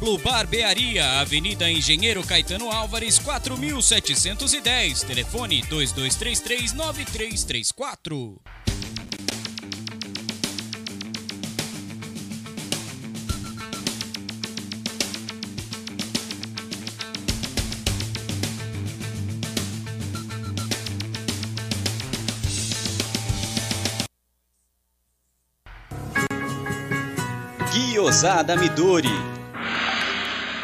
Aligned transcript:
Pablo 0.00 0.16
Barbearia, 0.16 1.20
Avenida 1.20 1.70
Engenheiro 1.70 2.24
Caetano 2.24 2.72
Álvares, 2.72 3.18
4710. 3.18 5.02
Telefone 5.02 5.60
2233 5.68 6.72
9334. 6.72 8.40
Guiosada 27.70 28.56
Midori. 28.56 29.39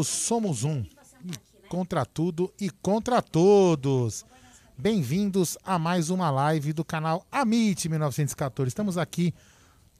Somos 0.00 0.64
um. 0.64 0.82
Contra 1.68 2.06
tudo 2.06 2.52
e 2.58 2.70
contra 2.70 3.20
todos. 3.20 4.24
Bem-vindos 4.76 5.58
a 5.62 5.78
mais 5.78 6.08
uma 6.08 6.30
live 6.30 6.72
do 6.72 6.82
canal 6.82 7.26
Amit 7.30 7.88
1914. 7.90 8.68
Estamos 8.68 8.96
aqui 8.96 9.34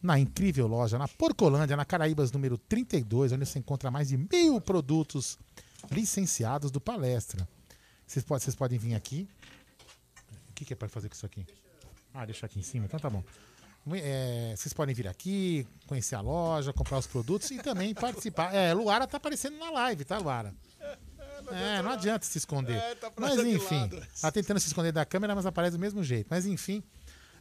na 0.03 0.19
incrível 0.19 0.67
loja, 0.67 0.99
na 0.99 1.06
Porcolândia, 1.06 1.77
na 1.77 1.85
Caraíbas 1.85 2.33
número 2.33 2.56
32, 2.56 3.33
onde 3.33 3.44
você 3.44 3.59
encontra 3.59 3.91
mais 3.91 4.09
de 4.09 4.17
mil 4.17 4.61
produtos 4.62 5.39
licenciados 5.91 6.71
do 6.71 6.81
Palestra. 6.81 7.47
Vocês, 8.06 8.25
vocês 8.25 8.56
podem 8.56 8.79
vir 8.79 8.94
aqui. 8.94 9.29
O 10.49 10.55
que, 10.55 10.65
que 10.65 10.73
é 10.73 10.77
para 10.77 10.89
fazer 10.89 11.11
com 11.11 11.15
isso 11.15 11.27
aqui? 11.27 11.47
Ah, 12.15 12.25
deixa 12.25 12.47
aqui 12.47 12.59
em 12.59 12.62
cima, 12.62 12.87
então 12.87 12.99
tá 12.99 13.11
bom. 13.11 13.23
É, 13.90 14.55
vocês 14.56 14.73
podem 14.73 14.94
vir 14.94 15.08
aqui, 15.08 15.67
conhecer 15.87 16.14
a 16.14 16.20
loja, 16.20 16.73
comprar 16.73 16.99
os 16.99 17.06
produtos 17.06 17.50
e 17.50 17.58
também 17.58 17.93
participar. 17.94 18.55
É, 18.55 18.73
Luara 18.73 19.06
tá 19.06 19.17
aparecendo 19.17 19.58
na 19.58 19.70
live, 19.70 20.05
tá, 20.05 20.19
Luara? 20.19 20.55
É, 21.50 21.82
não 21.82 21.90
adianta 21.90 22.25
se 22.25 22.38
esconder. 22.38 22.76
É, 22.76 22.94
tá 22.94 23.12
mas 23.19 23.38
enfim, 23.38 23.90
tá 24.20 24.31
tentando 24.31 24.61
se 24.61 24.69
esconder 24.69 24.93
da 24.93 25.05
câmera, 25.05 25.34
mas 25.34 25.44
aparece 25.44 25.76
do 25.76 25.81
mesmo 25.81 26.02
jeito. 26.05 26.29
Mas 26.31 26.46
enfim, 26.46 26.82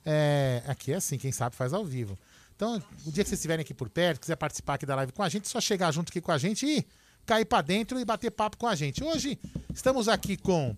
é, 0.03 0.63
aqui 0.67 0.91
é 0.91 0.95
assim, 0.95 1.17
quem 1.17 1.31
sabe 1.31 1.55
faz 1.55 1.73
ao 1.73 1.85
vivo. 1.85 2.17
Então, 2.55 2.81
o 3.05 3.11
dia 3.11 3.23
que 3.23 3.29
vocês 3.29 3.39
estiverem 3.39 3.63
aqui 3.63 3.73
por 3.73 3.89
perto, 3.89 4.19
quiser 4.19 4.35
participar 4.35 4.75
aqui 4.75 4.85
da 4.85 4.95
live 4.95 5.11
com 5.11 5.23
a 5.23 5.29
gente, 5.29 5.45
é 5.45 5.49
só 5.49 5.61
chegar 5.61 5.91
junto 5.91 6.09
aqui 6.09 6.21
com 6.21 6.31
a 6.31 6.37
gente 6.37 6.65
e 6.65 6.85
cair 7.25 7.45
para 7.45 7.61
dentro 7.61 7.99
e 7.99 8.05
bater 8.05 8.31
papo 8.31 8.57
com 8.57 8.67
a 8.67 8.75
gente. 8.75 9.03
Hoje 9.03 9.39
estamos 9.73 10.07
aqui 10.07 10.37
com 10.37 10.75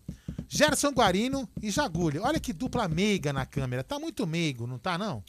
Gerson 0.48 0.90
Guarino 0.90 1.50
e 1.62 1.72
Jagulho. 1.72 2.24
Olha 2.24 2.40
que 2.40 2.54
dupla 2.54 2.88
meiga 2.88 3.34
na 3.34 3.46
câmera. 3.46 3.84
Tá 3.84 3.98
muito 4.00 4.28
meigo, 4.28 4.68
não 4.68 4.78
tá 4.78 4.98
não? 4.98 5.24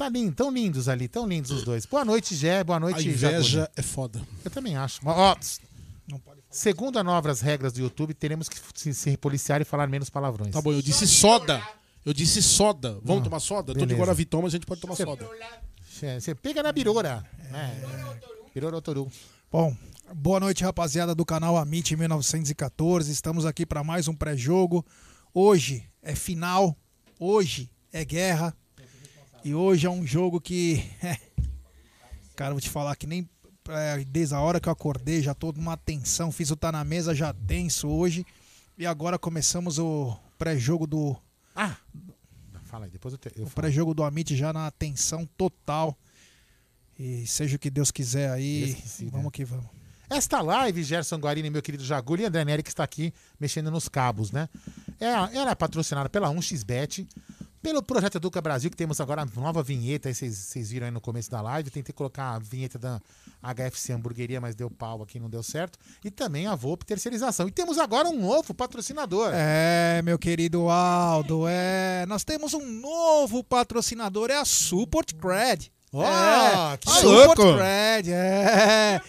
Tá 0.00 0.08
lindo, 0.08 0.32
tão 0.32 0.50
lindos 0.50 0.88
ali, 0.88 1.06
tão 1.08 1.28
lindos 1.28 1.50
os 1.50 1.62
dois. 1.62 1.84
Boa 1.84 2.06
noite, 2.06 2.34
Gé, 2.34 2.64
boa 2.64 2.80
noite, 2.80 3.00
A 3.00 3.02
inveja 3.02 3.70
é 3.76 3.82
foda. 3.82 4.26
Eu 4.42 4.50
também 4.50 4.74
acho. 4.74 4.98
Ó, 5.04 5.36
segundo 6.50 6.98
as 6.98 7.04
novas 7.04 7.42
regras 7.42 7.74
do 7.74 7.80
YouTube, 7.82 8.14
teremos 8.14 8.48
que 8.48 8.56
se, 8.74 8.94
se 8.94 9.16
policiar 9.18 9.60
e 9.60 9.64
falar 9.66 9.86
menos 9.88 10.08
palavrões. 10.08 10.52
Tá 10.52 10.62
bom, 10.62 10.72
eu 10.72 10.80
disse 10.80 11.06
soda. 11.06 11.62
Eu 12.02 12.14
disse 12.14 12.42
soda. 12.42 12.98
Vamos 13.04 13.20
Ah, 13.20 13.24
tomar 13.24 13.40
soda? 13.40 13.74
Tô 13.74 13.80
beleza. 13.80 13.88
de 13.94 14.00
Guaravitão, 14.00 14.40
mas 14.40 14.54
a 14.54 14.56
gente 14.56 14.64
pode 14.64 14.80
tomar 14.80 14.96
soda. 14.96 15.28
Você 16.18 16.34
pega 16.34 16.62
na 16.62 16.72
biroura. 16.72 17.22
né? 17.50 17.78
Biroura 18.54 18.80
Toru. 18.80 19.06
Bom, 19.52 19.76
boa 20.14 20.40
noite, 20.40 20.64
rapaziada 20.64 21.14
do 21.14 21.26
canal 21.26 21.58
Amit 21.58 21.94
1914. 21.94 23.12
Estamos 23.12 23.44
aqui 23.44 23.66
para 23.66 23.84
mais 23.84 24.08
um 24.08 24.14
pré-jogo. 24.14 24.82
Hoje 25.34 25.84
é 26.00 26.14
final, 26.14 26.74
hoje 27.18 27.70
é 27.92 28.02
guerra. 28.02 28.56
E 29.42 29.54
hoje 29.54 29.86
é 29.86 29.90
um 29.90 30.06
jogo 30.06 30.40
que. 30.40 30.84
Cara, 32.36 32.52
vou 32.52 32.60
te 32.60 32.68
falar 32.68 32.94
que 32.96 33.06
nem. 33.06 33.28
é, 33.68 34.04
desde 34.04 34.34
a 34.34 34.40
hora 34.40 34.60
que 34.60 34.68
eu 34.68 34.72
acordei, 34.72 35.22
já 35.22 35.34
tô 35.34 35.52
numa 35.52 35.76
tensão, 35.76 36.30
fiz 36.30 36.50
o 36.50 36.56
Tá 36.56 36.70
na 36.70 36.84
Mesa 36.84 37.14
já 37.14 37.32
tenso 37.32 37.88
hoje. 37.88 38.24
E 38.76 38.86
agora 38.86 39.18
começamos 39.18 39.78
o 39.78 40.16
pré-jogo 40.38 40.86
do 40.86 41.16
Ah! 41.54 41.76
Fala 42.64 42.84
aí, 42.84 42.90
depois 42.90 43.12
eu, 43.12 43.18
te, 43.18 43.32
eu 43.34 43.46
o 43.46 43.50
pré-jogo 43.50 43.92
do 43.94 44.04
Amit 44.04 44.36
já 44.36 44.52
na 44.52 44.70
tensão 44.70 45.26
total. 45.36 45.98
E 46.98 47.26
seja 47.26 47.56
o 47.56 47.58
que 47.58 47.70
Deus 47.70 47.90
quiser 47.90 48.30
aí, 48.30 48.70
esqueci, 48.70 49.04
né? 49.06 49.10
vamos 49.12 49.32
que 49.32 49.44
vamos. 49.44 49.66
Esta 50.10 50.40
live, 50.40 50.82
Gerson 50.82 51.16
Guarini, 51.16 51.48
meu 51.48 51.62
querido 51.62 51.84
Jagulho 51.84 52.22
e 52.22 52.26
André 52.26 52.44
Neri, 52.44 52.62
que 52.62 52.68
está 52.68 52.84
aqui 52.84 53.14
mexendo 53.38 53.70
nos 53.70 53.88
cabos, 53.88 54.30
né? 54.32 54.48
É, 55.00 55.06
ela 55.06 55.52
é 55.52 55.54
patrocinada 55.54 56.10
pela 56.10 56.28
1xBet, 56.28 57.06
pelo 57.62 57.82
Projeto 57.82 58.16
Educa 58.16 58.40
Brasil, 58.40 58.70
que 58.70 58.76
temos 58.76 59.00
agora 59.00 59.22
a 59.22 59.40
nova 59.40 59.62
vinheta, 59.62 60.12
vocês 60.12 60.70
viram 60.70 60.86
aí 60.86 60.90
no 60.90 61.00
começo 61.00 61.30
da 61.30 61.40
live. 61.42 61.70
Tentei 61.70 61.92
colocar 61.92 62.34
a 62.34 62.38
vinheta 62.38 62.78
da 62.78 63.00
HFC 63.42 63.92
Hamburgueria, 63.92 64.40
mas 64.40 64.54
deu 64.54 64.70
pau 64.70 65.02
aqui, 65.02 65.20
não 65.20 65.28
deu 65.28 65.42
certo. 65.42 65.78
E 66.04 66.10
também 66.10 66.46
a 66.46 66.54
VOP 66.54 66.84
Terceirização. 66.84 67.46
E 67.48 67.50
temos 67.50 67.78
agora 67.78 68.08
um 68.08 68.18
novo 68.18 68.54
patrocinador. 68.54 69.30
É, 69.34 70.00
meu 70.02 70.18
querido 70.18 70.68
Aldo, 70.70 71.44
é. 71.46 72.06
Nós 72.06 72.24
temos 72.24 72.54
um 72.54 72.64
novo 72.64 73.44
patrocinador, 73.44 74.30
é 74.30 74.36
a 74.36 74.44
Support 74.44 75.14
Cred. 75.14 75.70
Ó, 75.92 76.04
é, 76.04 76.76
que 76.78 76.90
Support 76.90 77.38
louco! 77.38 77.58
Cred, 77.58 78.12
é. 78.12 79.00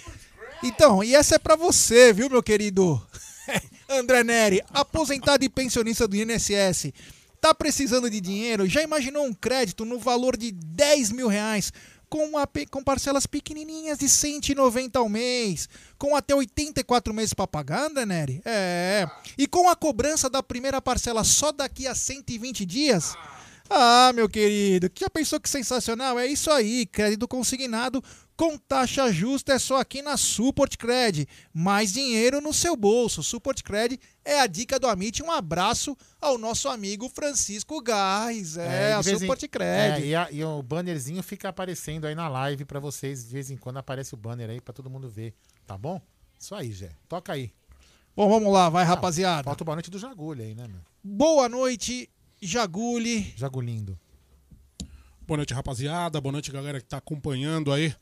Então, 0.63 1.03
e 1.03 1.15
essa 1.15 1.35
é 1.35 1.39
pra 1.39 1.55
você, 1.55 2.11
viu, 2.11 2.29
meu 2.29 2.43
querido 2.43 3.01
André 3.89 4.23
Neri, 4.23 4.61
aposentado 4.73 5.43
e 5.43 5.49
pensionista 5.49 6.07
do 6.07 6.15
INSS. 6.15 6.91
Tá 7.41 7.55
precisando 7.55 8.07
de 8.07 8.21
dinheiro? 8.21 8.69
Já 8.69 8.83
imaginou 8.83 9.25
um 9.25 9.33
crédito 9.33 9.83
no 9.83 9.97
valor 9.97 10.37
de 10.37 10.51
10 10.51 11.11
mil 11.11 11.27
reais? 11.27 11.73
Com, 12.07 12.25
uma 12.25 12.47
com 12.69 12.83
parcelas 12.83 13.25
pequenininhas 13.25 13.97
de 13.97 14.07
190 14.07 14.99
ao 14.99 15.09
mês, 15.09 15.67
com 15.97 16.15
até 16.15 16.35
84 16.35 17.13
meses 17.13 17.33
para 17.33 17.47
pagar, 17.47 17.85
André 17.85 18.05
Neri? 18.05 18.41
É. 18.45 19.09
E 19.37 19.47
com 19.47 19.69
a 19.69 19.75
cobrança 19.75 20.29
da 20.29 20.43
primeira 20.43 20.81
parcela 20.81 21.23
só 21.23 21.51
daqui 21.51 21.87
a 21.87 21.95
120 21.95 22.65
dias? 22.65 23.15
Ah, 23.69 24.11
meu 24.13 24.27
querido, 24.27 24.91
já 24.93 25.09
pensou 25.09 25.39
que 25.39 25.49
sensacional? 25.49 26.19
É 26.19 26.27
isso 26.27 26.51
aí, 26.51 26.85
crédito 26.85 27.25
consignado 27.25 28.03
com 28.37 28.57
taxa 28.57 29.11
justa 29.11 29.53
é 29.53 29.59
só 29.59 29.79
aqui 29.79 30.01
na 30.01 30.17
Support 30.17 30.75
Cred. 30.77 31.27
Mais 31.53 31.93
dinheiro 31.93 32.41
no 32.41 32.51
seu 32.53 32.75
bolso. 32.75 33.21
Support 33.21 33.61
Cred 33.63 33.99
é 34.25 34.39
a 34.39 34.47
dica 34.47 34.79
do 34.79 34.87
Amit. 34.87 35.21
Um 35.21 35.29
abraço 35.31 35.95
ao 36.19 36.37
nosso 36.37 36.67
amigo 36.67 37.07
Francisco 37.09 37.79
Gás. 37.81 38.57
É, 38.57 38.87
de 38.87 38.93
a 38.93 39.01
vez 39.01 39.17
em- 39.17 39.19
Support 39.25 39.43
É, 39.43 39.47
Cred. 39.47 40.07
e, 40.07 40.15
a- 40.15 40.31
e 40.31 40.43
o 40.43 40.61
bannerzinho 40.63 41.21
fica 41.21 41.49
aparecendo 41.49 42.05
aí 42.07 42.15
na 42.15 42.27
live 42.27 42.65
pra 42.65 42.79
vocês. 42.79 43.25
De 43.27 43.33
vez 43.33 43.51
em 43.51 43.57
quando 43.57 43.77
aparece 43.77 44.13
o 44.13 44.17
banner 44.17 44.49
aí 44.49 44.59
pra 44.59 44.73
todo 44.73 44.89
mundo 44.89 45.07
ver. 45.09 45.35
Tá 45.67 45.77
bom? 45.77 46.01
Isso 46.39 46.55
aí, 46.55 46.71
Jé. 46.71 46.89
Toca 47.07 47.33
aí. 47.33 47.51
Bom, 48.15 48.27
vamos 48.27 48.51
lá, 48.51 48.69
vai, 48.69 48.83
rapaziada. 48.83 49.43
Falta 49.43 49.63
o 49.63 49.65
boa 49.65 49.75
noite 49.75 49.91
do 49.91 49.99
Jagulho 49.99 50.43
aí, 50.43 50.55
né, 50.55 50.67
meu? 50.67 50.81
Boa 51.03 51.47
noite, 51.47 52.09
Jaguli. 52.41 53.33
Jagulindo. 53.37 53.97
Boa 55.27 55.37
noite, 55.37 55.53
rapaziada. 55.53 56.19
Boa 56.19 56.33
noite, 56.33 56.51
galera 56.51 56.81
que 56.81 56.87
tá 56.87 56.97
acompanhando 56.97 57.71
aí. 57.71 57.95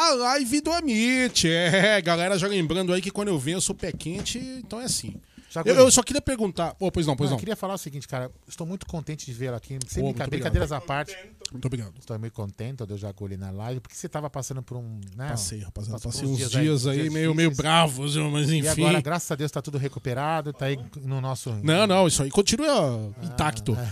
A 0.00 0.14
live 0.14 0.62
do 0.62 0.72
Amit. 0.72 1.46
É, 1.46 2.00
galera 2.00 2.38
já 2.38 2.48
lembrando 2.48 2.90
aí 2.90 3.02
que 3.02 3.10
quando 3.10 3.28
eu 3.28 3.38
venho 3.38 3.58
eu 3.58 3.60
sou 3.60 3.74
pé 3.74 3.92
quente, 3.92 4.38
então 4.38 4.80
é 4.80 4.84
assim. 4.84 5.14
Eu, 5.62 5.74
eu 5.74 5.90
só 5.90 6.02
queria 6.02 6.22
perguntar. 6.22 6.74
Pô, 6.74 6.90
pois 6.90 7.06
não, 7.06 7.14
pois 7.14 7.28
Não, 7.28 7.32
não. 7.32 7.36
eu 7.36 7.40
queria 7.40 7.54
falar 7.56 7.74
o 7.74 7.78
seguinte, 7.78 8.08
cara. 8.08 8.30
Estou 8.48 8.66
muito 8.66 8.86
contente 8.86 9.26
de 9.26 9.32
vê-lo 9.34 9.56
aqui. 9.56 9.78
Sem 9.88 10.02
obrigado. 10.02 10.30
brincadeiras 10.30 10.72
à 10.72 10.80
parte. 10.80 11.14
Muito 11.52 11.66
obrigado. 11.66 11.92
Estou 11.98 12.18
muito 12.18 12.32
contente 12.32 12.86
do 12.86 12.96
Jagulho 12.96 13.36
na 13.36 13.50
live, 13.50 13.80
porque 13.80 13.94
você 13.94 14.06
estava 14.06 14.30
passando 14.30 14.62
por 14.62 14.78
um. 14.78 15.00
Né, 15.14 15.28
Passei, 15.28 15.58
rapaziada. 15.60 16.00
Passei 16.00 16.26
uns 16.26 16.38
dias, 16.38 16.50
dias 16.50 16.86
aí, 16.86 17.00
dias 17.00 17.12
meio, 17.12 17.34
meio 17.34 17.50
bravos, 17.50 18.16
mas 18.16 18.50
enfim. 18.50 18.64
E 18.64 18.68
agora, 18.68 19.02
graças 19.02 19.30
a 19.30 19.34
Deus, 19.34 19.50
tá 19.50 19.60
tudo 19.60 19.76
recuperado. 19.76 20.52
Tá 20.54 20.64
aí 20.66 20.78
no 21.02 21.20
nosso. 21.20 21.50
Não, 21.62 21.86
não, 21.86 22.06
isso 22.06 22.22
aí 22.22 22.30
continua 22.30 23.12
intacto. 23.22 23.76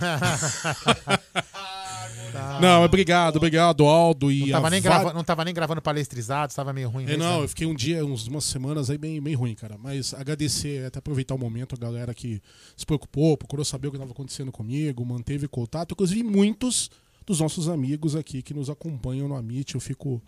Não, 2.61 2.85
obrigado, 2.85 3.37
obrigado, 3.37 3.85
Aldo. 3.87 4.31
E 4.31 4.41
Não 4.41 4.49
tava, 4.51 4.71
nem 4.71 4.81
va- 4.81 4.89
grava- 4.89 5.13
não 5.13 5.25
tava 5.25 5.45
nem 5.45 5.55
gravando 5.55 5.83
palestrizado, 5.83 6.51
estava 6.51 6.73
meio 6.73 6.89
ruim 6.89 7.05
É, 7.05 7.07
mesmo. 7.09 7.23
não, 7.25 7.39
né? 7.39 7.45
eu 7.45 7.49
fiquei 7.49 7.67
um 7.67 7.75
dia, 7.75 8.05
uns, 8.05 8.27
umas 8.27 8.45
semanas 8.45 8.91
aí 8.91 8.99
bem, 8.99 9.21
bem 9.21 9.35
ruim, 9.35 9.55
cara. 9.55 9.77
Mas 9.79 10.13
agradecer, 10.15 10.85
até 10.87 10.99
aproveitar 10.99 11.35
o 11.35 11.39
momento, 11.39 11.75
a 11.75 11.79
galera 11.79 12.13
que 12.15 12.41
se 12.77 12.85
preocupou, 12.87 13.37
procurou 13.37 13.65
saber 13.65 13.89
o 13.89 13.91
que 13.91 13.97
estava 13.97 14.13
acontecendo 14.13 14.51
comigo, 14.53 15.05
manteve 15.05 15.49
contato. 15.49 15.93
Inclusive, 15.93 16.23
muitos 16.23 16.91
dos 17.27 17.41
nossos 17.41 17.69
amigos 17.69 18.17
aqui 18.17 18.43
que 18.43 18.55
nos 18.55 18.71
acompanham 18.71 19.29
no 19.29 19.37
Amit. 19.37 19.75
Eu 19.75 19.81
fico 19.81 20.23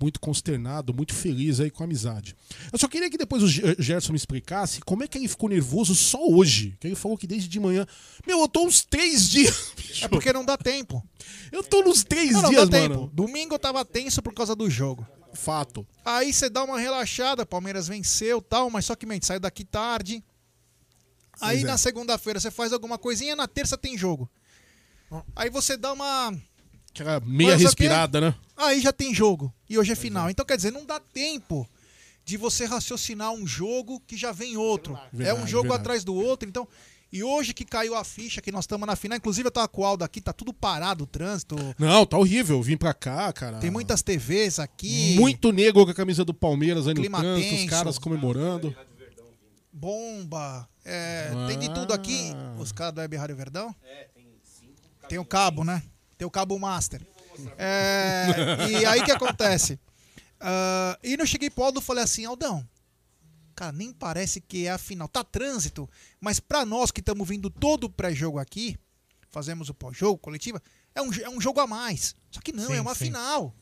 muito 0.00 0.20
consternado, 0.20 0.92
muito 0.92 1.14
feliz 1.14 1.60
aí 1.60 1.70
com 1.70 1.82
a 1.82 1.86
amizade. 1.86 2.36
Eu 2.72 2.78
só 2.78 2.88
queria 2.88 3.08
que 3.08 3.16
depois 3.16 3.42
o 3.42 3.48
Ge- 3.48 3.76
Gerson 3.78 4.12
me 4.12 4.16
explicasse 4.16 4.80
como 4.82 5.02
é 5.04 5.08
que 5.08 5.16
ele 5.16 5.28
ficou 5.28 5.48
nervoso 5.48 5.94
só 5.94 6.18
hoje. 6.26 6.76
Que 6.80 6.88
ele 6.88 6.94
falou 6.96 7.16
que 7.16 7.26
desde 7.26 7.48
de 7.48 7.58
manhã. 7.60 7.86
Meu, 8.26 8.40
eu 8.40 8.48
tô 8.48 8.64
uns 8.66 8.84
três 8.84 9.28
dias. 9.30 9.72
bicho. 9.76 10.04
É 10.04 10.08
porque 10.08 10.32
não 10.32 10.44
dá 10.44 10.56
tempo. 10.56 11.02
Eu 11.52 11.62
tô 11.62 11.82
nos 11.82 12.02
três 12.04 12.32
Não, 12.32 12.42
não 12.42 12.50
dias, 12.50 12.68
dá 12.68 12.78
mano. 12.80 12.94
tempo. 13.02 13.10
Domingo 13.14 13.54
eu 13.54 13.58
tava 13.58 13.84
tenso 13.84 14.20
por 14.20 14.34
causa 14.34 14.54
do 14.54 14.68
jogo. 14.68 15.06
Fato. 15.32 15.86
Aí 16.04 16.32
você 16.32 16.48
dá 16.48 16.62
uma 16.62 16.78
relaxada, 16.78 17.44
Palmeiras 17.46 17.88
venceu 17.88 18.40
tal, 18.42 18.70
mas 18.70 18.84
só 18.84 18.94
que, 18.94 19.04
mente, 19.06 19.26
saiu 19.26 19.40
daqui 19.40 19.64
tarde. 19.64 20.22
Aí 21.40 21.62
é. 21.62 21.64
na 21.64 21.76
segunda-feira 21.76 22.38
você 22.38 22.50
faz 22.50 22.72
alguma 22.72 22.96
coisinha, 22.98 23.34
na 23.34 23.48
terça 23.48 23.76
tem 23.76 23.98
jogo. 23.98 24.30
Aí 25.34 25.50
você 25.50 25.76
dá 25.76 25.92
uma. 25.92 26.32
Aquela 26.90 27.18
meia 27.20 27.52
Mas 27.54 27.62
respirada, 27.62 28.20
né? 28.20 28.34
Aí 28.56 28.80
já 28.80 28.92
tem 28.92 29.14
jogo. 29.14 29.52
E 29.68 29.78
hoje 29.78 29.92
é 29.92 29.96
final. 29.96 30.30
Então 30.30 30.44
quer 30.44 30.56
dizer, 30.56 30.70
não 30.70 30.84
dá 30.84 31.00
tempo 31.00 31.68
de 32.24 32.36
você 32.36 32.64
raciocinar 32.64 33.32
um 33.32 33.46
jogo 33.46 34.00
que 34.06 34.16
já 34.16 34.32
vem 34.32 34.56
outro. 34.56 34.94
é 34.94 35.14
um 35.14 35.16
Verdade, 35.18 35.50
jogo 35.50 35.62
verdade. 35.64 35.80
atrás 35.82 36.04
do 36.04 36.14
outro. 36.14 36.48
Então. 36.48 36.66
E 37.12 37.22
hoje 37.22 37.54
que 37.54 37.64
caiu 37.64 37.94
a 37.94 38.02
ficha, 38.02 38.42
que 38.42 38.50
nós 38.50 38.64
estamos 38.64 38.88
na 38.88 38.96
final, 38.96 39.16
inclusive 39.16 39.46
eu 39.46 39.50
tava 39.52 39.68
com 39.68 39.82
o 39.82 39.84
Aldo 39.84 40.02
aqui, 40.02 40.20
tá 40.20 40.32
tudo 40.32 40.52
parado 40.52 41.04
o 41.04 41.06
trânsito. 41.06 41.54
Não, 41.78 42.04
tá 42.04 42.18
horrível. 42.18 42.56
Eu 42.56 42.62
vim 42.62 42.76
pra 42.76 42.92
cá, 42.92 43.32
cara. 43.32 43.58
Tem 43.58 43.70
muitas 43.70 44.02
TVs 44.02 44.58
aqui. 44.58 45.14
Muito 45.16 45.52
negro 45.52 45.84
com 45.84 45.92
a 45.92 45.94
camisa 45.94 46.24
do 46.24 46.34
Palmeiras 46.34 46.88
aí 46.88 46.94
no 46.94 47.00
Clima 47.00 47.20
trânsito, 47.20 47.54
os 47.54 47.60
tenso. 47.60 47.70
caras 47.70 47.98
comemorando. 48.00 48.74
bomba, 49.72 50.68
é, 50.84 51.30
tem 51.46 51.58
de 51.58 51.72
tudo 51.72 51.92
aqui. 51.92 52.32
Ah. 52.34 52.56
Os 52.58 52.72
caras 52.72 52.94
do 52.94 53.00
Web 53.00 53.16
Rádio 53.16 53.36
Verdão? 53.36 53.74
tem 55.08 55.18
o 55.18 55.24
cabo, 55.24 55.62
né? 55.62 55.82
Tem 56.18 56.26
o 56.26 56.30
cabo 56.30 56.58
master. 56.58 57.00
É, 57.58 58.26
e 58.70 58.86
aí 58.86 59.00
o 59.00 59.04
que 59.04 59.12
acontece? 59.12 59.78
Ah, 60.40 60.98
e 61.02 61.14
eu 61.14 61.26
cheguei 61.26 61.48
pro 61.48 61.64
Aldo 61.64 61.80
e 61.80 61.82
falei 61.82 62.04
assim, 62.04 62.24
Aldão, 62.24 62.68
cara, 63.54 63.72
nem 63.72 63.92
parece 63.92 64.40
que 64.40 64.66
é 64.66 64.70
a 64.72 64.78
final. 64.78 65.08
Tá 65.08 65.24
trânsito, 65.24 65.88
mas 66.20 66.38
pra 66.38 66.66
nós 66.66 66.90
que 66.90 67.00
estamos 67.00 67.26
vindo 67.26 67.48
todo 67.48 67.84
o 67.84 67.90
pré-jogo 67.90 68.38
aqui, 68.38 68.76
fazemos 69.30 69.68
o 69.68 69.74
pós-jogo, 69.74 70.18
coletiva, 70.18 70.62
é 70.94 71.02
um, 71.02 71.12
é 71.14 71.28
um 71.28 71.40
jogo 71.40 71.60
a 71.60 71.66
mais. 71.66 72.14
Só 72.30 72.40
que 72.40 72.52
não, 72.52 72.66
Sim, 72.66 72.74
é 72.74 72.80
uma 72.80 72.94
sim. 72.94 73.06
final. 73.06 73.54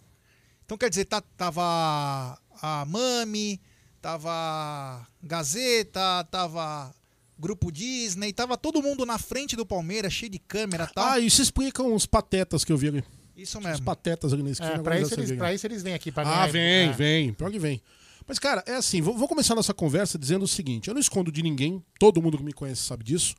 Então 0.65 0.77
quer 0.77 0.91
dizer, 0.91 1.05
tá, 1.05 1.21
tava 1.21 2.39
a 2.61 2.85
Mami, 2.85 3.61
tava 4.01 5.07
Gazeta, 5.23 6.25
tava 6.31 6.95
Grupo 7.39 7.71
Disney, 7.71 8.33
tava 8.33 8.57
todo 8.57 8.83
mundo 8.83 9.07
na 9.07 9.19
frente 9.19 9.57
do 9.57 9.67
Palmeiras, 9.67 10.13
cheio 10.13 10.31
de 10.31 10.39
câmera 10.39 10.89
e 10.91 10.95
tal. 10.95 11.05
Ah, 11.05 11.19
isso 11.19 11.41
explica 11.41 11.83
uns 11.83 12.07
patetas 12.07 12.65
que 12.65 12.73
eu 12.73 12.77
vi 12.77 12.89
ali. 12.89 13.05
Isso 13.37 13.59
Os 13.59 13.65
mesmo. 13.65 13.85
patetas 13.85 14.33
ali 14.33 14.43
na 14.43 14.51
esquina. 14.51 14.73
É, 14.75 14.79
pra, 14.79 15.01
isso 15.01 15.15
eles, 15.15 15.33
pra 15.33 15.55
isso 15.55 15.67
eles 15.67 15.83
vêm 15.83 15.95
aqui. 15.95 16.13
Pra 16.13 16.23
Ah, 16.43 16.47
vem, 16.47 16.89
é. 16.89 16.93
vem. 16.93 17.33
Pior 17.33 17.51
que 17.51 17.59
vem. 17.59 17.81
Mas, 18.27 18.39
cara, 18.39 18.63
é 18.67 18.75
assim, 18.77 19.01
vou, 19.01 19.17
vou 19.17 19.27
começar 19.27 19.55
nossa 19.55 19.75
conversa 19.75 20.19
dizendo 20.19 20.45
o 20.45 20.49
seguinte: 20.49 20.89
eu 20.89 20.95
não 20.95 21.01
escondo 21.01 21.33
de 21.33 21.43
ninguém, 21.43 21.83
todo 21.99 22.21
mundo 22.23 22.37
que 22.39 22.45
me 22.45 22.53
conhece 22.53 22.83
sabe 22.83 23.03
disso. 23.05 23.35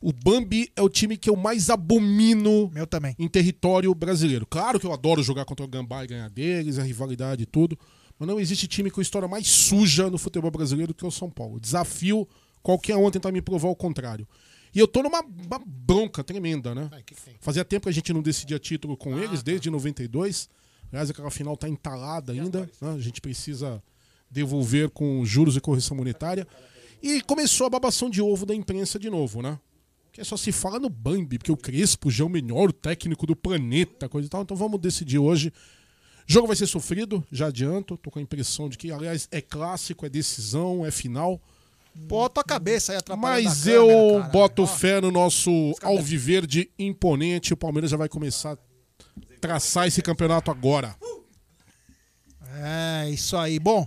O 0.00 0.12
Bambi 0.12 0.70
é 0.76 0.82
o 0.82 0.88
time 0.88 1.16
que 1.16 1.28
eu 1.28 1.34
mais 1.34 1.70
abomino 1.70 2.70
Meu 2.72 2.86
também. 2.86 3.16
em 3.18 3.26
território 3.26 3.92
brasileiro. 3.94 4.46
Claro 4.46 4.78
que 4.78 4.86
eu 4.86 4.92
adoro 4.92 5.22
jogar 5.24 5.44
contra 5.44 5.64
o 5.64 5.68
Gambá 5.68 6.04
e 6.04 6.06
ganhar 6.06 6.30
deles, 6.30 6.78
a 6.78 6.84
rivalidade 6.84 7.42
e 7.42 7.46
tudo. 7.46 7.76
Mas 8.16 8.28
não 8.28 8.38
existe 8.38 8.68
time 8.68 8.90
com 8.92 9.00
história 9.00 9.26
mais 9.26 9.48
suja 9.48 10.08
no 10.08 10.16
futebol 10.18 10.50
brasileiro 10.52 10.92
do 10.92 10.96
que 10.96 11.04
o 11.04 11.10
São 11.10 11.28
Paulo. 11.28 11.58
Desafio 11.58 12.28
qualquer 12.62 12.96
um 12.96 13.08
a 13.08 13.10
tentar 13.10 13.32
me 13.32 13.42
provar 13.42 13.68
o 13.70 13.76
contrário. 13.76 14.26
E 14.74 14.78
eu 14.78 14.86
tô 14.86 15.02
numa 15.02 15.20
uma 15.20 15.58
bronca 15.66 16.22
tremenda, 16.22 16.74
né? 16.74 16.90
Que? 17.04 17.14
Fazia 17.40 17.64
tempo 17.64 17.84
que 17.84 17.88
a 17.88 17.92
gente 17.92 18.12
não 18.12 18.22
decidia 18.22 18.58
título 18.58 18.96
com 18.96 19.18
eles, 19.18 19.42
desde 19.42 19.70
92. 19.70 20.48
Aliás, 20.90 21.10
aquela 21.10 21.30
final 21.30 21.56
tá 21.56 21.68
entalada 21.68 22.32
ainda. 22.32 22.70
né? 22.80 22.94
A 22.94 22.98
gente 22.98 23.20
precisa 23.20 23.82
devolver 24.30 24.90
com 24.90 25.24
juros 25.24 25.56
e 25.56 25.60
correção 25.60 25.96
monetária. 25.96 26.46
E 27.02 27.20
começou 27.22 27.66
a 27.66 27.70
babação 27.70 28.10
de 28.10 28.20
ovo 28.20 28.44
da 28.44 28.54
imprensa 28.54 28.98
de 28.98 29.08
novo, 29.08 29.40
né? 29.40 29.58
Que 30.12 30.22
só 30.24 30.36
se 30.36 30.50
fala 30.50 30.78
no 30.80 30.88
Bambi, 30.90 31.38
porque 31.38 31.52
o 31.52 31.56
Crespo 31.56 32.10
já 32.10 32.24
é 32.24 32.26
o 32.26 32.30
melhor 32.30 32.72
técnico 32.72 33.26
do 33.26 33.36
planeta, 33.36 34.08
coisa 34.08 34.26
e 34.26 34.28
tal. 34.30 34.42
Então 34.42 34.56
vamos 34.56 34.80
decidir 34.80 35.18
hoje. 35.18 35.52
O 36.28 36.32
jogo 36.32 36.46
vai 36.46 36.56
ser 36.56 36.66
sofrido, 36.66 37.24
já 37.30 37.46
adianto. 37.46 37.96
Tô 37.96 38.10
com 38.10 38.18
a 38.18 38.22
impressão 38.22 38.68
de 38.68 38.76
que, 38.76 38.90
aliás, 38.90 39.28
é 39.30 39.40
clássico, 39.40 40.04
é 40.04 40.08
decisão, 40.08 40.84
é 40.84 40.90
final. 40.90 41.40
Bota 42.06 42.40
a 42.40 42.44
cabeça 42.44 42.92
aí 42.92 42.98
atrapalhando 42.98 43.44
Mas 43.44 43.66
a 43.66 43.70
eu 43.70 43.86
câmera, 43.86 44.12
caralho. 44.12 44.32
boto 44.32 44.62
Ó, 44.62 44.66
fé 44.66 45.00
no 45.00 45.10
nosso 45.10 45.50
alviverde 45.82 46.70
imponente. 46.78 47.52
O 47.52 47.56
Palmeiras 47.56 47.90
já 47.90 47.96
vai 47.96 48.08
começar 48.08 48.52
a 48.52 48.58
traçar 49.40 49.86
esse 49.86 50.00
campeonato 50.00 50.50
agora. 50.50 50.96
É, 52.60 53.10
isso 53.10 53.36
aí. 53.36 53.58
Bom, 53.58 53.86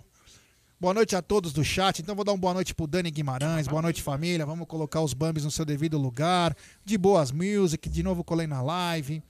boa 0.79 0.93
noite 0.93 1.15
a 1.15 1.21
todos 1.21 1.51
do 1.53 1.63
chat. 1.63 1.99
Então 2.01 2.15
vou 2.15 2.23
dar 2.23 2.31
uma 2.31 2.37
boa 2.37 2.53
noite 2.53 2.73
pro 2.75 2.85
Dani 2.87 3.09
Guimarães. 3.09 3.67
Boa 3.67 3.81
noite, 3.81 4.01
família. 4.01 4.45
Vamos 4.45 4.67
colocar 4.67 5.01
os 5.01 5.13
Bambis 5.13 5.43
no 5.43 5.51
seu 5.51 5.65
devido 5.65 5.97
lugar. 5.97 6.55
De 6.85 6.97
boas 6.97 7.31
music. 7.31 7.89
De 7.89 8.03
novo 8.03 8.23
colei 8.23 8.47
na 8.47 8.61
live. 8.61 9.23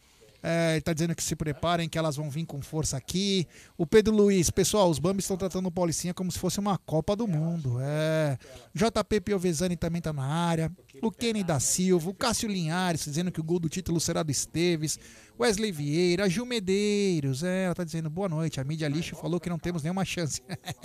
É, 0.44 0.74
ele 0.74 0.82
tá 0.82 0.92
dizendo 0.94 1.16
que 1.16 1.24
se 1.24 1.36
preparem, 1.36 1.88
que 1.88 1.98
elas 1.98 2.16
vão 2.16 2.30
vir 2.30 2.46
com 2.46 2.62
força 2.62 2.98
aqui. 2.98 3.48
O 3.78 3.86
Pedro 3.86 4.16
Luiz, 4.16 4.50
pessoal, 4.50 4.90
os 4.90 4.98
Bambis 4.98 5.26
estão 5.26 5.38
tratando 5.38 5.68
o 5.68 5.72
Paulicinha 5.72 6.14
como 6.14 6.32
se 6.32 6.40
fosse 6.40 6.60
uma 6.60 6.78
Copa 6.80 7.16
do 7.16 7.28
Mundo. 7.28 7.78
É. 7.80 8.38
JP 8.74 9.22
Piovesani 9.22 9.76
também 9.76 10.02
tá 10.02 10.12
na 10.12 10.26
área. 10.26 10.72
O 11.02 11.12
Kenny 11.12 11.44
da 11.44 11.60
Silva, 11.60 12.10
o 12.10 12.14
Cássio 12.14 12.50
Linhares 12.50 13.06
dizendo 13.06 13.32
que 13.32 13.40
o 13.40 13.44
gol 13.44 13.60
do 13.60 13.70
título 13.70 14.00
será 14.00 14.24
do 14.24 14.32
Esteves. 14.32 15.00
Wesley 15.40 15.72
Vieira, 15.72 16.30
Gil 16.30 16.46
Medeiros. 16.46 17.44
É, 17.44 17.66
ela 17.66 17.76
tá 17.76 17.84
dizendo 17.84 18.10
boa 18.10 18.30
noite. 18.30 18.60
A 18.60 18.64
mídia 18.64 18.88
lixo 18.88 19.16
falou 19.16 19.40
que 19.40 19.50
não 19.50 19.60
temos 19.60 19.84
nenhuma 19.84 20.06
chance. 20.06 20.42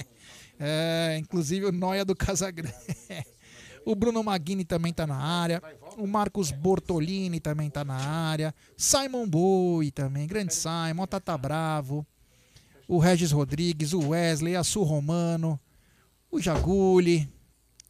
é, 0.61 1.17
inclusive 1.19 1.67
o 1.67 1.73
Noia 1.73 2.05
do 2.05 2.15
Casagrande. 2.15 2.75
O 3.87 3.95
Bruno 3.95 4.21
Maguini 4.21 4.65
também 4.65 4.93
tá 4.93 5.07
na 5.07 5.15
área. 5.15 5.63
O 5.97 6.09
Marcos 6.09 6.51
Bortolini 6.51 7.39
também 7.39 7.71
tá 7.71 7.85
na 7.85 7.95
área. 7.95 8.53
Simon 8.77 9.29
Boi 9.29 9.93
também. 9.93 10.27
Grande 10.27 10.53
Simon. 10.53 11.05
O 11.05 11.07
Tata 11.07 11.39
Bravo. 11.39 12.05
O 12.89 12.99
Regis 12.99 13.31
Rodrigues. 13.31 13.93
O 13.93 14.09
Wesley. 14.09 14.57
A 14.57 14.65
Su 14.65 14.83
Romano. 14.83 15.59
O 16.33 16.41
Jaguli. 16.41 17.33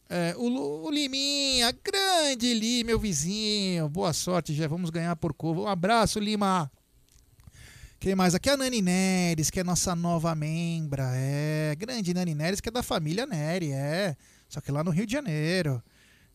É, 0.07 0.35
o, 0.37 0.85
o 0.85 0.91
Liminha. 0.91 1.75
Grande 1.83 2.53
Li, 2.53 2.83
meu 2.83 2.99
vizinho. 2.99 3.89
Boa 3.89 4.13
sorte, 4.13 4.53
já 4.53 4.67
vamos 4.67 4.91
ganhar 4.91 5.15
por 5.15 5.33
curva. 5.33 5.61
Um 5.61 5.67
abraço, 5.67 6.19
Lima. 6.19 6.71
Quem 7.99 8.13
mais? 8.13 8.35
Aqui 8.35 8.51
é 8.51 8.53
a 8.53 8.57
Nani 8.57 8.83
Neres, 8.83 9.49
que 9.49 9.59
é 9.59 9.63
nossa 9.63 9.95
nova 9.95 10.35
membra. 10.35 11.09
É, 11.15 11.75
grande 11.75 12.13
Nani 12.13 12.35
Neres, 12.35 12.61
que 12.61 12.69
é 12.69 12.71
da 12.71 12.83
família 12.83 13.25
Neri, 13.25 13.71
é. 13.71 14.15
Só 14.49 14.61
que 14.61 14.71
lá 14.71 14.83
no 14.83 14.91
Rio 14.91 15.05
de 15.05 15.13
Janeiro. 15.13 15.81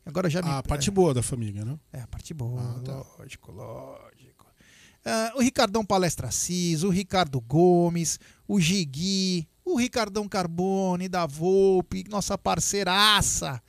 Agora 0.04 0.28
já 0.28 0.42
me. 0.42 0.48
A 0.50 0.62
parte 0.62 0.90
boa 0.90 1.14
da 1.14 1.22
família, 1.22 1.64
né? 1.64 1.78
É, 1.92 2.00
a 2.00 2.06
parte 2.06 2.34
boa, 2.34 2.60
Ah, 2.60 2.80
tá. 2.84 3.04
lógico, 3.18 3.52
lógico. 3.52 4.46
Ah, 5.04 5.32
o 5.36 5.40
Ricardão 5.40 5.84
Palestra 5.84 6.30
Cis, 6.30 6.82
o 6.82 6.88
Ricardo 6.90 7.40
Gomes, 7.40 8.18
o 8.46 8.60
Gigui, 8.60 9.48
o 9.64 9.76
Ricardão 9.76 10.28
Carbone 10.28 11.08
da 11.08 11.26
Volpe, 11.26 12.04
nossa 12.08 12.36
parceiraça. 12.38 13.62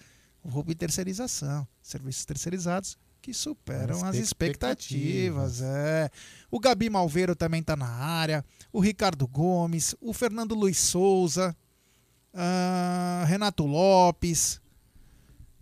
Volpe 0.44 0.76
Terceirização, 0.76 1.66
serviços 1.82 2.26
terceirizados 2.26 2.98
que 3.22 3.34
superam 3.34 4.04
as 4.04 4.16
expectativas. 4.18 5.62
É. 5.62 6.10
O 6.52 6.60
Gabi 6.60 6.90
Malveiro 6.90 7.36
também 7.36 7.64
tá 7.64 7.76
na 7.76 7.88
área, 7.88 8.44
o 8.72 8.82
Ricardo 8.82 9.26
Gomes, 9.26 9.96
o 10.02 10.12
Fernando 10.14 10.54
Luiz 10.54 10.78
Souza, 10.78 11.56
ah, 12.34 13.24
Renato 13.28 13.66
Lopes, 13.66 14.60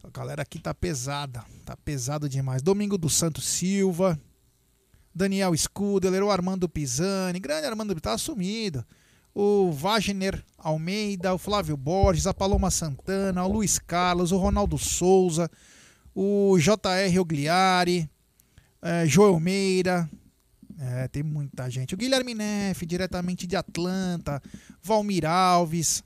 a 0.03 0.09
galera 0.09 0.41
aqui 0.41 0.59
tá 0.59 0.73
pesada, 0.73 1.43
tá 1.65 1.75
pesado 1.75 2.27
demais. 2.29 2.61
Domingo 2.61 2.97
do 2.97 3.09
Santo 3.09 3.41
Silva, 3.41 4.19
Daniel 5.13 5.55
Scudeler, 5.55 6.23
o 6.23 6.31
Armando 6.31 6.69
Pisani, 6.69 7.39
grande 7.39 7.67
Armando 7.67 7.99
tá 7.99 8.17
sumido. 8.17 8.85
O 9.33 9.71
Wagner 9.71 10.43
Almeida, 10.57 11.33
o 11.33 11.37
Flávio 11.37 11.77
Borges, 11.77 12.27
a 12.27 12.33
Paloma 12.33 12.69
Santana, 12.69 13.45
o 13.45 13.51
Luiz 13.51 13.79
Carlos, 13.79 14.31
o 14.31 14.37
Ronaldo 14.37 14.77
Souza, 14.77 15.49
o 16.13 16.57
JR 16.57 17.19
Ogliari, 17.19 18.09
eh, 18.81 19.05
Joel 19.05 19.39
Meira, 19.39 20.09
é, 20.79 21.07
tem 21.07 21.21
muita 21.21 21.69
gente. 21.69 21.93
O 21.93 21.97
Guilherme 21.97 22.33
Neff, 22.33 22.85
diretamente 22.87 23.45
de 23.45 23.55
Atlanta, 23.55 24.41
Valmir 24.81 25.25
Alves, 25.25 26.03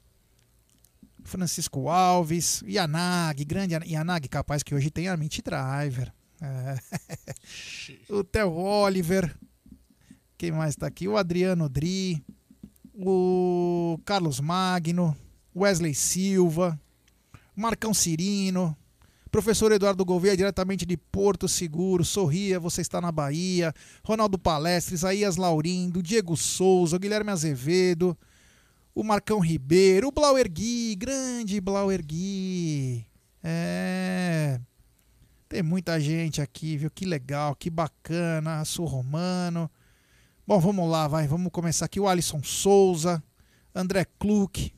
Francisco 1.26 1.90
Alves, 1.90 2.64
Yanag, 2.68 3.44
grande 3.46 3.74
Yana- 3.74 3.86
Yanag, 3.86 4.28
capaz 4.30 4.64
que 4.64 4.74
hoje 4.76 4.90
tem 4.92 5.08
a 5.08 5.18
Mint 5.18 5.40
Driver. 5.44 6.14
É. 6.42 6.78
o 8.10 8.24
Theo 8.24 8.52
Oliver. 8.54 9.36
Quem 10.38 10.52
mais 10.52 10.76
tá 10.76 10.88
aqui? 10.88 11.08
O 11.08 11.18
Adriano 11.18 11.68
Dri. 11.68 12.24
O 12.94 14.00
Carlos 14.06 14.40
Magno. 14.40 15.16
Wesley 15.56 15.96
Silva. 15.96 16.80
Marcão 17.56 17.94
Cirino. 17.94 18.76
Professor 19.32 19.72
Eduardo 19.72 20.06
Gouveia, 20.06 20.38
diretamente 20.38 20.86
de 20.86 20.96
Porto 20.96 21.48
Seguro. 21.48 22.06
Sorria, 22.06 22.60
você 22.60 22.82
está 22.82 23.02
na 23.02 23.12
Bahia. 23.12 23.74
Ronaldo 24.04 24.38
Palestre, 24.38 24.96
Isaías 24.96 25.36
Laurindo. 25.38 26.04
Diego 26.04 26.38
Souza. 26.38 26.98
Guilherme 27.00 27.32
Azevedo 27.32 28.18
o 28.96 29.04
Marcão 29.04 29.40
Ribeiro, 29.40 30.08
o 30.08 30.12
Blauer 30.12 30.50
Gui, 30.50 30.96
grande 30.96 31.60
Blauer 31.60 32.02
Gui. 32.04 33.06
É. 33.44 34.60
Tem 35.50 35.62
muita 35.62 36.00
gente 36.00 36.42
aqui, 36.42 36.78
viu? 36.78 36.90
Que 36.90 37.06
legal, 37.06 37.54
que 37.56 37.70
bacana. 37.70 38.64
Sul 38.64 38.86
Romano. 38.86 39.70
Bom, 40.48 40.60
vamos 40.60 40.90
lá, 40.90 41.10
vai. 41.10 41.28
Vamos 41.28 41.52
começar 41.52 41.86
aqui. 41.86 42.00
O 42.00 42.08
Alisson 42.08 42.42
Souza, 42.42 43.22
André 43.76 44.06
Kluck. 44.18 44.74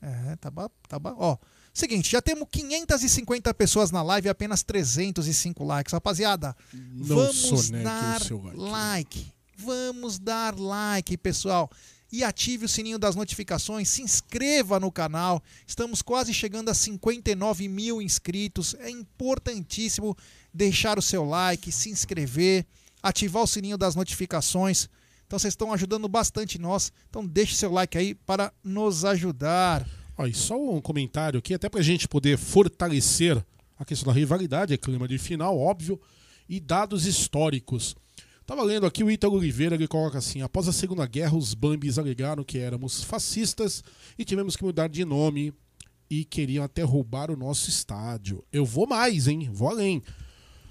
É, 0.00 0.36
tá 0.36 0.50
bom, 0.50 0.68
tá 0.88 0.98
bom. 0.98 1.14
Ó, 1.18 1.36
seguinte, 1.74 2.10
já 2.10 2.22
temos 2.22 2.48
550 2.50 3.52
pessoas 3.54 3.90
na 3.90 4.02
live 4.02 4.26
e 4.26 4.30
apenas 4.30 4.62
305 4.62 5.62
likes. 5.64 5.92
Rapaziada, 5.92 6.56
Não 6.72 7.16
vamos 7.16 7.70
dar 7.70 8.20
like. 8.54 9.32
Vamos 9.58 10.18
dar 10.18 10.58
like, 10.58 11.16
pessoal. 11.18 11.70
E 12.16 12.24
ative 12.24 12.64
o 12.64 12.68
sininho 12.68 12.98
das 12.98 13.14
notificações, 13.14 13.90
se 13.90 14.00
inscreva 14.00 14.80
no 14.80 14.90
canal. 14.90 15.42
Estamos 15.66 16.00
quase 16.00 16.32
chegando 16.32 16.70
a 16.70 16.74
59 16.74 17.68
mil 17.68 18.00
inscritos. 18.00 18.74
É 18.78 18.88
importantíssimo 18.88 20.16
deixar 20.50 20.98
o 20.98 21.02
seu 21.02 21.26
like, 21.26 21.70
se 21.70 21.90
inscrever, 21.90 22.64
ativar 23.02 23.42
o 23.42 23.46
sininho 23.46 23.76
das 23.76 23.94
notificações. 23.94 24.88
Então 25.26 25.38
vocês 25.38 25.52
estão 25.52 25.74
ajudando 25.74 26.08
bastante 26.08 26.58
nós. 26.58 26.90
Então 27.10 27.26
deixe 27.26 27.54
seu 27.54 27.70
like 27.70 27.98
aí 27.98 28.14
para 28.14 28.50
nos 28.64 29.04
ajudar. 29.04 29.86
Ó, 30.16 30.26
e 30.26 30.32
só 30.32 30.58
um 30.58 30.80
comentário 30.80 31.38
aqui, 31.38 31.52
até 31.52 31.68
pra 31.68 31.82
gente 31.82 32.08
poder 32.08 32.38
fortalecer 32.38 33.44
a 33.78 33.84
questão 33.84 34.10
da 34.10 34.18
rivalidade, 34.18 34.72
é 34.72 34.78
clima 34.78 35.06
de 35.06 35.18
final, 35.18 35.58
óbvio, 35.58 36.00
e 36.48 36.60
dados 36.60 37.04
históricos. 37.04 37.94
Tava 38.46 38.62
lendo 38.62 38.86
aqui 38.86 39.02
o 39.02 39.10
Ítalo 39.10 39.34
Oliveira, 39.34 39.74
ele 39.74 39.88
coloca 39.88 40.18
assim: 40.18 40.40
após 40.40 40.68
a 40.68 40.72
Segunda 40.72 41.04
Guerra, 41.04 41.36
os 41.36 41.52
Bambis 41.52 41.98
alegaram 41.98 42.44
que 42.44 42.58
éramos 42.58 43.02
fascistas 43.02 43.82
e 44.16 44.24
tivemos 44.24 44.54
que 44.54 44.62
mudar 44.62 44.88
de 44.88 45.04
nome 45.04 45.52
e 46.08 46.24
queriam 46.24 46.64
até 46.64 46.82
roubar 46.82 47.30
o 47.30 47.36
nosso 47.36 47.68
estádio. 47.68 48.44
Eu 48.52 48.64
vou 48.64 48.86
mais, 48.86 49.26
hein? 49.26 49.50
Vou 49.52 49.68
além. 49.68 50.00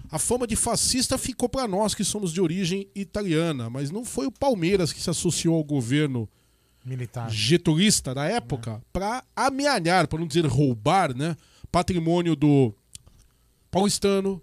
A 0.10 0.18
fama 0.18 0.48
de 0.48 0.56
fascista 0.56 1.18
ficou 1.18 1.50
para 1.50 1.68
nós 1.68 1.94
que 1.94 2.04
somos 2.04 2.32
de 2.32 2.40
origem 2.40 2.88
italiana, 2.96 3.70
mas 3.70 3.92
não 3.92 4.06
foi 4.06 4.26
o 4.28 4.32
Palmeiras 4.32 4.94
que 4.94 5.02
se 5.02 5.10
associou 5.10 5.56
ao 5.56 5.64
governo 5.64 6.30
Militar. 6.86 7.30
getulista 7.30 8.14
da 8.14 8.26
época 8.26 8.82
para 8.94 9.24
amealhar, 9.36 10.08
para 10.08 10.20
não 10.20 10.28
dizer 10.28 10.46
roubar, 10.46 11.14
né, 11.14 11.36
patrimônio 11.72 12.36
do 12.36 12.74
paulistano, 13.70 14.42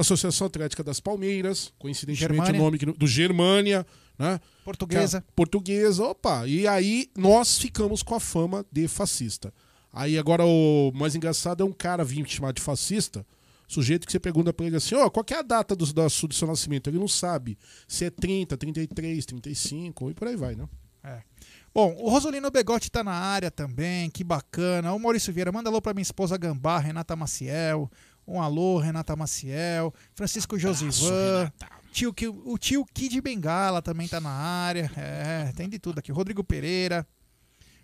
da 0.00 0.02
Associação 0.02 0.46
Atlética 0.46 0.82
das 0.82 0.98
Palmeiras, 0.98 1.72
coincidentemente 1.78 2.36
Germânia. 2.36 2.60
o 2.60 2.64
nome 2.64 2.78
que, 2.78 2.86
do 2.86 3.06
Germânia, 3.06 3.86
né? 4.18 4.40
Portuguesa. 4.64 5.18
é 5.18 5.32
Portuguesa, 5.36 6.04
opa. 6.04 6.46
E 6.46 6.66
aí 6.66 7.10
nós 7.16 7.58
ficamos 7.58 8.02
com 8.02 8.14
a 8.14 8.20
fama 8.20 8.64
de 8.72 8.88
fascista. 8.88 9.52
Aí 9.92 10.18
agora 10.18 10.44
o 10.44 10.90
mais 10.94 11.14
engraçado 11.14 11.62
é 11.62 11.66
um 11.66 11.72
cara 11.72 12.02
vir 12.04 12.24
te 12.24 12.36
chamar 12.36 12.52
de 12.52 12.62
fascista, 12.62 13.26
sujeito 13.68 14.06
que 14.06 14.12
você 14.12 14.20
pergunta 14.20 14.52
pra 14.52 14.66
ele 14.66 14.76
assim, 14.76 14.94
ó, 14.94 15.10
qual 15.10 15.24
que 15.24 15.34
é 15.34 15.38
a 15.38 15.42
data 15.42 15.76
do, 15.76 15.92
da, 15.92 16.06
do 16.06 16.34
seu 16.34 16.48
nascimento? 16.48 16.88
Ele 16.88 16.98
não 16.98 17.08
sabe 17.08 17.58
se 17.86 18.04
é 18.04 18.10
30, 18.10 18.56
33, 18.56 19.26
35 19.26 20.10
e 20.10 20.14
por 20.14 20.28
aí 20.28 20.36
vai, 20.36 20.54
né? 20.54 20.66
Bom, 21.72 21.94
o 21.98 22.10
Rosolino 22.10 22.50
Begotti 22.50 22.90
tá 22.90 23.04
na 23.04 23.12
área 23.12 23.50
também, 23.50 24.10
que 24.10 24.24
bacana. 24.24 24.92
O 24.92 24.98
Maurício 24.98 25.32
Vieira, 25.32 25.52
manda 25.52 25.70
alô 25.70 25.80
pra 25.80 25.94
minha 25.94 26.02
esposa 26.02 26.36
Gambá, 26.36 26.78
Renata 26.78 27.14
Maciel. 27.14 27.88
Um 28.26 28.40
alô, 28.40 28.78
Renata 28.78 29.16
Maciel. 29.16 29.92
Francisco 30.14 30.58
Josivan. 30.58 31.52
Tio, 31.92 32.14
o 32.44 32.56
tio 32.56 32.86
Kid 32.94 33.20
Bengala 33.20 33.82
também 33.82 34.06
tá 34.06 34.20
na 34.20 34.30
área. 34.30 34.90
É, 34.96 35.52
tem 35.56 35.68
de 35.68 35.78
tudo 35.78 35.98
aqui. 35.98 36.12
Rodrigo 36.12 36.44
Pereira, 36.44 37.06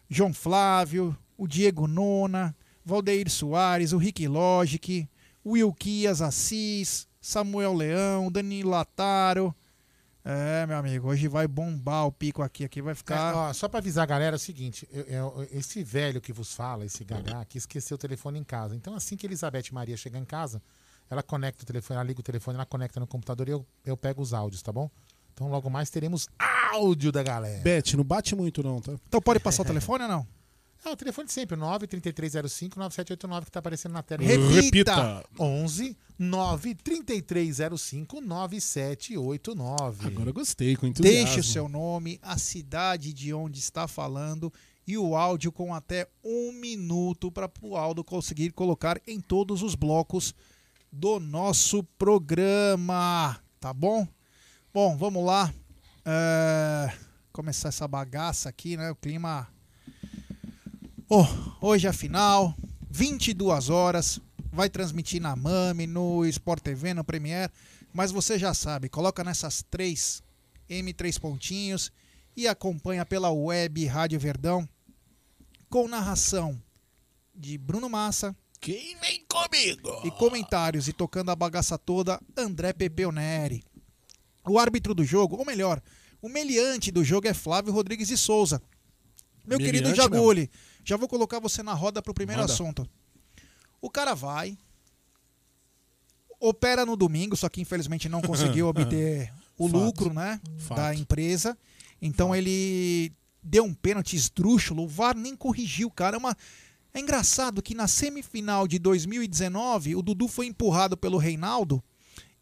João 0.09 0.33
Flávio, 0.33 1.17
o 1.37 1.47
Diego 1.49 1.87
Nona, 1.89 2.55
Valdeir 2.85 3.29
Soares, 3.29 3.93
o 3.93 3.99
Rick 3.99 4.29
Logic, 4.29 5.09
o 5.43 5.53
Wilquias 5.53 6.23
Assis, 6.23 7.09
Samuel 7.21 7.75
Leão, 7.75 8.31
Danilo 8.31 8.71
Lataro. 8.71 9.55
É, 10.29 10.67
meu 10.67 10.77
amigo, 10.77 11.07
hoje 11.09 11.29
vai 11.29 11.47
bombar 11.47 12.05
o 12.05 12.11
pico 12.11 12.43
aqui, 12.43 12.65
aqui 12.65 12.83
vai 12.83 12.91
É, 12.93 12.95
ficar. 12.97 13.33
ó, 13.33 13.53
só 13.53 13.69
pra 13.69 13.79
avisar 13.79 14.03
a 14.03 14.07
galera 14.07 14.35
é 14.35 14.39
o 14.39 14.41
seguinte: 14.41 14.87
eu- 14.91 15.05
eu- 15.05 15.49
esse 15.53 15.85
velho 15.85 16.21
que 16.21 16.33
vos 16.33 16.53
fala, 16.53 16.85
esse 16.85 17.05
gagá, 17.05 17.45
que 17.45 17.57
esqueceu 17.57 17.95
o 17.95 17.99
telefone 17.99 18.37
em 18.41 18.43
casa. 18.43 18.75
Então, 18.75 18.97
assim 18.97 19.17
que 19.17 19.25
Elizabeth 19.25 19.67
Maria 19.71 19.97
chegar 19.97 20.19
em 20.19 20.25
casa, 20.25 20.61
ela 21.09 21.23
conecta 21.23 21.63
o 21.63 21.67
telefone, 21.67 21.99
ela 21.99 22.07
liga 22.09 22.19
o 22.19 22.25
telefone, 22.25 22.57
ela 22.57 22.67
conecta 22.67 22.99
no 22.99 23.07
computador 23.07 23.47
e 23.49 23.53
eu, 23.53 23.65
eu 23.85 23.97
pego 23.97 24.21
os 24.21 24.35
áudios, 24.35 24.63
tá 24.63 24.73
bom? 24.73 24.91
Então, 25.33 25.49
logo 25.49 25.71
mais 25.71 25.91
teremos 25.91 26.27
áudio 26.73 27.13
da 27.13 27.23
galera. 27.23 27.63
Bete, 27.63 27.97
não 27.97 28.03
bate 28.03 28.35
muito 28.35 28.65
não, 28.65 28.81
tá? 28.81 28.95
Então 29.07 29.21
pode 29.23 29.39
passar 29.39 29.63
o 29.63 29.67
telefone 29.67 30.03
ou 30.05 30.09
não? 30.11 30.27
É 30.87 30.93
o 30.93 30.97
telefone 30.97 31.29
sempre, 31.29 31.57
93305 31.57 32.79
9789 32.79 33.47
que 33.47 33.51
tá 33.51 33.59
aparecendo 33.59 33.93
na 33.93 34.05
tela. 34.05 34.23
Repita. 34.23 35.25
11 35.39 35.97
93305 36.17 38.21
9789. 38.21 40.07
Agora 40.07 40.31
eu 40.31 40.35
gostei, 40.35 40.77
com 40.77 40.87
entusiasmo. 40.87 41.25
Deixe 41.25 41.41
o 41.41 41.45
seu 41.45 41.69
nome, 41.69 42.21
a 42.23 42.39
cidade 42.39 43.13
de 43.13 43.35
onde 43.35 43.59
está 43.59 43.89
falando 43.89 44.53
e 44.87 44.97
o 44.97 45.17
áudio 45.17 45.51
com 45.51 45.75
até 45.75 46.09
um 46.25 46.53
minuto 46.53 47.33
para 47.33 47.51
o 47.61 47.77
Aldo 47.77 48.05
conseguir 48.05 48.53
colocar 48.53 49.01
em 49.09 49.19
todos 49.19 49.63
os 49.63 49.75
blocos 49.75 50.33
do 50.93 51.19
nosso 51.19 51.83
programa. 51.99 53.41
Tá 53.59 53.75
bom? 53.75 54.07
Bom, 54.73 54.97
vamos 54.97 55.27
lá. 55.27 55.53
É, 56.05 56.93
Começar 57.33 57.69
essa 57.69 57.89
bagaça 57.89 58.49
aqui, 58.49 58.77
né? 58.77 58.89
O 58.91 58.95
clima. 58.95 59.49
Oh, 61.09 61.25
hoje 61.61 61.87
é 61.87 61.91
a 61.91 61.93
final, 61.93 62.53
22 62.91 63.71
horas. 63.71 64.19
Vai 64.53 64.69
transmitir 64.69 65.23
na 65.23 65.37
Mami, 65.37 65.87
no 65.87 66.27
Sport 66.27 66.61
TV, 66.61 66.95
no 66.95 67.05
Premiere. 67.05 67.53
Mas 67.93 68.11
você 68.11 68.37
já 68.37 68.53
sabe, 68.53 68.89
coloca 68.89 69.23
nessas 69.23 69.63
três 69.71 70.21
M3 70.69 71.21
pontinhos 71.21 71.93
e 72.37 72.49
acompanha 72.49 73.07
pela 73.07 73.31
web 73.31 73.87
Rádio 73.87 74.19
Verdão 74.19 74.69
com 75.71 75.87
narração 75.87 76.61
de 77.33 77.57
Bruno 77.57 77.89
Massa. 77.89 78.35
Quem 78.61 78.99
vem 78.99 79.25
comigo? 79.29 80.01
E 80.05 80.11
comentários 80.11 80.89
e 80.89 80.93
tocando 80.93 81.31
a 81.31 81.37
bagaça 81.37 81.79
toda, 81.79 82.21
André 82.37 82.73
Pepeoneri. 82.73 83.63
O 84.45 84.59
árbitro 84.59 84.93
do 84.93 85.05
jogo, 85.05 85.37
ou 85.37 85.47
melhor, 85.47 85.81
o 86.21 86.29
meliante 86.29 86.91
do 86.91 87.05
jogo 87.05 87.29
é 87.29 87.35
Flávio 87.35 87.73
Rodrigues 87.73 88.09
de 88.09 88.17
Souza. 88.17 88.61
Meu 89.47 89.59
querido 89.59 89.89
Meliante 89.89 89.97
Jaguli, 89.97 90.51
já 90.87 90.97
vou 90.97 91.09
colocar 91.09 91.41
você 91.41 91.65
na 91.65 91.75
roda 91.75 92.01
para 92.01 92.13
o 92.13 92.15
primeiro 92.15 92.41
Manda. 92.41 92.53
assunto. 92.53 92.89
O 93.81 93.91
cara 93.91 94.15
vai, 94.15 94.57
opera 96.41 96.87
no 96.87 96.97
domingo, 96.97 97.37
só 97.37 97.49
que 97.49 97.61
infelizmente 97.61 98.09
não 98.09 98.23
conseguiu 98.23 98.69
obter 98.71 99.33
o 99.59 99.69
Fato. 99.69 99.79
lucro 99.79 100.15
né, 100.15 100.41
Fato. 100.59 100.79
da 100.79 100.95
empresa. 100.95 101.59
Então 102.01 102.35
ele 102.35 103.13
deu 103.43 103.65
um 103.65 103.75
pênalti 103.75 104.15
esdrúxulo, 104.15 104.85
o 104.85 104.89
VAR 104.89 105.17
nem 105.17 105.35
corrigiu, 105.35 105.91
cara. 105.91 106.17
É, 106.17 106.19
uma... 106.19 106.37
é 106.95 107.01
engraçado 107.01 107.61
que 107.61 107.75
na 107.75 107.89
semifinal 107.89 108.69
de 108.69 108.79
2019, 108.79 109.97
o 109.97 110.03
Dudu 110.03 110.29
foi 110.29 110.47
empurrado 110.47 110.97
pelo 110.97 111.19
Reinaldo 111.19 111.83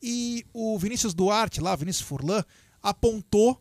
e 0.03 0.45
o 0.53 0.79
Vinícius 0.79 1.15
Duarte, 1.15 1.63
lá, 1.63 1.75
Vinícius 1.75 2.07
Furlan, 2.07 2.45
apontou, 2.83 3.59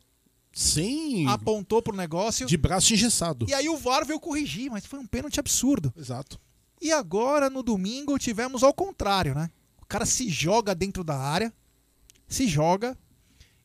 Sim. 0.53 1.27
apontou 1.27 1.81
pro 1.81 1.95
negócio. 1.95 2.45
De 2.45 2.55
braço 2.55 2.93
engessado. 2.93 3.45
E 3.49 3.53
aí 3.53 3.67
o 3.67 3.75
VAR 3.77 4.05
veio 4.05 4.19
corrigir, 4.19 4.69
mas 4.71 4.85
foi 4.85 4.99
um 4.99 5.07
pênalti 5.07 5.39
absurdo. 5.39 5.91
Exato. 5.97 6.39
E 6.79 6.91
agora, 6.91 7.49
no 7.49 7.63
domingo, 7.63 8.17
tivemos 8.19 8.61
ao 8.63 8.73
contrário, 8.73 9.33
né? 9.33 9.49
O 9.81 9.85
cara 9.85 10.05
se 10.05 10.29
joga 10.29 10.75
dentro 10.75 11.03
da 11.03 11.17
área, 11.17 11.51
se 12.27 12.47
joga, 12.47 12.97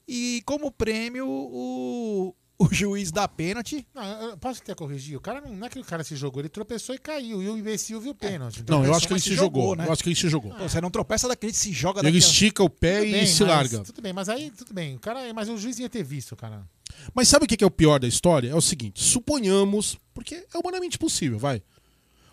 e 0.07 0.43
como 0.47 0.71
prêmio, 0.71 1.27
o, 1.29 2.35
o 2.59 2.69
juiz 2.73 3.11
dá 3.11 3.27
pênalti. 3.29 3.87
Não, 3.95 4.03
eu 4.31 4.39
posso 4.39 4.63
até 4.63 4.75
corrigir? 4.75 5.17
O 5.17 5.21
cara 5.21 5.41
não, 5.41 5.55
não 5.55 5.67
é 5.67 5.71
que 5.71 5.79
o 5.79 5.85
cara 5.85 6.03
se 6.05 6.17
jogou, 6.17 6.41
ele 6.41 6.49
tropeçou 6.49 6.95
e 6.95 6.99
caiu. 6.99 7.43
E 7.43 7.49
o 7.49 7.57
imbecil 7.59 8.01
viu 8.01 8.13
o 8.13 8.15
pênalti. 8.15 8.65
Não, 8.69 8.85
eu 8.85 8.95
acho 8.95 9.07
que 9.07 9.13
ele 9.13 9.21
se 9.21 9.35
jogou. 9.35 9.63
jogou, 9.63 9.77
né? 9.77 9.87
Eu 9.87 9.93
acho 9.93 10.03
que 10.03 10.09
ele 10.09 10.17
se 10.17 10.29
jogou. 10.29 10.53
Pô, 10.55 10.69
você 10.69 10.81
não 10.81 10.91
tropeça 10.91 11.29
daquele 11.29 11.53
que 11.53 11.59
se 11.59 11.73
joga 11.73 12.01
Ele 12.01 12.09
daquele. 12.09 12.19
estica 12.19 12.63
o 12.63 12.71
pé 12.71 12.99
Tudo 13.01 13.09
e 13.09 13.13
bem, 13.13 13.27
se 13.27 13.41
mas- 13.43 13.49
larga. 13.51 13.81
Tudo 13.85 14.01
bem, 14.03 14.13
mas 14.13 14.29
aí 14.29 14.51
tudo 14.51 14.73
bem. 14.73 14.97
O 14.97 15.01
cara, 15.01 15.33
mas 15.35 15.49
o 15.49 15.57
juiz 15.59 15.79
ia 15.79 15.89
ter 15.89 16.03
visto, 16.03 16.35
cara. 16.37 16.67
Mas 17.15 17.29
sabe 17.29 17.45
o 17.45 17.49
que 17.49 17.63
é 17.63 17.67
o 17.67 17.71
pior 17.71 17.99
da 18.01 18.07
história? 18.09 18.51
É 18.51 18.55
o 18.55 18.61
seguinte: 18.61 19.03
suponhamos, 19.03 19.97
porque 20.15 20.35
é 20.53 20.59
humanamente 20.59 20.99
possível, 20.99 21.39
vai. 21.39 21.63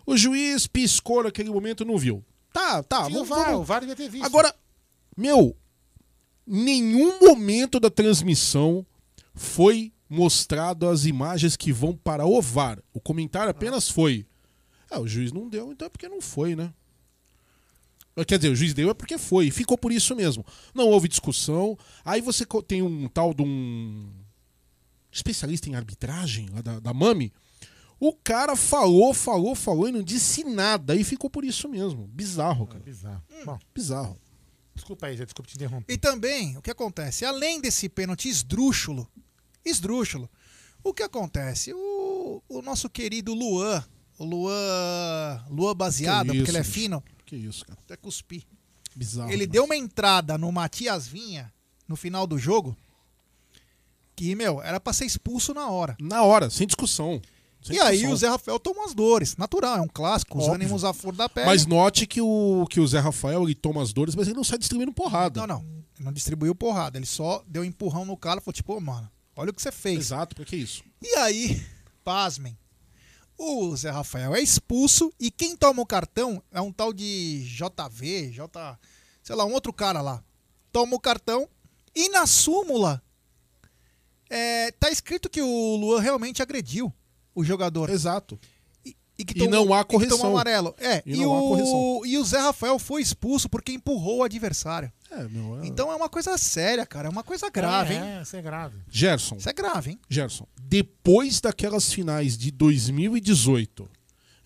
O 0.05 0.15
juiz 0.17 0.67
piscou 0.67 1.23
naquele 1.23 1.49
momento 1.49 1.83
e 1.83 1.85
não 1.87 1.97
viu. 1.97 2.23
Tá, 2.53 2.83
tá, 2.83 3.07
o 3.07 3.09
vamos, 3.09 3.27
VAR, 3.29 3.45
vamos- 3.45 3.61
o 3.61 3.63
VAR 3.63 3.79
devia 3.81 3.95
ter 3.95 4.09
visto. 4.09 4.25
Agora, 4.25 4.53
meu, 5.17 5.55
nenhum 6.45 7.19
momento 7.19 7.79
da 7.79 7.89
transmissão 7.89 8.85
foi 9.33 9.91
mostrado 10.09 10.87
as 10.87 11.05
imagens 11.05 11.55
que 11.57 11.73
vão 11.73 11.95
para 11.95 12.25
o 12.25 12.41
VAR. 12.41 12.79
O 12.93 12.99
comentário 13.01 13.49
apenas 13.49 13.89
foi. 13.89 14.25
Ah, 14.89 14.99
o 14.99 15.07
juiz 15.07 15.31
não 15.31 15.49
deu, 15.49 15.71
então 15.71 15.87
é 15.87 15.89
porque 15.89 16.07
não 16.07 16.21
foi, 16.21 16.55
né? 16.55 16.71
Quer 18.27 18.37
dizer, 18.37 18.49
o 18.53 18.55
juiz 18.55 18.73
deu 18.73 18.89
é 18.89 18.93
porque 18.93 19.17
foi. 19.17 19.51
Ficou 19.51 19.77
por 19.77 19.91
isso 19.91 20.15
mesmo. 20.15 20.45
Não 20.73 20.87
houve 20.87 21.09
discussão. 21.09 21.77
Aí 22.05 22.21
você 22.21 22.45
tem 22.65 22.81
um 22.81 23.09
tal 23.09 23.33
de 23.33 23.41
um 23.41 24.09
especialista 25.15 25.69
em 25.69 25.75
arbitragem 25.75 26.49
lá 26.49 26.61
da, 26.61 26.79
da 26.79 26.93
Mami. 26.93 27.31
O 27.97 28.11
cara 28.13 28.55
falou, 28.57 29.13
falou, 29.13 29.55
falou 29.55 29.87
e 29.87 29.91
não 29.91 30.03
disse 30.03 30.43
nada. 30.43 30.93
E 30.95 31.03
ficou 31.03 31.29
por 31.29 31.45
isso 31.45 31.69
mesmo. 31.69 32.05
Bizarro, 32.07 32.67
cara. 32.67 32.83
Bizarro. 32.83 33.23
Bom, 33.45 33.57
Bizarro. 33.73 34.19
desculpa 34.75 35.07
aí, 35.07 35.15
já 35.15 35.23
desculpa 35.23 35.49
te 35.49 35.55
interromper. 35.55 35.93
E 35.93 35.97
também, 35.97 36.57
o 36.57 36.61
que 36.61 36.69
acontece? 36.69 37.23
Além 37.23 37.61
desse 37.61 37.87
pênalti 37.87 38.27
esdrúxulo, 38.27 39.09
esdrúxulo, 39.63 40.29
o 40.83 40.93
que 40.93 41.01
acontece? 41.01 41.73
O, 41.73 42.43
o 42.49 42.61
nosso 42.61 42.89
querido 42.89 43.33
Luan, 43.33 43.81
o 44.19 44.25
Luan, 44.25 45.45
Luan 45.49 45.75
baseado, 45.75 46.31
Que 46.31 46.37
porque 46.39 46.51
ele 46.51 46.57
é 46.57 46.63
fino, 46.63 47.01
Que 47.25 47.37
isso, 47.37 47.65
cara. 47.65 47.79
até 47.85 47.95
cuspi. 47.95 48.45
Bizarro. 48.93 49.29
Ele 49.31 49.43
mano. 49.43 49.51
deu 49.53 49.63
uma 49.63 49.75
entrada 49.77 50.37
no 50.37 50.51
Matias 50.51 51.07
Vinha 51.07 51.53
no 51.87 51.95
final 51.95 52.27
do 52.27 52.37
jogo 52.37 52.75
que, 54.15 54.35
meu, 54.35 54.61
era 54.61 54.79
pra 54.79 54.93
ser 54.93 55.05
expulso 55.05 55.53
na 55.53 55.69
hora. 55.69 55.95
Na 55.99 56.23
hora, 56.23 56.49
sem 56.49 56.65
discussão. 56.65 57.21
Sem 57.61 57.75
e 57.75 57.79
aí 57.79 57.97
discussão. 57.97 58.13
o 58.13 58.17
Zé 58.17 58.27
Rafael 58.29 58.59
tomou 58.59 58.85
as 58.85 58.93
dores. 58.93 59.35
Natural, 59.37 59.77
é 59.77 59.81
um 59.81 59.87
clássico, 59.87 60.37
os 60.37 60.43
Óbvio. 60.45 60.55
ânimos 60.55 60.83
à 60.83 60.93
flor 60.93 61.13
da 61.15 61.27
pele. 61.27 61.47
Mas 61.47 61.65
note 61.65 62.05
que 62.05 62.21
o, 62.21 62.65
que 62.69 62.79
o 62.79 62.87
Zé 62.87 62.99
Rafael 62.99 63.43
ele 63.43 63.55
toma 63.55 63.81
as 63.81 63.91
dores, 63.91 64.15
mas 64.15 64.27
ele 64.27 64.35
não 64.35 64.43
sai 64.43 64.57
distribuindo 64.57 64.93
porrada. 64.93 65.41
Não, 65.41 65.47
não. 65.47 65.65
Ele 65.95 66.05
não 66.05 66.13
distribuiu 66.13 66.53
porrada. 66.53 66.97
Ele 66.97 67.05
só 67.05 67.43
deu 67.47 67.63
um 67.63 67.65
empurrão 67.65 68.05
no 68.05 68.15
cara 68.15 68.39
e 68.39 68.43
falou, 68.43 68.53
tipo, 68.53 68.73
ô, 68.75 68.79
mano, 68.79 69.09
olha 69.35 69.49
o 69.49 69.53
que 69.53 69.61
você 69.61 69.71
fez. 69.71 69.97
Exato, 69.97 70.35
porque 70.35 70.55
isso. 70.55 70.83
E 71.01 71.15
aí, 71.15 71.61
pasmem, 72.03 72.57
o 73.37 73.75
Zé 73.75 73.89
Rafael 73.89 74.35
é 74.35 74.41
expulso 74.41 75.11
e 75.19 75.29
quem 75.31 75.55
toma 75.57 75.81
o 75.81 75.85
cartão 75.85 76.41
é 76.51 76.61
um 76.61 76.71
tal 76.71 76.93
de 76.93 77.43
JV, 77.45 78.31
J, 78.31 78.79
sei 79.23 79.35
lá, 79.35 79.43
um 79.45 79.53
outro 79.53 79.73
cara 79.73 80.01
lá. 80.01 80.23
Toma 80.71 80.95
o 80.95 80.99
cartão 80.99 81.47
e 81.95 82.09
na 82.09 82.25
súmula 82.27 83.01
é, 84.29 84.71
tá 84.71 84.89
escrito 84.89 85.29
que 85.29 85.41
o 85.41 85.75
Luan 85.75 85.99
realmente 86.01 86.41
agrediu 86.41 86.91
o 87.33 87.43
jogador. 87.43 87.89
Exato. 87.89 88.39
E, 88.85 88.95
e 89.17 89.25
que 89.25 89.43
E 89.43 89.47
não 89.47 89.73
há 89.73 89.81
e 89.81 89.83
que 89.83 89.89
tomou 89.91 90.07
correção. 90.07 90.29
amarelo. 90.31 90.75
É, 90.77 91.01
E 91.05 91.15
e, 91.21 91.25
o, 91.25 91.29
correção. 91.29 92.01
e 92.05 92.17
o 92.17 92.23
Zé 92.23 92.39
Rafael 92.39 92.79
foi 92.79 93.01
expulso 93.01 93.49
porque 93.49 93.71
empurrou 93.73 94.19
o 94.19 94.23
adversário. 94.23 94.91
É, 95.11 95.23
meu. 95.27 95.61
é- 95.61 95.67
Então 95.67 95.91
é 95.91 95.95
uma 95.95 96.09
coisa 96.09 96.37
séria, 96.37 96.85
cara. 96.85 97.07
É 97.07 97.11
uma 97.11 97.23
coisa 97.23 97.49
grave, 97.49 97.93
é, 97.93 97.97
hein? 97.97 98.03
É, 98.17 98.21
isso 98.21 98.35
é 98.35 98.41
grave. 98.41 98.77
Gerson, 98.89 99.35
Isso 99.37 99.49
é 99.49 99.53
grave, 99.53 99.91
hein? 99.91 99.99
Gerson, 100.09 100.47
depois 100.61 101.39
daquelas 101.41 101.91
finais 101.93 102.37
de 102.37 102.51
2018, 102.51 103.89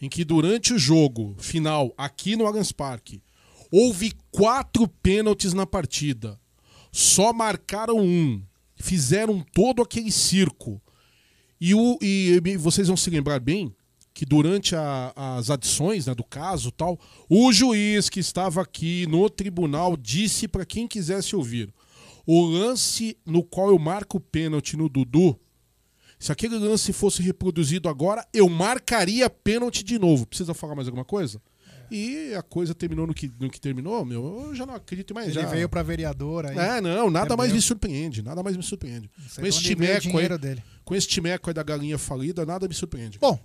em 0.02 0.08
que 0.10 0.24
durante 0.24 0.74
o 0.74 0.80
jogo 0.80 1.36
final 1.40 1.94
aqui 1.98 2.36
no 2.36 2.46
Allianz 2.46 2.72
Parque 2.72 3.22
houve 3.72 4.14
quatro 4.32 4.88
pênaltis 4.88 5.54
na 5.54 5.66
partida, 5.66 6.40
só 6.92 7.32
marcaram 7.34 8.00
um, 8.00 8.42
fizeram 8.80 9.46
todo 9.54 9.82
aquele 9.82 10.12
circo. 10.12 10.82
E, 11.60 11.74
o, 11.76 11.98
e 12.02 12.40
vocês 12.58 12.88
vão 12.88 12.96
se 12.98 13.10
lembrar 13.10 13.40
bem 13.40 13.74
que 14.14 14.26
durante 14.26 14.76
a- 14.76 15.14
as 15.38 15.50
adições 15.50 16.06
né, 16.08 16.16
do 16.16 16.24
caso 16.24 16.72
tal, 16.72 17.00
o 17.30 17.52
juiz 17.52 18.10
que 18.10 18.20
estava 18.20 18.62
aqui 18.62 19.06
no 19.08 19.30
tribunal 19.30 19.96
disse 19.98 20.48
para 20.48 20.66
quem 20.66 20.88
quisesse 20.88 21.36
ouvir: 21.36 21.74
o 22.26 22.46
lance 22.46 23.18
no 23.26 23.44
qual 23.44 23.70
eu 23.70 23.80
marco 23.80 24.18
o 24.18 24.22
pênalti 24.22 24.76
no 24.78 24.88
Dudu, 24.90 25.38
se 26.18 26.32
aquele 26.32 26.58
lance 26.58 26.92
fosse 26.92 27.22
reproduzido 27.22 27.88
agora, 27.88 28.26
eu 28.34 28.50
marcaria 28.50 29.30
pênalti 29.30 29.84
de 29.84 29.98
novo. 30.00 30.26
Precisa 30.26 30.54
falar 30.54 30.76
mais 30.76 30.88
alguma 30.88 31.06
coisa? 31.06 31.42
E 31.92 32.34
a 32.36 32.42
coisa 32.42 32.74
terminou 32.76 33.08
no 33.08 33.14
que, 33.14 33.32
no 33.40 33.50
que 33.50 33.60
terminou, 33.60 34.04
meu, 34.06 34.46
eu 34.48 34.56
já 34.56 34.66
não 34.66 34.76
acredito 34.76 35.14
mais. 35.14 35.28
Ele 35.30 35.42
já. 35.42 35.48
veio 35.48 35.68
pra 35.70 35.82
vereador 35.84 36.46
aí. 36.46 36.58
É, 36.58 36.82
não, 36.82 37.10
nada 37.10 37.28
Perdeu. 37.28 37.38
mais 37.38 37.52
me 37.54 37.62
surpreende, 37.62 38.22
nada 38.22 38.44
mais 38.44 38.56
me 38.56 38.64
surpreende. 38.64 39.10
Com 39.36 39.46
esse 39.46 39.62
timeco 39.62 40.18
aí, 40.18 40.38
dele. 40.38 40.64
com 40.86 40.96
esse 40.96 41.08
timeco 41.08 41.50
aí 41.50 41.54
da 41.54 41.64
galinha 41.64 41.98
falida, 41.98 42.46
nada 42.46 42.68
me 42.68 42.74
surpreende. 42.74 43.18
Bom, 43.20 43.40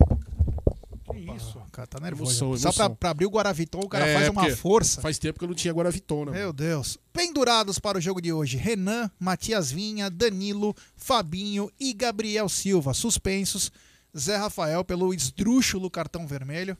Que 1.12 1.20
isso? 1.36 1.58
o 1.58 1.70
cara 1.70 1.86
tá 1.86 2.00
nervoso. 2.00 2.44
Emoção, 2.44 2.56
Só 2.56 2.72
pra, 2.72 2.84
emoção. 2.84 2.96
pra 2.96 3.10
abrir 3.10 3.26
o 3.26 3.30
Guaraviton, 3.30 3.80
o 3.80 3.88
cara 3.88 4.06
É, 4.06 4.14
faz 4.14 4.28
uma 4.28 4.50
força. 4.56 5.00
Faz 5.00 5.18
tempo 5.18 5.38
que 5.38 5.44
eu 5.44 5.48
não 5.48 5.54
tinha 5.54 5.72
Guaraviton, 5.72 6.24
né? 6.26 6.32
Meu 6.32 6.40
mano? 6.40 6.52
Deus. 6.52 6.98
Pendurados 7.12 7.78
para 7.78 7.98
o 7.98 8.00
jogo 8.00 8.20
de 8.20 8.32
hoje: 8.32 8.56
Renan, 8.56 9.10
Matias 9.18 9.70
Vinha, 9.70 10.10
Danilo, 10.10 10.74
Fabinho 10.96 11.70
e 11.78 11.92
Gabriel 11.92 12.48
Silva. 12.48 12.92
Suspensos. 12.94 13.70
Zé 14.16 14.36
Rafael 14.36 14.84
pelo 14.84 15.12
esdrúxulo 15.12 15.90
cartão 15.90 16.24
vermelho, 16.24 16.78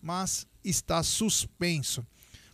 mas 0.00 0.46
está 0.64 1.02
suspenso. 1.02 2.04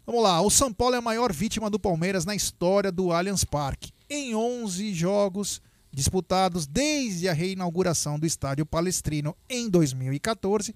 Vamos 0.06 0.22
lá. 0.22 0.40
O 0.40 0.50
São 0.50 0.72
Paulo 0.72 0.94
é 0.94 0.98
a 0.98 1.02
maior 1.02 1.32
vítima 1.32 1.68
do 1.68 1.78
Palmeiras 1.80 2.24
na 2.24 2.34
história 2.34 2.92
do 2.92 3.12
Allianz 3.12 3.44
Parque. 3.44 3.90
Em 4.08 4.34
11 4.36 4.94
jogos, 4.94 5.60
disputados 5.92 6.66
desde 6.66 7.28
a 7.28 7.32
reinauguração 7.32 8.18
do 8.18 8.26
estádio 8.26 8.64
palestrino 8.64 9.36
em 9.50 9.68
2014. 9.68 10.74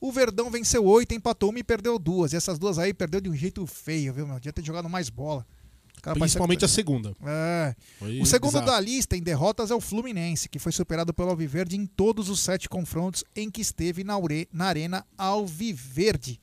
O 0.00 0.10
Verdão 0.10 0.50
venceu 0.50 0.84
oito, 0.84 1.14
empatou 1.14 1.50
uma 1.50 1.60
e 1.60 1.62
perdeu 1.62 1.96
duas. 1.96 2.32
E 2.32 2.36
essas 2.36 2.58
duas 2.58 2.76
aí 2.76 2.92
perdeu 2.92 3.20
de 3.20 3.30
um 3.30 3.36
jeito 3.36 3.64
feio, 3.68 4.12
viu, 4.12 4.26
meu? 4.26 4.36
Devia 4.36 4.52
ter 4.52 4.64
jogado 4.64 4.88
mais 4.88 5.08
bola. 5.08 5.46
Cara, 6.02 6.18
Principalmente 6.18 6.64
a 6.64 6.66
parecia 6.66 6.74
segunda. 6.74 7.14
É. 7.24 7.76
Foi 8.00 8.20
O 8.20 8.26
segundo 8.26 8.54
bizarro. 8.58 8.66
da 8.66 8.80
lista 8.80 9.16
em 9.16 9.22
derrotas 9.22 9.70
é 9.70 9.74
o 9.76 9.80
Fluminense, 9.80 10.48
que 10.48 10.58
foi 10.58 10.72
superado 10.72 11.14
pelo 11.14 11.30
Alviverde 11.30 11.76
em 11.76 11.86
todos 11.86 12.28
os 12.28 12.40
sete 12.40 12.68
confrontos 12.68 13.22
em 13.36 13.48
que 13.48 13.60
esteve 13.60 14.02
na, 14.02 14.14
na 14.52 14.64
Arena 14.64 15.06
Alviverde. 15.16 16.40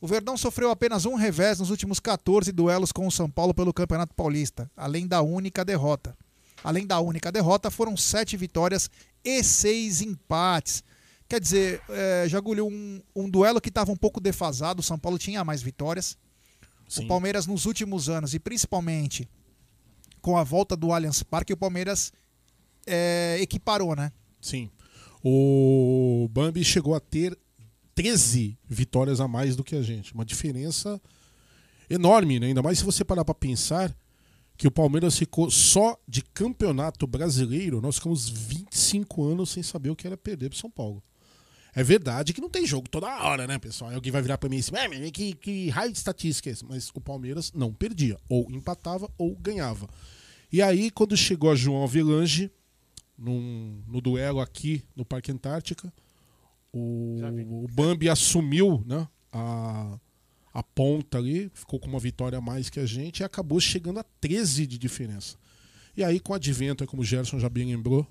O 0.00 0.06
Verdão 0.06 0.36
sofreu 0.36 0.70
apenas 0.70 1.06
um 1.06 1.14
revés 1.14 1.58
nos 1.58 1.70
últimos 1.70 1.98
14 2.00 2.52
duelos 2.52 2.92
com 2.92 3.06
o 3.06 3.10
São 3.10 3.30
Paulo 3.30 3.54
pelo 3.54 3.72
Campeonato 3.72 4.14
Paulista, 4.14 4.70
além 4.76 5.06
da 5.06 5.22
única 5.22 5.64
derrota. 5.64 6.16
Além 6.62 6.86
da 6.86 7.00
única 7.00 7.30
derrota, 7.32 7.70
foram 7.70 7.96
sete 7.96 8.36
vitórias 8.36 8.90
e 9.24 9.42
seis 9.42 10.02
empates. 10.02 10.82
Quer 11.28 11.40
dizer, 11.40 11.80
é, 11.88 12.26
Jagulho, 12.28 12.66
um, 12.66 13.00
um 13.14 13.28
duelo 13.28 13.60
que 13.60 13.68
estava 13.68 13.90
um 13.90 13.96
pouco 13.96 14.20
defasado, 14.20 14.80
o 14.80 14.82
São 14.82 14.98
Paulo 14.98 15.18
tinha 15.18 15.44
mais 15.44 15.62
vitórias. 15.62 16.16
Sim. 16.88 17.04
O 17.04 17.08
Palmeiras 17.08 17.46
nos 17.46 17.66
últimos 17.66 18.08
anos, 18.08 18.34
e 18.34 18.38
principalmente 18.38 19.28
com 20.20 20.36
a 20.36 20.44
volta 20.44 20.76
do 20.76 20.92
Allianz 20.92 21.22
Parque, 21.22 21.52
o 21.52 21.56
Palmeiras 21.56 22.12
é, 22.86 23.38
equiparou, 23.40 23.96
né? 23.96 24.12
Sim. 24.40 24.70
O 25.22 26.28
Bambi 26.30 26.62
chegou 26.62 26.94
a 26.94 27.00
ter 27.00 27.36
13 27.96 28.56
vitórias 28.68 29.20
a 29.20 29.26
mais 29.26 29.56
do 29.56 29.64
que 29.64 29.74
a 29.74 29.82
gente. 29.82 30.14
Uma 30.14 30.24
diferença 30.24 31.00
enorme, 31.88 32.38
né? 32.38 32.46
Ainda 32.48 32.62
mais 32.62 32.78
se 32.78 32.84
você 32.84 33.02
parar 33.02 33.24
pra 33.24 33.34
pensar 33.34 33.96
que 34.56 34.68
o 34.68 34.70
Palmeiras 34.70 35.18
ficou 35.18 35.50
só 35.50 35.98
de 36.06 36.22
campeonato 36.22 37.06
brasileiro, 37.06 37.80
nós 37.80 37.96
ficamos 37.96 38.28
25 38.28 39.24
anos 39.24 39.50
sem 39.50 39.62
saber 39.62 39.90
o 39.90 39.96
que 39.96 40.06
era 40.06 40.16
perder 40.16 40.50
pro 40.50 40.58
São 40.58 40.70
Paulo. 40.70 41.02
É 41.74 41.82
verdade 41.82 42.32
que 42.34 42.40
não 42.40 42.48
tem 42.50 42.66
jogo 42.66 42.88
toda 42.88 43.06
hora, 43.24 43.46
né, 43.46 43.58
pessoal? 43.58 43.90
Aí 43.90 43.96
alguém 43.96 44.12
vai 44.12 44.22
virar 44.22 44.38
pra 44.38 44.48
mim 44.48 44.56
e 44.56 44.60
dizer, 44.60 44.76
"É, 44.76 45.10
que, 45.10 45.34
que 45.34 45.68
raio 45.70 45.90
de 45.90 45.98
estatística 45.98 46.50
é 46.50 46.52
esse? 46.52 46.64
Mas 46.64 46.90
o 46.94 47.00
Palmeiras 47.00 47.50
não 47.54 47.72
perdia. 47.72 48.18
Ou 48.28 48.46
empatava 48.50 49.10
ou 49.16 49.34
ganhava. 49.36 49.88
E 50.52 50.60
aí, 50.60 50.90
quando 50.90 51.16
chegou 51.16 51.50
a 51.50 51.54
João 51.54 51.82
Avelange, 51.82 52.50
num, 53.16 53.82
no 53.86 54.00
duelo 54.00 54.40
aqui 54.40 54.84
no 54.94 55.04
Parque 55.04 55.32
Antártica, 55.32 55.92
o, 56.72 57.18
o 57.64 57.66
Bambi 57.72 58.08
assumiu 58.08 58.82
né, 58.86 59.06
a, 59.32 59.98
a 60.52 60.62
ponta 60.62 61.18
ali, 61.18 61.50
ficou 61.54 61.78
com 61.78 61.88
uma 61.88 62.00
vitória 62.00 62.38
a 62.38 62.40
mais 62.40 62.70
que 62.70 62.80
a 62.80 62.86
gente 62.86 63.20
e 63.20 63.24
acabou 63.24 63.60
chegando 63.60 64.00
a 64.00 64.04
13 64.20 64.66
de 64.66 64.78
diferença. 64.78 65.36
E 65.96 66.04
aí, 66.04 66.20
com 66.20 66.32
o 66.32 66.36
advento, 66.36 66.86
como 66.86 67.02
o 67.02 67.04
Gerson 67.04 67.38
já 67.38 67.48
bem 67.48 67.66
lembrou, 67.66 68.06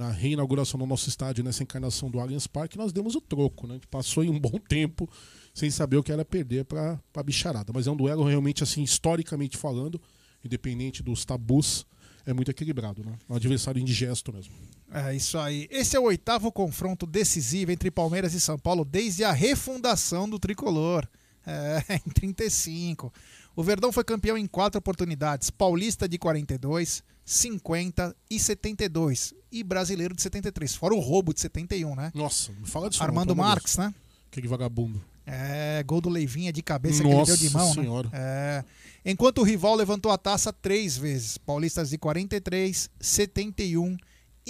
na 0.00 0.10
reinauguração 0.10 0.80
do 0.80 0.86
nosso 0.86 1.10
estádio, 1.10 1.44
nessa 1.44 1.62
encarnação 1.62 2.10
do 2.10 2.18
Allianz 2.18 2.46
Parque, 2.46 2.78
nós 2.78 2.90
demos 2.90 3.14
o 3.14 3.20
troco, 3.20 3.66
né? 3.66 3.78
Que 3.78 3.86
passou 3.86 4.24
em 4.24 4.30
um 4.30 4.40
bom 4.40 4.58
tempo 4.58 5.06
sem 5.52 5.70
saber 5.70 5.98
o 5.98 6.02
que 6.02 6.10
era 6.10 6.24
perder 6.24 6.64
para 6.64 6.98
a 7.14 7.22
bicharada. 7.22 7.70
Mas 7.74 7.86
é 7.86 7.90
um 7.90 7.96
duelo 7.96 8.24
realmente, 8.24 8.62
assim, 8.62 8.82
historicamente 8.82 9.58
falando, 9.58 10.00
independente 10.42 11.02
dos 11.02 11.26
tabus, 11.26 11.84
é 12.24 12.32
muito 12.32 12.50
equilibrado, 12.50 13.04
né? 13.04 13.18
Um 13.28 13.34
adversário 13.34 13.78
indigesto 13.78 14.32
mesmo. 14.32 14.54
É 14.92 15.14
isso 15.14 15.38
aí. 15.38 15.68
Esse 15.70 15.96
é 15.96 16.00
o 16.00 16.04
oitavo 16.04 16.50
confronto 16.50 17.06
decisivo 17.06 17.70
entre 17.70 17.90
Palmeiras 17.90 18.34
e 18.34 18.40
São 18.40 18.58
Paulo 18.58 18.84
desde 18.84 19.22
a 19.22 19.32
refundação 19.32 20.28
do 20.28 20.38
tricolor. 20.38 21.06
É, 21.46 21.84
em 22.06 22.10
35. 22.10 23.12
O 23.54 23.62
Verdão 23.62 23.92
foi 23.92 24.04
campeão 24.04 24.36
em 24.36 24.46
quatro 24.46 24.78
oportunidades: 24.78 25.50
Paulista 25.50 26.08
de 26.08 26.18
42, 26.18 27.02
50 27.24 28.16
e 28.28 28.38
72. 28.38 29.34
E 29.52 29.62
Brasileiro 29.64 30.14
de 30.14 30.22
73. 30.22 30.74
Fora 30.74 30.94
o 30.94 31.00
roubo 31.00 31.32
de 31.32 31.40
71, 31.40 31.94
né? 31.94 32.12
Nossa, 32.14 32.52
me 32.52 32.66
fala 32.66 32.88
disso. 32.88 33.00
não, 33.00 33.08
Armando 33.08 33.34
Marques, 33.34 33.76
né? 33.76 33.94
Aquele 34.30 34.48
vagabundo. 34.48 35.02
É, 35.26 35.82
gol 35.84 36.00
do 36.00 36.08
Leivinha 36.08 36.52
de 36.52 36.62
cabeça 36.62 37.02
que 37.02 37.08
ele 37.08 37.14
Nossa 37.14 37.36
deu 37.36 37.48
de 37.48 37.54
mão, 37.54 37.72
Senhora. 37.72 38.08
né? 38.08 38.18
É. 38.18 38.64
Enquanto 39.04 39.38
o 39.38 39.44
rival 39.44 39.74
levantou 39.74 40.10
a 40.10 40.18
taça 40.18 40.52
três 40.52 40.96
vezes, 40.96 41.38
Paulistas 41.38 41.90
de 41.90 41.98
43, 41.98 42.90
71 43.00 43.96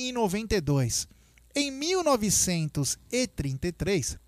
e 0.08 0.12
92. 0.12 1.06
Em 1.54 1.70
1933, 1.70 4.18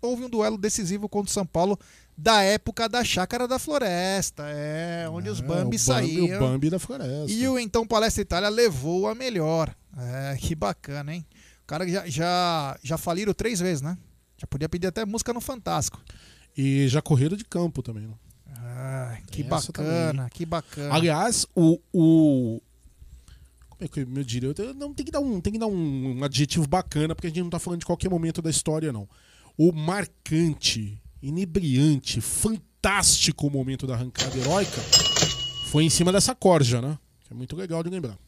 houve 0.00 0.24
um 0.24 0.30
duelo 0.30 0.58
decisivo 0.58 1.08
contra 1.08 1.30
o 1.30 1.32
São 1.32 1.46
Paulo 1.46 1.78
da 2.16 2.42
época 2.42 2.88
da 2.88 3.04
Chácara 3.04 3.46
da 3.48 3.58
Floresta, 3.58 4.44
é, 4.46 5.08
onde 5.08 5.28
os 5.28 5.40
É, 5.40 5.42
Bambi 5.42 5.76
o 5.76 5.78
saíam. 5.78 6.36
O 6.36 6.40
Bambi 6.40 6.70
da 6.70 6.78
Floresta. 6.78 7.30
E 7.30 7.46
o 7.48 7.58
então 7.58 7.86
Palestra 7.86 8.22
Itália 8.22 8.48
levou 8.48 9.08
a 9.08 9.14
melhor. 9.14 9.74
É, 9.96 10.36
que 10.36 10.54
bacana, 10.54 11.14
hein? 11.14 11.24
O 11.62 11.66
cara 11.66 11.86
já, 11.88 12.06
já, 12.06 12.78
já 12.82 12.98
faliram 12.98 13.34
três 13.34 13.60
vezes, 13.60 13.82
né? 13.82 13.96
Já 14.36 14.46
podia 14.46 14.68
pedir 14.68 14.88
até 14.88 15.04
música 15.04 15.32
no 15.32 15.40
Fantástico. 15.40 16.00
E 16.56 16.88
já 16.88 17.00
correram 17.00 17.36
de 17.36 17.44
campo 17.44 17.82
também. 17.82 18.06
Né? 18.06 18.14
Ah, 18.74 19.16
que 19.26 19.42
Tem 19.42 19.48
bacana, 19.48 20.28
que 20.30 20.44
bacana. 20.44 20.94
Aliás, 20.94 21.46
o, 21.54 21.78
o. 21.92 22.60
Como 23.88 24.18
é? 24.18 24.24
Eu- 24.58 24.74
Não, 24.74 24.92
tem 24.94 25.04
que 25.06 25.12
dar, 25.12 25.20
um, 25.20 25.40
tem 25.40 25.52
que 25.52 25.58
dar 25.58 25.66
um, 25.66 26.18
um 26.18 26.24
adjetivo 26.24 26.66
bacana, 26.66 27.14
porque 27.14 27.26
a 27.26 27.30
gente 27.30 27.42
não 27.42 27.50
tá 27.50 27.58
falando 27.58 27.80
de 27.80 27.86
qualquer 27.86 28.08
momento 28.10 28.40
da 28.42 28.50
história, 28.50 28.92
não. 28.92 29.08
O 29.56 29.72
marcante, 29.72 31.00
inebriante, 31.22 32.20
fantástico 32.20 33.48
momento 33.50 33.86
da 33.86 33.94
arrancada 33.94 34.36
heróica 34.36 34.80
foi 35.70 35.84
em 35.84 35.90
cima 35.90 36.10
dessa 36.12 36.34
corja, 36.34 36.80
né? 36.82 36.98
Que 37.26 37.32
é 37.32 37.36
muito 37.36 37.54
legal 37.56 37.82
de 37.82 37.90
lembrar. 37.90 38.18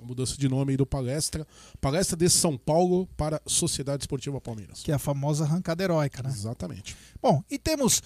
A 0.00 0.04
mudança 0.04 0.34
de 0.38 0.48
nome 0.48 0.70
aí 0.72 0.76
do 0.78 0.86
Palestra. 0.86 1.46
Palestra 1.78 2.16
de 2.16 2.28
São 2.30 2.56
Paulo 2.56 3.06
para 3.18 3.38
Sociedade 3.46 4.02
Esportiva 4.04 4.40
Palmeiras. 4.40 4.82
Que 4.82 4.90
é 4.90 4.94
a 4.94 4.98
famosa 4.98 5.44
arrancada 5.44 5.82
heróica, 5.82 6.22
né? 6.22 6.30
Exatamente. 6.30 6.96
Bom, 7.20 7.42
e 7.50 7.58
temos 7.58 8.02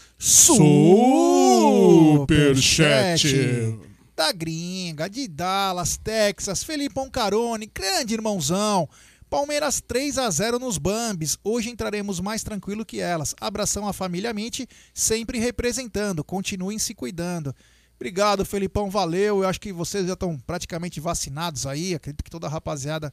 Superchat. 2.19 3.29
Superchat 3.29 3.94
da 4.17 4.33
gringa, 4.33 5.09
de 5.09 5.27
Dallas, 5.27 5.97
Texas, 5.97 6.63
Felipão 6.63 7.11
Carone, 7.11 7.71
grande 7.73 8.15
irmãozão. 8.15 8.89
Palmeiras 9.29 9.81
3 9.81 10.19
a 10.19 10.31
0 10.31 10.59
nos 10.61 10.79
Bambis. 10.79 11.37
Hoje 11.43 11.69
entraremos 11.69 12.21
mais 12.21 12.45
tranquilo 12.45 12.85
que 12.85 13.01
elas. 13.01 13.35
Abração 13.41 13.89
à 13.89 13.93
família 13.93 14.31
Amit, 14.31 14.69
sempre 14.93 15.39
representando. 15.39 16.23
Continuem 16.23 16.79
se 16.79 16.95
cuidando. 16.95 17.55
Obrigado, 17.97 18.45
Felipão, 18.45 18.89
valeu. 18.89 19.43
Eu 19.43 19.49
acho 19.49 19.61
que 19.61 19.73
vocês 19.73 20.07
já 20.07 20.13
estão 20.13 20.39
praticamente 20.39 21.01
vacinados 21.01 21.67
aí. 21.67 21.95
Acredito 21.95 22.23
que 22.23 22.31
toda 22.31 22.47
a 22.47 22.51
rapaziada 22.51 23.13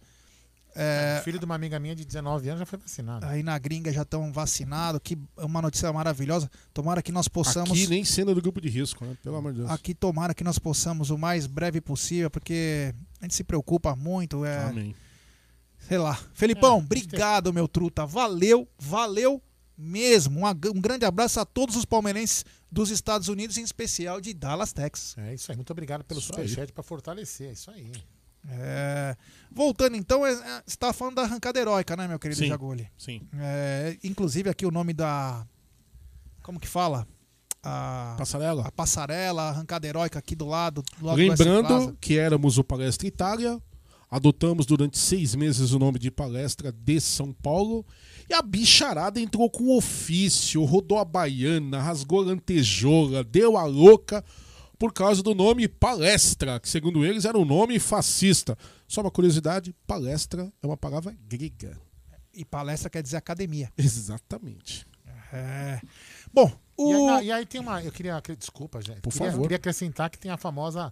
é, 0.76 1.18
O 1.20 1.24
filho 1.24 1.38
de 1.40 1.46
uma 1.46 1.56
amiga 1.56 1.80
minha 1.80 1.96
de 1.96 2.06
19 2.06 2.48
anos 2.50 2.60
já 2.60 2.66
foi 2.66 2.80
vacinado. 2.80 3.26
aí 3.26 3.44
na 3.44 3.58
gringa 3.58 3.92
já 3.92 4.04
estão 4.04 4.32
vacinados. 4.32 5.02
Que 5.04 5.18
é 5.38 5.46
uma 5.46 5.62
notícia 5.62 5.92
maravilhosa. 5.92 6.50
Tomara 6.74 7.02
que 7.02 7.12
nós 7.12 7.28
possamos. 7.28 7.72
Aqui 7.72 7.88
nem 7.88 8.04
sendo 8.06 8.34
do 8.34 8.42
grupo 8.42 8.62
de 8.62 8.70
risco, 8.70 9.06
né? 9.06 9.18
Pelo 9.22 9.36
amor 9.36 9.54
de 9.54 9.60
Deus. 9.60 9.72
Aqui 9.72 9.94
tomara 9.94 10.34
que 10.34 10.44
nós 10.44 10.58
possamos 10.60 11.10
o 11.10 11.18
mais 11.18 11.46
breve 11.48 11.82
possível, 11.82 12.30
porque 12.30 12.94
a 13.20 13.26
gente 13.26 13.36
se 13.36 13.44
preocupa 13.44 13.96
muito. 13.96 14.46
É, 14.46 14.64
Amém. 14.66 14.96
sei 15.88 15.98
lá. 15.98 16.16
Felipão, 16.34 16.78
É, 16.78 16.82
obrigado, 16.82 17.52
meu 17.54 17.68
truta. 17.68 18.06
Valeu, 18.06 18.68
valeu 18.80 19.42
mesmo. 19.78 20.42
Um, 20.46 20.50
um 20.76 20.82
grande 20.82 21.06
abraço 21.06 21.40
a 21.40 21.46
todos 21.46 21.76
os 21.76 21.86
palmeirenses 21.86 22.46
dos 22.72 22.90
Estados 22.92 23.28
Unidos, 23.28 23.58
em 23.58 23.64
especial 23.64 24.22
de 24.22 24.34
Dallas, 24.34 24.72
Texas. 24.72 25.18
É 25.18 25.34
isso 25.34 25.52
aí. 25.52 25.56
Muito 25.58 25.72
obrigado 25.72 26.04
pelo 26.04 26.22
superchat 26.22 26.72
pra 26.72 26.84
fortalecer. 26.84 27.50
É 27.50 27.54
isso 27.54 27.70
aí. 27.72 27.92
É, 28.50 29.16
Voltando 29.54 29.98
então, 29.98 30.26
é, 30.26 30.32
é, 30.32 30.36
você 30.36 30.62
estava 30.68 30.94
falando 30.94 31.16
da 31.16 31.24
arrancada 31.24 31.60
heróica, 31.60 31.96
né, 31.98 32.08
meu 32.08 32.18
querido 32.18 32.40
Sim. 32.40 32.48
Jaguli? 32.48 32.88
Sim. 32.98 33.22
É, 33.38 33.98
inclusive 34.04 34.50
aqui 34.50 34.66
o 34.66 34.72
nome 34.72 34.94
da. 34.94 35.46
Como 36.42 36.60
que 36.60 36.68
fala? 36.68 37.06
A, 37.62 38.16
Passarela. 38.18 38.66
a 38.66 38.72
passarela, 38.72 39.42
a 39.44 39.50
arrancada 39.50 39.86
heróica 39.86 40.18
aqui 40.18 40.36
do 40.36 40.46
lado. 40.46 40.84
do 41.00 41.14
Lembrando 41.14 41.96
que 42.00 42.18
éramos 42.18 42.58
o 42.58 42.64
Palestra 42.64 43.08
Itália, 43.08 43.62
adotamos 44.10 44.66
durante 44.66 44.98
seis 44.98 45.36
meses 45.36 45.72
o 45.72 45.78
nome 45.78 46.00
de 46.00 46.10
Palestra 46.10 46.72
de 46.72 47.00
São 47.00 47.32
Paulo 47.32 47.86
e 48.28 48.34
a 48.34 48.42
bicharada 48.42 49.20
entrou 49.20 49.48
com 49.50 49.78
ofício, 49.78 50.64
rodou 50.64 50.98
a 50.98 51.06
baiana, 51.06 51.80
rasgou 51.82 52.22
a 52.22 52.26
lantejola, 52.26 53.24
deu 53.24 53.58
a 53.58 53.66
louca 53.66 54.24
por 54.82 54.92
causa 54.92 55.22
do 55.22 55.36
nome 55.36 55.68
Palestra, 55.68 56.60
que 56.60 56.68
segundo 56.68 57.06
eles 57.06 57.24
era 57.24 57.38
um 57.38 57.46
nome 57.46 57.78
fascista. 57.78 58.58
Só 58.88 59.02
uma 59.02 59.12
curiosidade, 59.12 59.76
palestra 59.86 60.52
é 60.60 60.66
uma 60.66 60.76
palavra 60.76 61.16
grega. 61.30 61.80
E 62.34 62.44
palestra 62.44 62.90
quer 62.90 63.04
dizer 63.04 63.18
academia. 63.18 63.72
Exatamente. 63.78 64.88
É. 65.32 65.80
Bom, 66.34 66.52
E 66.80 66.82
aí, 66.82 66.96
o. 66.96 67.06
não, 67.06 67.22
e 67.22 67.32
aí 67.32 67.46
tem 67.46 67.62
uma. 67.62 67.84
Eu 67.84 67.92
queria. 67.92 68.20
Desculpa, 68.36 68.82
gente. 68.82 69.02
Por 69.02 69.14
queria, 69.14 69.30
favor. 69.30 69.44
queria 69.44 69.58
acrescentar 69.58 70.10
que 70.10 70.18
tem 70.18 70.32
a 70.32 70.38
famosa 70.38 70.92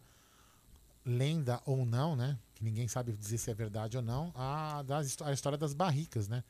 lenda 1.04 1.60
ou 1.66 1.84
não, 1.84 2.16
né? 2.16 2.38
Que 2.54 2.64
ninguém 2.64 2.88
sabe 2.88 3.12
dizer 3.14 3.40
se 3.40 3.50
é 3.50 3.56
verdade 3.56 3.98
ou 3.98 4.04
não. 4.04 4.32
A, 4.36 4.84
das, 4.84 5.18
a 5.24 5.34
história 5.34 5.58
das 5.58 5.74
barricas, 5.74 6.28
né? 6.28 6.44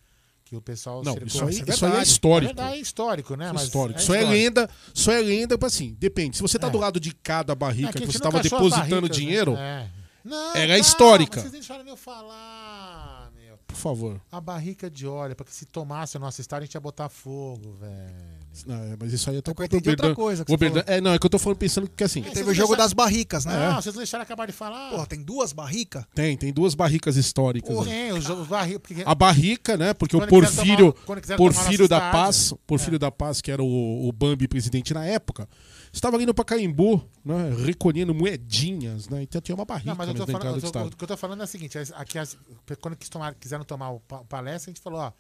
Que 0.49 0.55
o 0.55 0.61
pessoal 0.61 1.03
Não, 1.03 1.13
isso 1.13 1.21
aí, 1.21 1.27
Isso 1.27 1.43
é 1.43 1.47
isso 1.49 1.53
aí 1.61 1.69
é 1.69 1.75
verdade. 1.75 1.99
É 1.99 2.03
histórico. 2.11 2.47
verdade, 2.55 2.75
é 2.75 2.81
histórico, 2.81 3.35
né? 3.35 3.51
Isso 3.53 3.59
é 3.59 3.63
histórico. 3.65 3.99
é 3.99 4.01
Só 4.01 4.15
é 4.15 4.17
histórico. 4.21 4.43
lenda, 4.43 4.69
só 4.95 5.11
é 5.11 5.19
lenda, 5.21 5.59
assim, 5.63 5.95
depende. 5.99 6.37
Se 6.37 6.41
você 6.41 6.57
tá 6.57 6.65
É. 6.65 6.69
do 6.71 6.79
lado 6.79 6.99
de 6.99 7.13
cada 7.13 7.53
É 7.53 7.55
barrica 7.55 7.91
que 7.93 7.99
que 7.99 8.05
você 8.07 8.17
estava 8.17 8.41
depositando 8.41 9.03
né? 9.07 9.09
dinheiro, 9.09 9.55
É. 9.55 9.87
Não, 10.25 10.49
Era 10.55 10.67
calma, 10.69 10.77
histórica. 10.79 11.39
Vocês 11.39 11.51
deixaram 11.51 11.87
eu 11.87 11.95
falar, 11.95 13.31
meu. 13.39 13.57
Por 13.67 13.75
favor. 13.75 14.19
A 14.31 14.41
barrica 14.41 14.89
de 14.89 15.05
óleo, 15.07 15.35
porque 15.35 15.51
se 15.51 15.65
tomasse 15.67 16.17
a 16.17 16.19
nossa 16.19 16.41
história, 16.41 16.63
a 16.63 16.65
gente 16.65 16.73
ia 16.73 16.81
botar 16.81 17.09
fogo, 17.09 17.73
velho. 17.79 18.38
Não, 18.65 18.75
é, 18.75 18.97
mas 18.99 19.13
isso 19.13 19.29
aí 19.29 19.35
eu 19.35 19.41
tô 19.41 19.51
É 19.51 19.53
que 19.53 19.61
eu 19.61 19.65
entendi 19.65 19.89
outra 19.91 20.13
coisa 20.15 20.43
que 20.43 20.53
o 20.53 20.57
Berdan- 20.57 20.83
É, 20.87 20.99
não, 20.99 21.13
é 21.13 21.19
que 21.19 21.25
eu 21.25 21.29
tô 21.29 21.39
falando 21.39 21.57
pensando 21.57 21.89
que 21.89 22.03
assim. 22.03 22.21
É, 22.25 22.31
Teve 22.31 22.49
o 22.49 22.53
jogo 22.53 22.75
das 22.75 22.93
barricas, 22.93 23.45
né? 23.45 23.69
Não, 23.69 23.81
vocês 23.81 23.93
não 23.95 23.99
deixaram 24.01 24.23
acabar 24.23 24.45
de 24.47 24.51
falar. 24.51 24.89
Porra, 24.89 25.05
tem 25.05 25.21
duas 25.21 25.53
barricas? 25.53 26.03
Tem, 26.13 26.35
tem 26.35 26.51
duas 26.51 26.73
barricas 26.75 27.15
históricas. 27.15 27.77
aí. 27.77 27.85
Tem, 27.85 28.11
os, 28.11 28.27
os 28.27 28.47
barricas. 28.47 28.81
Porque... 28.81 29.03
A 29.05 29.15
barrica, 29.15 29.77
né? 29.77 29.93
Porque 29.93 30.15
o 30.15 30.19
Quando 30.19 30.29
quiser 30.29 30.55
Porfírio, 30.55 30.93
tomar- 30.93 31.37
Porfírio 31.37 31.87
da. 31.87 32.11
Paz, 32.11 32.53
Porfírio 32.67 32.99
da 32.99 33.11
Paz, 33.11 33.39
que 33.41 33.51
era 33.51 33.63
o, 33.63 34.07
o 34.07 34.11
Bambi 34.11 34.47
presidente 34.47 34.93
na 34.93 35.05
época, 35.05 35.47
estava 35.93 36.17
ali 36.17 36.25
no 36.25 36.33
Pacaembu, 36.33 37.01
né? 37.23 37.53
Recolhendo 37.65 38.13
moedinhas, 38.13 39.07
né? 39.09 39.21
Então 39.23 39.39
tinha 39.39 39.55
uma 39.55 39.65
barrica 39.65 39.89
Não, 39.91 39.95
mas 39.95 40.07
eu 40.07 40.13
né, 40.13 40.19
tô 40.19 40.25
falando, 40.31 40.59
do 40.59 40.65
eu 40.67 40.71
tô- 40.71 40.79
o 40.85 40.89
que 40.97 41.03
eu 41.03 41.07
tô 41.07 41.17
falando 41.17 41.41
é 41.41 41.43
o 41.43 41.47
seguinte: 41.47 41.77
aqui, 41.95 42.17
as- 42.17 42.35
quando 42.81 42.95
quis 42.97 43.09
tomar, 43.09 43.33
quiseram 43.35 43.63
tomar 43.63 43.91
o 43.91 43.99
pa- 44.01 44.23
palestra, 44.23 44.69
a 44.69 44.73
gente 44.73 44.81
falou, 44.83 44.99
ó. 44.99 45.11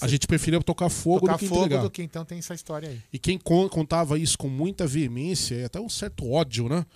A 0.00 0.08
gente 0.08 0.26
preferia 0.26 0.60
tocar 0.60 0.88
fogo 0.88 1.20
tocar 1.20 1.32
do 1.34 1.38
que 1.38 1.46
fogo 1.46 1.64
entregar. 1.66 1.82
do 1.82 1.90
que 1.90 2.02
então 2.02 2.24
tem 2.24 2.38
essa 2.38 2.54
história 2.54 2.88
aí. 2.88 3.00
E 3.12 3.18
quem 3.18 3.38
con- 3.38 3.68
contava 3.68 4.18
isso 4.18 4.38
com 4.38 4.48
muita 4.48 4.86
veemência 4.86 5.56
e 5.56 5.64
até 5.64 5.78
um 5.78 5.88
certo 5.90 6.30
ódio, 6.30 6.68
né? 6.68 6.86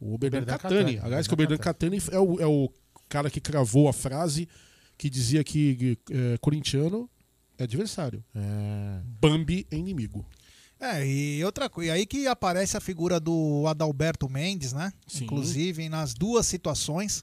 O 0.00 0.18
Berdan 0.18 0.44
Catani. 0.44 0.98
Aliás, 1.02 1.26
que 1.28 1.32
o 1.34 1.36
Berdan 1.36 1.56
Catani 1.58 1.98
é 2.10 2.18
o, 2.18 2.40
é 2.40 2.46
o 2.46 2.68
cara 3.08 3.30
que 3.30 3.40
cravou 3.40 3.88
a 3.88 3.92
frase 3.92 4.48
que 4.98 5.08
dizia 5.08 5.42
que 5.44 5.96
é, 6.10 6.36
corintiano 6.38 7.08
é 7.56 7.62
adversário. 7.64 8.22
É. 8.34 9.00
Bambi 9.20 9.66
é 9.70 9.76
inimigo. 9.76 10.26
É, 10.80 11.06
e 11.06 11.42
outra 11.44 11.70
coisa, 11.70 11.92
aí 11.92 12.04
que 12.04 12.26
aparece 12.26 12.76
a 12.76 12.80
figura 12.80 13.18
do 13.20 13.64
Adalberto 13.68 14.28
Mendes, 14.28 14.72
né? 14.72 14.92
Sim. 15.06 15.24
Inclusive 15.24 15.88
nas 15.88 16.12
duas 16.12 16.46
situações, 16.46 17.22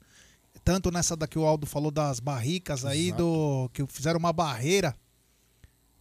tanto 0.64 0.92
nessa 0.92 1.16
da 1.16 1.28
que 1.28 1.40
o 1.40 1.46
Aldo 1.46 1.66
falou 1.66 1.92
das 1.92 2.20
barricas 2.20 2.86
aí, 2.86 3.08
Exato. 3.08 3.24
do 3.24 3.70
que 3.74 3.86
fizeram 3.88 4.20
uma 4.20 4.34
barreira 4.34 4.96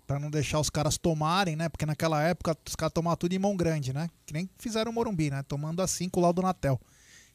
pra 0.06 0.18
não 0.18 0.30
deixar 0.30 0.58
os 0.58 0.68
caras 0.68 0.98
tomarem, 0.98 1.54
né? 1.54 1.68
Porque 1.68 1.86
naquela 1.86 2.22
época 2.22 2.56
os 2.66 2.74
caras 2.74 2.92
tomavam 2.92 3.16
tudo 3.16 3.32
em 3.32 3.38
mão 3.38 3.56
grande, 3.56 3.92
né? 3.92 4.10
Que 4.26 4.32
nem 4.32 4.50
fizeram 4.58 4.90
o 4.90 4.94
Morumbi, 4.94 5.30
né? 5.30 5.42
Tomando 5.44 5.80
assim 5.80 6.08
com 6.08 6.18
o 6.20 6.22
Laudo 6.22 6.42
Natel. 6.42 6.80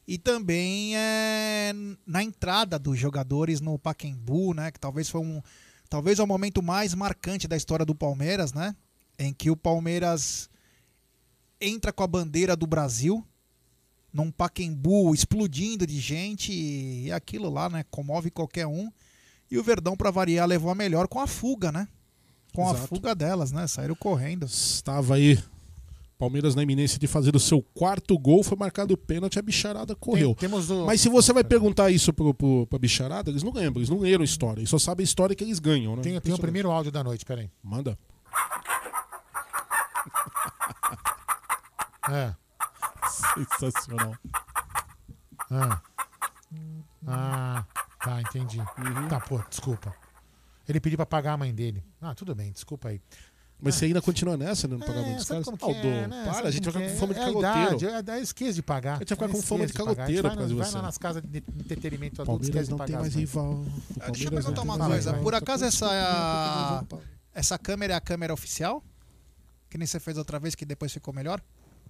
E 0.06 0.18
também 0.18 0.96
é, 0.96 1.72
na 2.06 2.22
entrada 2.22 2.78
dos 2.78 2.98
jogadores 2.98 3.60
no 3.60 3.78
Paquembu, 3.78 4.54
né? 4.54 4.70
Que 4.70 4.78
talvez 4.78 5.08
foi 5.08 5.20
um, 5.20 5.42
talvez 5.88 6.18
é 6.18 6.22
o 6.22 6.26
momento 6.26 6.62
mais 6.62 6.94
marcante 6.94 7.48
da 7.48 7.56
história 7.56 7.84
do 7.84 7.94
Palmeiras, 7.94 8.52
né? 8.52 8.76
Em 9.18 9.32
que 9.32 9.50
o 9.50 9.56
Palmeiras 9.56 10.50
entra 11.60 11.92
com 11.92 12.02
a 12.02 12.06
bandeira 12.06 12.54
do 12.54 12.66
Brasil 12.66 13.26
num 14.16 14.30
Paquembu 14.30 15.14
explodindo 15.14 15.86
de 15.86 16.00
gente 16.00 16.50
e 16.52 17.12
aquilo 17.12 17.50
lá, 17.50 17.68
né? 17.68 17.84
Comove 17.90 18.30
qualquer 18.30 18.66
um. 18.66 18.90
E 19.50 19.58
o 19.58 19.62
Verdão, 19.62 19.96
pra 19.96 20.10
variar, 20.10 20.48
levou 20.48 20.70
a 20.70 20.74
melhor 20.74 21.06
com 21.06 21.20
a 21.20 21.26
fuga, 21.26 21.70
né? 21.70 21.86
Com 22.54 22.66
a 22.68 22.72
Exato. 22.72 22.88
fuga 22.88 23.14
delas, 23.14 23.52
né? 23.52 23.66
Saíram 23.66 23.94
correndo. 23.94 24.46
Estava 24.46 25.16
aí. 25.16 25.38
Palmeiras 26.18 26.54
na 26.54 26.62
iminência 26.62 26.98
de 26.98 27.06
fazer 27.06 27.36
o 27.36 27.38
seu 27.38 27.60
quarto 27.74 28.18
gol, 28.18 28.42
foi 28.42 28.56
marcado 28.56 28.94
o 28.94 28.96
pênalti, 28.96 29.38
a 29.38 29.42
bicharada 29.42 29.94
correu. 29.94 30.34
Tem- 30.34 30.48
o- 30.50 30.86
Mas 30.86 31.02
se 31.02 31.10
você 31.10 31.30
vai 31.30 31.44
perguntar 31.44 31.90
isso 31.90 32.10
pro, 32.10 32.32
pro, 32.32 32.66
pra 32.68 32.78
bicharada, 32.78 33.28
eles 33.30 33.42
não 33.42 33.52
lembram, 33.52 33.80
eles 33.80 33.90
não 33.90 33.98
leram 33.98 34.24
história. 34.24 34.60
Eles 34.60 34.70
só 34.70 34.78
sabem 34.78 35.02
a 35.02 35.04
história 35.04 35.36
que 35.36 35.44
eles 35.44 35.58
ganham, 35.58 35.94
né? 35.94 36.00
Tem, 36.02 36.18
tem 36.18 36.32
o 36.32 36.38
primeiro 36.38 36.70
áudio 36.70 36.90
da 36.90 37.04
noite, 37.04 37.22
peraí. 37.26 37.50
Manda. 37.62 37.98
É. 42.08 42.34
Sensacional. 43.08 44.14
Ah. 45.50 45.80
Ah, 47.06 47.64
tá, 48.02 48.20
entendi. 48.20 48.58
Uhum. 48.60 49.08
Tá, 49.08 49.20
pô, 49.20 49.40
desculpa. 49.48 49.94
Ele 50.68 50.80
pediu 50.80 50.96
pra 50.96 51.06
pagar 51.06 51.34
a 51.34 51.36
mãe 51.36 51.54
dele. 51.54 51.84
Ah, 52.00 52.14
tudo 52.14 52.34
bem, 52.34 52.50
desculpa 52.52 52.88
aí. 52.88 53.00
Mas 53.58 53.76
você 53.76 53.86
ainda 53.86 54.02
continua 54.02 54.36
nessa, 54.36 54.68
né? 54.68 54.74
No 54.76 54.80
pagamento 54.84 55.12
É, 55.12 55.14
dos 55.16 55.26
sabe 55.26 55.44
caras? 55.44 55.62
Aldo, 55.62 55.78
é, 55.88 56.06
né? 56.08 56.22
para, 56.24 56.34
Sabe 56.34 56.48
a 56.48 56.50
gente 56.50 56.68
vai 56.68 56.82
ficar 56.82 56.92
com 56.92 56.98
fome 56.98 57.12
é? 57.12 57.14
de 57.14 57.20
É 57.20 57.22
a 57.22 57.26
caloteiro. 57.26 57.68
idade, 57.78 57.86
é, 57.86 58.02
daí 58.02 58.18
eu 58.18 58.22
esqueço 58.22 58.52
de 58.54 58.62
pagar. 58.62 58.96
A 58.96 58.98
gente 58.98 59.14
vai 59.14 59.28
ficar 59.28 59.28
com 59.38 59.42
fome 59.42 59.66
de 59.66 59.72
pagar. 59.72 59.94
Caloteiro 59.94 60.22
vai 60.22 60.30
por 60.32 60.36
causa 60.36 60.48
de 60.52 60.58
vai 60.60 60.68
você. 60.68 60.76
lá 60.76 60.82
nas 60.82 60.98
casas 60.98 61.22
de 61.22 61.38
entretenimento 61.38 62.20
adulto, 62.22 62.44
esquece 62.44 62.64
de 62.64 62.70
não 62.72 62.76
pagar. 62.78 62.86
tem 62.92 63.00
mais 63.00 63.14
rival. 63.14 63.52
O 63.52 63.64
Deixa 64.10 64.24
eu 64.26 64.30
perguntar 64.30 64.64
não 64.64 64.74
uma 64.74 64.86
coisa. 64.86 65.14
Por 65.14 65.34
acaso 65.34 65.64
essa, 65.64 65.86
é 65.86 66.02
a- 66.02 66.84
essa 67.32 67.58
câmera 67.58 67.94
é 67.94 67.96
a 67.96 68.00
câmera 68.00 68.34
oficial? 68.34 68.84
Que 69.70 69.78
nem 69.78 69.86
você 69.86 69.98
fez 70.00 70.18
outra 70.18 70.38
vez, 70.38 70.54
que 70.54 70.66
depois 70.66 70.92
ficou 70.92 71.14
melhor? 71.14 71.40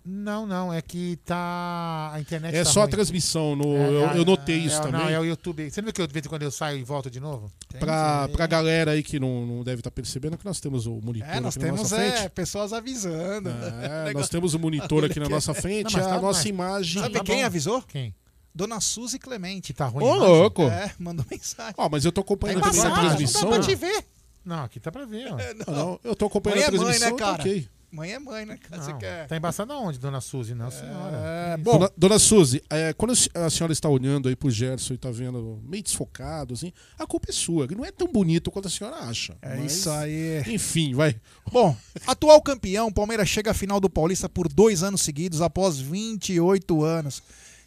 Não, 0.08 0.46
não, 0.46 0.72
é 0.72 0.80
que 0.80 1.18
tá. 1.24 2.12
A 2.14 2.20
internet 2.20 2.54
É 2.54 2.62
tá 2.62 2.70
só 2.70 2.80
a 2.80 2.82
ruim. 2.84 2.90
transmissão. 2.92 3.56
No, 3.56 3.76
É, 3.76 3.88
eu, 3.88 4.08
é, 4.10 4.18
eu 4.18 4.24
notei 4.24 4.54
é, 4.54 4.58
isso 4.58 4.76
é, 4.76 4.80
também. 4.82 5.00
Não, 5.00 5.08
é 5.08 5.18
o 5.18 5.24
YouTube. 5.24 5.68
Você 5.68 5.80
não 5.80 5.86
viu 5.86 5.92
que 5.92 6.00
eu, 6.00 6.06
de 6.06 6.12
vez 6.12 6.24
em 6.24 6.28
quando 6.28 6.42
eu 6.42 6.50
saio 6.52 6.78
e 6.78 6.84
volto 6.84 7.10
de 7.10 7.18
novo? 7.18 7.50
Pra, 7.80 8.28
pra 8.28 8.46
galera 8.46 8.92
aí 8.92 9.02
que 9.02 9.18
não, 9.18 9.44
não 9.44 9.64
deve 9.64 9.80
estar 9.80 9.90
percebendo 9.90 10.38
que 10.38 10.44
nós 10.44 10.60
temos 10.60 10.86
o 10.86 11.00
monitor 11.02 11.28
É, 11.28 11.40
nós 11.40 11.56
aqui 11.56 11.64
na 11.66 11.72
temos 11.72 11.90
nossa 11.90 12.00
é, 12.02 12.12
frente. 12.18 12.30
pessoas 12.30 12.72
avisando. 12.72 13.48
É, 13.50 14.12
nós 14.14 14.28
temos 14.28 14.54
o 14.54 14.58
monitor 14.60 15.04
aqui 15.04 15.18
na 15.18 15.28
nossa 15.30 15.52
frente, 15.52 15.92
Não, 15.94 16.00
mas 16.00 16.06
a 16.06 16.14
tá- 16.14 16.22
nossa 16.22 16.38
mas- 16.38 16.46
imagem. 16.46 17.02
Sabe 17.02 17.14
tá 17.18 17.24
quem 17.24 17.40
bom. 17.40 17.46
avisou? 17.46 17.82
Quem? 17.82 18.14
Dona 18.54 18.80
Suzy 18.80 19.18
Clemente. 19.18 19.74
Tá 19.74 19.86
ruim. 19.86 20.04
Ô, 20.04 20.12
a 20.12 20.16
louco! 20.16 20.62
É, 20.62 20.92
mandou 20.98 21.26
mensagem. 21.30 21.74
Ó, 21.76 21.88
mas 21.90 22.04
eu 22.04 22.12
tô 22.12 22.20
acompanhando 22.20 22.60
Tá 22.62 22.68
aqui 22.68 22.76
na 22.78 22.84
embaçado, 22.86 23.06
transmissão. 23.08 23.42
Não 23.42 23.50
dá 23.50 23.56
pra 23.58 23.66
te 23.66 23.74
ver. 23.74 24.04
Não, 24.44 24.62
aqui 24.64 24.78
tá 24.78 24.92
pra 24.92 25.04
ver, 25.04 25.32
ó. 25.32 25.36
Não, 25.70 26.00
eu 26.04 26.14
tô 26.14 26.26
acompanhando 26.26 26.60
a 26.60 26.62
é 26.62 26.70
mãe, 26.70 26.78
transmissão, 26.78 27.10
né, 27.10 27.16
tá 27.16 27.24
cara? 27.24 27.42
ok. 27.42 27.68
Mãe 27.96 28.12
é 28.12 28.18
mãe, 28.18 28.44
né? 28.44 28.58
cara? 28.58 28.82
Você 28.82 28.92
Não, 28.92 28.98
quer... 28.98 29.26
Tá 29.26 29.38
embaçado 29.38 29.72
aonde, 29.72 29.98
dona 29.98 30.20
Suzy? 30.20 30.54
Não, 30.54 30.70
senhora. 30.70 31.16
É, 31.16 31.56
bom, 31.56 31.78
Dona, 31.78 31.92
dona 31.96 32.18
Suzy, 32.18 32.62
é, 32.68 32.92
quando 32.92 33.14
a 33.34 33.48
senhora 33.48 33.72
está 33.72 33.88
olhando 33.88 34.28
aí 34.28 34.36
pro 34.36 34.50
Gerson 34.50 34.92
e 34.92 34.98
tá 34.98 35.10
vendo 35.10 35.62
meio 35.64 35.82
desfocado, 35.82 36.52
assim, 36.52 36.74
a 36.98 37.06
culpa 37.06 37.30
é 37.30 37.32
sua. 37.32 37.66
Não 37.68 37.86
é 37.86 37.90
tão 37.90 38.06
bonito 38.06 38.50
quanto 38.50 38.68
a 38.68 38.70
senhora 38.70 38.96
acha. 38.96 39.34
é 39.40 39.56
mas, 39.56 39.72
isso 39.72 39.88
aí. 39.88 40.42
Enfim, 40.46 40.94
vai. 40.94 41.18
Bom, 41.50 41.74
atual 42.06 42.42
campeão, 42.42 42.92
Palmeiras 42.92 43.30
chega 43.30 43.52
à 43.52 43.54
final 43.54 43.80
do 43.80 43.88
Paulista 43.88 44.28
por 44.28 44.46
dois 44.46 44.82
anos 44.82 45.00
seguidos, 45.00 45.40
após 45.40 45.78
28 45.80 46.84
anos. 46.84 47.22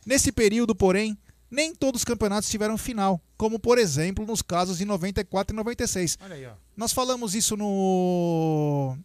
Nesse 0.06 0.32
período, 0.32 0.76
porém, 0.76 1.18
nem 1.50 1.74
todos 1.74 2.02
os 2.02 2.06
campeonatos 2.06 2.50
tiveram 2.50 2.78
final, 2.78 3.20
como 3.36 3.58
por 3.58 3.80
exemplo 3.80 4.28
nos 4.28 4.44
casos 4.44 4.78
de 4.78 4.86
94 4.86 5.56
e 5.56 5.58
96. 5.58 6.20
Olha 6.22 6.36
aí, 6.36 6.46
ó. 6.46 6.52
Nós 6.78 6.94
falamos 6.94 7.34
isso 7.34 7.58
no. 7.58 8.96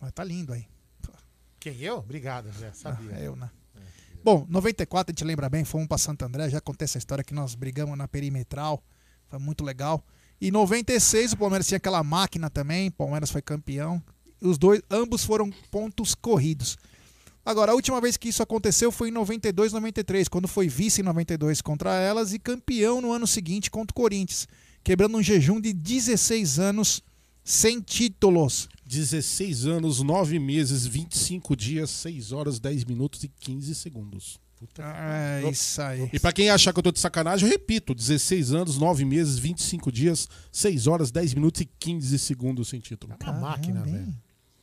Ah, 0.00 0.10
tá 0.10 0.24
lindo 0.24 0.52
aí. 0.52 0.66
Quem, 1.60 1.76
eu? 1.80 1.98
Obrigado, 1.98 2.52
já 2.52 2.72
sabia. 2.72 3.16
É 3.16 3.26
eu, 3.26 3.34
né? 3.34 3.50
Bom, 4.22 4.46
94 4.48 5.10
a 5.10 5.12
gente 5.12 5.24
lembra 5.24 5.48
bem, 5.48 5.64
fomos 5.64 5.86
pra 5.86 5.98
Santo 5.98 6.24
André, 6.24 6.48
já 6.50 6.60
contei 6.60 6.84
essa 6.84 6.98
história 6.98 7.24
que 7.24 7.32
nós 7.32 7.54
brigamos 7.54 7.96
na 7.96 8.06
perimetral, 8.06 8.82
foi 9.28 9.38
muito 9.38 9.64
legal. 9.64 10.04
E 10.40 10.50
96 10.50 11.32
o 11.32 11.36
Palmeiras 11.36 11.66
tinha 11.66 11.78
aquela 11.78 12.02
máquina 12.02 12.50
também, 12.50 12.88
o 12.88 12.92
Palmeiras 12.92 13.30
foi 13.30 13.42
campeão. 13.42 14.02
Os 14.40 14.56
dois, 14.56 14.80
ambos 14.90 15.24
foram 15.24 15.50
pontos 15.70 16.14
corridos. 16.14 16.76
Agora, 17.44 17.72
a 17.72 17.74
última 17.74 18.00
vez 18.00 18.16
que 18.16 18.28
isso 18.28 18.42
aconteceu 18.42 18.92
foi 18.92 19.08
em 19.08 19.12
92, 19.12 19.72
93, 19.72 20.28
quando 20.28 20.46
foi 20.46 20.68
vice 20.68 21.00
em 21.00 21.04
92 21.04 21.62
contra 21.62 21.94
elas 21.94 22.32
e 22.32 22.38
campeão 22.38 23.00
no 23.00 23.12
ano 23.12 23.26
seguinte 23.26 23.70
contra 23.70 23.92
o 23.92 23.94
Corinthians, 23.94 24.46
quebrando 24.84 25.16
um 25.16 25.22
jejum 25.22 25.60
de 25.60 25.72
16 25.72 26.58
anos 26.58 27.02
sem 27.48 27.80
títulos. 27.80 28.68
16 28.86 29.66
anos, 29.66 30.02
9 30.02 30.38
meses, 30.38 30.86
25 30.86 31.54
dias, 31.54 31.90
6 31.90 32.32
horas, 32.32 32.58
10 32.58 32.84
minutos 32.84 33.22
e 33.22 33.28
15 33.28 33.74
segundos. 33.74 34.38
É 34.78 35.48
isso 35.50 35.80
aí. 35.82 36.08
E 36.12 36.18
pra 36.18 36.32
quem 36.32 36.50
achar 36.50 36.72
que 36.72 36.78
eu 36.78 36.82
tô 36.82 36.90
de 36.90 36.98
sacanagem, 36.98 37.46
eu 37.46 37.52
repito: 37.52 37.94
16 37.94 38.52
anos, 38.52 38.78
9 38.78 39.04
meses, 39.04 39.38
25 39.38 39.92
dias, 39.92 40.28
6 40.50 40.86
horas, 40.86 41.10
10 41.10 41.34
minutos 41.34 41.60
e 41.60 41.66
15 41.78 42.18
segundos 42.18 42.68
sem 42.68 42.80
título. 42.80 43.14
Uma 43.22 43.32
máquina, 43.32 43.80
Caramba, 43.80 43.98
velho. 43.98 44.14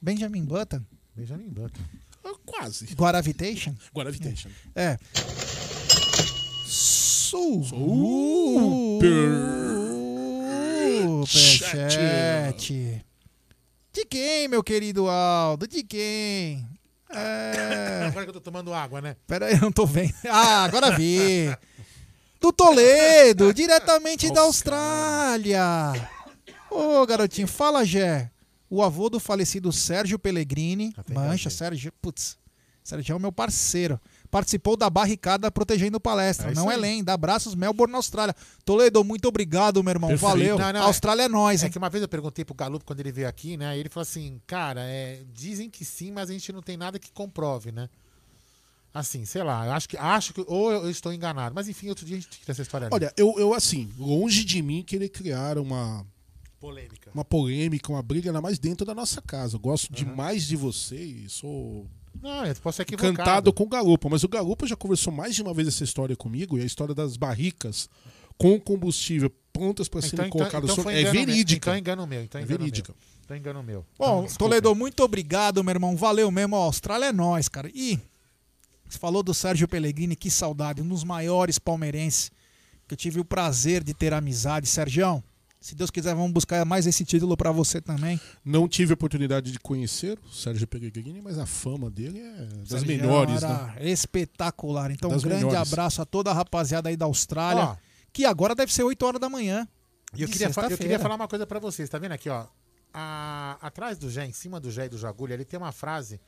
Benjamin 0.02 0.43
Button, 0.43 0.82
Benjamin 1.15 1.50
Button. 1.50 1.82
Ah, 2.24 2.34
Quase. 2.45 2.93
Guaravitation. 2.95 3.76
Guaravitation. 3.93 4.50
É. 4.76 4.98
Superchat. 11.26 13.06
De 13.92 14.06
quem, 14.06 14.48
meu 14.48 14.64
querido 14.64 15.10
Aldo? 15.10 15.68
De 15.68 15.84
quem? 15.84 16.68
É. 17.10 18.06
Agora 18.08 18.26
que 18.26 18.30
eu 18.30 18.34
tô 18.34 18.42
tomando 18.42 18.74
água, 18.74 19.02
né? 19.02 19.16
Pera 19.26 19.48
aí, 19.48 19.54
eu 19.54 19.62
não 19.62 19.72
tô 19.72 19.86
vendo. 19.86 20.14
Ah, 20.28 20.66
agora 20.66 20.92
vi. 20.92 21.56
Do 22.42 22.52
Toledo, 22.52 23.54
diretamente 23.54 24.32
da 24.32 24.42
Austrália. 24.42 25.64
Ô, 26.70 27.06
garotinho, 27.06 27.48
fala, 27.48 27.86
Gé. 27.86 28.30
O 28.70 28.84
avô 28.84 29.10
do 29.10 29.20
falecido 29.20 29.72
Sérgio 29.72 30.20
Pellegrini, 30.20 30.94
mancha. 31.10 31.50
Sérgio, 31.50 31.92
putz, 32.02 32.38
Sérgio 32.84 33.14
é 33.14 33.16
o 33.16 33.20
meu 33.20 33.32
parceiro. 33.32 34.00
Participou 34.30 34.76
da 34.76 34.90
barricada 34.90 35.50
protegendo 35.52 36.00
palestra. 36.00 36.52
É 36.52 36.54
não 36.54 36.72
é 36.72 36.76
lenda. 36.76 37.14
Abraços, 37.14 37.56
Melbourne, 37.56 37.92
na 37.92 38.00
Austrália. 38.00 38.36
Toledo, 38.64 39.04
muito 39.04 39.28
obrigado, 39.28 39.84
meu 39.84 39.92
irmão. 39.92 40.10
Perfeito. 40.10 40.30
Valeu. 40.30 40.58
Não, 40.58 40.74
não, 40.74 40.82
Austrália 40.84 41.24
é 41.24 41.28
nós, 41.30 41.64
É 41.64 41.66
hein? 41.66 41.72
que 41.72 41.78
uma 41.78 41.90
vez 41.90 42.02
eu 42.02 42.08
perguntei 42.08 42.44
pro 42.44 42.54
Galupo 42.54 42.86
quando 42.86 43.00
ele 43.00 43.12
veio 43.12 43.28
aqui, 43.28 43.56
né? 43.58 43.76
E 43.78 43.80
ele 43.80 43.90
falou 43.90 44.04
assim, 44.04 44.42
cara, 44.46 44.82
é, 44.82 45.24
dizem 45.34 45.70
que 45.70 45.86
sim, 45.86 46.12
mas 46.12 46.30
a 46.30 46.34
gente 46.34 46.52
não 46.52 46.62
tem 46.62 46.76
nada 46.78 47.00
que 47.00 47.12
comprove, 47.12 47.72
né? 47.72 47.90
Assim, 48.94 49.26
sei 49.26 49.44
lá, 49.44 49.66
eu 49.66 49.74
acho 49.74 49.90
que, 49.90 49.98
acho 49.98 50.34
que. 50.34 50.46
Ou 50.48 50.72
eu 50.72 50.90
estou 50.90 51.12
enganado. 51.12 51.54
Mas 51.54 51.68
enfim, 51.68 51.90
outro 51.90 52.06
dia 52.06 52.16
a 52.16 52.20
gente 52.20 52.40
tira 52.40 52.54
essa 52.54 52.62
história 52.62 52.88
ali. 52.88 52.96
Olha, 52.96 53.14
eu, 53.18 53.36
eu 53.38 53.54
assim, 53.54 53.92
longe 53.98 54.46
de 54.46 54.62
mim 54.62 54.82
querer 54.84 55.10
criar 55.10 55.58
uma, 55.58 56.06
polêmica. 56.62 57.12
uma 57.14 57.26
polêmica, 57.26 57.92
uma 57.92 58.02
briga, 58.02 58.30
ainda 58.30 58.42
mais 58.42 58.58
dentro 58.58 58.86
da 58.86 58.96
nossa 58.96 59.22
casa. 59.22 59.58
Eu 59.58 59.60
gosto 59.60 59.92
demais 59.92 60.48
de 60.48 60.56
você 60.56 60.96
e 60.96 61.30
sou 61.30 61.86
Não, 62.26 62.44
eu 62.44 62.56
posso 62.56 62.78
ser 62.78 62.82
equivocado. 62.82 63.14
encantado 63.14 63.54
com 63.54 63.64
o 63.66 63.68
Galupa. 63.68 64.10
Mas 64.10 64.24
o 64.24 64.28
Galupa 64.28 64.66
já 64.66 64.76
conversou 64.76 65.14
mais 65.14 65.36
de 65.36 65.44
uma 65.44 65.54
vez 65.54 65.68
essa 65.68 65.84
história 65.84 66.16
comigo, 66.16 66.58
e 66.58 66.62
a 66.64 66.66
história 66.66 66.96
das 66.96 67.18
barricas 67.18 67.88
com 68.36 68.60
combustível 68.60 69.32
prontas 69.54 69.88
para 69.88 70.02
serem 70.02 70.30
colocadas 70.30 70.72
foi 70.72 70.84
sobre. 70.84 70.98
É 70.98 71.02
engano 71.02 71.14
meu. 71.14 71.26
verídica. 71.28 71.70
Então 71.70 71.78
engano 71.78 72.08
meu. 72.08 72.24
Então 72.24 72.42
É 72.42 72.44
engano 72.44 72.60
verídica. 72.60 72.94
Meu. 72.94 73.16
Então 73.24 73.38
engano 73.38 73.64
meu. 73.64 73.86
Bom, 73.98 74.24
Então, 74.24 74.38
Toledo, 74.38 74.74
muito 74.74 75.04
obrigado, 75.04 75.64
meu 75.64 75.72
irmão. 75.72 75.96
Valeu 75.96 76.32
mesmo. 76.32 76.56
A 76.56 76.60
Austrália 76.60 77.06
é 77.06 77.14
nós, 77.14 77.48
cara. 77.48 77.70
E 77.76 78.00
você 78.90 78.98
falou 78.98 79.22
do 79.22 79.34
Sérgio 79.34 79.68
Pellegrini, 79.68 80.16
que 80.16 80.32
saudade. 80.32 80.82
Um 80.82 80.88
dos 80.88 81.04
maiores 81.04 81.60
palmeirenses 81.60 82.32
que 82.88 82.94
eu 82.96 82.98
tive 82.98 83.20
o 83.20 83.26
prazer 83.26 83.84
de 83.84 83.94
ter 83.94 84.14
amizade. 84.14 84.68
Sérgio, 84.68 85.24
se 85.65 85.75
Deus 85.75 85.89
quiser, 85.89 86.13
vamos 86.13 86.32
buscar 86.32 86.63
mais 86.65 86.86
esse 86.86 87.04
título 87.04 87.36
pra 87.36 87.51
você 87.51 87.82
também. 87.82 88.19
Não 88.43 88.67
tive 88.67 88.91
a 88.91 88.95
oportunidade 88.95 89.51
de 89.51 89.60
conhecer 89.60 90.19
o 90.23 90.30
Sérgio 90.30 90.67
Pellegrini, 90.67 91.21
mas 91.21 91.38
a 91.39 91.45
fama 91.45 91.89
dele 91.89 92.19
é 92.19 92.45
das 92.60 92.69
Sérgio 92.69 92.88
melhores, 92.88 93.41
era 93.43 93.67
né? 93.67 93.75
Espetacular. 93.89 94.91
Então, 94.91 95.10
Das 95.10 95.23
um 95.23 95.28
grande 95.28 95.45
melhores. 95.45 95.71
abraço 95.71 96.01
a 96.01 96.06
toda 96.06 96.32
a 96.32 96.34
rapaziada 96.34 96.89
aí 96.89 96.95
da 96.95 97.06
Austrália, 97.06 97.63
Ó, 97.63 97.75
que 98.13 98.25
agora 98.25 98.54
deve 98.54 98.71
ser 98.71 98.84
8 98.84 99.06
horas 99.06 99.19
da 99.19 99.28
manhã. 99.30 99.67
E 100.15 100.21
eu 100.21 100.28
queria, 100.30 100.47
eu 100.47 100.78
queria 100.78 100.99
falar 100.99 101.15
uma 101.15 101.28
coisa 101.28 101.45
pra 101.47 101.60
vocês, 101.60 101.89
tá 101.89 101.97
vendo 101.97 102.12
aqui, 102.13 102.30
ó? 102.30 102.45
A- 102.93 103.58
atrás 103.62 103.97
do 103.97 104.10
Jé, 104.10 104.25
em 104.25 104.32
cima 104.32 104.60
do 104.60 104.71
Jé 104.71 104.86
e 104.86 104.89
do 104.89 104.97
Jagulho, 104.97 105.34
ali 105.34 105.43
tem 105.43 105.58
uma 105.60 105.71
frase 105.73 106.21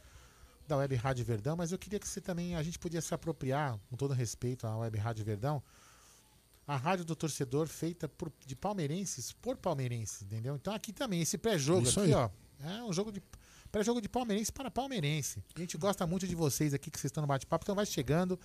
da 0.68 0.76
Web 0.76 0.96
Rádio 0.96 1.24
Verdão, 1.24 1.56
mas 1.56 1.72
eu 1.72 1.78
queria 1.78 1.98
que 2.00 2.08
você 2.08 2.20
também, 2.20 2.56
a 2.56 2.64
gente 2.64 2.78
podia 2.78 3.00
se 3.00 3.14
apropriar, 3.14 3.80
com 3.90 3.96
todo 3.96 4.14
respeito 4.14 4.68
à 4.68 4.76
Web 4.78 4.98
Rádio 4.98 5.24
Verdão, 5.24 5.64
a 6.68 6.76
rádio 6.76 7.06
do 7.06 7.16
torcedor 7.16 7.68
feita 7.68 8.10
por, 8.10 8.32
de 8.46 8.56
palmeirenses 8.56 9.32
por 9.32 9.56
palmeirenses, 9.56 10.24
entendeu? 10.24 10.56
Então 10.56 10.74
aqui 10.74 10.92
também, 10.92 11.22
esse 11.22 11.38
pré-jogo 11.38 11.88
aqui, 11.88 12.00
aí. 12.02 12.14
ó, 12.14 12.30
é 12.60 12.84
um 12.84 12.92
jogo 12.92 13.12
de 13.12 13.24
pré-jogo 13.72 14.02
de 14.02 14.10
palmeirense 14.10 14.52
para 14.52 14.70
palmeirense. 14.70 15.42
A 15.56 15.60
gente 15.60 15.78
gosta 15.78 16.06
muito 16.06 16.28
de 16.28 16.36
vocês 16.36 16.74
aqui 16.74 16.92
que 16.92 17.00
vocês 17.00 17.10
estão 17.10 17.22
no 17.22 17.28
bate-papo, 17.28 17.64
então 17.64 17.76
vai 17.76 17.86
chegando 17.86 18.38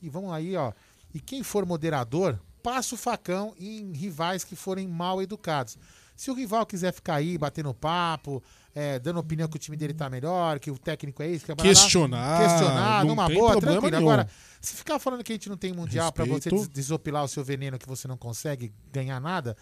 e 0.00 0.08
vamos 0.08 0.32
aí, 0.32 0.56
ó. 0.56 0.72
E 1.12 1.20
quem 1.20 1.42
for 1.42 1.66
moderador, 1.66 2.40
passa 2.62 2.94
o 2.94 2.98
facão 2.98 3.54
em 3.58 3.92
rivais 3.92 4.44
que 4.44 4.56
forem 4.56 4.88
mal 4.88 5.20
educados. 5.20 5.76
Se 6.16 6.30
o 6.30 6.34
rival 6.34 6.64
quiser 6.64 6.92
ficar 6.92 7.16
aí 7.16 7.36
batendo 7.36 7.74
papo, 7.74 8.42
é, 8.74 8.98
dando 8.98 9.20
opinião 9.20 9.46
que 9.48 9.56
o 9.56 9.58
time 9.58 9.76
dele 9.76 9.94
tá 9.94 10.10
melhor, 10.10 10.58
que 10.58 10.70
o 10.70 10.76
técnico 10.76 11.22
é 11.22 11.28
isso, 11.28 11.44
que 11.44 11.52
é 11.52 11.54
blá, 11.54 11.64
Questionar, 11.64 12.40
questionar, 12.40 13.04
não 13.04 13.10
numa 13.10 13.26
tem 13.28 13.36
boa, 13.36 13.60
tranquilo. 13.60 13.90
nenhum. 13.90 14.10
Agora, 14.10 14.28
se 14.60 14.74
ficar 14.74 14.98
falando 14.98 15.22
que 15.22 15.32
a 15.32 15.34
gente 15.36 15.48
não 15.48 15.56
tem 15.56 15.72
mundial 15.72 16.12
pra 16.12 16.24
você 16.24 16.50
desopilar 16.72 17.22
o 17.24 17.28
seu 17.28 17.44
veneno 17.44 17.78
que 17.78 17.86
você 17.86 18.08
não 18.08 18.16
consegue 18.16 18.72
ganhar 18.92 19.20
nada, 19.20 19.56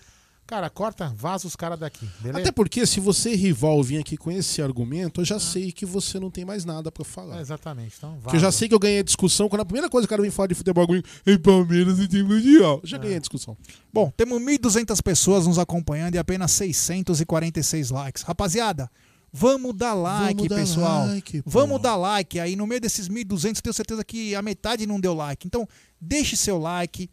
cara, 0.53 0.69
corta, 0.69 1.11
vaza 1.17 1.47
os 1.47 1.57
caras 1.57 1.79
daqui, 1.79 2.07
beleza? 2.21 2.41
Até 2.41 2.53
porque 2.53 2.85
se 2.85 3.01
você, 3.01 3.35
rival, 3.35 3.83
vir 3.83 3.99
aqui 3.99 4.19
com 4.19 4.31
esse 4.31 4.61
argumento, 4.61 5.23
eu 5.23 5.25
já 5.25 5.41
sei 5.41 5.73
que 5.73 5.87
você 5.87 6.21
não 6.21 6.31
tem 6.31 6.45
mais 6.45 6.67
nada 6.67 6.93
pra 6.93 7.03
falar. 7.07 7.39
É, 7.39 7.41
exatamente, 7.41 7.95
então 7.97 8.19
Porque 8.23 8.37
eu 8.37 8.41
já 8.41 8.49
vaza. 8.49 8.59
sei 8.59 8.69
que 8.69 8.75
eu 8.75 8.79
ganhei 8.79 8.99
a 8.99 9.03
discussão 9.03 9.49
quando 9.49 9.63
a 9.63 9.65
primeira 9.65 9.89
coisa 9.89 10.07
que 10.07 10.11
o 10.11 10.15
cara 10.15 10.21
vem 10.21 10.31
falar 10.31 10.49
de 10.49 10.55
futebol 10.55 10.87
comigo, 10.87 11.07
em 11.27 11.39
Palmeiras 11.39 11.99
e 11.99 12.07
tem 12.07 12.23
mundial. 12.23 12.83
Já 12.85 12.99
ganhei 12.99 13.17
a 13.17 13.21
discussão. 13.21 13.57
Bom, 13.91 14.13
temos 14.15 14.43
1.200 14.43 15.03
pessoas 15.03 15.47
nos 15.47 15.59
acompanhando 15.59 16.17
e 16.17 16.19
apenas 16.19 16.51
646 16.53 17.89
likes. 17.89 18.23
Rapaziada, 18.23 18.91
vamos 19.33 19.75
dar 19.75 19.95
like, 19.95 20.35
Vamos 20.35 20.49
dar 20.49 20.57
pessoal. 20.57 21.07
like, 21.07 21.43
vamos 21.47 21.81
dar 21.81 21.97
like. 21.97 22.39
Aí 22.39 22.57
no 22.57 22.67
meio 22.67 22.81
desses 22.83 23.09
1.200, 23.09 23.59
tenho 23.63 23.73
certeza 23.73 24.05
que 24.05 24.35
a 24.35 24.43
metade 24.43 24.87
não 24.87 25.01
deu 25.01 25.15
like. 25.15 25.47
Então, 25.47 25.67
deixe 25.99 26.37
seu 26.37 26.59
like, 26.59 27.09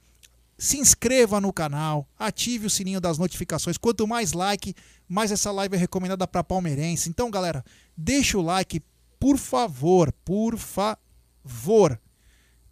se 0.60 0.78
inscreva 0.78 1.39
no 1.39 1.54
canal, 1.54 2.06
ative 2.19 2.67
o 2.67 2.69
sininho 2.69 3.00
das 3.00 3.17
notificações. 3.17 3.78
Quanto 3.78 4.06
mais 4.06 4.34
like, 4.34 4.76
mais 5.08 5.32
essa 5.32 5.52
live 5.52 5.76
é 5.76 5.80
recomendada 5.80 6.28
para 6.28 6.43
palmeirense. 6.43 7.10
Então, 7.10 7.32
galera, 7.32 7.63
deixa 7.95 8.38
o 8.38 8.41
like, 8.41 8.84
por 9.17 9.38
favor, 9.38 10.12
por 10.26 10.58
favor. 10.58 11.98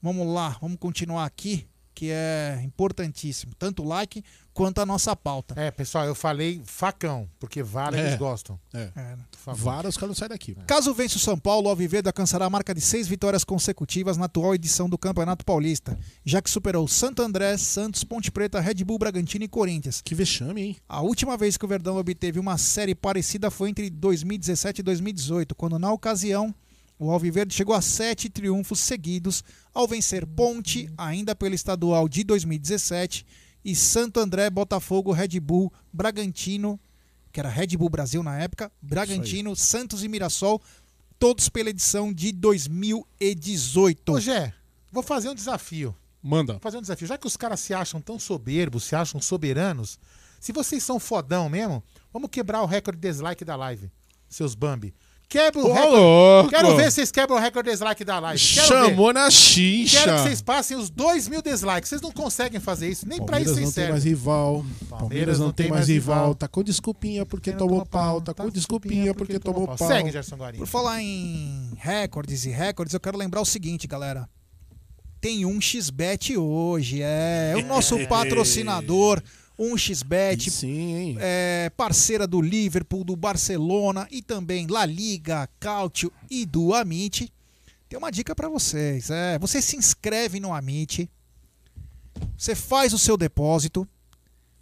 Vamos 0.02 0.28
lá, 0.28 0.58
vamos 0.62 0.78
continuar 0.78 1.26
aqui, 1.26 1.66
que 1.98 2.12
é 2.12 2.62
importantíssimo. 2.64 3.54
Tanto 3.58 3.82
o 3.82 3.88
like 3.88 4.24
quanto 4.54 4.80
a 4.80 4.86
nossa 4.86 5.16
pauta. 5.16 5.60
É, 5.60 5.72
pessoal, 5.72 6.06
eu 6.06 6.14
falei 6.14 6.62
facão, 6.64 7.28
porque 7.40 7.64
vara 7.64 7.98
É. 7.98 8.02
eles 8.02 8.20
gostam. 8.20 8.60
É. 8.72 8.92
É, 8.96 9.02
né? 9.16 9.18
Vara, 9.48 9.90
os 9.90 9.98
caras 9.98 10.10
não 10.10 10.16
saem 10.16 10.30
daqui. 10.30 10.56
Caso 10.68 10.94
vença 10.94 11.16
o 11.16 11.20
São 11.20 11.40
Paulo, 11.40 11.66
o 11.66 11.70
Alviverde 11.72 12.08
alcançará 12.08 12.46
a 12.46 12.50
marca 12.52 12.72
de 12.72 12.82
seis 12.82 13.08
vitórias 13.08 13.44
consecutivas 13.44 14.16
na 14.16 14.26
atual 14.26 14.54
edição 14.54 14.88
do 14.88 14.96
Campeonato 14.96 15.44
Paulista, 15.44 15.98
já 16.24 16.40
que 16.40 16.52
superou 16.52 16.88
Santo 16.88 17.24
André, 17.24 17.58
Santos, 17.58 18.04
Ponte 18.04 18.30
Preta, 18.30 18.60
Red 18.60 18.84
Bull, 18.84 19.00
Bragantino 19.00 19.44
e 19.46 19.48
Corinthians. 19.48 20.00
Que 20.00 20.14
vexame, 20.14 20.62
hein? 20.62 20.78
A 20.88 21.02
última 21.02 21.36
vez 21.36 21.58
que 21.58 21.66
o 21.66 21.68
Verdão 21.68 21.98
obteve 21.98 22.40
uma 22.40 22.60
série 22.60 22.94
parecida 22.94 23.50
foi 23.50 23.70
entre 23.72 23.90
2017 23.90 24.82
e 24.82 24.84
2018, 24.84 25.56
quando 25.56 25.80
na 25.80 25.92
ocasião 25.92 26.54
o 27.00 27.12
Alviverde 27.12 27.54
chegou 27.54 27.76
a 27.76 27.82
sete 27.82 28.30
triunfos 28.30 28.80
seguidos 28.80 29.44
ao 29.74 29.88
vencer 29.88 30.26
Ponte, 30.26 30.90
ainda 30.98 31.36
pelo 31.36 31.54
estadual 31.54 32.10
de 32.10 32.24
2017, 32.24 33.26
e 33.64 33.76
Santo 33.76 34.20
André, 34.20 34.50
Botafogo, 34.50 35.12
Red 35.12 35.40
Bull, 35.40 35.72
Bragantino, 35.92 36.80
que 37.32 37.40
era 37.40 37.50
Red 37.50 37.78
Bull 37.78 37.90
Brasil 37.90 38.24
na 38.24 38.40
época, 38.40 38.72
Bragantino, 38.82 39.56
Santos 39.56 40.04
e 40.04 40.08
Mirassol, 40.08 40.62
todos 41.20 41.50
pela 41.50 41.70
edição 41.70 42.12
de 42.12 42.32
2018. 42.32 44.14
Ô, 44.14 44.20
Gé, 44.20 44.54
vou 44.92 45.04
fazer 45.04 45.30
um 45.30 45.36
desafio. 45.36 45.96
Manda. 46.22 46.54
Vou 46.54 46.62
fazer 46.62 46.78
um 46.78 46.82
desafio. 46.82 47.08
Já 47.08 47.18
que 47.18 47.28
os 47.28 47.38
caras 47.38 47.60
se 47.60 47.74
acham 47.74 48.02
tão 48.02 48.18
soberbos, 48.20 48.86
se 48.86 48.96
acham 48.96 49.22
soberanos, 49.22 50.00
se 50.40 50.52
vocês 50.52 50.84
são 50.84 51.00
fodão 51.00 51.50
mesmo, 51.50 51.84
vamos 52.12 52.30
quebrar 52.30 52.62
o 52.62 52.66
recorde 52.66 53.00
de 53.00 53.08
dislike 53.08 53.46
da 53.46 53.56
live, 53.56 53.92
seus 54.30 54.56
Bambi. 54.56 54.94
Quebra 55.30 55.60
o 55.60 55.74
recorde. 55.74 55.96
louco! 55.96 56.50
Quero 56.50 56.76
ver 56.78 56.86
se 56.86 56.92
vocês 56.92 57.12
quebram 57.12 57.36
o 57.36 57.40
recorde 57.40 57.70
de 57.70 57.76
dislike 57.76 58.06
da 58.06 58.20
live. 58.20 58.42
Quero 58.42 58.68
ver. 58.68 58.90
Chamou 58.90 59.12
na 59.12 59.30
xixa. 59.30 60.00
Quero 60.00 60.16
que 60.16 60.24
vocês 60.24 60.42
passem 60.42 60.78
os 60.78 60.90
2 60.90 61.28
mil 61.28 61.42
dislikes. 61.42 61.90
Vocês 61.90 62.02
não 62.02 62.12
conseguem 62.12 62.60
fazer 62.60 62.90
isso, 62.90 63.08
nem 63.08 63.24
pra 63.24 63.42
isso 63.42 63.54
Palmeiras 63.54 63.74
vocês 63.74 63.76
não 63.76 63.84
tem 63.84 63.92
mais 63.92 64.04
rival. 64.06 64.66
Palmeiras 64.90 65.40
não 65.40 65.52
tem 65.52 65.70
mais 65.70 65.88
rival. 65.90 66.34
Tá 66.34 66.48
com 66.48 66.64
desculpinha 66.64 67.26
porque 67.26 67.52
tomou 67.52 67.68
tomou 67.68 67.86
pau. 67.86 68.22
Tá 68.22 68.34
com 68.34 68.50
desculpinha 68.50 69.14
porque 69.14 69.38
tomou 69.40 69.68
pau. 69.68 69.88
Segue, 69.88 70.12
Gerson 70.12 70.38
Guarini. 70.38 70.60
Por 70.60 70.68
falar 70.68 71.02
em 71.02 71.72
recordes 71.78 72.46
e 72.46 72.50
recordes, 72.50 72.94
eu 72.94 73.00
quero 73.00 73.18
lembrar 73.18 73.42
o 73.42 73.46
seguinte, 73.46 73.86
galera. 73.86 74.30
Tem 75.20 75.46
um 75.46 75.60
xbet 75.60 76.38
hoje, 76.38 77.02
é, 77.02 77.54
é 77.54 77.58
o 77.58 77.66
nosso 77.66 77.98
patrocinador, 78.08 79.22
um 79.58 79.78
xbet, 79.78 80.52
Sim, 80.52 81.18
é, 81.20 81.72
parceira 81.76 82.28
do 82.28 82.42
Liverpool, 82.42 83.04
do 83.04 83.16
Barcelona 83.16 84.08
e 84.12 84.22
também 84.22 84.68
La 84.68 84.86
Liga, 84.86 85.50
Cautio 85.60 86.12
e 86.30 86.46
do 86.46 86.74
Amit. 86.74 87.32
Tem 87.90 87.98
uma 87.98 88.12
dica 88.12 88.36
pra 88.36 88.50
vocês, 88.50 89.10
é, 89.10 89.40
você 89.40 89.62
se 89.62 89.76
inscreve 89.78 90.40
no 90.40 90.54
Amit, 90.54 91.10
você 92.38 92.54
faz 92.54 92.94
o 92.94 93.00
seu 93.00 93.18
depósito. 93.18 93.88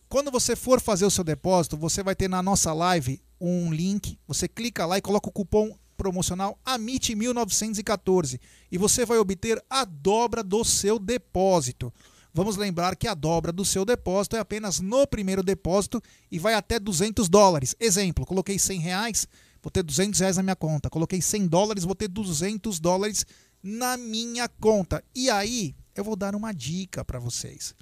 Quando 0.07 0.31
você 0.31 0.55
for 0.55 0.79
fazer 0.79 1.05
o 1.05 1.11
seu 1.11 1.23
depósito, 1.23 1.75
você 1.75 2.03
vai 2.03 2.15
ter 2.15 2.29
na 2.29 2.41
nossa 2.41 2.71
live 2.71 3.19
um 3.39 3.73
link. 3.73 4.17
Você 4.27 4.47
clica 4.47 4.85
lá 4.85 4.97
e 4.97 5.01
coloca 5.01 5.27
o 5.27 5.31
cupom 5.31 5.75
promocional 5.97 6.59
AMIT1914 6.65 8.39
e 8.71 8.77
você 8.77 9.05
vai 9.05 9.17
obter 9.17 9.63
a 9.69 9.85
dobra 9.85 10.43
do 10.43 10.63
seu 10.63 10.99
depósito. 10.99 11.91
Vamos 12.35 12.57
lembrar 12.57 12.97
que 12.97 13.07
a 13.07 13.13
dobra 13.13 13.49
do 13.49 13.63
seu 13.63 13.85
depósito 13.85 14.35
é 14.35 14.39
apenas 14.39 14.81
no 14.81 15.07
primeiro 15.07 15.41
depósito 15.41 16.01
e 16.29 16.37
vai 16.37 16.53
até 16.53 16.77
200 16.77 17.29
dólares. 17.29 17.73
Exemplo, 17.79 18.25
coloquei 18.25 18.59
100 18.59 18.79
reais, 18.81 19.25
vou 19.63 19.71
ter 19.71 19.81
200 19.81 20.19
reais 20.19 20.35
na 20.35 20.43
minha 20.43 20.55
conta. 20.57 20.89
Coloquei 20.89 21.21
100 21.21 21.47
dólares, 21.47 21.85
vou 21.85 21.95
ter 21.95 22.09
200 22.09 22.77
dólares 22.77 23.25
na 23.63 23.95
minha 23.95 24.49
conta. 24.49 25.01
E 25.15 25.29
aí, 25.29 25.73
eu 25.95 26.03
vou 26.03 26.17
dar 26.17 26.35
uma 26.35 26.51
dica 26.51 27.05
para 27.05 27.19
vocês. 27.19 27.73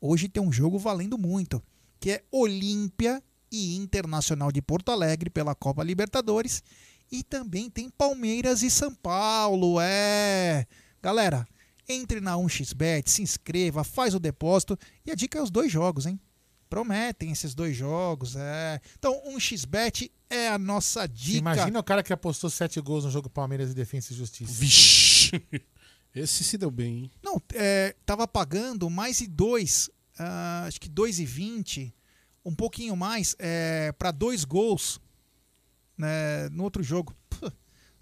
Hoje 0.00 0.30
tem 0.30 0.42
um 0.42 0.50
jogo 0.50 0.78
valendo 0.78 1.18
muito, 1.18 1.62
que 2.00 2.12
é 2.12 2.24
Olímpia 2.32 3.22
e 3.52 3.76
Internacional 3.76 4.50
de 4.50 4.62
Porto 4.62 4.90
Alegre 4.90 5.28
pela 5.28 5.54
Copa 5.54 5.84
Libertadores. 5.84 6.62
E 7.12 7.22
também 7.22 7.68
tem 7.68 7.90
Palmeiras 7.90 8.62
e 8.62 8.70
São 8.70 8.94
Paulo. 8.94 9.78
É. 9.78 10.66
Galera, 11.02 11.46
entre 11.90 12.20
na 12.20 12.34
1xBet, 12.36 13.08
se 13.08 13.22
inscreva, 13.22 13.84
faz 13.84 14.14
o 14.14 14.20
depósito. 14.20 14.78
E 15.04 15.10
a 15.10 15.14
dica 15.14 15.38
é 15.38 15.42
os 15.42 15.50
dois 15.50 15.70
jogos, 15.70 16.06
hein? 16.06 16.20
Prometem 16.68 17.32
esses 17.32 17.54
dois 17.54 17.76
jogos. 17.76 18.36
É. 18.36 18.80
Então, 18.98 19.20
1xBet 19.34 20.10
é 20.28 20.48
a 20.48 20.58
nossa 20.58 21.06
dica. 21.06 21.38
Imagina 21.38 21.80
o 21.80 21.84
cara 21.84 22.02
que 22.02 22.12
apostou 22.12 22.48
7 22.48 22.80
gols 22.80 23.04
no 23.04 23.10
jogo 23.10 23.28
Palmeiras 23.28 23.70
e 23.70 23.74
Defensa 23.74 24.12
e 24.12 24.16
Justiça. 24.16 24.52
Vixe. 24.52 25.42
Esse 26.14 26.42
se 26.42 26.58
deu 26.58 26.70
bem, 26.70 27.04
hein? 27.04 27.10
Não, 27.22 27.40
é, 27.54 27.94
tava 28.04 28.26
pagando 28.26 28.90
mais 28.90 29.18
de 29.18 29.28
dois, 29.28 29.88
ah, 30.18 30.64
acho 30.66 30.80
que 30.80 30.88
2,20, 30.88 31.92
um 32.44 32.54
pouquinho 32.54 32.96
mais, 32.96 33.36
é, 33.38 33.92
para 33.92 34.10
dois 34.10 34.44
gols 34.44 35.00
né, 35.96 36.48
no 36.50 36.64
outro 36.64 36.82
jogo. 36.82 37.14
Puh. 37.28 37.52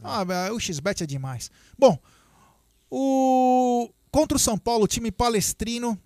Ah, 0.03 0.25
o 0.53 0.61
XBet 0.61 1.03
é 1.03 1.07
demais. 1.07 1.51
Bom, 1.77 1.99
O 2.91 3.91
contra 4.11 4.37
o 4.37 4.41
São 4.41 4.59
Paulo, 4.59 4.85
o 4.85 4.89
time 4.89 5.11
palestrino. 5.11 6.01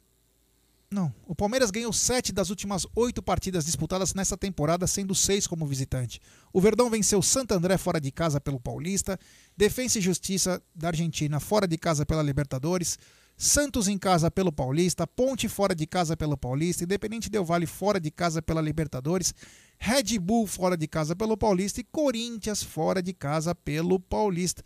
Não, 0.91 1.13
o 1.27 1.35
Palmeiras 1.35 1.71
ganhou 1.71 1.91
sete 1.91 2.33
das 2.33 2.51
últimas 2.51 2.87
oito 2.95 3.23
partidas 3.23 3.65
disputadas 3.65 4.13
nessa 4.13 4.37
temporada, 4.37 4.87
sendo 4.87 5.15
seis 5.15 5.47
como 5.47 5.67
visitante. 5.67 6.21
O 6.53 6.61
Verdão 6.61 6.91
venceu 6.91 7.23
Santo 7.23 7.53
André 7.53 7.79
fora 7.79 7.99
de 7.99 8.13
casa 8.13 8.39
pelo 8.39 8.61
Paulista, 8.61 9.19
Defensa 9.57 9.99
e 9.99 10.03
Justiça 10.03 10.63
da 10.75 10.89
Argentina 10.89 11.41
fora 11.41 11.67
de 11.67 11.79
casa 11.79 12.05
pela 12.05 12.23
Libertadores, 12.23 12.99
Santos 13.39 13.89
em 13.89 13.97
casa 13.97 14.31
pelo 14.31 14.53
Paulista, 14.53 15.07
Ponte 15.07 15.49
fora 15.49 15.75
de 15.75 15.87
casa 15.87 16.15
pelo 16.15 16.37
Paulista, 16.37 16.85
Independente 16.85 17.31
Del 17.31 17.45
Vale 17.45 17.67
fora 17.67 17.99
de 17.99 18.11
casa 18.11 18.43
pela 18.43 18.61
Libertadores, 18.61 19.35
Red 19.79 20.19
Bull 20.21 20.47
fora 20.47 20.77
de 20.77 20.87
casa 20.87 21.17
pelo 21.17 21.39
Paulista 21.39 21.81
e 21.81 21.85
Corinthians 21.85 22.63
fora 22.63 23.03
de 23.03 23.15
casa 23.15 23.55
pelo 23.55 23.99
Paulista. 23.99 24.63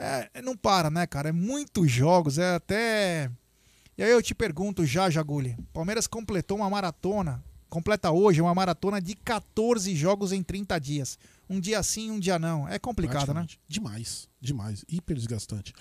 É, 0.00 0.40
não 0.40 0.56
para, 0.56 0.88
né, 0.90 1.06
cara? 1.06 1.28
É 1.28 1.32
muitos 1.32 1.90
jogos, 1.90 2.38
é 2.38 2.54
até. 2.54 3.30
E 3.98 4.02
aí 4.02 4.10
eu 4.10 4.22
te 4.22 4.34
pergunto 4.34 4.86
já, 4.86 5.10
Jaguli. 5.10 5.54
Palmeiras 5.74 6.06
completou 6.06 6.56
uma 6.56 6.70
maratona, 6.70 7.44
completa 7.68 8.10
hoje 8.10 8.40
uma 8.40 8.54
maratona 8.54 8.98
de 8.98 9.14
14 9.14 9.94
jogos 9.94 10.32
em 10.32 10.42
30 10.42 10.78
dias. 10.78 11.18
Um 11.50 11.60
dia 11.60 11.82
sim, 11.82 12.10
um 12.10 12.18
dia 12.18 12.38
não. 12.38 12.66
É 12.66 12.78
complicado, 12.78 13.34
né? 13.34 13.46
Demais, 13.68 14.26
demais. 14.40 14.86
Hiper 14.88 15.16
desgastante. 15.16 15.74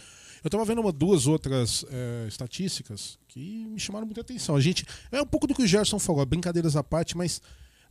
Eu 0.43 0.49
tava 0.49 0.65
vendo 0.65 0.81
uma, 0.81 0.91
duas 0.91 1.25
outras 1.25 1.85
é, 1.89 2.25
estatísticas 2.27 3.17
que 3.27 3.67
me 3.67 3.79
chamaram 3.79 4.05
muita 4.05 4.21
atenção. 4.21 4.55
A 4.55 4.59
gente. 4.59 4.85
É 5.11 5.21
um 5.21 5.25
pouco 5.25 5.47
do 5.47 5.55
que 5.55 5.63
o 5.63 5.67
Gerson 5.67 5.97
falou, 5.97 6.25
brincadeiras 6.25 6.75
à 6.75 6.83
parte, 6.83 7.15
mas 7.15 7.41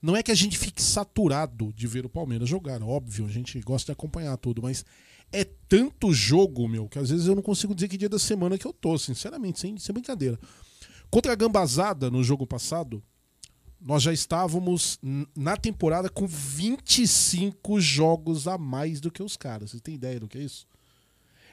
não 0.03 0.14
é 0.14 0.22
que 0.22 0.31
a 0.31 0.35
gente 0.35 0.59
fique 0.59 0.83
saturado 0.83 1.72
de 1.72 1.87
ver 1.87 2.05
o 2.05 2.09
Palmeiras 2.11 2.49
jogar. 2.49 2.83
Óbvio, 2.83 3.24
a 3.24 3.31
gente 3.31 3.59
gosta 3.61 3.87
de 3.87 3.93
acompanhar 3.93 4.37
tudo, 4.37 4.61
mas 4.61 4.85
é 5.33 5.45
tanto 5.45 6.12
jogo, 6.12 6.66
meu, 6.66 6.89
que 6.89 6.99
às 6.99 7.11
vezes 7.11 7.26
eu 7.26 7.35
não 7.35 7.43
consigo 7.43 7.74
dizer 7.74 7.89
que 7.89 7.99
dia 7.99 8.09
da 8.09 8.18
semana 8.18 8.57
que 8.57 8.66
eu 8.66 8.72
tô, 8.72 8.99
sinceramente, 8.99 9.61
sem, 9.61 9.76
sem 9.79 9.93
brincadeira. 9.93 10.39
Contra 11.11 11.33
a 11.33 11.37
Gambazada 11.37 12.11
no 12.11 12.22
jogo 12.22 12.47
passado, 12.47 13.03
nós 13.81 14.03
já 14.03 14.12
estávamos 14.12 14.99
na 15.37 15.57
temporada 15.57 16.09
com 16.09 16.26
25 16.26 17.81
jogos 17.81 18.49
a 18.49 18.59
mais 18.59 19.01
do 19.01 19.11
que 19.11 19.22
os 19.22 19.37
caras. 19.37 19.70
Você 19.70 19.81
tem 19.81 19.95
ideia 19.95 20.18
do 20.18 20.29
que 20.29 20.39
é 20.39 20.43
isso? 20.43 20.66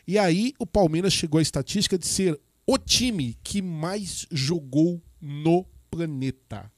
E 0.07 0.17
aí 0.17 0.53
o 0.59 0.65
Palmeiras 0.65 1.13
chegou 1.13 1.39
à 1.39 1.41
estatística 1.41 1.97
de 1.97 2.07
ser 2.07 2.39
o 2.65 2.77
time 2.77 3.37
que 3.43 3.61
mais 3.61 4.25
jogou 4.31 5.01
no 5.21 5.65
planeta. 5.89 6.71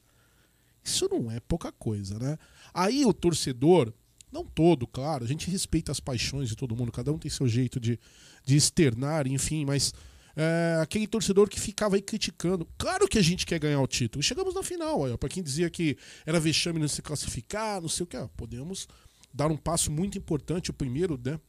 Isso 0.84 1.08
não 1.10 1.30
é 1.30 1.40
pouca 1.40 1.72
coisa, 1.72 2.18
né? 2.18 2.38
Aí 2.72 3.04
o 3.04 3.12
torcedor, 3.12 3.92
não 4.30 4.44
todo, 4.44 4.86
claro, 4.86 5.24
a 5.24 5.28
gente 5.28 5.50
respeita 5.50 5.90
as 5.90 6.00
paixões 6.00 6.48
de 6.48 6.56
todo 6.56 6.76
mundo, 6.76 6.92
cada 6.92 7.12
um 7.12 7.18
tem 7.18 7.30
seu 7.30 7.48
jeito 7.48 7.80
de, 7.80 7.98
de 8.44 8.56
externar, 8.56 9.26
enfim, 9.26 9.64
mas 9.64 9.92
é, 10.36 10.78
aquele 10.80 11.06
torcedor 11.06 11.48
que 11.48 11.58
ficava 11.58 11.96
aí 11.96 12.02
criticando. 12.02 12.66
Claro 12.76 13.08
que 13.08 13.18
a 13.18 13.22
gente 13.22 13.44
quer 13.44 13.58
ganhar 13.58 13.80
o 13.80 13.86
título. 13.86 14.22
Chegamos 14.22 14.54
na 14.54 14.62
final, 14.62 15.18
para 15.18 15.28
quem 15.28 15.42
dizia 15.42 15.68
que 15.68 15.96
era 16.24 16.38
vexame 16.38 16.78
não 16.78 16.88
se 16.88 17.02
classificar, 17.02 17.80
não 17.80 17.88
sei 17.88 18.04
o 18.04 18.06
que, 18.06 18.18
podemos 18.36 18.86
dar 19.32 19.50
um 19.50 19.56
passo 19.56 19.90
muito 19.90 20.16
importante, 20.16 20.70
o 20.70 20.74
primeiro, 20.74 21.20
né, 21.22 21.40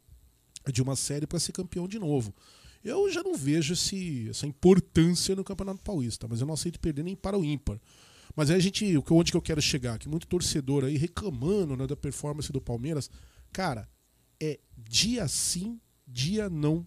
de 0.71 0.81
uma 0.81 0.95
série 0.95 1.27
para 1.27 1.39
ser 1.39 1.51
campeão 1.51 1.87
de 1.87 1.99
novo. 1.99 2.33
Eu 2.83 3.11
já 3.11 3.21
não 3.21 3.35
vejo 3.35 3.73
esse, 3.73 4.29
essa 4.29 4.47
importância 4.47 5.35
no 5.35 5.43
Campeonato 5.43 5.81
Paulista, 5.83 6.27
mas 6.29 6.39
eu 6.39 6.47
não 6.47 6.53
aceito 6.53 6.79
perder 6.79 7.03
nem 7.03 7.15
para 7.15 7.37
o 7.37 7.43
ímpar. 7.43 7.79
Mas 8.39 8.49
aí 8.49 8.55
a 8.55 8.61
gente, 8.61 8.97
onde 9.11 9.31
que 9.31 9.37
eu 9.37 9.41
quero 9.41 9.61
chegar? 9.61 9.99
Que 9.99 10.07
muito 10.07 10.25
torcedor 10.25 10.85
aí 10.85 10.95
reclamando 10.95 11.75
né, 11.75 11.85
da 11.85 11.97
performance 11.97 12.53
do 12.53 12.61
Palmeiras. 12.61 13.11
Cara, 13.51 13.85
é 14.39 14.57
dia 14.77 15.27
sim, 15.27 15.77
dia 16.07 16.49
não 16.49 16.85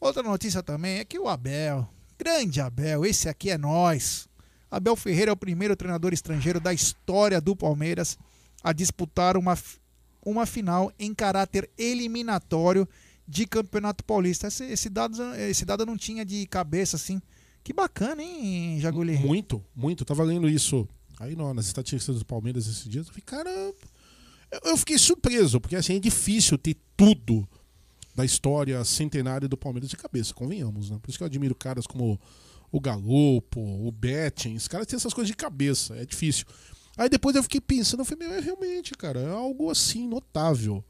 Outra 0.01 0.23
notícia 0.23 0.63
também 0.63 0.99
é 0.99 1.05
que 1.05 1.19
o 1.19 1.29
Abel, 1.29 1.87
grande 2.19 2.61
Abel, 2.61 3.05
esse 3.05 3.29
aqui 3.29 3.51
é 3.51 3.59
nós. 3.59 4.29
Abel 4.71 4.97
Ferreira 4.97 5.31
é 5.31 5.33
o 5.33 5.37
primeiro 5.37 5.77
treinador 5.77 6.15
estrangeiro 6.15 6.59
da 6.59 6.73
história 6.73 7.41
do 7.41 7.55
Palmeiras 7.55 8.17
a 8.63 8.73
disputar 8.73 9.37
uma, 9.37 9.59
uma 10.25 10.47
final 10.47 10.91
em 10.99 11.15
caráter 11.15 11.69
eliminatório 11.77 12.89
de 13.29 13.47
Campeonato 13.47 14.05
Paulista. 14.05 14.47
Esse, 14.47 14.65
esse, 14.65 14.89
dado, 14.89 15.17
esse 15.35 15.65
dado 15.67 15.83
eu 15.83 15.87
não 15.87 15.99
tinha 15.99 16.25
de 16.25 16.47
cabeça 16.47 16.97
assim. 16.97 17.21
Que 17.63 17.75
bacana, 17.75 18.23
hein, 18.23 18.79
Jaguli? 18.81 19.19
Muito, 19.19 19.63
muito. 19.77 20.05
Tava 20.05 20.23
lendo 20.23 20.49
isso 20.49 20.89
aí 21.21 21.37
no- 21.37 21.55
nas 21.55 21.67
estatísticas 21.67 22.19
do 22.19 22.25
Palmeiras 22.25 22.67
esses 22.67 22.89
dias. 22.89 23.07
Eu 23.07 23.13
falei, 23.13 23.23
cara. 23.25 23.75
Eu, 24.65 24.77
fiquei 24.77 24.99
surpreso, 24.99 25.61
porque 25.61 25.77
assim, 25.77 25.95
é 25.95 26.01
difícil 26.01 26.59
ter 26.59 26.77
tudo 26.97 27.49
da 28.17 28.25
história 28.25 28.83
centenária 28.85 29.47
do 29.47 29.57
Palmeiras 29.57 29.89
de 29.89 29.97
cabeça, 29.97 30.35
convenhamos, 30.35 30.91
né? 30.91 30.99
Por 31.01 31.09
isso 31.09 31.17
que 31.19 31.23
eu 31.23 31.27
admiro 31.27 31.55
caras 31.55 31.87
como 31.87 32.21
o 32.73 32.81
Galopo, 32.81 33.61
o 33.61 33.93
Betting. 33.93 34.57
Os 34.57 34.67
caras 34.67 34.87
têm 34.89 34.97
essas 34.97 35.15
coisas 35.15 35.29
de 35.29 35.37
cabeça, 35.37 35.95
é 35.95 36.05
difícil. 36.05 36.47
Aí 36.97 37.09
depois 37.09 37.37
eu 37.37 37.43
fiquei 37.45 37.61
pensando, 37.61 38.01
eu 38.01 38.05
falei, 38.05 38.27
meu, 38.27 38.37
é 38.37 38.41
realmente, 38.41 38.93
cara, 38.95 39.21
é 39.21 39.31
algo 39.31 39.71
assim 39.71 40.09
notável. 40.09 40.85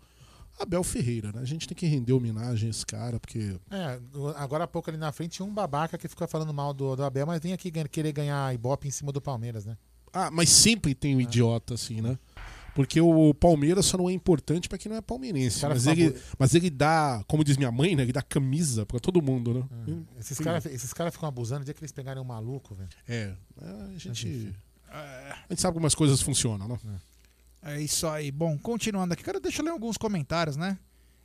Abel 0.59 0.83
Ferreira, 0.83 1.31
né? 1.33 1.41
A 1.41 1.45
gente 1.45 1.67
tem 1.69 1.77
que 1.77 1.87
render 1.87 2.13
homenagem 2.13 2.67
a 2.69 2.71
esse 2.71 2.85
cara, 2.85 3.19
porque. 3.21 3.59
É, 3.71 3.99
agora 4.37 4.65
há 4.65 4.67
pouco 4.67 4.91
ali 4.91 4.99
na 4.99 5.11
frente 5.13 5.33
tinha 5.33 5.47
um 5.47 5.53
babaca 5.55 5.97
que 5.97 6.09
ficou 6.09 6.27
falando 6.29 6.53
mal 6.53 6.75
do, 6.75 6.97
do 6.97 7.03
Abel, 7.05 7.27
mas 7.27 7.41
vem 7.41 7.53
aqui 7.53 7.71
querer 7.89 8.13
ganhar 8.13 8.55
Ibope 8.55 8.87
em 8.89 8.91
cima 8.91 9.11
do 9.13 9.21
Palmeiras, 9.23 9.65
né? 9.65 9.77
Ah, 10.13 10.31
mas 10.31 10.49
sempre 10.51 10.95
tem 10.95 11.17
um 11.17 11.21
idiota 11.21 11.75
assim, 11.75 12.01
né? 12.01 12.19
Porque 12.75 13.01
o 13.01 13.35
Palmeiras 13.35 13.87
só 13.87 13.99
não 13.99 14.09
é 14.09 14.13
importante 14.13 14.69
pra 14.69 14.79
quem 14.79 14.91
não 14.91 14.97
é 14.97 15.01
palmeirense. 15.01 15.61
Cara 15.61 15.75
Mas 15.75 15.87
ele, 15.87 16.17
mas 16.39 16.55
ele 16.55 16.71
dá, 16.71 17.23
como 17.27 17.45
diz 17.45 17.57
minha 17.57 17.71
mãe, 17.71 17.97
né? 17.97 18.03
Ele 18.03 18.13
dá 18.13 18.23
camisa 18.23 18.87
pra 18.87 18.99
todo 18.99 19.21
mundo, 19.21 19.55
né? 19.55 20.03
Esses 20.19 20.39
caras 20.39 20.67
esses 20.67 20.93
cara 20.93 21.11
ficam 21.11 21.29
abusando, 21.29 21.63
o 21.63 21.65
dia 21.65 21.75
que 21.75 21.81
eles 21.81 21.93
pegarem 21.93 22.23
um 22.23 22.25
maluco, 22.25 22.75
velho. 22.75 22.89
É, 23.09 23.35
a 23.61 23.99
gente. 23.99 24.55
A 24.89 25.47
gente 25.51 25.61
sabe 25.61 25.75
como 25.75 25.87
as 25.87 25.95
coisas 25.95 26.21
funcionam, 26.23 26.69
né? 26.69 26.79
É 27.63 27.81
isso 27.81 28.07
aí. 28.07 28.31
Bom, 28.31 28.57
continuando 28.57 29.13
aqui, 29.13 29.23
cara, 29.23 29.39
deixa 29.39 29.61
eu 29.61 29.65
ler 29.65 29.73
alguns 29.73 29.97
comentários, 29.97 30.57
né? 30.57 30.79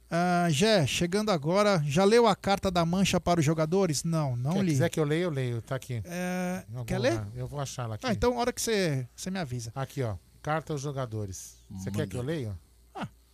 Ah, 0.09 0.47
Jé, 0.49 0.85
chegando 0.85 1.31
agora, 1.31 1.81
já 1.85 2.03
leu 2.03 2.27
a 2.27 2.35
carta 2.35 2.69
da 2.69 2.85
mancha 2.85 3.19
para 3.19 3.39
os 3.39 3.45
jogadores? 3.45 4.03
Não, 4.03 4.35
não 4.35 4.53
Se 4.53 4.61
li. 4.61 4.71
quiser 4.71 4.89
que 4.89 4.99
eu 4.99 5.03
leia, 5.03 5.23
eu 5.23 5.29
leio. 5.29 5.61
Tá 5.61 5.75
aqui. 5.75 6.01
É, 6.05 6.63
quer 6.85 6.99
ler? 6.99 7.13
lugar. 7.13 7.27
Eu 7.35 7.47
vou 7.47 7.59
achar 7.59 7.83
ela 7.83 7.95
aqui. 7.95 8.05
Ah, 8.05 8.13
então, 8.13 8.37
hora 8.37 8.53
que 8.53 8.61
você, 8.61 9.07
você 9.15 9.31
me 9.31 9.39
avisa. 9.39 9.71
Aqui, 9.75 10.03
ó. 10.03 10.15
Carta 10.41 10.73
aos 10.73 10.81
jogadores. 10.81 11.57
Você 11.71 11.89
quer 11.89 12.07
que 12.07 12.15
eu 12.15 12.21
leia? 12.21 12.57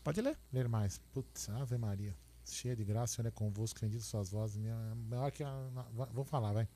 Pode 0.04 0.20
ler. 0.20 0.36
Ler 0.52 0.68
mais. 0.68 1.00
Putz, 1.14 1.48
Ave 1.50 1.78
Maria. 1.78 2.16
Cheia 2.44 2.76
de 2.76 2.84
graça, 2.84 3.16
Senhor 3.18 3.28
é 3.28 3.32
convosco, 3.32 3.80
bendito 3.80 4.04
suas 4.04 4.30
vozes. 4.30 4.58
Minha, 4.58 4.76
maior 4.96 5.30
que 5.32 5.44
a, 5.44 5.54
vou 6.12 6.26
falar, 6.26 6.54
vai. 6.54 6.68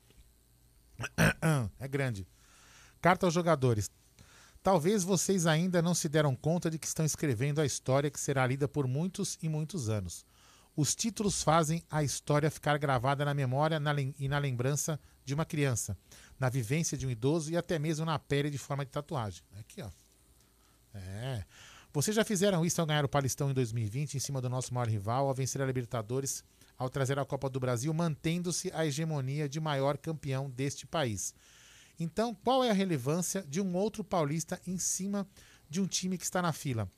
É 1.80 1.88
grande. 1.88 2.26
Carta 3.00 3.26
aos 3.26 3.34
jogadores. 3.34 3.90
Talvez 4.66 5.04
vocês 5.04 5.46
ainda 5.46 5.80
não 5.80 5.94
se 5.94 6.08
deram 6.08 6.34
conta 6.34 6.68
de 6.68 6.76
que 6.76 6.88
estão 6.88 7.06
escrevendo 7.06 7.60
a 7.60 7.64
história 7.64 8.10
que 8.10 8.18
será 8.18 8.44
lida 8.44 8.66
por 8.66 8.88
muitos 8.88 9.38
e 9.40 9.48
muitos 9.48 9.88
anos. 9.88 10.26
Os 10.74 10.92
títulos 10.92 11.40
fazem 11.40 11.84
a 11.88 12.02
história 12.02 12.50
ficar 12.50 12.76
gravada 12.76 13.24
na 13.24 13.32
memória 13.32 13.78
na 13.78 13.94
e 14.18 14.26
na 14.26 14.40
lembrança 14.40 14.98
de 15.24 15.34
uma 15.34 15.44
criança, 15.44 15.96
na 16.36 16.48
vivência 16.48 16.98
de 16.98 17.06
um 17.06 17.10
idoso 17.10 17.52
e 17.52 17.56
até 17.56 17.78
mesmo 17.78 18.04
na 18.04 18.18
pele 18.18 18.50
de 18.50 18.58
forma 18.58 18.84
de 18.84 18.90
tatuagem. 18.90 19.40
Aqui, 19.60 19.80
ó. 19.80 19.88
É. 20.92 21.44
Vocês 21.92 22.16
já 22.16 22.24
fizeram 22.24 22.66
isso 22.66 22.80
ao 22.80 22.88
ganhar 22.88 23.04
o 23.04 23.08
Palestão 23.08 23.48
em 23.48 23.54
2020 23.54 24.16
em 24.16 24.18
cima 24.18 24.40
do 24.40 24.48
nosso 24.48 24.74
maior 24.74 24.88
rival, 24.88 25.28
ao 25.28 25.34
vencer 25.34 25.62
a 25.62 25.66
Libertadores, 25.66 26.42
ao 26.76 26.90
trazer 26.90 27.20
a 27.20 27.24
Copa 27.24 27.48
do 27.48 27.60
Brasil, 27.60 27.94
mantendo-se 27.94 28.72
a 28.74 28.84
hegemonia 28.84 29.48
de 29.48 29.60
maior 29.60 29.96
campeão 29.96 30.50
deste 30.50 30.88
país. 30.88 31.32
Então, 31.98 32.34
qual 32.34 32.62
é 32.62 32.70
a 32.70 32.74
relevância 32.74 33.42
de 33.48 33.60
um 33.60 33.74
outro 33.74 34.04
paulista 34.04 34.60
em 34.66 34.78
cima 34.78 35.26
de 35.68 35.80
um 35.80 35.86
time 35.86 36.18
que 36.18 36.24
está 36.24 36.42
na 36.42 36.52
fila? 36.52 36.88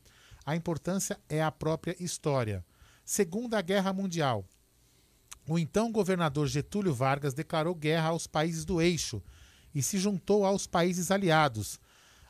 A 0.45 0.57
importância 0.57 1.21
é 1.29 1.43
a 1.43 1.53
própria 1.53 1.97
história. 2.01 2.65
Segunda 3.05 3.61
Guerra 3.61 3.93
Mundial. 3.93 4.45
O 5.49 5.59
então 5.59 5.91
governador 5.91 6.47
Getúlio 6.47 6.93
Vargas 6.93 7.33
declarou 7.33 7.75
guerra 7.75 8.09
aos 8.09 8.27
países 8.27 8.65
do 8.65 8.83
eixo 8.83 9.23
e 9.75 9.83
se 9.83 9.99
juntou 9.99 10.45
aos 10.45 10.67
países 10.67 11.11
aliados. 11.11 11.81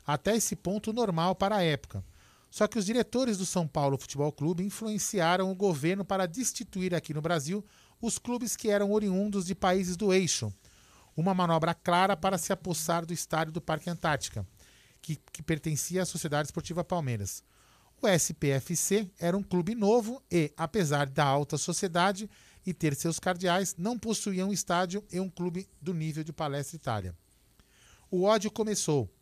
Até 0.05 0.35
esse 0.35 0.55
ponto 0.55 0.93
normal 0.93 1.35
para 1.35 1.57
a 1.57 1.63
época. 1.63 2.03
Só 2.49 2.67
que 2.67 2.79
os 2.79 2.85
diretores 2.85 3.37
do 3.37 3.45
São 3.45 3.67
Paulo 3.67 3.97
Futebol 3.97 4.31
Clube 4.31 4.63
influenciaram 4.63 5.51
o 5.51 5.55
governo 5.55 6.03
para 6.03 6.25
destituir 6.25 6.95
aqui 6.95 7.13
no 7.13 7.21
Brasil 7.21 7.63
os 8.01 8.17
clubes 8.17 8.55
que 8.55 8.69
eram 8.69 8.91
oriundos 8.91 9.45
de 9.45 9.53
países 9.53 9.97
do 9.97 10.13
eixo. 10.13 10.51
Uma 11.19 11.33
manobra 11.33 11.73
clara 11.73 12.15
para 12.15 12.37
se 12.37 12.53
apossar 12.53 13.05
do 13.05 13.11
estádio 13.11 13.51
do 13.51 13.59
Parque 13.59 13.89
Antártica, 13.89 14.47
que, 15.01 15.17
que 15.33 15.43
pertencia 15.43 16.01
à 16.01 16.05
Sociedade 16.05 16.47
Esportiva 16.47 16.81
Palmeiras. 16.81 17.43
O 18.01 18.07
SPFC 18.07 19.11
era 19.19 19.35
um 19.35 19.43
clube 19.43 19.75
novo 19.75 20.23
e, 20.31 20.53
apesar 20.55 21.09
da 21.09 21.25
alta 21.25 21.57
sociedade 21.57 22.29
e 22.65 22.73
ter 22.73 22.95
seus 22.95 23.19
cardeais, 23.19 23.75
não 23.77 23.99
possuía 23.99 24.45
um 24.45 24.53
estádio 24.53 25.03
e 25.11 25.19
um 25.19 25.29
clube 25.29 25.67
do 25.81 25.93
nível 25.93 26.23
de 26.23 26.31
Palestra 26.31 26.77
Itália. 26.77 27.13
O 28.09 28.23
ódio 28.23 28.49
começou. 28.49 29.13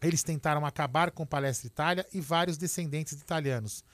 Eles 0.00 0.22
tentaram 0.22 0.64
acabar 0.64 1.10
com 1.10 1.26
Palestra 1.26 1.66
Itália 1.66 2.06
e 2.10 2.22
vários 2.22 2.56
descendentes 2.56 3.14
de 3.14 3.20
italianos. 3.20 3.84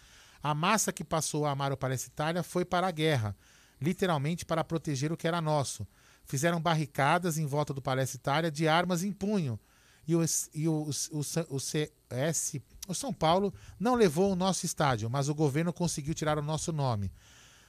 A 0.41 0.55
massa 0.55 0.93
que 0.93 1.03
passou 1.03 1.47
a 1.47 1.51
amar 1.51 1.73
o 1.73 1.77
Palestra 1.77 2.13
Itália 2.13 2.45
foi 2.45 2.65
para 2.65 2.87
a 2.87 2.93
guerra, 2.93 3.37
literalmente 3.81 4.47
para 4.47 4.63
proteger 4.63 5.11
o 5.11 5.17
que 5.17 5.27
era 5.27 5.41
nosso. 5.41 5.85
Fizeram 6.25 6.61
barricadas 6.61 7.39
em 7.39 7.47
volta 7.47 7.75
do 7.75 7.83
Palestra 7.83 8.17
Itália 8.17 8.51
de 8.51 8.67
armas 8.67 9.03
em 9.03 9.13
punho. 9.13 9.59
E 10.07 10.15
o, 10.15 10.25
e 10.55 10.69
o, 10.69 10.91
o, 11.13 11.21
o 11.51 11.61
CS, 11.61 12.61
o 12.87 12.95
São 12.95 13.13
Paulo, 13.13 13.53
não 13.81 13.95
levou 13.95 14.33
o 14.33 14.37
nosso 14.37 14.67
estádio, 14.67 15.09
mas 15.09 15.29
o 15.29 15.35
governo 15.35 15.73
conseguiu 15.73 16.15
tirar 16.15 16.39
o 16.39 16.43
nosso 16.43 16.73
nome. 16.73 17.11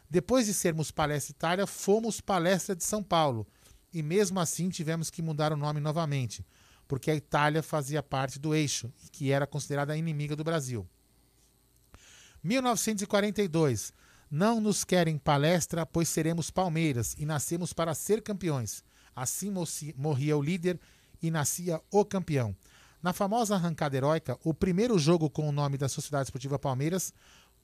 Depois 0.09 0.45
de 0.45 0.53
sermos 0.53 0.91
Palestra 0.91 1.31
Itália, 1.31 1.67
fomos 1.67 2.21
Palestra 2.21 2.75
de 2.75 2.83
São 2.83 3.01
Paulo. 3.01 3.47
E 3.93 4.03
mesmo 4.03 4.39
assim 4.39 4.69
tivemos 4.69 5.09
que 5.09 5.21
mudar 5.21 5.53
o 5.53 5.57
nome 5.57 5.79
novamente, 5.79 6.45
porque 6.87 7.09
a 7.09 7.15
Itália 7.15 7.63
fazia 7.63 8.03
parte 8.03 8.37
do 8.37 8.53
eixo, 8.53 8.91
que 9.11 9.31
era 9.31 9.47
considerada 9.47 9.95
inimiga 9.95 10.35
do 10.35 10.43
Brasil. 10.43 10.87
1942. 12.43 13.93
Não 14.38 14.59
nos 14.59 14.83
querem 14.83 15.17
palestra, 15.17 15.86
pois 15.86 16.09
seremos 16.09 16.51
Palmeiras 16.51 17.15
e 17.17 17.25
nascemos 17.25 17.71
para 17.71 17.93
ser 17.93 18.21
campeões. 18.21 18.83
Assim 19.15 19.49
morria 19.95 20.36
o 20.36 20.41
líder 20.41 20.77
e 21.21 21.31
nascia 21.31 21.81
o 21.89 22.03
campeão. 22.03 22.53
Na 23.01 23.13
famosa 23.13 23.55
arrancada 23.55 23.95
heróica, 23.95 24.38
o 24.43 24.53
primeiro 24.53 24.99
jogo 24.99 25.29
com 25.29 25.47
o 25.47 25.53
nome 25.53 25.77
da 25.77 25.88
Sociedade 25.88 26.25
Esportiva 26.25 26.59
Palmeiras 26.59 27.13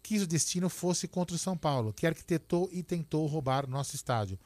quis 0.02 0.22
o 0.22 0.26
destino 0.26 0.70
fosse 0.70 1.10
contra 1.10 1.36
o 1.36 1.38
São 1.38 1.58
Paulo, 1.58 1.92
que 1.92 2.08
arquitetou 2.08 2.70
e 2.72 2.82
tentou 2.82 3.28
roubar 3.28 3.68
nosso 3.68 3.94
estádio. 3.94 4.40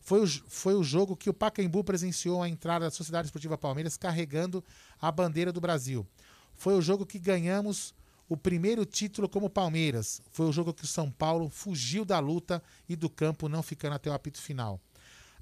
Foi 0.00 0.24
o, 0.24 0.26
foi 0.26 0.74
o 0.74 0.82
jogo 0.82 1.16
que 1.16 1.30
o 1.30 1.34
Pacaembu 1.34 1.84
presenciou 1.84 2.42
a 2.42 2.48
entrada 2.48 2.86
da 2.86 2.90
Sociedade 2.90 3.28
Esportiva 3.28 3.56
Palmeiras 3.56 3.96
carregando 3.96 4.64
a 5.00 5.12
bandeira 5.12 5.52
do 5.52 5.60
Brasil. 5.60 6.04
Foi 6.52 6.74
o 6.74 6.82
jogo 6.82 7.06
que 7.06 7.20
ganhamos 7.20 7.94
o 8.30 8.36
primeiro 8.36 8.86
título 8.86 9.28
como 9.28 9.50
Palmeiras. 9.50 10.22
Foi 10.30 10.46
o 10.46 10.52
jogo 10.52 10.72
que 10.72 10.84
o 10.84 10.86
São 10.86 11.10
Paulo 11.10 11.50
fugiu 11.50 12.04
da 12.04 12.20
luta 12.20 12.62
e 12.88 12.94
do 12.94 13.10
campo, 13.10 13.48
não 13.48 13.60
ficando 13.60 13.96
até 13.96 14.08
o 14.08 14.12
apito 14.12 14.40
final. 14.40 14.80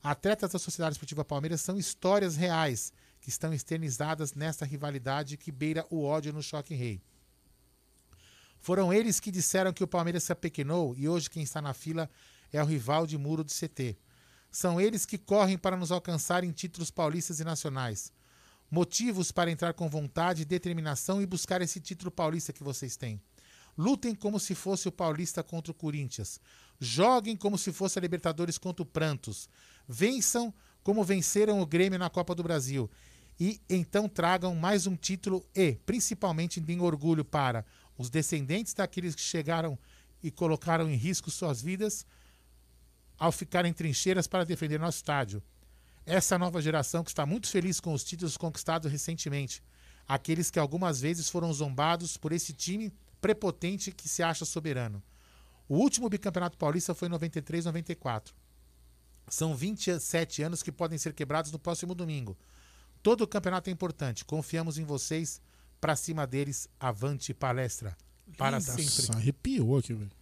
Atletas 0.02 0.52
da 0.52 0.58
Sociedade 0.58 0.94
Esportiva 0.94 1.22
Palmeiras 1.22 1.60
são 1.60 1.76
histórias 1.76 2.34
reais 2.34 2.90
que 3.20 3.28
estão 3.28 3.52
externizadas 3.52 4.32
nesta 4.32 4.64
rivalidade 4.64 5.36
que 5.36 5.52
beira 5.52 5.84
o 5.90 6.02
ódio 6.02 6.32
no 6.32 6.42
choque 6.42 6.74
rei. 6.74 7.02
Foram 8.58 8.90
eles 8.90 9.20
que 9.20 9.30
disseram 9.30 9.70
que 9.70 9.84
o 9.84 9.88
Palmeiras 9.88 10.24
se 10.24 10.32
apequenou 10.32 10.94
e 10.96 11.06
hoje 11.06 11.28
quem 11.28 11.42
está 11.42 11.60
na 11.60 11.74
fila 11.74 12.08
é 12.50 12.62
o 12.62 12.66
rival 12.66 13.06
de 13.06 13.18
muro 13.18 13.44
de 13.44 13.52
CT. 13.52 13.98
São 14.50 14.80
eles 14.80 15.04
que 15.04 15.18
correm 15.18 15.58
para 15.58 15.76
nos 15.76 15.92
alcançar 15.92 16.42
em 16.42 16.52
títulos 16.52 16.90
paulistas 16.90 17.38
e 17.38 17.44
nacionais. 17.44 18.10
Motivos 18.70 19.32
para 19.32 19.50
entrar 19.50 19.72
com 19.72 19.88
vontade, 19.88 20.44
determinação 20.44 21.22
e 21.22 21.26
buscar 21.26 21.62
esse 21.62 21.80
título 21.80 22.10
paulista 22.10 22.52
que 22.52 22.62
vocês 22.62 22.96
têm. 22.96 23.20
Lutem 23.76 24.14
como 24.14 24.40
se 24.40 24.54
fosse 24.54 24.88
o 24.88 24.92
Paulista 24.92 25.42
contra 25.42 25.70
o 25.70 25.74
Corinthians. 25.74 26.40
Joguem 26.80 27.36
como 27.36 27.56
se 27.56 27.72
fosse 27.72 27.98
a 27.98 28.02
Libertadores 28.02 28.58
contra 28.58 28.82
o 28.82 28.86
Prantos. 28.86 29.48
Vençam 29.86 30.52
como 30.82 31.04
venceram 31.04 31.60
o 31.60 31.66
Grêmio 31.66 31.98
na 31.98 32.10
Copa 32.10 32.34
do 32.34 32.42
Brasil. 32.42 32.90
E 33.38 33.60
então 33.70 34.08
tragam 34.08 34.54
mais 34.56 34.88
um 34.88 34.96
título 34.96 35.46
e, 35.54 35.74
principalmente, 35.86 36.60
deem 36.60 36.80
orgulho 36.80 37.24
para 37.24 37.64
os 37.96 38.10
descendentes 38.10 38.74
daqueles 38.74 39.14
que 39.14 39.20
chegaram 39.20 39.78
e 40.20 40.30
colocaram 40.30 40.90
em 40.90 40.96
risco 40.96 41.30
suas 41.30 41.62
vidas 41.62 42.04
ao 43.16 43.30
ficarem 43.30 43.70
em 43.70 43.74
trincheiras 43.74 44.26
para 44.26 44.44
defender 44.44 44.78
nosso 44.78 44.98
estádio. 44.98 45.42
Essa 46.08 46.38
nova 46.38 46.62
geração 46.62 47.04
que 47.04 47.10
está 47.10 47.26
muito 47.26 47.48
feliz 47.48 47.80
com 47.80 47.92
os 47.92 48.02
títulos 48.02 48.38
conquistados 48.38 48.90
recentemente. 48.90 49.62
Aqueles 50.08 50.50
que 50.50 50.58
algumas 50.58 51.02
vezes 51.02 51.28
foram 51.28 51.52
zombados 51.52 52.16
por 52.16 52.32
esse 52.32 52.54
time 52.54 52.90
prepotente 53.20 53.92
que 53.92 54.08
se 54.08 54.22
acha 54.22 54.46
soberano. 54.46 55.02
O 55.68 55.76
último 55.76 56.08
bicampeonato 56.08 56.56
paulista 56.56 56.94
foi 56.94 57.08
em 57.08 57.10
93, 57.10 57.66
94. 57.66 58.34
São 59.28 59.54
27 59.54 60.42
anos 60.42 60.62
que 60.62 60.72
podem 60.72 60.96
ser 60.96 61.12
quebrados 61.12 61.52
no 61.52 61.58
próximo 61.58 61.94
domingo. 61.94 62.38
Todo 63.02 63.20
o 63.20 63.28
campeonato 63.28 63.68
é 63.68 63.72
importante. 63.74 64.24
Confiamos 64.24 64.78
em 64.78 64.84
vocês. 64.84 65.42
Para 65.78 65.94
cima 65.94 66.26
deles, 66.26 66.70
avante 66.80 67.34
palestra. 67.34 67.94
Para 68.38 68.58
Linda, 68.58 68.72
sempre. 68.72 69.08
Nossa, 69.08 69.12
arrepiou 69.12 69.76
aqui, 69.76 69.92
velho. 69.92 70.17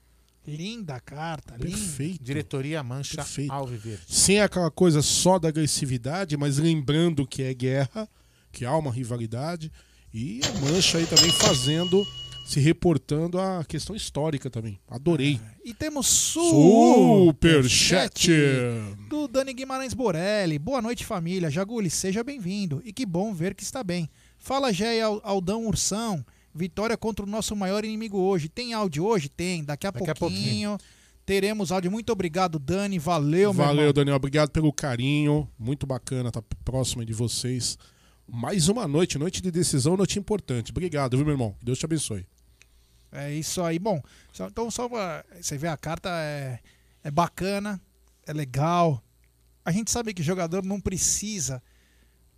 Linda 0.47 1.01
carta, 1.01 1.55
linda. 1.55 1.77
Perfeito. 1.77 2.23
Diretoria 2.23 2.83
Mancha 2.83 3.17
Perfeito. 3.17 3.53
Alviverde. 3.53 4.05
Sem 4.09 4.41
aquela 4.41 4.71
coisa 4.71 5.03
só 5.03 5.39
da 5.39 5.49
agressividade, 5.49 6.37
mas 6.37 6.59
lembrando 6.59 7.27
que 7.27 7.43
é 7.43 7.53
guerra, 7.53 8.09
que 8.53 8.65
há 8.65 8.77
uma 8.77 8.93
rivalidade. 8.93 9.73
E 10.15 10.41
a 10.45 10.61
Mancha 10.61 10.99
aí 10.99 11.07
também 11.07 11.33
fazendo, 11.33 12.07
se 12.47 12.61
reportando 12.61 13.41
a 13.41 13.65
questão 13.65 13.97
histórica 13.97 14.49
também. 14.49 14.79
Adorei. 14.89 15.41
E 15.65 15.75
temos 15.75 16.07
Superchat. 16.07 18.31
do 19.09 19.27
Dani 19.27 19.53
Guimarães 19.53 19.95
Borelli. 19.95 20.59
Boa 20.59 20.81
noite, 20.81 21.05
família. 21.05 21.51
Jaguli, 21.51 21.91
seja 21.91 22.23
bem-vindo. 22.23 22.81
E 22.85 22.93
que 22.93 23.05
bom 23.05 23.35
ver 23.35 23.55
que 23.55 23.65
está 23.65 23.83
bem. 23.83 24.09
Fala, 24.39 24.73
Gé 24.73 25.01
Aldão 25.03 25.67
Ursão. 25.67 26.25
Vitória 26.57 26.97
contra 26.97 27.25
o 27.25 27.29
nosso 27.29 27.55
maior 27.55 27.85
inimigo 27.85 28.19
hoje. 28.19 28.49
Tem 28.49 28.73
áudio 28.73 29.05
hoje? 29.05 29.29
Tem. 29.29 29.63
Daqui 29.65 29.87
a, 29.87 29.91
Daqui 29.91 30.11
a 30.11 30.15
pouquinho, 30.15 30.79
teremos 31.25 31.71
áudio. 31.71 31.91
Muito 31.91 32.11
obrigado, 32.11 32.59
Dani. 32.59 32.99
Valeu, 32.99 33.53
meu 33.53 33.65
Valeu, 33.65 33.81
irmão. 33.83 33.93
Daniel. 33.93 34.17
Obrigado 34.17 34.51
pelo 34.51 34.73
carinho. 34.73 35.49
Muito 35.59 35.87
bacana 35.87 36.29
estar 36.29 36.43
próximo 36.65 37.05
de 37.05 37.13
vocês. 37.13 37.77
Mais 38.27 38.69
uma 38.69 38.89
noite, 38.89 39.19
noite 39.19 39.41
de 39.41 39.53
decisão, 39.53 39.97
noite 39.97 40.19
importante. 40.19 40.73
Obrigado, 40.73 41.17
viu, 41.17 41.25
meu 41.25 41.35
irmão? 41.35 41.55
Deus 41.63 41.79
te 41.79 41.85
abençoe. 41.85 42.27
É 43.13 43.33
isso 43.33 43.63
aí. 43.63 43.79
Bom, 43.79 44.03
então 44.35 44.71
só 44.71 44.89
pra 44.89 45.25
você 45.41 45.57
ver 45.57 45.69
a 45.69 45.77
carta 45.77 46.11
é, 46.11 46.59
é 47.05 47.11
bacana, 47.11 47.81
é 48.27 48.33
legal. 48.33 49.03
A 49.65 49.71
gente 49.71 49.91
sabe 49.91 50.13
que 50.13 50.23
jogador 50.23 50.65
não 50.65 50.81
precisa 50.81 51.63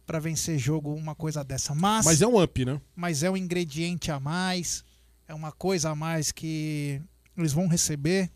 para 0.09 0.19
vencer 0.19 0.59
jogo 0.59 0.95
uma 0.95 1.15
coisa 1.15 1.45
dessa, 1.45 1.75
mas, 1.75 2.07
Mas 2.07 2.23
é 2.23 2.27
um 2.27 2.43
up, 2.43 2.65
né? 2.65 2.81
mas 2.97 3.23
é 3.23 3.31
um 3.31 3.37
ingrediente 3.37 4.11
a 4.11 4.19
mais, 4.19 4.83
é 5.29 5.35
uma 5.35 5.53
coisa 5.53 5.91
a 5.91 5.95
mais 5.95 6.33
que 6.33 6.99
eles 7.37 7.53
vão 7.53 7.67
receber. 7.67 8.31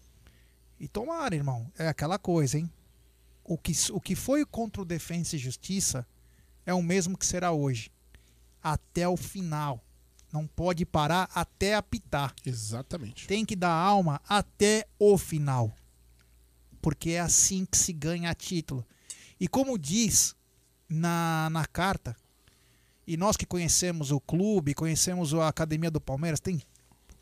E 0.79 0.87
tomara, 0.87 1.35
irmão, 1.35 1.73
é 1.79 1.89
aquela 1.89 2.19
coisa, 2.19 2.59
hein? 2.59 2.71
O 3.43 3.57
que, 3.57 3.73
o 3.91 3.99
que 3.99 4.15
foi 4.15 4.45
contra 4.45 4.83
o 4.83 4.85
Defensa 4.85 5.35
e 5.35 5.39
Justiça 5.39 6.07
é 6.67 6.75
o 6.75 6.83
mesmo 6.83 7.17
que 7.17 7.25
será 7.25 7.53
hoje. 7.53 7.91
Até 8.63 9.09
o 9.09 9.17
final. 9.17 9.83
Não 10.31 10.47
pode 10.47 10.85
parar 10.85 11.31
até 11.35 11.75
apitar 11.75 12.35
Exatamente. 12.45 13.27
tem 13.27 13.47
que 13.47 13.57
dar 13.57 13.73
alma 13.73 14.21
até 14.29 14.87
o 14.99 15.17
final. 15.17 15.75
Porque 16.83 17.13
é 17.13 17.21
assim 17.21 17.65
que 17.65 17.79
se 17.79 17.95
ganha 17.95 18.35
título. 18.35 18.87
E 19.41 19.49
como 19.49 19.79
diz 19.79 20.37
na, 20.93 21.49
na 21.51 21.67
carta, 21.67 22.17
e 23.07 23.17
nós 23.17 23.37
que 23.37 23.47
conhecemos 23.47 24.11
o 24.11 24.21
clube, 24.21 24.75
conhecemos 24.75 25.35
a 25.35 25.49
Academia 25.49 25.91
do 25.91 26.01
Palmeiras, 26.01 26.41
tem 26.41 26.63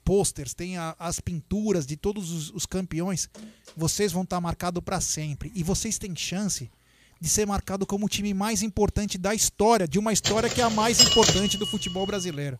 posters, 0.05 0.55
tem 0.55 0.77
a- 0.77 0.95
as 0.99 1.21
pinturas 1.21 1.87
de 1.87 1.97
todos 1.97 2.31
os, 2.31 2.51
os 2.51 2.67
campeões, 2.67 3.29
vocês 3.77 4.13
vão 4.13 4.23
estar 4.23 4.41
marcados 4.41 4.83
para 4.83 5.01
sempre. 5.01 5.53
E 5.55 5.63
vocês 5.63 5.99
têm 5.99 6.15
chance 6.17 6.71
de 7.21 7.29
ser 7.29 7.47
marcado 7.47 7.87
como 7.87 8.07
o 8.07 8.09
time 8.09 8.33
mais 8.35 8.63
importante 8.63 9.17
da 9.19 9.35
história, 9.35 9.87
de 9.87 9.99
uma 9.99 10.13
história 10.13 10.49
que 10.51 10.61
é 10.61 10.65
a 10.65 10.71
mais 10.71 11.01
importante 11.01 11.57
do 11.59 11.67
futebol 11.67 12.07
brasileiro. 12.07 12.59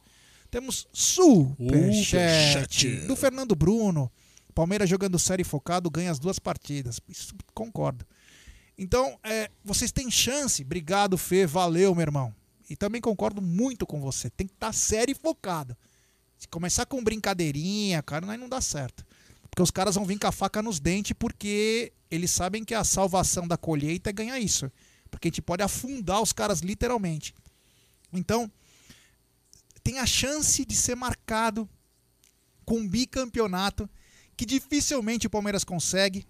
Temos 0.51 0.87
superchat 0.93 2.97
do 3.07 3.17
Fernando 3.17 3.55
Bruno. 3.55 4.11
Palmeiras 4.55 4.91
jogando 4.91 5.19
sério 5.19 5.43
e 5.43 5.45
focado 5.45 5.89
ganha 5.91 6.11
as 6.11 6.19
duas 6.19 6.39
partidas. 6.39 7.01
Isso 7.09 7.35
concordo. 7.55 8.05
Então, 8.83 9.21
é, 9.23 9.51
vocês 9.63 9.93
têm 9.93 10.11
chance. 10.11 10.63
Obrigado, 10.63 11.19
Fê. 11.19 11.47
Valeu, 11.47 11.95
meu 11.95 12.01
irmão. 12.01 12.35
E 12.71 12.75
também 12.75 12.99
concordo 12.99 13.43
muito 13.43 13.87
com 13.87 14.01
você. 14.01 14.31
Tem 14.31 14.47
que 14.47 14.55
estar 14.55 14.73
sério 14.73 15.13
e 15.13 15.15
focado. 15.15 15.77
Se 16.39 16.49
começar 16.49 16.87
com 16.87 17.05
brincadeirinha, 17.05 18.03
cara, 18.03 18.33
aí 18.33 18.39
não 18.39 18.49
dá 18.49 18.59
certo. 18.59 19.05
Porque 19.51 19.61
os 19.61 19.71
caras 19.71 19.97
vão 19.97 20.07
vir 20.07 20.19
com 20.19 20.27
a 20.27 20.33
faca 20.33 20.63
nos 20.63 20.81
dentes 20.81 21.13
porque 21.13 21.93
eles 22.11 22.31
sabem 22.31 22.65
que 22.65 22.73
a 22.73 22.83
salvação 22.83 23.47
da 23.47 23.59
colheita 23.59 24.09
é 24.09 24.15
ganhar 24.15 24.41
isso. 24.41 24.73
Porque 25.11 25.29
a 25.29 25.31
gente 25.31 25.43
pode 25.43 25.63
afundar 25.63 26.23
os 26.23 26.33
caras 26.33 26.61
literalmente. 26.61 27.35
Então, 28.11 28.51
tem 29.85 29.99
a 29.99 30.07
chance 30.07 30.65
de 30.65 30.75
ser 30.75 30.95
marcado 30.95 31.69
com 32.65 32.79
um 32.79 32.89
bicampeonato 32.89 33.91
que 34.35 34.47
dificilmente 34.47 35.27
o 35.27 35.31
Palmeiras 35.31 35.65
consegue. 35.65 36.27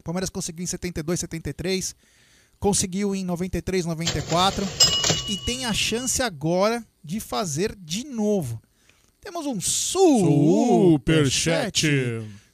O 0.00 0.02
Palmeiras 0.02 0.30
conseguiu 0.30 0.64
em 0.64 0.66
72, 0.66 1.20
73. 1.20 1.94
Conseguiu 2.58 3.14
em 3.14 3.22
93, 3.22 3.84
94 3.84 4.66
e 5.28 5.36
tem 5.36 5.66
a 5.66 5.72
chance 5.74 6.22
agora 6.22 6.82
de 7.04 7.20
fazer 7.20 7.76
de 7.76 8.04
novo. 8.04 8.60
Temos 9.20 9.44
um 9.46 9.60
superchat 9.60 10.98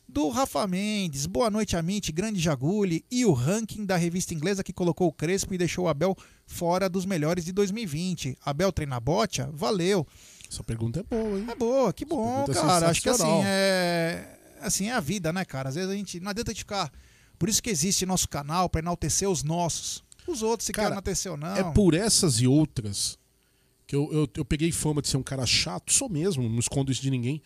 do 0.08 0.28
Rafa 0.28 0.66
Mendes. 0.66 1.26
Boa 1.26 1.48
noite, 1.50 1.76
Amit, 1.76 2.10
grande 2.10 2.40
Jaguli 2.40 3.04
e 3.10 3.24
o 3.24 3.32
ranking 3.32 3.84
da 3.84 3.96
revista 3.96 4.34
inglesa 4.34 4.64
que 4.64 4.72
colocou 4.72 5.06
o 5.06 5.12
Crespo 5.12 5.54
e 5.54 5.58
deixou 5.58 5.84
o 5.84 5.88
Abel 5.88 6.16
fora 6.46 6.88
dos 6.88 7.06
melhores 7.06 7.44
de 7.44 7.52
2020. 7.52 8.36
Abel 8.44 8.72
treina 8.72 8.98
bote? 8.98 9.40
Valeu. 9.52 10.04
Essa 10.50 10.64
pergunta 10.64 10.98
é 11.00 11.04
boa, 11.04 11.38
hein? 11.38 11.46
É 11.48 11.54
boa, 11.54 11.92
que 11.92 12.04
bom, 12.04 12.44
é 12.48 12.54
cara. 12.54 12.90
Acho 12.90 13.02
que 13.02 13.08
assim, 13.08 13.42
é 13.44 14.36
assim 14.60 14.88
é 14.88 14.92
a 14.92 15.00
vida, 15.00 15.32
né, 15.32 15.44
cara? 15.44 15.68
Às 15.68 15.76
vezes 15.76 15.90
a 15.90 15.94
gente 15.94 16.18
não 16.18 16.30
adianta 16.30 16.50
a 16.50 16.54
gente 16.54 16.62
ficar. 16.62 16.92
Por 17.38 17.48
isso 17.48 17.62
que 17.62 17.70
existe 17.70 18.06
nosso 18.06 18.28
canal 18.28 18.68
pra 18.68 18.80
enaltecer 18.80 19.28
os 19.28 19.42
nossos. 19.42 20.04
Os 20.26 20.42
outros 20.42 20.66
se 20.66 20.72
Cara, 20.72 20.88
quer 20.88 20.92
enaltecer 20.92 21.30
ou 21.30 21.38
não. 21.38 21.54
É 21.56 21.62
por 21.72 21.94
essas 21.94 22.40
e 22.40 22.46
outras 22.46 23.18
que 23.86 23.94
eu, 23.94 24.12
eu, 24.12 24.28
eu 24.36 24.44
peguei 24.44 24.72
fama 24.72 25.00
de 25.00 25.08
ser 25.08 25.16
um 25.16 25.22
cara 25.22 25.46
chato, 25.46 25.92
sou 25.92 26.08
mesmo, 26.08 26.48
não 26.48 26.58
escondo 26.58 26.90
isso 26.90 27.02
de 27.02 27.10
ninguém. 27.10 27.40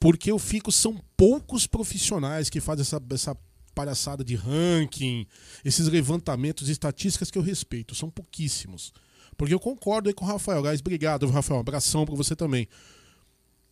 Porque 0.00 0.30
eu 0.30 0.38
fico, 0.38 0.72
são 0.72 1.00
poucos 1.16 1.66
profissionais 1.66 2.50
que 2.50 2.60
fazem 2.60 2.82
essa, 2.82 3.00
essa 3.10 3.36
palhaçada 3.74 4.24
de 4.24 4.34
ranking, 4.34 5.26
esses 5.64 5.86
levantamentos 5.88 6.68
estatísticas 6.68 7.30
que 7.30 7.38
eu 7.38 7.42
respeito, 7.42 7.94
são 7.94 8.10
pouquíssimos. 8.10 8.92
Porque 9.36 9.54
eu 9.54 9.60
concordo 9.60 10.08
aí 10.08 10.14
com 10.14 10.24
o 10.24 10.28
Rafael. 10.28 10.62
Guys, 10.62 10.80
obrigado, 10.80 11.28
Rafael. 11.28 11.58
Um 11.58 11.60
abração 11.60 12.04
pra 12.04 12.14
você 12.14 12.34
também. 12.34 12.66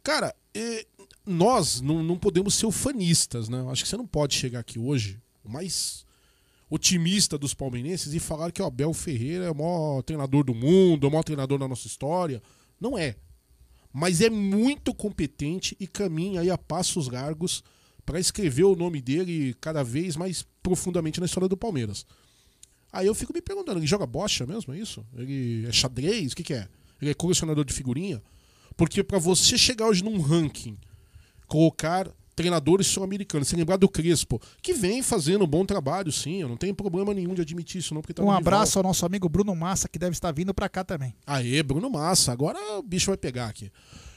Cara, 0.02 0.34
eh, 0.54 0.86
nós 1.26 1.80
não, 1.80 2.02
não 2.02 2.18
podemos 2.18 2.54
ser 2.54 2.66
ufanistas, 2.66 3.48
né? 3.48 3.64
Acho 3.70 3.82
que 3.82 3.88
você 3.88 3.96
não 3.96 4.06
pode 4.06 4.34
chegar 4.34 4.60
aqui 4.60 4.78
hoje, 4.78 5.18
o 5.45 5.51
mais 5.51 6.05
otimista 6.70 7.38
dos 7.38 7.55
palmeirenses, 7.55 8.14
e 8.14 8.18
falar 8.18 8.51
que 8.51 8.61
o 8.61 8.64
Abel 8.64 8.92
Ferreira 8.92 9.45
é 9.45 9.51
o 9.51 9.55
maior 9.55 10.03
treinador 10.03 10.42
do 10.45 10.55
mundo, 10.55 11.07
é 11.07 11.09
o 11.09 11.11
maior 11.11 11.22
treinador 11.22 11.59
da 11.59 11.68
nossa 11.68 11.86
história. 11.86 12.42
Não 12.80 12.99
é. 12.99 13.16
Mas 13.92 14.20
é 14.20 14.28
muito 14.28 14.92
competente 14.92 15.76
e 15.78 15.86
caminha 15.86 16.40
aí 16.40 16.51
a 16.51 16.59
passos 16.59 17.09
largos 17.09 17.62
para 18.05 18.18
escrever 18.18 18.64
o 18.64 18.74
nome 18.74 19.01
dele 19.01 19.55
cada 19.61 19.84
vez 19.84 20.16
mais 20.16 20.45
profundamente 20.62 21.20
na 21.20 21.26
história 21.26 21.49
do 21.49 21.57
Palmeiras. 21.57 22.05
Aí 22.92 23.07
eu 23.07 23.14
fico 23.14 23.32
me 23.32 23.40
perguntando, 23.40 23.78
ele 23.78 23.86
joga 23.86 24.07
bocha 24.07 24.47
mesmo, 24.47 24.72
é 24.72 24.78
isso? 24.78 25.05
Ele 25.16 25.66
é 25.66 25.72
xadrez? 25.72 26.32
O 26.32 26.36
que, 26.36 26.42
que 26.42 26.55
é? 26.55 26.68
Ele 27.01 27.11
é 27.11 27.14
colecionador 27.14 27.64
de 27.64 27.72
figurinha? 27.72 28.22
Porque 28.76 29.03
para 29.03 29.18
você 29.18 29.57
chegar 29.57 29.86
hoje 29.86 30.03
num 30.03 30.20
ranking, 30.20 30.76
colocar 31.47 32.11
treinadores 32.35 32.87
sul-americanos, 32.87 33.49
se 33.49 33.57
lembrar 33.57 33.76
do 33.76 33.89
Crespo, 33.89 34.41
que 34.62 34.72
vem 34.74 35.03
fazendo 35.03 35.45
um 35.45 35.47
bom 35.49 35.64
trabalho, 35.64 36.11
sim, 36.12 36.43
eu 36.43 36.49
não 36.49 36.57
tenho 36.57 36.74
problema 36.74 37.14
nenhum 37.14 37.35
de 37.35 37.43
admitir 37.43 37.78
isso 37.78 37.95
não, 37.95 38.01
porque 38.01 38.12
tá 38.14 38.22
Um 38.22 38.26
no 38.26 38.30
rival. 38.37 38.41
abraço 38.55 38.78
ao 38.78 38.82
nosso 38.82 39.05
amigo 39.07 39.28
Bruno 39.28 39.55
Massa, 39.55 39.89
que 39.89 39.99
deve 39.99 40.12
estar 40.12 40.32
vindo 40.32 40.53
pra 40.53 40.68
cá 40.68 40.82
também. 40.85 41.14
Aê, 41.26 41.62
Bruno 41.62 41.89
Massa, 41.91 42.32
agora 42.32 42.59
o 42.78 42.82
bicho 42.82 43.07
vai 43.11 43.16
pegar 43.16 43.47
aqui. 43.49 43.70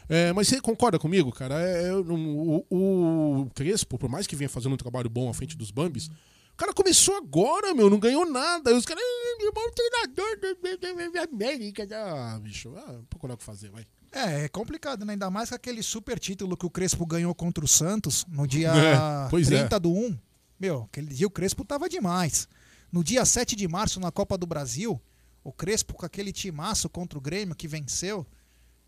É, 0.09 0.31
mas 0.31 0.47
você 0.47 0.61
concorda 0.61 0.97
comigo, 0.97 1.31
cara? 1.33 1.61
É, 1.61 1.89
é, 1.89 1.93
o, 1.93 2.65
o 2.69 3.49
Crespo, 3.53 3.97
por 3.97 4.09
mais 4.09 4.25
que 4.25 4.35
venha 4.35 4.49
fazendo 4.49 4.73
um 4.73 4.77
trabalho 4.77 5.09
bom 5.09 5.29
à 5.29 5.33
frente 5.33 5.57
dos 5.57 5.69
Bambis, 5.69 6.07
o 6.53 6.55
cara 6.57 6.73
começou 6.73 7.15
agora, 7.17 7.73
meu, 7.73 7.89
não 7.89 7.99
ganhou 7.99 8.25
nada. 8.25 8.73
Os 8.75 8.85
caras, 8.85 9.03
"Ah, 9.03 9.37
meu 9.43 9.53
bom 9.53 9.61
treinador 9.75 11.11
da 11.13 11.23
América. 11.23 11.87
Ah, 11.91 12.39
bicho, 12.41 12.73
ah, 12.77 12.99
procurar 13.09 13.33
o 13.33 13.37
que 13.37 13.43
fazer, 13.43 13.69
vai. 13.69 13.85
É, 14.17 14.45
é 14.45 14.49
complicado, 14.49 15.05
né? 15.05 15.13
Ainda 15.13 15.29
mais 15.29 15.49
com 15.49 15.55
aquele 15.55 15.83
super 15.83 16.17
título 16.19 16.57
que 16.57 16.65
o 16.65 16.69
Crespo 16.69 17.05
ganhou 17.05 17.35
contra 17.35 17.63
o 17.63 17.67
Santos 17.67 18.25
no 18.27 18.47
dia 18.47 18.71
É, 18.73 19.29
pois 19.29 19.51
é. 19.51 19.59
30 19.59 19.79
do 19.79 19.91
1. 19.93 20.17
Meu, 20.59 20.83
aquele 20.83 21.13
dia 21.13 21.27
o 21.27 21.29
Crespo 21.29 21.63
tava 21.63 21.87
demais. 21.87 22.47
No 22.91 23.03
dia 23.03 23.23
7 23.25 23.55
de 23.55 23.67
março, 23.67 23.99
na 23.99 24.11
Copa 24.11 24.37
do 24.37 24.47
Brasil, 24.47 24.99
o 25.43 25.51
Crespo 25.51 25.93
com 25.93 26.05
aquele 26.05 26.31
timaço 26.33 26.89
contra 26.89 27.17
o 27.19 27.21
Grêmio 27.21 27.55
que 27.55 27.67
venceu. 27.67 28.25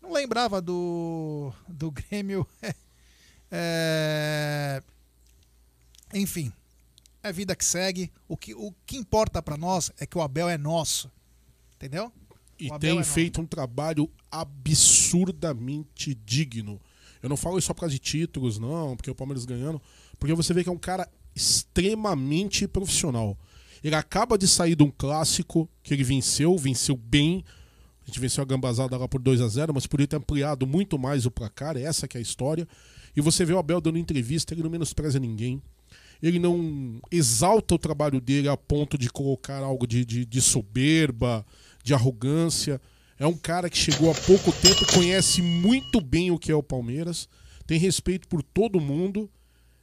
Não 0.02 0.12
lembrava 0.12 0.60
do, 0.60 1.52
do 1.68 1.90
Grêmio. 1.92 2.46
É, 3.52 4.82
Enfim, 6.12 6.52
é 7.22 7.32
vida 7.32 7.54
que 7.54 7.64
segue. 7.64 8.10
O 8.26 8.36
que, 8.36 8.54
o 8.54 8.74
que 8.84 8.96
importa 8.96 9.40
pra 9.40 9.56
nós 9.56 9.92
é 9.98 10.06
que 10.06 10.18
o 10.18 10.22
Abel 10.22 10.48
é 10.48 10.58
nosso. 10.58 11.10
Entendeu? 11.76 12.12
E 12.60 12.78
tem 12.78 12.98
é 12.98 13.04
feito 13.04 13.40
um 13.40 13.46
trabalho 13.46 14.10
absurdamente 14.30 16.14
digno. 16.14 16.80
Eu 17.22 17.28
não 17.28 17.36
falo 17.36 17.58
isso 17.58 17.66
só 17.66 17.74
por 17.74 17.80
causa 17.80 17.94
de 17.94 17.98
títulos, 17.98 18.58
não, 18.58 18.96
porque 18.96 19.10
o 19.10 19.14
Palmeiras 19.14 19.44
ganhando. 19.44 19.80
Porque 20.18 20.34
você 20.34 20.54
vê 20.54 20.62
que 20.62 20.68
é 20.68 20.72
um 20.72 20.78
cara 20.78 21.08
extremamente 21.34 22.66
profissional. 22.66 23.38
Ele 23.82 23.94
acaba 23.94 24.36
de 24.36 24.46
sair 24.46 24.74
de 24.74 24.82
um 24.82 24.90
clássico 24.90 25.68
que 25.82 25.94
ele 25.94 26.04
venceu, 26.04 26.56
venceu 26.56 26.96
bem. 26.96 27.44
A 28.02 28.06
gente 28.06 28.20
venceu 28.20 28.42
a 28.42 28.46
gambazada 28.46 28.96
lá 28.96 29.08
por 29.08 29.20
2 29.20 29.40
a 29.40 29.48
0 29.48 29.72
mas 29.74 29.86
podia 29.86 30.06
ter 30.06 30.16
ampliado 30.16 30.66
muito 30.66 30.98
mais 30.98 31.26
o 31.26 31.30
placar, 31.30 31.76
essa 31.76 32.08
que 32.08 32.16
é 32.16 32.20
a 32.20 32.22
história. 32.22 32.66
E 33.16 33.20
você 33.20 33.44
vê 33.44 33.52
o 33.52 33.58
Abel 33.58 33.80
dando 33.80 33.98
entrevista, 33.98 34.54
ele 34.54 34.62
não 34.62 34.70
menospreza 34.70 35.18
ninguém. 35.18 35.62
Ele 36.22 36.38
não 36.38 37.00
exalta 37.10 37.74
o 37.74 37.78
trabalho 37.78 38.20
dele 38.20 38.48
a 38.48 38.56
ponto 38.56 38.98
de 38.98 39.08
colocar 39.08 39.62
algo 39.62 39.86
de, 39.86 40.04
de, 40.04 40.26
de 40.26 40.40
soberba, 40.40 41.44
de 41.82 41.94
arrogância. 41.94 42.80
É 43.18 43.26
um 43.26 43.36
cara 43.36 43.68
que 43.68 43.76
chegou 43.76 44.10
há 44.10 44.14
pouco 44.14 44.52
tempo, 44.52 44.92
conhece 44.94 45.42
muito 45.42 46.00
bem 46.00 46.30
o 46.30 46.38
que 46.38 46.50
é 46.50 46.54
o 46.54 46.62
Palmeiras, 46.62 47.28
tem 47.66 47.78
respeito 47.78 48.26
por 48.26 48.42
todo 48.42 48.80
mundo. 48.80 49.30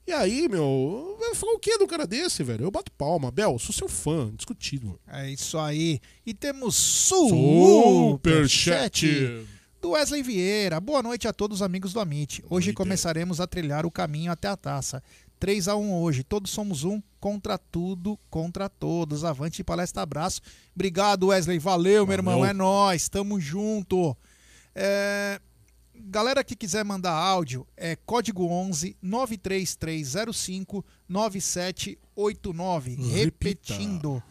E 0.07 0.11
aí, 0.11 0.47
meu, 0.47 1.17
vai 1.19 1.35
falar 1.35 1.51
o 1.51 1.59
que 1.59 1.75
um 1.75 1.85
cara 1.85 2.07
desse, 2.07 2.41
velho? 2.41 2.63
Eu 2.63 2.71
bato 2.71 2.91
palma. 2.93 3.29
Bel, 3.29 3.59
sou 3.59 3.75
seu 3.75 3.89
fã, 3.89 4.31
discutível. 4.33 4.97
É 5.05 5.29
isso 5.29 5.57
aí. 5.57 5.99
E 6.25 6.33
temos 6.33 6.75
Superchat. 6.75 9.05
superchat 9.05 9.57
do 9.81 9.91
Wesley 9.91 10.23
Vieira. 10.23 10.79
Boa 10.79 11.03
noite 11.03 11.27
a 11.27 11.33
todos 11.33 11.57
os 11.57 11.61
amigos 11.61 11.93
do 11.93 11.99
Amit. 11.99 12.43
Hoje 12.49 12.73
começaremos 12.73 13.39
a 13.39 13.47
trilhar 13.47 13.85
o 13.85 13.91
caminho 13.91 14.31
até 14.31 14.47
a 14.47 14.57
taça. 14.57 15.03
3 15.39 15.67
a 15.67 15.75
1 15.75 16.01
hoje. 16.01 16.23
Todos 16.23 16.51
somos 16.51 16.83
um 16.83 17.01
contra 17.19 17.57
tudo, 17.57 18.17
contra 18.29 18.69
todos. 18.69 19.23
Avante 19.23 19.63
palestra, 19.63 20.03
abraço. 20.03 20.41
Obrigado, 20.75 21.27
Wesley. 21.27 21.59
Valeu, 21.59 22.05
meu 22.05 22.13
irmão. 22.13 22.45
É 22.45 22.53
nóis. 22.53 23.09
Tamo 23.09 23.39
junto. 23.39 24.15
É, 24.75 25.39
Galera 25.99 26.43
que 26.43 26.55
quiser 26.55 26.85
mandar 26.85 27.11
áudio, 27.11 27.67
é 27.75 27.95
código 27.95 28.45
11 28.45 28.95
93305 29.01 30.85
9789. 31.09 32.91
Repita. 32.91 33.15
Repetindo. 33.17 34.21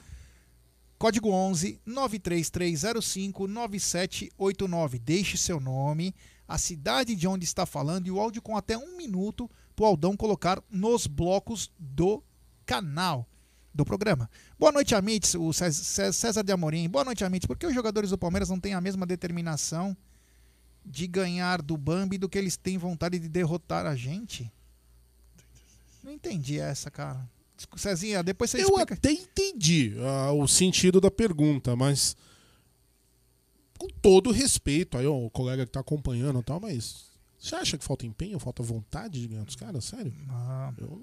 Código 0.96 1.30
11 1.30 1.80
93305 1.84 3.46
9789. 3.48 4.98
Deixe 4.98 5.36
seu 5.36 5.60
nome, 5.60 6.14
a 6.48 6.56
cidade 6.56 7.16
de 7.16 7.26
onde 7.26 7.44
está 7.44 7.66
falando 7.66 8.06
e 8.06 8.10
o 8.10 8.20
áudio 8.20 8.40
com 8.40 8.56
até 8.56 8.78
um 8.78 8.96
minuto 8.96 9.50
para 9.76 9.84
o 9.84 9.86
Aldão 9.86 10.16
colocar 10.16 10.62
nos 10.70 11.06
blocos 11.06 11.70
do 11.78 12.22
canal 12.64 13.28
do 13.74 13.84
programa. 13.84 14.28
Boa 14.58 14.72
noite, 14.72 14.94
Amites, 14.94 15.34
o 15.34 15.52
Cés- 15.52 15.76
César 16.16 16.42
de 16.42 16.50
Amorim. 16.50 16.88
Boa 16.88 17.04
noite, 17.04 17.22
Amites. 17.24 17.46
Por 17.46 17.58
que 17.58 17.66
os 17.66 17.74
jogadores 17.74 18.08
do 18.08 18.16
Palmeiras 18.16 18.48
não 18.48 18.58
têm 18.58 18.72
a 18.72 18.80
mesma 18.80 19.04
determinação 19.04 19.94
de 20.84 21.06
ganhar 21.06 21.60
do 21.60 21.76
Bambi 21.76 22.16
do 22.16 22.28
que 22.28 22.38
eles 22.38 22.56
têm 22.56 22.78
vontade 22.78 23.18
de 23.18 23.28
derrotar 23.28 23.84
a 23.84 23.94
gente? 23.94 24.50
Não 26.02 26.10
entendi 26.12 26.58
essa, 26.58 26.90
cara. 26.90 27.28
Cezinha, 27.76 28.22
depois 28.22 28.50
você 28.50 28.58
Eu 28.62 28.68
explica. 28.68 28.94
até 28.94 29.10
entendi 29.12 29.94
ah, 30.00 30.32
o 30.32 30.46
sentido 30.48 31.00
da 31.00 31.10
pergunta, 31.10 31.74
mas 31.76 32.16
com 33.78 33.88
todo 34.00 34.30
respeito 34.30 34.96
aí, 34.96 35.06
ó, 35.06 35.14
o 35.16 35.28
colega 35.30 35.66
que 35.66 35.72
tá 35.72 35.80
acompanhando 35.80 36.40
e 36.40 36.42
tal, 36.42 36.60
mas 36.60 37.05
você 37.38 37.54
acha 37.54 37.78
que 37.78 37.84
falta 37.84 38.06
empenho, 38.06 38.38
falta 38.38 38.62
vontade 38.62 39.20
de 39.20 39.28
ganhar 39.28 39.44
dos 39.44 39.56
caras? 39.56 39.84
Sério? 39.84 40.12
Ah, 40.28 40.72
Eu 40.78 41.02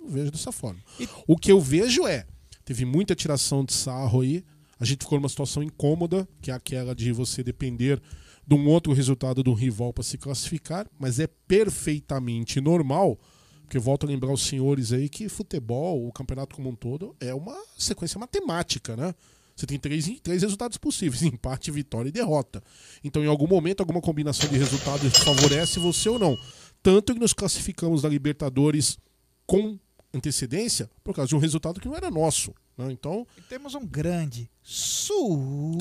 não 0.00 0.08
vejo 0.08 0.30
dessa 0.30 0.50
forma. 0.52 0.80
E- 1.00 1.08
O 1.26 1.36
que 1.36 1.50
eu 1.52 1.60
vejo 1.60 2.06
é, 2.06 2.26
teve 2.64 2.84
muita 2.84 3.14
tiração 3.14 3.64
de 3.64 3.72
sarro 3.72 4.20
aí, 4.20 4.44
a 4.78 4.84
gente 4.84 5.00
ficou 5.04 5.18
numa 5.18 5.28
situação 5.28 5.62
incômoda, 5.62 6.28
que 6.42 6.50
é 6.50 6.54
aquela 6.54 6.94
de 6.94 7.12
você 7.12 7.42
depender 7.42 8.02
de 8.46 8.54
um 8.54 8.66
outro 8.68 8.92
resultado 8.92 9.42
do 9.42 9.54
rival 9.54 9.92
para 9.92 10.02
se 10.04 10.18
classificar, 10.18 10.86
mas 10.98 11.18
é 11.18 11.26
perfeitamente 11.26 12.60
normal, 12.60 13.18
porque 13.62 13.76
eu 13.76 13.80
volto 13.80 14.04
a 14.04 14.08
lembrar 14.08 14.32
os 14.32 14.42
senhores 14.42 14.92
aí 14.92 15.08
que 15.08 15.28
futebol, 15.28 16.06
o 16.06 16.12
campeonato 16.12 16.54
como 16.54 16.68
um 16.68 16.74
todo, 16.74 17.14
é 17.20 17.32
uma 17.34 17.56
sequência 17.76 18.18
matemática, 18.18 18.96
né? 18.96 19.14
Você 19.54 19.66
tem 19.66 19.78
três, 19.78 20.10
três 20.22 20.42
resultados 20.42 20.76
possíveis: 20.76 21.22
empate, 21.24 21.70
vitória 21.70 22.08
e 22.08 22.12
derrota. 22.12 22.62
Então, 23.02 23.22
em 23.22 23.28
algum 23.28 23.46
momento, 23.46 23.80
alguma 23.80 24.00
combinação 24.00 24.48
de 24.48 24.58
resultados 24.58 25.16
favorece 25.18 25.78
você 25.78 26.08
ou 26.08 26.18
não. 26.18 26.36
Tanto 26.82 27.14
que 27.14 27.20
nos 27.20 27.32
classificamos 27.32 28.02
da 28.02 28.08
Libertadores 28.08 28.98
com 29.46 29.78
antecedência 30.12 30.90
por 31.02 31.14
causa 31.14 31.28
de 31.28 31.36
um 31.36 31.38
resultado 31.38 31.80
que 31.80 31.88
não 31.88 31.96
era 31.96 32.10
nosso. 32.10 32.54
Né? 32.76 32.92
Então, 32.92 33.26
e 33.36 33.42
temos 33.42 33.74
um 33.74 33.86
grande 33.86 34.50
superchat 34.62 35.80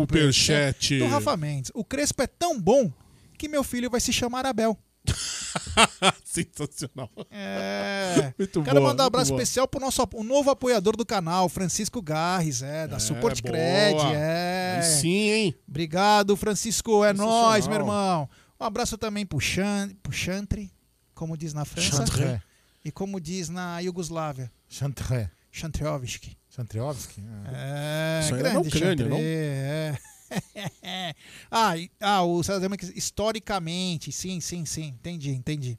superchat. 0.00 0.98
do 0.98 1.06
Rafa 1.06 1.36
Mendes. 1.36 1.70
O 1.74 1.84
Crespo 1.84 2.22
é 2.22 2.26
tão 2.26 2.60
bom 2.60 2.92
que 3.36 3.48
meu 3.48 3.62
filho 3.62 3.90
vai 3.90 4.00
se 4.00 4.12
chamar 4.12 4.44
Abel. 4.46 4.76
Sensacional. 6.24 7.10
É. 7.30 8.32
Muito 8.38 8.62
Quero 8.62 8.80
boa, 8.80 8.90
mandar 8.90 9.04
um 9.04 9.06
abraço 9.06 9.30
boa. 9.30 9.42
especial 9.42 9.66
pro 9.66 9.80
nosso 9.80 10.06
o 10.14 10.22
novo 10.24 10.50
apoiador 10.50 10.96
do 10.96 11.04
canal, 11.04 11.48
Francisco 11.48 12.00
Garres, 12.02 12.62
é, 12.62 12.86
da 12.86 12.96
É, 12.96 12.98
Support 12.98 13.42
boa. 13.42 13.52
Cred. 13.52 14.14
É. 14.14 14.80
Sim, 14.82 15.30
hein? 15.30 15.54
Obrigado, 15.68 16.36
Francisco. 16.36 17.04
É 17.04 17.12
nóis, 17.12 17.66
meu 17.66 17.78
irmão. 17.78 18.28
Um 18.60 18.64
abraço 18.64 18.98
também 18.98 19.24
pro, 19.24 19.40
Chan, 19.40 19.90
pro 20.02 20.12
Chantre, 20.12 20.70
como 21.14 21.36
diz 21.36 21.52
na 21.54 21.64
França. 21.64 22.04
Chantre. 22.06 22.42
E 22.84 22.90
como 22.90 23.20
diz 23.20 23.48
na 23.48 23.80
Iugoslávia, 23.80 24.50
Chantre. 24.68 25.28
Chantriovski. 25.50 26.36
Chantriovski. 26.50 27.22
Ah. 27.46 27.50
É, 27.52 28.30
na 28.30 28.36
grande 28.36 28.68
Ucrânia, 28.68 28.88
Chantre, 28.88 29.08
não? 29.08 29.16
É. 29.20 29.98
ah, 31.50 31.74
ah, 32.00 32.22
o 32.22 32.42
César 32.42 32.68
que 32.76 32.98
historicamente, 32.98 34.12
sim, 34.12 34.40
sim, 34.40 34.64
sim, 34.64 34.86
entendi, 34.88 35.30
entendi. 35.30 35.78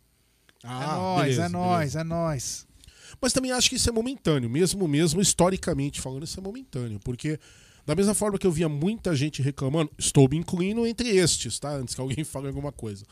é 0.64 0.68
nóis, 0.68 1.22
beleza, 1.22 1.46
é 1.46 1.50
nóis, 1.50 1.78
beleza. 1.78 2.00
é 2.00 2.04
nóis. 2.04 2.68
Mas 3.22 3.34
também 3.34 3.52
acho 3.52 3.70
que 3.70 3.76
isso 3.76 3.90
é 3.90 3.94
momentâneo, 3.94 4.50
mesmo 4.50 4.88
mesmo 4.88 5.22
historicamente 5.22 6.00
falando, 6.00 6.24
isso 6.24 6.40
é 6.40 6.44
momentâneo, 6.44 7.00
porque 7.00 7.40
da 7.86 7.96
mesma 7.96 8.14
forma 8.14 8.38
que 8.38 8.46
eu 8.46 8.52
via 8.52 8.70
muita 8.70 9.16
gente 9.16 9.42
reclamando, 9.42 9.92
estou 9.98 10.30
me 10.30 10.38
incluindo 10.38 10.86
entre 10.86 11.10
estes, 11.10 11.58
tá? 11.58 11.72
Antes 11.72 11.96
que 11.96 12.02
alguém 12.02 12.24
fale 12.26 12.48
alguma 12.48 12.72
coisa. 12.72 13.04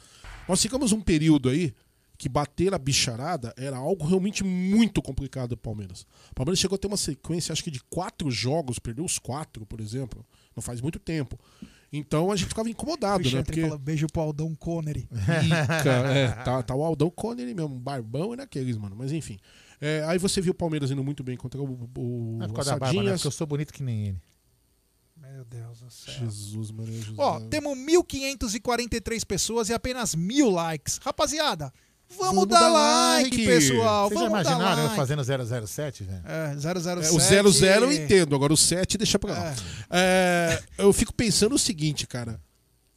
Nós 0.47 0.61
ficamos 0.61 0.91
um 0.91 1.01
período 1.01 1.49
aí 1.49 1.73
que 2.17 2.27
bater 2.27 2.73
a 2.73 2.77
bicharada 2.77 3.53
era 3.57 3.77
algo 3.77 4.05
realmente 4.05 4.43
muito 4.43 5.01
complicado 5.01 5.49
do 5.49 5.57
Palmeiras. 5.57 6.05
O 6.31 6.35
Palmeiras 6.35 6.59
chegou 6.59 6.75
a 6.75 6.79
ter 6.79 6.87
uma 6.87 6.97
sequência, 6.97 7.53
acho 7.53 7.63
que 7.63 7.71
de 7.71 7.81
quatro 7.89 8.29
jogos, 8.31 8.79
perdeu 8.79 9.05
os 9.05 9.19
quatro, 9.19 9.65
por 9.65 9.79
exemplo, 9.79 10.25
não 10.57 10.61
faz 10.61 10.81
muito 10.81 10.99
tempo. 10.99 11.39
Então 11.93 12.31
a 12.31 12.35
gente 12.35 12.49
ficava 12.49 12.69
incomodado, 12.69 13.29
né? 13.31 13.43
Porque 13.43 13.61
fala 13.61 13.77
beijo 13.77 14.07
pro 14.07 14.21
Aldão 14.21 14.53
Connery. 14.55 15.07
Ica, 15.45 15.89
é, 16.11 16.27
tá, 16.43 16.61
tá 16.61 16.75
o 16.75 16.83
Aldão 16.83 17.09
Connery 17.09 17.53
mesmo, 17.53 17.75
um 17.75 17.79
barbão 17.79 18.33
e 18.33 18.37
naqueles, 18.37 18.75
mano. 18.75 18.95
Mas 18.97 19.13
enfim. 19.13 19.37
É, 19.79 20.03
aí 20.07 20.17
você 20.17 20.41
viu 20.41 20.51
o 20.51 20.55
Palmeiras 20.55 20.91
indo 20.91 21.03
muito 21.03 21.23
bem 21.23 21.37
contra 21.37 21.61
o, 21.61 21.89
o, 21.95 22.39
é 22.41 22.47
barba, 22.47 23.03
né? 23.03 23.11
Porque 23.13 23.27
eu 23.27 23.31
sou 23.31 23.47
bonito 23.47 23.71
que 23.71 23.83
nem 23.83 24.07
ele. 24.07 24.21
Meu 25.15 25.45
Deus 25.45 25.81
do 25.81 25.91
céu. 25.91 26.13
Jesus, 26.15 26.71
mano. 26.71 26.91
Jesus. 26.91 27.17
Ó, 27.17 27.39
temos 27.41 27.77
1.543 27.77 29.25
pessoas 29.25 29.69
e 29.69 29.73
apenas 29.73 30.15
mil 30.15 30.49
likes. 30.49 30.97
Rapaziada, 30.97 31.71
vamos, 32.09 32.35
Vamos 32.35 32.47
dar 32.47 32.59
dar 32.61 32.69
like, 32.69 33.29
like. 33.37 33.45
pessoal. 33.45 34.09
Vocês 34.09 34.19
já 34.21 34.27
imaginaram 34.27 34.81
eu 34.81 34.83
like. 34.85 34.95
fazendo 34.95 35.23
007, 35.67 36.03
velho? 36.03 36.21
É, 36.25 36.55
007. 36.57 37.07
É, 37.07 37.11
o 37.11 37.19
00 37.19 37.85
eu 37.85 37.91
entendo, 37.91 38.35
agora 38.35 38.53
o 38.53 38.57
7 38.57 38.97
deixa 38.97 39.17
pra 39.19 39.33
lá. 39.33 39.55
É, 39.89 40.61
eu 40.77 40.91
fico 40.93 41.13
pensando 41.13 41.55
o 41.55 41.59
seguinte, 41.59 42.05
cara. 42.07 42.39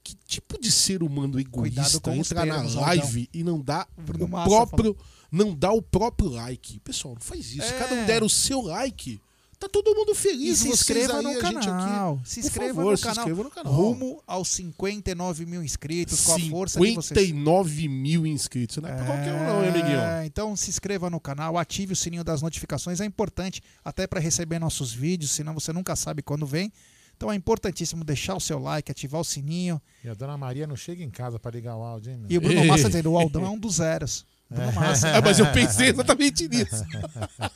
Que 0.03 0.17
tipo 0.27 0.59
de 0.59 0.71
ser 0.71 1.03
humano 1.03 1.39
egoísta 1.39 2.01
com 2.01 2.19
os 2.19 2.31
entra 2.31 2.45
na 2.47 2.63
live 2.63 3.29
e 3.35 3.45
não 3.45 3.61
dá 3.61 3.87
o 3.99 4.29
próprio 4.45 4.97
não 5.31 5.55
dá 5.55 5.71
o 5.71 5.81
próprio 5.81 6.31
like? 6.31 6.81
Pessoal, 6.81 7.15
não 7.15 7.21
faz 7.21 7.53
isso. 7.55 7.73
É. 7.73 7.79
Cada 7.79 7.95
um 7.95 8.05
der 8.05 8.23
o 8.23 8.29
seu 8.29 8.61
like, 8.63 9.21
tá 9.61 9.69
todo 9.69 9.95
mundo 9.95 10.15
feliz. 10.15 10.61
E 10.61 10.63
se 10.63 10.69
inscreva 10.71 11.19
aí, 11.19 11.23
no 11.23 11.33
gente 11.35 11.45
aqui. 11.45 11.55
canal. 11.67 12.21
Se 12.25 12.41
inscreva 12.41 12.75
favor, 12.75 12.91
no 12.93 12.97
se 12.97 13.03
canal. 13.03 13.19
inscreva 13.19 13.43
no 13.45 13.51
canal. 13.51 13.73
Rumo 13.73 14.23
aos 14.27 14.49
59 14.49 15.47
mil 15.47 15.63
inscritos 15.63 16.25
com 16.25 16.33
a 16.33 16.39
força 16.41 16.81
de 16.81 16.95
vocês. 16.95 17.19
59 17.21 17.89
mil 17.89 18.27
inscritos. 18.27 18.79
Não 18.79 18.89
é 18.89 18.95
pra 18.95 19.05
qualquer 19.05 19.35
um, 19.35 19.47
não, 19.47 19.63
hein, 19.63 19.69
amiguinho? 19.69 20.01
É, 20.01 20.25
então 20.25 20.57
se 20.57 20.71
inscreva 20.71 21.11
no 21.11 21.21
canal, 21.21 21.59
ative 21.59 21.93
o 21.93 21.97
sininho 21.97 22.25
das 22.25 22.41
notificações, 22.41 23.01
é 23.01 23.05
importante 23.05 23.63
até 23.85 24.07
para 24.07 24.19
receber 24.19 24.59
nossos 24.59 24.93
vídeos, 24.93 25.31
senão 25.31 25.53
você 25.53 25.73
nunca 25.73 25.95
sabe 25.95 26.23
quando 26.23 26.47
vem. 26.47 26.73
Então 27.15 27.31
é 27.31 27.35
importantíssimo 27.35 28.03
deixar 28.03 28.35
o 28.35 28.41
seu 28.41 28.59
like, 28.59 28.91
ativar 28.91 29.21
o 29.21 29.25
sininho. 29.25 29.81
E 30.03 30.09
a 30.09 30.15
dona 30.15 30.39
Maria 30.39 30.67
não 30.67 30.75
chega 30.75 31.05
em 31.05 31.11
casa 31.11 31.39
pra 31.39 31.51
ligar 31.51 31.77
o 31.77 31.83
áudio, 31.83 32.13
hein? 32.13 32.19
meu? 32.19 32.31
E 32.31 32.39
o 32.39 32.41
Bruno 32.41 32.65
Massa 32.65 32.89
dizendo, 32.89 33.13
o 33.13 33.19
Aldão 33.19 33.45
é 33.45 33.51
um 33.51 33.59
dos 33.59 33.75
zeros. 33.75 34.25
Bruno 34.51 34.73
Massa. 34.73 35.09
É, 35.09 35.21
mas 35.21 35.39
eu 35.39 35.47
pensei 35.53 35.89
exatamente 35.91 36.49
nisso. 36.49 36.85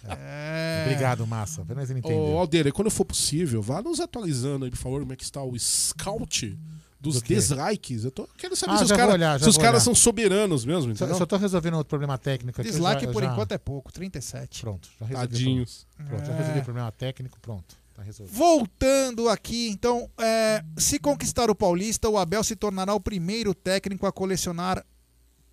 É. 0.08 0.84
Obrigado, 0.86 1.26
Massa. 1.26 1.62
Apenas 1.62 1.90
ele 1.90 1.98
entendeu. 1.98 2.18
Ô, 2.18 2.38
Aldeira, 2.38 2.70
quando 2.72 2.90
for 2.90 3.04
possível, 3.04 3.60
vá 3.60 3.82
nos 3.82 4.00
atualizando 4.00 4.64
aí, 4.64 4.70
por 4.70 4.76
favor, 4.78 5.00
como 5.00 5.12
é 5.12 5.16
que 5.16 5.24
está 5.24 5.42
o 5.42 5.58
scout 5.58 6.58
dos 7.00 7.20
Do 7.20 7.26
dislikes. 7.26 8.04
Eu 8.04 8.10
tô, 8.10 8.28
quero 8.38 8.56
saber 8.56 8.72
Ah, 8.74 8.76
se 8.78 8.82
os 8.84 8.88
já 8.88 8.94
vou 8.94 9.00
caras 9.02 9.14
olhar, 9.14 9.38
já 9.38 9.44
se 9.44 9.48
os 9.50 9.56
vou 9.56 9.62
caras 9.64 9.74
olhar. 9.82 9.84
são 9.84 9.94
soberanos 9.94 10.64
mesmo, 10.64 10.84
Só, 10.96 11.04
entendeu? 11.04 11.16
só 11.18 11.26
tô 11.26 11.36
resolvendo 11.36 11.74
outro 11.74 11.88
problema 11.90 12.16
técnico 12.16 12.60
aqui. 12.60 12.70
Dislike 12.70 13.04
já- 13.04 13.12
por 13.12 13.22
já- 13.22 13.30
enquanto 13.32 13.52
é 13.52 13.58
pouco, 13.58 13.92
37. 13.92 14.60
Pronto, 14.62 14.88
já 15.00 15.06
resolvi. 15.06 15.28
Tadinhos. 15.28 15.86
Pronto, 16.08 16.24
já 16.24 16.32
É. 16.32 16.36
resolvi 16.38 16.60
o 16.60 16.64
problema 16.64 16.92
técnico, 16.92 17.38
pronto. 17.40 17.76
Tá. 17.94 18.02
Voltando 18.28 19.28
aqui, 19.28 19.68
então, 19.68 20.08
é, 20.18 20.64
se 20.76 20.98
conquistar 20.98 21.48
o 21.50 21.54
Paulista, 21.54 22.08
o 22.08 22.18
Abel 22.18 22.42
se 22.42 22.56
tornará 22.56 22.92
o 22.92 23.00
primeiro 23.00 23.54
técnico 23.54 24.04
a 24.06 24.12
colecionar 24.12 24.84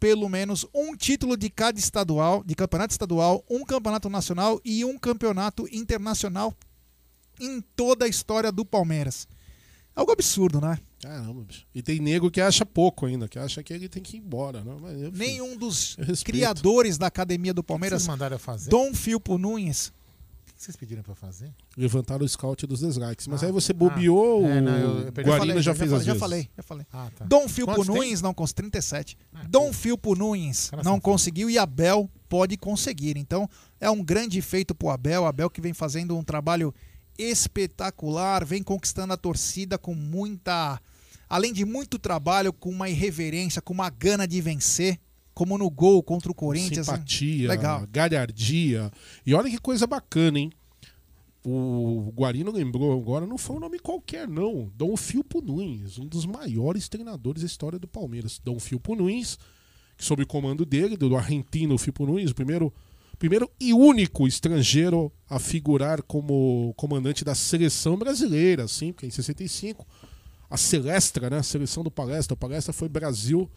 pelo 0.01 0.27
menos 0.27 0.65
um 0.73 0.97
título 0.97 1.37
de 1.37 1.47
cada 1.47 1.77
estadual, 1.77 2.43
de 2.43 2.55
campeonato 2.55 2.91
estadual, 2.91 3.45
um 3.47 3.63
campeonato 3.63 4.09
nacional 4.09 4.59
e 4.65 4.83
um 4.83 4.97
campeonato 4.97 5.67
internacional 5.71 6.55
em 7.39 7.61
toda 7.75 8.05
a 8.05 8.07
história 8.07 8.51
do 8.51 8.65
Palmeiras. 8.65 9.27
Algo 9.95 10.11
absurdo, 10.11 10.59
né? 10.59 10.79
Caramba, 10.99 11.43
bicho. 11.43 11.67
E 11.75 11.83
tem 11.83 11.99
nego 11.99 12.31
que 12.31 12.41
acha 12.41 12.65
pouco 12.65 13.05
ainda, 13.05 13.27
que 13.27 13.37
acha 13.37 13.61
que 13.61 13.71
ele 13.71 13.87
tem 13.87 14.01
que 14.01 14.17
ir 14.17 14.21
embora. 14.21 14.63
Não? 14.63 14.79
Mas, 14.79 14.99
enfim, 14.99 15.17
Nenhum 15.17 15.55
dos 15.55 15.95
criadores 16.25 16.97
da 16.97 17.05
academia 17.05 17.53
do 17.53 17.63
Palmeiras? 17.63 18.01
Dom 18.71 18.95
Filpo 18.95 19.37
Nunes, 19.37 19.93
vocês 20.65 20.75
pediram 20.75 21.01
pra 21.03 21.15
fazer? 21.15 21.51
Levantaram 21.75 22.23
o 22.25 22.27
scout 22.29 22.65
dos 22.67 22.79
dislikes. 22.79 23.27
Mas 23.27 23.43
Ah, 23.43 23.47
aí 23.47 23.51
você 23.51 23.73
bobeou, 23.73 24.45
ah, 24.45 24.49
é, 24.49 24.57
o 24.59 24.61
não, 24.61 24.77
eu- 24.77 24.99
eu 25.05 25.11
Guarina 25.11 25.37
falei, 25.37 25.61
já 25.61 25.73
fez 25.75 25.89
falei, 25.89 25.97
as 25.99 26.05
já 26.05 26.13
vezes. 26.13 26.19
falei, 26.19 26.49
já 26.57 26.63
falei. 26.63 26.85
Ah, 26.91 27.09
tá. 27.15 27.25
Dom 27.25 27.47
Filpo 27.49 27.73
Quantos 27.73 27.87
tem? 27.87 27.95
Nunes 27.95 28.21
não 28.21 28.33
conseguiu. 28.33 28.55
37. 28.71 29.17
Ah, 29.33 29.43
Dom 29.49 29.67
pô. 29.67 29.73
Filpo 29.73 30.15
Nunes 30.15 30.69
Cara 30.69 30.83
não 30.83 30.99
conseguiu 30.99 31.49
e 31.49 31.57
Abel 31.57 32.09
pode 32.29 32.57
conseguir. 32.57 33.17
Então 33.17 33.49
é 33.79 33.89
um 33.89 34.03
grande 34.03 34.41
feito 34.41 34.73
pro 34.75 34.89
Abel. 34.89 35.25
Abel 35.25 35.49
que 35.49 35.59
vem 35.61 35.73
fazendo 35.73 36.17
um 36.17 36.23
trabalho 36.23 36.73
espetacular, 37.17 38.45
vem 38.45 38.63
conquistando 38.63 39.13
a 39.13 39.17
torcida 39.17 39.77
com 39.77 39.93
muita. 39.93 40.79
Além 41.29 41.53
de 41.53 41.63
muito 41.65 41.97
trabalho, 41.97 42.51
com 42.51 42.69
uma 42.69 42.89
irreverência, 42.89 43.61
com 43.61 43.73
uma 43.73 43.89
gana 43.89 44.27
de 44.27 44.41
vencer, 44.41 44.99
como 45.33 45.57
no 45.57 45.69
gol 45.69 46.03
contra 46.03 46.31
o 46.31 46.35
Corinthians. 46.35 46.87
né? 46.87 46.93
Simpatia, 46.95 47.47
Legal. 47.49 47.87
galhardia. 47.91 48.91
E 49.25 49.33
olha 49.33 49.49
que 49.49 49.57
coisa 49.57 49.87
bacana, 49.87 50.39
hein? 50.39 50.51
O 51.43 52.13
Guarino 52.15 52.51
lembrou 52.51 52.93
agora, 52.93 53.25
não 53.25 53.37
foi 53.37 53.55
um 53.55 53.59
nome 53.59 53.79
qualquer, 53.79 54.27
não. 54.27 54.71
Dom 54.75 54.95
Filpo 54.95 55.41
Nunes, 55.41 55.97
um 55.97 56.05
dos 56.05 56.25
maiores 56.25 56.87
treinadores 56.87 57.41
da 57.41 57.47
história 57.47 57.79
do 57.79 57.87
Palmeiras. 57.87 58.39
Dom 58.43 58.59
Filpo 58.59 58.95
Nunes, 58.95 59.39
que 59.97 60.05
sob 60.05 60.21
o 60.21 60.27
comando 60.27 60.63
dele, 60.65 60.95
do 60.95 61.15
argentino 61.15 61.77
Filpo 61.79 62.05
Nunes, 62.05 62.29
o 62.29 62.35
primeiro, 62.35 62.71
primeiro 63.17 63.49
e 63.59 63.73
único 63.73 64.27
estrangeiro 64.27 65.11
a 65.27 65.39
figurar 65.39 66.03
como 66.03 66.75
comandante 66.77 67.25
da 67.25 67.33
seleção 67.33 67.97
brasileira, 67.97 68.65
assim, 68.65 68.93
porque 68.93 69.07
em 69.07 69.11
65, 69.11 69.87
a 70.47 70.57
Celestra, 70.57 71.27
né? 71.27 71.37
A 71.39 71.43
seleção 71.43 71.81
do 71.83 71.89
Palestra. 71.89 72.35
O 72.35 72.37
Palestra 72.37 72.71
foi 72.71 72.87
Brasil 72.87 73.49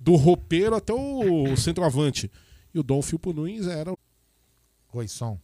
do 0.00 0.16
roupeiro 0.16 0.74
até 0.74 0.92
o 0.94 1.54
centroavante. 1.56 2.30
E 2.74 2.78
o 2.78 2.82
Dom 2.82 3.02
Filpo 3.02 3.32
Nunes 3.32 3.66
era. 3.66 3.92
Oi, 4.92 5.06
som. 5.06 5.38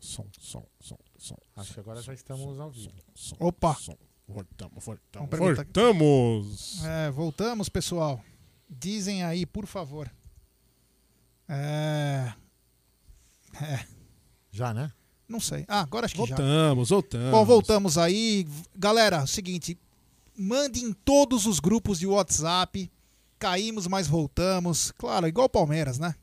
Som, 0.00 0.26
som, 0.38 0.66
som, 0.80 0.96
som. 1.16 1.36
Acho 1.56 1.74
que 1.74 1.80
agora 1.80 2.02
já 2.02 2.12
estamos 2.12 2.58
ao 2.58 2.70
vivo. 2.70 2.92
som, 3.14 3.36
Opa. 3.38 3.74
som. 3.74 3.96
Voltamos, 4.26 4.84
voltamos. 4.84 5.28
Voltamos! 5.38 6.84
É, 6.84 7.10
voltamos, 7.10 7.68
pessoal. 7.68 8.22
Dizem 8.68 9.24
aí, 9.24 9.44
por 9.44 9.66
favor. 9.66 10.10
É, 11.48 12.32
Já, 14.52 14.72
né? 14.72 14.92
não 15.28 15.40
sei. 15.40 15.64
Ah, 15.66 15.80
agora 15.80 16.06
acho 16.06 16.14
que 16.14 16.20
já. 16.26 16.36
Voltamos, 16.36 16.88
voltamos. 16.90 17.30
Bom, 17.32 17.44
voltamos 17.44 17.98
aí. 17.98 18.46
Galera, 18.76 19.16
é 19.18 19.26
seguinte, 19.26 19.76
mande 20.38 20.84
em 20.84 20.92
todos 20.92 21.46
os 21.46 21.58
grupos 21.58 21.98
de 21.98 22.06
WhatsApp. 22.06 22.90
Caímos, 23.40 23.86
mas 23.86 24.06
voltamos. 24.06 24.92
Claro, 24.92 25.26
igual 25.26 25.46
o 25.46 25.50
Palmeiras, 25.50 25.98
né? 25.98 26.14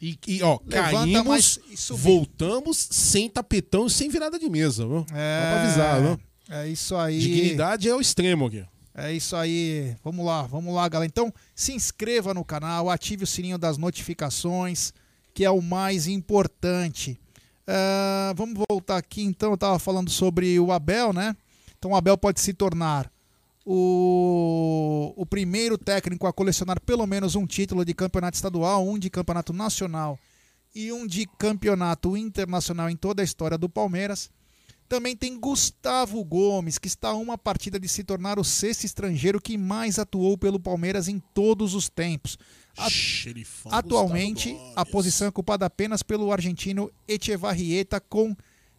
E, 0.00 0.18
e, 0.28 0.42
ó, 0.42 0.58
Levanta 0.66 0.92
caímos, 0.92 1.58
voltamos 1.90 2.76
sem 2.90 3.30
tapetão 3.30 3.86
e 3.86 3.90
sem 3.90 4.10
virada 4.10 4.38
de 4.38 4.48
mesa, 4.50 4.86
viu? 4.86 5.06
É, 5.14 5.40
Só 5.40 5.48
pra 5.48 5.62
avisar, 5.62 6.02
viu? 6.02 6.20
É 6.50 6.68
isso 6.68 6.94
aí. 6.94 7.18
Dignidade 7.18 7.88
é 7.88 7.94
o 7.94 8.00
extremo 8.00 8.46
aqui. 8.46 8.62
É 8.94 9.10
isso 9.10 9.34
aí. 9.34 9.96
Vamos 10.04 10.24
lá, 10.24 10.42
vamos 10.42 10.74
lá, 10.74 10.86
galera. 10.86 11.08
Então, 11.08 11.32
se 11.54 11.72
inscreva 11.72 12.34
no 12.34 12.44
canal, 12.44 12.90
ative 12.90 13.24
o 13.24 13.26
sininho 13.26 13.56
das 13.56 13.78
notificações, 13.78 14.92
que 15.34 15.44
é 15.44 15.50
o 15.50 15.62
mais 15.62 16.06
importante. 16.06 17.18
Ah, 17.66 18.34
vamos 18.36 18.62
voltar 18.68 18.98
aqui, 18.98 19.22
então. 19.22 19.50
Eu 19.50 19.56
tava 19.58 19.78
falando 19.78 20.10
sobre 20.10 20.60
o 20.60 20.72
Abel, 20.72 21.12
né? 21.12 21.34
Então, 21.78 21.92
o 21.92 21.96
Abel 21.96 22.16
pode 22.18 22.40
se 22.40 22.52
tornar 22.52 23.10
o, 23.66 25.12
o 25.16 25.26
primeiro 25.26 25.76
técnico 25.76 26.26
a 26.26 26.32
colecionar 26.32 26.80
pelo 26.80 27.06
menos 27.06 27.34
um 27.34 27.46
título 27.46 27.84
de 27.84 27.92
campeonato 27.92 28.36
estadual, 28.36 28.86
um 28.86 28.98
de 28.98 29.10
campeonato 29.10 29.52
nacional 29.52 30.18
e 30.74 30.92
um 30.92 31.06
de 31.06 31.26
campeonato 31.38 32.16
internacional 32.16 32.88
em 32.88 32.96
toda 32.96 33.22
a 33.22 33.24
história 33.24 33.58
do 33.58 33.68
Palmeiras. 33.68 34.30
Também 34.88 35.16
tem 35.16 35.36
Gustavo 35.40 36.22
Gomes, 36.24 36.78
que 36.78 36.86
está 36.86 37.08
a 37.08 37.14
uma 37.16 37.36
partida 37.36 37.78
de 37.80 37.88
se 37.88 38.04
tornar 38.04 38.38
o 38.38 38.44
sexto 38.44 38.84
estrangeiro 38.84 39.40
que 39.40 39.58
mais 39.58 39.98
atuou 39.98 40.38
pelo 40.38 40.60
Palmeiras 40.60 41.08
em 41.08 41.18
todos 41.34 41.74
os 41.74 41.88
tempos. 41.88 42.38
A- 42.78 42.88
Xerifão 42.88 43.72
Atualmente, 43.74 44.56
a 44.76 44.86
posição 44.86 45.26
é 45.26 45.30
ocupada 45.30 45.66
apenas 45.66 46.04
pelo 46.04 46.30
argentino 46.30 46.88
Echevarrieta 47.08 48.00
com 48.00 48.36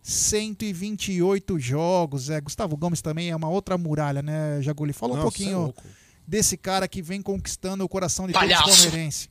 128 0.07 1.59
jogos. 1.59 2.29
É, 2.29 2.39
Gustavo 2.39 2.77
Gomes 2.77 3.01
também 3.01 3.29
é 3.29 3.35
uma 3.35 3.49
outra 3.49 3.77
muralha, 3.77 4.21
né, 4.21 4.61
Jaguli? 4.61 4.93
Fala 4.93 5.13
um 5.13 5.15
cê 5.15 5.19
é 5.19 5.23
pouquinho 5.23 5.59
louco. 5.59 5.83
desse 6.25 6.55
cara 6.55 6.87
que 6.87 7.01
vem 7.01 7.21
conquistando 7.21 7.83
o 7.83 7.89
coração 7.89 8.25
de 8.25 8.31
todos 8.33 8.49
os 8.49 8.57
palmeirenses. 8.57 9.29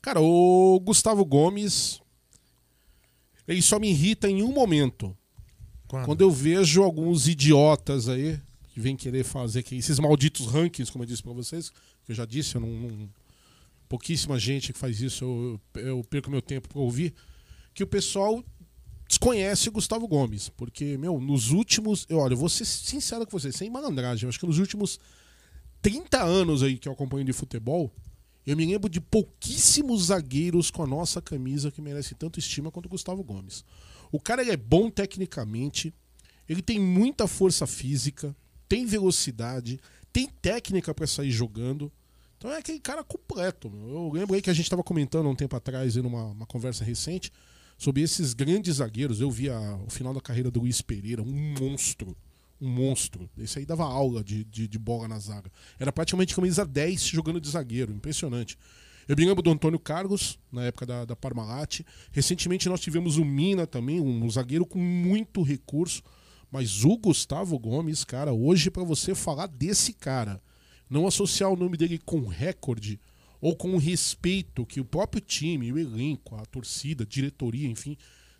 Cara, 0.00 0.20
o 0.20 0.78
Gustavo 0.80 1.24
Gomes. 1.24 2.00
Ele 3.48 3.60
só 3.60 3.80
me 3.80 3.90
irrita 3.90 4.28
em 4.28 4.42
um 4.42 4.52
momento. 4.52 5.16
Quando? 5.88 6.04
Quando 6.04 6.20
eu 6.20 6.30
vejo 6.30 6.82
alguns 6.82 7.26
idiotas 7.26 8.08
aí 8.08 8.40
que 8.72 8.78
vêm 8.78 8.96
querer 8.96 9.24
fazer 9.24 9.64
que 9.64 9.74
esses 9.74 9.98
malditos 9.98 10.46
rankings, 10.46 10.90
como 10.92 11.02
eu 11.02 11.08
disse 11.08 11.22
pra 11.22 11.32
vocês, 11.32 11.70
que 12.04 12.12
eu 12.12 12.14
já 12.14 12.24
disse, 12.24 12.54
eu 12.54 12.60
não, 12.60 12.68
não- 12.68 13.08
pouquíssima 13.88 14.38
gente 14.38 14.72
que 14.72 14.78
faz 14.78 15.00
isso, 15.00 15.24
eu, 15.74 15.80
eu 15.80 16.04
perco 16.04 16.30
meu 16.30 16.42
tempo 16.42 16.68
pra 16.68 16.78
ouvir, 16.80 17.14
que 17.72 17.82
o 17.84 17.86
pessoal 17.86 18.44
desconhece 19.06 19.70
Gustavo 19.70 20.06
Gomes, 20.08 20.48
porque, 20.48 20.96
meu, 20.98 21.20
nos 21.20 21.50
últimos, 21.50 22.06
eu, 22.08 22.18
olha, 22.18 22.34
eu 22.34 22.38
vou 22.38 22.48
ser 22.48 22.64
sincero 22.64 23.24
com 23.26 23.38
vocês, 23.38 23.54
sem 23.54 23.70
malandragem, 23.70 24.28
acho 24.28 24.38
que 24.38 24.46
nos 24.46 24.58
últimos 24.58 24.98
30 25.82 26.22
anos 26.22 26.62
aí 26.62 26.78
que 26.78 26.88
eu 26.88 26.92
acompanho 26.92 27.24
de 27.24 27.32
futebol, 27.32 27.92
eu 28.46 28.56
me 28.56 28.64
lembro 28.64 28.88
de 28.88 29.00
pouquíssimos 29.00 30.06
zagueiros 30.06 30.70
com 30.70 30.82
a 30.82 30.86
nossa 30.86 31.20
camisa 31.20 31.70
que 31.70 31.82
merecem 31.82 32.16
tanto 32.16 32.38
estima 32.38 32.70
quanto 32.70 32.86
o 32.86 32.88
Gustavo 32.88 33.22
Gomes. 33.22 33.64
O 34.12 34.20
cara 34.20 34.44
é 34.48 34.56
bom 34.56 34.88
tecnicamente, 34.88 35.92
ele 36.48 36.62
tem 36.62 36.78
muita 36.78 37.26
força 37.26 37.66
física, 37.66 38.34
tem 38.68 38.86
velocidade, 38.86 39.80
tem 40.12 40.28
técnica 40.28 40.94
pra 40.94 41.06
sair 41.06 41.30
jogando. 41.30 41.92
Então 42.38 42.50
é 42.52 42.58
aquele 42.58 42.78
cara 42.78 43.02
completo. 43.02 43.68
meu. 43.68 43.88
Eu 43.88 44.12
lembro 44.12 44.34
aí 44.34 44.42
que 44.42 44.50
a 44.50 44.52
gente 44.52 44.66
estava 44.66 44.82
comentando 44.82 45.28
um 45.28 45.34
tempo 45.34 45.56
atrás, 45.56 45.96
numa 45.96 46.26
uma 46.26 46.46
conversa 46.46 46.84
recente, 46.84 47.32
sobre 47.76 48.02
esses 48.02 48.32
grandes 48.34 48.76
zagueiros. 48.76 49.20
Eu 49.20 49.30
vi 49.30 49.48
a- 49.50 49.78
o 49.86 49.90
final 49.90 50.12
da 50.14 50.20
carreira 50.20 50.50
do 50.50 50.60
Luiz 50.60 50.80
Pereira, 50.82 51.22
um 51.22 51.54
monstro. 51.60 52.16
Um 52.60 52.68
monstro. 52.70 53.28
Esse 53.36 53.58
aí 53.58 53.66
dava 53.66 53.84
aula 53.84 54.24
de, 54.24 54.42
de, 54.44 54.66
de 54.66 54.78
bola 54.78 55.06
na 55.06 55.18
zaga. 55.18 55.50
Era 55.78 55.92
praticamente 55.92 56.34
camisa 56.34 56.64
10 56.64 57.02
jogando 57.02 57.40
de 57.40 57.50
zagueiro. 57.50 57.92
Impressionante. 57.92 58.56
Eu 59.06 59.14
me 59.16 59.24
lembro 59.26 59.42
do 59.42 59.50
Antônio 59.50 59.78
Carlos, 59.78 60.38
na 60.50 60.64
época 60.64 60.86
da, 60.86 61.04
da 61.04 61.14
Parmalat. 61.14 61.80
Recentemente 62.10 62.68
nós 62.68 62.80
tivemos 62.80 63.18
o 63.18 63.24
Mina 63.24 63.66
também, 63.66 64.00
um, 64.00 64.28
zagueiro 64.30 64.64
com 64.66 64.78
muito 64.78 65.42
recurso. 65.42 66.02
Mas 66.50 66.82
o 66.84 66.96
Gustavo 66.96 67.58
Gomes, 67.58 68.04
cara, 68.04 68.32
hoje 68.32 68.70
para 68.70 68.82
você 68.84 69.14
falar 69.14 69.46
desse 69.48 69.92
cara, 69.92 70.40
não 70.88 71.06
associar 71.06 71.50
o 71.50 71.56
nome 71.56 71.76
dele 71.76 71.98
com 71.98 72.26
recorde 72.26 72.98
ou 73.46 73.54
com 73.54 73.74
o 73.74 73.78
respeito 73.78 74.66
que 74.66 74.80
o 74.80 74.84
próprio 74.84 75.20
time, 75.20 75.70
o 75.72 75.78
elenco, 75.78 76.34
a 76.34 76.44
torcida, 76.46 77.04
a 77.04 77.06
diretoria, 77.06 77.68
enfim, 77.68 77.96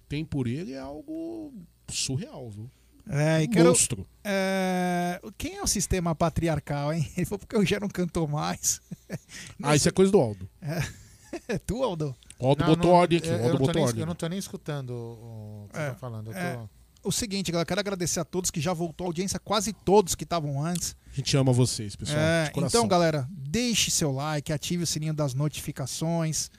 tem 0.09 0.25
por 0.25 0.47
ele 0.49 0.73
é 0.73 0.79
algo 0.81 1.53
surreal, 1.89 2.51
viu? 2.51 2.69
É, 3.09 3.45
e 3.45 3.47
quero, 3.49 3.69
monstro. 3.69 4.05
é, 4.25 5.21
quem 5.39 5.57
é 5.59 5.63
o 5.63 5.67
sistema 5.69 6.13
patriarcal, 6.13 6.93
hein? 6.93 7.09
Ele 7.17 7.25
falou 7.25 7.39
porque 7.39 7.55
eu 7.55 7.65
já 7.65 7.79
não 7.79 7.89
cantou 7.89 8.27
mais. 8.27 8.81
Ah, 9.63 9.77
isso 9.77 9.89
é 9.89 9.93
coisa 9.93 10.11
do 10.11 10.19
Aldo. 10.21 10.49
É 10.61 11.57
tu, 11.65 11.85
Aldo? 11.85 12.17
O 12.41 12.47
Aldo 12.49 12.61
Não, 12.65 12.75
botou 12.75 12.91
não, 12.91 12.97
ordem 12.99 13.19
aqui. 13.19 13.29
eu- 13.29 13.35
eu 13.35 13.45
Aldo 13.45 13.49
não 13.51 13.59
tô 13.59 13.67
botou 13.67 13.75
nem- 13.77 13.85
ordem. 13.85 14.01
Eu 14.01 14.07
não 14.07 14.15
tô 14.17 14.27
nem 14.29 14.39
escutando 14.41 14.91
o 14.91 15.69
que 15.73 15.79
É, 15.79 15.85
você 15.85 15.91
tá 15.93 15.95
falando. 15.95 16.33
Eu 16.33 16.35
tô... 16.35 16.71
O 17.07 17.13
seguinte, 17.13 17.53
galera, 17.53 17.65
quero 17.65 17.79
agradecer 17.79 18.19
a 18.19 18.25
todos 18.25 18.51
que 18.51 18.61
já 18.61 18.73
voltou 18.73 19.05
a 19.05 19.09
audiência, 19.09 19.39
quase 19.39 19.73
todos 19.73 20.17
que 20.17 20.25
estavam 20.25 20.61
antes. 20.61 20.97
A 21.13 21.15
gente 21.15 21.37
ama 21.37 21.53
vocês, 21.53 21.95
pessoal. 21.95 22.19
É, 22.19 22.47
de 22.47 22.51
coração. 22.51 22.81
então, 22.81 22.89
galera, 22.89 23.29
deixe 23.31 23.93
seu 23.93 24.11
like, 24.11 24.53
ative 24.53 24.83
o 24.83 24.87
sininho 24.87 25.15
das 25.15 25.33
notificações. 25.33 26.51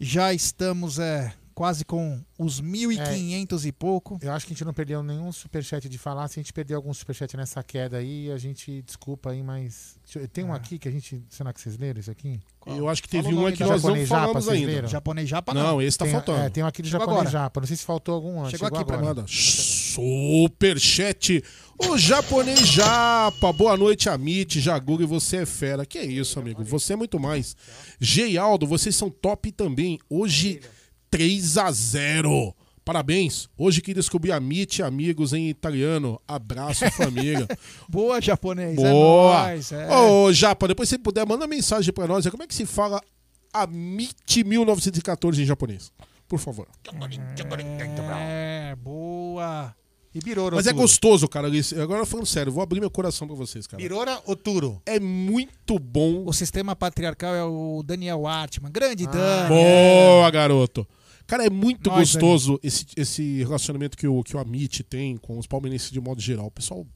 Já 0.00 0.34
estamos 0.34 0.98
é, 0.98 1.32
quase 1.54 1.84
com 1.84 2.20
os 2.38 2.60
1.500 2.60 3.64
e 3.64 3.72
pouco. 3.72 4.18
Eu 4.20 4.32
acho 4.32 4.46
que 4.46 4.52
a 4.52 4.54
gente 4.54 4.64
não 4.64 4.74
perdeu 4.74 5.02
nenhum 5.02 5.30
superchat 5.30 5.88
de 5.88 5.98
falar. 5.98 6.26
Se 6.28 6.38
a 6.38 6.42
gente 6.42 6.52
perder 6.52 6.74
algum 6.74 6.92
superchat 6.92 7.36
nessa 7.36 7.62
queda 7.62 7.98
aí, 7.98 8.30
a 8.32 8.38
gente 8.38 8.82
desculpa 8.82 9.30
aí, 9.30 9.42
mas. 9.42 9.96
Tem 10.32 10.44
um 10.44 10.52
Ah. 10.52 10.56
aqui 10.56 10.78
que 10.78 10.88
a 10.88 10.90
gente. 10.90 11.22
Será 11.30 11.52
que 11.52 11.60
vocês 11.60 11.78
leram 11.78 12.00
isso 12.00 12.10
aqui? 12.10 12.40
Eu 12.66 12.88
acho 12.88 13.02
que 13.02 13.08
teve 13.08 13.28
um 13.34 13.46
aqui 13.46 13.58
que 13.58 13.62
nós 13.64 13.82
não 13.82 13.90
japonês 13.90 14.08
japa, 14.08 14.22
falamos 14.26 14.48
ainda. 14.48 14.66
leram? 14.66 14.88
Japonês 14.88 15.28
japa 15.28 15.54
não. 15.54 15.62
Não, 15.62 15.82
esse 15.82 15.98
tá 15.98 16.04
tem, 16.06 16.14
faltando. 16.14 16.38
É, 16.40 16.48
tem 16.50 16.64
um 16.64 16.66
aqui 16.66 16.82
do 16.82 16.88
Chegou 16.88 17.00
japonês 17.06 17.26
agora. 17.28 17.44
japa. 17.44 17.60
Não 17.60 17.66
sei 17.66 17.76
se 17.76 17.84
faltou 17.84 18.14
algum 18.14 18.40
antes. 18.40 18.52
Chegou 18.52 18.68
aqui 18.68 18.84
pra 18.84 18.96
agora. 18.96 19.14
Manda. 19.14 19.24
Superchat. 19.28 21.42
O 21.78 21.98
japonês 21.98 22.60
japa. 22.68 23.52
Boa 23.52 23.76
noite, 23.76 24.08
Amit, 24.08 24.60
Jaguri, 24.60 25.04
você 25.04 25.38
é 25.38 25.46
fera. 25.46 25.84
Que 25.84 25.98
é 25.98 26.04
isso, 26.04 26.38
amigo? 26.38 26.62
Você 26.64 26.92
é 26.92 26.96
muito 26.96 27.18
mais. 27.18 27.56
Geialdo, 28.00 28.66
vocês 28.66 28.94
são 28.96 29.10
top 29.10 29.50
também. 29.52 29.98
Hoje, 30.08 30.60
3 31.14 31.58
a 31.58 31.70
0 31.70 32.52
Parabéns. 32.84 33.48
Hoje 33.56 33.80
que 33.80 33.94
descobri 33.94 34.32
Amit, 34.32 34.82
amigos 34.82 35.32
em 35.32 35.48
italiano. 35.48 36.20
Abraço, 36.26 36.90
família. 36.90 37.46
Boa, 37.88 38.20
japonês. 38.20 38.74
Boa. 38.74 39.32
É 39.38 39.52
nóis, 39.52 39.70
é. 39.70 39.96
Ô, 39.96 40.32
Japa, 40.32 40.66
depois 40.66 40.88
se 40.88 40.98
puder, 40.98 41.24
manda 41.24 41.46
mensagem 41.46 41.94
pra 41.94 42.08
nós. 42.08 42.26
Como 42.26 42.42
é 42.42 42.48
que 42.48 42.54
se 42.54 42.66
fala 42.66 43.00
Amit 43.52 44.42
1914 44.42 45.40
em 45.40 45.46
japonês? 45.46 45.92
Por 46.26 46.40
favor. 46.40 46.66
É, 48.18 48.74
boa. 48.74 49.72
E 50.12 50.18
Birora 50.18 50.56
Mas 50.56 50.66
é 50.66 50.72
gostoso, 50.72 51.28
cara. 51.28 51.48
Agora 51.80 52.04
falando 52.04 52.26
sério, 52.26 52.50
vou 52.50 52.62
abrir 52.62 52.80
meu 52.80 52.90
coração 52.90 53.28
pra 53.28 53.36
vocês, 53.36 53.68
cara. 53.68 53.80
Birora 53.80 54.20
Oturo. 54.26 54.82
É 54.84 54.98
muito 54.98 55.78
bom. 55.78 56.24
O 56.26 56.32
sistema 56.32 56.74
patriarcal 56.74 57.36
é 57.36 57.44
o 57.44 57.84
Daniel 57.84 58.26
Artman. 58.26 58.72
Grande 58.72 59.06
Ah, 59.06 59.10
Dani. 59.10 59.48
Boa, 59.48 60.30
garoto. 60.32 60.84
Cara, 61.26 61.44
é 61.46 61.50
muito 61.50 61.88
Nós, 61.90 62.12
gostoso 62.12 62.60
esse, 62.62 62.86
esse 62.96 63.38
relacionamento 63.44 63.96
que 63.96 64.06
o, 64.06 64.22
que 64.22 64.36
o 64.36 64.38
Amit 64.38 64.82
tem 64.82 65.16
com 65.16 65.38
os 65.38 65.46
palmeirenses 65.46 65.90
de 65.90 66.00
modo 66.00 66.20
geral. 66.20 66.46
O 66.46 66.50
pessoal. 66.50 66.86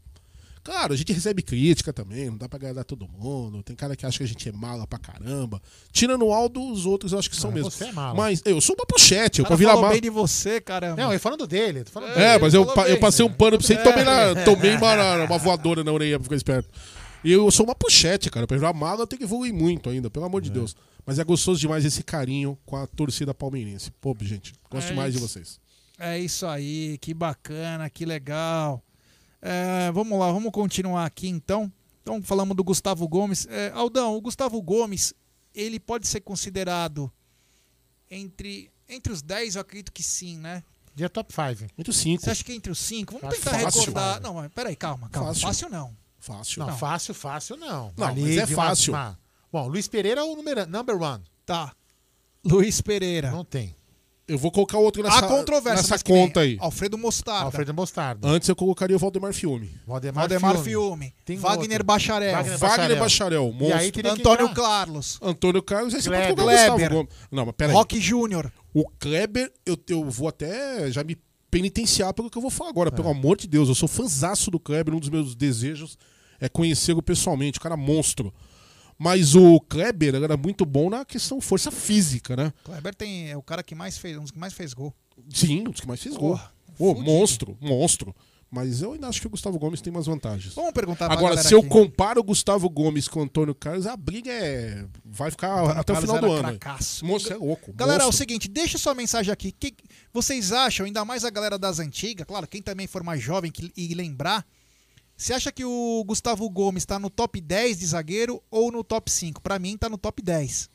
Claro, 0.63 0.93
a 0.93 0.97
gente 0.97 1.15
recebe 1.15 1.41
crítica 1.41 1.95
também, 1.95 2.27
não 2.29 2.37
dá 2.37 2.47
pra 2.47 2.59
agradar 2.59 2.85
todo 2.85 3.09
mundo. 3.09 3.63
Tem 3.63 3.75
cara 3.75 3.97
que 3.97 4.05
acha 4.05 4.19
que 4.19 4.25
a 4.25 4.27
gente 4.27 4.47
é 4.51 4.53
mala 4.53 4.87
pra 4.87 4.99
caramba. 4.99 5.63
Tirando 5.91 6.27
o 6.27 6.33
Aldo, 6.33 6.61
os 6.73 6.85
outros 6.85 7.13
eu 7.13 7.19
acho 7.19 7.31
que 7.31 7.37
são 7.37 7.49
Ah, 7.51 7.55
mesmo. 7.55 7.71
você 7.71 7.85
é 7.85 7.93
mala. 7.93 8.15
Mas 8.15 8.43
eu 8.45 8.61
sou 8.61 8.77
uma 8.79 8.85
pochete, 8.85 9.39
eu 9.39 9.47
pra 9.47 9.57
virar 9.57 9.77
mala. 9.77 9.89
bem 9.91 10.01
de 10.03 10.11
você, 10.11 10.61
caramba. 10.61 11.01
Não, 11.03 11.11
eu 11.11 11.19
falando 11.19 11.47
dele. 11.47 11.85
Tô 11.85 11.93
falando 11.93 12.11
É, 12.19 12.33
dele. 12.33 12.39
mas 12.43 12.53
eu, 12.53 12.67
pa- 12.67 12.87
eu 12.87 12.99
passei 13.01 13.25
um 13.25 13.33
pano 13.33 13.57
pra 13.57 13.67
você 13.67 13.75
e 13.75 13.83
tomei, 13.83 14.05
na, 14.05 14.35
tomei 14.45 14.75
uma, 14.77 15.25
uma 15.25 15.39
voadora 15.39 15.83
na 15.83 15.91
orelha 15.91 16.19
pra 16.19 16.25
ficar 16.25 16.37
esperto. 16.37 16.69
E 17.25 17.33
eu 17.33 17.51
sou 17.51 17.65
uma 17.65 17.75
pochete, 17.75 18.29
cara. 18.29 18.47
Pra 18.47 18.59
virar 18.59 18.75
mala 18.75 19.01
eu 19.03 19.07
tenho 19.07 19.19
que 19.21 19.25
evoluir 19.25 19.55
muito 19.55 19.89
ainda, 19.89 20.11
pelo 20.11 20.27
amor 20.27 20.43
de 20.43 20.51
Deus. 20.51 20.77
Mas 21.09 21.19
é 21.19 21.25
gostoso 21.25 21.59
demais 21.59 21.87
esse 21.87 22.03
carinho 22.03 22.59
com 22.67 22.77
a 22.77 22.87
torcida 22.87 23.33
palmeirense. 23.33 23.91
Pô, 23.93 24.15
gente, 24.21 24.53
gosto 24.71 24.89
É 24.89 24.91
demais 24.91 25.15
de 25.15 25.19
vocês. 25.19 25.59
É 25.99 26.19
isso 26.19 26.47
aí, 26.47 26.99
que 26.99 27.15
bacana, 27.15 27.89
que 27.89 28.05
legal. 28.05 28.85
É, 29.41 29.91
vamos 29.91 30.19
lá, 30.19 30.31
vamos 30.31 30.53
continuar 30.53 31.07
aqui 31.07 31.27
então. 31.27 31.73
Então 32.03 32.23
falamos 32.23 32.55
do 32.55 32.63
Gustavo 32.63 33.09
Gomes. 33.09 33.47
É, 33.49 33.71
Aldão, 33.75 34.15
o 34.17 34.21
Gustavo 34.21 34.61
Gomes, 34.61 35.15
ele 35.55 35.81
pode 35.81 36.07
ser 36.07 36.21
considerado 36.21 37.11
entre, 38.11 38.71
entre 38.87 39.11
os 39.11 39.23
10, 39.23 39.55
eu 39.55 39.63
acredito 39.63 39.91
que 39.91 40.03
sim, 40.03 40.37
né? 40.37 40.63
Dia 40.95 41.09
top 41.09 41.33
5. 41.33 41.73
Muito 41.75 41.93
cinco. 41.93 42.23
Você 42.23 42.31
acha 42.31 42.45
que 42.45 42.53
é 42.53 42.55
entre 42.55 42.71
os 42.71 42.79
5? 42.81 43.15
Vamos 43.19 43.29
Acho 43.35 43.43
tentar 43.45 43.59
fácil. 43.61 43.81
recordar. 43.81 44.21
Não, 44.21 44.35
mas 44.35 44.53
peraí, 44.53 44.77
calma, 44.77 45.09
calma. 45.09 45.29
Fácil. 45.29 45.43
Fácil, 45.47 45.69
não. 45.71 45.97
Fácil. 46.19 46.61
Não, 46.61 46.67
Não. 46.67 46.77
fácil, 46.77 47.15
fácil 47.15 47.57
não. 47.57 47.93
Não, 47.97 48.07
Ali 48.09 48.21
mas 48.23 48.37
é 48.37 48.45
uma- 48.45 48.55
fácil. 48.57 48.93
uma- 48.93 49.19
Bom, 49.53 49.67
Luiz 49.69 49.89
Pereira 49.89 50.21
é 50.21 50.25
o 50.25 50.37
número, 50.37 50.67
number 50.67 51.01
one. 51.01 51.23
Tá. 51.47 51.73
Luiz 52.45 52.81
Pereira. 52.81 53.31
Não 53.31 53.45
tem. 53.45 53.75
Eu 54.27 54.37
vou 54.37 54.53
colocar 54.53 54.77
outro 54.77 55.03
nessa, 55.03 55.21
Há 55.21 55.23
controvérsia, 55.27 55.77
nessa 55.81 55.95
mas 55.95 56.03
que 56.03 56.13
nem 56.13 56.27
conta 56.27 56.41
aí. 56.41 56.59
Alfredo 56.61 56.99
Mostarda. 56.99 57.45
Alfredo 57.47 57.73
Mostarda. 57.73 58.29
Antes 58.29 58.47
eu 58.47 58.55
colocaria 58.55 58.95
o 58.95 58.99
Valdemar 58.99 59.33
Filme. 59.33 59.71
Valdemar, 59.87 60.29
Valdemar 60.29 60.53
Fiume. 60.59 60.65
Filme. 61.07 61.15
Tem 61.25 61.39
Wagner 61.39 61.71
outro. 61.71 61.85
Bacharel. 61.85 62.33
Wagner 62.37 62.59
Wagner 62.59 62.99
Bacharel. 62.99 63.43
E 63.45 63.47
aí 63.47 63.53
monstro. 63.71 63.93
teria 63.93 64.13
que 64.15 64.21
Antônio 64.21 64.47
entrar- 64.49 64.55
Carlos. 64.63 65.19
Antônio 65.23 65.63
Carlos, 65.63 65.95
aí 65.95 66.03
você 66.03 66.11
pode 66.11 66.21
Kleber. 66.21 66.37
colocar 66.37 66.53
o 66.53 66.59
Gustavo 66.59 66.77
Kleber. 66.79 66.97
Gomes. 66.99 67.13
Não, 67.33 67.47
mas 67.47 67.55
peraí. 67.57 67.75
Rock 67.75 67.99
Júnior. 68.01 68.53
O 68.75 68.87
Kleber, 68.99 69.51
eu, 69.65 69.79
eu 69.89 70.05
vou 70.11 70.29
até 70.29 70.91
já 70.93 71.03
me 71.03 71.17
penitenciar 71.51 72.13
pelo 72.13 72.29
que 72.29 72.37
eu 72.37 72.43
vou 72.43 72.51
falar 72.51 72.69
É. 72.69 72.73
agora. 72.73 72.93
Pelo 72.93 73.09
amor 73.09 73.39
de 73.39 73.49
Deus, 73.49 73.71
eu 73.71 73.75
sou 73.75 73.89
fanzaço 73.89 74.51
do 74.51 74.61
Kleber. 74.61 74.95
Um 74.95 75.01
dos 75.01 75.09
meus 75.09 75.35
desejos 75.35 75.97
é 76.39 76.51
conhecê-lo 76.51 77.03
pessoalmente. 77.03 77.59
O 77.59 77.63
cara 77.63 77.77
é 77.77 77.79
monstro. 77.79 78.31
Mas 78.99 79.35
o 79.35 79.61
Kleber 79.61 80.15
era 80.17 80.37
muito 80.37 80.67
bom 80.67 80.91
na 80.91 81.05
questão 81.05 81.41
força 81.41 81.71
física, 81.71 82.35
né? 82.37 82.53
Kleber 82.65 82.95
tem, 82.95 83.31
é 83.31 83.37
o 83.37 83.43
cara 83.43 83.63
que 83.63 83.75
mais 83.75 83.97
fez, 83.97 84.17
um 84.17 84.23
dos 84.23 84.31
que 84.33 84.39
mais 84.39 84.53
fez 84.53 84.75
gol. 84.75 84.93
Sim, 85.33 85.61
um 85.69 85.71
dos 85.71 85.81
que 85.81 85.87
mais 85.87 86.03
fez 86.03 86.17
gol. 86.17 86.39
Pô, 86.77 86.95
fudido. 86.95 87.05
monstro, 87.11 87.59
monstro. 87.61 88.15
Mas 88.51 88.81
eu 88.81 88.95
ainda 88.95 89.07
acho 89.09 89.21
que 89.21 89.27
o 89.27 89.31
Gustavo 89.31 89.59
Gomes 89.59 89.83
tem 89.83 89.91
umas 89.93 90.07
vantagens. 90.07 90.55
Vamos 90.55 90.73
perguntar 90.73 91.05
pra 91.05 91.15
Agora, 91.15 91.37
se 91.37 91.53
eu 91.53 91.59
aqui. 91.59 91.69
comparo 91.69 92.21
o 92.21 92.25
Gustavo 92.25 92.67
Gomes 92.71 93.07
com 93.07 93.21
o 93.21 93.23
Antônio 93.25 93.55
Carlos, 93.55 93.87
a 93.87 93.95
briga 93.95 94.33
é. 94.33 94.87
Vai 95.05 95.31
ficar 95.31 95.73
até 95.79 95.93
o 95.93 95.97
Carlos 95.97 96.01
final 96.11 96.17
era 96.17 96.27
do 96.27 96.33
ano. 96.33 96.59
cracaço. 96.59 97.05
Moço, 97.05 97.31
é 97.31 97.37
louco. 97.37 97.75
Galera, 97.75 98.03
é 98.03 98.05
o 98.05 98.07
monstro. 98.07 98.19
seguinte, 98.27 98.49
deixa 98.49 98.79
sua 98.79 98.95
mensagem 98.95 99.31
aqui. 99.31 99.53
que 99.53 99.75
vocês 100.15 100.51
acham, 100.51 100.87
ainda 100.87 101.05
mais 101.05 101.27
a 101.27 101.31
galera 101.31 101.59
das 101.59 101.79
antigas, 101.79 102.27
claro, 102.27 102.47
quem 102.49 102.63
também 102.63 102.87
for 102.87 103.03
mais 103.05 103.23
jovem 103.23 103.53
que- 103.53 103.71
e 103.77 103.93
lembrar, 103.95 104.47
você 105.19 105.35
acha 105.35 105.51
que 105.51 105.65
o 105.65 106.05
Gustavo 106.07 106.49
Gomes 106.49 106.83
está 106.83 106.97
no 106.97 107.11
top 107.11 107.41
10 107.41 107.81
de 107.81 107.87
zagueiro 107.87 108.41
ou 108.49 108.71
no 108.71 108.85
top 108.85 109.11
5? 109.11 109.43
Pra 109.43 109.59
mim, 109.59 109.77
tá 109.77 109.89
no 109.89 109.99
top 109.99 110.23
10. 110.23 110.71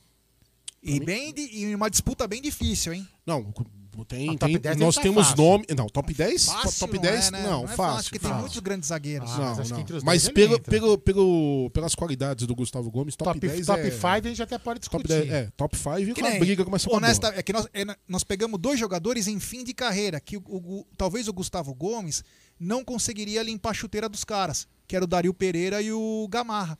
E, 0.83 0.99
bem 0.99 1.33
e 1.37 1.73
uma 1.73 1.89
disputa 1.89 2.27
bem 2.27 2.41
difícil, 2.41 2.91
hein? 2.91 3.07
Não, 3.25 3.53
tem. 4.03 4.37
Top 4.37 4.51
tem 4.51 4.59
10 4.59 4.77
nós 4.77 4.95
tá 4.95 5.01
temos 5.01 5.27
fácil. 5.27 5.43
nome. 5.43 5.65
Não, 5.77 5.87
top 5.87 6.13
10? 6.13 6.45
Fácil 6.45 6.79
top 6.79 6.93
não 6.95 7.01
10? 7.01 7.27
é, 7.27 7.31
né? 7.31 7.43
Não, 7.43 7.63
é 7.65 7.67
fácil. 7.67 8.03
porque 8.05 8.19
tem 8.19 8.29
fácil. 8.29 8.41
muitos 8.41 8.59
grandes 8.59 8.89
zagueiros. 8.89 9.29
Ah, 9.31 9.37
Não, 9.37 9.45
mas 9.55 9.59
acho 9.59 9.85
que 9.85 9.93
não. 9.93 10.01
Mas 10.03 10.23
ele 10.25 10.33
pelo, 10.33 10.59
pelo, 10.59 10.97
pelo, 10.97 11.69
pelas 11.71 11.93
qualidades 11.93 12.47
do 12.47 12.55
Gustavo 12.55 12.89
Gomes, 12.89 13.15
top, 13.15 13.27
Top, 13.39 13.39
10 13.47 13.65
top 13.67 13.79
é... 13.81 13.91
5 13.91 14.05
a 14.07 14.21
gente 14.21 14.41
até 14.41 14.57
pode 14.57 14.79
Top 14.81 15.03
discutir. 15.03 15.27
10, 15.29 15.31
é, 15.31 15.49
top 15.55 15.77
5 15.77 16.13
Que 16.15 16.21
com 16.21 16.27
a 16.27 16.39
briga 16.39 16.65
começa 16.65 16.89
a 16.89 16.95
honesta, 16.95 17.27
é 17.35 17.43
que 17.43 17.53
nós, 17.53 17.67
é, 17.73 17.85
nós 18.07 18.23
pegamos 18.23 18.59
dois 18.59 18.79
jogadores 18.79 19.27
em 19.27 19.39
fim 19.39 19.63
de 19.63 19.73
carreira, 19.73 20.19
que 20.19 20.37
o, 20.37 20.41
o- 20.47 20.87
talvez 20.97 21.27
o 21.27 21.33
Gustavo 21.33 21.73
Gomes 21.75 22.23
não 22.59 22.83
conseguiria 22.83 23.43
limpar 23.43 23.71
a 23.71 23.73
chuteira 23.73 24.07
dos 24.09 24.23
caras, 24.23 24.67
que 24.87 24.95
era 24.95 25.03
o 25.05 25.07
Dario 25.07 25.33
Pereira 25.33 25.81
e 25.81 25.91
o 25.91 26.27
Gamarra. 26.29 26.77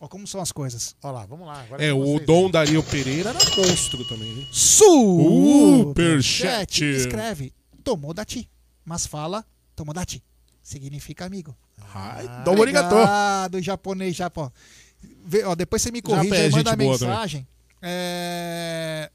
Ó 0.00 0.08
como 0.08 0.26
são 0.26 0.40
as 0.40 0.50
coisas. 0.50 0.96
Olha 1.02 1.12
lá, 1.12 1.26
vamos 1.26 1.46
lá. 1.46 1.62
É, 1.78 1.92
o 1.92 2.02
vocês, 2.02 2.26
Dom 2.26 2.46
né? 2.46 2.52
Dario 2.52 2.82
Pereira 2.82 3.28
era 3.30 3.38
monstro 3.54 4.02
também, 4.06 4.30
hein? 4.30 4.48
Superchat. 4.50 6.82
Escreve, 6.82 7.52
tomou 7.84 8.14
dati, 8.14 8.48
mas 8.82 9.06
fala 9.06 9.44
tomodati. 9.76 10.24
Significa 10.62 11.26
amigo. 11.26 11.54
Ai, 11.94 12.24
um 12.24 12.62
arigatô. 12.62 12.96
Obrigado, 12.96 13.60
japonês, 13.60 14.16
Japão. 14.16 14.50
Vê, 15.24 15.44
ó, 15.44 15.54
depois 15.54 15.82
você 15.82 15.90
me 15.90 16.00
corrige 16.00 16.34
é 16.34 16.48
e 16.48 16.50
manda 16.50 16.70
também. 16.70 16.88
mensagem. 16.88 17.46
É, 17.82 19.10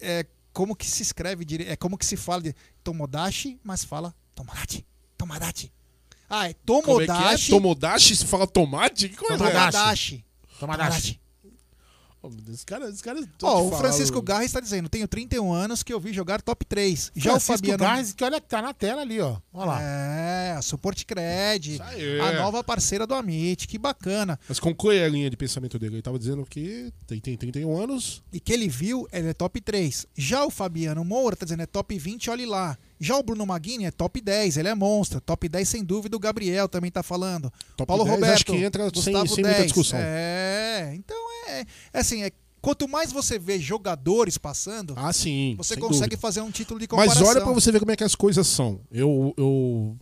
é 0.00 0.24
como 0.52 0.74
que 0.74 0.86
se 0.86 1.02
escreve, 1.02 1.46
é 1.66 1.76
como 1.76 1.98
que 1.98 2.06
se 2.06 2.16
fala 2.16 2.40
de 2.42 2.54
tomodachi, 2.82 3.60
mas 3.62 3.84
fala 3.84 4.14
tomodachi, 4.34 4.86
tomodachi. 5.18 5.70
Ah, 6.34 6.48
é 6.48 6.54
Como 6.66 6.78
é 6.78 7.04
que 7.04 7.12
é? 7.12 7.14
tomodachi, 7.14 7.50
Tomodachi? 7.50 8.16
Se 8.16 8.24
fala 8.24 8.46
tomate? 8.46 9.10
Que 9.10 9.16
coisa 9.16 9.34
é? 9.34 9.36
tomodachi. 9.36 10.24
Tomadashi. 10.58 11.22
Esse 12.48 12.64
cara, 12.64 12.88
esse 12.88 13.02
cara 13.02 13.20
Ó, 13.42 13.62
o 13.64 13.72
Francisco 13.72 14.22
Garra 14.22 14.44
está 14.44 14.60
dizendo, 14.60 14.88
tenho 14.88 15.08
31 15.08 15.52
anos 15.52 15.82
que 15.82 15.92
eu 15.92 15.98
vi 15.98 16.12
jogar 16.12 16.40
top 16.40 16.64
3. 16.64 17.10
Já 17.16 17.30
Francisco 17.32 17.52
o 17.52 17.56
Fabiano... 17.56 17.78
Garres, 17.82 18.12
que 18.12 18.22
olha 18.22 18.40
que 18.40 18.46
tá 18.46 18.62
na 18.62 18.72
tela 18.72 19.02
ali, 19.02 19.20
ó. 19.20 19.38
Olha 19.52 19.66
lá. 19.66 19.82
É, 19.82 20.52
a 20.52 20.62
Support 20.62 21.04
Cred, 21.04 21.74
Isso 21.74 21.82
aí. 21.82 22.20
a 22.20 22.32
nova 22.34 22.62
parceira 22.62 23.08
do 23.08 23.14
Amit, 23.14 23.66
que 23.66 23.76
bacana. 23.76 24.38
Mas 24.48 24.60
conclui 24.60 25.02
a 25.02 25.08
linha 25.08 25.28
de 25.28 25.36
pensamento 25.36 25.80
dele. 25.80 25.96
Ele 25.96 26.02
tava 26.02 26.18
dizendo 26.18 26.46
que 26.46 26.92
tem, 27.08 27.18
tem 27.18 27.36
31 27.36 27.76
anos. 27.76 28.22
E 28.32 28.38
que 28.38 28.52
ele 28.52 28.68
viu, 28.68 29.08
ele 29.12 29.30
é 29.30 29.34
top 29.34 29.60
3. 29.60 30.06
Já 30.16 30.44
o 30.44 30.50
Fabiano 30.50 31.04
Moura 31.04 31.34
tá 31.34 31.44
dizendo 31.44 31.64
é 31.64 31.66
top 31.66 31.98
20, 31.98 32.30
olhe 32.30 32.46
lá. 32.46 32.78
Já 33.02 33.18
o 33.18 33.22
Bruno 33.22 33.44
Maguini 33.44 33.84
é 33.84 33.90
top 33.90 34.20
10, 34.20 34.56
ele 34.58 34.68
é 34.68 34.74
monstro. 34.74 35.20
Top 35.20 35.48
10 35.48 35.68
sem 35.68 35.82
dúvida, 35.84 36.16
o 36.16 36.20
Gabriel 36.20 36.68
também 36.68 36.90
tá 36.90 37.02
falando. 37.02 37.52
Top 37.76 37.86
Paulo 37.88 38.04
10 38.04 38.14
Roberto, 38.14 38.34
acho 38.34 38.44
que 38.46 38.56
entra 38.56 38.82
sem, 38.84 38.92
Gustavo 38.92 39.26
sem 39.28 39.42
muita 39.44 39.58
10. 39.58 39.64
discussão. 39.64 39.98
É, 40.00 40.92
então 40.94 41.16
é, 41.48 41.60
é 41.92 41.98
assim, 41.98 42.22
é, 42.22 42.30
quanto 42.60 42.86
mais 42.86 43.10
você 43.12 43.38
vê 43.40 43.58
jogadores 43.58 44.38
passando, 44.38 44.94
Ah, 44.96 45.12
sim. 45.12 45.54
você 45.58 45.74
sem 45.74 45.82
consegue 45.82 46.10
dúvida. 46.10 46.18
fazer 46.20 46.40
um 46.42 46.50
título 46.50 46.78
de 46.78 46.86
Mas 46.92 47.08
comparação. 47.08 47.26
olha 47.26 47.40
pra 47.40 47.52
você 47.52 47.72
ver 47.72 47.80
como 47.80 47.90
é 47.90 47.96
que 47.96 48.04
as 48.04 48.14
coisas 48.14 48.46
são. 48.46 48.80
Eu. 48.90 49.34
eu... 49.36 49.96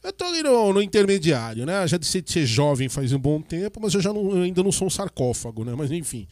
Eu 0.00 0.12
tô 0.12 0.24
ali 0.26 0.44
no, 0.44 0.72
no 0.72 0.80
intermediário, 0.80 1.66
né? 1.66 1.84
Já 1.88 1.98
de 1.98 2.06
ser, 2.06 2.22
de 2.22 2.30
ser 2.30 2.46
jovem 2.46 2.88
faz 2.88 3.12
um 3.12 3.18
bom 3.18 3.42
tempo, 3.42 3.80
mas 3.80 3.92
eu 3.94 4.00
já 4.00 4.12
não- 4.12 4.30
eu 4.30 4.42
ainda 4.44 4.62
não 4.62 4.70
sou 4.70 4.86
um 4.86 4.90
sarcófago, 4.90 5.64
né? 5.64 5.74
Mas 5.76 5.90
enfim. 5.90 6.26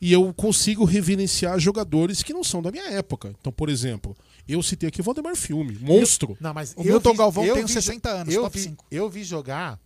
E 0.00 0.12
eu 0.12 0.34
consigo 0.34 0.84
reverenciar 0.84 1.58
jogadores 1.60 2.24
que 2.24 2.32
não 2.34 2.42
são 2.42 2.60
da 2.60 2.72
minha 2.72 2.90
época. 2.90 3.32
Então, 3.40 3.52
por 3.52 3.68
exemplo, 3.68 4.16
eu 4.48 4.62
citei 4.62 4.88
aqui 4.88 5.00
o 5.00 5.04
Valdemar 5.04 5.36
Filme, 5.36 5.76
monstro. 5.80 6.36
Não, 6.40 6.54
mas 6.54 6.72
O 6.76 6.80
eu 6.80 6.84
Milton 6.86 7.12
vi- 7.12 7.18
Galvão 7.18 7.44
eu 7.44 7.54
tem 7.54 7.66
vi- 7.66 7.72
60 7.72 8.08
anos, 8.10 8.34
eu 8.34 8.42
top 8.42 8.56
vi, 8.58 8.64
5. 8.64 8.86
Eu 8.90 9.08
vi 9.10 9.22
jogar 9.24 9.78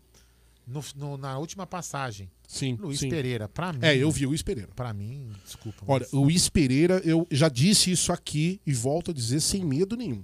no- 0.67 0.85
no- 0.97 1.17
na 1.17 1.39
última 1.39 1.67
passagem. 1.67 2.31
Sim, 2.47 2.77
Luiz 2.81 2.99
sim. 3.01 3.09
Pereira, 3.09 3.49
pra 3.49 3.73
mim. 3.73 3.79
É, 3.83 3.97
eu 3.97 4.11
vi 4.11 4.27
o 4.27 4.29
Luiz 4.29 4.43
Pereira. 4.43 4.71
Pra 4.77 4.93
mim, 4.93 5.31
desculpa. 5.45 5.83
Olha, 5.89 6.07
o 6.13 6.21
Luiz 6.25 6.49
Pereira, 6.49 7.01
eu 7.05 7.27
já 7.31 7.49
disse 7.49 7.91
isso 7.91 8.13
aqui 8.13 8.61
e 8.67 8.73
volto 8.75 9.11
a 9.11 9.15
dizer 9.15 9.41
sem 9.41 9.65
medo 9.65 9.97
nenhum. 9.97 10.23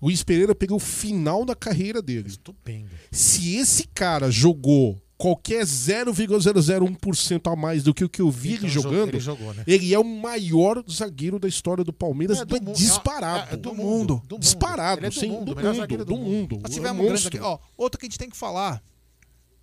O 0.00 0.06
Luiz 0.06 0.22
Pereira 0.24 0.54
pegou 0.54 0.78
o 0.78 0.80
final 0.80 1.44
da 1.44 1.54
carreira 1.54 2.00
dele. 2.00 2.28
Estupendo. 2.28 2.88
Se 3.12 3.56
esse 3.56 3.86
cara 3.88 4.30
jogou 4.30 4.98
qualquer 5.20 5.64
0,001% 5.66 7.52
a 7.52 7.56
mais 7.56 7.82
do 7.82 7.92
que 7.92 8.02
o 8.04 8.08
que 8.08 8.22
eu 8.22 8.30
vi 8.30 8.54
Então, 8.54 8.64
ele 8.64 8.72
jo- 8.72 8.80
jogando, 8.82 9.08
Ele 9.10 9.20
jogou, 9.20 9.52
né? 9.54 9.62
ele 9.66 9.92
é 9.94 9.98
o 9.98 10.04
maior 10.04 10.82
zagueiro 10.90 11.38
da 11.38 11.46
história 11.46 11.84
do 11.84 11.92
Palmeiras, 11.92 12.40
É, 12.40 12.44
do 12.44 12.58
disparado. 12.72 13.50
é, 13.50 13.54
é 13.54 13.56
do 13.56 13.70
Do 13.70 13.74
mundo. 13.74 13.84
mundo. 13.84 14.22
do 14.26 14.34
mundo. 14.36 14.42
Disparado, 14.42 15.00
Ele 15.00 15.06
é 15.06 15.10
do 15.10 15.14
sem, 15.14 15.30
mundo, 15.30 15.54
do, 15.54 15.62
mundo, 15.62 16.04
do 16.04 16.16
mundo. 16.16 16.58
Nós 16.62 16.70
É 16.72 16.74
tivemos 16.74 17.02
um 17.02 17.06
grande 17.06 17.22
zagueiro. 17.22 17.46
Ó, 17.46 17.58
outro 17.76 17.98
que 18.00 18.06
a 18.06 18.08
gente 18.08 18.18
tem 18.18 18.30
que 18.30 18.36
falar, 18.36 18.82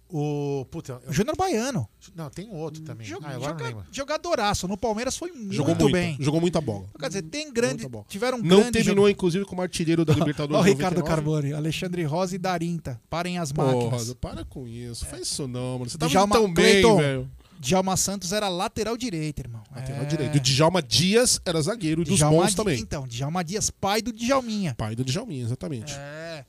O. 0.09 0.65
Puta, 0.71 1.01
eu- 1.05 1.11
Júnior 1.13 1.35
Baiano. 1.35 1.87
não, 2.15 2.29
tem 2.29 2.49
outro 2.49 2.81
também. 2.81 3.05
Jog- 3.05 3.25
ah, 3.25 3.33
joga- 3.39 3.85
jogadoraço. 3.91 4.67
No 4.67 4.77
Palmeiras 4.77 5.17
foi 5.17 5.31
muito, 5.31 5.53
Jogou 5.53 5.75
muito, 5.75 5.91
bem. 5.91 6.15
jogou 6.19 6.39
muita 6.39 6.61
bola. 6.61 6.85
Quer 6.99 7.07
dizer, 7.09 7.21
tem 7.23 7.51
grande. 7.51 7.85
Tiveram 8.07 8.37
Não 8.37 8.59
grande 8.61 8.71
terminou, 8.71 9.09
inclusive, 9.09 9.43
como 9.45 9.61
artilheiro 9.61 10.05
da 10.05 10.13
Libertadores. 10.15 10.59
Ó, 10.61 10.63
Ricardo 10.65 10.99
99. 10.99 11.07
Carboni, 11.07 11.53
Alexandre 11.53 12.03
Rosa 12.03 12.35
e 12.35 12.37
Darinta. 12.37 12.99
Parem 13.09 13.37
as 13.37 13.51
Porra, 13.51 13.73
máquinas. 13.75 14.13
para 14.13 14.45
com 14.45 14.65
isso. 14.67 15.05
Faz 15.05 15.23
isso 15.27 15.47
não, 15.47 15.79
mano. 15.79 15.89
Você 15.89 15.97
tava 15.97 16.09
Djalma 16.09 16.35
tão 16.35 16.53
bem, 16.53 16.81
velho. 16.97 17.29
Djalma 17.59 17.97
Santos 17.97 18.31
era 18.33 18.47
lateral 18.49 18.95
direito, 18.95 19.39
irmão. 19.39 19.63
Lateral 19.75 20.03
É. 20.03 20.05
direito. 20.05 20.35
O 20.37 20.39
Djalma 20.39 20.81
Dias 20.81 21.41
era 21.43 21.59
zagueiro 21.59 22.03
dos 22.05 22.15
Djalma 22.15 22.37
bons 22.43 22.51
Di- 22.51 22.55
também. 22.55 22.79
Então, 22.79 23.07
Djalma 23.07 23.43
Dias, 23.43 23.69
pai 23.71 23.99
do 24.01 24.13
Djalminha. 24.13 24.75
Pai 24.77 24.95
do 24.95 25.03
Djalminha, 25.03 25.43
exatamente. 25.43 25.91
É. 25.97 26.45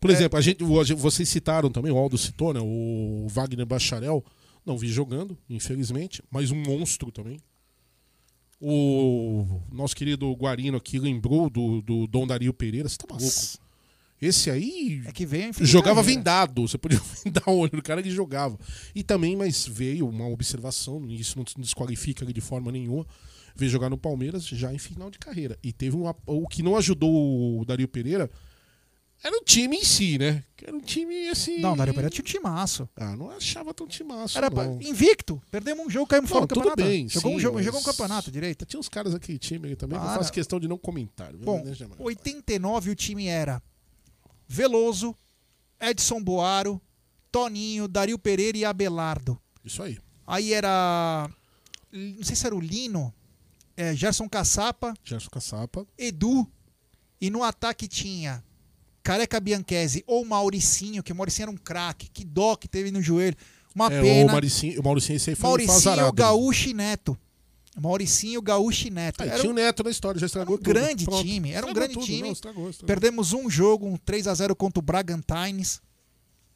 Por 0.00 0.10
exemplo, 0.10 0.38
a 0.38 0.42
gente, 0.42 0.62
vocês 0.94 1.28
citaram 1.28 1.70
também, 1.70 1.90
o 1.90 1.96
Aldo 1.98 2.16
citou, 2.16 2.54
né? 2.54 2.60
O 2.62 3.26
Wagner 3.28 3.66
Bacharel. 3.66 4.24
Não 4.64 4.76
vi 4.76 4.88
jogando, 4.88 5.36
infelizmente, 5.48 6.22
mas 6.30 6.50
um 6.50 6.56
monstro 6.62 7.10
também. 7.10 7.38
O 8.60 9.62
nosso 9.72 9.94
querido 9.94 10.30
Guarino 10.32 10.76
aqui 10.76 10.98
lembrou 10.98 11.48
do, 11.48 11.80
do 11.80 12.06
Dom 12.06 12.26
Dario 12.26 12.52
Pereira. 12.52 12.88
Você 12.88 12.96
tá 12.98 13.06
maluco? 13.08 13.30
Esse 14.20 14.50
aí 14.50 15.00
É 15.06 15.12
jogava 15.64 16.00
carreira. 16.00 16.18
vendado. 16.18 16.62
Você 16.66 16.76
podia 16.76 17.00
vendar 17.24 17.48
o 17.48 17.56
olho 17.56 17.70
do 17.70 17.82
cara 17.82 18.02
que 18.02 18.10
jogava. 18.10 18.58
E 18.94 19.02
também, 19.02 19.36
mas 19.36 19.66
veio 19.66 20.08
uma 20.08 20.26
observação, 20.28 21.06
e 21.08 21.20
isso 21.20 21.38
não 21.38 21.44
desqualifica 21.62 22.24
ele 22.24 22.32
de 22.32 22.40
forma 22.40 22.72
nenhuma. 22.72 23.06
Veio 23.54 23.70
jogar 23.70 23.88
no 23.88 23.96
Palmeiras 23.96 24.44
já 24.46 24.72
em 24.74 24.78
final 24.78 25.08
de 25.08 25.18
carreira. 25.18 25.56
E 25.62 25.72
teve 25.72 25.96
uma, 25.96 26.14
o 26.26 26.46
que 26.48 26.62
não 26.62 26.76
ajudou 26.76 27.60
o 27.60 27.64
Dario 27.64 27.88
Pereira 27.88 28.28
era 29.22 29.36
o 29.36 29.44
time 29.44 29.76
em 29.76 29.84
si, 29.84 30.16
né? 30.18 30.44
Era 30.62 30.76
um 30.76 30.80
time 30.80 31.28
assim. 31.28 31.60
Não, 31.60 31.76
Dario 31.76 31.92
Pereira 31.94 32.10
tinha 32.10 32.22
um 32.22 32.26
timaço. 32.26 32.88
Ah, 32.96 33.16
não 33.16 33.30
achava 33.30 33.72
tão 33.74 33.86
timaço. 33.86 34.36
Era 34.38 34.48
não. 34.50 34.80
invicto. 34.80 35.40
Perdemos 35.50 35.86
um 35.86 35.90
jogo, 35.90 36.06
caímos 36.06 36.28
fora 36.30 36.46
do 36.46 36.54
tudo 36.54 36.68
campeonato. 36.68 36.82
bem, 36.82 37.08
jogou, 37.08 37.32
um 37.32 37.34
sim, 37.34 37.40
jogo, 37.40 37.54
mas- 37.56 37.64
jogou 37.64 37.80
um 37.80 37.84
campeonato 37.84 38.30
direito. 38.30 38.64
Tinha 38.66 38.78
uns 38.78 38.88
caras 38.88 39.14
aqui, 39.14 39.38
time 39.38 39.68
aí 39.68 39.76
também, 39.76 39.98
que 39.98 40.04
eu 40.04 40.08
Para. 40.08 40.18
faço 40.18 40.32
questão 40.32 40.60
de 40.60 40.68
não 40.68 40.78
comentar. 40.78 41.32
Bom, 41.32 41.64
mais. 41.64 41.78
89 41.98 42.90
o 42.90 42.94
time 42.94 43.26
era 43.26 43.62
Veloso, 44.46 45.14
Edson 45.80 46.22
Boaro, 46.22 46.80
Toninho, 47.30 47.86
Dario 47.88 48.18
Pereira 48.18 48.58
e 48.58 48.64
Abelardo. 48.64 49.40
Isso 49.64 49.82
aí. 49.82 49.98
Aí 50.26 50.52
era. 50.52 51.28
Não 51.92 52.22
sei 52.22 52.36
se 52.36 52.46
era 52.46 52.54
o 52.54 52.60
Lino, 52.60 53.12
é, 53.76 53.94
Gerson 53.94 54.28
Caçapa, 54.28 54.94
Gerson 55.04 55.30
Caçapa. 55.30 55.86
Edu. 55.96 56.46
E 57.20 57.30
no 57.30 57.42
ataque 57.42 57.88
tinha 57.88 58.44
Careca 59.08 59.40
Bianchese 59.40 60.04
ou 60.06 60.22
Mauricinho, 60.22 61.02
que 61.02 61.12
o 61.12 61.16
Mauricinho 61.16 61.44
era 61.44 61.50
um 61.50 61.56
craque. 61.56 62.10
Que 62.12 62.26
dó 62.26 62.54
que 62.56 62.68
teve 62.68 62.90
no 62.90 63.00
joelho. 63.00 63.34
Uma 63.74 63.86
É, 63.90 63.98
o 64.00 64.02
pena. 64.02 64.32
Mauricinho, 64.32 64.80
o 64.80 64.84
Mauricinho 64.84 65.16
esse 65.16 65.30
aí 65.30 65.36
foi, 65.36 65.48
Mauricinho. 65.48 66.12
Gaúcho 66.12 66.68
e 66.68 66.74
Neto. 66.74 67.16
Mauricinho, 67.80 68.42
Gaúcho 68.42 68.88
e 68.88 68.90
Neto. 68.90 69.22
Aí, 69.22 69.30
Era 69.30 69.38
tinha 69.38 69.48
um- 69.50 69.54
o 69.54 69.56
Neto 69.56 69.82
na 69.82 69.90
história, 69.90 70.20
já 70.20 70.26
estragou 70.26 70.56
um 70.56 70.58
tudo. 70.58 70.66
grande 70.66 71.06
Pronto. 71.06 71.24
time, 71.24 71.52
era 71.52 71.64
um 71.64 71.70
Estragou 71.70 71.74
grande 71.74 71.94
tudo, 71.94 72.04
time. 72.06 72.22
não, 72.22 72.32
estragou, 72.32 72.68
estragou. 72.70 72.86
Perdemos 72.86 73.32
um 73.32 73.48
jogo, 73.48 73.86
um 73.86 73.96
3x0 73.96 74.54
contra 74.54 74.78
o 74.78 74.82
Bragantines. 74.82 75.80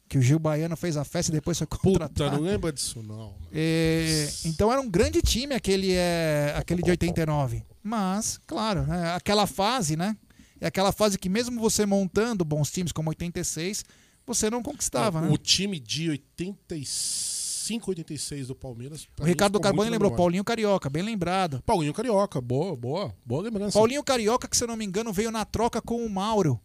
Que 0.07 0.17
o 0.19 0.21
Gil 0.21 0.37
Baiano 0.37 0.75
fez 0.77 0.95
a 0.95 1.03
festa 1.03 1.31
e 1.31 1.33
depois 1.35 1.57
foi 1.57 1.65
Puta, 1.65 1.81
contratado. 1.81 2.35
não 2.35 2.43
lembra 2.43 2.71
disso, 2.71 3.01
não. 3.01 3.33
É, 3.51 4.29
então 4.45 4.71
era 4.71 4.79
um 4.79 4.87
grande 4.87 5.21
time 5.23 5.55
aquele, 5.55 5.91
é, 5.93 6.53
aquele 6.55 6.83
de 6.83 6.91
89. 6.91 7.63
Mas, 7.81 8.39
claro, 8.45 8.83
né, 8.85 9.13
aquela 9.15 9.47
fase, 9.47 9.95
né? 9.95 10.15
É 10.63 10.67
aquela 10.67 10.93
fase 10.93 11.19
que 11.19 11.27
mesmo 11.27 11.59
você 11.59 11.85
montando 11.85 12.45
bons 12.45 12.71
times 12.71 12.93
como 12.93 13.09
86, 13.09 13.83
você 14.25 14.49
não 14.49 14.63
conquistava, 14.63 15.19
Não, 15.19 15.27
né? 15.27 15.33
O 15.33 15.37
time 15.37 15.77
de 15.77 16.09
85, 16.09 17.89
86 17.91 18.47
do 18.47 18.55
Palmeiras. 18.55 19.05
O 19.19 19.25
Ricardo 19.25 19.59
na 19.59 19.69
lembrou 19.69 19.91
memória. 19.91 20.15
Paulinho 20.15 20.43
Carioca, 20.45 20.89
bem 20.89 21.03
lembrado. 21.03 21.61
Paulinho 21.65 21.93
Carioca, 21.93 22.39
boa, 22.39 22.77
boa. 22.77 23.13
Boa 23.25 23.43
lembrança. 23.43 23.77
Paulinho 23.77 24.01
Carioca, 24.05 24.47
que 24.47 24.55
se 24.55 24.63
eu 24.63 24.67
não 24.69 24.77
me 24.77 24.85
engano, 24.85 25.11
veio 25.11 25.31
na 25.31 25.43
troca 25.43 25.81
com 25.81 25.97
o 26.05 26.09
Mauro. 26.09 26.57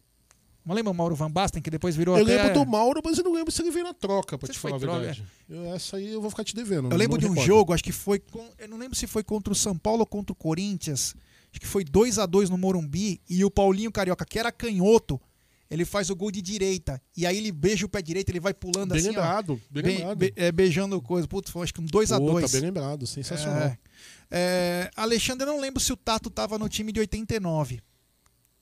Não 0.65 0.77
lembra 0.77 0.93
o 0.93 0.95
Mauro 0.95 1.17
Van 1.17 1.31
Basten, 1.31 1.61
que 1.61 1.69
depois 1.71 1.97
virou 1.97 2.17
Eu 2.17 2.23
até... 2.23 2.37
lembro 2.37 2.55
do 2.55 2.71
Mauro, 2.71 3.01
mas 3.05 3.19
eu 3.19 3.25
não 3.25 3.33
lembro 3.33 3.51
se 3.51 3.61
ele 3.63 3.73
veio 3.73 3.85
na 3.85 3.95
troca, 3.95 4.39
pra 4.39 4.47
Você 4.47 4.53
te 4.53 4.59
falar 4.61 4.77
a 4.77 4.79
verdade. 4.79 5.25
Eu- 5.49 5.75
essa 5.75 5.97
aí 5.97 6.13
eu 6.13 6.21
vou 6.21 6.31
ficar 6.31 6.45
te 6.45 6.55
devendo. 6.55 6.89
Eu 6.93 6.97
lembro 6.97 7.19
de 7.19 7.27
um 7.27 7.31
recordo. 7.31 7.47
jogo, 7.47 7.73
acho 7.73 7.83
que 7.83 7.91
foi. 7.91 8.21
com- 8.21 8.49
eu 8.59 8.69
não 8.69 8.77
lembro 8.79 8.95
se 8.97 9.09
foi 9.09 9.25
contra 9.25 9.53
o 9.53 9.57
São 9.57 9.77
Paulo 9.77 10.01
ou 10.01 10.07
contra 10.07 10.33
o 10.33 10.37
Corinthians. 10.37 11.17
Acho 11.51 11.61
que 11.61 11.67
foi 11.67 11.85
2 11.85 12.19
a 12.19 12.27
2 12.27 12.51
no 12.51 12.59
Morumbi. 12.59 13.21
E 13.29 13.45
o 13.45 13.51
Paulinho 13.51 13.91
Carioca, 13.93 14.25
que 14.25 14.39
era 14.39 14.53
canhoto, 14.53 15.21
ele 15.71 15.85
faz 15.85 16.09
o 16.11 16.17
gol 16.17 16.31
de 16.31 16.41
direita. 16.43 17.01
E 17.17 17.27
aí 17.27 17.37
ele 17.39 17.53
beija 17.53 17.85
o 17.87 17.89
pé 17.89 18.01
direito, 18.03 18.31
ele 18.31 18.41
vai 18.41 18.55
pulando 18.55 18.91
Bem 18.93 19.01
assim, 19.01 19.09
ó. 19.09 19.13
lembrado, 19.13 19.61
bem 19.71 19.83
be- 19.83 19.89
lembrado. 19.97 20.19
be- 20.19 20.33
é, 20.37 20.53
beijando 20.53 21.01
coisa. 21.03 21.27
Putz, 21.29 21.55
acho 21.57 21.75
que 21.75 21.81
um 21.81 21.87
2 21.87 22.13
a 22.13 22.19
Pô, 22.19 22.33
2 22.33 22.51
Tá 22.51 22.53
bem 22.59 22.67
lembrado, 22.69 23.07
sensacional. 23.07 23.63
É. 23.63 23.79
É, 24.31 24.91
Alexandre, 24.95 25.47
eu 25.47 25.53
não 25.53 25.61
lembro 25.61 25.81
se 25.81 25.93
o 25.93 25.97
Tato 25.97 26.31
tava 26.31 26.59
no 26.59 26.69
time 26.69 26.93
de 26.93 27.01
89. 27.01 27.81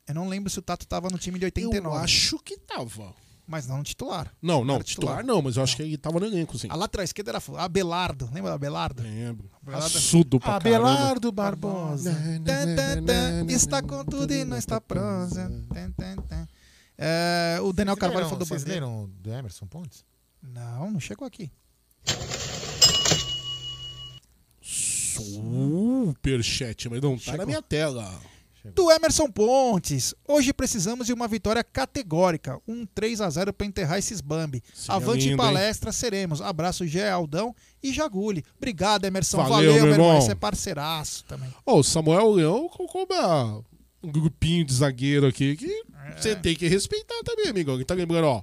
Eu 0.09 0.15
não 0.15 0.29
lembro 0.29 0.49
se 0.49 0.59
o 0.59 0.63
Tato 0.63 0.87
tava 0.87 1.09
no 1.11 1.19
time 1.19 1.39
de 1.39 1.45
89. 1.47 1.97
Eu 1.97 2.01
acho 2.01 2.39
que 2.39 2.57
tava. 2.59 3.13
Mas 3.47 3.67
não 3.69 3.83
titular. 3.83 4.33
Não, 4.43 4.65
não, 4.65 4.83
titular, 4.83 5.19
titular. 5.19 5.25
não, 5.25 5.41
mas 5.41 5.57
eu 5.57 5.63
acho 5.63 5.77
que 5.77 5.83
ele 5.83 5.97
tava 5.97 6.19
no 6.19 6.27
elenco, 6.27 6.59
sim. 6.59 6.67
A 6.69 6.75
lateral 6.75 7.05
esquerda 7.05 7.31
era 7.31 7.43
Abelardo. 7.63 8.27
Lembra 8.33 8.51
do 8.51 8.55
Abelardo? 8.57 9.03
Lembro. 9.05 9.49
Abelardo- 9.63 9.87
Assudo 9.99 10.41
pra 10.41 10.57
Abelardo 10.57 11.31
Barbosa. 11.31 12.13
Tan, 12.45 13.05
tan, 13.05 13.47
Está 13.49 13.81
com 13.83 14.05
tudo 14.05 14.33
e 14.33 14.45
não 14.45 14.57
está 14.57 14.81
pronto. 14.81 15.35
É, 16.99 17.59
o 17.63 17.73
Daniel 17.73 17.95
Vocês 17.95 18.01
Carvalho 18.01 18.17
leram- 18.17 18.29
falou 18.31 18.39
do 18.41 18.47
Vocês 18.47 18.65
Bandeira. 18.65 18.85
leram 18.87 19.11
do 19.21 19.31
Emerson 19.33 19.67
Pontes? 19.67 20.05
Não, 20.43 20.91
não 20.91 20.99
chegou 21.01 21.27
aqui. 21.27 21.51
Superchat, 25.57 26.89
mas 26.89 27.01
não 27.01 27.17
tá 27.17 27.23
Chegou. 27.25 27.39
na 27.39 27.47
minha 27.47 27.63
tela. 27.63 28.21
Do 28.75 28.91
Emerson 28.91 29.31
Pontes. 29.31 30.15
Hoje 30.27 30.53
precisamos 30.53 31.07
de 31.07 31.13
uma 31.13 31.29
vitória 31.29 31.63
categórica. 31.63 32.59
Um 32.67 32.85
3 32.87 33.21
a 33.21 33.31
0 33.31 33.53
para 33.53 33.67
enterrar 33.67 33.99
esses 33.99 34.21
Bambi. 34.21 34.63
Seria 34.75 34.95
Avante 34.97 35.21
lindo, 35.29 35.31
hein? 35.33 35.37
palestra, 35.37 35.93
seremos. 35.93 36.41
Abraço, 36.41 36.87
Gé 36.87 37.11
Aldão 37.11 37.55
e 37.83 37.93
Jaguli. 37.93 38.45
Obrigado, 38.57 39.05
Emerson. 39.05 39.37
Valeu, 39.39 39.73
Valeu, 39.73 39.83
meu 39.85 39.93
irmão. 39.93 40.21
Você 40.21 40.33
é 40.33 40.35
parceiraço 40.35 41.25
também. 41.25 41.49
Ó, 41.65 41.79
o 41.79 41.85
Samuel 41.85 42.33
Leão 42.33 42.69
colocou 42.69 43.07
um 44.03 44.11
grupinho 44.11 44.65
de 44.65 44.75
zagueiro 44.75 45.27
aqui 45.27 45.57
que 45.57 45.67
É. 46.07 46.17
você 46.17 46.37
tem 46.37 46.55
que 46.55 46.67
respeitar 46.69 47.21
também, 47.25 47.49
amigão. 47.49 47.83
Tá 47.85 47.95
lembrando, 47.95 48.27
ó. 48.27 48.43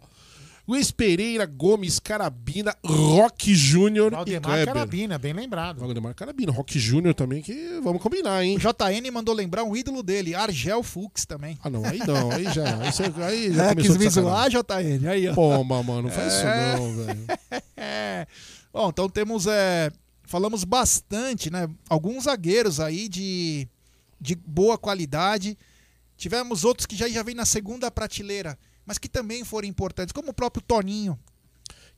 Luiz 0.66 0.92
Pereira, 0.92 1.46
Gomes, 1.46 2.00
Carabina, 2.00 2.74
Rock 2.86 3.54
Júnior 3.54 4.14
e 4.26 4.40
Kleber. 4.40 4.66
Carabina, 4.66 5.20
bem 5.20 5.34
lembrado. 5.34 5.80
Valdemar 5.80 6.16
Carabina, 6.16 6.54
Rock 6.54 6.80
Júnior 6.80 7.14
também, 7.14 7.42
que 7.42 7.82
vamos 7.84 8.02
combinar, 8.02 8.42
hein? 8.46 8.56
O 8.56 8.60
JN 8.60 9.12
mandou 9.12 9.36
lembrar 9.36 9.66
um 9.66 9.76
ídolo 9.76 10.02
dele, 10.02 10.34
Argel 10.34 10.82
Fux 10.82 11.26
também. 11.26 11.60
Ah, 11.62 11.70
não, 11.70 11.84
aí 11.84 12.00
não, 12.08 12.32
aí 12.32 12.46
já. 12.46 12.78
Aí, 12.82 12.94
você, 12.94 13.04
aí 13.22 13.54
já 13.54 13.66
É, 13.68 13.70
começou 13.76 13.96
quis 13.98 14.06
me 14.06 14.10
zoar, 14.10 14.50
JN. 14.50 15.08
Aí, 15.10 15.28
ó. 15.28 15.34
Pomba, 15.34 15.84
mano, 15.84 16.04
não 16.04 16.10
faz 16.10 16.32
É. 16.34 16.76
isso 16.76 16.82
não, 16.82 16.96
velho. 17.06 17.26
É. 17.76 18.26
Bom, 18.72 18.88
então 18.88 19.10
temos. 19.10 19.46
É, 19.46 19.92
falamos 20.24 20.64
bastante, 20.64 21.52
né? 21.52 21.70
Alguns 21.90 22.24
zagueiros 22.24 22.80
aí 22.80 23.10
de, 23.10 23.68
de 24.20 24.34
boa 24.36 24.78
qualidade. 24.78 25.58
Tivemos 26.16 26.64
outros 26.64 26.86
que 26.86 26.96
já, 26.96 27.10
já 27.10 27.22
vêm 27.22 27.36
na 27.36 27.44
segunda 27.44 27.92
prateleira, 27.92 28.58
mas 28.86 28.98
que 28.98 29.08
também 29.10 29.44
foram 29.44 29.68
importantes, 29.68 30.12
como 30.12 30.30
o 30.30 30.34
próprio 30.34 30.62
Toninho. 30.62 31.18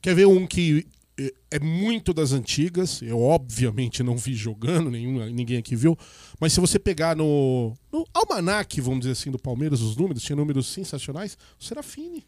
Quer 0.00 0.14
ver 0.14 0.26
um 0.26 0.46
que 0.46 0.86
eh, 1.18 1.34
é 1.50 1.58
muito 1.58 2.12
das 2.12 2.32
antigas? 2.32 3.00
Eu, 3.02 3.20
obviamente, 3.20 4.02
não 4.02 4.16
vi 4.16 4.34
jogando, 4.34 4.90
nenhum, 4.90 5.24
ninguém 5.30 5.58
aqui 5.58 5.74
viu. 5.74 5.98
Mas 6.38 6.52
se 6.52 6.60
você 6.60 6.78
pegar 6.78 7.16
no, 7.16 7.76
no 7.90 8.06
almanac, 8.12 8.80
vamos 8.80 9.00
dizer 9.00 9.12
assim, 9.12 9.30
do 9.30 9.38
Palmeiras, 9.38 9.80
os 9.80 9.96
números, 9.96 10.22
tinha 10.22 10.36
números 10.36 10.66
sensacionais. 10.68 11.36
O 11.58 11.64
Serafine, 11.64 12.26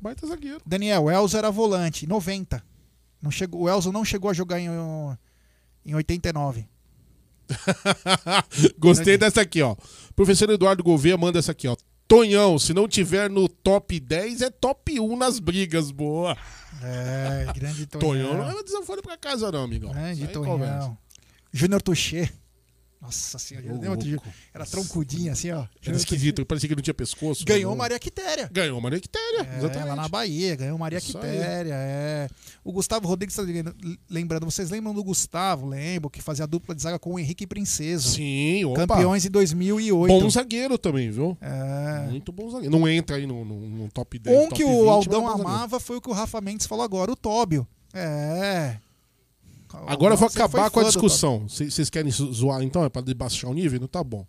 baita 0.00 0.26
zagueiro. 0.26 0.60
Daniel, 0.66 1.04
o 1.04 1.10
Elzo 1.10 1.36
era 1.36 1.50
volante, 1.50 2.06
90. 2.06 2.62
Não 3.20 3.30
chegou, 3.30 3.62
o 3.62 3.68
Elzo 3.68 3.92
não 3.92 4.04
chegou 4.04 4.30
a 4.30 4.34
jogar 4.34 4.58
em, 4.58 4.68
em 5.86 5.94
89. 5.94 6.66
Gostei 8.78 9.18
dessa 9.18 9.42
aqui, 9.42 9.62
ó. 9.62 9.76
Professor 10.16 10.48
Eduardo 10.50 10.82
Gouveia 10.82 11.16
manda 11.16 11.38
essa 11.38 11.52
aqui, 11.52 11.68
ó. 11.68 11.76
Tonhão, 12.06 12.58
se 12.58 12.74
não 12.74 12.86
tiver 12.86 13.30
no 13.30 13.48
top 13.48 13.98
10, 13.98 14.42
é 14.42 14.50
top 14.50 15.00
1 15.00 15.16
nas 15.16 15.38
brigas, 15.38 15.90
boa. 15.90 16.36
É, 16.82 17.46
grande 17.54 17.86
Tonhão 17.98 18.28
Tonhão. 18.28 18.34
não 18.38 18.46
leva 18.48 18.62
desaforo 18.62 19.02
pra 19.02 19.16
casa, 19.16 19.50
não, 19.50 19.64
amigão. 19.64 19.92
Grande. 19.92 20.26
Tonhão. 20.28 20.98
Júnior 21.52 21.80
Touché. 21.82 22.30
Nossa 23.02 23.36
senhora, 23.36 23.66
Ô, 23.66 23.90
outro 23.90 24.06
dia? 24.06 24.16
era 24.54 24.64
troncudinho 24.64 25.32
assim, 25.32 25.50
ó. 25.50 25.66
Era 25.84 25.96
esquisito, 25.96 26.46
parecia 26.46 26.68
que 26.68 26.76
não 26.76 26.82
tinha 26.82 26.94
pescoço. 26.94 27.44
Ganhou 27.44 27.72
Não. 27.72 27.76
Maria 27.76 27.98
Quitéria. 27.98 28.48
Ganhou 28.52 28.80
Maria 28.80 29.00
Quitéria, 29.00 29.40
É, 29.52 29.58
exatamente. 29.58 29.88
lá 29.88 29.96
na 29.96 30.08
Bahia, 30.08 30.54
ganhou 30.54 30.78
Maria 30.78 30.98
Isso. 30.98 31.08
Quitéria. 31.18 31.74
É. 31.74 32.28
O 32.62 32.70
Gustavo 32.70 33.08
Rodrigues 33.08 33.36
está 33.36 33.72
lembrando. 34.08 34.44
Vocês 34.44 34.70
lembram 34.70 34.94
do 34.94 35.02
Gustavo? 35.02 35.66
Lembro, 35.66 36.08
que 36.08 36.22
fazia 36.22 36.44
a 36.44 36.46
dupla 36.46 36.76
de 36.76 36.82
zaga 36.82 36.96
com 36.96 37.14
o 37.14 37.18
Henrique 37.18 37.44
Princeso. 37.44 38.10
Sim, 38.10 38.64
opa. 38.66 38.86
Campeões 38.86 39.24
em 39.26 39.30
2008. 39.30 40.20
Bom 40.20 40.30
zagueiro 40.30 40.78
também, 40.78 41.10
viu? 41.10 41.36
É. 41.40 42.06
Muito 42.08 42.30
bom 42.30 42.48
zagueiro. 42.50 42.70
Não 42.78 42.86
entra 42.88 43.16
aí 43.16 43.26
no, 43.26 43.44
no- 43.44 43.68
no 43.68 43.88
top 43.90 44.16
10. 44.16 44.36
Um 44.38 44.42
top 44.48 44.54
que 44.54 44.64
20, 44.64 44.72
o 44.72 44.78
mas 44.86 44.88
Aldão 44.94 45.28
é 45.28 45.32
amava 45.34 45.80
foi 45.80 45.96
o 45.96 46.00
que 46.00 46.08
o 46.08 46.12
Rafa 46.12 46.40
Mendes 46.40 46.66
falou 46.68 46.84
agora, 46.84 47.10
o 47.10 47.16
Tóbio. 47.16 47.66
É. 47.92 48.76
Agora 49.86 50.14
eu 50.14 50.18
vou 50.18 50.28
Você 50.28 50.38
acabar 50.38 50.70
com 50.70 50.80
a 50.80 50.84
discussão. 50.84 51.48
Vocês 51.48 51.72
vocês 51.74 51.90
querem 51.90 52.10
zo- 52.10 52.32
zoar 52.32 52.62
então? 52.62 52.84
É 52.84 52.88
pra 52.88 53.02
baixar 53.16 53.48
o 53.48 53.54
nível? 53.54 53.80
Não 53.80 53.88
tá 53.88 54.02
bom. 54.02 54.26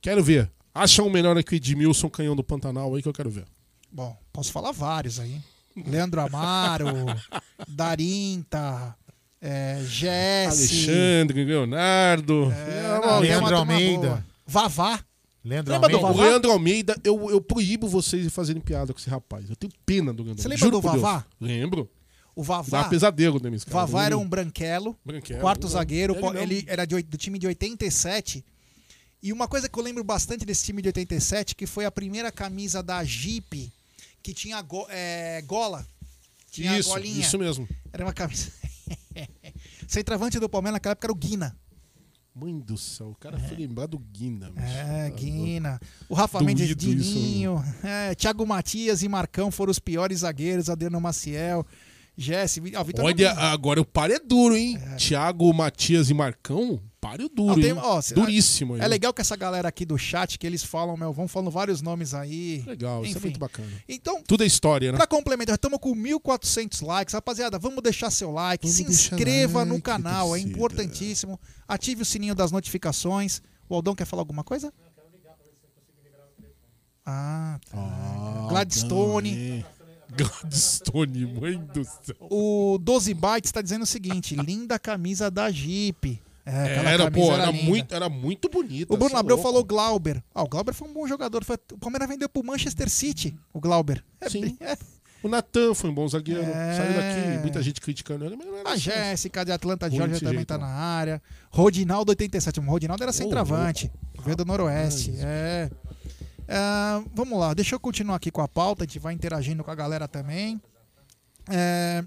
Quero 0.00 0.22
ver. 0.22 0.50
Acha 0.74 1.02
um 1.02 1.10
melhor 1.10 1.42
que 1.42 1.54
o 1.54 1.56
Edmilson 1.56 2.08
Canhão 2.08 2.36
do 2.36 2.44
Pantanal 2.44 2.94
aí 2.94 3.02
que 3.02 3.08
eu 3.08 3.12
quero 3.12 3.30
ver. 3.30 3.44
Bom, 3.90 4.16
posso 4.32 4.52
falar 4.52 4.72
vários 4.72 5.18
aí. 5.18 5.40
Leandro 5.86 6.20
Amaro, 6.20 6.86
Darinta, 7.68 8.94
é, 9.40 9.80
Jesse. 9.84 10.90
Alexandre, 10.90 11.44
Leonardo. 11.44 12.52
É, 12.52 13.00
não, 13.06 13.18
Leandro 13.20 13.56
Almeida. 13.56 14.24
Vavá. 14.46 15.00
Leandro 15.44 15.72
Lembra 15.72 15.88
Almeida. 15.88 15.98
O 16.06 16.12
Vavá? 16.12 16.28
Leandro 16.28 16.50
Almeida, 16.52 16.96
eu, 17.02 17.30
eu 17.30 17.40
proíbo 17.40 17.88
vocês 17.88 18.24
de 18.24 18.30
fazerem 18.30 18.60
piada 18.60 18.92
com 18.92 18.98
esse 18.98 19.08
rapaz. 19.08 19.48
Eu 19.48 19.56
tenho 19.56 19.72
pena 19.86 20.12
do 20.12 20.22
Leandro 20.22 20.42
Você 20.42 20.46
Almeida. 20.48 20.48
lembra 20.48 20.58
Juro 20.58 20.76
do 20.76 20.82
por 20.82 20.90
Deus. 20.92 21.02
Vavá? 21.02 21.24
Lembro. 21.40 21.90
O 22.40 22.44
Dá 22.44 22.62
Vavá. 22.62 22.88
pesadelo, 22.88 23.40
né, 23.42 23.50
cara? 23.50 23.60
Vavá 23.68 24.04
era 24.06 24.16
um 24.18 24.26
branquelo, 24.28 24.96
Branquelo, 25.04 25.40
quarto 25.40 25.66
né? 25.66 25.72
zagueiro, 25.72 26.16
Ele 26.36 26.56
ele 26.58 26.64
era 26.68 26.84
de 26.86 27.02
do 27.02 27.16
time 27.18 27.38
de 27.38 27.46
87. 27.46 28.44
E 29.22 29.32
uma 29.32 29.46
coisa 29.46 29.68
que 29.68 29.78
eu 29.78 29.82
lembro 29.82 30.02
bastante 30.02 30.44
desse 30.46 30.64
time 30.64 30.80
de 30.80 30.88
87, 30.88 31.54
que 31.54 31.66
foi 31.66 31.84
a 31.84 31.90
primeira 31.90 32.32
camisa 32.32 32.82
da 32.82 33.04
Jeep 33.04 33.70
que 34.22 34.32
tinha 34.32 34.60
go- 34.62 34.86
é, 34.88 35.42
gola. 35.46 35.86
Tinha 36.50 36.78
Isso, 36.78 36.88
golinha. 36.90 37.20
isso 37.20 37.38
mesmo. 37.38 37.68
Era 37.92 38.04
uma 38.04 38.12
camisa. 38.14 38.50
Centroavante 39.86 40.38
do 40.38 40.48
Palmeiras 40.48 40.74
naquela 40.74 40.92
época 40.92 41.06
era 41.06 41.12
o 41.12 41.16
Guina. 41.16 41.56
Mãe 42.34 42.58
do 42.58 42.78
céu, 42.78 43.08
o 43.10 43.14
cara 43.16 43.38
foi 43.38 43.56
lembrar 43.56 43.86
do 43.86 43.98
Guina. 43.98 44.50
bicho. 44.50 44.66
É, 44.66 45.10
Tá 45.10 45.16
Guina. 45.16 45.80
O 46.08 46.14
Rafa 46.14 46.38
Doído 46.38 46.46
Mendes, 46.46 46.66
isso, 46.68 46.76
Dininho. 46.76 47.62
É, 47.82 48.14
Thiago 48.14 48.46
Matias 48.46 49.02
e 49.02 49.08
Marcão 49.08 49.50
foram 49.50 49.70
os 49.70 49.78
piores 49.78 50.20
zagueiros. 50.20 50.70
Adriano 50.70 51.00
Maciel. 51.00 51.66
Jesse. 52.16 52.60
ó, 52.76 52.84
Vitor 52.84 53.04
Olha, 53.04 53.32
agora 53.32 53.80
o 53.80 53.84
páreo 53.84 54.16
é 54.16 54.18
duro, 54.20 54.56
hein? 54.56 54.78
Thiago, 54.98 55.52
Matias 55.54 56.10
e 56.10 56.14
Marcão, 56.14 56.78
páreo 57.00 57.30
duro, 57.30 57.52
Ó, 57.52 57.54
tem- 57.54 57.72
ó, 57.72 58.00
Duríssimo. 58.14 58.76
É 58.76 58.82
hein? 58.82 58.88
legal 58.88 59.14
que 59.14 59.22
essa 59.22 59.34
galera 59.36 59.68
aqui 59.68 59.86
do 59.86 59.96
chat, 59.96 60.38
que 60.38 60.46
eles 60.46 60.62
falam, 60.62 60.96
meu, 60.98 61.12
vão 61.14 61.26
falando 61.26 61.50
vários 61.50 61.80
nomes 61.80 62.12
aí. 62.12 62.62
Legal, 62.66 63.02
isso 63.04 63.14
é 63.14 63.18
Enfim. 63.18 63.28
muito 63.28 63.40
bacana. 63.40 63.68
Então, 63.88 64.22
Tudo 64.22 64.44
é 64.44 64.46
história, 64.46 64.92
né? 64.92 64.98
pra 64.98 65.06
complementar, 65.06 65.54
estamos 65.54 65.78
com 65.78 65.94
1.400 65.94 66.82
likes. 66.82 67.14
Rapaziada, 67.14 67.58
vamos 67.58 67.82
deixar 67.82 68.10
seu 68.10 68.30
like, 68.30 68.66
Vamos 68.66 68.76
se 68.76 68.82
inscreva 68.84 69.64
no 69.64 69.72
like, 69.74 69.82
canal, 69.82 70.36
é 70.36 70.40
importantíssimo. 70.40 71.40
Ative 71.66 72.02
o 72.02 72.04
sininho 72.04 72.34
das 72.34 72.52
notificações. 72.52 73.40
O 73.68 73.74
Aldão 73.74 73.94
quer 73.94 74.04
falar 74.04 74.20
alguma 74.22 74.44
coisa? 74.44 74.70
Ah, 77.06 77.58
tá. 77.70 77.78
Ah, 77.78 78.46
Gladstone. 78.50 79.64
Gladstone, 80.16 81.26
mãe 81.26 81.58
do 81.72 81.84
céu. 81.84 82.16
O 82.20 82.78
12 82.80 83.14
Bytes 83.14 83.48
está 83.48 83.62
dizendo 83.62 83.82
o 83.82 83.86
seguinte: 83.86 84.34
linda 84.36 84.78
camisa 84.78 85.30
da 85.30 85.50
Jeep. 85.50 86.20
É, 86.44 86.76
Era, 86.94 87.10
pô, 87.10 87.32
era 87.32 87.50
linda. 87.50 87.64
muito, 87.64 87.94
era 87.94 88.08
muito 88.08 88.48
bonita. 88.48 88.92
O 88.92 88.96
Bruno 88.96 89.14
é 89.14 89.18
Abreu 89.18 89.36
louco. 89.36 89.48
falou 89.48 89.62
Glauber. 89.64 90.22
Ah, 90.34 90.42
o 90.42 90.48
Glauber 90.48 90.72
foi 90.74 90.88
um 90.88 90.92
bom 90.92 91.06
jogador. 91.06 91.44
Foi- 91.44 91.58
o 91.72 91.78
Palmeiras 91.78 92.08
vendeu 92.08 92.28
pro 92.28 92.42
Manchester 92.42 92.88
City, 92.88 93.36
o 93.52 93.60
Glauber. 93.60 94.02
É 94.20 94.28
Sim. 94.28 94.56
é. 94.60 94.76
O 95.22 95.28
Natan 95.28 95.74
foi 95.74 95.90
um 95.90 95.94
bom 95.94 96.08
zagueiro. 96.08 96.40
É. 96.40 96.76
Saiu 96.76 96.94
daqui, 96.94 97.38
muita 97.42 97.62
gente 97.62 97.78
criticando 97.78 98.24
ele, 98.24 98.38
era 98.58 98.70
A 98.70 98.72
assim. 98.72 98.80
Jéssica 98.84 99.44
de 99.44 99.52
Atlanta 99.52 99.88
Georgia 99.90 100.18
também 100.18 100.36
jeito, 100.36 100.48
tá 100.48 100.56
na 100.56 100.66
área. 100.66 101.22
Rodinaldo 101.50 102.10
87. 102.10 102.58
O 102.58 102.62
Rodinaldo 102.62 103.02
era 103.02 103.12
centroavante. 103.12 103.92
Veio 104.24 104.34
do 104.36 104.46
Noroeste. 104.46 105.12
É. 105.18 105.70
Ah, 106.52 107.02
vamos 107.14 107.38
lá, 107.38 107.54
deixa 107.54 107.76
eu 107.76 107.80
continuar 107.80 108.16
aqui 108.16 108.30
com 108.30 108.42
a 108.42 108.48
pauta. 108.48 108.82
A 108.82 108.86
gente 108.86 108.98
vai 108.98 109.14
interagindo 109.14 109.62
com 109.62 109.70
a 109.70 109.74
galera 109.74 110.08
também. 110.08 110.60
É, 111.48 112.04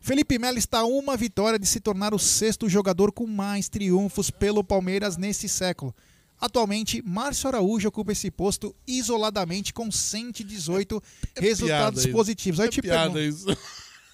Felipe 0.00 0.38
Melo 0.38 0.56
está 0.56 0.80
a 0.80 0.84
uma 0.86 1.16
vitória 1.16 1.58
de 1.58 1.66
se 1.66 1.78
tornar 1.78 2.14
o 2.14 2.18
sexto 2.18 2.68
jogador 2.68 3.12
com 3.12 3.26
mais 3.26 3.68
triunfos 3.68 4.30
pelo 4.30 4.64
Palmeiras 4.64 5.16
nesse 5.18 5.48
século. 5.48 5.94
Atualmente, 6.40 7.02
Márcio 7.02 7.48
Araújo 7.48 7.86
ocupa 7.88 8.12
esse 8.12 8.30
posto 8.30 8.74
isoladamente 8.86 9.72
com 9.72 9.92
118 9.92 11.00
resultados 11.36 11.68
piada 11.68 12.00
isso. 12.00 12.10
positivos. 12.10 12.60
Aí 12.60 12.66
eu 12.66 12.68
É 12.68 12.72
te 12.72 12.82
piada 12.82 13.12
pergunto, 13.12 13.20
isso. 13.20 13.58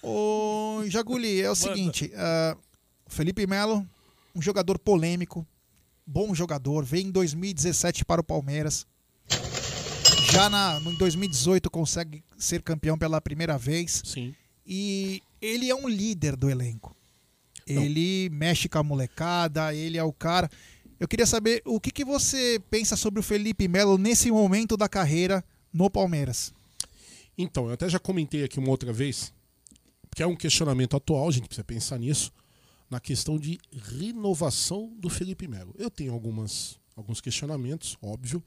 Ô, 0.02 0.82
Jaguli, 0.86 1.40
é 1.40 1.50
o 1.50 1.54
seguinte: 1.54 2.12
ah, 2.16 2.56
Felipe 3.06 3.46
Melo, 3.46 3.86
um 4.34 4.42
jogador 4.42 4.78
polêmico, 4.78 5.46
bom 6.06 6.34
jogador, 6.34 6.84
veio 6.84 7.06
em 7.06 7.10
2017 7.10 8.04
para 8.04 8.20
o 8.20 8.24
Palmeiras. 8.24 8.86
Já 10.32 10.50
na, 10.50 10.80
em 10.84 10.94
2018 10.94 11.70
consegue 11.70 12.22
ser 12.36 12.62
campeão 12.62 12.98
pela 12.98 13.20
primeira 13.20 13.56
vez. 13.56 14.02
Sim. 14.04 14.34
E 14.66 15.22
ele 15.40 15.70
é 15.70 15.74
um 15.74 15.88
líder 15.88 16.36
do 16.36 16.50
elenco. 16.50 16.94
Ele 17.66 18.30
mexe 18.30 18.68
com 18.68 18.78
a 18.78 18.82
molecada, 18.82 19.74
ele 19.74 19.98
é 19.98 20.02
o 20.02 20.12
cara. 20.12 20.50
Eu 20.98 21.06
queria 21.06 21.26
saber 21.26 21.62
o 21.64 21.78
que, 21.78 21.90
que 21.90 22.04
você 22.04 22.60
pensa 22.70 22.96
sobre 22.96 23.20
o 23.20 23.22
Felipe 23.22 23.68
Melo 23.68 23.98
nesse 23.98 24.30
momento 24.30 24.76
da 24.76 24.88
carreira 24.88 25.44
no 25.72 25.90
Palmeiras. 25.90 26.52
Então, 27.36 27.66
eu 27.66 27.74
até 27.74 27.88
já 27.88 27.98
comentei 27.98 28.42
aqui 28.42 28.58
uma 28.58 28.70
outra 28.70 28.92
vez, 28.92 29.32
que 30.14 30.22
é 30.22 30.26
um 30.26 30.34
questionamento 30.34 30.96
atual, 30.96 31.28
a 31.28 31.32
gente 31.32 31.46
precisa 31.46 31.64
pensar 31.64 31.98
nisso, 31.98 32.32
na 32.90 32.98
questão 32.98 33.38
de 33.38 33.58
renovação 33.70 34.92
do 34.98 35.08
Felipe 35.08 35.46
Melo. 35.46 35.74
Eu 35.78 35.90
tenho 35.90 36.12
algumas, 36.12 36.80
alguns 36.96 37.20
questionamentos, 37.20 37.96
óbvio, 38.02 38.42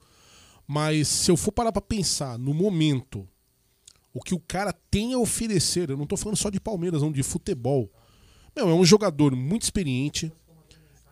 mas 0.66 1.08
se 1.08 1.30
eu 1.30 1.36
for 1.36 1.52
parar 1.52 1.72
pra 1.72 1.82
pensar 1.82 2.38
no 2.38 2.54
momento, 2.54 3.28
o 4.14 4.20
que 4.20 4.34
o 4.34 4.40
cara 4.40 4.72
tem 4.90 5.14
a 5.14 5.18
oferecer, 5.18 5.90
eu 5.90 5.96
não 5.96 6.06
tô 6.06 6.16
falando 6.16 6.36
só 6.36 6.50
de 6.50 6.60
Palmeiras, 6.60 7.02
não, 7.02 7.10
de 7.10 7.22
futebol. 7.22 7.90
Meu, 8.54 8.68
é 8.68 8.74
um 8.74 8.84
jogador 8.84 9.34
muito 9.34 9.62
experiente, 9.62 10.32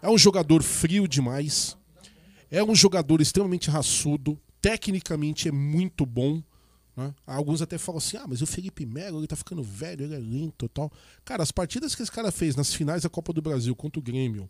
é 0.02 0.09
um 0.09 0.18
jogador 0.18 0.62
frio 0.62 1.09
demais, 1.09 1.77
é 2.51 2.62
um 2.62 2.74
jogador 2.74 3.20
extremamente 3.20 3.70
raçudo, 3.70 4.39
tecnicamente 4.60 5.48
é 5.48 5.52
muito 5.52 6.05
bom. 6.05 6.43
né? 6.97 7.14
Alguns 7.27 7.62
até 7.62 7.78
falam 7.78 7.98
assim: 7.98 8.16
ah, 8.18 8.27
mas 8.28 8.43
o 8.43 8.47
Felipe 8.47 8.85
Melo 8.85 9.20
ele 9.20 9.27
tá 9.27 9.36
ficando 9.36 9.62
velho, 9.62 10.05
ele 10.05 10.14
é 10.14 10.18
lento 10.18 10.66
e 10.66 10.68
tal. 10.68 10.93
Cara, 11.24 11.43
as 11.43 11.51
partidas 11.51 11.94
que 11.94 12.02
esse 12.02 12.12
cara 12.12 12.31
fez 12.31 12.56
nas 12.56 12.74
finais 12.74 13.02
da 13.02 13.09
Copa 13.09 13.32
do 13.32 13.40
Brasil 13.40 13.74
contra 13.74 13.98
o 13.98 14.02
Grêmio. 14.02 14.48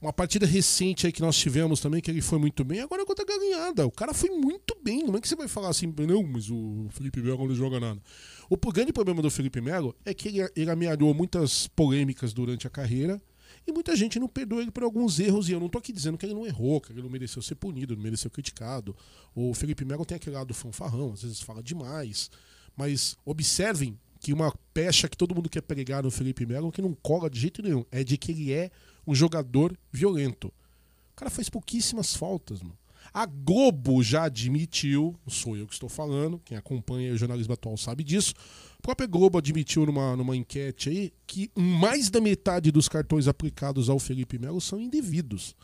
Uma 0.00 0.12
partida 0.12 0.46
recente 0.46 1.06
aí 1.06 1.12
que 1.12 1.20
nós 1.20 1.36
tivemos 1.36 1.80
também, 1.80 2.00
que 2.00 2.08
ele 2.08 2.22
foi 2.22 2.38
muito 2.38 2.62
bem, 2.62 2.80
agora 2.80 3.02
é 3.02 3.04
contra 3.04 3.24
a 3.24 3.26
Galinhada. 3.26 3.84
O 3.84 3.90
cara 3.90 4.14
foi 4.14 4.30
muito 4.30 4.76
bem. 4.80 5.02
Não 5.02 5.16
é 5.16 5.20
que 5.20 5.28
você 5.28 5.34
vai 5.34 5.48
falar 5.48 5.70
assim, 5.70 5.92
não, 6.06 6.22
mas 6.22 6.48
o 6.48 6.86
Felipe 6.90 7.20
Melo 7.20 7.48
não 7.48 7.54
joga 7.54 7.80
nada. 7.80 8.00
O 8.48 8.56
grande 8.56 8.92
problema 8.92 9.20
do 9.20 9.30
Felipe 9.30 9.60
Melo 9.60 9.96
é 10.04 10.14
que 10.14 10.28
ele, 10.28 10.48
ele 10.54 10.70
amealhou 10.70 11.12
muitas 11.12 11.66
polêmicas 11.66 12.32
durante 12.32 12.64
a 12.64 12.70
carreira 12.70 13.20
e 13.66 13.72
muita 13.72 13.96
gente 13.96 14.20
não 14.20 14.28
perdoa 14.28 14.62
ele 14.62 14.70
por 14.70 14.84
alguns 14.84 15.18
erros. 15.18 15.48
E 15.48 15.52
eu 15.52 15.58
não 15.58 15.68
tô 15.68 15.78
aqui 15.78 15.92
dizendo 15.92 16.16
que 16.16 16.24
ele 16.24 16.34
não 16.34 16.46
errou, 16.46 16.80
que 16.80 16.92
ele 16.92 17.02
não 17.02 17.10
mereceu 17.10 17.42
ser 17.42 17.56
punido, 17.56 17.96
não 17.96 18.02
mereceu 18.02 18.30
criticado. 18.30 18.94
O 19.34 19.52
Felipe 19.52 19.84
Melo 19.84 20.06
tem 20.06 20.14
aquele 20.14 20.36
lado 20.36 20.54
fanfarrão, 20.54 21.12
às 21.12 21.22
vezes 21.22 21.40
fala 21.40 21.60
demais. 21.60 22.30
Mas 22.76 23.16
observem 23.24 23.98
que 24.20 24.32
uma 24.32 24.52
pecha 24.72 25.08
que 25.08 25.16
todo 25.16 25.34
mundo 25.34 25.48
quer 25.48 25.62
pregar 25.62 26.02
no 26.04 26.10
Felipe 26.10 26.46
Melo, 26.46 26.72
que 26.72 26.82
não 26.82 26.94
cola 26.94 27.28
de 27.28 27.40
jeito 27.40 27.62
nenhum, 27.62 27.84
é 27.90 28.04
de 28.04 28.16
que 28.16 28.32
ele 28.32 28.52
é 28.52 28.70
um 29.08 29.14
jogador 29.14 29.76
violento. 29.90 30.48
O 30.48 31.16
cara 31.16 31.30
faz 31.30 31.48
pouquíssimas 31.48 32.14
faltas, 32.14 32.62
mano. 32.62 32.76
A 33.12 33.24
Globo 33.24 34.02
já 34.02 34.24
admitiu, 34.24 35.18
sou 35.26 35.56
eu 35.56 35.66
que 35.66 35.72
estou 35.72 35.88
falando, 35.88 36.38
quem 36.44 36.58
acompanha 36.58 37.12
o 37.12 37.16
jornalismo 37.16 37.54
atual 37.54 37.76
sabe 37.76 38.04
disso. 38.04 38.34
A 38.78 38.82
própria 38.82 39.06
Globo 39.06 39.38
admitiu 39.38 39.86
numa, 39.86 40.14
numa 40.14 40.36
enquete 40.36 40.90
aí 40.90 41.12
que 41.26 41.50
mais 41.56 42.10
da 42.10 42.20
metade 42.20 42.70
dos 42.70 42.86
cartões 42.86 43.26
aplicados 43.26 43.88
ao 43.88 43.98
Felipe 43.98 44.38
Melo 44.38 44.60
são 44.60 44.78
indevidos. 44.78 45.56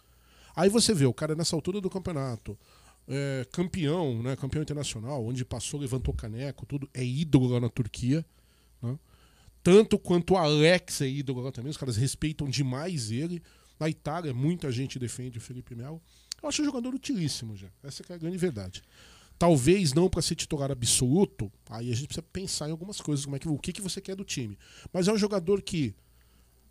Aí 0.57 0.71
você 0.71 0.95
vê, 0.95 1.05
o 1.05 1.13
cara 1.13 1.35
nessa 1.35 1.55
altura 1.55 1.81
do 1.81 1.91
campeonato, 1.91 2.59
é, 3.07 3.47
campeão, 3.53 4.23
né, 4.23 4.37
campeão 4.37 4.63
internacional, 4.63 5.25
onde 5.25 5.45
passou, 5.45 5.79
levantou 5.79 6.15
caneco, 6.15 6.65
tudo, 6.65 6.89
é 6.95 7.05
ídolo 7.05 7.49
lá 7.49 7.61
na 7.61 7.69
Turquia. 7.69 8.25
Né? 8.81 8.99
Tanto 9.65 9.99
quanto 9.99 10.35
o 10.35 10.37
Alex 10.37 11.01
é 11.01 11.09
ídolo 11.09 11.41
lá 11.41 11.51
também, 11.51 11.71
os 11.71 11.79
caras 11.79 11.97
respeitam 11.97 12.47
demais 12.47 13.11
ele. 13.11 13.43
Na 13.81 13.89
Itália, 13.89 14.35
muita 14.35 14.71
gente 14.71 14.99
defende 14.99 15.39
o 15.39 15.41
Felipe 15.41 15.75
Melo. 15.75 16.01
Eu 16.43 16.49
acho 16.51 16.61
um 16.61 16.67
jogador 16.67 16.95
utilíssimo 16.95 17.57
já. 17.57 17.69
Essa 17.83 18.05
é 18.07 18.13
a 18.13 18.19
grande 18.19 18.37
verdade. 18.37 18.83
Talvez 19.39 19.95
não 19.95 20.09
para 20.09 20.21
ser 20.21 20.35
titular 20.35 20.71
absoluto, 20.71 21.51
aí 21.69 21.91
a 21.91 21.95
gente 21.95 22.09
precisa 22.09 22.27
pensar 22.31 22.69
em 22.69 22.73
algumas 22.73 23.01
coisas, 23.01 23.25
como 23.25 23.37
é 23.37 23.39
que, 23.39 23.49
o 23.49 23.59
que, 23.59 23.73
que 23.73 23.81
você 23.81 24.03
quer 24.03 24.15
do 24.15 24.23
time. 24.23 24.59
Mas 24.93 25.09
é 25.09 25.13
um 25.13 25.19
jogador 25.19 25.63
que 25.63 25.95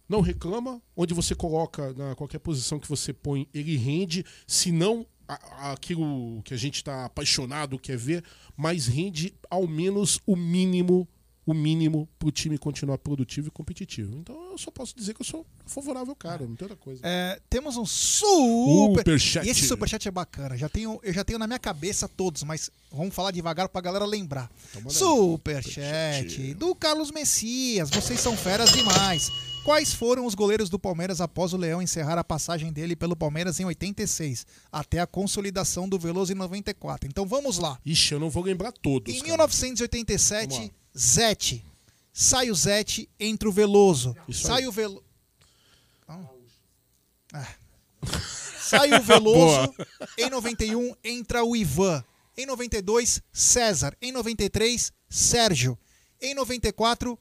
não 0.07 0.21
reclama, 0.21 0.79
onde 0.95 1.15
você 1.15 1.33
coloca 1.33 1.91
na 1.93 2.13
qualquer 2.15 2.39
posição 2.39 2.79
que 2.79 2.87
você 2.87 3.11
põe, 3.11 3.49
ele 3.53 3.75
rende, 3.75 4.23
se 4.45 4.71
não 4.71 5.05
aquilo 5.27 6.41
que 6.43 6.53
a 6.53 6.57
gente 6.57 6.75
está 6.75 7.05
apaixonado 7.05 7.79
quer 7.79 7.97
ver, 7.97 8.23
mas 8.55 8.85
rende 8.85 9.33
ao 9.49 9.67
menos 9.67 10.19
o 10.25 10.35
mínimo, 10.35 11.07
o 11.45 11.53
mínimo 11.53 12.07
para 12.17 12.27
o 12.27 12.31
time 12.31 12.57
continuar 12.57 12.97
produtivo 12.97 13.47
e 13.47 13.51
competitivo. 13.51 14.17
Então 14.17 14.51
eu 14.51 14.57
só 14.57 14.71
posso 14.71 14.95
dizer 14.95 15.13
que 15.13 15.21
eu 15.21 15.25
sou 15.25 15.45
favorável 15.65 16.15
cara, 16.15 16.45
não 16.45 16.55
tem 16.55 16.65
outra 16.65 16.77
coisa. 16.77 17.01
É, 17.03 17.39
temos 17.49 17.75
um 17.77 17.85
super. 17.85 18.99
Superchat. 18.99 19.47
E 19.47 19.49
esse 19.49 19.67
superchat 19.67 20.07
é 20.07 20.11
bacana. 20.11 20.57
Já 20.57 20.69
tenho, 20.69 20.99
eu 21.03 21.13
já 21.13 21.23
tenho 21.23 21.39
na 21.39 21.47
minha 21.47 21.59
cabeça 21.59 22.07
todos, 22.07 22.43
mas 22.43 22.69
vamos 22.91 23.13
falar 23.13 23.31
devagar 23.31 23.67
pra 23.67 23.81
galera 23.81 24.05
lembrar. 24.05 24.49
Então. 24.75 24.89
Superchat 24.89 26.53
do 26.53 26.73
Carlos 26.75 27.11
Messias. 27.11 27.89
Vocês 27.89 28.19
são 28.19 28.37
feras 28.37 28.71
demais. 28.71 29.29
Quais 29.63 29.93
foram 29.93 30.25
os 30.25 30.35
goleiros 30.35 30.69
do 30.69 30.77
Palmeiras 30.77 31.21
após 31.21 31.53
o 31.53 31.57
Leão 31.57 31.81
encerrar 31.81 32.17
a 32.17 32.23
passagem 32.23 32.71
dele 32.73 32.97
pelo 32.97 33.15
Palmeiras 33.15 33.61
em 33.61 33.65
86, 33.65 34.45
até 34.69 34.99
a 34.99 35.07
consolidação 35.07 35.87
do 35.87 35.97
Veloso 35.97 36.33
em 36.33 36.35
94? 36.35 37.07
Então 37.07 37.25
vamos 37.25 37.59
lá. 37.59 37.79
Ixi, 37.85 38.13
eu 38.13 38.19
não 38.19 38.29
vou 38.29 38.43
lembrar 38.43 38.73
todos. 38.73 39.13
Em 39.13 39.19
cara. 39.19 39.29
1987, 39.29 40.49
Vamos 40.49 40.67
lá. 40.67 40.82
Zete. 40.97 41.65
Sai 42.11 42.51
o 42.51 42.55
Zete, 42.55 43.09
entra 43.19 43.49
o 43.49 43.51
Veloso. 43.51 44.15
Isso 44.27 44.47
Sai 44.47 44.61
aí. 44.61 44.67
o 44.67 44.71
Veloso. 44.71 45.03
Sai 48.59 48.93
o 48.93 49.01
Veloso. 49.01 49.73
em 50.17 50.29
91, 50.29 50.95
entra 51.03 51.43
o 51.43 51.55
Ivan. 51.55 52.03
Em 52.37 52.45
92, 52.45 53.21
César. 53.31 53.95
Em 54.01 54.11
93, 54.11 54.91
Sérgio. 55.09 55.77
Em 56.21 56.33
94, 56.33 57.17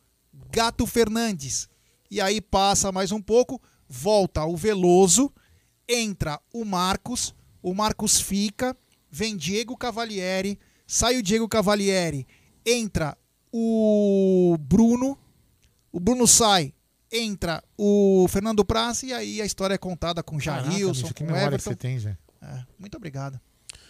Gato 0.51 0.87
Fernandes. 0.87 1.69
E 2.11 2.21
aí 2.21 2.41
passa 2.41 2.93
mais 2.93 3.11
um 3.11 3.23
pouco, 3.23 3.61
volta 3.89 4.45
o 4.45 4.55
Veloso, 4.55 5.33
entra 5.89 6.39
o 6.53 6.63
Marcos, 6.63 7.35
o 7.63 7.75
Marcos 7.75 8.21
fica, 8.21 8.77
vem 9.11 9.35
Diego 9.35 9.77
Cavalieri, 9.77 10.59
sai 10.87 11.17
o 11.17 11.23
Diego 11.23 11.49
Cavalieri, 11.49 12.27
entra 12.67 13.17
o 13.53 14.57
Bruno, 14.59 15.17
o 15.93 16.01
Bruno 16.01 16.27
sai, 16.27 16.73
entra 17.11 17.63
o 17.77 18.27
Fernando 18.29 18.65
Praz 18.65 19.03
e 19.03 19.13
aí 19.13 19.41
a 19.43 19.45
história 19.45 19.75
é 19.75 19.79
contada 19.79 20.23
com 20.23 20.41
Jailson, 20.41 21.09
que 21.09 21.15
com 21.23 21.25
memória 21.25 21.49
que 21.51 21.55
Everton. 21.55 21.71
você 21.71 21.77
tem, 21.77 21.99
Zé. 21.99 22.17
É, 22.41 22.65
muito 22.79 22.97
obrigado. 22.97 23.39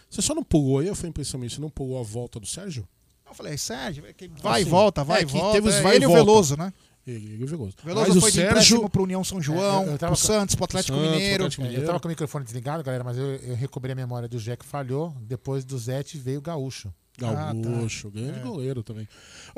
Você 0.09 0.21
só 0.21 0.35
não 0.35 0.43
pulou 0.43 0.79
aí, 0.79 0.93
foi 0.93 1.09
impressão 1.09 1.39
minha, 1.39 1.49
você 1.49 1.59
não 1.61 1.69
pulou 1.69 1.99
a 1.99 2.03
volta 2.03 2.39
do 2.39 2.45
Sérgio? 2.45 2.87
Eu 3.27 3.33
falei, 3.33 3.57
Sérgio, 3.57 4.05
é 4.05 4.13
que 4.13 4.27
vai 4.27 4.59
e 4.59 4.61
Assim, 4.61 4.69
volta, 4.69 5.03
vai 5.03 5.21
é 5.21 5.23
e 5.23 5.25
que 5.25 5.31
volta. 5.33 5.53
teve 5.53 5.69
os 5.69 5.75
É 5.75 5.81
vai 5.81 5.93
e 5.93 5.95
ele 5.95 6.05
e 6.05 6.07
o. 6.07 6.13
Veloso, 6.13 6.55
né? 6.55 6.71
Ele, 7.07 7.33
ele 7.33 7.43
é 7.43 7.47
Veloso. 7.47 7.73
O 7.81 7.85
Veloso 7.85 8.09
Mas 8.13 8.19
foi 8.19 8.29
o 8.29 8.31
de 8.31 8.37
Sérgio. 8.39 8.89
pro 8.89 9.03
União 9.03 9.23
São 9.23 9.41
João, 9.41 9.83
É, 9.83 9.87
eu- 9.87 9.91
eu 9.93 9.97
pro 9.97 10.09
com- 10.09 10.15
Santos, 10.15 10.53
pro 10.55 10.65
Atlético 10.65 10.93
Santos, 10.95 11.09
pro 11.09 11.17
Mineiro. 11.19 11.43
Atlético 11.45 11.61
É, 11.61 11.65
Mineiro. 11.65 11.83
eu 11.83 11.87
tava 11.87 11.99
com 11.99 12.07
o 12.07 12.09
microfone 12.09 12.45
desligado, 12.45 12.83
galera, 12.83 13.03
mas 13.03 13.17
eu, 13.17 13.25
eu 13.37 13.55
recobrei 13.55 13.93
a 13.93 13.95
memória 13.95 14.27
do 14.29 14.37
que 14.55 14.65
falhou. 14.65 15.15
Depois 15.21 15.65
do 15.65 15.77
Zete 15.79 16.17
veio 16.17 16.37
o 16.39 16.41
Gaúcho. 16.41 16.93
Gaúcho, 17.17 18.09
grande 18.09 18.39
É. 18.39 18.41
goleiro 18.41 18.83
também. 18.83 19.07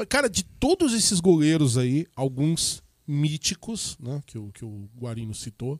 Cara, 0.09 0.29
de 0.29 0.43
todos 0.43 0.93
esses 0.93 1.19
goleiros 1.19 1.77
aí, 1.77 2.05
alguns 2.15 2.83
míticos, 3.07 3.97
né, 3.99 4.21
que 4.25 4.37
o, 4.37 4.51
que 4.51 4.65
o 4.65 4.89
Guarino 4.97 5.33
citou, 5.33 5.79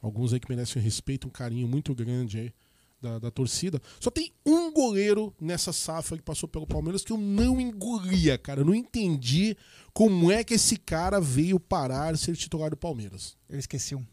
alguns 0.00 0.32
aí 0.32 0.40
que 0.40 0.48
merecem 0.48 0.80
respeito, 0.82 1.26
um 1.26 1.30
carinho 1.30 1.68
muito 1.68 1.94
grande 1.94 2.38
aí 2.38 2.52
da, 3.02 3.18
da 3.18 3.30
torcida. 3.30 3.80
Só 3.98 4.10
tem 4.10 4.32
um 4.46 4.72
goleiro 4.72 5.34
nessa 5.40 5.72
safra 5.72 6.16
que 6.16 6.22
passou 6.22 6.48
pelo 6.48 6.66
Palmeiras 6.66 7.02
que 7.02 7.12
eu 7.12 7.18
não 7.18 7.60
engolia, 7.60 8.38
cara. 8.38 8.60
Eu 8.60 8.64
não 8.64 8.74
entendi 8.74 9.56
como 9.92 10.30
é 10.30 10.44
que 10.44 10.54
esse 10.54 10.76
cara 10.76 11.20
veio 11.20 11.58
parar 11.58 12.16
ser 12.16 12.36
titular 12.36 12.70
do 12.70 12.76
Palmeiras. 12.76 13.36
Eu 13.48 13.58
esqueci 13.58 13.94
um. 13.94 14.06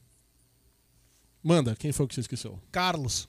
Manda, 1.44 1.76
quem 1.76 1.92
foi 1.92 2.08
que 2.08 2.16
você 2.16 2.22
esqueceu? 2.22 2.60
Carlos. 2.72 3.28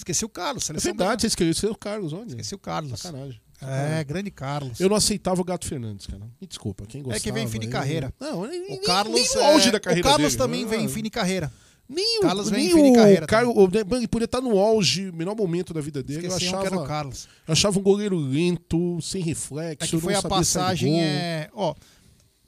Esqueci 0.00 0.24
o 0.24 0.28
Carlos. 0.28 0.64
É 0.64 0.66
Seleção 0.68 0.92
verdade, 0.92 1.22
você 1.22 1.26
esqueceu 1.28 1.70
o 1.72 1.76
Carlos, 1.76 2.12
olha. 2.12 2.26
Esqueci 2.28 2.54
o 2.54 2.58
Carlos. 2.58 2.98
Sacanagem. 3.00 3.40
É, 3.62 4.02
grande 4.02 4.30
Carlos. 4.30 4.80
Eu 4.80 4.88
não 4.88 4.96
aceitava 4.96 5.38
o 5.40 5.44
Gato 5.44 5.66
Fernandes, 5.66 6.06
cara. 6.06 6.22
Me 6.40 6.46
desculpa, 6.46 6.86
quem 6.86 7.02
gostava. 7.02 7.18
É 7.18 7.20
que 7.20 7.30
vem 7.30 7.44
em 7.44 7.48
fim 7.48 7.58
de 7.58 7.66
aí- 7.66 7.72
carreira. 7.72 8.14
Não, 8.18 8.46
nem, 8.46 8.72
O 8.72 8.80
Carlos, 8.82 9.14
nem 9.14 9.34
no 9.34 9.42
auge 9.52 9.68
é, 9.68 9.72
da 9.72 9.78
carreira 9.80 10.08
o 10.08 10.10
Carlos 10.10 10.32
dele. 10.32 10.42
também 10.42 10.66
vem 10.66 10.84
em 10.84 10.88
fim 10.88 11.02
de 11.02 11.10
carreira. 11.10 11.52
Nem 11.86 12.20
o, 12.20 12.22
Carlos 12.22 12.48
vem 12.48 12.68
nem 12.68 12.70
em 12.70 12.84
fim 12.84 12.92
carreira 12.94 13.26
Caio, 13.26 13.50
o, 13.50 13.64
ele 13.64 14.06
poderia 14.08 14.24
estar 14.24 14.40
no 14.40 14.56
auge, 14.58 15.10
melhor 15.12 15.34
momento 15.36 15.74
da 15.74 15.80
vida 15.80 16.02
dele. 16.02 16.26
Eu 16.26 16.30
Esqueci 16.30 16.54
o 16.54 16.58
achava, 16.58 16.86
Carlos. 16.86 17.28
eu 17.48 17.52
achava 17.52 17.78
um 17.78 17.82
goleiro 17.82 18.16
lento, 18.16 18.98
sem 19.02 19.20
reflexo. 19.20 19.84
É 19.84 19.88
que 19.88 20.00
foi 20.00 20.14
a 20.14 20.22
passagem. 20.22 21.02
É, 21.02 21.50
ó, 21.52 21.74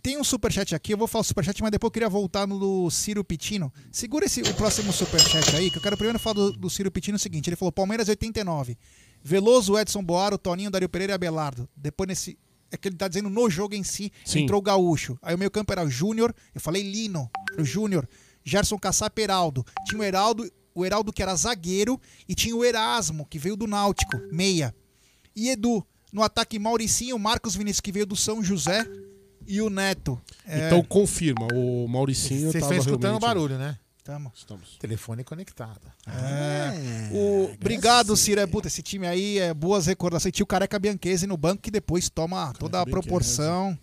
tem 0.03 0.19
um 0.19 0.25
superchat 0.25 0.75
aqui, 0.75 0.93
eu 0.93 0.99
vou 0.99 1.07
falar 1.07 1.21
o 1.21 1.25
superchat, 1.25 1.63
mas 1.63 1.71
depois 1.71 1.89
eu 1.89 1.93
queria 1.93 2.09
voltar 2.09 2.47
no 2.47 2.59
do 2.59 2.91
Ciro 2.91 3.23
Pitino. 3.23 3.73
Segura 3.93 4.25
esse, 4.27 4.43
o 4.43 4.55
próximo 4.55 4.93
superchat 4.93 5.55
aí, 5.55 5.71
que 5.71 5.79
eu 5.79 5.83
quero 5.83 5.97
primeiro 5.97 6.19
falar 6.19 6.35
do, 6.35 6.53
do 6.53 6.69
Ciro 6.69 6.91
Pitino 6.91 7.17
o 7.17 7.21
seguinte: 7.21 7.49
ele 7.49 7.57
falou 7.57 7.71
Palmeiras 7.71 8.09
89, 8.09 8.77
Veloso, 9.23 9.79
Edson 9.79 10.03
Boaro, 10.03 10.37
Toninho, 10.37 10.71
Dario 10.71 10.89
Pereira 10.89 11.13
e 11.13 11.15
Abelardo. 11.15 11.69
Depois 11.77 12.09
nesse. 12.09 12.37
É 12.71 12.77
que 12.77 12.89
ele 12.89 12.97
tá 12.97 13.07
dizendo 13.07 13.29
no 13.29 13.51
jogo 13.51 13.75
em 13.75 13.85
si, 13.85 14.11
Sim. 14.25 14.41
entrou 14.41 14.59
o 14.59 14.63
Gaúcho. 14.63 15.19
Aí 15.21 15.35
o 15.35 15.39
meio 15.39 15.51
campo 15.51 15.71
era 15.73 15.85
o 15.85 15.91
Júnior, 15.91 16.35
eu 16.55 16.61
falei 16.61 16.83
Lino, 16.83 17.31
o 17.59 17.63
Júnior, 17.63 18.09
Gerson 18.43 18.79
Caçap 18.79 19.21
Heraldo. 19.21 19.63
Tinha 19.85 20.01
o 20.01 20.03
Heraldo, 20.03 20.51
o 20.75 20.85
Heraldo 20.85 21.13
que 21.13 21.23
era 21.23 21.37
zagueiro, 21.37 22.01
e 22.27 22.35
tinha 22.35 22.57
o 22.57 22.65
Erasmo, 22.65 23.27
que 23.27 23.39
veio 23.39 23.57
do 23.57 23.67
Náutico, 23.67 24.17
meia. 24.33 24.75
E 25.37 25.51
Edu, 25.51 25.87
no 26.11 26.23
ataque 26.23 26.59
Mauricinho, 26.59 27.19
Marcos 27.19 27.55
Vinícius, 27.55 27.81
que 27.81 27.93
veio 27.93 28.07
do 28.07 28.17
São 28.17 28.43
José, 28.43 28.87
e 29.47 29.61
o 29.61 29.71
Neto. 29.71 30.21
É, 30.47 30.67
Então 30.67 30.83
confirma, 30.83 31.47
o 31.55 31.87
Mauricinho 31.89 32.51
Vocês 32.51 32.63
estão 32.63 32.77
escutando 32.77 33.17
o 33.17 33.19
realmente- 33.19 33.21
barulho, 33.23 33.59
né? 33.59 33.79
tamo. 34.05 34.33
Estamos. 34.35 34.77
Telefone 34.81 35.23
conectado. 35.23 35.81
É. 36.09 37.09
O, 37.13 37.53
obrigado, 37.55 38.17
Ciro. 38.17 38.41
É, 38.41 38.47
puta, 38.49 38.67
esse 38.67 38.83
time 38.83 39.07
aí 39.07 39.39
é 39.39 39.55
boas 39.55 39.87
recordações. 39.87 40.33
Tinha 40.35 40.43
o 40.43 40.47
Careca 40.47 40.77
Bianchese 40.79 41.25
no 41.25 41.37
banco 41.37 41.63
que 41.63 41.71
depois 41.71 42.11
toma 42.11 42.53
toda 42.59 42.81
a 42.81 42.85
Bianchese. 42.85 43.01
proporção. 43.09 43.79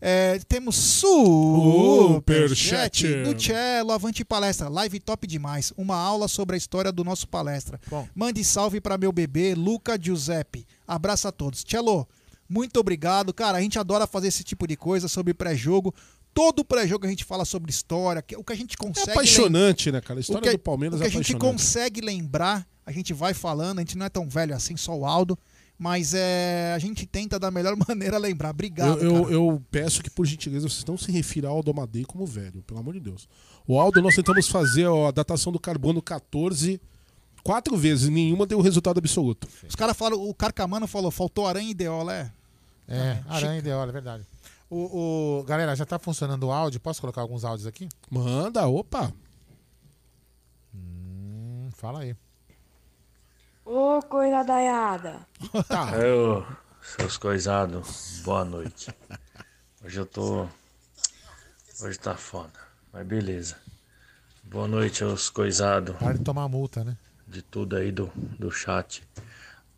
É, 0.00 0.38
temos 0.48 0.76
Superchat. 0.76 3.08
superchat 3.08 3.22
do 3.24 3.42
Cello, 3.42 3.90
Avante 3.92 4.24
Palestra. 4.24 4.68
Live 4.68 5.00
top 5.00 5.26
demais. 5.26 5.72
Uma 5.76 5.96
aula 5.96 6.28
sobre 6.28 6.54
a 6.54 6.56
história 6.56 6.92
do 6.92 7.02
nosso 7.02 7.26
palestra. 7.28 7.80
Bom. 7.90 8.06
Mande 8.14 8.44
salve 8.44 8.80
para 8.80 8.96
meu 8.96 9.10
bebê, 9.10 9.56
Luca 9.56 9.98
Giuseppe. 10.00 10.64
Abraço 10.86 11.26
a 11.26 11.32
todos. 11.32 11.64
Cello, 11.66 12.06
muito 12.48 12.78
obrigado. 12.80 13.32
Cara, 13.34 13.58
a 13.58 13.60
gente 13.60 13.78
adora 13.78 14.06
fazer 14.06 14.28
esse 14.28 14.42
tipo 14.44 14.66
de 14.66 14.76
coisa 14.76 15.08
sobre 15.08 15.34
pré-jogo. 15.34 15.94
Todo 16.32 16.64
pré-jogo 16.64 17.06
a 17.06 17.08
gente 17.08 17.24
fala 17.24 17.44
sobre 17.44 17.70
história, 17.70 18.22
que- 18.22 18.36
o 18.36 18.44
que 18.44 18.52
a 18.52 18.56
gente 18.56 18.74
É 18.74 18.76
consegue 18.76 19.10
apaixonante, 19.10 19.90
né, 19.90 20.00
cara? 20.00 20.18
A 20.18 20.22
história 20.22 20.42
que, 20.50 20.56
do 20.56 20.60
Palmeiras 20.60 20.98
o 20.98 21.02
que 21.02 21.04
é 21.04 21.08
a 21.08 21.10
gente 21.10 21.34
consegue 21.36 22.00
lembrar, 22.00 22.66
a 22.86 22.92
gente 22.92 23.12
vai 23.12 23.34
falando, 23.34 23.78
a 23.78 23.82
gente 23.82 23.96
não 23.98 24.06
é 24.06 24.08
tão 24.08 24.28
velho 24.28 24.54
assim, 24.54 24.76
só 24.76 24.96
o 24.96 25.04
Aldo, 25.04 25.36
mas 25.76 26.12
é, 26.14 26.72
a 26.74 26.78
gente 26.78 27.06
tenta 27.06 27.38
da 27.38 27.50
melhor 27.50 27.74
maneira 27.88 28.18
lembrar. 28.18 28.50
Obrigado, 28.50 28.98
Eu, 29.02 29.14
eu, 29.16 29.22
cara. 29.22 29.34
eu 29.34 29.62
peço 29.70 30.02
que, 30.02 30.10
por 30.10 30.26
gentileza, 30.26 30.68
vocês 30.68 30.84
não 30.84 30.96
se 30.98 31.10
refiram 31.10 31.50
ao 31.50 31.56
Aldo 31.56 31.70
Amadei 31.70 32.04
como 32.04 32.24
velho, 32.26 32.62
pelo 32.62 32.78
amor 32.80 32.94
de 32.94 33.00
Deus. 33.00 33.28
O 33.66 33.78
Aldo, 33.80 34.00
nós 34.00 34.14
tentamos 34.14 34.48
fazer 34.48 34.86
a 34.88 35.10
datação 35.10 35.52
do 35.52 35.58
carbono 35.58 36.00
14 36.00 36.80
quatro 37.42 37.76
vezes, 37.76 38.08
nenhuma 38.10 38.46
deu 38.46 38.60
resultado 38.60 38.98
absoluto. 38.98 39.48
Os 39.66 39.74
caras 39.74 39.96
falaram, 39.96 40.22
o 40.22 40.34
Carcamano 40.34 40.86
falou, 40.86 41.10
faltou 41.10 41.46
aranha 41.46 41.70
e 41.70 41.74
deola, 41.74 42.14
é. 42.14 42.30
É, 42.88 43.22
aranha 43.28 43.58
ideal, 43.58 43.86
é 43.86 43.92
verdade. 43.92 44.24
O, 44.70 45.40
o- 45.40 45.44
galera, 45.44 45.74
já 45.76 45.84
tá 45.84 45.98
funcionando 45.98 46.44
o 46.44 46.52
áudio? 46.52 46.80
Posso 46.80 47.00
colocar 47.00 47.20
alguns 47.20 47.44
áudios 47.44 47.66
aqui? 47.66 47.88
Manda, 48.10 48.66
opa. 48.66 49.12
Hum, 50.74 51.70
fala 51.74 52.00
aí. 52.00 52.16
Ô, 53.64 54.00
coisa 54.02 54.42
daiada. 54.42 55.26
Tá. 55.68 55.90
Ô, 55.96 56.44
seus 56.82 57.16
coisados, 57.18 58.20
boa 58.24 58.44
noite. 58.44 58.90
Hoje 59.84 60.00
eu 60.00 60.06
tô. 60.06 60.46
Hoje 61.82 61.98
tá 61.98 62.14
foda, 62.16 62.58
mas 62.92 63.06
beleza. 63.06 63.56
Boa 64.42 64.66
noite 64.66 65.04
aos 65.04 65.28
coisados 65.28 65.94
Para 65.96 66.14
de 66.14 66.20
tomar 66.24 66.48
multa, 66.48 66.82
né? 66.82 66.96
de 67.26 67.42
tudo 67.42 67.76
aí 67.76 67.92
do, 67.92 68.10
do 68.38 68.50
chat. 68.50 69.02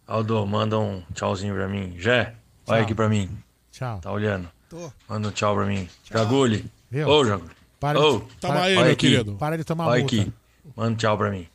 Aldo, 0.06 0.46
manda 0.46 0.78
um 0.78 1.02
tchauzinho 1.12 1.54
pra 1.54 1.66
mim. 1.68 1.98
Jé, 1.98 2.36
olha 2.70 2.78
Tchau. 2.78 2.84
aqui 2.84 2.94
pra 2.94 3.08
mim. 3.08 3.30
Tchau. 3.72 4.00
Tá 4.00 4.10
olhando? 4.12 4.48
Tô. 4.68 4.92
Manda 5.08 5.28
um 5.28 5.30
tchau 5.30 5.54
pra 5.54 5.66
mim. 5.66 5.88
Jaguli. 6.10 6.70
Viu? 6.90 7.08
Ô, 7.08 7.24
Jaguli. 7.24 7.50
Para, 7.78 7.98
Ô, 7.98 8.18
de, 8.20 8.24
para, 8.40 8.62
aí, 8.62 8.76
olha 8.76 8.84
meu 8.84 8.92
aqui. 8.92 9.10
querido. 9.10 9.34
para 9.36 9.56
de 9.58 9.64
tomar 9.64 9.86
olha 9.86 10.00
multa. 10.00 10.16
aqui. 10.16 10.32
Manda 10.76 10.90
um 10.90 10.94
tchau 10.96 11.16
pra 11.18 11.30
mim. 11.30 11.48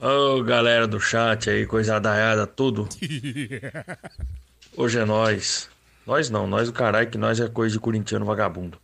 Ô, 0.00 0.42
galera 0.42 0.86
do 0.86 0.98
chat 1.00 1.48
aí, 1.50 1.66
coisa 1.66 1.98
daiada, 2.00 2.46
tudo. 2.46 2.88
Hoje 4.76 4.98
é 4.98 5.04
nós. 5.04 5.68
Nós 6.06 6.28
não, 6.30 6.46
nós 6.46 6.68
o 6.68 6.72
caralho, 6.72 7.08
que 7.08 7.16
nós 7.16 7.38
é 7.40 7.48
coisa 7.48 7.72
de 7.74 7.80
corintiano 7.80 8.24
vagabundo. 8.26 8.78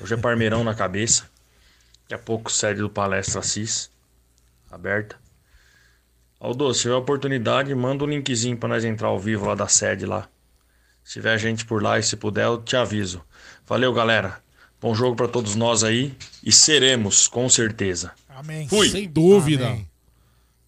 Hoje 0.00 0.14
é 0.14 0.16
Parmeirão 0.16 0.62
na 0.64 0.74
cabeça. 0.74 1.24
Daqui 2.02 2.14
a 2.14 2.18
pouco 2.18 2.50
sede 2.50 2.80
do 2.80 2.88
Palestra 2.90 3.40
Assis. 3.40 3.90
Aberta. 4.70 5.16
Aldo, 6.38 6.72
se 6.72 6.82
tiver 6.82 6.94
oportunidade, 6.94 7.74
manda 7.74 8.04
um 8.04 8.06
linkzinho 8.06 8.56
pra 8.56 8.68
nós 8.68 8.84
entrar 8.84 9.08
ao 9.08 9.18
vivo 9.18 9.46
lá 9.46 9.54
da 9.54 9.66
sede 9.66 10.06
lá. 10.06 10.28
Se 11.06 11.12
tiver 11.12 11.38
gente 11.38 11.64
por 11.64 11.80
lá 11.80 12.00
e 12.00 12.02
se 12.02 12.16
puder, 12.16 12.46
eu 12.46 12.60
te 12.60 12.74
aviso. 12.76 13.22
Valeu, 13.64 13.92
galera. 13.92 14.40
Bom 14.80 14.92
jogo 14.92 15.14
pra 15.14 15.28
todos 15.28 15.54
nós 15.54 15.84
aí. 15.84 16.12
E 16.42 16.50
seremos, 16.50 17.28
com 17.28 17.48
certeza. 17.48 18.10
Amém. 18.28 18.66
Fui! 18.66 18.90
Sem 18.90 19.08
dúvida. 19.08 19.68
Amém. 19.68 19.88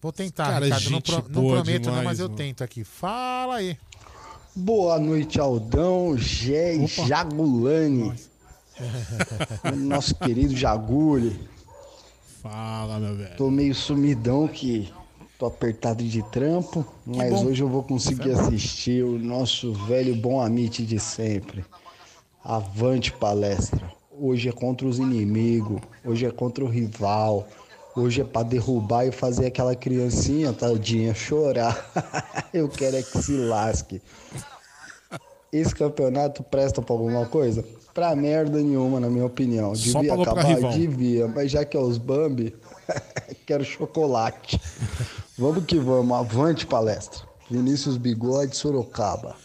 Vou 0.01 0.13
tentar, 0.13 0.45
Cara, 0.45 0.63
Ricardo. 0.63 0.89
Não, 0.91 1.01
pro- 1.01 1.15
não 1.29 1.47
prometo, 1.49 1.85
não, 1.87 1.91
demais, 1.91 2.03
mas 2.05 2.19
eu 2.21 2.27
mano. 2.27 2.37
tento 2.37 2.63
aqui. 2.63 2.85
Fala 2.85 3.55
aí. 3.57 3.77
Boa 4.55 4.97
noite, 4.97 5.41
Aldão, 5.41 6.17
Gé 6.17 6.73
e 6.73 6.87
Jagulani. 6.87 8.13
Nosso 9.75 10.15
querido 10.15 10.55
Jaguli. 10.55 11.37
Fala, 12.41 12.97
meu 12.97 13.17
velho. 13.17 13.35
Tô 13.35 13.51
meio 13.51 13.75
sumidão 13.75 14.47
que 14.47 14.89
tô 15.39 15.45
apertado 15.45 16.03
de 16.03 16.21
trampo, 16.21 16.85
mas 17.05 17.41
hoje 17.41 17.63
eu 17.63 17.69
vou 17.69 17.81
conseguir 17.81 18.31
assistir 18.31 19.05
o 19.05 19.17
nosso 19.17 19.71
velho 19.71 20.13
bom 20.13 20.41
amite 20.41 20.85
de 20.85 20.99
sempre. 20.99 21.63
Avante 22.43 23.13
palestra. 23.13 23.89
Hoje 24.11 24.49
é 24.49 24.51
contra 24.51 24.85
os 24.85 24.99
inimigos, 24.99 25.79
hoje 26.03 26.25
é 26.25 26.31
contra 26.31 26.65
o 26.65 26.67
rival. 26.67 27.47
Hoje 27.95 28.19
é 28.19 28.23
pra 28.25 28.43
derrubar 28.43 29.05
e 29.05 29.11
fazer 29.13 29.45
aquela 29.45 29.73
criancinha, 29.75 30.51
tadinha, 30.51 31.13
chorar. 31.13 31.89
eu 32.53 32.67
quero 32.67 32.97
é 32.97 33.01
que 33.01 33.17
se 33.17 33.37
lasque. 33.37 34.01
Esse 35.53 35.73
campeonato 35.73 36.43
presta 36.43 36.81
pra 36.81 36.93
alguma 36.93 37.25
coisa? 37.25 37.63
Pra 37.93 38.13
merda 38.13 38.59
nenhuma, 38.59 38.99
na 38.99 39.09
minha 39.09 39.25
opinião. 39.25 39.71
Devia 39.71 40.13
acabar? 40.13 40.73
Devia, 40.73 41.29
mas 41.29 41.49
já 41.49 41.63
que 41.63 41.77
é 41.77 41.79
os 41.79 41.97
Bambi, 41.97 42.53
quero 43.47 43.63
chocolate. 43.63 44.59
Vamos 45.39 45.63
que 45.65 45.79
vamos, 45.79 46.17
avante 46.17 46.65
palestra. 46.65 47.21
Vinícius 47.49 47.95
Bigode, 47.95 48.57
Sorocaba. 48.57 49.37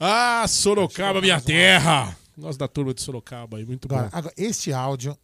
Ah, 0.00 0.44
Sorocaba, 0.48 1.20
minha 1.20 1.40
terra. 1.40 2.16
Nós 2.36 2.56
da 2.56 2.66
turma 2.66 2.92
de 2.92 3.00
Sorocaba 3.00 3.58
aí, 3.58 3.64
muito 3.64 3.86
Agora, 3.86 4.08
bom. 4.10 4.18
agora, 4.18 4.34
este 4.36 4.72
áudio, 4.72 5.16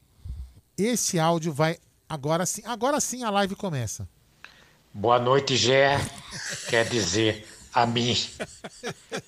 esse 0.78 1.18
áudio 1.18 1.52
vai 1.52 1.76
agora 2.08 2.46
sim, 2.46 2.62
agora 2.64 3.00
sim 3.00 3.24
a 3.24 3.30
live 3.30 3.56
começa. 3.56 4.08
Boa 4.94 5.18
noite, 5.18 5.56
Gé. 5.56 5.98
Quer 6.68 6.88
dizer, 6.88 7.44
a 7.74 7.84
mim. 7.84 8.16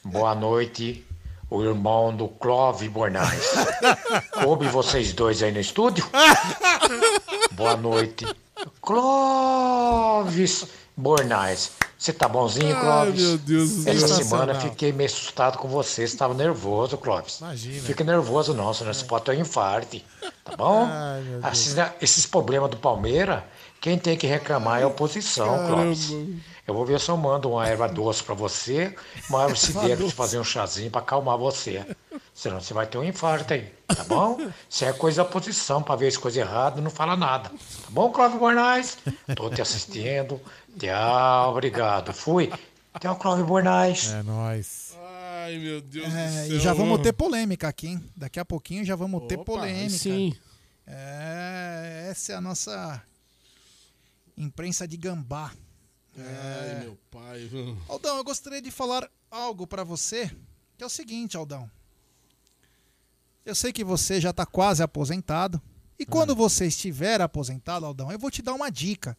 Boa 0.04 0.32
noite, 0.32 1.04
o 1.50 1.60
irmão 1.64 2.16
do 2.16 2.28
Clove 2.28 2.88
Bornais. 2.88 3.50
Coube 4.44 4.68
vocês 4.68 5.12
dois 5.12 5.42
aí 5.42 5.50
no 5.50 5.58
estúdio? 5.60 6.08
Boa 7.52 7.76
noite, 7.76 8.24
Clóvis 8.80 10.66
Bornais. 10.96 11.72
Você 11.98 12.12
tá 12.12 12.26
bonzinho, 12.26 12.74
Ai, 12.74 12.80
Clóvis? 12.80 13.22
meu 13.22 13.38
Deus 13.38 13.70
do 13.70 13.82
céu. 13.84 13.92
Essa 13.92 14.08
Sensacional. 14.08 14.46
semana 14.46 14.60
fiquei 14.60 14.92
meio 14.92 15.08
assustado 15.08 15.56
com 15.56 15.68
você. 15.68 16.06
Você 16.06 16.14
estava 16.14 16.34
nervoso, 16.34 16.98
Clóvis. 16.98 17.38
Imagina. 17.38 17.80
Fica 17.82 18.02
nervoso 18.02 18.52
não, 18.54 18.74
senão 18.74 18.92
você 18.92 19.04
pode 19.04 19.24
ter 19.24 19.36
um 19.36 19.40
infarte. 19.40 20.04
Tá 20.44 20.56
bom? 20.56 20.88
Ai. 20.90 21.52
Esses, 22.00 22.26
problemas 22.26 22.70
do 22.70 22.76
Palmeiras, 22.76 23.44
quem 23.80 23.96
tem 23.96 24.16
que 24.16 24.26
reclamar 24.26 24.80
é 24.80 24.82
a 24.82 24.88
oposição, 24.88 25.66
Clóvis. 25.68 26.10
Eu 26.66 26.74
vou 26.74 26.84
ver 26.84 26.98
se 26.98 27.08
eu 27.08 27.16
mando 27.16 27.50
uma 27.50 27.68
erva 27.68 27.88
doce 27.88 28.22
pra 28.22 28.34
você, 28.34 28.94
uma 29.30 29.44
erva 29.44 29.54
cidreira 29.54 29.96
pra 29.96 30.06
você 30.06 30.12
fazer 30.14 30.38
um 30.40 30.44
chazinho 30.44 30.90
pra 30.90 31.00
acalmar 31.00 31.38
você. 31.38 31.86
Senão 32.34 32.60
você 32.60 32.74
vai 32.74 32.86
ter 32.86 32.98
um 32.98 33.04
infarto 33.04 33.52
aí, 33.54 33.72
tá 33.94 34.04
bom? 34.04 34.50
Se 34.68 34.84
é 34.84 34.92
coisa 34.92 35.22
da 35.22 35.28
oposição, 35.28 35.82
pra 35.82 35.96
ver 35.96 36.10
se 36.10 36.18
coisa 36.18 36.40
errada, 36.40 36.80
não 36.80 36.90
fala 36.90 37.16
nada. 37.16 37.48
Tá 37.50 37.90
bom, 37.90 38.10
Clóvis 38.10 38.38
Bornais? 38.38 38.98
Tô 39.36 39.50
te 39.50 39.60
assistindo. 39.62 40.40
Tchau, 40.78 41.50
obrigado. 41.50 42.12
Fui. 42.12 42.50
Tchau, 43.00 43.16
Clóvis 43.16 43.44
Bornais. 43.46 44.06
É 44.12 44.22
nóis. 44.22 44.92
Ai, 45.44 45.58
meu 45.58 45.80
Deus 45.80 46.08
do 46.08 46.16
É, 46.16 46.28
céu. 46.46 46.56
e 46.56 46.60
já 46.60 46.72
vamos 46.72 47.00
ter 47.00 47.12
polêmica 47.12 47.66
aqui, 47.68 47.88
hein? 47.88 48.10
Daqui 48.16 48.38
a 48.38 48.44
pouquinho 48.44 48.84
já 48.84 48.94
vamos 48.94 49.26
ter 49.26 49.34
Opa, 49.36 49.44
polêmica. 49.44 49.90
Sim. 49.98 50.34
É, 50.86 52.08
essa 52.10 52.32
é 52.32 52.36
a 52.36 52.40
nossa 52.40 53.02
imprensa 54.36 54.86
de 54.86 54.96
gambá. 54.96 55.50
Ai, 56.16 56.80
meu 56.80 56.98
pai. 57.10 57.50
Aldão, 57.88 58.16
eu 58.18 58.24
gostaria 58.24 58.60
de 58.60 58.70
falar 58.70 59.08
algo 59.30 59.66
pra 59.66 59.82
você, 59.82 60.30
que 60.76 60.84
é 60.84 60.86
o 60.86 60.90
seguinte, 60.90 61.36
Aldão. 61.36 61.70
Eu 63.44 63.54
sei 63.54 63.72
que 63.72 63.82
você 63.82 64.20
já 64.20 64.32
tá 64.32 64.46
quase 64.46 64.82
aposentado. 64.82 65.60
E 65.98 66.06
quando 66.06 66.34
você 66.34 66.66
estiver 66.66 67.20
aposentado, 67.20 67.84
Aldão, 67.86 68.10
eu 68.10 68.18
vou 68.18 68.30
te 68.30 68.42
dar 68.42 68.54
uma 68.54 68.70
dica. 68.70 69.16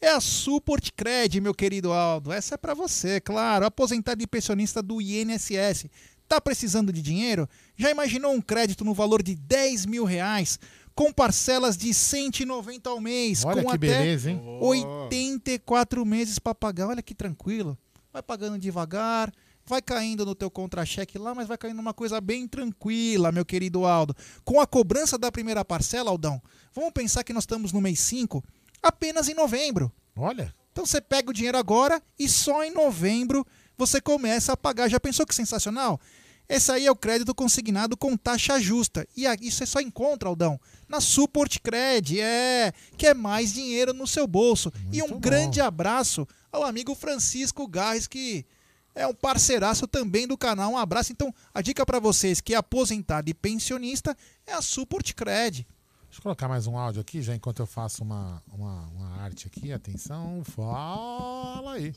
É 0.00 0.10
a 0.10 0.20
Support 0.20 0.92
Cred, 0.96 1.40
meu 1.40 1.54
querido 1.54 1.92
Aldo. 1.92 2.32
Essa 2.32 2.54
é 2.54 2.58
pra 2.58 2.74
você, 2.74 3.20
claro. 3.20 3.66
Aposentado 3.66 4.22
e 4.22 4.26
pensionista 4.26 4.82
do 4.82 5.00
INSS. 5.00 5.86
Tá 6.26 6.40
precisando 6.40 6.92
de 6.92 7.02
dinheiro? 7.02 7.48
Já 7.76 7.90
imaginou 7.90 8.32
um 8.32 8.40
crédito 8.40 8.84
no 8.84 8.94
valor 8.94 9.22
de 9.22 9.34
10 9.34 9.86
mil 9.86 10.04
reais? 10.04 10.58
Com 10.94 11.12
parcelas 11.12 11.76
de 11.76 11.92
190 11.92 12.88
ao 12.88 13.00
mês, 13.00 13.44
Olha 13.44 13.62
com 13.62 13.70
que 13.70 13.76
até 13.76 13.78
beleza, 13.78 14.30
hein? 14.30 14.40
84 14.60 16.04
meses 16.04 16.38
para 16.38 16.54
pagar. 16.54 16.88
Olha 16.88 17.02
que 17.02 17.14
tranquilo. 17.14 17.76
Vai 18.12 18.22
pagando 18.22 18.58
devagar, 18.58 19.32
vai 19.70 19.80
caindo 19.80 20.26
no 20.26 20.34
teu 20.34 20.50
contra-cheque 20.50 21.16
lá, 21.16 21.34
mas 21.34 21.48
vai 21.48 21.56
caindo 21.56 21.76
numa 21.76 21.94
coisa 21.94 22.20
bem 22.20 22.46
tranquila, 22.46 23.32
meu 23.32 23.44
querido 23.44 23.86
Aldo. 23.86 24.14
Com 24.44 24.60
a 24.60 24.66
cobrança 24.66 25.16
da 25.16 25.30
primeira 25.32 25.64
parcela, 25.64 26.10
Aldão, 26.10 26.42
vamos 26.74 26.92
pensar 26.92 27.22
que 27.22 27.32
nós 27.32 27.44
estamos 27.44 27.72
no 27.72 27.80
mês 27.80 28.00
5, 28.00 28.44
apenas 28.82 29.28
em 29.28 29.34
novembro. 29.34 29.90
Olha. 30.16 30.54
Então 30.72 30.84
você 30.84 31.00
pega 31.00 31.30
o 31.30 31.32
dinheiro 31.32 31.56
agora 31.56 32.02
e 32.18 32.28
só 32.28 32.64
em 32.64 32.72
novembro 32.72 33.46
você 33.78 34.00
começa 34.00 34.52
a 34.52 34.56
pagar. 34.56 34.88
Já 34.88 35.00
pensou 35.00 35.24
que 35.24 35.34
sensacional? 35.34 36.00
Esse 36.48 36.72
aí 36.72 36.84
é 36.84 36.90
o 36.90 36.96
crédito 36.96 37.32
consignado 37.32 37.96
com 37.96 38.16
taxa 38.16 38.58
justa. 38.58 39.06
E 39.16 39.24
isso 39.40 39.58
você 39.58 39.66
só 39.66 39.80
encontra, 39.80 40.28
Aldão, 40.28 40.60
na 40.88 41.00
Support 41.00 41.60
Cred, 41.60 42.20
é, 42.20 42.72
que 42.98 43.06
é 43.06 43.14
mais 43.14 43.52
dinheiro 43.52 43.94
no 43.94 44.06
seu 44.06 44.26
bolso. 44.26 44.72
e 44.92 45.00
um 45.00 45.20
grande 45.20 45.60
abraço 45.60 46.26
ao 46.50 46.64
amigo 46.64 46.92
Francisco 46.96 47.68
Garres, 47.68 48.08
que 48.08 48.44
é 48.94 49.06
um 49.06 49.14
parceiraço 49.14 49.86
também 49.86 50.26
do 50.26 50.36
canal. 50.36 50.72
Um 50.72 50.78
abraço. 50.78 51.12
Então, 51.12 51.34
a 51.54 51.60
dica 51.60 51.84
para 51.86 51.98
vocês 51.98 52.40
que 52.40 52.54
é 52.54 52.56
aposentado 52.56 53.28
e 53.30 53.34
pensionista 53.34 54.16
é 54.46 54.52
a 54.52 54.62
Support 54.62 55.14
Cred. 55.14 55.66
Deixa 56.10 56.18
eu 56.18 56.22
colocar 56.22 56.48
mais 56.48 56.66
um 56.66 56.76
áudio 56.76 57.00
aqui, 57.00 57.22
já 57.22 57.36
enquanto 57.36 57.60
eu 57.60 57.66
faço 57.66 58.02
uma, 58.02 58.42
uma, 58.52 58.86
uma 58.88 59.22
arte 59.22 59.46
aqui. 59.46 59.72
Atenção, 59.72 60.42
fala 60.44 61.74
aí. 61.74 61.94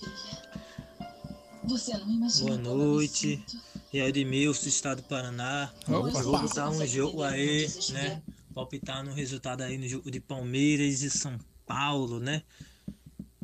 Você 1.63 1.97
não 1.97 2.11
imagina. 2.11 2.57
Boa 2.57 2.75
noite. 2.75 3.43
E 3.91 3.99
aí, 3.99 4.09
Edmilson, 4.09 4.67
estado 4.67 5.01
do 5.01 5.07
Paraná. 5.07 5.71
Opa. 5.87 6.21
Vou 6.21 6.39
botar 6.41 6.69
um 6.69 6.85
jogo 6.85 7.23
aí, 7.23 7.67
né? 7.89 8.21
Palpitar 8.53 9.03
no 9.03 9.13
resultado 9.13 9.61
aí 9.61 9.79
no 9.79 9.87
jogo 9.87 10.11
de 10.11 10.19
Palmeiras 10.19 11.01
e 11.01 11.09
São 11.09 11.39
Paulo, 11.65 12.19
né? 12.19 12.43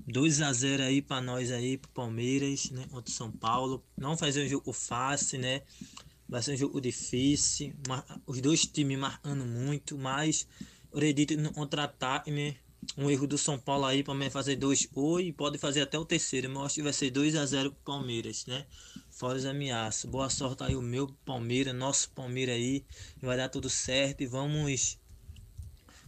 2 0.09 0.41
a 0.41 0.51
0 0.51 0.83
aí 0.83 1.01
pra 1.01 1.21
nós 1.21 1.51
aí, 1.51 1.77
pro 1.77 1.89
Palmeiras, 1.91 2.71
né? 2.71 2.85
Contra 2.89 3.11
o 3.11 3.13
São 3.13 3.31
Paulo. 3.31 3.83
Não 3.95 4.17
fazer 4.17 4.43
um 4.43 4.47
jogo 4.49 4.73
fácil, 4.73 5.39
né? 5.39 5.61
Vai 6.27 6.41
ser 6.41 6.53
um 6.53 6.57
jogo 6.57 6.81
difícil. 6.81 7.73
Os 8.25 8.41
dois 8.41 8.65
times 8.65 8.97
marcando 8.97 9.45
muito, 9.45 9.97
mas 9.97 10.47
eu 10.91 10.97
acredito 10.97 11.37
no 11.37 11.53
contra-ataque, 11.53 12.31
né? 12.31 12.55
Um 12.97 13.09
erro 13.09 13.27
do 13.27 13.37
São 13.37 13.59
Paulo 13.59 13.85
aí 13.85 14.03
para 14.03 14.31
fazer 14.31 14.55
dois 14.55 14.85
gols 14.85 15.21
e 15.21 15.31
pode 15.31 15.57
fazer 15.57 15.81
até 15.81 15.99
o 15.99 16.05
terceiro. 16.05 16.49
Mas 16.49 16.65
acho 16.65 16.75
que 16.75 16.83
vai 16.83 16.93
ser 16.93 17.11
2 17.11 17.35
a 17.35 17.45
0 17.45 17.71
pro 17.71 17.93
Palmeiras, 17.93 18.45
né? 18.47 18.65
Fora 19.11 19.37
os 19.37 19.45
ameaças. 19.45 20.09
Boa 20.09 20.29
sorte 20.29 20.63
aí 20.63 20.75
o 20.75 20.81
meu 20.81 21.07
Palmeiras, 21.23 21.75
nosso 21.75 22.09
Palmeiras 22.11 22.55
aí. 22.55 22.83
Vai 23.21 23.37
dar 23.37 23.49
tudo 23.49 23.69
certo 23.69 24.21
e 24.21 24.27
vamos 24.27 24.97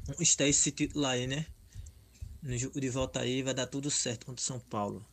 vamos 0.07 0.35
ter 0.35 0.47
esse 0.47 0.71
título 0.71 1.05
aí, 1.05 1.27
né? 1.27 1.45
No 2.41 2.57
jogo 2.57 2.79
de 2.79 2.89
volta 2.89 3.19
aí 3.19 3.43
vai 3.43 3.53
dar 3.53 3.67
tudo 3.67 3.91
certo 3.91 4.25
contra 4.25 4.41
o 4.41 4.43
São 4.43 4.59
Paulo. 4.59 5.05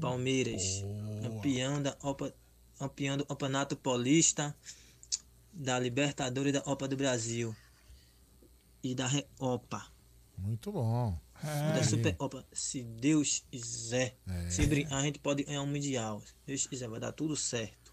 Palmeiras, 0.00 0.84
campeão 1.22 1.82
da 1.82 1.92
Copa, 1.92 2.32
campeão 2.78 3.16
do 3.16 3.24
Campeonato 3.26 3.76
Paulista, 3.76 4.54
da 5.52 5.78
Libertadores 5.78 6.50
e 6.50 6.52
da 6.52 6.60
Copa 6.60 6.86
do 6.86 6.96
Brasil 6.96 7.56
e 8.82 8.94
da 8.94 9.06
Recopa. 9.06 9.84
Muito 10.38 10.70
bom. 10.70 11.18
da 11.42 11.82
Supercopa, 11.82 12.46
se 12.52 12.82
Deus 12.82 13.42
quiser. 13.50 14.16
Se 14.50 14.66
brincar, 14.66 14.98
a 14.98 15.02
gente 15.02 15.18
pode 15.18 15.42
ganhar 15.42 15.62
um 15.62 15.66
Mundial. 15.66 16.20
Se 16.20 16.34
Deus 16.46 16.66
quiser, 16.66 16.88
vai 16.88 17.00
dar 17.00 17.12
tudo 17.12 17.34
certo. 17.36 17.85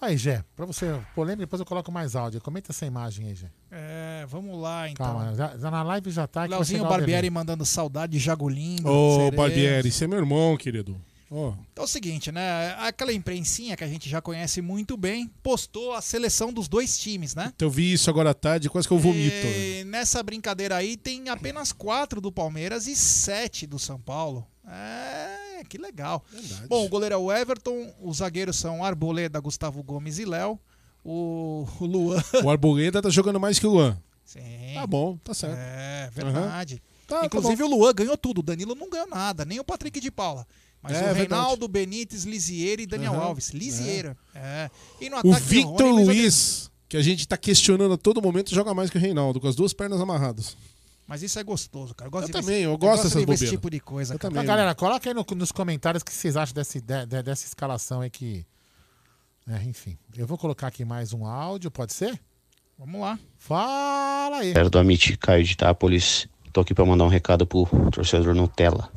Aí, 0.00 0.16
Gé, 0.16 0.44
pra 0.54 0.66
você, 0.66 1.00
polêmica, 1.14 1.46
depois 1.46 1.58
eu 1.60 1.66
coloco 1.66 1.90
mais 1.90 2.14
áudio. 2.14 2.40
Comenta 2.40 2.70
essa 2.70 2.84
imagem 2.84 3.28
aí, 3.28 3.34
Gé. 3.34 3.50
É, 3.70 4.26
vamos 4.28 4.60
lá 4.60 4.88
então. 4.90 5.06
Calma, 5.06 5.34
já, 5.34 5.56
já 5.56 5.70
na 5.70 5.82
live 5.82 6.10
já 6.10 6.26
tá. 6.26 6.44
Leozinho 6.44 6.84
Barbieri 6.86 7.30
mandando 7.30 7.64
saudade, 7.64 8.18
Jagolindo. 8.18 8.88
Ô, 8.88 9.16
Cerezo. 9.16 9.36
Barbieri, 9.36 9.90
você 9.90 10.04
é 10.04 10.08
meu 10.08 10.18
irmão, 10.18 10.56
querido. 10.56 11.00
Ó, 11.30 11.54
Então 11.72 11.82
é 11.82 11.86
o 11.86 11.88
seguinte, 11.88 12.30
né? 12.30 12.76
Aquela 12.78 13.12
imprensinha 13.12 13.76
que 13.76 13.82
a 13.82 13.88
gente 13.88 14.08
já 14.08 14.20
conhece 14.22 14.62
muito 14.62 14.96
bem 14.96 15.28
postou 15.42 15.92
a 15.92 16.00
seleção 16.00 16.52
dos 16.52 16.68
dois 16.68 16.96
times, 16.98 17.34
né? 17.34 17.52
eu 17.58 17.68
vi 17.68 17.92
isso 17.92 18.08
agora 18.08 18.30
à 18.30 18.34
tarde, 18.34 18.70
quase 18.70 18.86
que 18.86 18.94
eu 18.94 18.98
vomito. 18.98 19.34
E 19.46 19.82
nessa 19.84 20.22
brincadeira 20.22 20.76
aí 20.76 20.96
tem 20.96 21.28
apenas 21.28 21.72
quatro 21.72 22.20
do 22.20 22.30
Palmeiras 22.30 22.86
e 22.86 22.94
sete 22.94 23.66
do 23.66 23.78
São 23.78 23.98
Paulo. 24.00 24.46
É, 24.68 25.45
que 25.66 25.78
legal. 25.78 26.24
Bom, 26.68 26.84
o 26.84 26.88
goleiro 26.88 27.14
é 27.14 27.18
o 27.18 27.32
Everton, 27.32 27.92
os 28.02 28.18
zagueiros 28.18 28.56
são 28.56 28.84
Arboleda, 28.84 29.40
Gustavo 29.40 29.82
Gomes 29.82 30.18
e 30.18 30.24
Léo. 30.24 30.58
O, 31.04 31.66
o 31.80 31.84
Luan. 31.86 32.22
O 32.44 32.50
Arboleda 32.50 33.00
tá 33.02 33.10
jogando 33.10 33.38
mais 33.38 33.58
que 33.58 33.66
o 33.66 33.70
Luan. 33.70 33.96
Sim. 34.24 34.40
Tá 34.74 34.86
bom, 34.86 35.16
tá 35.22 35.32
certo. 35.34 35.56
É, 35.56 36.10
verdade. 36.12 36.82
Tá, 37.06 37.20
tá 37.20 37.26
Inclusive 37.26 37.62
bom. 37.62 37.68
o 37.68 37.78
Luan 37.78 37.92
ganhou 37.94 38.16
tudo, 38.16 38.38
o 38.38 38.42
Danilo 38.42 38.74
não 38.74 38.90
ganhou 38.90 39.06
nada, 39.08 39.44
nem 39.44 39.60
o 39.60 39.64
Patrick 39.64 40.00
de 40.00 40.10
Paula. 40.10 40.44
Mas 40.82 40.92
É, 40.92 40.96
o 40.96 41.00
verdade. 41.14 41.18
Reinaldo, 41.20 41.68
Benítez, 41.68 42.24
Lisieira 42.24 42.82
e 42.82 42.86
Daniel 42.86 43.12
Aham. 43.14 43.22
Alves. 43.22 43.50
Lisieira. 43.50 44.16
É. 44.34 44.68
E 45.00 45.08
no 45.08 45.18
O 45.22 45.32
Victor 45.34 45.92
Rony, 45.92 46.04
Luiz, 46.04 46.70
que 46.88 46.96
a 46.96 47.02
gente 47.02 47.26
tá 47.26 47.36
questionando 47.36 47.94
a 47.94 47.96
todo 47.96 48.20
momento, 48.20 48.52
joga 48.54 48.74
mais 48.74 48.90
que 48.90 48.98
o 48.98 49.00
Reinaldo, 49.00 49.40
com 49.40 49.46
as 49.46 49.54
duas 49.54 49.72
pernas 49.72 50.00
amarradas. 50.00 50.56
Mas 51.06 51.22
isso 51.22 51.38
é 51.38 51.44
gostoso, 51.44 51.94
cara. 51.94 52.08
Eu, 52.08 52.10
gosto 52.12 52.24
Eu 52.24 52.34
de 52.34 52.40
também, 52.46 52.62
eu 52.64 52.76
gosto 52.76 52.96
de 52.96 53.02
dessas 53.08 53.12
ver 53.12 53.18
esse 53.20 53.26
bobeiras. 53.26 53.50
tipo 53.50 53.70
de 53.70 53.80
coisa, 53.80 54.14
Eu 54.14 54.18
cara. 54.18 54.30
também. 54.30 54.42
Então, 54.44 54.54
galera, 54.56 54.74
coloca 54.74 55.08
aí 55.08 55.14
no- 55.14 55.24
nos 55.36 55.52
comentários 55.52 56.02
o 56.02 56.04
que 56.04 56.12
vocês 56.12 56.36
acham 56.36 56.54
dessa, 56.54 56.80
de- 56.80 57.22
dessa 57.22 57.46
escalação 57.46 58.00
aí 58.00 58.10
que. 58.10 58.44
É, 59.48 59.62
enfim. 59.62 59.96
Eu 60.16 60.26
vou 60.26 60.36
colocar 60.36 60.66
aqui 60.66 60.84
mais 60.84 61.12
um 61.12 61.24
áudio, 61.24 61.70
pode 61.70 61.92
ser? 61.92 62.18
Vamos 62.76 63.00
lá. 63.00 63.18
Fala 63.38 64.38
aí. 64.38 64.52
Galera 64.52 64.68
do 64.68 64.78
Amit, 64.78 65.16
Caio 65.18 65.44
de 65.44 65.52
Itápolis. 65.52 66.26
Tô 66.52 66.60
aqui 66.62 66.74
para 66.74 66.84
mandar 66.84 67.04
um 67.04 67.08
recado 67.08 67.46
pro 67.46 67.66
torcedor 67.92 68.34
Nutella. 68.34 68.90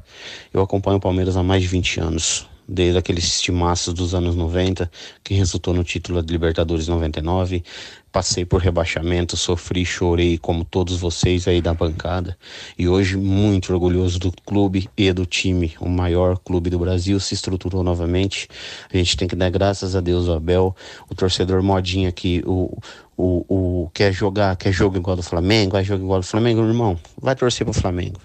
Eu 0.51 0.61
acompanho 0.61 0.97
o 0.97 0.99
Palmeiras 0.99 1.37
há 1.37 1.43
mais 1.43 1.61
de 1.61 1.67
20 1.67 1.99
anos, 1.99 2.49
desde 2.67 2.97
aqueles 2.97 3.39
timaços 3.41 3.93
dos 3.93 4.15
anos 4.15 4.35
90, 4.35 4.89
que 5.23 5.33
resultou 5.33 5.73
no 5.73 5.83
título 5.83 6.23
de 6.23 6.31
Libertadores 6.31 6.87
99. 6.87 7.63
Passei 8.11 8.43
por 8.43 8.59
rebaixamento, 8.59 9.37
sofri, 9.37 9.85
chorei 9.85 10.37
como 10.37 10.65
todos 10.65 10.99
vocês 10.99 11.47
aí 11.47 11.61
da 11.61 11.73
bancada. 11.73 12.35
E 12.77 12.87
hoje 12.87 13.15
muito 13.15 13.71
orgulhoso 13.71 14.17
do 14.17 14.31
clube 14.31 14.89
e 14.97 15.13
do 15.13 15.25
time. 15.25 15.73
O 15.79 15.87
maior 15.87 16.37
clube 16.39 16.71
do 16.71 16.79
Brasil 16.79 17.19
se 17.19 17.35
estruturou 17.35 17.83
novamente. 17.83 18.47
A 18.91 18.97
gente 18.97 19.15
tem 19.15 19.27
que 19.27 19.35
dar 19.35 19.51
graças 19.51 19.95
a 19.95 20.01
Deus, 20.01 20.27
Abel, 20.27 20.75
o 21.07 21.13
torcedor 21.13 21.61
modinha 21.61 22.11
que 22.11 22.41
o, 22.47 22.77
o, 23.15 23.83
o 23.83 23.89
quer 23.93 24.11
jogar, 24.11 24.55
quer 24.55 24.71
jogo 24.71 24.97
igual 24.97 25.15
do 25.15 25.23
Flamengo, 25.23 25.73
vai 25.73 25.83
jogar 25.83 26.03
igual 26.03 26.19
do 26.19 26.25
Flamengo, 26.25 26.61
irmão. 26.61 26.99
Vai 27.21 27.35
torcer 27.35 27.63
pro 27.63 27.73
Flamengo. 27.73 28.19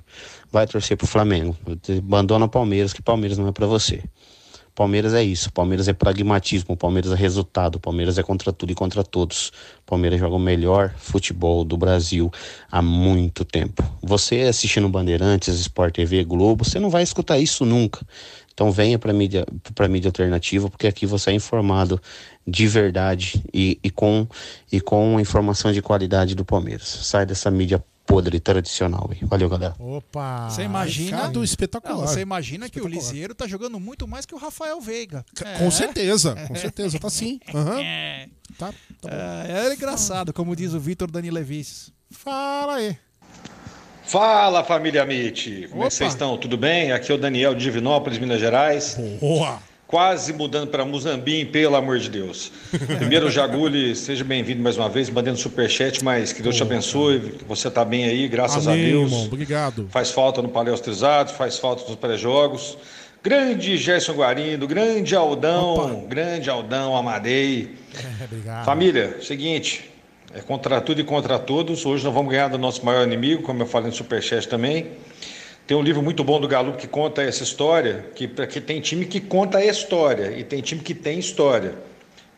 Vai 0.51 0.67
torcer 0.67 0.97
pro 0.97 1.07
Flamengo. 1.07 1.57
Abandona 1.99 2.47
o 2.47 2.49
Palmeiras, 2.49 2.93
que 2.93 3.03
Palmeiras 3.03 3.37
não 3.37 3.49
é 3.49 3.53
pra 3.53 3.67
você. 3.67 4.03
Palmeiras 4.75 5.15
é 5.15 5.23
isso, 5.23 5.53
Palmeiras 5.53 5.87
é 5.87 5.93
pragmatismo, 5.93 6.77
Palmeiras 6.77 7.13
é 7.13 7.15
resultado, 7.15 7.79
Palmeiras 7.79 8.19
é 8.19 8.23
contra 8.25 8.53
tudo 8.53 8.73
e 8.73 8.75
contra 8.75 9.05
todos. 9.05 9.53
Palmeiras 9.87 10.19
joga 10.19 10.35
o 10.35 10.39
melhor 10.39 10.93
futebol 10.97 11.65
do 11.65 11.77
Brasil 11.77 12.31
há 12.71 12.83
muito 12.83 13.45
tempo. 13.45 13.85
Você 14.03 14.43
assistindo 14.43 14.89
Bandeirantes, 14.89 15.55
Sport 15.61 15.95
TV, 15.95 16.25
Globo, 16.25 16.65
você 16.65 16.81
não 16.81 16.91
vai 16.91 17.05
escutar 17.05 17.39
isso 17.39 17.65
nunca. 17.65 18.05
Então 18.53 18.73
venha 18.73 18.99
para 18.99 19.13
mídia, 19.13 19.47
para 19.75 19.87
mídia 19.87 20.09
alternativa, 20.09 20.69
porque 20.69 20.89
aqui 20.89 21.07
você 21.07 21.31
é 21.31 21.35
informado 21.35 22.01
de 22.47 22.67
verdade 22.67 23.45
e, 23.53 23.79
e 23.83 23.91
com 23.91 24.27
e 24.73 24.81
com 24.81 25.21
informação 25.21 25.73
de 25.73 25.81
qualidade 25.81 26.35
do 26.35 26.45
Palmeiras. 26.45 26.87
Sai 26.87 27.25
dessa 27.25 27.51
mídia 27.51 27.83
podre 28.07 28.39
tradicional. 28.41 29.09
aí. 29.11 29.19
Valeu, 29.23 29.49
galera. 29.49 29.75
Opa! 29.79 30.49
Você 30.51 30.63
imagina. 30.63 31.17
recado 31.17 31.45
espetacular. 31.45 31.97
Não, 31.99 32.07
você 32.07 32.21
imagina 32.21 32.69
que 32.69 32.79
o 32.79 32.87
Espetacular. 32.87 33.11
Lisieiro 33.13 33.35
tá 33.35 33.47
jogando 33.47 33.81
muito 33.81 34.07
mais 34.07 34.27
que 34.27 34.35
o 34.35 34.39
Rafael 34.39 34.81
Veiga. 34.81 35.25
Com 35.59 35.71
certeza, 35.71 36.35
com 36.47 36.55
certeza, 36.55 36.99
tá 36.99 37.11
sim. 37.11 37.41
Aham. 37.55 37.81
É. 37.81 38.29
Tá, 38.59 38.73
tá. 39.01 39.11
É, 39.11 39.69
é 39.69 39.75
engraçado, 39.75 40.33
como 40.33 40.55
diz 40.55 40.75
o 40.75 40.81
Vitor 40.81 41.11
Danilevics. 41.11 41.93
Fala 42.11 42.77
aí. 42.77 42.97
Fala 44.05 44.63
família 44.63 45.03
Amit, 45.03 45.67
como 45.71 45.85
é 45.85 45.89
que 45.89 45.95
vocês 45.95 46.13
estão? 46.13 46.37
Tudo 46.37 46.59
bem? 46.59 46.93
Aqui 46.93 47.11
é 47.11 47.15
o 47.15 47.19
Daniel 47.19 47.55
de 47.55 47.65
Divinópolis, 47.65 48.19
Minas 48.19 48.39
Gerais. 48.39 48.97
Boa! 49.19 49.59
Quase 49.95 50.33
mudando 50.33 50.67
para 50.67 50.85
Muzambim, 50.85 51.47
pelo 51.47 51.77
amor 51.77 52.01
de 52.01 52.11
Deus. 52.11 52.51
Primeiro, 52.99 53.31
Jaguli, 53.31 53.95
seja 53.95 54.25
bem-vindo 54.25 54.61
mais 54.61 54.77
uma 54.77 54.89
vez, 54.89 55.09
mandando 55.09 55.39
superchat, 55.39 56.03
mas 56.03 56.33
que 56.33 56.43
Deus 56.43 56.57
te 56.57 56.65
abençoe, 56.65 57.21
que 57.39 57.45
você 57.45 57.71
tá 57.71 57.85
bem 57.85 58.05
aí, 58.05 58.27
graças 58.27 58.67
Amém, 58.67 58.87
a 58.87 58.89
Deus. 58.89 59.13
irmão. 59.13 59.27
Obrigado. 59.27 59.87
Faz 59.91 60.11
falta 60.11 60.43
no 60.43 60.49
Paleostrizados, 60.49 61.35
faz 61.35 61.61
falta 61.61 61.89
nos 61.89 61.95
pré-jogos. 61.95 62.77
Grande 63.23 63.77
Gerson 63.77 64.15
Guarindo, 64.15 64.67
grande 64.67 65.15
Aldão, 65.15 66.05
grande 66.09 66.51
Aldão, 66.51 66.97
Amadei. 66.97 67.77
É, 67.95 68.25
obrigado. 68.25 68.65
Família, 68.65 69.19
seguinte, 69.23 69.89
é 70.35 70.41
contra 70.41 70.81
tudo 70.81 71.03
e 71.03 71.05
contra 71.05 71.39
todos. 71.39 71.87
Hoje 71.87 72.03
nós 72.03 72.13
vamos 72.13 72.33
ganhar 72.33 72.49
do 72.49 72.59
nosso 72.59 72.85
maior 72.85 73.07
inimigo, 73.07 73.45
como 73.45 73.63
eu 73.63 73.67
falei 73.67 73.91
no 73.91 73.97
Superchat 73.97 74.49
também. 74.49 74.89
Tem 75.67 75.75
um 75.75 75.83
livro 75.83 76.03
muito 76.03 76.23
bom 76.23 76.39
do 76.39 76.47
Galo 76.47 76.75
que 76.75 76.87
conta 76.87 77.23
essa 77.23 77.43
história, 77.43 78.05
que, 78.15 78.29
que 78.29 78.61
tem 78.61 78.83
time 78.83 79.07
que 79.07 79.19
conta 79.19 79.59
a 79.59 79.65
história 79.65 80.39
e 80.39 80.45
tem 80.45 80.61
time 80.61 80.83
que 80.83 80.95
tem 80.95 81.19
história. 81.19 81.75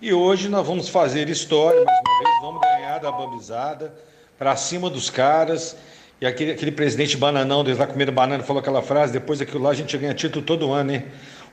E 0.01 0.13
hoje 0.13 0.49
nós 0.49 0.65
vamos 0.65 0.89
fazer 0.89 1.29
história 1.29 1.85
mais 1.85 1.99
uma 2.07 2.19
vez, 2.19 2.41
vamos 2.41 2.61
ganhar 2.61 2.99
da 2.99 3.11
bambizada 3.11 3.93
para 4.39 4.55
cima 4.55 4.89
dos 4.89 5.11
caras. 5.11 5.77
E 6.21 6.27
aquele, 6.27 6.53
aquele 6.53 6.71
presidente 6.71 7.17
bananão, 7.17 7.65
desde 7.65 7.81
lá 7.83 7.89
comendo 7.89 8.13
banana, 8.13 8.45
falou 8.45 8.61
aquela 8.61 8.81
frase, 8.81 9.13
depois 9.13 9.41
daquilo 9.41 9.65
lá 9.65 9.71
a 9.71 9.75
gente 9.75 9.99
ganha 9.99 10.15
título 10.15 10.45
todo 10.45 10.71
ano, 10.73 10.93
hein? 10.93 11.05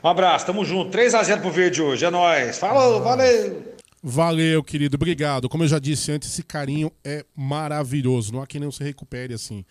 Um 0.03 0.07
abraço, 0.07 0.45
tamo 0.45 0.63
junto. 0.63 0.95
3x0 0.95 1.41
pro 1.41 1.49
Verde 1.49 1.81
hoje, 1.81 2.05
é 2.05 2.11
nóis. 2.11 2.59
Falou, 2.59 3.01
valeu! 3.01 3.73
Valeu, 4.03 4.63
querido, 4.63 4.95
obrigado. 4.95 5.49
Como 5.49 5.63
eu 5.63 5.67
já 5.67 5.79
disse 5.79 6.11
antes, 6.11 6.29
esse 6.29 6.43
carinho 6.43 6.91
é 7.03 7.25
maravilhoso. 7.35 8.31
Não 8.31 8.41
há 8.43 8.47
quem 8.47 8.61
não 8.61 8.71
se 8.71 8.83
recupere 8.83 9.33
assim. 9.33 9.65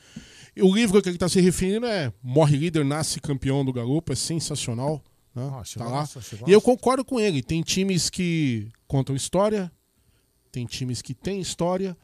E 0.54 0.62
o 0.62 0.74
livro 0.74 1.00
que 1.00 1.08
ele 1.08 1.16
está 1.16 1.28
se 1.28 1.40
referindo 1.40 1.86
é 1.86 2.12
Morre 2.22 2.56
Líder, 2.56 2.84
Nasce 2.84 3.20
Campeão 3.20 3.64
do 3.64 3.72
Garupa, 3.72 4.12
é 4.12 4.16
sensacional. 4.16 5.02
Né? 5.34 5.50
tá 5.78 5.88
lá. 5.88 6.06
E 6.46 6.52
eu 6.52 6.60
concordo 6.60 7.04
com 7.04 7.18
ele. 7.18 7.42
Tem 7.42 7.62
times 7.62 8.10
que 8.10 8.68
contam 8.86 9.16
história, 9.16 9.72
tem 10.52 10.66
times 10.66 11.00
que 11.00 11.14
têm 11.14 11.40
história, 11.40 11.96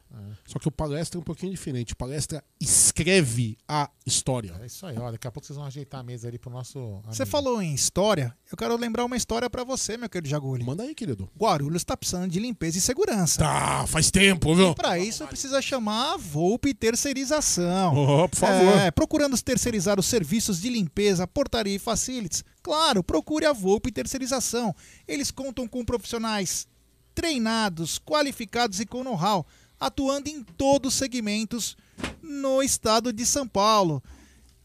só 0.43 0.57
que 0.57 0.67
o 0.67 0.71
palestra 0.71 1.19
é 1.19 1.21
um 1.21 1.23
pouquinho 1.23 1.51
diferente. 1.51 1.93
O 1.93 1.95
palestra 1.95 2.43
escreve 2.59 3.55
a 3.67 3.87
história. 4.03 4.55
É 4.59 4.65
isso 4.65 4.83
aí, 4.87 4.97
ó. 4.97 5.11
Daqui 5.11 5.27
a 5.27 5.31
pouco 5.31 5.45
vocês 5.45 5.55
vão 5.55 5.67
ajeitar 5.67 5.99
a 5.99 6.03
mesa 6.03 6.27
ali 6.27 6.39
pro 6.39 6.49
nosso. 6.49 6.99
Você 7.05 7.27
falou 7.27 7.61
em 7.61 7.75
história, 7.75 8.35
eu 8.51 8.57
quero 8.57 8.75
lembrar 8.75 9.05
uma 9.05 9.15
história 9.15 9.47
pra 9.47 9.63
você, 9.63 9.97
meu 9.97 10.09
querido 10.09 10.27
Jaguli. 10.27 10.63
Manda 10.65 10.81
aí, 10.81 10.95
querido. 10.95 11.29
Guarulhos 11.39 11.83
tá 11.83 11.95
precisando 11.95 12.27
de 12.27 12.39
limpeza 12.39 12.79
e 12.79 12.81
segurança. 12.81 13.39
Tá, 13.39 13.85
faz 13.85 14.09
tempo, 14.09 14.55
viu? 14.55 14.71
E 14.71 14.75
pra 14.75 14.97
isso 14.97 15.27
precisa 15.27 15.61
chamar 15.61 16.15
a 16.15 16.17
Volpe 16.17 16.73
Terceirização. 16.73 17.93
Oh, 17.95 18.27
por 18.27 18.39
favor. 18.39 18.77
É, 18.77 18.89
procurando 18.89 19.39
terceirizar 19.39 19.99
os 19.99 20.07
serviços 20.07 20.59
de 20.59 20.69
limpeza, 20.69 21.27
portaria 21.27 21.75
e 21.75 21.79
facilities. 21.79 22.43
Claro, 22.63 23.03
procure 23.03 23.45
a 23.45 23.53
Volpe 23.53 23.91
Terceirização. 23.91 24.75
Eles 25.07 25.29
contam 25.29 25.67
com 25.67 25.85
profissionais 25.85 26.67
treinados, 27.13 27.99
qualificados 27.99 28.79
e 28.79 28.85
com 28.85 29.03
know-how, 29.03 29.45
atuando 29.79 30.29
em 30.29 30.43
todos 30.43 30.93
os 30.93 30.99
segmentos 30.99 31.77
no 32.21 32.61
estado 32.61 33.13
de 33.13 33.25
São 33.25 33.47
Paulo. 33.47 34.03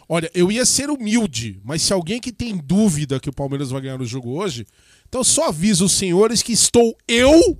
Olha, 0.08 0.30
eu 0.34 0.50
ia 0.50 0.64
ser 0.64 0.90
humilde, 0.90 1.60
mas 1.64 1.82
se 1.82 1.92
alguém 1.92 2.20
que 2.20 2.32
tem 2.32 2.56
dúvida 2.56 3.20
que 3.20 3.28
o 3.28 3.32
Palmeiras 3.32 3.70
vai 3.70 3.82
ganhar 3.82 4.00
o 4.00 4.06
jogo 4.06 4.38
hoje, 4.38 4.66
então 5.08 5.22
só 5.22 5.48
aviso 5.48 5.84
os 5.84 5.92
senhores 5.92 6.42
que 6.42 6.52
estou 6.52 6.96
eu 7.06 7.58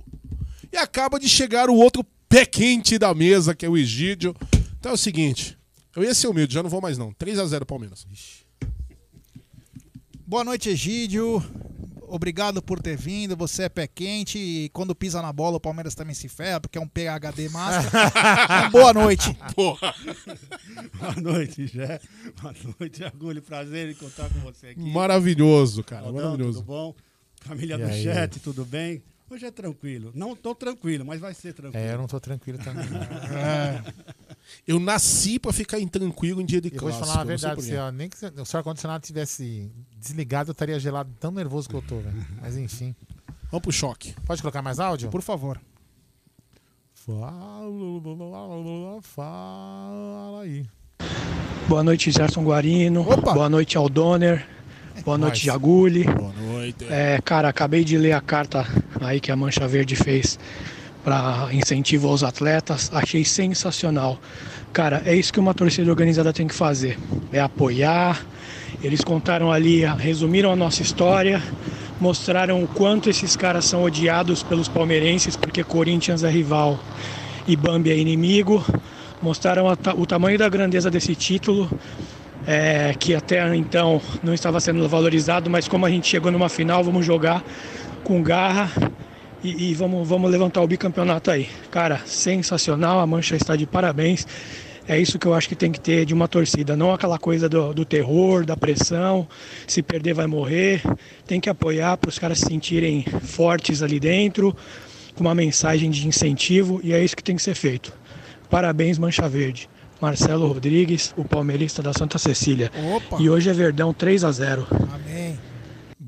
e 0.71 0.77
acaba 0.77 1.19
de 1.19 1.29
chegar 1.29 1.69
o 1.69 1.75
outro 1.75 2.03
pé 2.27 2.45
quente 2.45 2.97
da 2.97 3.13
mesa, 3.13 3.53
que 3.53 3.65
é 3.65 3.69
o 3.69 3.77
Egídio. 3.77 4.35
Então 4.79 4.91
é 4.91 4.95
o 4.95 4.97
seguinte, 4.97 5.57
eu 5.95 6.03
ia 6.03 6.13
ser 6.15 6.27
humilde, 6.27 6.53
já 6.53 6.63
não 6.63 6.69
vou 6.69 6.81
mais 6.81 6.97
não. 6.97 7.11
3 7.13 7.37
a 7.39 7.45
0 7.45 7.65
Palmeiras. 7.65 8.05
Boa 10.25 10.43
noite, 10.43 10.69
Egídio. 10.69 11.43
Obrigado 12.11 12.61
por 12.61 12.81
ter 12.81 12.97
vindo. 12.97 13.35
Você 13.37 13.63
é 13.63 13.69
pé 13.69 13.85
quente 13.87 14.39
e 14.39 14.69
quando 14.69 14.95
pisa 14.95 15.21
na 15.21 15.31
bola 15.31 15.57
o 15.57 15.59
Palmeiras 15.59 15.93
também 15.93 16.15
se 16.15 16.27
ferra, 16.27 16.59
porque 16.59 16.77
é 16.77 16.81
um 16.81 16.87
PHD 16.87 17.49
master. 17.49 17.91
Então, 18.59 18.71
boa 18.71 18.93
noite. 18.93 19.37
Porra. 19.53 19.93
Boa 20.99 21.15
noite, 21.21 21.67
Jé. 21.67 21.99
Boa 22.41 22.55
noite, 22.79 23.03
Agulho. 23.03 23.41
Prazer 23.41 23.89
em 23.89 23.91
encontrar 23.91 24.29
com 24.29 24.39
você 24.39 24.67
aqui. 24.67 24.79
Maravilhoso, 24.79 25.83
cara, 25.83 26.07
Aldão, 26.07 26.23
maravilhoso. 26.23 26.59
Tudo 26.59 26.67
bom? 26.67 26.95
Família 27.41 27.75
E 27.75 27.77
do 27.77 27.85
aí? 27.85 28.03
chat, 28.03 28.39
tudo 28.39 28.65
bem? 28.65 29.03
Hoje 29.29 29.45
é 29.45 29.51
tranquilo. 29.51 30.11
Não 30.15 30.35
tô 30.35 30.55
tranquilo, 30.55 31.05
mas 31.05 31.19
vai 31.19 31.33
ser 31.35 31.53
tranquilo. 31.53 31.83
É, 31.83 31.93
eu 31.93 31.97
não 31.99 32.07
tô 32.07 32.19
tranquilo 32.19 32.57
também. 32.59 32.85
É. 33.35 33.83
Eu 34.67 34.79
nasci 34.79 35.39
pra 35.39 35.51
ficar 35.51 35.79
intranquilo 35.79 36.41
em 36.41 36.45
dia 36.45 36.61
de 36.61 36.71
Eu 36.73 36.79
vou 36.79 36.91
te 36.91 36.97
falar 36.99 37.21
a 37.21 37.23
verdade, 37.23 37.61
se, 37.61 37.75
ó, 37.75 37.91
nem 37.91 38.09
que 38.09 38.17
se 38.17 38.25
o 38.25 38.57
ar-condicionado 38.57 39.05
tivesse 39.05 39.71
desligado, 39.97 40.49
eu 40.49 40.53
estaria 40.53 40.79
gelado 40.79 41.11
tão 41.19 41.31
nervoso 41.31 41.69
que 41.69 41.75
eu 41.75 41.81
tô, 41.81 41.99
velho. 41.99 42.25
Mas 42.41 42.57
enfim. 42.57 42.95
Vamos 43.51 43.61
pro 43.63 43.71
choque. 43.71 44.15
Pode 44.25 44.41
colocar 44.41 44.61
mais 44.61 44.79
áudio? 44.79 45.09
Por 45.09 45.21
favor. 45.21 45.59
Fala, 46.93 47.31
fala 49.01 50.41
aí. 50.41 50.65
Boa 51.67 51.83
noite, 51.83 52.11
Gerson 52.11 52.43
Guarino. 52.43 53.03
Boa 53.03 53.49
noite, 53.49 53.77
Aldoner. 53.77 54.45
Boa 55.03 55.17
noite, 55.17 55.45
Jaguli. 55.45 56.03
Boa 56.03 56.33
noite. 56.33 56.85
É, 56.89 57.19
cara, 57.21 57.49
acabei 57.49 57.83
de 57.83 57.97
ler 57.97 58.11
a 58.11 58.21
carta 58.21 58.65
aí 58.99 59.19
que 59.19 59.31
a 59.31 59.35
Mancha 59.35 59.67
Verde 59.67 59.95
fez 59.95 60.37
para 61.09 61.47
incentivo 61.51 62.07
aos 62.07 62.21
atletas. 62.21 62.91
Achei 62.93 63.25
sensacional. 63.25 64.19
Cara, 64.71 65.01
é 65.07 65.15
isso 65.15 65.33
que 65.33 65.39
uma 65.39 65.55
torcida 65.55 65.89
organizada 65.89 66.31
tem 66.31 66.47
que 66.47 66.53
fazer. 66.53 66.99
É 67.33 67.39
apoiar. 67.39 68.23
Eles 68.83 69.03
contaram 69.03 69.51
ali, 69.51 69.83
resumiram 69.97 70.51
a 70.51 70.55
nossa 70.55 70.83
história, 70.83 71.41
mostraram 71.99 72.63
o 72.63 72.67
quanto 72.67 73.09
esses 73.09 73.35
caras 73.35 73.65
são 73.65 73.81
odiados 73.81 74.43
pelos 74.43 74.67
palmeirenses, 74.67 75.35
porque 75.35 75.63
Corinthians 75.63 76.23
é 76.23 76.29
rival 76.29 76.79
e 77.47 77.55
Bambi 77.55 77.89
é 77.89 77.97
inimigo. 77.97 78.63
Mostraram 79.19 79.65
o 79.97 80.05
tamanho 80.05 80.37
da 80.37 80.47
grandeza 80.47 80.91
desse 80.91 81.15
título, 81.15 81.67
é, 82.45 82.93
que 82.99 83.15
até 83.15 83.55
então 83.55 83.99
não 84.21 84.33
estava 84.35 84.59
sendo 84.59 84.87
valorizado, 84.87 85.49
mas 85.49 85.67
como 85.67 85.87
a 85.87 85.89
gente 85.89 86.07
chegou 86.07 86.31
numa 86.31 86.49
final, 86.49 86.83
vamos 86.83 87.03
jogar 87.03 87.43
com 88.03 88.21
garra 88.21 88.71
e, 89.43 89.69
e 89.69 89.73
vamos, 89.73 90.07
vamos 90.07 90.29
levantar 90.29 90.61
o 90.61 90.67
bicampeonato 90.67 91.31
aí. 91.31 91.49
Cara, 91.71 92.01
sensacional, 92.05 92.99
a 92.99 93.07
Mancha 93.07 93.35
está 93.35 93.55
de 93.55 93.65
parabéns. 93.65 94.25
É 94.87 94.99
isso 94.99 95.19
que 95.19 95.27
eu 95.27 95.35
acho 95.35 95.47
que 95.47 95.55
tem 95.55 95.71
que 95.71 95.79
ter 95.79 96.03
de 96.03 96.15
uma 96.15 96.27
torcida, 96.27 96.75
não 96.75 96.91
aquela 96.91 97.19
coisa 97.19 97.47
do, 97.47 97.73
do 97.75 97.85
terror, 97.85 98.43
da 98.43 98.57
pressão, 98.57 99.27
se 99.67 99.83
perder 99.83 100.15
vai 100.15 100.25
morrer. 100.25 100.81
Tem 101.27 101.39
que 101.39 101.47
apoiar 101.47 101.95
para 101.97 102.09
os 102.09 102.17
caras 102.17 102.39
se 102.39 102.47
sentirem 102.47 103.05
fortes 103.21 103.83
ali 103.83 103.99
dentro, 103.99 104.55
com 105.13 105.21
uma 105.21 105.35
mensagem 105.35 105.91
de 105.91 106.07
incentivo, 106.07 106.81
e 106.83 106.91
é 106.91 107.03
isso 107.03 107.15
que 107.15 107.23
tem 107.23 107.35
que 107.35 107.43
ser 107.43 107.53
feito. 107.53 107.93
Parabéns, 108.49 108.97
Mancha 108.97 109.29
Verde. 109.29 109.69
Marcelo 110.01 110.47
Rodrigues, 110.47 111.13
o 111.15 111.25
palmeirista 111.25 111.83
da 111.83 111.93
Santa 111.93 112.17
Cecília. 112.17 112.71
Opa. 112.95 113.17
E 113.19 113.29
hoje 113.29 113.49
é 113.49 113.53
Verdão 113.53 113.93
3 113.93 114.23
a 114.23 114.31
0 114.31 114.65
Amém. 114.71 115.37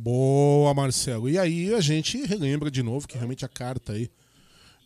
Boa, 0.04 0.74
Marcelo. 0.74 1.30
E 1.30 1.38
aí 1.38 1.72
a 1.76 1.80
gente 1.80 2.18
relembra 2.26 2.72
de 2.72 2.82
novo 2.82 3.08
que 3.08 3.14
realmente 3.16 3.46
a 3.46 3.48
carta 3.48 3.94
aí 3.94 4.10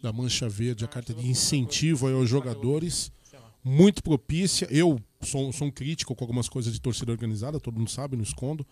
da 0.04 0.12
Mancha 0.12 0.50
Verde, 0.50 0.84
a 0.84 0.90
carta 0.90 1.14
de 1.14 1.26
incentivo 1.26 2.10
aos 2.10 2.30
jogadores, 2.30 3.10
muito 3.64 4.04
propícia. 4.04 4.68
Eu 4.70 5.00
sou, 5.22 5.54
sou 5.54 5.68
um 5.68 5.72
crítico 5.72 6.14
com 6.14 6.22
algumas 6.26 6.50
coisas 6.50 6.74
de 6.74 6.82
torcida 6.82 7.14
organizada, 7.14 7.62
todo 7.62 7.78
mundo 7.78 7.90
sabe, 7.90 8.18
não 8.18 8.24
escondo. 8.24 8.68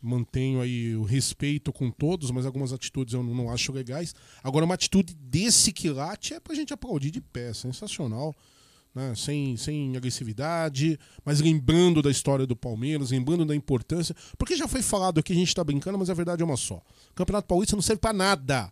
Mantenho 0.00 0.62
aí 0.62 0.96
o 0.96 1.02
respeito 1.02 1.70
com 1.70 1.90
todos, 1.90 2.30
mas 2.30 2.46
algumas 2.46 2.72
atitudes 2.72 3.12
eu 3.12 3.22
não, 3.22 3.34
não 3.34 3.50
acho 3.50 3.70
legais. 3.70 4.14
Agora, 4.42 4.64
uma 4.64 4.76
atitude 4.76 5.14
desse 5.14 5.70
quilate 5.70 6.32
é 6.32 6.40
pra 6.40 6.54
gente 6.54 6.72
aplaudir 6.72 7.10
de 7.10 7.20
pé, 7.20 7.52
sensacional. 7.52 8.34
Né, 8.94 9.12
sem, 9.16 9.56
sem 9.56 9.96
agressividade, 9.96 10.98
mas 11.24 11.40
lembrando 11.40 12.00
da 12.00 12.10
história 12.10 12.46
do 12.46 12.54
Palmeiras, 12.54 13.10
lembrando 13.10 13.44
da 13.44 13.54
importância. 13.56 14.14
Porque 14.38 14.56
já 14.56 14.68
foi 14.68 14.82
falado 14.82 15.18
aqui, 15.18 15.32
a 15.32 15.36
gente 15.36 15.54
tá 15.54 15.64
brincando, 15.64 15.98
mas 15.98 16.08
a 16.10 16.14
verdade 16.14 16.42
é 16.42 16.44
uma 16.44 16.56
só. 16.56 16.76
O 17.10 17.14
Campeonato 17.14 17.48
Paulista 17.48 17.74
não 17.76 17.82
serve 17.82 18.00
para 18.00 18.12
nada. 18.12 18.70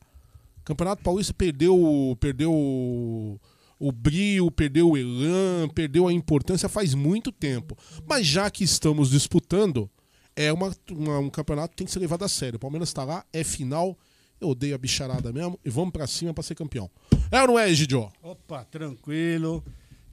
O 0.60 0.64
Campeonato 0.64 1.02
Paulista 1.02 1.34
perdeu, 1.34 2.16
perdeu 2.20 2.52
o, 2.52 3.40
o 3.80 3.90
brio, 3.90 4.48
perdeu 4.50 4.90
o 4.90 4.96
elan, 4.96 5.68
perdeu 5.74 6.06
a 6.06 6.12
importância 6.12 6.68
faz 6.68 6.94
muito 6.94 7.32
tempo. 7.32 7.76
Mas 8.06 8.24
já 8.26 8.48
que 8.48 8.62
estamos 8.62 9.10
disputando, 9.10 9.90
é 10.36 10.52
uma, 10.52 10.72
uma- 10.90 11.18
um 11.18 11.28
campeonato 11.30 11.70
que 11.70 11.76
tem 11.78 11.84
que 11.86 11.92
ser 11.92 11.98
levado 11.98 12.24
a 12.24 12.28
sério. 12.28 12.58
O 12.58 12.60
Palmeiras 12.60 12.88
está 12.90 13.02
lá, 13.02 13.24
é 13.32 13.42
final. 13.42 13.98
Eu 14.40 14.48
odeio 14.50 14.74
a 14.74 14.78
bicharada 14.78 15.32
mesmo 15.32 15.58
e 15.64 15.70
vamos 15.70 15.92
pra 15.92 16.06
cima 16.06 16.32
pra 16.34 16.42
ser 16.42 16.54
campeão. 16.56 16.88
É 17.30 17.40
ou 17.42 17.46
não 17.48 17.58
é, 17.58 17.68
Egidio? 17.70 18.08
Opa, 18.22 18.64
tranquilo. 18.64 19.64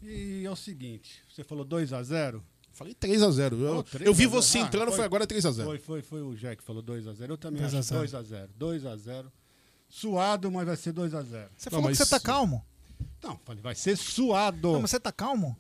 E 0.02 0.46
é 0.46 0.52
o 0.52 0.56
seguinte, 0.56 1.22
você 1.30 1.44
falou 1.44 1.66
2x0? 1.66 2.42
Falei 2.72 2.94
3x0. 2.94 3.60
Eu, 3.60 3.86
eu 4.06 4.14
vi 4.14 4.26
você 4.26 4.60
entrando, 4.60 4.92
foi 4.92 5.04
agora 5.04 5.28
3x0. 5.28 5.66
Foi, 5.66 5.80
foi, 5.80 6.02
foi 6.02 6.22
o 6.22 6.34
Jack 6.36 6.58
que 6.58 6.64
falou 6.64 6.82
2x0. 6.82 7.30
Eu 7.30 7.38
também 7.38 7.62
2 7.62 7.74
a 7.76 7.80
acho 7.80 7.94
2x0. 7.94 8.50
2x0. 8.58 9.26
Suado, 9.90 10.52
mas 10.52 10.66
vai 10.66 10.78
ser 10.78 10.94
2x0. 10.94 11.50
Você 11.58 11.70
falou 11.70 11.90
que 11.90 11.96
você 11.96 12.06
tá 12.06 12.20
calmo. 12.20 12.66
Não, 13.22 13.38
falei, 13.44 13.62
vai 13.62 13.76
ser 13.76 13.98
suado. 13.98 14.72
Não, 14.72 14.82
mas 14.82 14.92
você 14.92 15.00
tá 15.00 15.12
calmo? 15.12 15.58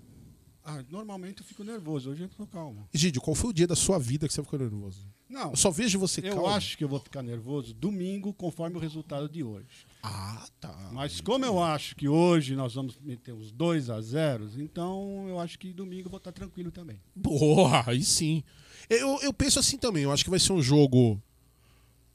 Ah, 0.64 0.84
normalmente 0.90 1.41
eu 1.41 1.45
fico 1.48 1.64
nervoso, 1.64 2.11
hoje 2.11 2.23
eu 2.23 2.30
tô 2.30 2.45
calmo. 2.45 2.88
Egidio, 2.94 3.22
qual 3.22 3.34
foi 3.36 3.49
o 3.49 3.53
dia 3.53 3.65
da 3.65 3.76
sua 3.76 3.98
vida 3.98 4.27
que 4.27 4.34
você 4.34 4.44
ficou 4.44 4.60
nervoso? 4.60 5.07
Não. 5.27 5.52
Eu 5.52 5.56
só 5.56 5.72
vejo 5.72 5.98
você 5.99 6.22
Eu 6.22 6.36
calmo. 6.36 6.48
acho 6.49 6.77
que 6.77 6.84
eu 6.84 6.88
vou 6.90 6.99
ficar 6.99 7.22
nervoso 7.23 7.73
domingo, 7.73 8.34
conforme 8.34 8.76
o 8.76 8.80
resultado 8.80 9.30
de 9.30 9.44
hoje. 9.44 9.86
Ah, 10.03 10.45
tá. 10.60 10.90
Mas 10.91 11.22
como 11.22 11.45
eu 11.45 11.61
acho 11.64 11.95
que 11.95 12.07
hoje 12.07 12.56
nós 12.56 12.73
vamos 12.73 12.99
meter 12.99 13.34
os 13.34 13.52
2 13.52 13.90
a 13.90 14.02
0 14.02 14.49
então 14.57 15.27
eu 15.30 15.40
acho 15.40 15.57
que 15.57 15.72
domingo 15.73 16.07
eu 16.07 16.11
vou 16.11 16.18
estar 16.18 16.31
tranquilo 16.31 16.72
também. 16.72 16.99
Boa, 17.15 17.84
aí 17.88 18.03
sim. 18.03 18.44
Eu, 18.90 19.19
eu 19.22 19.34
penso 19.34 19.60
assim 19.60 19.77
também, 19.77 20.03
eu 20.03 20.11
acho 20.11 20.23
que 20.23 20.30
vai 20.30 20.40
ser 20.40 20.52
um 20.53 20.61
jogo. 20.61 21.22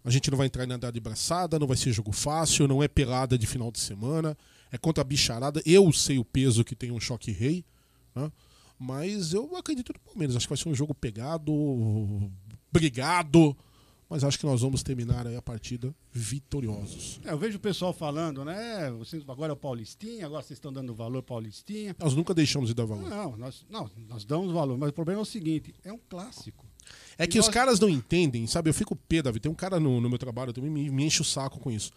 A 0.05 0.11
gente 0.11 0.31
não 0.31 0.37
vai 0.37 0.47
entrar 0.47 0.69
em 0.69 0.73
andar 0.73 0.91
de 0.91 1.01
braçada, 1.01 1.59
não 1.59 1.67
vai 1.67 1.77
ser 1.77 1.93
jogo 1.93 2.13
fácil, 2.13 2.69
não 2.69 2.83
é 2.83 2.89
pelada 2.89 3.39
de 3.39 3.47
final 3.47 3.73
de 3.73 3.81
semana, 3.81 4.37
é 4.71 4.77
contra 4.77 5.01
a 5.01 5.05
bicharada. 5.05 5.63
Eu 5.65 5.91
sei 5.93 6.19
o 6.19 6.25
peso 6.25 6.63
que 6.65 6.77
tem 6.77 6.91
um 6.91 7.01
choque 7.01 7.31
rei, 7.31 7.65
né? 8.15 8.31
mas 8.79 9.33
eu 9.33 9.57
acredito 9.57 9.93
no 9.93 10.01
Palmeiras. 10.01 10.37
Acho 10.37 10.47
que 10.47 10.53
vai 10.55 10.59
ser 10.63 10.69
um 10.69 10.75
jogo 10.75 10.95
pegado, 10.95 11.53
brigado, 12.73 13.57
mas 14.09 14.23
acho 14.25 14.39
que 14.39 14.47
nós 14.47 14.61
vamos 14.61 14.83
terminar 14.83 15.27
a 15.27 15.41
partida 15.43 15.95
vitoriosos. 16.13 17.21
É, 17.25 17.33
eu 17.33 17.39
vejo 17.39 17.57
o 17.57 17.61
pessoal 17.61 17.93
falando, 17.93 18.45
né? 18.45 18.91
Vocês 18.99 19.23
agora 19.29 19.53
é 19.53 19.55
o 19.55 19.57
Paulistinha, 19.57 20.27
agora 20.27 20.43
vocês 20.43 20.57
estão 20.59 20.73
dando 20.73 20.95
valor 20.95 21.23
Paulistinha. 21.23 21.95
Nós 21.99 22.15
nunca 22.15 22.35
deixamos 22.35 22.69
de 22.69 22.75
dar 22.75 22.85
valor. 22.85 23.09
Não, 23.09 23.37
nós, 23.37 23.65
não, 23.71 23.91
nós 24.09 24.25
damos 24.25 24.53
valor, 24.53 24.77
mas 24.77 24.91
o 24.91 24.93
problema 24.93 25.21
é 25.21 25.23
o 25.23 25.27
seguinte: 25.27 25.75
é 25.85 25.93
um 25.93 25.99
clássico. 26.09 26.67
É 27.17 27.27
que 27.27 27.39
E 27.39 27.41
os 27.41 27.47
nós- 27.47 27.55
caras 27.55 27.81
não 27.81 27.89
entendem, 27.89 28.47
sabe? 28.47 28.69
Eu 28.69 28.75
fico 28.75 28.95
pé, 28.95 29.23
Davi. 29.23 29.41
Tem 29.41 29.51
um 29.51 29.55
cara 29.55 29.81
no, 29.81 30.01
no 30.01 30.09
meu 30.09 30.19
trabalho 30.19 30.53
também 30.53 30.71
me, 30.71 30.91
me 30.91 31.05
enche 31.05 31.23
o 31.23 31.25
saco 31.25 31.59
com 31.59 31.71
isso. 31.71 31.91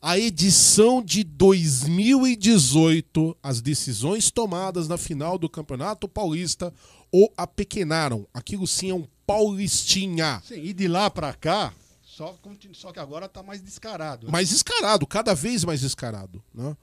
A 0.00 0.18
edição 0.18 1.02
de 1.02 1.24
2018, 1.24 3.36
as 3.42 3.60
decisões 3.60 4.30
tomadas 4.30 4.86
na 4.86 4.96
final 4.96 5.36
do 5.36 5.48
Campeonato 5.48 6.08
Paulista 6.08 6.72
o 7.12 7.28
apequenaram. 7.36 8.26
Aquilo 8.32 8.66
sim 8.66 8.90
é 8.90 8.94
um 8.94 9.06
paulistinha. 9.26 10.40
Sim, 10.46 10.62
e 10.62 10.72
de 10.72 10.86
lá 10.86 11.10
pra 11.10 11.32
cá, 11.34 11.72
só, 12.04 12.38
só 12.72 12.92
que 12.92 13.00
agora 13.00 13.28
tá 13.28 13.42
mais 13.42 13.60
descarado. 13.60 14.26
né? 14.26 14.32
Mais 14.32 14.50
descarado, 14.50 15.06
cada 15.06 15.34
vez 15.34 15.64
mais 15.64 15.80
descarado. 15.80 16.42
Né? 16.54 16.76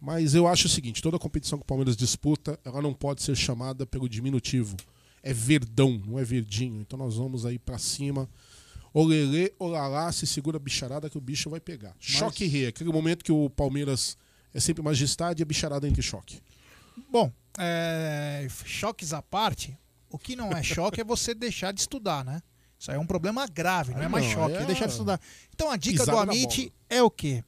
Mas 0.00 0.34
eu 0.34 0.46
acho 0.46 0.66
o 0.66 0.70
seguinte: 0.70 1.02
toda 1.02 1.18
competição 1.18 1.58
que 1.58 1.64
o 1.64 1.66
Palmeiras 1.66 1.96
disputa, 1.96 2.58
ela 2.64 2.82
não 2.82 2.92
pode 2.92 3.22
ser 3.22 3.36
chamada 3.36 3.86
pelo 3.86 4.08
diminutivo. 4.08 4.76
É 5.22 5.32
verdão, 5.32 6.00
não 6.06 6.18
é 6.18 6.24
verdinho. 6.24 6.80
Então 6.80 6.98
nós 6.98 7.16
vamos 7.16 7.46
aí 7.46 7.58
pra 7.58 7.78
cima. 7.78 8.28
Olelê, 8.98 9.52
olalá, 9.58 10.10
se 10.10 10.26
segura 10.26 10.56
a 10.56 10.58
bicharada 10.58 11.10
que 11.10 11.18
o 11.18 11.20
bicho 11.20 11.50
vai 11.50 11.60
pegar. 11.60 11.94
Choque 12.00 12.46
rei, 12.46 12.68
aquele 12.68 12.90
momento 12.90 13.22
que 13.22 13.30
o 13.30 13.50
Palmeiras 13.50 14.16
é 14.54 14.58
sempre 14.58 14.82
majestade 14.82 15.42
e 15.42 15.44
a 15.44 15.44
bicharada 15.44 15.86
entra 15.86 16.00
em 16.00 16.02
choque. 16.02 16.40
Bom, 17.12 17.30
é, 17.58 18.46
choques 18.64 19.12
à 19.12 19.20
parte, 19.20 19.78
o 20.08 20.18
que 20.18 20.34
não 20.34 20.50
é 20.50 20.62
choque 20.64 20.98
é 20.98 21.04
você 21.04 21.34
deixar 21.34 21.72
de 21.72 21.80
estudar, 21.80 22.24
né? 22.24 22.40
Isso 22.78 22.90
aí 22.90 22.96
é 22.96 22.98
um 22.98 23.06
problema 23.06 23.46
grave, 23.46 23.92
não 23.92 24.02
é 24.02 24.08
mais 24.08 24.24
não, 24.24 24.32
choque, 24.32 24.54
é 24.54 24.62
é 24.62 24.64
deixar 24.64 24.86
de 24.86 24.92
estudar. 24.92 25.20
Então 25.54 25.70
a 25.70 25.76
dica 25.76 26.06
do 26.06 26.16
Amit 26.16 26.72
é 26.88 27.02
o 27.02 27.10
quê? 27.10 27.44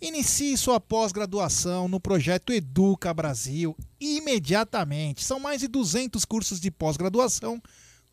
Inicie 0.00 0.56
sua 0.56 0.78
pós-graduação 0.78 1.88
no 1.88 1.98
projeto 1.98 2.52
Educa 2.52 3.12
Brasil 3.12 3.76
imediatamente. 3.98 5.24
São 5.24 5.40
mais 5.40 5.62
de 5.62 5.66
200 5.66 6.24
cursos 6.24 6.60
de 6.60 6.70
pós-graduação 6.70 7.60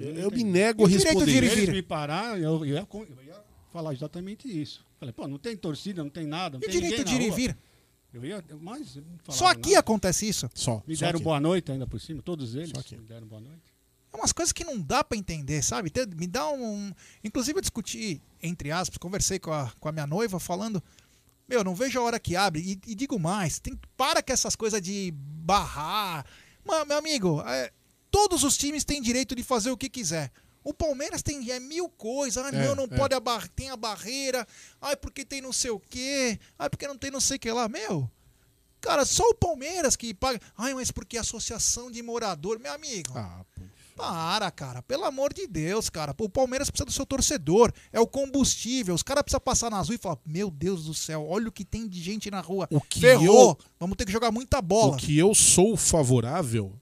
Eu, 0.00 0.14
Eu 0.14 0.30
me 0.30 0.42
nego 0.44 0.86
a 0.86 0.88
E 0.90 0.92
responder. 0.92 1.24
de 1.26 1.30
ir 1.32 1.44
e 1.44 1.48
Se 1.50 1.54
vir? 1.54 1.62
eles 1.64 1.74
me 1.74 1.82
parar, 1.82 2.38
eu, 2.38 2.64
eu 2.64 2.66
ia, 2.66 2.86
eu 2.92 3.22
ia 3.24 3.36
falar 3.72 3.92
exatamente 3.92 4.48
isso. 4.48 4.84
Falei, 4.98 5.12
pô, 5.12 5.26
não 5.28 5.38
tem 5.38 5.56
torcida, 5.56 6.02
não 6.02 6.10
tem 6.10 6.26
nada, 6.26 6.58
não 6.58 6.62
E 6.64 6.70
tem 6.70 6.80
direito 6.80 6.98
ninguém 7.04 7.18
de 7.18 7.24
ir 7.24 7.28
e 7.28 7.30
vir? 7.34 7.58
Eu 8.14 8.24
ia, 8.24 8.42
mas 8.60 8.96
eu 8.96 9.02
não 9.02 9.34
Só 9.34 9.46
aqui 9.48 9.70
nada. 9.70 9.80
acontece 9.80 10.26
isso. 10.26 10.48
Só. 10.54 10.82
Me 10.86 10.96
só 10.96 11.04
deram 11.04 11.16
aqui. 11.18 11.24
boa 11.24 11.38
noite 11.40 11.70
ainda 11.72 11.86
por 11.86 12.00
cima, 12.00 12.22
todos 12.22 12.54
eles 12.54 12.70
Só 12.70 12.80
aqui. 12.80 12.96
me 12.96 13.04
deram 13.04 13.26
boa 13.26 13.40
noite. 13.42 13.74
É 14.16 14.20
umas 14.20 14.32
coisas 14.32 14.50
que 14.52 14.64
não 14.64 14.80
dá 14.80 15.04
pra 15.04 15.18
entender, 15.18 15.62
sabe? 15.62 15.92
Me 16.16 16.26
dá 16.26 16.48
um. 16.48 16.90
Inclusive, 17.22 17.58
eu 17.58 17.60
discuti, 17.60 18.22
entre 18.42 18.70
aspas, 18.72 18.96
conversei 18.96 19.38
com 19.38 19.52
a, 19.52 19.70
com 19.78 19.88
a 19.88 19.92
minha 19.92 20.06
noiva 20.06 20.40
falando. 20.40 20.82
Meu, 21.46 21.62
não 21.62 21.74
vejo 21.74 22.00
a 22.00 22.02
hora 22.02 22.18
que 22.18 22.34
abre. 22.34 22.60
E, 22.60 22.90
e 22.90 22.94
digo 22.94 23.18
mais, 23.20 23.58
tem, 23.58 23.78
para 23.96 24.22
com 24.22 24.32
essas 24.32 24.56
coisas 24.56 24.80
de 24.80 25.12
barrar. 25.14 26.24
Mano, 26.64 26.86
meu 26.86 26.96
amigo, 26.96 27.42
é, 27.46 27.70
todos 28.10 28.42
os 28.42 28.56
times 28.56 28.84
têm 28.84 29.02
direito 29.02 29.34
de 29.34 29.42
fazer 29.42 29.70
o 29.70 29.76
que 29.76 29.90
quiser. 29.90 30.32
O 30.64 30.72
Palmeiras 30.72 31.22
tem 31.22 31.50
é 31.52 31.60
mil 31.60 31.88
coisas. 31.90 32.42
Ah, 32.42 32.48
É, 32.48 32.66
não, 32.66 32.74
não 32.74 32.84
é. 32.84 32.96
pode 32.96 33.14
a 33.14 33.20
bar... 33.20 33.46
tem 33.48 33.68
a 33.70 33.76
barreira. 33.76 34.48
Ai, 34.80 34.96
porque 34.96 35.24
tem 35.24 35.42
não 35.42 35.52
sei 35.52 35.70
o 35.70 35.78
quê. 35.78 36.40
Ai, 36.58 36.70
porque 36.70 36.88
não 36.88 36.96
tem 36.96 37.10
não 37.10 37.20
sei 37.20 37.36
o 37.36 37.40
que 37.40 37.52
lá. 37.52 37.68
Meu, 37.68 38.10
cara, 38.80 39.04
só 39.04 39.22
o 39.28 39.34
Palmeiras 39.34 39.94
que 39.94 40.12
paga. 40.14 40.40
Ai, 40.56 40.74
mas 40.74 40.90
porque 40.90 41.18
associação 41.18 41.90
de 41.90 42.02
morador, 42.02 42.58
meu 42.58 42.72
amigo. 42.72 43.12
Ah. 43.14 43.44
Para, 43.96 44.50
cara. 44.50 44.82
Pelo 44.82 45.04
amor 45.04 45.32
de 45.32 45.46
Deus, 45.46 45.88
cara. 45.88 46.14
O 46.20 46.28
Palmeiras 46.28 46.70
precisa 46.70 46.84
do 46.86 46.92
seu 46.92 47.06
torcedor. 47.06 47.72
É 47.92 47.98
o 47.98 48.06
combustível. 48.06 48.94
Os 48.94 49.02
caras 49.02 49.22
precisam 49.22 49.40
passar 49.40 49.70
na 49.70 49.78
azul 49.78 49.94
e 49.94 49.98
falar: 49.98 50.18
Meu 50.24 50.50
Deus 50.50 50.84
do 50.84 50.94
céu, 50.94 51.26
olha 51.28 51.48
o 51.48 51.52
que 51.52 51.64
tem 51.64 51.88
de 51.88 52.00
gente 52.02 52.30
na 52.30 52.40
rua. 52.40 52.68
O 52.70 52.80
que 52.80 53.00
Ferrou. 53.00 53.50
eu- 53.50 53.58
Vamos 53.80 53.96
ter 53.96 54.04
que 54.04 54.12
jogar 54.12 54.30
muita 54.30 54.60
bola. 54.60 54.94
O 54.94 54.96
que 54.98 55.16
eu 55.18 55.34
sou 55.34 55.76
favorável, 55.76 56.72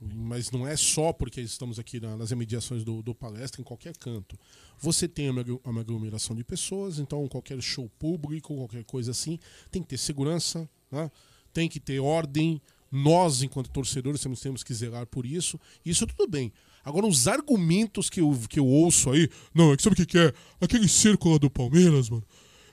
mas 0.00 0.50
não 0.50 0.66
é 0.66 0.76
só 0.76 1.12
porque 1.12 1.40
estamos 1.40 1.78
aqui 1.78 2.00
na- 2.00 2.16
nas 2.16 2.30
imediações 2.30 2.82
do, 2.84 3.02
do 3.02 3.14
palestra, 3.14 3.60
em 3.60 3.64
qualquer 3.64 3.96
canto. 3.96 4.38
Você 4.78 5.06
tem 5.06 5.28
uma 5.64 5.80
aglomeração 5.80 6.34
de 6.34 6.42
pessoas, 6.42 6.98
então 6.98 7.26
qualquer 7.28 7.60
show 7.60 7.90
público, 7.98 8.54
qualquer 8.56 8.84
coisa 8.84 9.10
assim, 9.10 9.38
tem 9.70 9.82
que 9.82 9.88
ter 9.88 9.98
segurança, 9.98 10.66
né? 10.90 11.10
tem 11.52 11.68
que 11.68 11.78
ter 11.80 11.98
ordem. 12.00 12.62
Nós, 12.90 13.42
enquanto 13.42 13.70
torcedores, 13.70 14.20
temos, 14.20 14.40
temos 14.40 14.62
que 14.62 14.74
zelar 14.74 15.06
por 15.06 15.24
isso. 15.24 15.58
Isso 15.84 16.06
tudo 16.06 16.28
bem. 16.28 16.52
Agora, 16.84 17.06
os 17.06 17.28
argumentos 17.28 18.08
que 18.08 18.20
eu, 18.20 18.38
que 18.48 18.58
eu 18.58 18.66
ouço 18.66 19.10
aí, 19.10 19.28
não, 19.54 19.72
é 19.72 19.76
que 19.76 19.82
sabe 19.82 19.94
o 19.94 19.96
que, 19.96 20.06
que 20.06 20.18
é? 20.18 20.32
Aquele 20.60 20.88
cerco 20.88 21.30
lá 21.30 21.38
do 21.38 21.50
Palmeiras, 21.50 22.08
mano, 22.08 22.24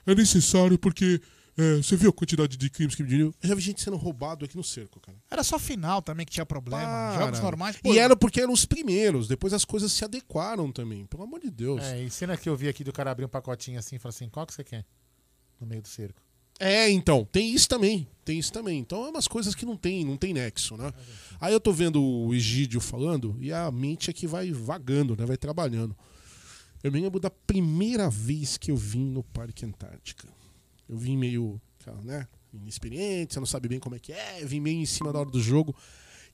é 0.06 0.14
necessário 0.14 0.78
porque 0.78 1.20
é, 1.58 1.76
você 1.76 1.96
viu 1.96 2.10
a 2.10 2.12
quantidade 2.12 2.56
de 2.56 2.70
crimes 2.70 2.94
que 2.94 3.02
me 3.02 3.08
diriam? 3.08 3.34
Eu 3.42 3.48
já 3.48 3.54
vi 3.54 3.60
gente 3.60 3.82
sendo 3.82 3.96
roubado 3.96 4.44
aqui 4.44 4.56
no 4.56 4.62
cerco, 4.62 5.00
cara. 5.00 5.18
Era 5.28 5.42
só 5.42 5.58
final 5.58 6.00
também 6.00 6.24
que 6.24 6.32
tinha 6.32 6.46
problema. 6.46 6.80
Para. 6.80 7.18
Jogos 7.18 7.40
normais. 7.40 7.76
pô, 7.76 7.92
E 7.92 7.98
era 7.98 8.16
porque 8.16 8.40
eram 8.40 8.52
os 8.52 8.64
primeiros, 8.64 9.26
depois 9.26 9.52
as 9.52 9.64
coisas 9.64 9.92
se 9.92 10.04
adequaram 10.04 10.70
também, 10.70 11.04
pelo 11.06 11.24
amor 11.24 11.40
de 11.40 11.50
Deus. 11.50 11.82
É, 11.82 12.02
e 12.02 12.10
cena 12.10 12.36
que 12.36 12.48
eu 12.48 12.56
vi 12.56 12.68
aqui 12.68 12.84
do 12.84 12.92
cara 12.92 13.10
abrir 13.10 13.24
um 13.24 13.28
pacotinho 13.28 13.78
assim 13.78 13.96
e 13.96 13.98
falar 13.98 14.10
assim: 14.10 14.28
qual 14.28 14.46
que 14.46 14.54
você 14.54 14.62
quer? 14.62 14.86
No 15.60 15.66
meio 15.66 15.82
do 15.82 15.88
cerco. 15.88 16.22
É, 16.58 16.90
então, 16.90 17.24
tem 17.30 17.54
isso 17.54 17.68
também. 17.68 18.08
Tem 18.24 18.38
isso 18.38 18.52
também. 18.52 18.78
Então 18.78 19.06
é 19.06 19.08
umas 19.08 19.26
coisas 19.26 19.54
que 19.54 19.64
não 19.64 19.74
tem, 19.76 20.04
não 20.04 20.16
tem 20.16 20.34
nexo, 20.34 20.76
né? 20.76 20.92
Aí 21.40 21.52
eu 21.52 21.60
tô 21.60 21.72
vendo 21.72 22.02
o 22.02 22.34
Egídio 22.34 22.78
falando 22.78 23.34
e 23.40 23.50
a 23.50 23.70
mente 23.70 24.10
é 24.10 24.12
que 24.12 24.26
vai 24.26 24.52
vagando, 24.52 25.16
né? 25.16 25.24
Vai 25.24 25.38
trabalhando. 25.38 25.96
Eu 26.82 26.92
me 26.92 27.00
lembro 27.00 27.18
da 27.18 27.30
primeira 27.30 28.10
vez 28.10 28.58
que 28.58 28.70
eu 28.70 28.76
vim 28.76 29.06
no 29.06 29.22
Parque 29.22 29.64
Antártica. 29.64 30.28
Eu 30.86 30.98
vim 30.98 31.16
meio, 31.16 31.60
né? 32.04 32.28
Inexperiente, 32.52 33.34
você 33.34 33.40
não 33.40 33.46
sabe 33.46 33.66
bem 33.66 33.80
como 33.80 33.94
é 33.94 33.98
que 33.98 34.12
é. 34.12 34.42
Eu 34.42 34.48
vim 34.48 34.60
meio 34.60 34.78
em 34.78 34.86
cima 34.86 35.12
da 35.12 35.20
hora 35.20 35.30
do 35.30 35.40
jogo. 35.40 35.74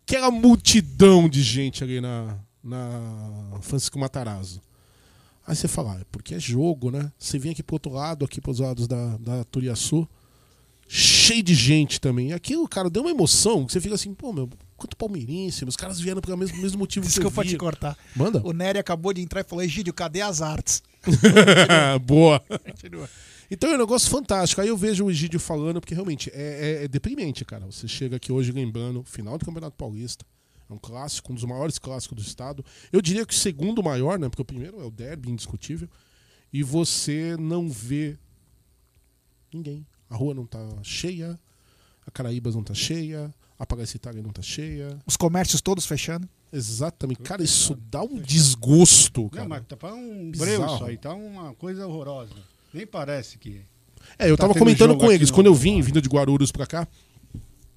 Aquela 0.02 0.30
multidão 0.30 1.28
de 1.28 1.42
gente 1.42 1.84
ali 1.84 2.00
na, 2.00 2.38
na 2.62 3.58
Francisco 3.62 3.98
Matarazzo. 3.98 4.60
Aí 5.46 5.54
você 5.54 5.68
fala, 5.68 5.96
ah, 5.96 6.00
é 6.00 6.04
porque 6.10 6.34
é 6.34 6.38
jogo, 6.40 6.90
né? 6.90 7.12
Você 7.18 7.38
vem 7.38 7.52
aqui 7.52 7.62
pro 7.62 7.74
outro 7.76 7.92
lado, 7.92 8.24
aqui 8.24 8.40
pros 8.40 8.60
lados 8.60 8.88
da, 8.88 9.16
da 9.18 9.44
Turiaçu, 9.44 10.08
cheio 10.88 11.42
de 11.42 11.54
gente 11.54 12.00
também. 12.00 12.30
E 12.30 12.32
aquilo, 12.32 12.66
cara, 12.68 12.88
deu 12.88 13.02
uma 13.02 13.10
emoção 13.10 13.66
que 13.66 13.72
você 13.72 13.80
fica 13.80 13.94
assim, 13.94 14.14
pô, 14.14 14.32
meu, 14.32 14.48
quanto 14.76 14.96
palmeirense, 14.96 15.64
os 15.64 15.76
caras 15.76 16.00
vieram 16.00 16.20
pelo 16.22 16.36
mesmo, 16.38 16.56
mesmo 16.56 16.78
motivo 16.78 17.06
que 17.06 17.18
eu 17.26 17.30
te 17.44 17.56
cortar. 17.58 17.96
Manda. 18.16 18.40
O 18.44 18.52
Nery 18.52 18.78
acabou 18.78 19.12
de 19.12 19.20
entrar 19.20 19.40
e 19.40 19.44
falou: 19.44 19.62
Egídio, 19.64 19.92
cadê 19.92 20.22
as 20.22 20.40
artes? 20.40 20.82
Boa. 22.04 22.40
Continua. 22.40 23.08
Então 23.50 23.70
é 23.70 23.74
um 23.74 23.78
negócio 23.78 24.10
fantástico. 24.10 24.60
Aí 24.60 24.68
eu 24.68 24.76
vejo 24.76 25.04
o 25.04 25.10
Egídio 25.10 25.38
falando, 25.38 25.80
porque 25.80 25.94
realmente 25.94 26.30
é, 26.34 26.80
é- 26.80 26.84
é 26.84 26.88
deprimente, 26.88 27.44
cara. 27.44 27.66
Você 27.66 27.86
chega 27.86 28.16
aqui 28.16 28.32
hoje 28.32 28.50
lembrando, 28.52 29.04
final 29.04 29.36
do 29.38 29.44
Campeonato 29.44 29.76
Paulista. 29.76 30.24
É 30.74 30.76
um 30.76 30.78
clássico, 30.78 31.32
um 31.32 31.34
dos 31.34 31.44
maiores 31.44 31.78
clássicos 31.78 32.16
do 32.16 32.26
estado. 32.26 32.64
Eu 32.92 33.00
diria 33.00 33.24
que 33.24 33.32
o 33.32 33.36
segundo 33.36 33.82
maior, 33.82 34.18
né? 34.18 34.28
Porque 34.28 34.42
o 34.42 34.44
primeiro 34.44 34.80
é 34.80 34.84
o 34.84 34.90
derby, 34.90 35.30
indiscutível. 35.30 35.88
E 36.52 36.62
você 36.62 37.36
não 37.38 37.68
vê 37.68 38.18
ninguém. 39.52 39.86
A 40.10 40.16
rua 40.16 40.34
não 40.34 40.46
tá 40.46 40.60
cheia, 40.82 41.38
a 42.06 42.10
Caraíbas 42.10 42.54
não 42.54 42.62
tá 42.62 42.74
cheia, 42.74 43.32
a 43.58 43.64
Paracitária 43.64 44.22
não 44.22 44.30
tá 44.30 44.42
cheia. 44.42 44.98
Os 45.06 45.16
comércios 45.16 45.60
todos 45.60 45.86
fechando. 45.86 46.28
Exatamente. 46.52 47.22
Cara, 47.22 47.42
isso 47.42 47.74
dá 47.90 48.02
um 48.02 48.18
desgosto, 48.18 49.28
cara. 49.30 49.42
Não, 49.42 49.48
mas 49.50 49.64
tá 49.66 49.76
pra 49.76 49.94
um 49.94 50.30
Bizarro. 50.30 50.50
breu 50.52 50.74
isso 50.74 50.84
aí, 50.84 50.96
tá 50.96 51.14
uma 51.14 51.54
coisa 51.54 51.86
horrorosa. 51.86 52.34
Nem 52.72 52.86
parece 52.86 53.38
que. 53.38 53.60
É, 54.18 54.30
eu 54.30 54.36
tá 54.36 54.42
tava 54.46 54.58
comentando 54.58 54.96
com 54.96 55.10
eles, 55.10 55.30
quando 55.30 55.46
eu 55.46 55.54
vim, 55.54 55.80
vindo 55.80 56.00
de 56.00 56.08
Guarulhos 56.08 56.52
pra 56.52 56.66
cá, 56.66 56.86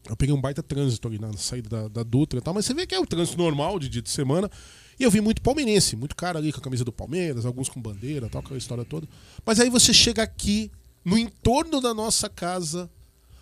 eu 0.10 0.16
peguei 0.16 0.34
um 0.34 0.40
baita 0.42 0.64
trânsito 0.64 1.08
ali 1.08 1.20
na 1.20 1.34
saída 1.34 1.70
da, 1.70 1.88
da 1.88 2.04
Dutra 2.04 2.40
e 2.40 2.42
tal, 2.42 2.54
mas 2.54 2.66
você 2.66 2.74
vê 2.74 2.88
que 2.88 2.96
é 2.96 3.00
o 3.00 3.06
trânsito 3.06 3.38
normal 3.38 3.80
de 3.80 3.90
dia 3.90 4.02
de 4.02 4.10
semana. 4.10 4.50
E 5.00 5.04
eu 5.04 5.12
vi 5.12 5.22
muito 5.22 5.42
palmeirense, 5.42 5.96
muito 5.96 6.16
cara 6.16 6.40
ali 6.40 6.52
com 6.52 6.60
a 6.60 6.64
camisa 6.64 6.84
do 6.84 6.92
Palmeiras, 6.92 7.46
alguns 7.46 7.70
com 7.70 7.80
bandeira, 7.80 8.28
tal, 8.30 8.42
aquela 8.42 8.58
história 8.58 8.84
toda. 8.84 9.08
Mas 9.46 9.60
aí 9.60 9.70
você 9.70 9.94
chega 9.94 10.24
aqui, 10.24 10.72
no 11.06 11.18
entorno 11.18 11.80
da 11.80 11.94
nossa 11.94 12.28
casa, 12.28 12.90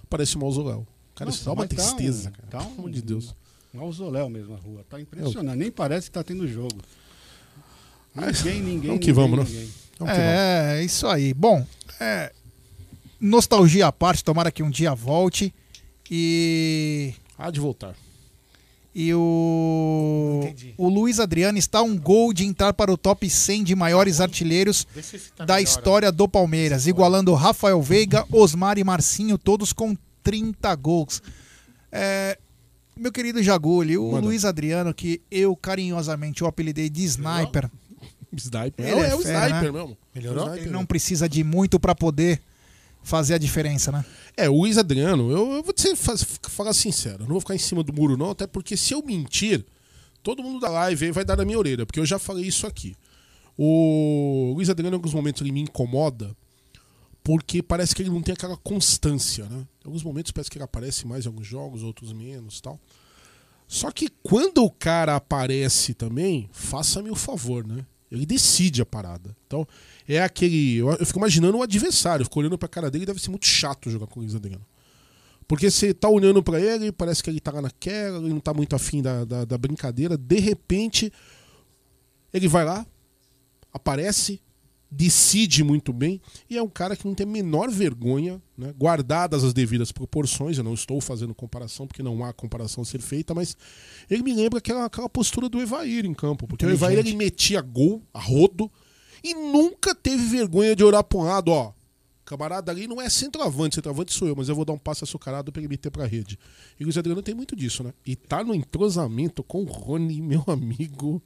parece 0.10 0.38
um 0.38 0.42
mausoléu. 0.42 0.86
Cara, 1.16 1.30
isso 1.30 1.46
dá 1.46 1.54
uma 1.54 1.66
mas 1.66 1.70
tá 1.70 1.76
um- 1.76 1.96
tristeza, 1.96 2.32
cara. 2.32 2.48
Tá 2.50 2.58
Pelo 2.58 2.72
amor 2.80 2.92
de 2.92 3.02
Deus. 3.02 3.34
Um 3.74 3.80
mausoléu 3.80 4.30
mesmo 4.30 4.54
a 4.54 4.58
rua. 4.58 4.86
Tá 4.90 5.00
impressionante. 5.00 5.58
Nem 5.58 5.72
parece 5.72 6.08
que 6.08 6.14
tá 6.14 6.24
tendo 6.24 6.46
jogo. 6.48 6.78
Ninguém, 8.14 8.62
ninguém. 8.62 8.88
Vamos 8.90 9.06
que 9.06 9.14
vamos, 9.14 9.40
né? 9.40 9.46
ninguém. 9.46 9.70
É, 10.08 10.84
isso 10.84 11.08
aí. 11.08 11.34
Bom, 11.34 11.66
é, 12.00 12.34
nostalgia 13.20 13.88
à 13.88 13.92
parte, 13.92 14.24
tomara 14.24 14.52
que 14.52 14.62
um 14.64 14.70
dia 14.70 14.94
volte. 14.94 15.54
E. 16.10 17.14
Há 17.38 17.52
de 17.52 17.60
voltar. 17.60 17.96
E 18.94 19.14
o. 19.14 20.42
O 20.78 20.88
Luiz 20.88 21.20
Adriano 21.20 21.58
está 21.58 21.82
um 21.82 21.98
gol 21.98 22.32
de 22.32 22.46
entrar 22.46 22.74
para 22.74 22.92
o 22.92 22.98
top 22.98 23.30
100 23.30 23.66
de 23.66 23.76
maiores 23.76 24.22
artilheiros 24.22 24.88
se 24.94 25.00
esse 25.18 25.32
tá 25.34 25.44
da 25.44 25.56
melhor, 25.56 25.64
história 25.68 26.12
do 26.12 26.30
Palmeiras, 26.30 26.88
igualando 26.88 27.34
Rafael 27.34 27.82
Veiga, 27.82 28.26
Osmar 28.32 28.78
e 28.78 28.84
Marcinho, 28.84 29.38
todos 29.38 29.74
com 29.74 29.98
30 30.24 30.74
gols. 30.76 31.22
É, 31.92 32.38
meu 32.96 33.12
querido 33.12 33.44
Jaguli, 33.44 33.98
o 33.98 34.14
Manda. 34.14 34.28
Luiz 34.28 34.46
Adriano, 34.46 34.94
que 34.94 35.22
eu 35.30 35.54
carinhosamente 35.58 36.42
o 36.44 36.48
apelidei 36.48 36.90
de 36.90 37.04
Sniper. 37.04 37.70
Sniper. 38.34 38.86
Ele 38.86 39.00
é, 39.02 39.10
é 39.10 39.16
o 39.16 39.20
fera, 39.20 39.48
sniper 39.48 39.74
né? 39.74 39.80
mesmo. 39.80 39.98
Melhorou? 40.14 40.54
É 40.54 40.60
Ele 40.60 40.70
não 40.70 40.86
precisa 40.86 41.28
de 41.28 41.44
muito 41.44 41.80
para 41.80 41.94
poder 41.94 42.42
fazer 43.06 43.36
a 43.36 43.38
diferença, 43.38 43.92
né? 43.92 44.04
É, 44.36 44.50
o 44.50 44.58
Luiz 44.58 44.80
Adriano, 44.80 45.32
eu, 45.32 45.54
eu 45.54 45.64
vou 45.64 45.72
te 45.72 45.96
falar 45.96 46.74
sincero, 46.74 47.20
não 47.20 47.28
vou 47.28 47.40
ficar 47.40 47.54
em 47.54 47.60
cima 47.60 47.84
do 47.84 47.94
muro, 47.94 48.18
não, 48.18 48.32
até 48.32 48.48
porque 48.48 48.76
se 48.76 48.94
eu 48.96 49.04
mentir, 49.04 49.64
todo 50.24 50.42
mundo 50.42 50.60
da 50.60 50.70
live 50.70 51.12
vai 51.12 51.24
dar 51.24 51.38
na 51.38 51.46
minha 51.46 51.60
orelha, 51.60 51.86
porque 51.86 52.00
eu 52.00 52.06
já 52.06 52.18
falei 52.18 52.46
isso 52.46 52.66
aqui. 52.66 52.96
O 53.56 54.54
Luiz 54.56 54.70
Adriano, 54.72 54.96
em 54.96 54.98
alguns 54.98 55.14
momentos, 55.14 55.42
ele 55.44 55.52
me 55.52 55.62
incomoda, 55.62 56.36
porque 57.24 57.62
parece 57.62 57.94
que 57.94 58.02
ele 58.02 58.10
não 58.10 58.24
tem 58.24 58.34
aquela 58.34 58.58
constância, 58.58 59.46
né? 59.46 59.68
Em 59.84 59.88
alguns 59.88 60.04
momentos 60.04 60.32
parece 60.32 60.50
que 60.50 60.58
ele 60.58 60.66
aparece 60.66 61.06
mais 61.06 61.26
em 61.26 61.28
alguns 61.28 61.46
jogos, 61.46 61.84
outros 61.84 62.12
menos 62.12 62.60
tal. 62.60 62.80
Só 63.68 63.92
que 63.92 64.10
quando 64.24 64.64
o 64.64 64.72
cara 64.72 65.16
aparece 65.16 65.94
também, 65.94 66.50
faça-me 66.52 67.12
o 67.12 67.16
favor, 67.16 67.66
né? 67.66 67.86
Ele 68.12 68.26
decide 68.26 68.82
a 68.82 68.86
parada. 68.86 69.36
Então, 69.48 69.68
é 70.08 70.22
aquele. 70.22 70.78
Eu, 70.78 70.92
eu 70.92 71.06
fico 71.06 71.20
imaginando 71.20 71.58
o 71.58 71.64
adversário, 71.64 72.22
eu 72.22 72.26
fico 72.26 72.40
olhando 72.40 72.58
pra 72.58 72.68
cara 72.68 72.92
dele, 72.92 73.06
deve 73.06 73.22
ser 73.22 73.30
muito 73.30 73.48
chato 73.48 73.90
jogar 73.90 74.08
com 74.08 74.20
o 74.20 74.24
Luiz 74.24 74.36
Adriano. 74.36 74.66
Porque 75.48 75.70
você 75.70 75.94
tá 75.94 76.10
olhando 76.10 76.42
pra 76.42 76.60
ele, 76.60 76.92
parece 76.92 77.22
que 77.22 77.30
ele 77.30 77.40
tá 77.40 77.52
lá 77.52 77.62
naquela, 77.62 78.18
ele 78.18 78.30
não 78.30 78.40
tá 78.40 78.54
muito 78.54 78.76
afim 78.76 79.02
da, 79.02 79.24
da, 79.26 79.46
da 79.46 79.58
brincadeira. 79.58 80.18
De 80.18 80.40
repente, 80.40 81.12
ele 82.34 82.48
vai 82.48 82.66
lá, 82.66 82.86
aparece, 83.72 84.42
decide 84.96 85.64
muito 85.64 85.92
bem 85.92 86.22
e 86.50 86.58
é 86.58 86.64
um 86.64 86.70
cara 86.70 86.96
que 86.96 87.06
não 87.06 87.14
tem 87.14 87.28
a 87.28 87.30
menor 87.30 87.70
vergonha, 87.70 88.42
né? 88.58 88.74
guardadas 88.78 89.44
as 89.44 89.54
devidas 89.54 89.92
proporções. 89.92 90.58
Eu 90.58 90.64
não 90.64 90.74
estou 90.74 91.02
fazendo 91.02 91.36
comparação 91.36 91.86
porque 91.86 92.02
não 92.02 92.24
há 92.24 92.32
comparação 92.32 92.82
a 92.82 92.86
ser 92.86 93.02
feita, 93.02 93.34
mas 93.34 93.58
ele 94.10 94.24
me 94.24 94.34
lembra 94.34 94.60
aquela, 94.60 94.86
aquela 94.86 95.10
postura 95.10 95.50
do 95.50 95.62
Evair 95.62 96.06
em 96.06 96.14
campo, 96.14 96.48
porque 96.48 96.66
o 96.66 96.70
Evair 96.70 97.00
ele 97.00 97.16
metia 97.16 97.62
gol 97.62 98.02
a 98.14 98.20
rodo 98.20 98.72
e 99.22 99.34
nunca 99.34 99.94
teve 99.94 100.24
vergonha 100.24 100.76
de 100.76 100.84
orar 100.84 101.04
para 101.04 101.18
um 101.18 101.24
lado, 101.24 101.52
ó. 101.52 101.74
Camarada 102.24 102.72
ali 102.72 102.88
não 102.88 103.00
é 103.00 103.08
centroavante, 103.08 103.76
centroavante 103.76 104.12
sou 104.12 104.28
eu, 104.28 104.36
mas 104.36 104.50
eu 104.50 104.56
vou 104.56 104.66
dar 104.66 104.74
um 104.74 104.80
passo 104.80 105.04
açucarado 105.04 105.52
para 105.52 105.62
ele 105.62 105.68
meter 105.68 105.92
pra 105.92 106.08
rede. 106.08 106.40
E 106.80 106.84
o 106.84 106.86
Luiz 106.86 106.98
Adriano 106.98 107.22
tem 107.22 107.36
muito 107.36 107.56
disso, 107.56 107.84
né? 107.84 107.94
E 108.04 108.16
tá 108.16 108.44
no 108.44 108.56
entrosamento 108.56 109.44
com 109.44 109.62
o 109.62 109.66
Rony, 109.66 110.22
meu 110.22 110.44
amigo. 110.48 111.22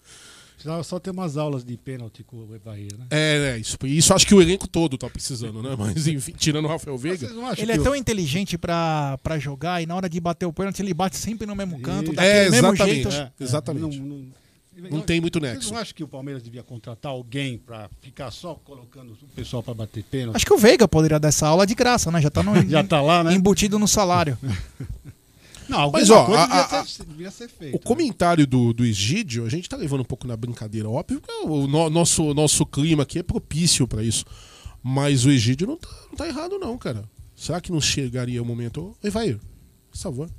Precisava 0.59 0.83
só 0.83 0.99
ter 0.99 1.11
umas 1.11 1.37
aulas 1.37 1.63
de 1.63 1.77
pênalti 1.77 2.21
com 2.21 2.35
o 2.35 2.53
Evair, 2.53 2.89
né? 2.97 3.05
É, 3.11 3.53
é, 3.53 3.57
isso, 3.57 3.77
isso 3.85 4.13
acho 4.13 4.27
que 4.27 4.35
o 4.35 4.41
elenco 4.41 4.67
todo 4.67 4.97
tá 4.97 5.09
precisando, 5.09 5.63
né? 5.63 5.73
Mas 5.79 6.05
enfim, 6.05 6.33
tirando 6.37 6.65
o 6.65 6.67
Rafael 6.67 6.97
Veiga. 6.97 7.29
Ele 7.57 7.71
é 7.71 7.77
tão 7.77 7.95
inteligente 7.95 8.57
pra, 8.57 9.17
pra 9.23 9.39
jogar 9.39 9.81
e 9.81 9.85
na 9.85 9.95
hora 9.95 10.09
de 10.09 10.19
bater 10.19 10.45
o 10.45 10.51
pênalti 10.51 10.81
ele 10.81 10.93
bate 10.93 11.15
sempre 11.15 11.47
no 11.47 11.55
mesmo 11.55 11.79
canto, 11.79 12.11
É, 12.11 12.13
daquele 12.13 12.49
mesmo 12.49 12.67
exatamente. 12.73 12.93
jeito. 12.93 13.09
É, 13.09 13.31
exatamente. 13.39 13.99
Não, 13.99 14.05
não- 14.05 14.89
Não 14.91 15.01
tem 15.01 15.19
muito 15.21 15.39
nexo. 15.39 15.73
não 15.73 15.79
acham 15.79 15.93
que 15.95 16.03
o 16.03 16.07
Palmeiras 16.09 16.43
devia 16.43 16.61
contratar 16.63 17.11
alguém 17.11 17.57
pra 17.57 17.89
ficar 18.01 18.29
só 18.31 18.53
colocando 18.55 19.11
o 19.13 19.27
pessoal 19.35 19.63
pra 19.63 19.73
bater 19.73 20.03
pênalti? 20.03 20.35
Acho 20.35 20.45
que 20.45 20.53
o 20.53 20.57
Veiga 20.57 20.87
poderia 20.89 21.19
dar 21.19 21.29
essa 21.29 21.47
aula 21.47 21.65
de 21.65 21.73
graça, 21.75 22.11
né? 22.11 22.21
Já 22.21 22.29
tá, 22.29 22.43
no, 22.43 22.53
Já 22.67 22.83
tá 22.83 23.01
lá, 23.01 23.23
né? 23.23 23.33
embutido 23.33 23.79
no 23.79 23.87
salário. 23.87 24.37
Não, 25.69 25.79
alguma 25.81 25.99
Mas, 25.99 26.09
ó, 26.09 26.25
coisa 26.25 26.41
a- 26.41 26.45
devia, 26.47 26.79
a- 26.79 26.85
ser, 26.85 27.05
devia 27.05 27.31
ser 27.31 27.47
feito. 27.47 27.75
O 27.75 27.79
comentário 27.79 28.47
do, 28.47 28.73
do 28.73 28.83
Egídio, 28.85 29.45
a 29.45 29.49
gente 29.49 29.69
tá 29.69 29.77
levando 29.77 30.01
um 30.01 30.05
pouco 30.05 30.27
na 30.27 30.35
brincadeira, 30.35 30.89
óbvio 30.89 31.21
que 31.21 31.31
o 31.45 31.67
no- 31.67 31.89
nosso, 31.89 32.33
nosso 32.33 32.65
clima 32.65 33.03
aqui 33.03 33.19
é 33.19 33.23
propício 33.23 33.87
pra 33.87 34.03
isso. 34.03 34.25
Mas 34.81 35.25
o 35.25 35.29
Egídio 35.29 35.67
não 35.67 35.77
tá, 35.77 35.89
não 36.09 36.15
tá 36.15 36.27
errado, 36.27 36.57
não, 36.57 36.77
cara. 36.77 37.03
Será 37.35 37.61
que 37.61 37.71
não 37.71 37.79
chegaria 37.79 38.41
o 38.41 38.45
momento. 38.45 38.95
Oi, 39.03 39.09
vai, 39.09 39.33
por 39.91 39.97
favor. 39.97 40.29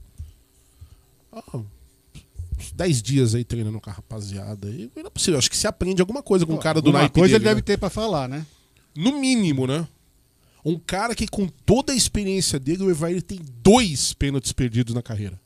10 2.75 3.03
dias 3.03 3.35
aí 3.35 3.45
treinando 3.45 3.81
com 3.81 3.89
a 3.91 3.93
rapaziada. 3.93 4.69
E 4.69 4.91
não 4.97 5.07
é 5.07 5.11
possível. 5.11 5.39
Acho 5.39 5.51
que 5.51 5.57
se 5.57 5.67
aprende 5.67 6.01
alguma 6.03 6.23
coisa 6.23 6.45
com 6.45 6.55
um 6.55 6.59
cara 6.59 6.81
do 6.81 6.89
Alguma 6.89 7.09
coisa 7.09 7.27
dele, 7.29 7.37
ele 7.37 7.45
deve 7.45 7.61
né? 7.61 7.63
ter 7.63 7.79
pra 7.79 7.89
falar, 7.91 8.29
né? 8.29 8.45
No 8.95 9.19
mínimo, 9.21 9.67
né? 9.67 9.87
Um 10.65 10.79
cara 10.79 11.15
que 11.15 11.27
com 11.27 11.47
toda 11.47 11.93
a 11.93 11.97
experiência 11.97 12.59
dele, 12.59 12.85
o 12.85 12.91
Evair 12.91 13.23
tem 13.23 13.41
dois 13.63 14.13
pênaltis 14.13 14.53
perdidos 14.53 14.95
na 14.95 15.03
carreira. 15.03 15.41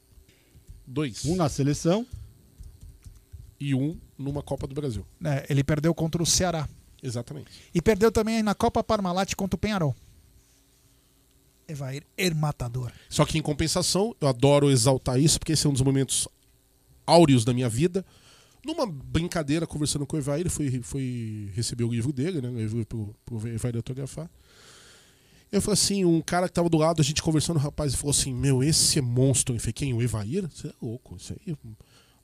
Dois. 0.86 1.24
Um 1.24 1.36
na 1.36 1.48
seleção. 1.48 2.06
E 3.58 3.74
um 3.74 3.96
numa 4.18 4.42
Copa 4.42 4.66
do 4.66 4.74
Brasil. 4.74 5.06
É, 5.24 5.46
ele 5.48 5.62
perdeu 5.62 5.94
contra 5.94 6.22
o 6.22 6.26
Ceará. 6.26 6.68
Exatamente. 7.02 7.50
E 7.74 7.80
perdeu 7.80 8.10
também 8.10 8.42
na 8.42 8.54
Copa 8.54 8.82
Parmalat 8.82 9.34
contra 9.34 9.56
o 9.56 9.58
Penharol. 9.58 9.94
Evair 11.66 12.02
Ermatador. 12.16 12.92
Só 13.08 13.24
que 13.24 13.38
em 13.38 13.42
compensação, 13.42 14.14
eu 14.20 14.28
adoro 14.28 14.70
exaltar 14.70 15.18
isso, 15.18 15.38
porque 15.38 15.52
esse 15.52 15.66
é 15.66 15.70
um 15.70 15.72
dos 15.72 15.82
momentos 15.82 16.28
áureos 17.06 17.44
da 17.44 17.54
minha 17.54 17.68
vida. 17.68 18.04
Numa 18.64 18.86
brincadeira, 18.86 19.66
conversando 19.66 20.06
com 20.06 20.16
o 20.16 20.20
Evair, 20.20 20.48
foi, 20.50 20.80
foi 20.82 21.50
receber 21.54 21.84
o 21.84 21.90
livro 21.90 22.12
dele, 22.12 22.40
né? 22.40 22.48
O 22.48 22.56
livro 22.56 22.86
pro, 22.86 23.14
pro 23.24 23.48
Evair 23.48 23.76
autografar. 23.76 24.30
Eu 25.52 25.62
falei 25.62 25.74
assim, 25.74 26.04
um 26.04 26.20
cara 26.20 26.48
que 26.48 26.54
tava 26.54 26.68
do 26.68 26.76
lado, 26.76 27.00
a 27.00 27.04
gente 27.04 27.22
conversando, 27.22 27.56
o 27.56 27.60
rapaz 27.60 27.94
falou 27.94 28.10
assim, 28.10 28.34
meu, 28.34 28.62
esse 28.62 28.98
é 28.98 29.02
monstro. 29.02 29.54
Eu 29.54 29.60
falei, 29.60 29.72
quem? 29.72 29.94
O 29.94 30.02
Evair? 30.02 30.48
Você 30.50 30.68
é 30.68 30.72
louco, 30.82 31.16
isso 31.16 31.32
aí. 31.32 31.56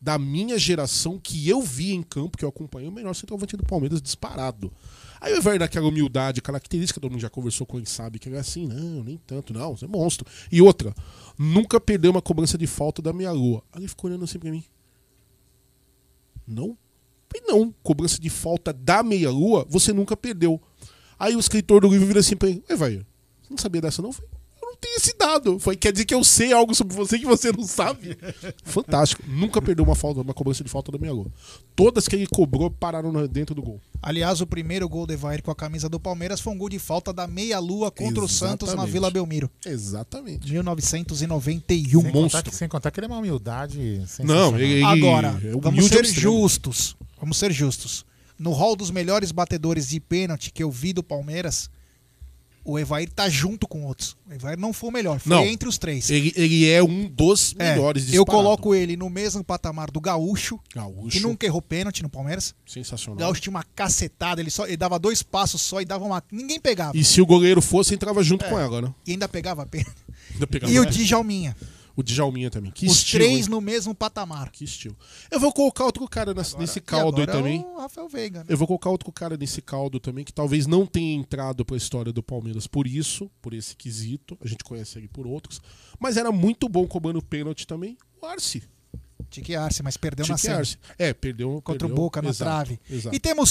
Da 0.00 0.18
minha 0.18 0.58
geração 0.58 1.18
que 1.18 1.48
eu 1.48 1.62
vi 1.62 1.92
em 1.92 2.02
campo, 2.02 2.36
que 2.38 2.44
eu 2.44 2.48
acompanhei, 2.48 2.88
o 2.88 2.92
melhor 2.92 3.14
centroavante 3.14 3.56
do 3.56 3.64
Palmeiras 3.64 4.00
disparado. 4.00 4.72
Aí 5.20 5.32
o 5.34 5.36
Evair 5.36 5.60
naquela 5.60 5.86
humildade, 5.86 6.40
característica, 6.40 6.98
todo 6.98 7.10
mundo 7.10 7.20
já 7.20 7.28
conversou 7.28 7.66
com 7.66 7.76
ele, 7.76 7.86
sabe 7.86 8.18
que 8.18 8.28
ele 8.28 8.36
é 8.36 8.40
assim, 8.40 8.66
não, 8.66 9.04
nem 9.04 9.18
tanto, 9.18 9.52
não, 9.52 9.76
você 9.76 9.84
é 9.84 9.88
monstro. 9.88 10.26
E 10.50 10.62
outra, 10.62 10.94
nunca 11.38 11.78
perdeu 11.78 12.10
uma 12.10 12.22
cobrança 12.22 12.56
de 12.56 12.66
falta 12.66 13.02
da 13.02 13.12
meia 13.12 13.30
lua. 13.30 13.62
Aí 13.70 13.82
ele 13.82 13.88
ficou 13.88 14.08
olhando 14.08 14.24
assim 14.24 14.38
pra 14.38 14.50
mim. 14.50 14.64
Não? 16.46 16.76
Falei, 17.28 17.46
não, 17.46 17.74
cobrança 17.82 18.18
de 18.18 18.30
falta 18.30 18.72
da 18.72 19.02
meia 19.02 19.30
lua, 19.30 19.66
você 19.68 19.92
nunca 19.92 20.16
perdeu. 20.16 20.60
Aí 21.18 21.36
o 21.36 21.38
escritor 21.38 21.82
do 21.82 21.88
livro 21.88 22.06
vira 22.06 22.20
assim 22.20 22.34
pra 22.34 22.48
ele, 22.48 22.64
Evair, 22.68 23.06
não 23.50 23.58
sabia 23.58 23.80
dessa 23.80 24.00
não? 24.00 24.10
Eu 24.10 24.14
falei, 24.14 24.30
eu 24.62 24.68
não 24.68 24.76
tenho 24.76 24.96
esse 24.96 25.16
dado. 25.18 25.58
Foi, 25.58 25.76
quer 25.76 25.90
dizer 25.92 26.04
que 26.04 26.14
eu 26.14 26.22
sei 26.22 26.52
algo 26.52 26.74
sobre 26.74 26.94
você 26.94 27.18
que 27.18 27.26
você 27.26 27.50
não 27.52 27.64
sabe? 27.64 28.16
Fantástico. 28.64 29.22
Nunca 29.26 29.60
perdeu 29.60 29.84
uma 29.84 29.94
falta, 29.94 30.20
uma 30.20 30.32
cobrança 30.34 30.62
de 30.62 30.70
falta 30.70 30.92
da 30.92 30.98
meia 30.98 31.12
lua. 31.12 31.26
Todas 31.74 32.06
que 32.06 32.14
ele 32.16 32.26
cobrou 32.26 32.70
pararam 32.70 33.26
dentro 33.26 33.54
do 33.54 33.62
gol. 33.62 33.80
Aliás, 34.02 34.40
o 34.40 34.46
primeiro 34.46 34.88
gol 34.88 35.06
do 35.06 35.12
Evair 35.12 35.42
com 35.42 35.50
a 35.50 35.54
camisa 35.54 35.88
do 35.88 35.98
Palmeiras 36.00 36.40
foi 36.40 36.52
um 36.52 36.58
gol 36.58 36.68
de 36.68 36.78
falta 36.78 37.12
da 37.12 37.26
meia-lua 37.26 37.90
contra 37.90 38.22
o 38.24 38.28
Santos 38.28 38.68
na 38.68 38.72
Exatamente. 38.74 38.92
Vila 38.92 39.10
Belmiro. 39.10 39.50
Exatamente. 39.66 40.50
1991. 41.18 42.00
Sem 42.02 42.10
contar, 42.12 42.42
que, 42.42 42.54
sem 42.54 42.68
contar 42.68 42.90
que 42.90 43.00
ele 43.00 43.06
é 43.06 43.08
uma 43.08 43.18
humildade 43.18 44.02
Não, 44.20 44.58
ele- 44.58 44.82
Agora, 44.84 45.40
é 45.44 45.50
vamos 45.58 45.86
ser 45.86 46.04
extremo. 46.04 46.20
justos. 46.20 46.96
Vamos 47.18 47.36
ser 47.36 47.52
justos. 47.52 48.04
No 48.38 48.52
hall 48.52 48.74
dos 48.74 48.90
melhores 48.90 49.32
batedores 49.32 49.88
de 49.88 50.00
pênalti 50.00 50.50
que 50.50 50.62
eu 50.62 50.70
vi 50.70 50.92
do 50.94 51.02
Palmeiras, 51.02 51.68
o 52.64 52.78
Evair 52.78 53.08
tá 53.10 53.28
junto 53.28 53.66
com 53.66 53.84
outros. 53.84 54.16
O 54.28 54.32
Evair 54.32 54.58
não 54.58 54.72
foi 54.72 54.90
o 54.90 54.92
melhor, 54.92 55.18
foi 55.18 55.34
Não, 55.34 55.44
entre 55.44 55.68
os 55.68 55.78
três. 55.78 56.10
Ele, 56.10 56.32
ele 56.36 56.68
é 56.68 56.82
um 56.82 57.08
dos 57.08 57.54
É, 57.58 57.70
melhores 57.72 58.04
eu 58.04 58.22
disparado. 58.24 58.30
coloco 58.30 58.74
ele 58.74 58.96
no 58.96 59.08
mesmo 59.10 59.42
patamar 59.42 59.90
do 59.90 60.00
Gaúcho, 60.00 60.58
Gaúcho. 60.74 61.08
que 61.08 61.20
nunca 61.20 61.46
errou 61.46 61.62
pênalti 61.62 62.02
no 62.02 62.08
Palmeiras. 62.08 62.54
O 62.66 62.70
Sensacional. 62.70 63.18
Gaúcho 63.18 63.40
tinha 63.40 63.50
uma 63.50 63.64
cacetada, 63.74 64.40
ele, 64.40 64.50
só, 64.50 64.66
ele 64.66 64.76
dava 64.76 64.98
dois 64.98 65.22
passos 65.22 65.62
só 65.62 65.80
e 65.80 65.84
dava 65.84 66.04
uma. 66.04 66.22
Ninguém 66.30 66.60
pegava. 66.60 66.96
E 66.96 67.02
se 67.04 67.20
o 67.20 67.26
goleiro 67.26 67.60
fosse, 67.62 67.94
entrava 67.94 68.22
junto 68.22 68.44
É. 68.44 68.48
com 68.48 68.58
ela, 68.58 68.82
né? 68.82 68.94
E 69.06 69.12
ainda 69.12 69.28
pegava 69.28 69.64
pênalti. 69.66 69.96
Ainda 70.34 70.46
pegava- 70.46 70.72
E 70.72 70.78
o 70.78 70.86
Djalminha. 70.86 71.56
O 72.00 72.02
Djalminha 72.02 72.50
também. 72.50 72.72
Que 72.72 72.86
Os 72.86 72.98
estilo, 72.98 73.24
três 73.24 73.44
hein? 73.44 73.50
no 73.50 73.60
mesmo 73.60 73.94
patamar. 73.94 74.50
Que 74.50 74.64
estilo. 74.64 74.96
Eu 75.30 75.38
vou 75.38 75.52
colocar 75.52 75.84
outro 75.84 76.08
cara 76.08 76.32
nesse, 76.32 76.56
nesse 76.56 76.80
caldo 76.80 77.18
aí 77.18 77.24
agora 77.24 77.38
é 77.38 77.42
também. 77.42 77.60
o 77.62 77.78
Rafael 77.78 78.08
Veiga, 78.08 78.38
né? 78.40 78.46
Eu 78.48 78.56
vou 78.56 78.66
colocar 78.66 78.88
outro 78.88 79.12
cara 79.12 79.36
nesse 79.36 79.60
caldo 79.60 80.00
também, 80.00 80.24
que 80.24 80.32
talvez 80.32 80.66
não 80.66 80.86
tenha 80.86 81.14
entrado 81.14 81.62
pra 81.62 81.76
história 81.76 82.10
do 82.10 82.22
Palmeiras 82.22 82.66
por 82.66 82.86
isso, 82.86 83.30
por 83.42 83.52
esse 83.52 83.76
quesito. 83.76 84.36
A 84.42 84.48
gente 84.48 84.64
conhece 84.64 84.98
ele 84.98 85.08
por 85.08 85.26
outros. 85.26 85.60
Mas 85.98 86.16
era 86.16 86.32
muito 86.32 86.70
bom 86.70 86.86
cobrando 86.86 87.20
pênalti 87.22 87.66
também. 87.66 87.98
O 88.22 88.26
Arce. 88.26 88.62
Tique 89.28 89.54
Arce, 89.54 89.82
mas 89.82 89.98
perdeu 89.98 90.26
na 90.26 90.34
Tique 90.36 90.46
semi. 90.46 90.56
Arce. 90.56 90.78
É, 90.98 91.12
perdeu. 91.12 91.60
Contra 91.62 91.86
perdeu. 91.86 91.94
o 91.94 91.96
Boca 91.96 92.22
na 92.22 92.30
Exato, 92.30 92.50
trave. 92.50 92.80
exato. 92.90 93.14
E 93.14 93.20
temos 93.20 93.50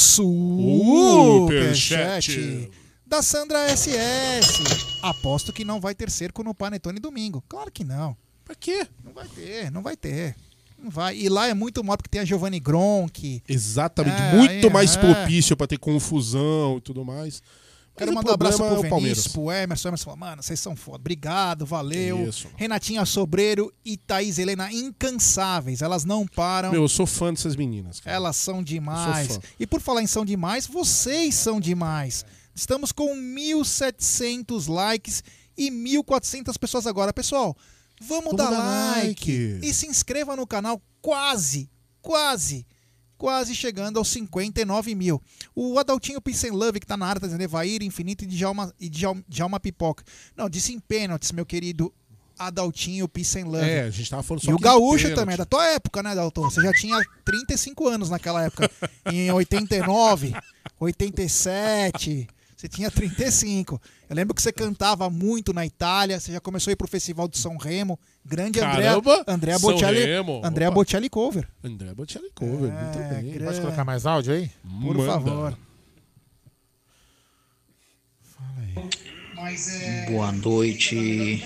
superchat 1.50 2.70
da 3.06 3.22
Sandra 3.22 3.68
SS. 3.76 5.00
Aposto 5.02 5.54
que 5.54 5.64
não 5.64 5.80
vai 5.80 5.96
ter 5.96 6.10
cerco 6.10 6.44
no 6.44 6.54
Panetone 6.54 7.00
domingo. 7.00 7.44
Claro 7.48 7.72
que 7.72 7.84
não. 7.84 8.16
Pra 8.50 8.56
quê? 8.56 8.88
Não 9.04 9.14
vai 9.14 9.28
ter, 9.28 9.72
não 9.72 9.84
vai 9.84 9.96
ter. 9.96 10.36
Não 10.76 10.90
vai. 10.90 11.16
E 11.16 11.30
lá 11.30 11.48
é 11.48 11.54
muito 11.54 11.84
maior 11.84 11.98
porque 11.98 12.10
tem 12.10 12.22
a 12.22 12.26
Giovanni 12.26 12.60
Gronk. 12.60 13.44
Exatamente. 13.48 14.20
É, 14.20 14.34
muito 14.34 14.72
mais 14.72 14.96
é. 14.96 15.00
propício 15.00 15.56
pra 15.56 15.68
ter 15.68 15.78
confusão 15.78 16.78
e 16.78 16.82
tudo 16.82 17.06
mais. 17.06 17.44
Quero 17.96 18.12
mandar 18.12 18.32
um 18.32 18.34
abraço 18.34 18.58
problema 18.58 18.80
pro 18.80 18.86
é 18.86 18.88
o 18.88 18.90
Palmeiras. 18.90 19.18
Vinícius, 19.20 19.34
pro 19.34 19.52
Emerson. 19.52 19.88
O 19.88 19.92
Emerson 19.92 20.04
falou, 20.06 20.20
mano, 20.20 20.42
vocês 20.42 20.60
são 20.60 20.76
foda. 20.76 20.98
Obrigado, 20.98 21.64
valeu. 21.64 22.28
Isso. 22.28 22.48
Renatinha 22.56 23.06
Sobreiro 23.06 23.72
e 23.86 23.96
Thaís 23.98 24.40
Helena, 24.40 24.74
incansáveis. 24.74 25.84
Elas 25.84 26.04
não 26.04 26.26
param. 26.26 26.72
Meu, 26.72 26.82
eu 26.82 26.90
sou 26.90 27.06
fã 27.06 27.32
dessas 27.32 27.56
meninas. 27.56 28.00
cara. 28.00 28.16
Elas 28.16 28.36
são 28.36 28.64
demais. 28.64 29.40
E 29.60 29.68
por 29.68 29.80
falar 29.80 30.02
em 30.02 30.08
são 30.08 30.26
demais, 30.26 30.66
vocês 30.66 31.36
são 31.36 31.60
demais. 31.60 32.26
Estamos 32.56 32.92
com 32.92 33.16
1.700 33.16 34.68
likes 34.68 35.24
e 35.56 35.70
1.400 35.70 36.58
pessoas 36.58 36.88
agora. 36.88 37.14
Pessoal, 37.14 37.56
vamos, 38.00 38.26
Vamos 38.26 38.38
dar, 38.38 38.50
dar 38.52 38.60
like. 38.98 39.54
like. 39.54 39.68
E 39.68 39.74
se 39.74 39.88
inscreva 39.88 40.36
no 40.36 40.48
canal. 40.48 40.82
Quase, 41.02 41.70
quase, 42.02 42.66
quase 43.18 43.56
chegando 43.56 43.98
aos 43.98 44.08
59 44.10 44.96
mil. 44.96 45.22
O 45.56 45.78
Adaltinho 45.80 46.22
Peace 46.22 46.48
and 46.48 46.54
Love, 46.54 46.80
que 46.80 46.86
tá 46.88 46.98
na 46.98 47.06
área, 47.06 47.22
tá 47.22 47.28
dizendo 47.28 47.42
Evair, 47.42 47.82
Infinito 47.84 48.24
e 48.24 48.28
Djalma, 48.28 48.74
e 48.80 48.90
Djalma, 48.90 49.24
Djalma 49.28 49.60
Pipoca. 49.60 50.04
Não, 50.36 50.50
disse 50.50 50.74
em 50.74 50.80
pênaltis, 50.80 51.32
meu 51.32 51.46
querido 51.46 51.94
Adaltinho 52.38 53.08
Peace 53.08 53.40
and 53.40 53.46
Love. 53.48 53.64
É, 53.70 53.82
a 53.84 53.90
gente 53.90 54.10
tava 54.10 54.24
falando 54.24 54.44
só 54.44 54.52
E 54.52 54.54
o 54.54 54.58
Gaúcho 54.58 55.04
pênalti. 55.04 55.16
também, 55.20 55.34
é 55.34 55.38
da 55.38 55.46
tua 55.46 55.66
época, 55.68 56.02
né, 56.02 56.16
Dalton? 56.16 56.50
Você 56.50 56.62
já 56.62 56.72
tinha 56.74 56.98
35 57.26 57.88
anos 57.88 58.10
naquela 58.10 58.44
época. 58.44 58.70
em 59.12 59.30
89, 59.32 60.34
87. 60.80 62.28
Você 62.60 62.68
tinha 62.68 62.92
35. 62.92 63.82
Eu 64.10 64.14
lembro 64.18 64.36
que 64.36 64.42
você 64.42 64.52
cantava 64.52 65.10
muito 65.10 65.54
na 65.54 65.66
Itália. 65.66 66.20
Você 66.20 66.34
já 66.34 66.42
começou 66.42 66.70
a 66.70 66.74
ir 66.74 66.76
pro 66.76 66.90
Festival 66.90 67.26
de 67.30 67.38
São 67.38 67.56
Remo. 67.56 67.98
Grande 68.26 68.60
André, 68.60 68.84
Caramba! 68.84 69.24
André 69.26 69.58
São 69.58 69.72
Bocelli. 69.72 70.04
Remo. 70.04 70.40
Opa. 70.40 70.72
Bocelli 70.72 71.10
cover. 71.10 71.48
André 71.64 71.94
Bocelli 71.94 72.30
cover, 72.36 72.70
É, 72.70 72.84
muito 72.84 72.98
bem. 72.98 73.32
grande. 73.32 73.46
Pode 73.46 73.62
colocar 73.62 73.86
mais 73.86 74.06
áudio 74.06 74.34
aí? 74.34 74.52
Por 74.62 74.98
Manda. 74.98 75.06
favor. 75.06 75.58
Boa 80.10 80.32
noite, 80.34 81.42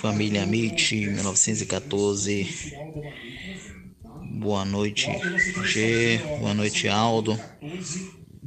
família 0.00 0.42
Amit 0.42 0.96
1914. 0.96 2.74
Boa 4.32 4.64
noite, 4.64 5.06
G. 5.64 6.18
Boa 6.40 6.54
noite, 6.54 6.88
Aldo. 6.88 7.38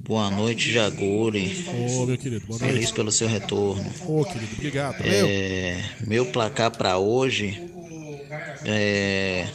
Boa 0.08 0.32
noite, 0.32 0.72
Jaguri. 0.72 1.66
Ô, 1.68 2.06
meu 2.06 2.18
querido, 2.18 2.48
boa 2.48 2.58
noite. 2.58 2.74
Feliz 2.74 2.92
pelo 2.94 3.12
seu 3.12 3.28
retorno. 3.28 3.94
Ô, 4.08 4.24
querido, 4.24 4.54
obrigado. 4.54 5.02
É, 5.02 5.84
meu 6.08 6.26
placar 6.28 6.72
para 6.72 6.98
hoje 6.98 7.62
é 8.64 9.50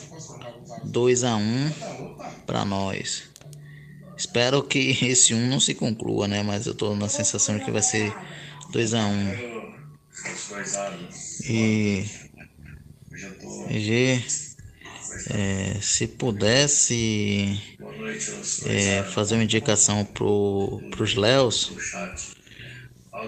2 0.84 1.24
a 1.24 1.36
1 1.36 1.72
para 2.46 2.66
nós. 2.66 3.22
Espero 4.14 4.62
que 4.62 4.90
esse 5.06 5.32
1 5.32 5.48
não 5.48 5.58
se 5.58 5.72
conclua, 5.72 6.28
né? 6.28 6.42
Mas 6.42 6.66
eu 6.66 6.74
tô 6.74 6.94
na 6.94 7.08
sensação 7.08 7.56
de 7.56 7.64
que 7.64 7.70
vai 7.70 7.82
ser 7.82 8.14
2 8.72 8.92
a 8.92 9.06
1. 9.06 9.34
E 11.48 12.04
G, 13.70 14.22
é, 15.30 15.78
se 15.80 16.06
pudesse 16.06 17.58
é, 18.66 19.02
fazer 19.02 19.34
uma 19.34 19.44
indicação 19.44 20.04
pro, 20.04 20.82
pros 20.90 21.14
Léos, 21.14 21.72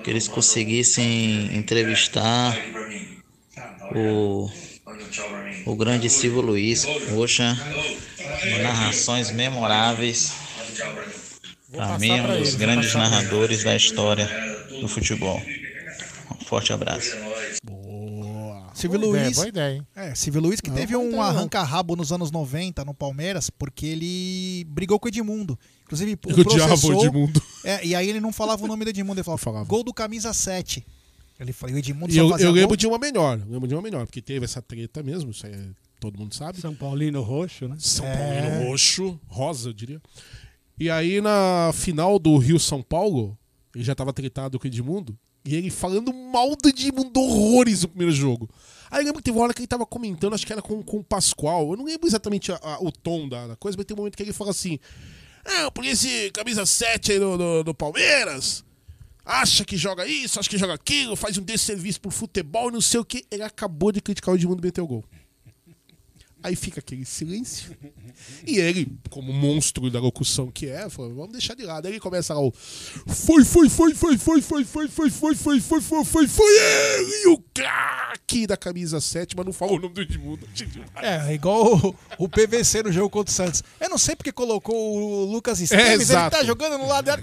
que 0.02 0.10
eles 0.10 0.28
conseguissem 0.28 1.54
entrevistar 1.56 2.56
o, 3.94 4.50
o 5.66 5.76
grande 5.76 6.08
Silvio 6.10 6.40
Luiz. 6.40 6.84
Poxa, 7.10 7.56
narrações 8.62 9.30
memoráveis. 9.30 10.32
Para 11.72 11.98
mim, 11.98 12.10
é 12.10 12.22
um 12.22 12.38
dos 12.38 12.54
grandes 12.54 12.94
narradores 12.94 13.64
da 13.64 13.74
história 13.74 14.28
do 14.80 14.88
futebol. 14.88 15.40
Um 16.40 16.44
forte 16.44 16.72
abraço. 16.72 17.16
Silvio 18.88 19.00
Boa 19.00 19.10
ideia, 19.10 19.24
Luiz. 19.26 19.36
boa 19.36 19.48
ideia, 19.48 19.74
hein? 19.76 19.86
É, 19.94 20.14
Silvio 20.14 20.40
Luiz 20.42 20.60
que 20.60 20.70
Não, 20.70 20.76
teve 20.76 20.96
um 20.96 21.08
ideia, 21.08 21.22
arranca-rabo 21.22 21.96
nos 21.96 22.12
anos 22.12 22.30
90 22.30 22.84
no 22.84 22.94
Palmeiras, 22.94 23.50
porque 23.50 23.86
ele 23.86 24.64
brigou 24.68 24.98
com 24.98 25.06
o 25.06 25.08
Edmundo. 25.08 25.58
Inclusive, 25.84 26.12
o 26.12 26.30
o 26.40 26.44
processou- 26.44 27.04
Edmundo. 27.04 27.42
É, 27.64 27.84
e 27.86 27.94
aí 27.94 28.08
ele 28.08 28.20
não 28.20 28.32
falava 28.32 28.64
o 28.64 28.68
nome 28.68 28.84
do 28.84 28.90
Edmundo, 28.90 29.20
ele 29.20 29.24
falava, 29.38 29.64
gol 29.64 29.82
do 29.84 29.92
camisa 29.92 30.32
7. 30.32 30.84
Ele 31.40 31.52
falou, 31.52 31.74
e 31.74 31.78
o 31.78 31.80
Edmundo 31.80 32.12
E 32.12 32.14
só 32.14 32.20
eu, 32.20 32.28
fazia 32.30 32.46
eu 32.46 32.52
gol. 32.52 32.60
lembro 32.60 32.76
de 32.76 32.86
uma 32.86 32.98
melhor, 32.98 33.38
eu 33.40 33.52
lembro 33.52 33.66
de 33.68 33.74
uma 33.74 33.82
melhor, 33.82 34.06
porque 34.06 34.22
teve 34.22 34.44
essa 34.44 34.62
treta 34.62 35.02
mesmo, 35.02 35.30
isso 35.30 35.46
aí 35.46 35.52
é 35.52 35.66
todo 35.98 36.18
mundo 36.18 36.34
sabe. 36.34 36.60
São 36.60 36.74
Paulino 36.74 37.22
roxo, 37.22 37.66
né? 37.66 37.76
São 37.78 38.04
É. 38.06 38.16
Paulino 38.16 38.68
roxo, 38.70 39.18
rosa, 39.26 39.70
eu 39.70 39.72
diria. 39.72 40.00
E 40.78 40.90
aí 40.90 41.20
na 41.20 41.70
final 41.72 42.18
do 42.18 42.36
Rio 42.36 42.58
São 42.60 42.82
Paulo, 42.82 43.36
ele 43.74 43.82
já 43.84 43.94
tava 43.94 44.12
tretado 44.12 44.58
com 44.58 44.64
o 44.66 44.68
Edmundo, 44.68 45.18
e 45.44 45.54
ele 45.54 45.70
falando 45.70 46.12
mal 46.12 46.54
do 46.56 46.68
Edmundo 46.68 47.20
horrores 47.20 47.82
no 47.82 47.88
primeiro 47.88 48.12
jogo. 48.12 48.48
Aí 48.90 49.00
eu 49.00 49.06
lembro 49.06 49.18
que 49.20 49.24
teve 49.24 49.36
uma 49.36 49.44
hora 49.44 49.52
que 49.54 49.60
ele 49.60 49.66
tava 49.66 49.84
comentando, 49.84 50.34
acho 50.34 50.46
que 50.46 50.52
era 50.52 50.62
com, 50.62 50.82
com 50.82 50.98
o 50.98 51.04
Pascoal. 51.04 51.70
Eu 51.72 51.76
não 51.76 51.84
lembro 51.84 52.06
exatamente 52.06 52.52
a- 52.52 52.60
a- 52.62 52.78
o 52.82 52.92
tom 52.92 53.28
da, 53.28 53.48
da 53.48 53.56
coisa, 53.56 53.76
mas 53.76 53.84
tem 53.86 53.94
um 53.94 53.98
momento 53.98 54.16
que 54.16 54.22
ele 54.22 54.32
fala 54.32 54.50
assim: 54.50 54.78
É, 55.44 55.68
por 55.70 55.84
esse 55.84 56.30
camisa 56.32 56.64
7 56.64 57.12
aí 57.12 57.18
do, 57.18 57.36
do, 57.36 57.64
do 57.64 57.74
Palmeiras, 57.74 58.64
acha 59.24 59.64
que 59.64 59.76
joga 59.76 60.06
isso, 60.06 60.38
acha 60.38 60.48
que 60.48 60.56
joga 60.58 60.74
aquilo, 60.74 61.16
faz 61.16 61.36
um 61.38 61.42
desserviço 61.42 62.00
pro 62.00 62.10
futebol 62.10 62.68
e 62.68 62.72
não 62.72 62.80
sei 62.80 63.00
o 63.00 63.04
que. 63.04 63.24
Ele 63.30 63.42
acabou 63.42 63.90
de 63.92 64.00
criticar 64.00 64.32
o 64.32 64.36
Edmundo 64.36 64.62
e 64.62 64.64
meteu 64.66 64.84
o 64.84 64.86
gol. 64.86 65.04
Aí 66.44 66.54
fica 66.54 66.78
aquele 66.78 67.06
silêncio. 67.06 67.74
E 68.46 68.58
ele, 68.58 68.86
como 69.08 69.32
monstro 69.32 69.90
da 69.90 69.98
locução 69.98 70.50
que 70.50 70.66
é, 70.66 70.90
falou, 70.90 71.14
vamos 71.14 71.32
deixar 71.32 71.54
de 71.54 71.64
lado. 71.64 71.86
Aí 71.86 71.94
ele 71.94 72.00
começa 72.00 72.34
lá 72.34 72.40
o. 72.40 72.52
Foi, 72.52 73.42
foi, 73.42 73.70
foi, 73.70 73.94
foi, 73.94 74.18
foi, 74.18 74.42
foi, 74.42 74.64
foi, 74.64 74.86
foi, 74.86 75.10
foi, 75.10 75.34
foi, 75.34 75.60
foi, 75.60 75.80
foi, 75.80 76.04
foi, 76.04 76.28
foi 76.28 76.58
ele! 76.58 77.22
E 77.22 77.28
o 77.28 77.38
da 78.46 78.56
camisa 78.56 79.00
7, 79.00 79.36
mas 79.36 79.46
não 79.46 79.52
falou 79.52 79.76
o 79.76 79.80
nome 79.80 79.94
do 79.94 80.02
Edmundo. 80.02 80.46
É, 80.96 81.30
é 81.30 81.34
igual 81.34 81.76
o, 81.76 81.94
o 82.18 82.28
PVC 82.28 82.82
no 82.82 82.90
jogo 82.92 83.08
contra 83.08 83.30
o 83.30 83.34
Santos. 83.34 83.62
Eu 83.80 83.88
não 83.88 83.96
sei 83.98 84.16
porque 84.16 84.32
colocou 84.32 84.74
o 84.76 85.24
Lucas 85.24 85.60
Esteves, 85.60 85.86
ele 85.92 86.02
exato. 86.02 86.36
tá 86.36 86.44
jogando 86.44 86.76
no 86.76 86.88
lado 86.88 87.04
dela. 87.04 87.22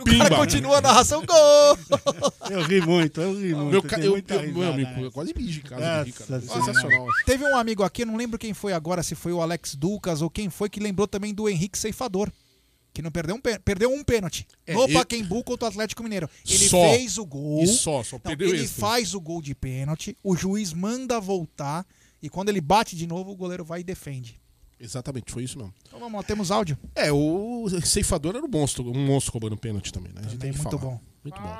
O 0.00 0.04
Pimba. 0.04 0.24
cara 0.24 0.36
continua 0.36 0.78
a 0.78 0.80
narração, 0.82 1.24
gol! 1.24 1.78
Eu 2.50 2.62
ri 2.62 2.80
muito, 2.82 3.20
eu 3.20 3.32
ri 3.38 3.54
muito. 3.54 3.70
Meu, 3.70 3.82
ca- 3.82 3.96
tem 3.96 4.04
eu, 4.04 4.12
muita 4.12 4.34
eu, 4.34 4.42
meu 4.42 4.52
risada, 4.52 4.72
amigo, 4.74 4.90
né? 4.90 5.06
eu 5.06 5.12
quase 5.12 5.34
mijo 5.34 5.58
em 5.60 5.62
casa 5.62 6.02
rir, 6.02 6.12
Sensacional. 6.12 7.06
Teve 7.24 7.44
um 7.44 7.56
amigo 7.56 7.82
aqui, 7.82 8.02
eu 8.02 8.06
não 8.06 8.16
lembro 8.16 8.38
quem 8.38 8.52
foi 8.52 8.72
agora, 8.72 9.02
se 9.02 9.14
foi 9.14 9.32
o 9.32 9.40
Alex 9.40 9.74
Ducas 9.74 10.20
ou 10.22 10.28
quem 10.30 10.50
foi, 10.50 10.68
que 10.68 10.78
lembrou 10.80 11.06
também 11.08 11.32
do 11.32 11.48
Henrique 11.48 11.78
Ceifador. 11.78 12.30
Que 12.96 13.02
não 13.02 13.10
perdeu 13.10 13.36
um, 13.36 13.40
perdeu 13.62 13.90
um 13.92 14.02
pênalti. 14.02 14.46
É, 14.66 14.72
no 14.72 14.84
ele- 14.84 14.94
Pacaembu 14.94 15.44
contra 15.44 15.66
o 15.66 15.68
Atlético 15.68 16.02
Mineiro. 16.02 16.30
Ele 16.48 16.66
Só. 16.66 16.80
fez 16.94 17.18
o 17.18 17.26
gol. 17.26 17.62
E 17.62 17.66
só, 17.66 18.02
só 18.02 18.16
Não, 18.16 18.20
perdeu 18.22 18.48
ele 18.48 18.64
esse. 18.64 18.80
faz 18.80 19.12
o 19.12 19.20
gol 19.20 19.42
de 19.42 19.54
pênalti, 19.54 20.16
o 20.24 20.34
juiz 20.34 20.72
manda 20.72 21.20
voltar 21.20 21.84
e 22.22 22.30
quando 22.30 22.48
ele 22.48 22.58
bate 22.62 22.96
de 22.96 23.06
novo, 23.06 23.32
o 23.32 23.36
goleiro 23.36 23.62
vai 23.66 23.80
e 23.80 23.84
defende. 23.84 24.40
Exatamente, 24.80 25.30
foi 25.30 25.44
isso 25.44 25.58
mesmo. 25.58 25.74
Então 25.86 26.00
vamos 26.00 26.16
lá, 26.16 26.22
temos 26.22 26.50
áudio. 26.50 26.78
É, 26.94 27.12
o 27.12 27.68
ceifador 27.84 28.34
era 28.34 28.42
um 28.42 28.48
monstro, 28.48 28.90
um 28.90 29.06
monstro 29.06 29.30
cobrando 29.30 29.58
pênalti 29.58 29.92
também, 29.92 30.10
né? 30.14 30.22
A 30.24 30.28
gente 30.30 30.38
tem 30.38 30.50
que 30.52 30.56
muito 30.56 30.78
falar. 30.78 30.92
bom. 30.92 31.00
Muito 31.22 31.38
bom. 31.38 31.56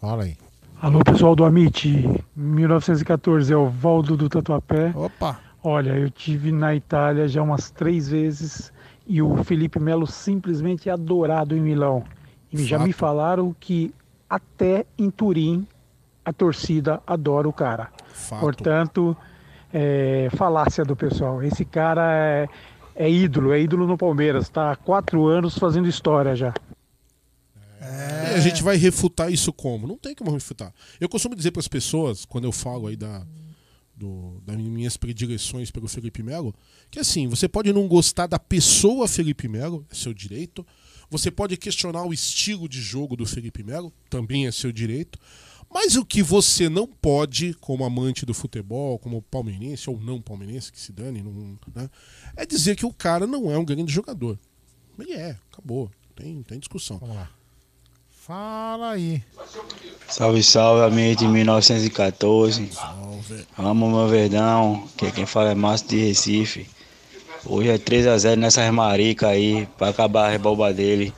Fala 0.00 0.22
aí. 0.22 0.38
Alô, 0.80 1.04
pessoal 1.04 1.36
do 1.36 1.44
Amit, 1.44 1.86
1914 2.34 3.52
é 3.52 3.56
o 3.56 3.68
Valdo 3.68 4.16
do 4.16 4.30
Tatuapé. 4.30 4.90
Opa! 4.96 5.38
Olha, 5.62 5.90
eu 5.98 6.10
tive 6.10 6.50
na 6.50 6.74
Itália 6.74 7.28
já 7.28 7.42
umas 7.42 7.70
três 7.70 8.08
vezes 8.08 8.72
e 9.06 9.20
o 9.20 9.42
Felipe 9.44 9.78
Melo 9.78 10.06
simplesmente 10.06 10.88
é 10.88 10.92
adorado 10.92 11.56
em 11.56 11.60
Milão. 11.60 12.04
E 12.52 12.64
já 12.64 12.78
me 12.78 12.92
falaram 12.92 13.54
que 13.58 13.92
até 14.28 14.86
em 14.96 15.10
Turim 15.10 15.66
a 16.24 16.32
torcida 16.32 17.02
adora 17.06 17.48
o 17.48 17.52
cara. 17.52 17.90
Fato. 18.12 18.40
Portanto, 18.40 19.16
é, 19.72 20.28
falácia 20.36 20.84
do 20.84 20.96
pessoal. 20.96 21.42
Esse 21.42 21.64
cara 21.64 22.12
é, 22.12 22.48
é 22.94 23.10
ídolo, 23.10 23.52
é 23.52 23.60
ídolo 23.60 23.86
no 23.86 23.98
Palmeiras. 23.98 24.44
Está 24.44 24.70
há 24.72 24.76
quatro 24.76 25.26
anos 25.26 25.58
fazendo 25.58 25.88
história 25.88 26.34
já. 26.34 26.54
E 27.80 28.34
a 28.34 28.40
gente 28.40 28.62
vai 28.62 28.76
refutar 28.76 29.30
isso 29.30 29.52
como? 29.52 29.86
Não 29.86 29.98
tem 29.98 30.14
como 30.14 30.30
refutar. 30.30 30.72
Eu 31.00 31.08
costumo 31.08 31.36
dizer 31.36 31.50
para 31.50 31.60
as 31.60 31.68
pessoas, 31.68 32.24
quando 32.24 32.44
eu 32.44 32.52
falo 32.52 32.86
aí 32.86 32.96
da, 32.96 33.22
do, 33.96 34.40
das 34.44 34.56
minhas 34.56 34.96
predileções 34.96 35.70
pelo 35.70 35.88
Felipe 35.88 36.22
Melo, 36.22 36.54
que 36.90 36.98
assim, 36.98 37.28
você 37.28 37.48
pode 37.48 37.72
não 37.72 37.86
gostar 37.86 38.26
da 38.26 38.38
pessoa 38.38 39.08
Felipe 39.08 39.48
Melo, 39.48 39.86
é 39.90 39.94
seu 39.94 40.12
direito. 40.12 40.66
Você 41.10 41.30
pode 41.30 41.56
questionar 41.56 42.04
o 42.04 42.12
estilo 42.12 42.68
de 42.68 42.80
jogo 42.80 43.16
do 43.16 43.26
Felipe 43.26 43.62
Melo, 43.62 43.92
também 44.10 44.46
é 44.46 44.52
seu 44.52 44.72
direito. 44.72 45.18
Mas 45.72 45.96
o 45.96 46.04
que 46.04 46.22
você 46.22 46.68
não 46.68 46.86
pode, 46.86 47.54
como 47.54 47.84
amante 47.84 48.24
do 48.24 48.32
futebol, 48.32 48.98
como 48.98 49.22
palmeirense 49.22 49.90
ou 49.90 50.00
não 50.00 50.20
palmeirense, 50.20 50.70
que 50.70 50.80
se 50.80 50.92
dane, 50.92 51.22
não, 51.22 51.58
né, 51.74 51.90
é 52.36 52.46
dizer 52.46 52.76
que 52.76 52.86
o 52.86 52.92
cara 52.92 53.26
não 53.26 53.50
é 53.50 53.58
um 53.58 53.64
grande 53.64 53.92
jogador. 53.92 54.38
Ele 54.98 55.12
é, 55.12 55.36
acabou. 55.52 55.90
Tem, 56.14 56.42
tem 56.42 56.58
discussão. 56.58 56.98
Vamos 56.98 57.16
lá. 57.16 57.30
Fala 58.26 58.92
aí. 58.92 59.22
Salve, 60.08 60.42
salve, 60.42 60.82
amigo 60.82 61.14
de 61.14 61.28
1914. 61.28 62.70
Amo 63.58 63.90
meu 63.90 64.08
verdão, 64.08 64.88
que 64.96 65.12
quem 65.12 65.26
fala 65.26 65.50
é 65.50 65.54
Márcio 65.54 65.88
de 65.88 66.06
Recife. 66.06 66.66
Hoje 67.44 67.68
é 67.68 67.76
3x0 67.76 68.36
nessas 68.36 68.70
maricas 68.70 69.28
aí, 69.28 69.68
pra 69.76 69.90
acabar 69.90 70.24
a 70.24 70.30
reboba 70.30 70.72
dele. 70.72 71.12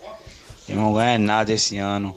E 0.69 0.73
não 0.73 0.93
ganha 0.93 1.17
nada 1.17 1.53
esse 1.53 1.79
ano. 1.79 2.17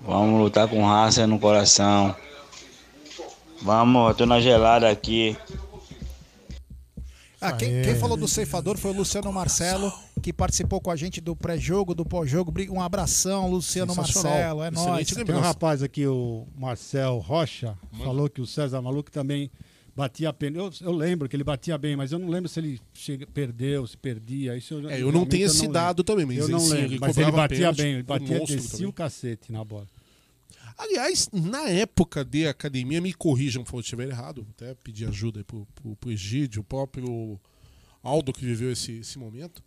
Vamos 0.00 0.40
lutar 0.40 0.68
com 0.68 0.86
raça 0.86 1.26
no 1.26 1.40
coração. 1.40 2.14
Vamos, 3.62 4.10
eu 4.10 4.14
tô 4.14 4.26
na 4.26 4.40
gelada 4.40 4.88
aqui. 4.88 5.36
Ah, 7.48 7.52
quem, 7.52 7.82
quem 7.82 7.94
falou 7.96 8.16
do 8.16 8.26
ceifador 8.28 8.76
foi 8.78 8.90
o 8.90 8.94
Luciano 8.94 9.32
Marcelo, 9.32 9.92
que 10.22 10.32
participou 10.32 10.80
com 10.80 10.90
a 10.90 10.96
gente 10.96 11.20
do 11.20 11.36
pré-jogo, 11.36 11.94
do 11.94 12.04
pós-jogo. 12.04 12.52
Um 12.70 12.80
abração, 12.80 13.50
Luciano 13.50 13.92
Marcelo. 13.94 14.62
É 14.62 14.70
nóis. 14.70 15.08
Tem 15.08 15.24
um 15.34 15.40
rapaz 15.40 15.82
aqui, 15.82 16.06
o 16.06 16.46
Marcel 16.56 17.18
Rocha, 17.18 17.76
falou 17.98 18.28
que 18.28 18.40
o 18.40 18.46
César 18.46 18.80
Maluco 18.80 19.10
também 19.10 19.50
batia 19.96 20.32
pênalti. 20.32 20.82
Eu, 20.82 20.90
eu 20.90 20.96
lembro 20.96 21.28
que 21.28 21.36
ele 21.36 21.44
batia 21.44 21.76
bem, 21.78 21.94
mas 21.96 22.10
eu 22.12 22.18
não 22.18 22.28
lembro 22.28 22.48
se 22.48 22.58
ele 22.58 22.80
chega- 22.92 23.26
perdeu, 23.26 23.86
se 23.86 23.96
perdia. 23.96 24.56
Isso 24.56 24.74
É, 24.88 25.00
eu 25.00 25.12
não 25.12 25.24
tenho 25.24 25.46
esse 25.46 25.68
dado 25.68 26.02
também, 26.02 26.26
mas 26.26 26.38
eu 26.38 26.44
ele 26.44 26.52
não 26.52 26.60
lembro. 26.68 26.84
ele 26.86 26.98
mas 26.98 27.16
ele 27.18 27.30
batia 27.30 27.56
pênalti, 27.58 27.76
bem, 27.76 27.92
ele 27.94 28.02
batia, 28.02 28.40
descia 28.40 28.88
o 28.88 28.92
cacete 28.92 29.52
na 29.52 29.62
bola. 29.64 29.86
Aliás, 30.76 31.28
na 31.32 31.68
época 31.68 32.24
de 32.24 32.46
academia, 32.48 33.00
me 33.00 33.12
corrijam 33.12 33.64
se 33.64 33.72
eu 33.72 33.80
estiver 33.80 34.08
errado, 34.08 34.46
até 34.50 34.74
pedir 34.74 35.06
ajuda 35.08 35.40
aí 35.40 35.44
pro, 35.44 35.66
pro, 35.74 35.96
pro 35.96 36.10
Egídio, 36.12 36.62
o 36.62 36.64
próprio 36.64 37.40
Aldo 38.02 38.32
que 38.32 38.44
viveu 38.44 38.72
esse, 38.72 38.92
esse 38.98 39.18
momento. 39.18 39.62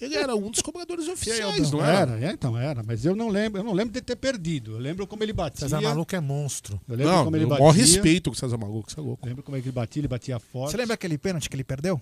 Ele 0.00 0.16
era 0.16 0.34
um 0.34 0.50
dos 0.50 0.60
cobradores 0.60 1.08
oficiais, 1.08 1.70
não 1.70 1.84
era? 1.84 2.12
Era, 2.16 2.26
é, 2.26 2.32
então 2.32 2.58
era, 2.58 2.82
mas 2.82 3.04
eu 3.04 3.14
não 3.16 3.28
lembro, 3.28 3.60
eu 3.60 3.64
não 3.64 3.72
lembro 3.72 3.92
de 3.92 4.00
ter 4.02 4.16
perdido. 4.16 4.72
Eu 4.72 4.78
lembro 4.78 5.06
como 5.06 5.22
ele 5.22 5.32
batia. 5.32 5.60
César 5.60 5.80
Maluco 5.80 6.14
é 6.14 6.20
monstro. 6.20 6.80
Eu 6.86 6.96
lembro 6.96 7.12
Não, 7.12 7.24
como 7.24 7.36
ele 7.36 7.44
o 7.44 7.48
batia. 7.48 7.64
maior 7.64 7.74
respeito 7.74 8.28
com 8.30 8.34
o 8.34 8.38
César 8.38 8.58
Maluco, 8.58 8.90
você 8.90 9.00
é 9.00 9.02
louco. 9.02 9.26
Lembro 9.26 9.42
como 9.42 9.56
é 9.56 9.60
que 9.60 9.68
ele 9.68 9.74
batia, 9.74 10.00
ele 10.00 10.08
batia 10.08 10.38
forte. 10.38 10.72
Você 10.72 10.76
lembra 10.76 10.94
aquele 10.94 11.16
pênalti 11.16 11.48
que 11.48 11.56
ele 11.56 11.64
perdeu? 11.64 12.00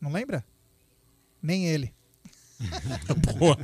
Não 0.00 0.10
lembra? 0.10 0.44
Nem 1.42 1.66
ele. 1.66 1.92
Boa. 3.38 3.58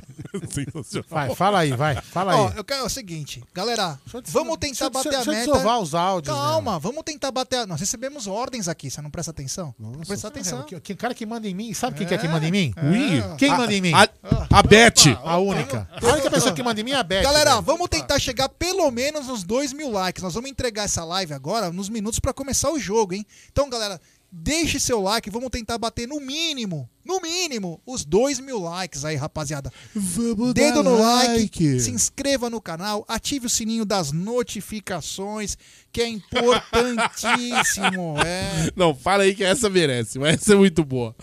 Vai, 1.09 1.35
fala 1.35 1.61
aí, 1.61 1.73
vai. 1.73 1.95
Fala 1.97 2.37
Ó, 2.37 2.49
aí. 2.49 2.57
eu 2.57 2.65
quero 2.65 2.83
é 2.83 2.85
o 2.85 2.89
seguinte, 2.89 3.43
galera, 3.55 3.99
vamos 4.27 4.57
tentar 4.59 4.85
eu- 4.87 4.91
bater 4.91 5.11
deixa 5.13 5.31
a 5.31 5.35
meta. 5.35 5.47
desovar 5.53 5.81
os 5.81 5.95
áudios, 5.95 6.35
Calma, 6.35 6.79
vamos 6.79 7.03
tentar 7.03 7.31
bater. 7.31 7.61
a- 7.61 7.67
Nós 7.67 7.81
recebemos 7.81 8.27
ordens 8.27 8.69
aqui, 8.69 8.91
você 8.91 9.01
não 9.01 9.11
presta 9.11 9.31
atenção? 9.31 9.75
não 9.79 9.93
presta 10.01 10.29
atenção. 10.29 10.63
Que, 10.65 10.79
que 10.81 10.95
cara 10.95 11.15
que 11.15 11.25
manda 11.25 11.49
em 11.49 11.55
mim, 11.55 11.73
sabe 11.73 11.97
quem 11.97 12.07
que 12.07 12.15
é 12.15 12.19
que 12.19 12.29
manda 12.29 12.47
em 12.47 12.51
mim? 12.51 12.75
Ui. 12.77 13.37
Quem 13.39 13.51
A- 13.51 13.57
manda 13.57 13.73
em 13.73 13.81
mim? 13.81 13.93
a- 13.95 14.09
a 14.51 14.63
Beth. 14.63 15.17
A 15.25 15.39
única. 15.39 15.89
A 16.01 16.07
única 16.13 16.31
pessoa 16.31 16.53
que 16.55 16.63
manda 16.63 16.81
em 16.81 16.85
mim 16.85 16.91
é 16.93 16.97
a 16.97 17.03
Beth. 17.03 17.23
Galera, 17.23 17.51
velho. 17.53 17.63
vamos 17.63 17.89
tentar 17.89 18.19
chegar 18.19 18.49
pelo 18.51 18.91
menos 18.91 19.27
nos 19.27 19.43
2 19.43 19.73
mil 19.73 19.91
likes. 19.91 20.23
Nós 20.23 20.35
vamos 20.35 20.51
entregar 20.51 20.85
essa 20.85 21.05
live 21.05 21.33
agora, 21.33 21.71
nos 21.73 21.89
minutos, 21.89 22.19
pra 22.19 22.33
começar 22.33 22.71
o 22.71 22.79
jogo, 22.79 23.15
hein? 23.15 23.27
Então, 23.51 23.69
galera, 23.71 24.01
deixe 24.33 24.81
seu 24.81 25.01
like. 25.01 25.29
Vamos 25.29 25.51
tentar 25.51 25.77
bater 25.77 26.09
no 26.09 26.19
mínimo, 26.19 26.89
no 27.05 27.21
mínimo, 27.21 27.81
os 27.85 28.05
2 28.05 28.41
mil 28.41 28.59
likes 28.59 29.05
aí, 29.05 29.15
rapaziada. 29.15 29.71
Vamos 29.95 30.55
Dedo 30.55 30.83
dar 30.83 30.85
no 30.91 30.99
like, 30.99 31.41
like. 31.41 31.81
se 31.81 31.91
inscreva 31.91 32.49
no 32.49 32.61
canal, 32.61 33.05
ative 33.07 33.47
o 33.47 33.51
sininho 33.51 33.85
das 33.85 34.11
notificações, 34.11 35.59
que 35.93 36.01
é 36.01 36.09
importantíssimo. 36.09 38.17
É. 38.25 38.73
Não, 38.75 38.95
fala 38.95 39.25
aí 39.25 39.35
que 39.35 39.45
essa 39.45 39.69
merece, 39.69 40.19
mas 40.19 40.35
essa 40.35 40.53
é 40.53 40.57
muito 40.57 40.85
boa. 40.85 41.15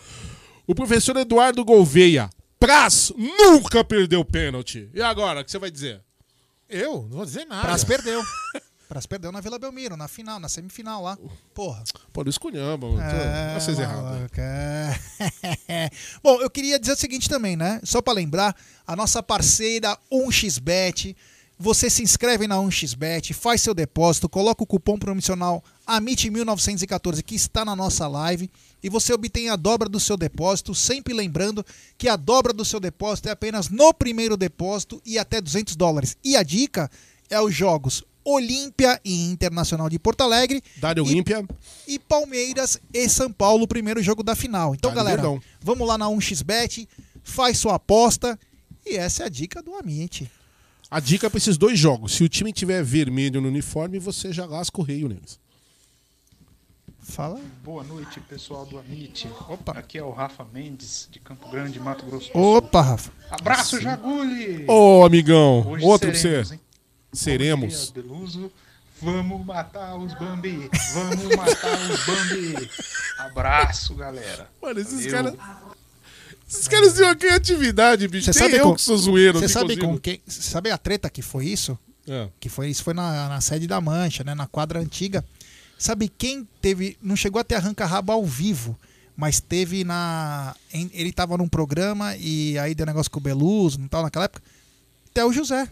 O 0.68 0.76
professor 0.76 1.18
Eduardo 1.18 1.65
Gouveia. 1.65 2.30
Praz 2.60 3.14
nunca 3.15 3.86
perdeu 3.86 4.23
pênalti. 4.26 4.90
E 4.94 5.02
agora, 5.02 5.40
o 5.40 5.45
que 5.45 5.49
você 5.49 5.57
vai 5.57 5.72
dizer? 5.72 6.02
Eu? 6.68 7.03
Não 7.03 7.18
vou 7.18 7.26
dizer 7.26 7.45
nada. 7.45 7.61
Praz 7.61 7.84
perdeu. 7.84 8.22
Praz 8.90 9.06
perdeu 9.06 9.32
na 9.32 9.40
Vila 9.40 9.60
Belmiro, 9.60 9.95
na 9.95 10.07
final, 10.07 10.40
na 10.40 10.49
semifinal 10.49 11.03
lá. 11.03 11.16
Porra. 11.53 11.84
Pô, 12.11 12.24
não 12.24 12.30
esculhamba, 12.32 12.88
É, 12.99 13.60
vocês 13.60 13.78
errados. 13.78 14.03
maluco, 14.03 14.34
é. 14.40 14.99
Bom, 16.24 16.41
eu 16.41 16.49
queria 16.49 16.80
dizer 16.80 16.94
o 16.94 16.98
seguinte 16.98 17.30
também, 17.30 17.56
né? 17.56 17.80
Só 17.84 18.02
pra 18.02 18.11
lembrar, 18.14 18.56
a 18.88 18.95
nossa 18.95 19.22
parceira 19.22 19.95
1xBet. 20.11 21.16
Você 21.60 21.88
se 21.88 22.02
inscreve 22.02 22.48
na 22.48 22.56
1xBet, 22.56 23.32
faz 23.34 23.61
seu 23.61 23.76
depósito, 23.76 24.28
coloca 24.28 24.64
o 24.64 24.66
cupom 24.66 24.98
promocional 24.98 25.64
AMIT1914 25.88 27.22
que 27.22 27.36
está 27.36 27.64
na 27.64 27.76
nossa 27.76 28.07
live 28.07 28.49
e 28.82 28.90
você 28.90 29.14
obtém 29.14 29.49
a 29.49 29.57
dobra 29.57 29.90
do 29.90 29.99
seu 29.99 30.16
depósito, 30.18 30.74
sempre 30.74 31.14
lembrando 31.14 31.64
que 31.98 32.07
a 32.07 32.16
dobra 32.16 32.53
do 32.53 32.64
seu 32.64 32.80
depósito 32.80 33.28
é 33.28 33.34
apenas 33.34 33.68
no 33.70 33.94
primeiro 33.94 34.36
depósito 34.38 35.02
e 35.06 35.20
até 35.20 35.41
200 35.41 35.76
dólares. 35.76 36.16
E 36.24 36.38
a 36.38 36.44
dica 36.44 36.90
é 37.30 37.40
os 37.41 37.53
jogos 37.53 38.03
Olímpia 38.34 38.99
e 39.03 39.26
Internacional 39.31 39.89
de 39.89 39.97
Porto 39.97 40.22
Alegre. 40.22 40.61
Dário 40.77 41.03
Olímpia. 41.03 41.43
E 41.88 41.97
Palmeiras 41.97 42.80
e 42.93 43.10
São 43.10 43.31
Paulo, 43.31 43.68
primeiro 43.68 44.01
jogo 44.03 44.22
da 44.23 44.35
final. 44.35 44.76
Então, 44.76 44.91
Dário 44.93 45.03
galera, 45.03 45.22
Verdão. 45.22 45.41
vamos 45.61 45.88
lá 45.88 45.97
na 45.97 46.06
1xBet, 46.07 46.88
faz 47.23 47.57
sua 47.57 47.76
aposta. 47.76 48.38
E 48.85 48.95
essa 48.95 49.23
é 49.23 49.26
a 49.26 49.30
dica 49.30 49.61
do 49.61 49.76
Amit. 49.76 50.30
A 50.91 50.99
dica 50.99 51.27
é 51.27 51.30
para 51.30 51.38
esses 51.38 51.57
dois 51.57 51.77
jogos. 51.77 52.14
Se 52.14 52.23
o 52.23 52.30
time 52.30 52.51
tiver 52.51 52.84
vermelho 52.84 53.39
no 53.41 53.47
uniforme, 53.47 53.99
você 53.99 54.31
já 54.34 54.45
lasca 54.45 54.80
o 54.81 54.84
rei 54.84 55.03
neles. 55.07 55.39
Fala. 57.01 57.39
Boa 57.64 57.84
noite, 57.84 58.19
pessoal 58.22 58.65
do 58.65 58.77
Amit. 58.77 59.27
Opa. 59.47 59.72
Aqui 59.73 59.97
é 59.97 60.03
o 60.03 60.11
Rafa 60.11 60.45
Mendes, 60.53 61.07
de 61.11 61.19
Campo 61.19 61.49
Grande, 61.49 61.80
Mato 61.80 62.06
Grosso 62.06 62.31
do 62.31 62.39
Opa, 62.39 62.81
Rafa. 62.81 63.11
Abraço, 63.31 63.81
Jaguli! 63.81 64.65
Ô, 64.68 65.03
amigão. 65.03 65.68
Hoje 65.68 65.85
Outro 65.85 66.10
pra 66.11 66.19
seremos, 66.19 66.47
você. 66.49 66.53
hein? 66.56 66.61
Seremos. 67.11 67.91
Beluso, 67.91 68.52
vamos 69.02 69.45
matar 69.45 69.95
os 69.98 70.14
Bambi! 70.14 70.69
Vamos 70.94 71.36
matar 71.36 71.80
os 71.90 72.06
Bambi! 72.06 72.69
Abraço, 73.18 73.95
galera. 73.95 74.49
Mano, 74.61 74.80
esses 74.80 75.06
caras. 75.11 75.34
Esses 76.49 76.68
caras 76.68 76.94
têm 76.94 77.03
uma 77.06 77.15
criatividade, 77.15 78.07
bicho. 78.07 78.26
Você 78.26 78.40
sabe 78.40 78.56
eu 78.56 78.69
com, 78.69 78.76
que 78.76 78.81
sou 78.81 78.98
zoeiro. 78.98 79.40
Você 79.40 79.48
sabe 79.48 79.76
consigo. 79.76 79.88
com 79.88 79.99
quem? 79.99 80.22
Você 80.26 80.41
sabe 80.41 80.72
a 80.72 80.77
treta 80.77 81.10
que 81.10 81.22
foi 81.22 81.45
isso? 81.45 81.77
É. 82.07 82.27
Que 82.40 82.49
foi 82.49 82.69
isso 82.69 82.84
foi 82.84 82.94
na, 82.94 83.30
na 83.30 83.41
sede 83.41 83.68
da 83.68 83.80
Mancha, 83.80 84.23
né? 84.23 84.34
Na 84.34 84.48
quadra 84.48 84.80
antiga. 84.80 85.23
Sabe 85.77 86.10
quem 86.10 86.48
teve. 86.60 86.98
Não 87.02 87.15
chegou 87.15 87.40
a 87.40 87.44
ter 87.44 87.56
arranca-rabo 87.56 88.11
ao 88.11 88.26
vivo, 88.26 88.77
mas 89.15 89.40
teve 89.40 89.84
na. 89.84 90.56
ele 90.73 91.14
tava 91.14 91.38
num 91.38 91.48
programa 91.48 92.15
e 92.18 92.57
aí 92.57 92.73
deu 92.73 92.86
negócio 92.86 93.11
com 93.11 93.19
o 93.19 93.23
Beluso, 93.23 93.80
não 93.80 93.88
tal, 93.88 94.02
naquela 94.02 94.26
época. 94.26 94.41
Até 95.11 95.23
o 95.23 95.31
José. 95.31 95.69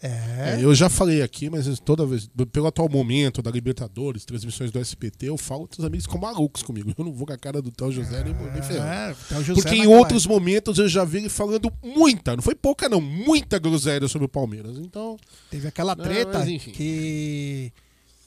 É. 0.00 0.58
É, 0.58 0.64
eu 0.64 0.72
já 0.74 0.88
falei 0.88 1.22
aqui, 1.22 1.50
mas 1.50 1.66
toda 1.80 2.06
vez, 2.06 2.30
pelo 2.52 2.68
atual 2.68 2.88
momento 2.88 3.42
da 3.42 3.50
Libertadores, 3.50 4.24
transmissões 4.24 4.70
do 4.70 4.80
SPT, 4.80 5.26
eu 5.26 5.36
falo 5.36 5.66
que 5.66 5.78
os 5.78 5.84
amigos 5.84 6.04
ficam 6.04 6.20
malucos 6.20 6.62
comigo. 6.62 6.94
Eu 6.96 7.04
não 7.04 7.12
vou 7.12 7.26
com 7.26 7.32
a 7.32 7.38
cara 7.38 7.60
do 7.60 7.70
Théo 7.70 7.90
José 7.90 8.22
nem, 8.22 8.32
nem 8.34 8.62
ferrando. 8.62 9.16
É, 9.32 9.54
Porque 9.54 9.74
em 9.74 9.86
outros 9.86 10.24
momentos 10.24 10.78
eu 10.78 10.88
já 10.88 11.04
vi 11.04 11.18
ele 11.18 11.28
falando 11.28 11.72
muita, 11.82 12.36
não 12.36 12.42
foi 12.42 12.54
pouca 12.54 12.88
não, 12.88 13.00
muita 13.00 13.58
groselha 13.58 14.06
sobre 14.06 14.26
o 14.26 14.28
Palmeiras. 14.28 14.78
Então. 14.78 15.16
Teve 15.50 15.66
aquela 15.66 15.96
treta 15.96 16.46
que. 16.46 17.72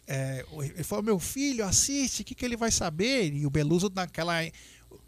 é, 0.08 0.46
ele 0.60 0.84
falou: 0.84 1.04
meu 1.04 1.20
filho, 1.20 1.64
assiste, 1.64 2.22
o 2.22 2.26
que, 2.26 2.36
que 2.36 2.44
ele 2.44 2.58
vai 2.58 2.72
saber? 2.72 3.34
E 3.34 3.46
o 3.46 3.50
Beluso, 3.50 3.90
naquela. 3.96 4.34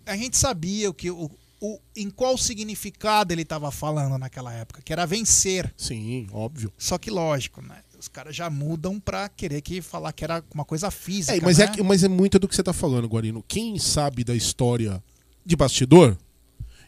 A 0.06 0.15
gente 0.15 0.38
sabia 0.38 0.90
o 0.90 0.94
que. 0.94 1.11
O, 1.11 1.30
o, 1.65 1.80
em 1.95 2.10
qual 2.10 2.38
significado 2.38 3.31
ele 3.31 3.44
estava 3.44 3.72
falando 3.72 4.18
naquela 4.18 4.52
época, 4.52 4.81
que 4.84 4.91
era 4.91 5.06
vencer. 5.06 5.73
Sim, 5.77 6.27
óbvio. 6.34 6.69
Só 6.77 6.98
que 6.98 7.10
lógico, 7.10 7.61
né? 7.61 7.77
Os 7.98 8.10
caras 8.10 8.35
já 8.35 8.49
mudam 8.49 8.99
pra 8.99 9.30
querer 9.30 9.61
que 9.61 9.81
falar 9.81 10.11
que 10.11 10.26
era 10.26 10.44
uma 10.53 10.65
coisa 10.65 10.91
física. 10.91 11.38
É, 11.38 11.40
mas, 11.40 11.60
né? 11.60 11.72
é, 11.80 11.81
mas 11.81 12.03
é 12.03 12.10
muito 12.10 12.38
do 12.38 12.49
que 12.49 12.56
você 12.56 12.61
tá 12.61 12.73
falando, 12.73 13.07
Guarino. 13.07 13.41
Quem 13.48 13.80
sabe 13.80 14.26
da 14.26 14.35
história 14.35 15.02
de 15.45 15.56
bastidor 15.56 16.18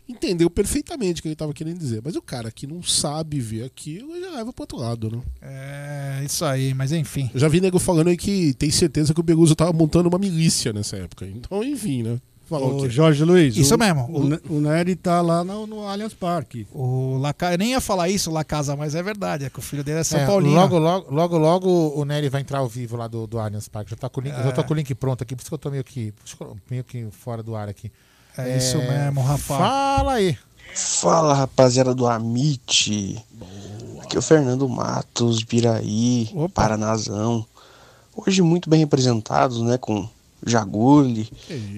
entendeu 0.09 0.49
perfeitamente 0.49 1.21
o 1.21 1.23
que 1.23 1.29
ele 1.29 1.37
tava 1.37 1.53
querendo 1.53 1.79
dizer. 1.79 2.01
Mas 2.03 2.17
o 2.17 2.21
cara 2.21 2.51
que 2.51 2.67
não 2.67 2.83
sabe 2.83 3.39
ver 3.39 3.63
aquilo 3.63 4.19
já 4.19 4.31
leva 4.31 4.51
pro 4.51 4.63
outro 4.63 4.77
lado, 4.77 5.09
né? 5.09 5.23
É, 5.41 6.25
isso 6.25 6.43
aí, 6.43 6.73
mas 6.73 6.91
enfim. 6.91 7.31
Eu 7.33 7.39
já 7.39 7.47
vi 7.47 7.61
nego 7.61 7.79
falando 7.79 8.09
aí 8.09 8.17
que 8.17 8.53
tem 8.55 8.69
certeza 8.69 9.13
que 9.13 9.21
o 9.21 9.23
Beluso 9.23 9.55
tava 9.55 9.71
montando 9.71 10.09
uma 10.09 10.19
milícia 10.19 10.73
nessa 10.73 10.97
época. 10.97 11.25
Então, 11.25 11.63
enfim, 11.63 12.03
né? 12.03 12.19
Falar 12.47 12.67
o 12.67 12.81
quê? 12.81 12.89
Jorge 12.89 13.23
Luiz. 13.23 13.57
Isso 13.57 13.73
o, 13.73 13.77
mesmo. 13.77 14.03
O, 14.49 14.55
o 14.57 14.61
Nery 14.61 14.95
tá 14.95 15.19
lá 15.21 15.43
no, 15.43 15.65
no 15.65 15.87
Allianz 15.87 16.13
Parque. 16.13 16.67
O 16.71 17.17
Laca... 17.17 17.51
Eu 17.51 17.57
nem 17.57 17.71
ia 17.71 17.81
falar 17.81 18.07
isso, 18.09 18.29
La 18.29 18.43
Casa, 18.43 18.75
mas 18.75 18.93
é 18.93 19.01
verdade. 19.01 19.45
É 19.45 19.49
que 19.49 19.57
o 19.57 19.61
filho 19.63 19.83
dele 19.83 19.99
é 19.99 20.03
São 20.03 20.19
É, 20.19 20.25
Paulino. 20.27 20.53
logo, 20.55 20.77
logo, 20.77 21.13
logo, 21.13 21.37
logo 21.37 21.69
o 21.99 22.05
Nery 22.05 22.29
vai 22.29 22.41
entrar 22.41 22.59
ao 22.59 22.67
vivo 22.67 22.95
lá 22.97 23.07
do, 23.07 23.25
do 23.25 23.39
Allianz 23.39 23.67
Parque. 23.67 23.91
Já 23.91 23.97
tá 23.97 24.09
com 24.09 24.21
o 24.21 24.23
link, 24.23 24.33
É. 24.33 24.43
já 24.43 24.51
tô 24.51 24.63
com 24.63 24.73
o 24.73 24.77
link 24.77 24.93
pronto 24.93 25.23
aqui, 25.23 25.35
por 25.35 25.41
isso 25.41 25.49
que 25.49 25.53
eu 25.55 25.57
tô 25.57 25.71
meio 25.71 25.83
que, 25.83 26.13
meio 26.69 26.83
que 26.83 27.07
fora 27.11 27.41
do 27.41 27.55
ar 27.55 27.67
aqui. 27.67 27.91
É 28.37 28.57
isso 28.57 28.77
mesmo, 28.77 29.21
Rafa. 29.21 29.57
Fala 29.57 30.13
aí. 30.13 30.37
Fala 30.73 31.33
rapaziada 31.33 31.95
do 31.95 32.05
Amit. 32.05 33.17
Aqui 34.01 34.15
é 34.15 34.19
o 34.19 34.21
Fernando 34.21 34.67
Matos, 34.67 35.41
Biraí, 35.41 36.29
Paranazão. 36.53 37.45
Hoje 38.15 38.41
muito 38.41 38.69
bem 38.69 38.79
representados, 38.81 39.61
né? 39.61 39.77
Com 39.77 40.07
Jaguli, 40.45 41.29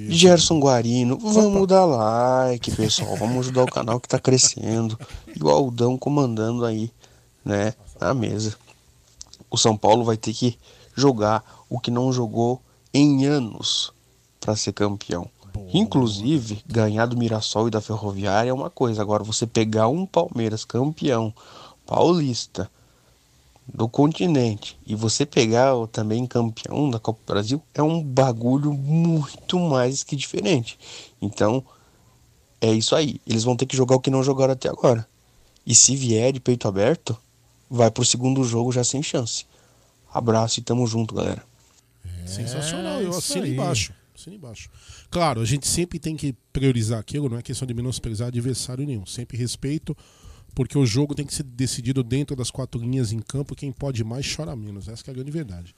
Gerson 0.10 0.60
Guarino. 0.60 1.18
Vamos 1.18 1.68
dar 1.68 1.86
like, 1.86 2.70
pessoal. 2.76 3.16
Vamos 3.16 3.40
ajudar 3.40 3.64
o 3.64 3.72
canal 3.72 4.00
que 4.00 4.10
tá 4.10 4.20
crescendo. 4.20 5.00
E 5.34 5.42
o 5.42 5.50
Aldão 5.50 5.98
comandando 5.98 6.66
aí, 6.66 6.92
né? 7.46 7.74
Na 8.00 8.14
mesa. 8.14 8.56
O 9.50 9.58
São 9.58 9.78
Paulo 9.78 10.04
vai 10.04 10.18
ter 10.18 10.34
que 10.34 10.58
jogar 10.94 11.44
o 11.70 11.80
que 11.80 11.90
não 11.90 12.12
jogou 12.12 12.62
em 12.94 13.26
anos 13.26 13.94
para 14.40 14.56
ser 14.56 14.74
campeão. 14.74 15.30
Inclusive, 15.74 16.62
ganhar 16.68 17.06
do 17.06 17.18
Mirassol 17.18 17.68
e 17.68 17.72
da 17.72 17.82
Ferroviária 17.82 18.50
é 18.50 18.54
uma 18.54 18.70
coisa. 18.70 19.02
Agora, 19.02 19.24
você 19.24 19.48
pegar 19.48 19.88
um 19.88 20.06
Palmeiras 20.06 20.66
campeão 20.66 21.34
paulista 21.86 22.70
do 23.68 23.88
continente 23.90 24.78
e 24.86 24.96
você 24.96 25.26
pegar 25.26 25.76
o 25.76 25.88
também 25.88 26.26
campeão 26.26 26.90
da 26.90 27.00
Copa 27.00 27.20
do 27.26 27.34
Brasil 27.34 27.62
é 27.74 27.84
um 27.84 28.02
bagulho 28.02 28.74
muito 28.74 29.60
mais 29.60 30.04
que 30.04 30.16
diferente. 30.16 30.80
Então, 31.22 31.64
é 32.62 32.72
isso 32.72 32.96
aí. 32.96 33.20
Eles 33.28 33.44
vão 33.44 33.56
ter 33.56 33.66
que 33.66 33.76
jogar 33.76 33.96
o 33.96 34.00
que 34.00 34.10
não 34.10 34.24
jogaram 34.24 34.54
até 34.54 34.70
agora. 34.70 35.08
E 35.66 35.76
se 35.76 35.96
vier 35.96 36.32
de 36.32 36.40
peito 36.40 36.68
aberto, 36.68 37.18
vai 37.70 37.92
pro 37.92 38.06
segundo 38.06 38.44
jogo 38.44 38.72
já 38.72 38.84
sem 38.84 39.04
chance. 39.04 39.46
Abraço 40.14 40.60
e 40.60 40.64
tamo 40.64 40.88
junto, 40.88 41.14
galera. 41.14 41.44
Sensacional, 42.26 43.02
eu 43.02 43.12
assino 43.12 43.44
aí. 43.44 43.54
embaixo. 43.54 43.94
Assino 44.16 44.36
embaixo. 44.36 44.70
Claro, 45.10 45.42
a 45.42 45.46
gente 45.46 45.68
sempre 45.68 46.00
tem 46.00 46.16
que 46.16 46.36
priorizar 46.52 47.00
aquilo, 47.00 47.30
não 47.30 47.38
é 47.38 47.42
questão 47.42 47.68
de 47.68 47.74
menosprezar 47.74 48.28
adversário 48.30 48.86
nenhum. 48.86 49.06
Sempre 49.06 49.38
respeito, 49.38 49.96
porque 50.58 50.76
o 50.76 50.88
jogo 50.88 51.14
tem 51.14 51.24
que 51.24 51.36
ser 51.36 51.44
decidido 51.44 52.02
dentro 52.02 52.36
das 52.36 52.50
quatro 52.50 52.82
linhas 52.82 53.12
em 53.12 53.20
campo. 53.20 53.56
Quem 53.56 53.72
pode 53.72 54.04
mais 54.04 54.26
chora 54.36 54.56
menos. 54.56 54.88
Essa 54.88 55.04
que 55.04 55.12
é 55.12 55.14
a 55.14 55.14
grande 55.14 55.30
verdade. 55.30 55.76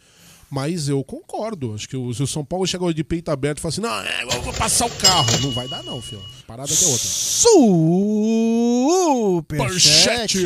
Mas 0.49 0.87
eu 0.87 1.03
concordo. 1.03 1.73
Acho 1.75 1.89
que 1.89 1.97
o, 1.97 2.13
se 2.13 2.23
o 2.23 2.27
São 2.27 2.45
Paulo 2.45 2.65
chegou 2.65 2.93
de 2.93 3.03
peito 3.03 3.29
aberto 3.29 3.57
e 3.57 3.61
fala 3.61 3.73
assim: 3.73 3.81
não, 3.81 3.99
é, 3.99 4.23
eu 4.23 4.41
vou 4.41 4.53
passar 4.53 4.85
o 4.85 4.89
carro. 4.91 5.37
Não 5.41 5.51
vai 5.51 5.67
dar, 5.67 5.83
não, 5.83 6.01
filho. 6.01 6.23
Parada 6.47 6.73
que 6.73 6.81
é 6.81 6.87
outra. 6.87 7.07
Superchat 9.45 10.37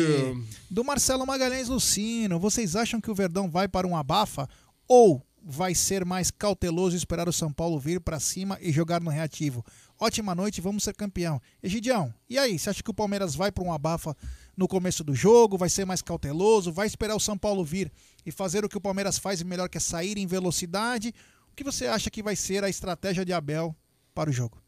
do 0.68 0.82
Marcelo 0.82 1.24
Magalhães 1.24 1.68
Lucino. 1.68 2.40
Vocês 2.40 2.74
acham 2.74 3.00
que 3.00 3.12
o 3.12 3.14
Verdão 3.14 3.48
vai 3.48 3.68
para 3.68 3.86
um 3.86 3.96
abafa 3.96 4.48
ou 4.88 5.24
vai 5.44 5.76
ser 5.76 6.04
mais 6.04 6.32
cauteloso 6.32 6.96
esperar 6.96 7.28
o 7.28 7.32
São 7.32 7.52
Paulo 7.52 7.78
vir 7.78 8.00
para 8.00 8.18
cima 8.18 8.58
e 8.60 8.72
jogar 8.72 9.00
no 9.00 9.10
reativo? 9.10 9.64
Ótima 9.98 10.34
noite, 10.34 10.60
vamos 10.60 10.82
ser 10.82 10.94
campeão. 10.94 11.40
Egidião, 11.62 12.12
e 12.28 12.38
aí? 12.38 12.58
Você 12.58 12.70
acha 12.70 12.82
que 12.82 12.90
o 12.90 12.94
Palmeiras 12.94 13.34
vai 13.34 13.52
para 13.52 13.64
um 13.64 13.72
abafa 13.72 14.16
no 14.56 14.66
começo 14.66 15.04
do 15.04 15.14
jogo? 15.14 15.56
Vai 15.56 15.68
ser 15.68 15.84
mais 15.84 16.02
cauteloso? 16.02 16.72
Vai 16.72 16.86
esperar 16.86 17.14
o 17.14 17.20
São 17.20 17.38
Paulo 17.38 17.64
vir 17.64 17.92
e 18.26 18.32
fazer 18.32 18.64
o 18.64 18.68
que 18.68 18.76
o 18.76 18.80
Palmeiras 18.80 19.18
faz 19.18 19.42
melhor, 19.42 19.68
que 19.68 19.78
é 19.78 19.80
sair 19.80 20.18
em 20.18 20.26
velocidade? 20.26 21.14
O 21.50 21.54
que 21.54 21.62
você 21.62 21.86
acha 21.86 22.10
que 22.10 22.22
vai 22.22 22.34
ser 22.34 22.64
a 22.64 22.68
estratégia 22.68 23.24
de 23.24 23.32
Abel 23.32 23.74
para 24.12 24.30
o 24.30 24.32
jogo? 24.32 24.60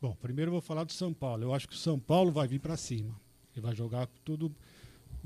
Bom, 0.00 0.14
primeiro 0.14 0.50
eu 0.50 0.52
vou 0.52 0.60
falar 0.60 0.84
do 0.84 0.92
São 0.92 1.12
Paulo. 1.12 1.42
Eu 1.42 1.52
acho 1.52 1.66
que 1.66 1.74
o 1.74 1.78
São 1.78 1.98
Paulo 1.98 2.30
vai 2.30 2.46
vir 2.46 2.60
para 2.60 2.76
cima. 2.76 3.20
Ele 3.52 3.62
vai 3.62 3.74
jogar 3.74 4.06
tudo 4.24 4.54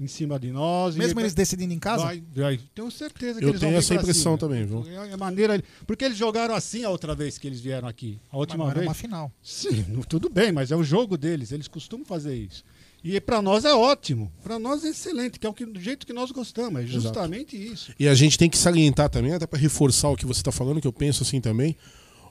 em 0.00 0.06
cima 0.06 0.38
de 0.38 0.50
nós. 0.50 0.96
Mesmo 0.96 1.20
eles 1.20 1.34
decidindo 1.34 1.72
em 1.74 1.78
casa? 1.78 2.04
Vai, 2.04 2.22
vai. 2.34 2.60
Tenho 2.74 2.90
certeza 2.90 3.38
que 3.38 3.44
Eu 3.44 3.50
eles 3.50 3.60
vão 3.60 3.68
tenho 3.68 3.80
vir 3.80 3.84
essa 3.84 3.94
impressão 3.94 4.36
cima. 4.36 4.38
também, 4.38 4.64
viu? 4.64 4.84
É 4.88 5.12
a 5.12 5.16
maneira, 5.16 5.62
porque 5.86 6.04
eles 6.04 6.16
jogaram 6.16 6.54
assim 6.54 6.84
a 6.84 6.90
outra 6.90 7.14
vez 7.14 7.36
que 7.36 7.46
eles 7.46 7.60
vieram 7.60 7.86
aqui. 7.86 8.18
A 8.30 8.38
última 8.38 8.64
não 8.64 8.70
era 8.70 8.80
vez. 8.80 8.88
uma 8.88 8.94
final. 8.94 9.30
Sim, 9.42 9.84
tudo 10.08 10.30
bem, 10.30 10.50
mas 10.50 10.70
é 10.72 10.76
o 10.76 10.82
jogo 10.82 11.16
deles. 11.18 11.52
Eles 11.52 11.68
costumam 11.68 12.06
fazer 12.06 12.34
isso. 12.34 12.64
E 13.02 13.18
para 13.20 13.40
nós 13.40 13.64
é 13.64 13.72
ótimo. 13.72 14.30
Para 14.42 14.58
nós 14.58 14.84
é 14.84 14.88
excelente, 14.88 15.38
que 15.38 15.46
é 15.46 15.50
o 15.50 15.54
que, 15.54 15.64
do 15.64 15.80
jeito 15.80 16.06
que 16.06 16.12
nós 16.12 16.30
gostamos. 16.30 16.80
É 16.80 16.84
Exato. 16.84 17.00
justamente 17.00 17.56
isso. 17.56 17.92
E 17.98 18.06
a 18.06 18.14
gente 18.14 18.36
tem 18.36 18.48
que 18.48 18.58
salientar 18.58 19.08
também, 19.08 19.32
até 19.32 19.46
para 19.46 19.58
reforçar 19.58 20.10
o 20.10 20.16
que 20.16 20.26
você 20.26 20.40
está 20.40 20.52
falando, 20.52 20.80
que 20.80 20.86
eu 20.86 20.92
penso 20.92 21.22
assim 21.22 21.40
também. 21.40 21.76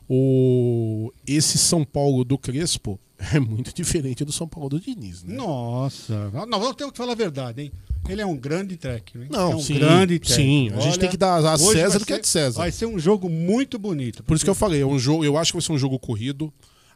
O... 0.10 1.14
Esse 1.28 1.58
São 1.58 1.86
Paulo 1.86 2.24
do 2.24 2.38
Crespo 2.38 3.00
é 3.34 3.40
muito 3.40 3.74
diferente 3.74 4.26
do 4.26 4.32
São 4.32 4.48
Paulo 4.48 4.70
do 4.70 4.80
Diniz, 4.80 5.24
né? 5.24 5.36
Nossa, 5.36 6.32
não, 6.48 6.60
vamos 6.60 6.76
ter 6.76 6.90
que 6.92 6.98
falar 6.98 7.12
a 7.12 7.16
verdade, 7.16 7.62
hein? 7.62 7.72
Ele 8.08 8.22
é 8.22 8.26
um 8.26 8.36
grande 8.36 8.76
técnico, 8.76 9.20
hein? 9.20 9.30
Não, 9.32 9.52
é 9.52 9.56
um 9.56 9.62
sim, 9.62 9.76
grande 9.76 10.18
técnico. 10.18 10.42
sim, 10.42 10.72
a 10.74 10.80
gente 10.80 10.98
tem 10.98 11.10
que 11.10 11.18
dar 11.18 11.38
a 11.46 11.58
César 11.58 12.00
do 12.00 12.06
que 12.06 12.14
é 12.14 12.20
de 12.20 12.28
César. 12.28 12.58
Vai 12.58 12.72
ser 12.72 12.86
um 12.86 12.98
jogo 12.98 13.30
muito 13.30 13.78
bonito. 13.78 14.24
Por 14.24 14.36
isso 14.36 14.44
que 14.44 14.50
eu 14.50 14.56
falei, 14.56 14.82
é 14.82 14.86
um 14.86 14.98
jogo, 14.98 15.24
eu 15.24 15.38
acho 15.38 15.52
que 15.52 15.58
vai 15.58 15.66
ser 15.66 15.74
um 15.74 15.78
jogo 15.78 16.00
corrido. 16.00 16.52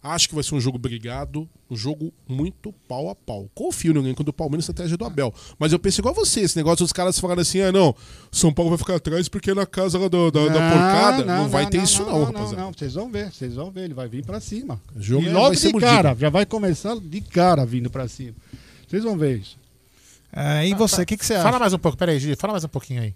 Acho 0.06 0.28
que 0.28 0.36
vai 0.36 0.44
ser 0.44 0.54
um 0.54 0.60
jogo 0.60 0.78
brigado, 0.78 1.48
um 1.72 1.78
jogo 1.78 2.12
muito 2.28 2.74
pau 2.90 3.10
a 3.10 3.16
pau. 3.16 3.50
Confio 3.56 3.94
no 3.94 4.02
elenco 4.02 4.22
do 4.22 4.34
Palmeiras 4.34 4.66
estratégia 4.68 4.98
do 4.98 5.06
Abel. 5.06 5.34
Mas 5.58 5.72
eu 5.72 5.80
penso 5.80 6.02
igual 6.02 6.14
você, 6.14 6.42
esse 6.42 6.58
negócio 6.58 6.84
dos 6.84 6.92
caras 6.92 7.18
falarem 7.18 7.42
assim: 7.42 7.62
ah, 7.62 7.72
não, 7.72 7.96
São 8.30 8.52
Paulo 8.54 8.70
vai 8.72 8.78
ficar 8.78 8.96
atrás 8.96 9.30
porque 9.30 9.52
é 9.52 9.54
na 9.54 9.66
casa 9.66 9.98
lá 9.98 10.10
do- 10.10 10.30
da, 10.30 10.42
da 10.48 10.54
porcada. 10.72 11.24
Não, 11.24 11.48
vai 11.48 11.66
ter 11.70 11.82
isso, 11.82 12.04
não, 12.04 12.12
não, 12.20 12.24
rapaziada. 12.26 12.62
Não, 12.64 12.74
vocês 12.74 12.94
vão 12.96 13.10
ver, 13.10 13.32
vocês 13.32 13.56
vão 13.56 13.72
ver, 13.72 13.86
ele 13.86 13.94
vai 13.94 14.10
vir 14.10 14.26
pra 14.26 14.42
cima. 14.42 14.78
O 14.94 15.02
jogo 15.02 15.24
e 15.26 15.30
é- 15.30 15.32
logo 15.34 15.48
vai 15.48 15.56
ser 15.56 15.68
de 15.68 15.74
mordido. 15.74 15.92
cara, 15.94 16.16
já 16.20 16.30
vai 16.30 16.46
começar 16.46 16.98
de 17.00 17.22
cara 17.22 17.66
vindo 17.66 17.90
pra 17.90 18.06
cima. 18.10 18.34
Vocês 18.86 19.04
vão 19.06 19.18
ver 19.18 19.38
isso. 19.40 19.58
É, 20.36 20.68
e 20.68 20.74
você, 20.74 21.04
o 21.04 21.06
que, 21.06 21.16
que 21.16 21.26
você 21.26 21.36
acha? 21.36 21.44
Fala 21.44 21.60
mais 21.60 21.72
um 21.74 21.78
pouco, 21.80 21.98
peraí, 21.98 22.20
Gigi, 22.20 22.36
fala 22.36 22.52
mais 22.54 22.66
um 22.66 22.68
pouquinho 22.68 23.02
aí. 23.04 23.14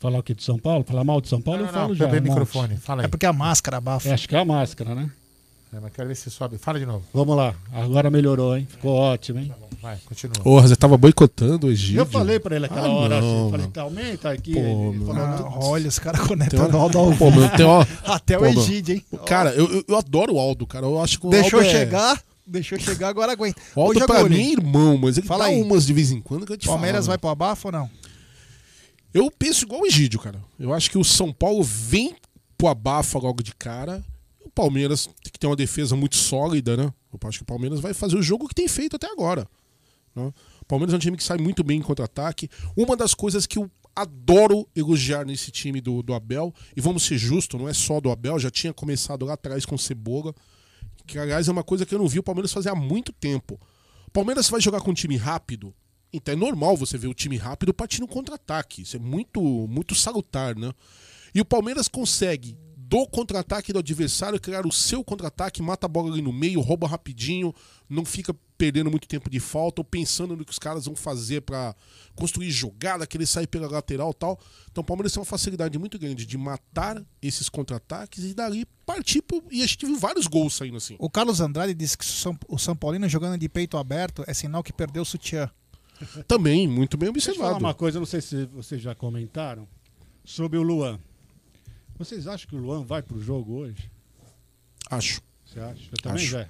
Falar 0.00 0.18
o 0.18 0.22
que 0.24 0.34
de 0.34 0.42
São 0.42 0.58
Paulo? 0.58 0.82
Falar 0.82 1.04
mal 1.04 1.20
de 1.20 1.28
São 1.28 1.40
Paulo? 1.40 1.60
Não, 1.60 1.66
eu 1.68 1.72
não, 1.72 1.78
falo 1.80 1.88
não, 1.90 1.94
já. 1.94 2.08
um 2.08 2.20
microfone. 2.20 2.76
Fala 2.78 3.02
aí. 3.02 3.04
É 3.04 3.08
porque 3.08 3.24
a 3.24 3.32
máscara 3.32 3.76
abafa. 3.76 4.08
É, 4.08 4.12
acho 4.12 4.28
que 4.28 4.34
é 4.34 4.38
a 4.40 4.44
máscara, 4.44 4.96
né? 4.96 5.08
É, 5.74 5.80
mas 5.80 5.90
quero 5.92 6.06
ver 6.08 6.14
se 6.16 6.30
sobe. 6.30 6.58
Fala 6.58 6.78
de 6.78 6.84
novo. 6.84 7.02
Vamos 7.14 7.34
lá. 7.34 7.54
Agora 7.72 8.10
melhorou, 8.10 8.54
hein? 8.56 8.66
Ficou 8.70 8.92
ótimo, 8.94 9.38
hein? 9.38 9.50
Vai, 9.80 9.96
continua. 10.04 10.34
Porra, 10.42 10.68
você 10.68 10.76
tava 10.76 10.98
boicotando 10.98 11.66
o 11.66 11.70
Egídio. 11.70 12.00
Eu 12.00 12.06
falei 12.06 12.38
pra 12.38 12.54
ele 12.56 12.66
aquela 12.66 12.86
Ah, 12.88 12.90
hora 12.92 13.20
não, 13.20 13.40
assim. 13.42 13.50
Falei, 13.50 13.66
tá, 13.68 13.82
aumenta 13.82 14.30
aqui. 14.30 14.52
Pô, 14.52 14.60
ele 14.92 15.04
falou, 15.04 15.22
Ah, 15.24 15.36
"Tu- 15.38 15.66
olha, 15.66 15.88
os 15.88 15.98
caras 15.98 16.20
Tem 16.20 16.28
conectando 16.28 16.76
o 16.76 16.80
Aldo 16.80 16.98
ao 16.98 17.10
Até 18.04 18.36
Pô, 18.36 18.44
o. 18.44 18.46
Egídio, 18.48 18.96
hein? 18.96 19.04
Cara, 19.26 19.50
eu, 19.54 19.82
eu, 19.88 19.96
adoro 19.96 20.34
o 20.34 20.38
Aldo, 20.38 20.66
cara. 20.66 20.84
Eu 20.84 21.00
acho 21.00 21.18
que 21.18 21.26
o 21.26 21.30
Deixou 21.30 21.58
Aldo 21.60 21.70
é- 21.70 21.72
chegar, 21.72 22.22
deixou 22.46 22.78
chegar, 22.78 23.08
agora 23.08 23.32
aguenta. 23.32 23.58
O 23.74 23.80
Aldo 23.80 23.98
Ô, 23.98 24.06
pra 24.06 24.16
Jaguli, 24.16 24.36
mim 24.36 24.42
é 24.42 24.52
irmão, 24.52 24.98
mas 24.98 25.16
ele 25.16 25.26
Fala 25.26 25.44
dá 25.44 25.50
aí. 25.50 25.60
umas 25.62 25.86
de 25.86 25.92
vez 25.94 26.12
em 26.12 26.20
quando 26.20 26.44
que 26.44 26.52
eu 26.52 26.56
te 26.58 26.66
Palmeiras 26.66 27.06
falo, 27.06 27.12
vai 27.12 27.18
pro 27.18 27.30
abafo 27.30 27.68
ou 27.68 27.72
não? 27.72 27.90
Eu 29.14 29.30
penso 29.30 29.64
igual 29.64 29.80
o 29.82 29.86
Egídio, 29.86 30.20
cara. 30.20 30.38
Eu 30.60 30.72
acho 30.72 30.90
que 30.90 30.98
o 30.98 31.04
São 31.04 31.32
Paulo 31.32 31.62
vem 31.62 32.14
pro 32.58 32.68
abafa 32.68 33.18
logo 33.18 33.42
de 33.42 33.54
cara. 33.54 34.02
Palmeiras 34.54 35.06
tem 35.06 35.32
que 35.32 35.38
ter 35.38 35.46
uma 35.46 35.56
defesa 35.56 35.96
muito 35.96 36.16
sólida, 36.16 36.76
né? 36.76 36.92
Eu 37.12 37.28
acho 37.28 37.38
que 37.38 37.42
o 37.42 37.46
Palmeiras 37.46 37.80
vai 37.80 37.94
fazer 37.94 38.16
o 38.16 38.22
jogo 38.22 38.48
que 38.48 38.54
tem 38.54 38.68
feito 38.68 38.96
até 38.96 39.06
agora. 39.10 39.48
né? 40.14 40.32
O 40.60 40.64
Palmeiras 40.66 40.92
é 40.94 40.96
um 40.96 41.00
time 41.00 41.16
que 41.16 41.24
sai 41.24 41.38
muito 41.38 41.62
bem 41.62 41.78
em 41.78 41.82
contra-ataque. 41.82 42.48
Uma 42.76 42.96
das 42.96 43.14
coisas 43.14 43.46
que 43.46 43.58
eu 43.58 43.70
adoro 43.94 44.66
elogiar 44.74 45.24
nesse 45.24 45.50
time 45.50 45.80
do, 45.80 46.02
do 46.02 46.14
Abel, 46.14 46.54
e 46.76 46.80
vamos 46.80 47.04
ser 47.04 47.18
justos, 47.18 47.60
não 47.60 47.68
é 47.68 47.74
só 47.74 48.00
do 48.00 48.10
Abel, 48.10 48.38
já 48.38 48.50
tinha 48.50 48.72
começado 48.72 49.26
lá 49.26 49.34
atrás 49.34 49.66
com 49.66 49.74
o 49.74 49.78
Cebola, 49.78 50.34
que 51.06 51.18
aliás 51.18 51.48
é 51.48 51.52
uma 51.52 51.62
coisa 51.62 51.84
que 51.84 51.94
eu 51.94 51.98
não 51.98 52.08
vi 52.08 52.18
o 52.18 52.22
Palmeiras 52.22 52.52
fazer 52.52 52.70
há 52.70 52.74
muito 52.74 53.12
tempo. 53.12 53.60
O 54.06 54.10
Palmeiras 54.10 54.48
vai 54.48 54.60
jogar 54.60 54.80
com 54.80 54.90
um 54.90 54.94
time 54.94 55.16
rápido, 55.16 55.74
então 56.12 56.32
é 56.32 56.36
normal 56.36 56.76
você 56.76 56.96
ver 56.96 57.08
o 57.08 57.14
time 57.14 57.36
rápido 57.36 57.72
partindo 57.72 58.06
contra-ataque. 58.06 58.82
Isso 58.82 58.96
é 58.96 59.00
muito, 59.00 59.40
muito 59.68 59.94
salutar, 59.94 60.56
né? 60.56 60.72
E 61.34 61.40
o 61.40 61.44
Palmeiras 61.44 61.88
consegue, 61.88 62.56
do 62.92 63.06
contra-ataque 63.06 63.72
do 63.72 63.78
adversário, 63.78 64.38
criar 64.38 64.66
o 64.66 64.70
seu 64.70 65.02
contra-ataque, 65.02 65.62
mata 65.62 65.86
a 65.86 65.88
bola 65.88 66.12
ali 66.12 66.20
no 66.20 66.30
meio, 66.30 66.60
rouba 66.60 66.86
rapidinho, 66.86 67.54
não 67.88 68.04
fica 68.04 68.36
perdendo 68.58 68.90
muito 68.90 69.08
tempo 69.08 69.30
de 69.30 69.40
falta 69.40 69.80
ou 69.80 69.84
pensando 69.84 70.36
no 70.36 70.44
que 70.44 70.52
os 70.52 70.58
caras 70.58 70.84
vão 70.84 70.94
fazer 70.94 71.40
pra 71.40 71.74
construir 72.14 72.50
jogada, 72.50 73.06
querer 73.06 73.24
sair 73.24 73.46
pela 73.46 73.66
lateral 73.66 74.10
e 74.10 74.14
tal. 74.14 74.38
Então 74.70 74.82
o 74.82 74.84
Palmeiras 74.84 75.10
tem 75.10 75.20
uma 75.20 75.24
facilidade 75.24 75.78
muito 75.78 75.98
grande 75.98 76.26
de 76.26 76.36
matar 76.36 77.02
esses 77.22 77.48
contra-ataques 77.48 78.24
e 78.24 78.34
dali 78.34 78.66
partir 78.84 79.22
pro... 79.22 79.42
E 79.50 79.62
a 79.62 79.66
gente 79.66 79.86
viu 79.86 79.98
vários 79.98 80.26
gols 80.26 80.54
saindo 80.54 80.76
assim. 80.76 80.94
O 80.98 81.08
Carlos 81.08 81.40
Andrade 81.40 81.72
disse 81.72 81.96
que 81.96 82.04
o 82.46 82.58
São, 82.58 82.76
Paulino 82.76 83.08
jogando 83.08 83.38
de 83.38 83.48
peito 83.48 83.78
aberto 83.78 84.22
é 84.26 84.34
sinal 84.34 84.62
que 84.62 84.70
perdeu 84.70 85.00
o 85.00 85.06
sutiã. 85.06 85.50
Também, 86.28 86.68
muito 86.68 86.98
bem 86.98 87.10
Deixa 87.10 87.30
eu 87.30 87.36
falar 87.36 87.52
observado. 87.52 87.64
uma 87.64 87.74
coisa, 87.74 87.98
não 87.98 88.06
sei 88.06 88.20
se 88.20 88.44
vocês 88.44 88.82
já 88.82 88.94
comentaram, 88.94 89.66
sobre 90.26 90.58
o 90.58 90.62
Luan. 90.62 91.00
Vocês 91.98 92.26
acham 92.26 92.48
que 92.48 92.56
o 92.56 92.58
Luan 92.58 92.82
vai 92.84 93.02
pro 93.02 93.20
jogo 93.20 93.54
hoje? 93.54 93.90
Acho. 94.90 95.20
Você 95.44 95.60
acha? 95.60 95.82
Eu 95.92 95.98
também 96.02 96.22
Acho. 96.22 96.30
já. 96.32 96.48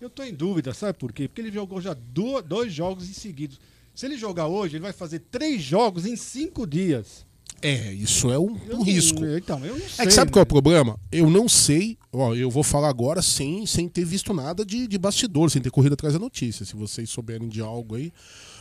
Eu 0.00 0.08
tô 0.10 0.22
em 0.22 0.32
dúvida, 0.34 0.72
sabe 0.74 0.96
por 0.98 1.12
quê? 1.12 1.26
Porque 1.28 1.40
ele 1.40 1.50
jogou 1.52 1.80
já 1.80 1.92
do- 1.94 2.40
dois 2.42 2.72
jogos 2.72 3.08
em 3.08 3.12
seguidos. 3.12 3.58
Se 3.94 4.06
ele 4.06 4.16
jogar 4.16 4.46
hoje, 4.46 4.76
ele 4.76 4.82
vai 4.82 4.92
fazer 4.92 5.18
três 5.30 5.60
jogos 5.62 6.06
em 6.06 6.14
cinco 6.16 6.66
dias. 6.66 7.26
É, 7.60 7.92
isso 7.92 8.30
é 8.30 8.38
um, 8.38 8.52
um 8.52 8.66
não- 8.68 8.82
risco. 8.84 9.24
então, 9.26 9.58
eu 9.66 9.76
não 9.76 9.84
É 9.84 9.88
sei, 9.88 10.06
que 10.06 10.12
sabe 10.12 10.30
qual 10.30 10.40
é 10.40 10.44
o 10.44 10.46
né? 10.46 10.48
problema? 10.48 11.00
Eu 11.10 11.28
não 11.28 11.48
sei, 11.48 11.98
ó, 12.12 12.32
eu 12.32 12.48
vou 12.48 12.62
falar 12.62 12.88
agora 12.88 13.20
sem, 13.20 13.66
sem 13.66 13.88
ter 13.88 14.04
visto 14.04 14.32
nada 14.32 14.64
de, 14.64 14.86
de 14.86 14.96
bastidor, 14.96 15.50
sem 15.50 15.60
ter 15.60 15.70
corrido 15.70 15.94
atrás 15.94 16.14
da 16.14 16.20
notícia, 16.20 16.64
se 16.64 16.76
vocês 16.76 17.10
souberem 17.10 17.48
de 17.48 17.60
algo 17.60 17.96
aí. 17.96 18.12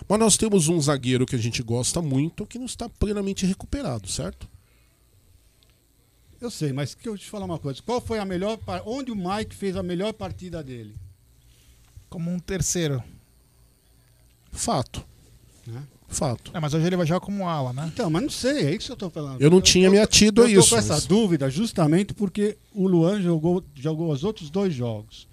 Mas 0.10 0.20
nós 0.20 0.36
temos 0.38 0.68
um 0.68 0.82
zagueiro 0.82 1.28
que 1.28 1.36
a 1.36 1.40
gente 1.40 1.62
gosta 1.62 2.02
muito 2.02 2.48
que 2.48 2.58
não 2.58 2.66
está 2.66 2.90
plenamente 2.90 3.46
recuperado, 3.46 4.08
certo? 4.10 4.50
Eu 6.40 6.52
sei, 6.52 6.72
mas 6.72 6.94
que 6.94 7.10
eu 7.10 7.18
te 7.18 7.28
falar 7.30 7.46
uma 7.46 7.58
coisa. 7.60 7.82
Qual 7.84 8.00
foi 8.00 8.20
a 8.20 8.26
melhor. 8.26 8.58
par- 8.58 8.84
Onde 8.86 9.12
o 9.12 9.16
Mike 9.16 9.56
fez 9.56 9.76
a 9.76 9.82
melhor 9.84 10.14
partida 10.14 10.64
dele? 10.64 10.96
Como 12.10 12.32
um 12.32 12.40
terceiro. 12.40 13.04
Fato. 14.52 15.04
Né? 15.66 15.82
Fato. 16.08 16.52
É, 16.54 16.60
mas 16.60 16.74
hoje 16.74 16.86
ele 16.88 16.96
vai 16.96 17.06
jogar 17.06 17.20
como 17.20 17.48
ala, 17.48 17.74
né? 17.74 17.90
Então, 17.94 18.10
mas 18.10 18.22
não 18.24 18.30
sei, 18.30 18.66
é 18.68 18.72
isso 18.76 18.86
que 18.88 18.92
eu 18.94 18.96
tô 18.96 19.10
falando. 19.10 19.42
Eu 19.42 19.50
não 19.50 19.60
tinha 19.60 19.90
me 19.90 20.00
atido 20.00 20.42
a 20.42 20.46
eu 20.50 20.54
tô 20.56 20.60
isso, 20.62 20.70
com 20.70 20.78
essa 20.78 20.94
mas- 20.94 21.06
dúvida 21.06 21.50
justamente 21.50 22.14
porque 22.14 22.58
o 22.74 22.88
Luan 22.88 23.22
jogou, 23.22 23.64
jogou 23.76 24.12
os 24.12 24.24
outros 24.24 24.50
dois 24.50 24.74
jogos. 24.74 25.28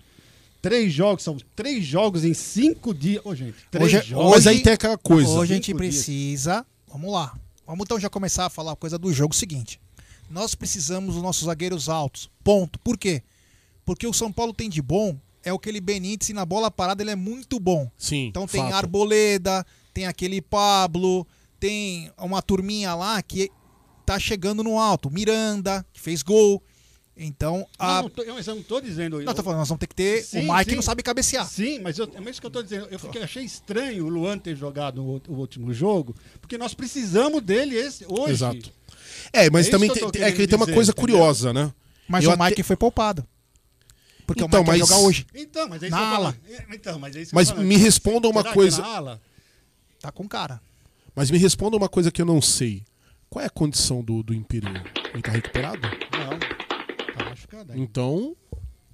Três 0.60 0.92
jogos, 0.92 1.22
são 1.22 1.36
três 1.54 1.84
jogos 1.84 2.24
em 2.24 2.32
cinco 2.34 2.92
dias. 2.94 3.24
Ô, 3.24 3.34
gente, 3.34 3.54
três 3.70 3.92
Hoje, 3.94 4.08
jogos. 4.08 4.30
Mas 4.32 4.46
aí 4.46 4.62
tem 4.62 4.72
aquela 4.72 4.96
coisa. 4.98 5.28
Hoje 5.28 5.52
a 5.52 5.56
gente 5.56 5.66
Cinco 5.66 5.80
dias. 5.80 5.94
precisa. 5.94 6.66
Vamos 6.88 7.12
lá. 7.12 7.38
Vamos 7.66 7.84
então 7.84 8.00
já 8.00 8.08
começar 8.08 8.46
a 8.46 8.50
falar 8.50 8.72
a 8.72 8.76
coisa 8.76 8.98
do 8.98 9.12
jogo 9.12 9.34
seguinte. 9.34 9.78
Nós 10.30 10.54
precisamos 10.54 11.14
dos 11.14 11.22
nossos 11.22 11.44
zagueiros 11.44 11.88
altos. 11.88 12.30
Ponto. 12.42 12.78
Por 12.78 12.98
quê? 12.98 13.22
Porque 13.84 14.06
o 14.06 14.12
São 14.12 14.32
Paulo 14.32 14.52
tem 14.52 14.68
de 14.68 14.80
bom 14.80 15.18
é 15.44 15.50
aquele 15.50 15.80
Benítez 15.80 16.30
e 16.30 16.32
na 16.32 16.46
bola 16.46 16.70
parada 16.70 17.02
ele 17.02 17.10
é 17.10 17.16
muito 17.16 17.60
bom. 17.60 17.90
Sim. 17.98 18.26
Então 18.26 18.46
tem 18.46 18.62
fato. 18.62 18.74
Arboleda, 18.74 19.64
tem 19.92 20.06
aquele 20.06 20.40
Pablo, 20.40 21.26
tem 21.60 22.10
uma 22.18 22.40
turminha 22.40 22.94
lá 22.94 23.22
que 23.22 23.50
tá 24.06 24.18
chegando 24.18 24.64
no 24.64 24.78
alto. 24.78 25.10
Miranda, 25.10 25.84
que 25.92 26.00
fez 26.00 26.22
gol. 26.22 26.62
Então, 27.16 27.64
a... 27.78 27.96
Não, 27.96 28.02
não 28.04 28.10
tô- 28.10 28.24
mas 28.26 28.46
eu 28.48 28.56
não 28.56 28.62
tô 28.62 28.80
dizendo. 28.80 29.22
Não, 29.22 29.34
tô 29.34 29.42
falando, 29.42 29.60
nós 29.60 29.68
vamos 29.68 29.78
ter 29.78 29.86
que 29.86 29.94
ter. 29.94 30.24
Sim, 30.24 30.48
o 30.48 30.52
Mike 30.52 30.70
sim. 30.70 30.76
não 30.76 30.82
sabe 30.82 31.00
cabecear. 31.00 31.46
Sim, 31.46 31.78
mas 31.78 31.96
eu, 31.96 32.10
é 32.12 32.30
isso 32.30 32.40
que 32.40 32.46
eu 32.46 32.50
tô 32.50 32.60
dizendo. 32.60 32.88
Eu 32.90 32.98
fiquei, 32.98 33.22
achei 33.22 33.44
estranho 33.44 34.04
o 34.06 34.08
Luan 34.08 34.36
ter 34.36 34.56
jogado 34.56 35.00
o, 35.00 35.22
o 35.28 35.34
último 35.34 35.72
jogo, 35.72 36.16
porque 36.40 36.58
nós 36.58 36.74
precisamos 36.74 37.40
dele 37.40 37.76
esse, 37.76 38.04
hoje. 38.08 38.32
Exato. 38.32 38.72
É, 39.32 39.50
mas 39.50 39.68
É 39.68 39.70
também 39.70 39.90
que 39.90 40.00
tem, 40.10 40.22
é 40.22 40.32
que 40.32 40.46
tem 40.46 40.56
uma 40.56 40.64
dizer, 40.66 40.74
coisa 40.74 40.90
entendeu? 40.92 41.00
curiosa, 41.16 41.52
né? 41.52 41.72
Mas 42.08 42.24
Eu 42.24 42.30
o 42.30 42.38
Mike 42.38 42.52
até- 42.54 42.62
foi 42.62 42.76
poupado. 42.76 43.26
Porque 44.26 44.42
Então, 44.42 44.60
o 44.60 44.64
Mike 44.64 44.78
mas- 44.78 44.88
vai 44.88 44.88
jogar 44.98 45.06
hoje. 45.08 45.26
Então, 45.34 45.68
mas 45.68 45.82
é 45.82 45.86
isso 45.86 45.94
Na 45.96 46.02
que 46.02 46.08
eu 46.10 46.16
ala. 46.16 46.36
É, 46.48 46.64
Então, 46.74 46.98
mas 46.98 47.16
é 47.16 47.20
isso 47.22 47.30
que 47.30 47.34
Mas 47.34 47.52
me 47.52 47.76
respondam 47.76 48.30
uma 48.30 48.40
Será 48.40 48.52
que 48.52 48.58
coisa. 48.58 48.80
na 48.82 48.88
ala? 48.88 49.22
Tá 50.00 50.10
com 50.12 50.26
cara. 50.28 50.60
Mas 51.14 51.30
me 51.30 51.38
responda 51.38 51.76
uma 51.76 51.88
coisa 51.88 52.10
que 52.10 52.20
eu 52.22 52.26
não 52.26 52.40
sei. 52.42 52.82
Qual 53.30 53.42
é 53.42 53.46
a 53.46 53.50
condição 53.50 54.02
do, 54.02 54.22
do 54.22 54.32
Imperial? 54.34 54.74
Ele 55.12 55.22
tá 55.22 55.30
recuperado? 55.32 55.80
Não. 55.82 56.38
Tá 57.14 57.24
machucado 57.30 57.72
ainda. 57.72 57.82
Então. 57.84 58.36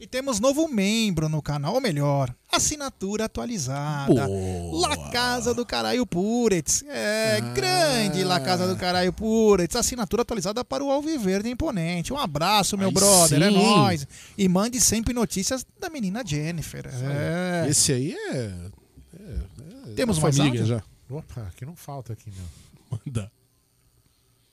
E 0.00 0.06
temos 0.06 0.40
novo 0.40 0.66
membro 0.66 1.28
no 1.28 1.42
canal, 1.42 1.74
ou 1.74 1.80
melhor, 1.80 2.34
assinatura 2.50 3.26
atualizada. 3.26 4.26
Boa. 4.26 4.88
La 4.88 5.10
Casa 5.10 5.52
do 5.52 5.66
Caralho 5.66 6.06
Puretz. 6.06 6.82
É, 6.88 7.36
Ah. 7.36 7.40
grande 7.52 8.24
La 8.24 8.40
Casa 8.40 8.66
do 8.66 8.76
Caralho 8.78 9.12
Puretz. 9.12 9.76
Assinatura 9.76 10.22
atualizada 10.22 10.64
para 10.64 10.82
o 10.82 10.90
Alviverde 10.90 11.50
Imponente. 11.50 12.14
Um 12.14 12.16
abraço, 12.16 12.78
meu 12.78 12.88
Aí 12.88 12.94
brother. 12.94 13.42
É 13.42 13.50
sim. 13.50 13.54
nóis. 13.54 14.06
E 14.38 14.48
mande 14.48 14.80
sempre 14.80 15.12
notícias 15.12 15.66
da 15.78 15.90
menina 15.90 16.22
Jennifer. 16.24 16.86
É. 16.86 17.68
Esse 17.68 17.92
aí 17.92 18.14
é. 18.14 18.36
é- 18.36 19.90
é 19.90 19.94
Temos 19.94 20.16
da 20.16 20.22
mais 20.22 20.40
áudio? 20.40 20.64
já. 20.64 20.82
Opa, 21.10 21.52
que 21.56 21.66
não 21.66 21.76
falta 21.76 22.14
aqui, 22.14 22.30
meu. 22.30 22.98
Manda. 23.06 23.30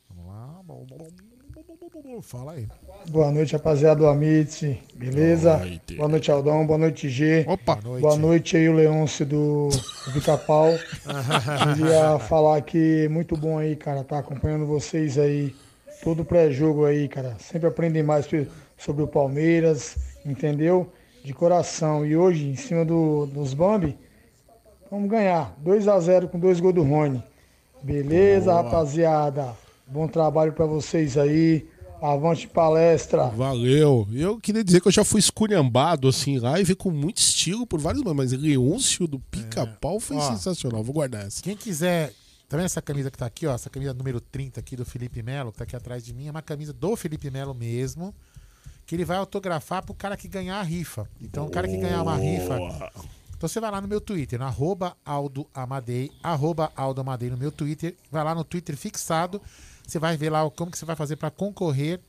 Vamos 0.09 0.25
lá. 0.27 0.61
Fala 2.21 2.51
aí. 2.51 2.67
Boa 3.09 3.31
noite, 3.31 3.53
rapaziada 3.53 4.01
do 4.01 4.07
Amit. 4.07 4.79
Beleza? 4.93 5.57
Noite. 5.57 5.95
Boa 5.95 6.07
noite, 6.07 6.31
Aldão. 6.31 6.65
Boa 6.65 6.77
noite, 6.77 7.09
G. 7.09 7.43
Opa. 7.47 7.75
Boa 7.75 8.15
noite 8.15 8.55
aí, 8.55 8.69
o 8.69 8.73
Leôncio 8.73 9.25
do, 9.25 9.69
Pica-Pau. 10.13 10.69
Queria 11.75 12.19
falar 12.19 12.61
que 12.61 13.07
muito 13.09 13.35
bom 13.35 13.57
aí, 13.57 13.75
cara, 13.75 14.03
tá 14.03 14.19
acompanhando 14.19 14.67
vocês 14.67 15.17
aí, 15.17 15.55
todo 16.03 16.23
pré-jogo 16.23 16.85
aí, 16.85 17.07
cara. 17.07 17.35
Sempre 17.39 17.67
aprendem 17.67 18.03
mais 18.03 18.27
sobre 18.77 19.01
o 19.01 19.07
Palmeiras, 19.07 19.97
entendeu? 20.23 20.91
De 21.23 21.33
coração. 21.33 22.05
E 22.05 22.15
hoje, 22.15 22.47
em 22.47 22.55
cima 22.55 22.85
do, 22.85 23.25
dos 23.25 23.55
Bambi, 23.55 23.97
vamos 24.91 25.09
ganhar. 25.09 25.55
2 25.59 25.87
a 25.87 25.99
0 25.99 26.27
com 26.27 26.37
dois 26.37 26.59
gols 26.59 26.75
do 26.75 26.83
Rony. 26.83 27.23
Beleza, 27.81 28.51
Boa. 28.51 28.61
rapaziada? 28.61 29.55
Bom 29.87 30.07
trabalho 30.07 30.53
pra 30.53 30.65
vocês 30.65 31.17
aí. 31.17 31.65
Avante 32.01 32.47
palestra. 32.47 33.27
Valeu. 33.29 34.07
Eu 34.13 34.39
queria 34.39 34.63
dizer 34.63 34.81
que 34.81 34.87
eu 34.87 34.91
já 34.91 35.03
fui 35.03 35.19
esculhambado 35.19 36.07
assim 36.07 36.35
em 36.35 36.39
live 36.39 36.75
com 36.75 36.91
muito 36.91 37.17
estilo 37.17 37.65
por 37.65 37.79
vários 37.79 38.03
mas 38.03 38.31
Leôncio 38.31 39.07
do 39.07 39.19
pica-pau 39.19 39.99
foi 39.99 40.17
Ó. 40.17 40.21
sensacional. 40.21 40.83
Vou 40.83 40.93
guardar 40.93 41.25
essa. 41.25 41.41
Quem 41.41 41.55
quiser. 41.55 42.13
Tá 42.47 42.55
vendo 42.55 42.65
essa 42.65 42.81
camisa 42.81 43.11
que 43.11 43.17
tá 43.17 43.25
aqui, 43.25 43.45
ó? 43.45 43.53
Essa 43.53 43.69
camisa 43.69 43.93
número 43.93 44.21
30 44.21 44.59
aqui 44.59 44.77
do 44.77 44.85
Felipe 44.85 45.21
Melo, 45.21 45.51
que 45.51 45.57
tá 45.57 45.65
aqui 45.65 45.75
atrás 45.75 46.03
de 46.05 46.13
mim, 46.13 46.27
é 46.27 46.31
uma 46.31 46.41
camisa 46.41 46.71
do 46.71 46.95
Felipe 46.95 47.29
Melo 47.29 47.53
mesmo. 47.53 48.15
Que 48.85 48.95
ele 48.95 49.03
vai 49.03 49.17
autografar 49.17 49.83
pro 49.83 49.93
cara 49.93 50.15
que 50.15 50.29
ganhar 50.29 50.57
a 50.57 50.63
rifa. 50.63 51.09
Então, 51.19 51.47
o 51.47 51.49
cara 51.49 51.67
que 51.67 51.75
ganhar 51.75 52.01
uma 52.01 52.15
rifa. 52.15 52.57
Então 53.37 53.47
você 53.47 53.59
vai 53.59 53.69
lá 53.69 53.79
no 53.79 53.87
meu 53.87 54.01
Twitter, 54.01 54.39
no 54.39 54.45
arroba 54.45 54.97
Aldo 55.05 55.45
Amadei, 55.53 56.09
arroba 56.23 56.71
Aldo 56.75 57.01
Amadei 57.01 57.29
no 57.29 57.37
meu 57.37 57.51
Twitter, 57.51 57.95
vai 58.11 58.23
lá 58.23 58.33
no 58.33 58.43
Twitter 58.43 58.75
fixado, 58.75 59.39
você 59.87 59.99
vai 59.99 60.17
ver 60.17 60.29
lá 60.29 60.49
como 60.51 60.69
que 60.69 60.77
você 60.77 60.85
vai 60.85 60.95
fazer 60.95 61.15
para 61.15 61.31
concorrer, 61.31 61.99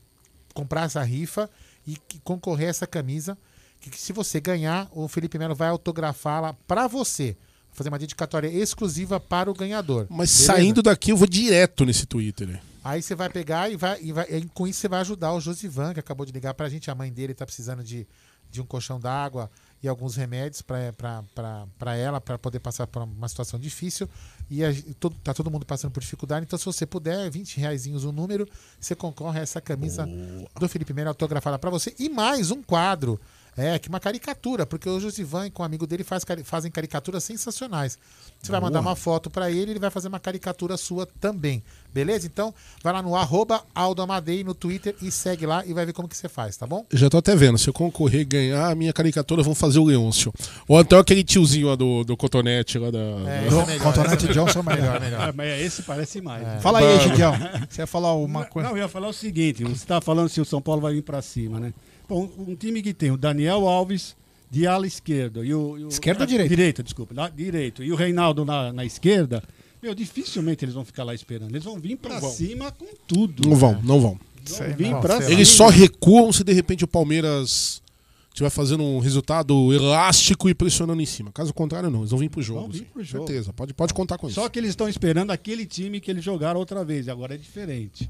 comprar 0.53 0.83
essa 0.83 1.01
rifa 1.01 1.49
e 1.87 1.97
concorrer 2.23 2.67
a 2.67 2.69
essa 2.69 2.85
camisa, 2.85 3.37
que, 3.79 3.89
que 3.89 3.99
se 3.99 4.11
você 4.11 4.39
ganhar, 4.39 4.89
o 4.91 5.07
Felipe 5.07 5.39
Melo 5.39 5.55
vai 5.55 5.69
autografá-la 5.69 6.53
para 6.67 6.87
você, 6.87 7.37
fazer 7.71 7.89
uma 7.89 7.97
dedicatória 7.97 8.47
exclusiva 8.49 9.19
para 9.19 9.49
o 9.49 9.53
ganhador. 9.53 10.05
Mas 10.09 10.31
Beleza? 10.31 10.53
saindo 10.53 10.81
daqui 10.83 11.11
eu 11.11 11.17
vou 11.17 11.27
direto 11.27 11.85
nesse 11.85 12.05
Twitter. 12.05 12.47
né? 12.47 12.59
Aí 12.83 13.01
você 13.01 13.15
vai 13.15 13.29
pegar 13.29 13.69
e 13.71 13.75
vai, 13.75 14.01
e 14.01 14.11
vai 14.11 14.25
e 14.29 14.45
com 14.53 14.67
isso 14.67 14.79
você 14.79 14.87
vai 14.87 15.01
ajudar 15.01 15.33
o 15.33 15.41
Josivan, 15.41 15.93
que 15.93 15.99
acabou 15.99 16.25
de 16.25 16.31
ligar 16.31 16.53
pra 16.53 16.69
gente. 16.69 16.91
A 16.91 16.95
mãe 16.95 17.11
dele 17.11 17.33
tá 17.33 17.45
precisando 17.45 17.83
de, 17.83 18.07
de 18.51 18.61
um 18.61 18.65
colchão 18.65 18.99
d'água 18.99 19.49
e 19.81 19.87
alguns 19.87 20.15
remédios 20.15 20.61
para 20.61 21.95
ela, 21.95 22.19
para 22.19 22.37
poder 22.37 22.59
passar 22.59 22.85
por 22.87 23.03
uma 23.03 23.27
situação 23.27 23.59
difícil. 23.59 24.09
E 24.49 24.63
a, 24.63 24.69
todo, 24.99 25.15
tá 25.23 25.33
todo 25.33 25.49
mundo 25.49 25.65
passando 25.65 25.91
por 25.91 26.01
dificuldade. 26.01 26.45
Então, 26.45 26.59
se 26.59 26.65
você 26.65 26.85
puder, 26.85 27.29
20 27.29 27.57
reais 27.59 27.85
o 27.85 28.11
número, 28.11 28.47
você 28.79 28.95
concorre 28.95 29.39
a 29.39 29.43
essa 29.43 29.61
camisa 29.61 30.05
Boa. 30.05 30.49
do 30.59 30.67
Felipe 30.67 30.93
Melo 30.93 31.09
autografada 31.09 31.57
para 31.57 31.69
você. 31.69 31.95
E 31.97 32.09
mais 32.09 32.51
um 32.51 32.61
quadro. 32.61 33.19
É, 33.57 33.77
que 33.77 33.89
uma 33.89 33.99
caricatura, 33.99 34.65
porque 34.65 34.87
o 34.87 35.01
Josivan 35.01 35.49
com 35.49 35.63
um 35.63 35.65
amigo 35.65 35.85
dele 35.85 36.03
faz, 36.03 36.23
fazem 36.45 36.71
caricaturas 36.71 37.23
sensacionais. 37.25 37.99
Você 38.41 38.51
vai 38.51 38.61
mandar 38.61 38.79
uma 38.79 38.95
foto 38.95 39.29
para 39.29 39.51
ele, 39.51 39.71
ele 39.71 39.79
vai 39.79 39.89
fazer 39.89 40.07
uma 40.07 40.19
caricatura 40.19 40.77
sua 40.77 41.05
também. 41.19 41.61
Beleza? 41.93 42.27
Então, 42.27 42.53
vai 42.83 42.93
lá 42.93 43.01
no 43.01 43.15
arroba 43.15 43.63
Aldo 43.73 44.01
Amadei 44.01 44.43
no 44.43 44.53
Twitter 44.53 44.95
e 45.01 45.11
segue 45.11 45.45
lá 45.45 45.65
e 45.65 45.73
vai 45.73 45.85
ver 45.85 45.93
como 45.93 46.07
que 46.07 46.15
você 46.15 46.29
faz, 46.29 46.55
tá 46.55 46.67
bom? 46.67 46.85
Já 46.93 47.09
tô 47.09 47.17
até 47.17 47.35
vendo. 47.35 47.57
Se 47.57 47.67
eu 47.67 47.73
concorrer 47.73 48.21
e 48.21 48.25
ganhar 48.25 48.69
a 48.69 48.75
minha 48.75 48.93
caricatura, 48.93 49.41
vão 49.41 49.55
fazer 49.55 49.79
o 49.79 49.85
Leôncio. 49.85 50.31
Ou 50.67 50.77
até 50.77 50.97
aquele 50.97 51.23
tiozinho 51.23 51.67
lá 51.67 51.75
do, 51.75 52.03
do 52.03 52.15
Cotonete 52.15 52.77
lá 52.77 52.91
da. 52.91 52.99
É, 52.99 53.49
do, 53.49 53.59
é 53.71 53.79
Cotonete 53.79 54.27
Johnson 54.27 54.59
é 54.59 54.63
melhor, 54.63 54.99
melhor. 54.99 55.29
É, 55.29 55.31
mas 55.31 55.61
esse 55.61 55.83
parece 55.83 56.21
mais. 56.21 56.47
É. 56.47 56.59
Fala 56.59 56.79
aí, 56.79 56.99
Gidião. 56.99 57.33
Você 57.69 57.81
ia 57.81 57.87
falar 57.87 58.13
uma 58.13 58.45
coisa. 58.45 58.69
Não, 58.69 58.77
eu 58.77 58.83
ia 58.83 58.89
falar 58.89 59.07
o 59.07 59.13
seguinte: 59.13 59.63
você 59.63 59.85
tá 59.85 59.99
falando 59.99 60.29
se 60.29 60.39
o 60.39 60.45
São 60.45 60.61
Paulo 60.61 60.81
vai 60.81 60.93
vir 60.93 61.01
para 61.01 61.21
cima, 61.21 61.59
né? 61.59 61.73
Bom, 62.07 62.29
um 62.37 62.55
time 62.55 62.81
que 62.81 62.93
tem 62.93 63.11
o 63.11 63.17
Daniel 63.17 63.67
Alves 63.67 64.15
de 64.49 64.65
ala 64.65 64.87
esquerda 64.87 65.45
e 65.45 65.53
o. 65.53 65.77
E 65.77 65.85
o 65.85 65.87
esquerda 65.89 66.23
ou 66.23 66.27
direita? 66.27 66.49
Direita, 66.49 66.83
desculpa. 66.83 67.13
Na, 67.13 67.29
direito. 67.29 67.83
E 67.83 67.91
o 67.91 67.95
Reinaldo 67.95 68.45
na, 68.45 68.73
na 68.73 68.85
esquerda. 68.85 69.43
Meu, 69.81 69.95
dificilmente 69.95 70.65
eles 70.65 70.75
vão 70.75 70.83
ficar 70.83 71.03
lá 71.03 71.13
esperando. 71.13 71.51
Eles 71.51 71.63
vão 71.63 71.79
vir 71.79 71.97
para 71.97 72.19
cima 72.21 72.71
com 72.71 72.87
tudo. 73.07 73.47
Não 73.47 73.55
vão, 73.55 73.81
não 73.81 74.01
vão. 74.01 74.19
Vão 74.43 74.75
vir 74.75 74.95
pra 74.99 75.31
Eles 75.31 75.47
só 75.47 75.67
recuam 75.67 76.31
se 76.33 76.43
de 76.43 76.53
repente 76.53 76.83
o 76.83 76.87
Palmeiras 76.87 77.81
estiver 78.29 78.49
fazendo 78.49 78.83
um 78.83 78.99
resultado 78.99 79.73
elástico 79.73 80.49
e 80.49 80.53
pressionando 80.53 81.01
em 81.01 81.05
cima. 81.05 81.31
Caso 81.31 81.53
contrário, 81.53 81.89
não. 81.89 81.99
Eles 81.99 82.11
vão 82.11 82.19
vir 82.19 82.29
pro 82.29 82.41
jogo. 82.41 82.61
Vão 82.61 82.69
vir 82.69 82.83
pro 82.85 83.03
jogo. 83.03 83.27
Certeza. 83.27 83.53
Pode, 83.53 83.73
pode 83.73 83.93
contar 83.93 84.17
com 84.17 84.27
isso. 84.27 84.35
Só 84.35 84.47
que 84.49 84.59
eles 84.59 84.71
estão 84.71 84.87
esperando 84.87 85.31
aquele 85.31 85.65
time 85.65 85.99
que 85.99 86.09
eles 86.09 86.23
jogaram 86.23 86.59
outra 86.59 86.83
vez. 86.83 87.07
E 87.07 87.11
agora 87.11 87.35
é 87.35 87.37
diferente. 87.37 88.09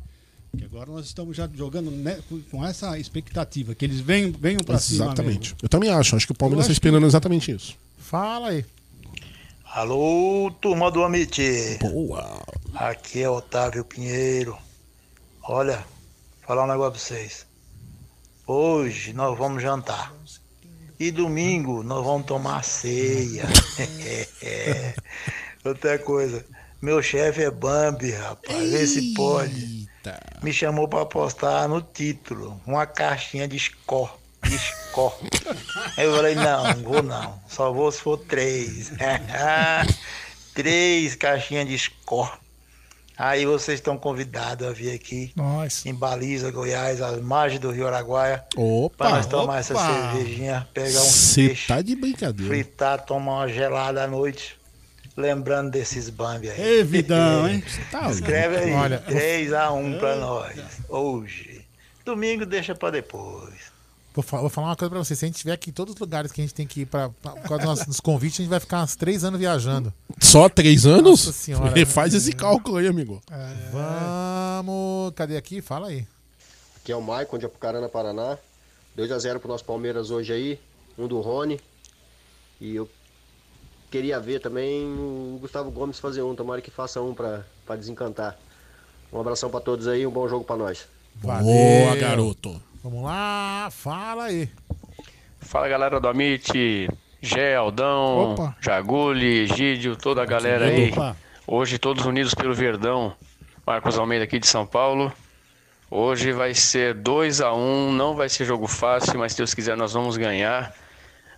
Porque 0.51 0.65
agora 0.65 0.91
nós 0.91 1.05
estamos 1.05 1.37
já 1.37 1.47
jogando 1.53 1.91
né, 1.91 2.19
com 2.49 2.65
essa 2.65 2.97
expectativa, 2.97 3.75
que 3.75 3.85
eles 3.85 3.99
venham, 3.99 4.31
venham 4.31 4.63
para 4.63 4.79
cima. 4.79 5.05
Exatamente. 5.05 5.55
Eu 5.61 5.69
também 5.69 5.89
acho. 5.89 6.15
Acho 6.15 6.25
que 6.25 6.31
o 6.31 6.35
Palmeiras 6.35 6.65
está 6.65 6.73
esperando 6.73 7.03
que... 7.03 7.07
exatamente 7.07 7.51
isso. 7.51 7.75
Fala 7.97 8.49
aí. 8.49 8.65
Alô, 9.71 10.51
turma 10.59 10.89
do 10.89 11.03
Amit. 11.03 11.77
Boa. 11.79 12.41
Aqui 12.73 13.21
é 13.21 13.29
Otávio 13.29 13.85
Pinheiro. 13.85 14.57
Olha, 15.43 15.85
falar 16.41 16.63
um 16.63 16.67
negócio 16.67 16.93
pra 16.93 16.99
vocês. 16.99 17.45
Hoje 18.47 19.13
nós 19.13 19.37
vamos 19.37 19.61
jantar. 19.61 20.11
E 20.99 21.11
domingo 21.11 21.83
nós 21.83 22.03
vamos 22.03 22.25
tomar 22.25 22.63
ceia. 22.63 23.43
Outra 25.63 25.99
coisa. 25.99 26.43
Meu 26.81 26.99
chefe 27.03 27.43
é 27.43 27.51
Bambi, 27.51 28.09
rapaz. 28.09 28.71
Vê 28.71 28.87
se 28.87 29.13
pode. 29.13 29.87
Me 30.41 30.51
chamou 30.51 30.87
para 30.87 31.03
apostar 31.03 31.67
no 31.67 31.79
título, 31.79 32.59
uma 32.65 32.87
caixinha 32.87 33.47
de 33.47 33.59
score. 33.59 34.18
Score. 34.47 35.13
eu 35.97 36.15
falei, 36.15 36.35
não, 36.35 36.73
vou 36.83 37.03
não. 37.03 37.39
Só 37.47 37.71
vou 37.71 37.91
se 37.91 38.01
for 38.01 38.17
três. 38.17 38.91
três 40.53 41.15
caixinhas 41.15 41.67
de 41.67 41.77
score. 41.77 42.31
Aí 43.17 43.45
vocês 43.45 43.79
estão 43.79 43.97
convidados 43.97 44.65
a 44.65 44.71
vir 44.71 44.93
aqui 44.95 45.33
Nossa. 45.35 45.89
em 45.89 45.93
Baliza, 45.93 46.49
Goiás, 46.51 47.01
às 47.01 47.21
margens 47.21 47.59
do 47.59 47.69
Rio 47.69 47.85
Araguaia. 47.85 48.45
Opa! 48.55 48.95
Para 48.97 49.09
nós 49.17 49.25
tomar 49.25 49.43
opa. 49.43 49.57
essa 49.59 49.75
cervejinha, 49.75 50.65
pegar 50.73 51.01
um 51.01 51.05
Cê 51.05 51.47
peixe, 51.47 51.67
tá 51.67 51.81
de 51.81 51.97
brincadeira. 51.97 52.49
fritar, 52.49 53.05
tomar 53.05 53.33
uma 53.33 53.47
gelada 53.49 54.03
à 54.03 54.07
noite. 54.07 54.57
Lembrando 55.17 55.69
desses 55.69 56.09
Bambi 56.09 56.49
aí. 56.49 56.61
Ei, 56.61 56.83
vidão, 56.83 57.45
hein? 57.45 57.61
Tá 57.91 58.09
Escreve 58.09 58.55
aí. 58.55 58.71
Olha, 58.71 59.03
3x1 59.05 59.99
pra 59.99 60.15
nós. 60.15 60.57
Hoje. 60.87 61.65
Domingo 62.05 62.45
deixa 62.45 62.73
pra 62.73 62.89
depois. 62.89 63.68
Vou, 64.21 64.41
vou, 64.41 64.49
falar 64.49 64.67
uma 64.67 64.75
coisa 64.75 64.89
pra 64.89 64.99
você. 64.99 65.15
Se 65.15 65.23
a 65.23 65.27
gente 65.27 65.35
estiver 65.35 65.53
aqui 65.53 65.69
em 65.69 65.73
todos 65.73 65.93
os 65.93 65.99
lugares 65.99 66.31
que 66.31 66.41
a 66.41 66.43
gente 66.43 66.53
tem 66.53 66.67
que 66.67 66.81
ir 66.81 66.85
pra, 66.85 67.09
pra, 67.09 67.31
por 67.31 67.47
causa 67.47 67.57
dos 67.57 67.79
nossos 67.79 67.99
convites, 67.99 68.39
a 68.39 68.43
gente 68.43 68.49
vai 68.49 68.59
ficar 68.59 68.83
uns 68.83 68.95
três 68.95 69.23
anos 69.23 69.39
viajando. 69.39 69.93
Só 70.19 70.49
três 70.49 70.85
anos? 70.85 71.25
Nossa 71.25 71.31
senhora. 71.31 71.73
Faz 71.87 72.13
esse 72.13 72.33
cálculo 72.33 72.77
aí, 72.77 72.87
amigo. 72.87 73.21
É. 73.31 73.53
Vamos. 73.71 75.13
Cadê 75.15 75.37
aqui? 75.37 75.61
Fala 75.61 75.87
aí. 75.87 76.05
Aqui 76.77 76.91
é 76.91 76.95
o 76.95 77.01
Maicon 77.01 77.37
de 77.37 77.45
Apucarana, 77.45 77.87
Paraná. 77.87 78.37
2x0 78.97 79.39
pro 79.39 79.47
nosso 79.47 79.63
Palmeiras 79.63 80.11
hoje 80.11 80.33
aí. 80.33 80.59
Um 80.97 81.07
do 81.07 81.21
Rony. 81.21 81.59
E 82.59 82.75
eu 82.75 82.89
queria 83.89 84.19
ver 84.19 84.41
também 84.41 84.85
o 84.85 85.37
Gustavo 85.39 85.71
Gomes 85.71 85.97
fazer 85.97 86.21
um. 86.23 86.35
Tomara 86.35 86.61
que 86.61 86.71
faça 86.71 87.01
um 87.01 87.13
para 87.13 87.45
desencantar. 87.77 88.37
Um 89.13 89.19
abração 89.19 89.49
para 89.49 89.61
todos 89.61 89.87
aí, 89.87 90.05
um 90.05 90.11
bom 90.11 90.27
jogo 90.27 90.43
para 90.43 90.57
nós. 90.57 90.85
Valeu. 91.15 91.45
Boa, 91.45 91.95
garoto. 91.95 92.68
Vamos 92.81 93.03
lá, 93.03 93.67
fala 93.71 94.25
aí. 94.25 94.49
Fala 95.41 95.67
galera 95.67 95.99
do 95.99 96.07
Amit, 96.07 96.87
Gé, 97.21 97.55
Aldão, 97.55 98.33
Opa. 98.33 98.55
Jaguli, 98.61 99.47
Gídio, 99.47 99.97
toda 99.97 100.23
a 100.23 100.25
galera 100.25 100.67
aí. 100.67 100.89
Opa. 100.91 101.15
Hoje 101.45 101.77
todos 101.77 102.05
unidos 102.05 102.33
pelo 102.33 102.53
Verdão. 102.53 103.13
Marcos 103.67 103.97
Almeida 103.97 104.23
aqui 104.23 104.39
de 104.39 104.47
São 104.47 104.65
Paulo. 104.65 105.11
Hoje 105.91 106.31
vai 106.31 106.53
ser 106.53 106.93
2 106.93 107.41
a 107.41 107.53
1 107.53 107.57
um, 107.57 107.91
não 107.91 108.15
vai 108.15 108.29
ser 108.29 108.45
jogo 108.45 108.65
fácil, 108.65 109.19
mas 109.19 109.33
se 109.33 109.39
Deus 109.39 109.53
quiser 109.53 109.75
nós 109.75 109.91
vamos 109.91 110.15
ganhar. 110.15 110.73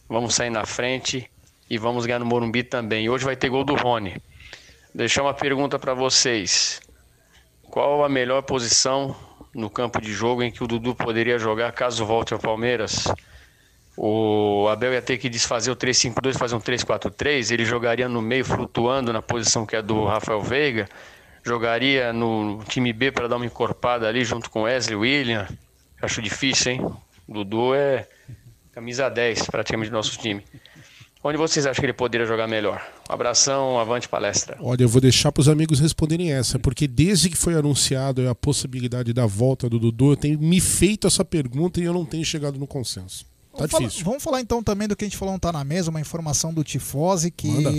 Vamos 0.07 0.35
sair 0.35 0.51
na 0.51 0.65
frente 0.65 1.27
e 1.67 1.77
vamos 1.77 2.05
ganhar 2.05 2.19
no 2.19 2.25
Morumbi 2.25 2.61
também. 2.61 3.09
Hoje 3.09 3.25
vai 3.25 3.35
ter 3.35 3.49
gol 3.49 3.63
do 3.63 3.73
Rony. 3.73 4.21
Deixar 4.93 5.23
uma 5.23 5.33
pergunta 5.33 5.79
para 5.79 5.95
vocês. 5.95 6.81
Qual 7.63 8.03
a 8.03 8.09
melhor 8.09 8.43
posição 8.43 9.15
no 9.53 9.69
campo 9.69 10.01
de 10.01 10.11
jogo 10.11 10.43
em 10.43 10.51
que 10.51 10.63
o 10.63 10.67
Dudu 10.67 10.95
poderia 10.95 11.37
jogar 11.37 11.71
caso 11.71 12.05
volte 12.05 12.33
ao 12.33 12.39
Palmeiras? 12.39 13.05
O 13.97 14.67
Abel 14.69 14.93
ia 14.93 15.01
ter 15.01 15.17
que 15.17 15.29
desfazer 15.29 15.69
o 15.69 15.75
3-5-2, 15.75 16.37
fazer 16.37 16.55
um 16.55 16.59
3-4-3. 16.59 17.51
Ele 17.51 17.65
jogaria 17.65 18.07
no 18.07 18.21
meio, 18.21 18.45
flutuando 18.45 19.11
na 19.11 19.21
posição 19.21 19.65
que 19.65 19.75
é 19.75 19.81
do 19.81 20.05
Rafael 20.05 20.41
Veiga. 20.41 20.87
Jogaria 21.43 22.13
no 22.13 22.63
time 22.67 22.93
B 22.93 23.11
para 23.11 23.27
dar 23.27 23.35
uma 23.35 23.45
encorpada 23.45 24.07
ali 24.07 24.23
junto 24.23 24.49
com 24.49 24.63
Wesley 24.63 24.95
William. 24.95 25.47
Acho 26.01 26.21
difícil, 26.21 26.71
hein? 26.71 26.81
O 27.27 27.33
Dudu 27.33 27.75
é 27.75 28.07
camisa 28.71 29.09
10 29.09 29.47
praticamente 29.47 29.89
do 29.89 29.97
nosso 29.97 30.17
time. 30.17 30.43
Onde 31.23 31.37
vocês 31.37 31.67
acham 31.67 31.79
que 31.79 31.85
ele 31.85 31.93
poderia 31.93 32.25
jogar 32.25 32.47
melhor? 32.47 32.81
Um 33.07 33.13
abração, 33.13 33.79
avante 33.79 34.09
palestra. 34.09 34.57
Olha, 34.59 34.83
eu 34.83 34.89
vou 34.89 34.99
deixar 34.99 35.31
para 35.31 35.41
os 35.41 35.47
amigos 35.47 35.79
responderem 35.79 36.31
essa, 36.31 36.57
porque 36.57 36.87
desde 36.87 37.29
que 37.29 37.37
foi 37.37 37.53
anunciado 37.53 38.27
a 38.27 38.33
possibilidade 38.33 39.13
da 39.13 39.27
volta 39.27 39.69
do 39.69 39.77
Dudu, 39.77 40.13
eu 40.13 40.17
tenho 40.17 40.39
me 40.39 40.59
feito 40.59 41.05
essa 41.05 41.23
pergunta 41.23 41.79
e 41.79 41.83
eu 41.83 41.93
não 41.93 42.05
tenho 42.05 42.25
chegado 42.25 42.57
no 42.57 42.65
consenso. 42.65 43.23
Tá 43.51 43.67
vamos 43.67 43.69
difícil. 43.69 43.99
Falar, 43.99 44.09
vamos 44.11 44.23
falar 44.23 44.41
então 44.41 44.63
também 44.63 44.87
do 44.87 44.95
que 44.95 45.05
a 45.05 45.07
gente 45.07 45.17
falou 45.17 45.33
não 45.33 45.39
tá 45.39 45.51
na 45.51 45.63
mesa, 45.63 45.91
uma 45.91 46.01
informação 46.01 46.51
do 46.51 46.63
Tifose 46.63 47.29
que 47.29 47.49
Manda. 47.49 47.71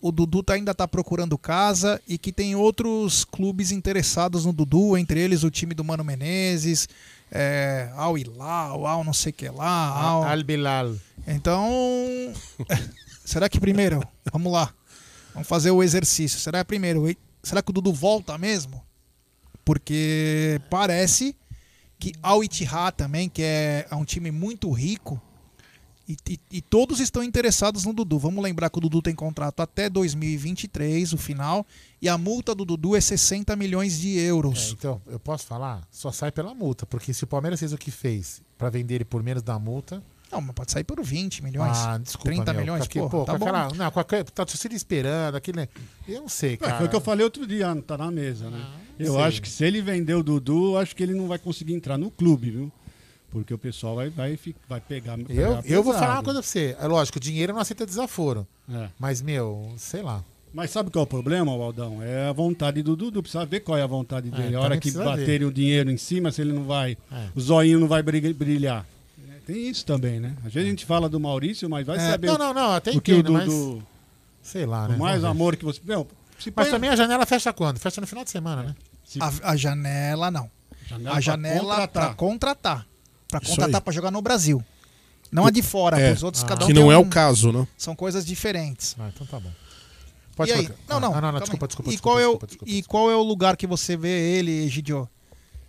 o 0.00 0.10
Dudu 0.10 0.42
tá, 0.42 0.54
ainda 0.54 0.72
está 0.72 0.88
procurando 0.88 1.38
casa 1.38 2.00
e 2.08 2.18
que 2.18 2.32
tem 2.32 2.56
outros 2.56 3.24
clubes 3.24 3.70
interessados 3.70 4.44
no 4.44 4.52
Dudu, 4.52 4.96
entre 4.96 5.20
eles 5.20 5.44
o 5.44 5.50
time 5.50 5.74
do 5.74 5.84
Mano 5.84 6.02
Menezes, 6.02 6.88
é, 7.30 7.90
Al 7.94 8.18
Hilal, 8.18 8.84
Al 8.84 9.04
não 9.04 9.12
sei 9.12 9.30
o 9.30 9.34
que 9.34 9.48
lá, 9.48 9.88
Al, 9.96 10.24
Al 10.24 10.42
Bilal. 10.42 10.96
Então, 11.26 11.70
será 13.24 13.48
que 13.48 13.60
primeiro, 13.60 14.02
vamos 14.32 14.52
lá, 14.52 14.72
vamos 15.32 15.48
fazer 15.48 15.70
o 15.70 15.82
exercício. 15.82 16.38
Será 16.38 16.64
primeiro, 16.64 17.04
será 17.42 17.62
que 17.62 17.70
o 17.70 17.72
Dudu 17.72 17.92
volta 17.92 18.36
mesmo? 18.36 18.82
Porque 19.64 20.60
parece 20.68 21.36
que 21.98 22.12
Al 22.22 22.42
Ittihad 22.42 22.96
também, 22.96 23.28
que 23.28 23.42
é, 23.42 23.86
é 23.90 23.94
um 23.94 24.04
time 24.04 24.30
muito 24.30 24.70
rico, 24.72 25.20
e, 26.08 26.16
e, 26.28 26.40
e, 26.50 26.60
todos 26.60 26.98
estão 26.98 27.22
interessados 27.22 27.84
no 27.84 27.92
Dudu. 27.92 28.18
Vamos 28.18 28.42
lembrar 28.42 28.68
que 28.70 28.78
o 28.78 28.80
Dudu 28.80 29.00
tem 29.00 29.14
contrato 29.14 29.60
até 29.60 29.88
2023, 29.88 31.12
o 31.12 31.16
final, 31.16 31.64
e 32.00 32.08
a 32.08 32.18
multa 32.18 32.54
do 32.54 32.64
Dudu 32.64 32.96
é 32.96 33.00
60 33.00 33.54
milhões 33.54 34.00
de 34.00 34.18
euros. 34.18 34.70
É, 34.70 34.72
então, 34.72 35.00
eu 35.06 35.20
posso 35.20 35.46
falar? 35.46 35.86
Só 35.90 36.10
sai 36.10 36.32
pela 36.32 36.54
multa, 36.54 36.84
porque 36.84 37.14
se 37.14 37.22
o 37.22 37.26
Palmeiras 37.26 37.60
fez 37.60 37.72
o 37.72 37.78
que 37.78 37.92
fez 37.92 38.42
para 38.58 38.68
vender 38.68 38.96
ele 38.96 39.04
por 39.04 39.22
menos 39.22 39.42
da 39.42 39.58
multa, 39.58 40.02
não, 40.32 40.40
mas 40.40 40.54
pode 40.54 40.72
sair 40.72 40.84
por 40.84 41.02
20 41.02 41.44
milhões. 41.44 41.76
Ah, 41.78 41.98
desculpa, 41.98 42.30
30 42.30 42.52
meu, 42.52 42.60
milhões, 42.62 42.84
aqui, 42.84 42.98
pô, 42.98 43.24
tá 43.24 43.34
aquela, 43.34 43.68
não, 43.74 43.90
com 43.90 44.00
aquela, 44.00 44.24
tá 44.24 44.44
torcida 44.46 44.74
esperando, 44.74 45.36
aquele, 45.36 45.68
eu 46.08 46.22
não 46.22 46.28
sei, 46.28 46.56
cara. 46.56 46.72
É, 46.74 46.76
foi 46.78 46.86
o 46.86 46.90
que 46.90 46.96
eu 46.96 47.00
falei 47.00 47.24
outro 47.24 47.46
dia, 47.46 47.74
não 47.74 47.82
tá 47.82 47.98
na 47.98 48.10
mesa, 48.10 48.48
né? 48.48 48.60
Ah, 48.64 48.78
eu 48.98 49.12
sei. 49.14 49.22
acho 49.22 49.42
que 49.42 49.48
se 49.48 49.64
ele 49.64 49.82
vender 49.82 50.14
o 50.14 50.22
Dudu, 50.22 50.78
acho 50.78 50.96
que 50.96 51.02
ele 51.02 51.14
não 51.14 51.28
vai 51.28 51.38
conseguir 51.38 51.74
entrar 51.74 51.98
no 51.98 52.10
clube, 52.10 52.50
viu? 52.50 52.72
Porque 53.30 53.52
o 53.54 53.58
pessoal 53.58 53.96
vai, 53.96 54.10
vai, 54.10 54.38
vai 54.68 54.80
pegar. 54.80 55.18
eu, 55.28 55.62
eu 55.64 55.82
vou 55.82 55.94
falar 55.94 56.16
uma 56.16 56.22
coisa 56.22 56.40
pra 56.40 56.48
você. 56.48 56.76
É 56.78 56.86
lógico, 56.86 57.16
o 57.18 57.20
dinheiro 57.20 57.54
não 57.54 57.60
aceita 57.60 57.86
desaforo. 57.86 58.46
É. 58.70 58.88
Mas, 58.98 59.22
meu, 59.22 59.72
sei 59.78 60.02
lá. 60.02 60.22
Mas 60.52 60.70
sabe 60.70 60.90
qual 60.90 61.02
é 61.02 61.04
o 61.04 61.06
problema, 61.06 61.56
Waldão? 61.56 62.02
É 62.02 62.28
a 62.28 62.32
vontade 62.32 62.82
do 62.82 62.94
Dudu. 62.94 63.22
Precisa 63.22 63.46
ver 63.46 63.60
qual 63.60 63.78
é 63.78 63.82
a 63.82 63.86
vontade 63.86 64.30
dele. 64.30 64.54
a 64.54 64.60
hora 64.60 64.76
que 64.78 64.90
baterem 64.90 65.38
ver. 65.38 65.44
o 65.46 65.52
dinheiro 65.52 65.90
em 65.90 65.96
cima, 65.96 66.30
se 66.30 66.42
ele 66.42 66.52
não 66.52 66.64
vai. 66.64 66.96
É. 67.10 67.28
O 67.34 67.40
zoinho 67.40 67.80
não 67.80 67.88
vai 67.88 68.02
brilha- 68.02 68.34
brilhar. 68.34 68.86
Tem 69.46 69.68
isso 69.68 69.84
também, 69.84 70.20
né? 70.20 70.34
Às 70.44 70.52
vezes 70.52 70.66
a 70.66 70.70
gente 70.70 70.86
fala 70.86 71.08
do 71.08 71.18
Maurício, 71.18 71.68
mas 71.68 71.86
vai 71.86 71.96
É, 71.96 72.10
saber. 72.10 72.26
não, 72.28 72.34
o- 72.34 72.38
não, 72.38 72.54
não, 72.54 72.72
até 72.74 72.90
o 72.92 73.00
que 73.00 73.12
o 73.12 73.18
entendo, 73.18 73.32
mas- 73.32 73.46
Dudu. 73.46 73.86
Sei 74.42 74.66
lá, 74.66 74.86
o 74.86 74.88
né? 74.88 74.96
mais 74.96 75.20
Vamos 75.20 75.22
ver. 75.22 75.28
amor 75.42 75.56
que 75.56 75.64
você. 75.64 75.80
Se 75.80 76.52
Mas 76.56 76.66
põe- 76.66 76.70
também 76.70 76.90
a 76.90 76.96
janela 76.96 77.24
fecha 77.26 77.52
quando? 77.52 77.78
Fecha 77.78 78.00
no 78.00 78.06
final 78.06 78.24
de 78.24 78.30
semana, 78.30 78.62
né? 78.64 78.74
A, 79.20 79.50
a 79.52 79.56
janela 79.56 80.30
não. 80.30 80.50
Janela 80.88 81.10
a 81.10 81.12
pra 81.12 81.20
janela 81.20 81.60
contratar. 81.74 81.88
para 82.06 82.14
contratar. 82.14 82.86
Para 83.28 83.40
contratar 83.40 83.74
aí. 83.76 83.80
para 83.80 83.92
jogar 83.92 84.10
no 84.10 84.20
Brasil. 84.20 84.62
Não 85.30 85.46
a 85.46 85.50
de 85.50 85.62
fora, 85.62 85.98
É, 86.00 86.12
os 86.12 86.22
outros 86.22 86.42
ah. 86.44 86.46
cada 86.48 86.64
um 86.64 86.66
Que 86.68 86.74
tem 86.74 86.82
não 86.82 86.90
é 86.92 86.98
um- 86.98 87.02
o 87.02 87.08
caso, 87.08 87.52
né? 87.52 87.66
São 87.78 87.94
coisas 87.94 88.26
diferentes. 88.26 88.96
Ah, 88.98 89.10
então 89.14 89.26
tá 89.26 89.38
bom. 89.40 89.48
e 89.50 90.36
Pode 90.36 90.52
aí? 90.52 90.66
colocar. 90.66 90.82
Não, 90.88 91.00
não. 91.00 91.14
Ah, 91.14 91.20
não, 91.20 91.32
não, 91.32 91.40
desculpa, 91.40 91.64
aí. 91.64 91.68
desculpa, 91.68 91.90
E 91.90 91.92
desculpa, 91.92 92.16
qual 92.16 92.20
é 92.20 92.26
o 92.26 92.38
desculpa, 92.46 92.64
e 92.72 92.82
qual 92.82 93.10
é 93.10 93.16
o 93.16 93.22
lugar 93.22 93.56
que 93.56 93.66
você 93.66 93.96
vê 93.96 94.08
ele, 94.38 94.64
Egidio, 94.64 95.08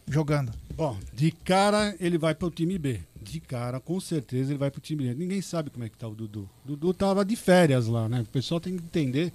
jogando? 0.08 0.52
Bom, 0.76 0.98
de 1.14 1.32
cara 1.32 1.96
ele 2.00 2.18
vai 2.18 2.34
pro 2.34 2.50
time 2.50 2.78
B. 2.80 3.00
De 3.24 3.40
cara, 3.40 3.80
com 3.80 4.00
certeza 4.00 4.52
ele 4.52 4.60
vai 4.60 4.70
pro 4.70 4.82
time 4.82 5.06
B. 5.06 5.14
Ninguém 5.14 5.42
sabe 5.42 5.70
como 5.70 5.84
é 5.84 5.90
que 5.90 5.98
tá 5.98 6.08
o 6.08 6.16
Dudu. 6.16 6.50
O 6.66 6.70
Dudu 6.70 6.94
tava 6.94 7.24
de 7.24 7.36
férias 7.36 7.88
lá, 7.88 8.08
né? 8.10 8.22
O 8.22 8.26
pessoal 8.26 8.60
tem 8.60 8.76
que 8.76 8.84
entender 8.84 9.32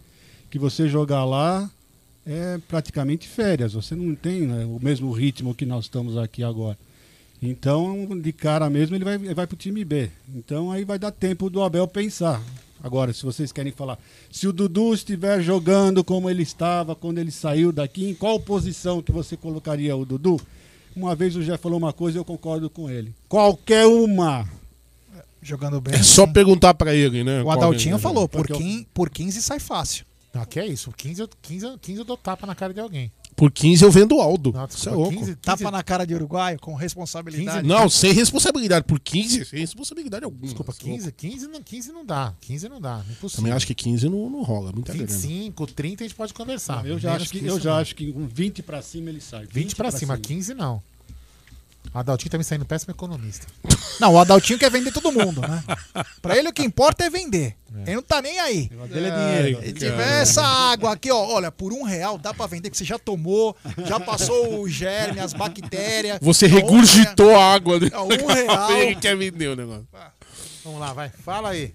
que 0.50 0.58
você 0.58 0.88
jogar 0.88 1.24
lá 1.24 1.70
é 2.26 2.58
praticamente 2.68 3.26
férias. 3.26 3.72
Você 3.72 3.94
não 3.94 4.14
tem 4.14 4.42
né, 4.42 4.64
o 4.64 4.78
mesmo 4.80 5.10
ritmo 5.12 5.54
que 5.54 5.64
nós 5.64 5.86
estamos 5.86 6.16
aqui 6.16 6.42
agora. 6.42 6.78
Então, 7.40 8.06
de 8.20 8.32
cara 8.32 8.68
mesmo, 8.68 8.96
ele 8.96 9.04
vai, 9.04 9.18
vai 9.18 9.46
pro 9.46 9.56
time 9.56 9.84
B. 9.84 10.10
Então 10.34 10.70
aí 10.72 10.84
vai 10.84 10.98
dar 10.98 11.12
tempo 11.12 11.48
do 11.48 11.62
Abel 11.62 11.86
pensar. 11.86 12.42
Agora, 12.82 13.12
se 13.12 13.24
vocês 13.24 13.50
querem 13.50 13.72
falar, 13.72 13.98
se 14.30 14.46
o 14.46 14.52
Dudu 14.52 14.94
estiver 14.94 15.40
jogando 15.42 16.04
como 16.04 16.30
ele 16.30 16.42
estava 16.42 16.94
quando 16.94 17.18
ele 17.18 17.30
saiu 17.30 17.72
daqui, 17.72 18.08
em 18.08 18.14
qual 18.14 18.38
posição 18.38 19.02
que 19.02 19.10
você 19.10 19.36
colocaria 19.36 19.96
o 19.96 20.04
Dudu? 20.04 20.40
Uma 20.98 21.14
vez 21.14 21.36
o 21.36 21.42
Jé 21.42 21.56
falou 21.56 21.78
uma 21.78 21.92
coisa 21.92 22.18
e 22.18 22.20
eu 22.20 22.24
concordo 22.24 22.68
com 22.68 22.90
ele. 22.90 23.14
Qualquer 23.28 23.86
uma. 23.86 24.48
Jogando 25.40 25.80
bem. 25.80 25.94
É 25.94 26.02
só 26.02 26.26
perguntar 26.26 26.74
pra 26.74 26.92
ele, 26.92 27.22
né? 27.22 27.40
O 27.42 27.50
Adaltinho 27.52 27.94
é, 27.94 27.98
falou, 27.98 28.28
por, 28.28 28.46
15, 28.48 28.86
por 28.92 29.08
15 29.08 29.40
sai 29.40 29.60
fácil. 29.60 30.04
Não, 30.34 30.44
que 30.44 30.58
é 30.58 30.66
isso. 30.66 30.90
15, 30.96 31.22
eu- 31.22 31.28
15, 31.40 31.64
eu- 31.66 31.78
15 31.78 32.00
eu 32.00 32.04
dou 32.04 32.16
tapa 32.16 32.46
na 32.48 32.54
cara 32.56 32.74
de 32.74 32.80
alguém. 32.80 33.12
Por 33.38 33.52
15 33.52 33.84
eu 33.84 33.90
vendo 33.92 34.16
o 34.16 34.20
Aldo. 34.20 34.52
Não, 34.52 34.66
Isso 34.66 34.88
é 34.88 34.92
louco. 34.92 35.16
15, 35.16 35.36
Tapa 35.36 35.70
na 35.70 35.80
cara 35.80 36.04
de 36.04 36.12
uruguaio 36.12 36.58
com 36.58 36.74
responsabilidade. 36.74 37.64
Não, 37.64 37.88
sem 37.88 38.12
responsabilidade. 38.12 38.84
Por 38.84 38.98
15, 38.98 39.44
sem 39.44 39.60
responsabilidade 39.60 40.24
alguma. 40.24 40.42
Desculpa, 40.42 40.72
Isso 40.72 40.80
é 40.82 40.88
louco. 40.88 41.12
15, 41.12 41.12
15, 41.12 41.46
não, 41.46 41.62
15 41.62 41.92
não 41.92 42.04
dá. 42.04 42.34
15 42.40 42.68
não 42.68 42.80
dá. 42.80 43.00
Impossível. 43.08 43.44
Também 43.44 43.52
acho 43.52 43.64
que 43.64 43.76
15 43.76 44.08
não, 44.08 44.28
não 44.28 44.42
rola. 44.42 44.72
Muita 44.72 44.92
grana. 44.92 45.06
25, 45.06 45.66
30 45.68 46.02
a 46.02 46.08
gente 46.08 46.16
pode 46.16 46.34
conversar. 46.34 46.84
eu 46.84 46.98
já, 46.98 47.14
acho 47.14 47.30
que, 47.30 47.38
isso 47.38 47.46
eu 47.46 47.60
já 47.60 47.70
não. 47.70 47.78
acho 47.78 47.94
que 47.94 48.12
com 48.12 48.26
20 48.26 48.60
pra 48.64 48.82
cima 48.82 49.08
ele 49.08 49.20
sai. 49.20 49.46
20 49.48 49.76
pra 49.76 49.92
cima, 49.92 50.18
15 50.18 50.54
não. 50.54 50.82
O 51.92 51.98
Adaltinho 51.98 52.30
tá 52.30 52.38
me 52.38 52.44
saindo 52.44 52.64
péssimo 52.66 52.92
economista. 52.92 53.46
Não, 53.98 54.14
o 54.14 54.18
Adaltinho 54.18 54.58
quer 54.58 54.70
vender 54.70 54.92
todo 54.92 55.10
mundo, 55.10 55.40
né? 55.40 55.64
Pra 56.20 56.36
ele 56.36 56.48
o 56.48 56.52
que 56.52 56.62
importa 56.62 57.04
é 57.04 57.10
vender. 57.10 57.56
Ele 57.86 57.96
não 57.96 58.02
tá 58.02 58.20
nem 58.20 58.38
aí. 58.38 58.68
dele 58.68 59.08
é 59.08 59.10
dinheiro. 59.10 59.62
Se 59.62 59.72
tiver 59.72 60.22
essa 60.22 60.42
água 60.42 60.92
aqui, 60.92 61.10
ó, 61.10 61.16
olha, 61.18 61.50
por 61.50 61.72
um 61.72 61.82
real 61.82 62.18
dá 62.18 62.34
pra 62.34 62.46
vender, 62.46 62.70
que 62.70 62.76
você 62.76 62.84
já 62.84 62.98
tomou, 62.98 63.56
já 63.86 63.98
passou 63.98 64.60
o 64.60 64.68
germe, 64.68 65.18
as 65.18 65.32
bactérias. 65.32 66.18
Você 66.20 66.46
um 66.46 66.50
regurgitou 66.50 67.34
a 67.36 67.54
água. 67.54 67.80
Né? 67.80 67.88
É, 67.92 67.98
um 67.98 68.26
real. 68.26 68.72
Ele 68.72 68.94
quer 68.94 69.16
vender 69.16 69.48
o 69.48 69.56
negócio. 69.56 69.88
Vamos 70.64 70.80
lá, 70.80 70.92
vai. 70.92 71.08
Fala 71.08 71.50
aí. 71.50 71.74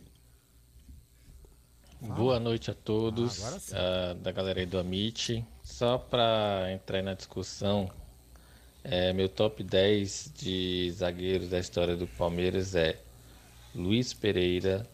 Boa 1.99 2.40
noite 2.40 2.69
a 2.69 2.73
todos 2.73 3.41
Ah, 3.41 3.48
agora 3.48 3.60
sim. 3.60 3.73
ah, 3.76 4.14
da 4.22 4.31
galera 4.31 4.60
aí 4.60 4.65
do 4.65 4.77
Amit. 4.77 5.44
Só 5.64 5.98
para 5.98 6.68
entrar 6.73 6.98
aí 6.98 7.03
na 7.03 7.14
discussão, 7.14 7.90
é, 8.84 9.14
meu 9.14 9.30
top 9.30 9.64
10 9.64 10.34
de 10.38 10.91
zagueiros 10.91 11.49
da 11.49 11.60
história 11.60 11.95
do 11.95 12.05
Palmeiras 12.05 12.76
é 12.76 12.97
Luiz 13.73 14.14
Pereira, 14.14 14.85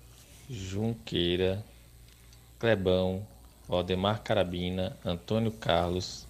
Junqueira, 0.49 1.63
Clebão, 2.59 3.25
Valdemar 3.67 4.21
Carabina, 4.21 4.95
Antônio 5.03 5.51
Carlos, 5.51 6.27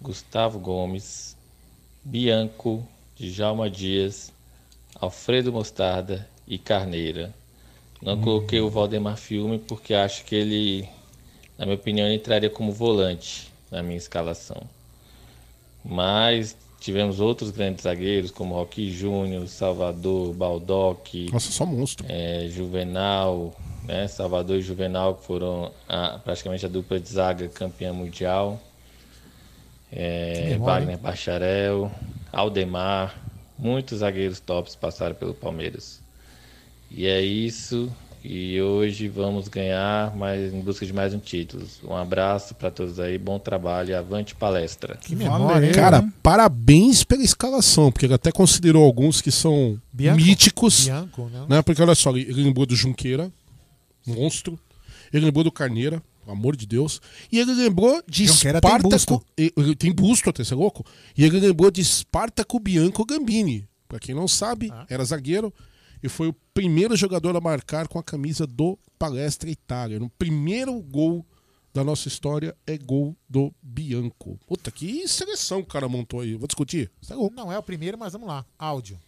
Gustavo 0.00 0.58
Gomes, 0.58 1.36
Bianco, 2.04 2.86
Djalma 3.16 3.70
Dias, 3.70 4.32
Alfredo 4.94 5.52
Mostarda 5.52 6.28
e 6.46 6.58
Carneira. 6.58 7.32
Não 8.02 8.20
coloquei 8.20 8.60
o 8.60 8.68
Valdemar 8.68 9.16
Filme 9.16 9.58
porque 9.58 9.94
acho 9.94 10.24
que 10.24 10.34
ele, 10.34 10.88
na 11.56 11.64
minha 11.64 11.76
opinião, 11.76 12.10
entraria 12.10 12.50
como 12.50 12.72
volante 12.72 13.50
na 13.70 13.82
minha 13.82 13.96
escalação. 13.96 14.60
Mas 15.84 16.56
tivemos 16.82 17.20
outros 17.20 17.50
grandes 17.50 17.84
zagueiros 17.84 18.30
como 18.30 18.54
Roque 18.54 18.90
Júnior, 18.90 19.46
Salvador, 19.48 20.34
Baldock, 20.34 21.30
Nossa, 21.32 21.50
só 21.52 21.64
monstro. 21.64 22.04
é, 22.08 22.48
Juvenal, 22.48 23.54
né? 23.84 24.06
Salvador 24.08 24.58
e 24.58 24.62
Juvenal 24.62 25.14
que 25.14 25.24
foram 25.24 25.70
a- 25.88 26.18
praticamente 26.22 26.66
a 26.66 26.68
dupla 26.68 26.98
de 27.00 27.08
zaga 27.08 27.48
campeã 27.48 27.92
mundial. 27.92 28.60
É, 29.90 30.56
Wagner 30.58 30.96
Bacharel, 30.98 31.90
Aldemar, 32.32 33.14
muitos 33.58 33.98
zagueiros 33.98 34.40
tops 34.40 34.74
passaram 34.74 35.14
pelo 35.14 35.34
Palmeiras. 35.34 36.00
E 36.90 37.06
é 37.06 37.20
isso. 37.20 37.90
E 38.24 38.60
hoje 38.62 39.08
vamos 39.08 39.48
ganhar 39.48 40.14
mais, 40.16 40.54
em 40.54 40.60
busca 40.60 40.86
de 40.86 40.92
mais 40.92 41.12
um 41.12 41.18
título. 41.18 41.66
Um 41.82 41.96
abraço 41.96 42.54
para 42.54 42.70
todos 42.70 43.00
aí, 43.00 43.18
bom 43.18 43.36
trabalho, 43.38 43.98
avante 43.98 44.32
palestra. 44.34 44.96
Que 44.96 45.16
memória, 45.16 45.66
hein? 45.66 45.72
Cara, 45.72 46.08
parabéns 46.22 47.02
pela 47.02 47.22
escalação, 47.24 47.90
porque 47.90 48.06
ele 48.06 48.14
até 48.14 48.30
considerou 48.30 48.84
alguns 48.84 49.20
que 49.20 49.32
são 49.32 49.76
Bianco? 49.92 50.22
míticos. 50.22 50.84
Bianco, 50.84 51.28
né? 51.28 51.46
né? 51.48 51.62
Porque 51.62 51.82
olha 51.82 51.96
só, 51.96 52.10
ele 52.16 52.32
lembrou 52.44 52.64
do 52.64 52.76
Junqueira, 52.76 53.30
monstro. 54.06 54.56
Ele 55.12 55.26
lembrou 55.26 55.42
do 55.42 55.50
Carneira, 55.50 56.00
pelo 56.24 56.36
amor 56.36 56.54
de 56.56 56.64
Deus. 56.64 57.00
E 57.30 57.40
ele 57.40 57.52
lembrou 57.52 58.00
de 58.08 58.26
Junqueira 58.26 58.60
tem 58.60 58.70
Espartaco. 58.70 58.88
busto. 58.88 59.26
e- 59.36 59.52
ele 59.56 59.74
Tem 59.74 59.92
busto 59.92 60.30
até, 60.30 60.44
você 60.44 60.54
é 60.54 60.56
louco? 60.56 60.86
E 61.18 61.24
ele 61.24 61.40
lembrou 61.40 61.72
de 61.72 61.84
Spartaco 61.84 62.60
Bianco 62.60 63.04
Gambini. 63.04 63.66
Pra 63.88 63.98
quem 63.98 64.14
não 64.14 64.28
sabe, 64.28 64.70
Ah. 64.72 64.86
era 64.88 65.04
zagueiro 65.04 65.52
e 66.02 66.08
foi 66.08 66.28
o 66.28 66.36
primeiro 66.52 66.96
jogador 66.96 67.36
a 67.36 67.40
marcar 67.40 67.88
com 67.88 67.98
a 67.98 68.02
camisa 68.02 68.46
do 68.46 68.78
Palestra 68.98 69.48
Itália. 69.50 69.98
No 69.98 70.10
primeiro 70.10 70.78
gol 70.80 71.24
da 71.72 71.82
nossa 71.82 72.08
história 72.08 72.54
é 72.66 72.76
gol 72.76 73.16
do 73.28 73.52
Bianco. 73.62 74.38
Puta, 74.46 74.70
que 74.70 75.06
seleção 75.08 75.60
o 75.60 75.66
cara 75.66 75.88
montou 75.88 76.20
aí. 76.20 76.34
Vou 76.34 76.46
discutir? 76.46 76.90
Você 77.00 77.14
é. 77.14 77.16
Não 77.16 77.52
é 77.52 77.58
o 77.58 77.62
primeiro, 77.62 77.96
mas 77.96 78.12
vamos 78.12 78.28
lá. 78.28 78.44
Áudio. 78.58 78.98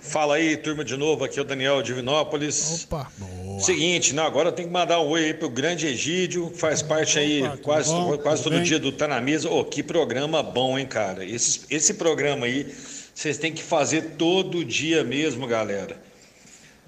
Fala 0.00 0.36
aí, 0.36 0.56
turma 0.56 0.82
de 0.82 0.96
novo, 0.96 1.24
aqui 1.24 1.38
é 1.38 1.42
o 1.42 1.44
Daniel 1.44 1.82
de 1.82 1.92
Vinópolis. 1.92 2.84
Opa. 2.84 3.12
Seguinte, 3.60 4.14
não, 4.14 4.24
agora 4.24 4.48
eu 4.48 4.52
tenho 4.52 4.68
que 4.68 4.72
mandar 4.72 4.98
um 5.00 5.08
oi 5.08 5.26
aí 5.26 5.34
pro 5.34 5.50
grande 5.50 5.86
Egídio, 5.86 6.50
que 6.50 6.58
faz 6.58 6.80
parte 6.80 7.18
aí 7.18 7.42
quase, 7.58 7.92
bom? 7.92 8.16
quase 8.16 8.42
todo 8.42 8.54
bem? 8.54 8.62
dia 8.62 8.78
do 8.78 8.90
Tá 8.90 9.06
na 9.06 9.20
Mesa. 9.20 9.50
Ô, 9.50 9.62
que 9.62 9.82
programa 9.82 10.42
bom, 10.42 10.78
hein, 10.78 10.86
cara? 10.86 11.24
Esse, 11.24 11.60
esse 11.68 11.94
programa 11.94 12.46
aí, 12.46 12.74
vocês 13.20 13.36
têm 13.36 13.52
que 13.52 13.62
fazer 13.62 14.14
todo 14.16 14.64
dia 14.64 15.04
mesmo, 15.04 15.46
galera. 15.46 15.94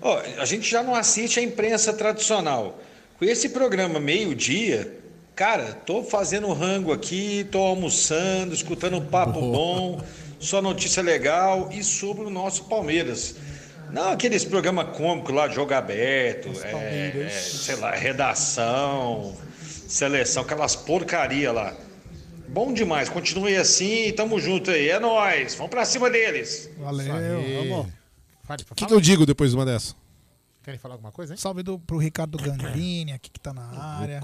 Ó, 0.00 0.18
a 0.38 0.46
gente 0.46 0.70
já 0.70 0.82
não 0.82 0.94
assiste 0.94 1.38
a 1.38 1.42
imprensa 1.42 1.92
tradicional. 1.92 2.80
Com 3.18 3.26
esse 3.26 3.50
programa 3.50 4.00
meio-dia, 4.00 4.98
cara, 5.34 5.74
tô 5.74 6.02
fazendo 6.02 6.50
rango 6.54 6.90
aqui, 6.90 7.46
tô 7.52 7.59
almoçando, 7.59 8.54
escutando 8.54 8.96
um 8.96 9.04
papo 9.04 9.42
bom, 9.42 10.00
só 10.40 10.62
notícia 10.62 11.02
legal 11.02 11.68
e 11.70 11.84
sobre 11.84 12.24
o 12.24 12.30
nosso 12.30 12.64
Palmeiras. 12.64 13.36
Não 13.90 14.12
aqueles 14.12 14.42
programas 14.42 14.96
cômicos 14.96 15.34
lá 15.34 15.50
jogo 15.50 15.74
aberto, 15.74 16.48
é, 16.64 17.26
é, 17.26 17.28
sei 17.28 17.76
lá, 17.76 17.90
redação, 17.90 19.36
seleção, 19.86 20.44
aquelas 20.44 20.74
porcaria 20.74 21.52
lá. 21.52 21.76
Bom 22.52 22.72
demais, 22.72 23.08
continue 23.08 23.56
assim, 23.56 24.12
tamo 24.12 24.38
junto 24.38 24.70
aí, 24.70 24.88
é 24.90 25.00
nóis, 25.00 25.54
vamos 25.54 25.70
pra 25.70 25.84
cima 25.84 26.10
deles. 26.10 26.68
Valeu. 26.78 27.06
Vamos. 27.70 27.92
O 28.70 28.74
que, 28.74 28.84
que 28.86 28.92
eu 28.92 29.00
digo 29.00 29.24
depois 29.24 29.50
de 29.50 29.56
uma 29.56 29.64
dessa? 29.64 29.94
Querem 30.62 30.78
falar 30.78 30.94
alguma 30.94 31.10
coisa, 31.10 31.32
hein? 31.32 31.38
Salve 31.38 31.62
do, 31.62 31.78
pro 31.78 31.96
Ricardo 31.96 32.36
Gambini 32.38 33.12
aqui 33.12 33.30
que 33.30 33.40
tá 33.40 33.52
na 33.54 33.62
área. 33.98 34.22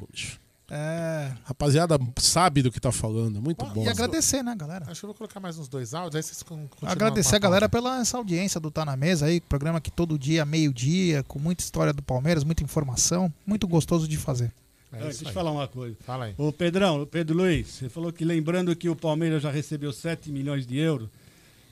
É. 0.70 1.32
Rapaziada, 1.44 1.98
sabe 2.18 2.60
do 2.60 2.70
que 2.70 2.78
tá 2.78 2.92
falando. 2.92 3.40
Muito 3.40 3.64
bom. 3.64 3.84
E 3.84 3.88
agradecer, 3.88 4.42
né, 4.42 4.54
galera? 4.54 4.84
Acho 4.90 5.00
que 5.00 5.06
eu 5.06 5.08
vou 5.08 5.14
colocar 5.14 5.40
mais 5.40 5.58
uns 5.58 5.66
dois 5.66 5.94
áudios, 5.94 6.16
aí 6.16 6.22
vocês 6.22 6.42
con- 6.42 6.68
continuam 6.68 6.92
Agradecer 6.92 7.36
a 7.36 7.38
galera 7.38 7.68
pela 7.70 8.00
essa 8.00 8.18
audiência 8.18 8.60
do 8.60 8.70
Tá 8.70 8.84
na 8.84 8.94
Mesa 8.94 9.24
aí, 9.26 9.40
programa 9.40 9.80
que 9.80 9.90
todo 9.90 10.18
dia, 10.18 10.44
meio-dia, 10.44 11.22
com 11.22 11.38
muita 11.38 11.64
história 11.64 11.94
do 11.94 12.02
Palmeiras, 12.02 12.44
muita 12.44 12.62
informação, 12.62 13.32
muito 13.46 13.66
gostoso 13.66 14.06
de 14.06 14.18
fazer. 14.18 14.52
É 14.92 15.02
eu 15.02 15.06
aí. 15.08 15.32
falar 15.32 15.50
uma 15.50 15.68
coisa. 15.68 15.96
Fala 16.06 16.26
aí. 16.26 16.34
Ô 16.38 16.50
Pedrão, 16.50 17.02
o 17.02 17.06
Pedro 17.06 17.36
Luiz, 17.36 17.66
você 17.66 17.88
falou 17.88 18.12
que 18.12 18.24
lembrando 18.24 18.74
que 18.74 18.88
o 18.88 18.96
Palmeiras 18.96 19.42
já 19.42 19.50
recebeu 19.50 19.92
7 19.92 20.30
milhões 20.30 20.66
de 20.66 20.78
euros. 20.78 21.08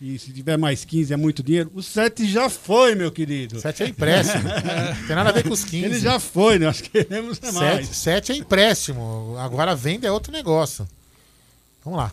e 0.01 0.19
se 0.19 0.31
tiver 0.33 0.59
mais 0.59 0.85
15 0.85 1.15
é 1.15 1.17
muito 1.17 1.43
dinheiro, 1.43 1.71
o 1.75 1.83
7 1.83 2.27
já 2.27 2.51
foi, 2.51 2.95
meu 2.95 3.11
querido. 3.11 3.59
7 3.59 3.85
é 3.85 3.89
empréstimo. 3.89 4.45
Não 4.45 4.53
tem 5.07 5.17
nada 5.17 5.31
a 5.31 5.33
ver 5.33 5.45
com 5.45 5.55
os 5.55 5.65
15. 5.65 5.85
Ele 5.87 5.99
já 5.99 6.21
foi, 6.21 6.59
nós 6.59 6.83
queremos 6.83 7.41
é 7.43 7.53
mais. 7.53 7.89
7 7.89 8.33
é 8.33 8.37
empréstimo. 8.37 9.35
Agora 9.39 9.75
venda 9.75 10.07
é 10.07 10.13
outro 10.13 10.31
negócio. 10.31 10.87
Vamos 11.83 11.99
lá. 11.99 12.13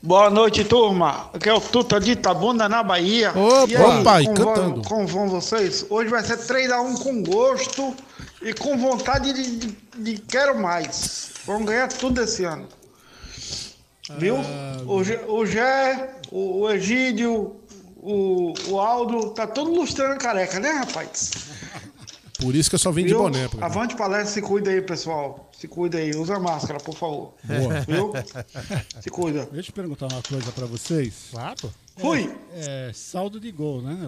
Boa 0.00 0.30
noite, 0.30 0.64
turma. 0.64 1.28
Aqui 1.34 1.48
é 1.48 1.52
o 1.52 1.60
Tuta 1.60 1.98
de 1.98 2.12
Itabuna, 2.12 2.68
na 2.68 2.84
Bahia. 2.84 3.30
Opa, 3.30 3.68
e 3.68 3.76
aí, 3.76 4.04
pai, 4.04 4.24
como 4.26 4.36
cantando. 4.36 4.74
Vão, 4.74 4.82
como 4.84 5.06
vão 5.08 5.28
vocês? 5.28 5.84
Hoje 5.90 6.08
vai 6.08 6.22
ser 6.22 6.38
3x1 6.38 7.02
com 7.02 7.22
gosto 7.24 7.96
e 8.40 8.54
com 8.54 8.78
vontade 8.78 9.32
de, 9.32 9.56
de, 9.56 9.76
de 9.96 10.18
quero 10.20 10.56
mais. 10.56 11.32
Vamos 11.44 11.66
ganhar 11.66 11.88
tudo 11.88 12.22
esse 12.22 12.44
ano. 12.44 12.68
Viu? 14.18 14.36
o, 14.86 15.34
o 15.34 15.44
Gé, 15.44 16.14
o, 16.30 16.60
o 16.60 16.70
Egídio, 16.70 17.56
o, 17.96 18.54
o 18.68 18.78
Aldo, 18.78 19.30
tá 19.30 19.48
todo 19.48 19.74
lustrando 19.74 20.12
a 20.12 20.16
careca, 20.16 20.60
né, 20.60 20.70
rapaz? 20.70 21.32
Por 22.38 22.54
isso 22.54 22.70
que 22.70 22.76
eu 22.76 22.78
só 22.78 22.92
vim 22.92 23.02
de 23.02 23.08
Viu? 23.08 23.18
boné. 23.18 23.48
Pra... 23.48 23.66
Avante 23.66 23.96
palestra, 23.96 24.32
se 24.32 24.40
cuida 24.40 24.70
aí, 24.70 24.80
pessoal. 24.80 25.50
Se 25.58 25.66
cuida 25.66 25.98
aí, 25.98 26.14
usa 26.14 26.38
máscara, 26.38 26.78
por 26.78 26.94
favor. 26.94 27.34
Boa. 27.42 27.80
Viu? 27.80 28.12
Se 29.02 29.10
cuida. 29.10 29.46
Deixa 29.46 29.70
eu 29.70 29.74
perguntar 29.74 30.06
uma 30.06 30.22
coisa 30.22 30.52
pra 30.52 30.64
vocês. 30.66 31.28
Claro. 31.32 31.74
Fui. 31.96 32.32
É, 32.52 32.90
é, 32.90 32.92
saldo 32.92 33.40
de 33.40 33.50
gol, 33.50 33.82
né? 33.82 33.98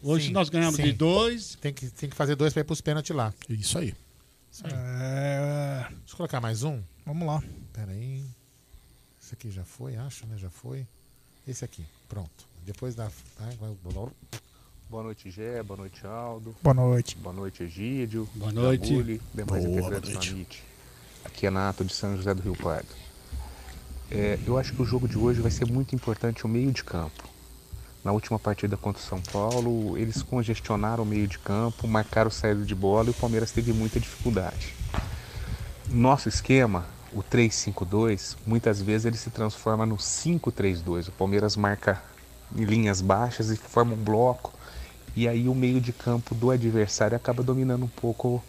Hoje 0.00 0.28
Sim, 0.28 0.32
nós 0.32 0.48
ganhamos 0.48 0.76
sim. 0.76 0.84
de 0.84 0.92
dois. 0.92 1.56
Tem 1.60 1.74
que, 1.74 1.90
tem 1.90 2.08
que 2.08 2.14
fazer 2.14 2.36
dois 2.36 2.52
pra 2.52 2.60
ir 2.60 2.64
pros 2.64 2.80
pênaltis 2.80 3.14
lá. 3.14 3.34
Isso 3.48 3.76
aí. 3.78 3.92
Isso 4.50 4.64
aí. 4.64 4.72
É... 4.72 5.86
Deixa 5.88 6.12
eu 6.12 6.16
colocar 6.16 6.40
mais 6.40 6.62
um. 6.62 6.80
Vamos 7.04 7.26
lá. 7.26 7.42
Pera 7.72 7.90
aí. 7.90 8.22
Esse 9.20 9.34
aqui 9.34 9.50
já 9.50 9.64
foi, 9.64 9.96
acho, 9.96 10.24
né? 10.26 10.36
Já 10.38 10.50
foi. 10.50 10.86
Esse 11.48 11.64
aqui, 11.64 11.84
pronto. 12.08 12.46
Depois 12.64 12.94
da. 12.94 13.10
Boa 14.92 15.04
noite, 15.04 15.30
Gé. 15.30 15.62
Boa 15.62 15.78
noite, 15.78 16.06
Aldo. 16.06 16.54
Boa 16.62 16.74
noite. 16.74 17.16
Boa 17.16 17.34
noite, 17.34 17.62
Egídio. 17.62 18.28
Boa 18.34 18.52
noite. 18.52 18.90
Jaguli, 18.90 19.22
demais 19.32 19.64
Boa 19.64 20.00
do 20.00 20.10
noite. 20.10 20.62
Aqui 21.24 21.46
é 21.46 21.50
Nato, 21.50 21.82
de 21.82 21.94
São 21.94 22.14
José 22.14 22.34
do 22.34 22.42
Rio 22.42 22.54
Pardo. 22.54 22.90
É, 24.10 24.38
eu 24.46 24.58
acho 24.58 24.74
que 24.74 24.82
o 24.82 24.84
jogo 24.84 25.08
de 25.08 25.16
hoje 25.16 25.40
vai 25.40 25.50
ser 25.50 25.64
muito 25.64 25.94
importante 25.94 26.44
o 26.44 26.48
meio 26.48 26.70
de 26.70 26.84
campo. 26.84 27.26
Na 28.04 28.12
última 28.12 28.38
partida 28.38 28.76
contra 28.76 29.00
o 29.00 29.04
São 29.06 29.18
Paulo, 29.22 29.96
eles 29.96 30.22
congestionaram 30.22 31.04
o 31.04 31.06
meio 31.06 31.26
de 31.26 31.38
campo, 31.38 31.88
marcaram 31.88 32.30
saída 32.30 32.62
de 32.62 32.74
bola 32.74 33.06
e 33.06 33.12
o 33.12 33.14
Palmeiras 33.14 33.50
teve 33.50 33.72
muita 33.72 33.98
dificuldade. 33.98 34.74
Nosso 35.88 36.28
esquema, 36.28 36.84
o 37.14 37.22
3-5-2, 37.22 38.36
muitas 38.46 38.82
vezes 38.82 39.06
ele 39.06 39.16
se 39.16 39.30
transforma 39.30 39.86
no 39.86 39.96
5-3-2. 39.96 41.08
O 41.08 41.12
Palmeiras 41.12 41.56
marca 41.56 42.02
em 42.54 42.64
linhas 42.64 43.00
baixas 43.00 43.48
e 43.48 43.56
forma 43.56 43.94
um 43.94 44.04
bloco. 44.04 44.52
E 45.14 45.28
aí 45.28 45.48
o 45.48 45.54
meio 45.54 45.80
de 45.80 45.92
campo 45.92 46.34
do 46.34 46.50
adversário 46.50 47.16
acaba 47.16 47.42
dominando 47.42 47.84
um 47.84 47.88
pouco 47.88 48.42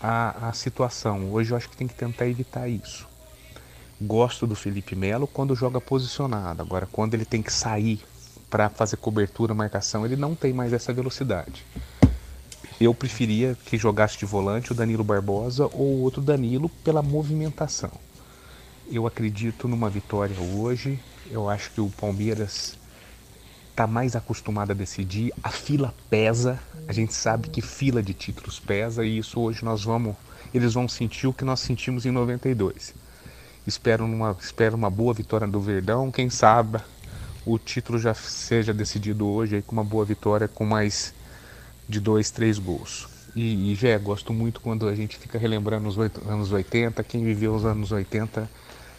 a, 0.00 0.48
a 0.48 0.52
situação. 0.52 1.32
Hoje 1.32 1.52
eu 1.52 1.56
acho 1.56 1.68
que 1.68 1.76
tem 1.76 1.88
que 1.88 1.94
tentar 1.94 2.26
evitar 2.26 2.68
isso. 2.68 3.08
Gosto 4.00 4.46
do 4.46 4.54
Felipe 4.54 4.94
Melo 4.94 5.26
quando 5.26 5.54
joga 5.54 5.80
posicionado. 5.80 6.60
Agora, 6.60 6.86
quando 6.90 7.14
ele 7.14 7.24
tem 7.24 7.42
que 7.42 7.52
sair 7.52 8.00
para 8.50 8.68
fazer 8.68 8.98
cobertura, 8.98 9.54
marcação, 9.54 10.04
ele 10.04 10.16
não 10.16 10.34
tem 10.34 10.52
mais 10.52 10.72
essa 10.72 10.92
velocidade. 10.92 11.64
Eu 12.78 12.94
preferia 12.94 13.56
que 13.64 13.78
jogasse 13.78 14.18
de 14.18 14.26
volante 14.26 14.72
o 14.72 14.74
Danilo 14.74 15.02
Barbosa 15.02 15.64
ou 15.72 16.00
outro 16.00 16.20
Danilo 16.20 16.68
pela 16.84 17.02
movimentação. 17.02 17.90
Eu 18.92 19.06
acredito 19.06 19.66
numa 19.66 19.88
vitória 19.88 20.36
hoje. 20.38 21.00
Eu 21.30 21.48
acho 21.48 21.70
que 21.70 21.80
o 21.80 21.88
Palmeiras 21.88 22.76
está 23.76 23.86
mais 23.86 24.16
acostumado 24.16 24.70
a 24.70 24.74
decidir. 24.74 25.34
A 25.42 25.50
fila 25.50 25.94
pesa. 26.08 26.58
A 26.88 26.92
gente 26.94 27.12
sabe 27.12 27.50
que 27.50 27.60
fila 27.60 28.02
de 28.02 28.14
títulos 28.14 28.58
pesa 28.58 29.04
e 29.04 29.18
isso 29.18 29.38
hoje 29.38 29.62
nós 29.62 29.84
vamos, 29.84 30.16
eles 30.54 30.72
vão 30.72 30.88
sentir 30.88 31.26
o 31.26 31.32
que 31.32 31.44
nós 31.44 31.60
sentimos 31.60 32.06
em 32.06 32.10
92. 32.10 32.94
Espero 33.66 34.06
uma, 34.06 34.34
espero 34.40 34.76
uma 34.76 34.88
boa 34.88 35.12
vitória 35.12 35.46
do 35.46 35.60
Verdão. 35.60 36.10
Quem 36.10 36.30
sabe 36.30 36.78
o 37.44 37.58
título 37.58 37.98
já 37.98 38.14
seja 38.14 38.72
decidido 38.72 39.26
hoje 39.26 39.56
aí 39.56 39.62
com 39.62 39.72
uma 39.72 39.84
boa 39.84 40.06
vitória 40.06 40.48
com 40.48 40.64
mais 40.64 41.12
de 41.86 42.00
dois, 42.00 42.30
três 42.30 42.58
gols. 42.58 43.06
E, 43.34 43.72
e 43.72 43.74
já 43.74 43.98
gosto 43.98 44.32
muito 44.32 44.60
quando 44.62 44.88
a 44.88 44.94
gente 44.94 45.18
fica 45.18 45.38
relembrando 45.38 45.86
os 45.86 45.98
anos 46.26 46.50
80. 46.50 47.04
Quem 47.04 47.24
viveu 47.24 47.54
os 47.54 47.66
anos 47.66 47.92
80 47.92 48.48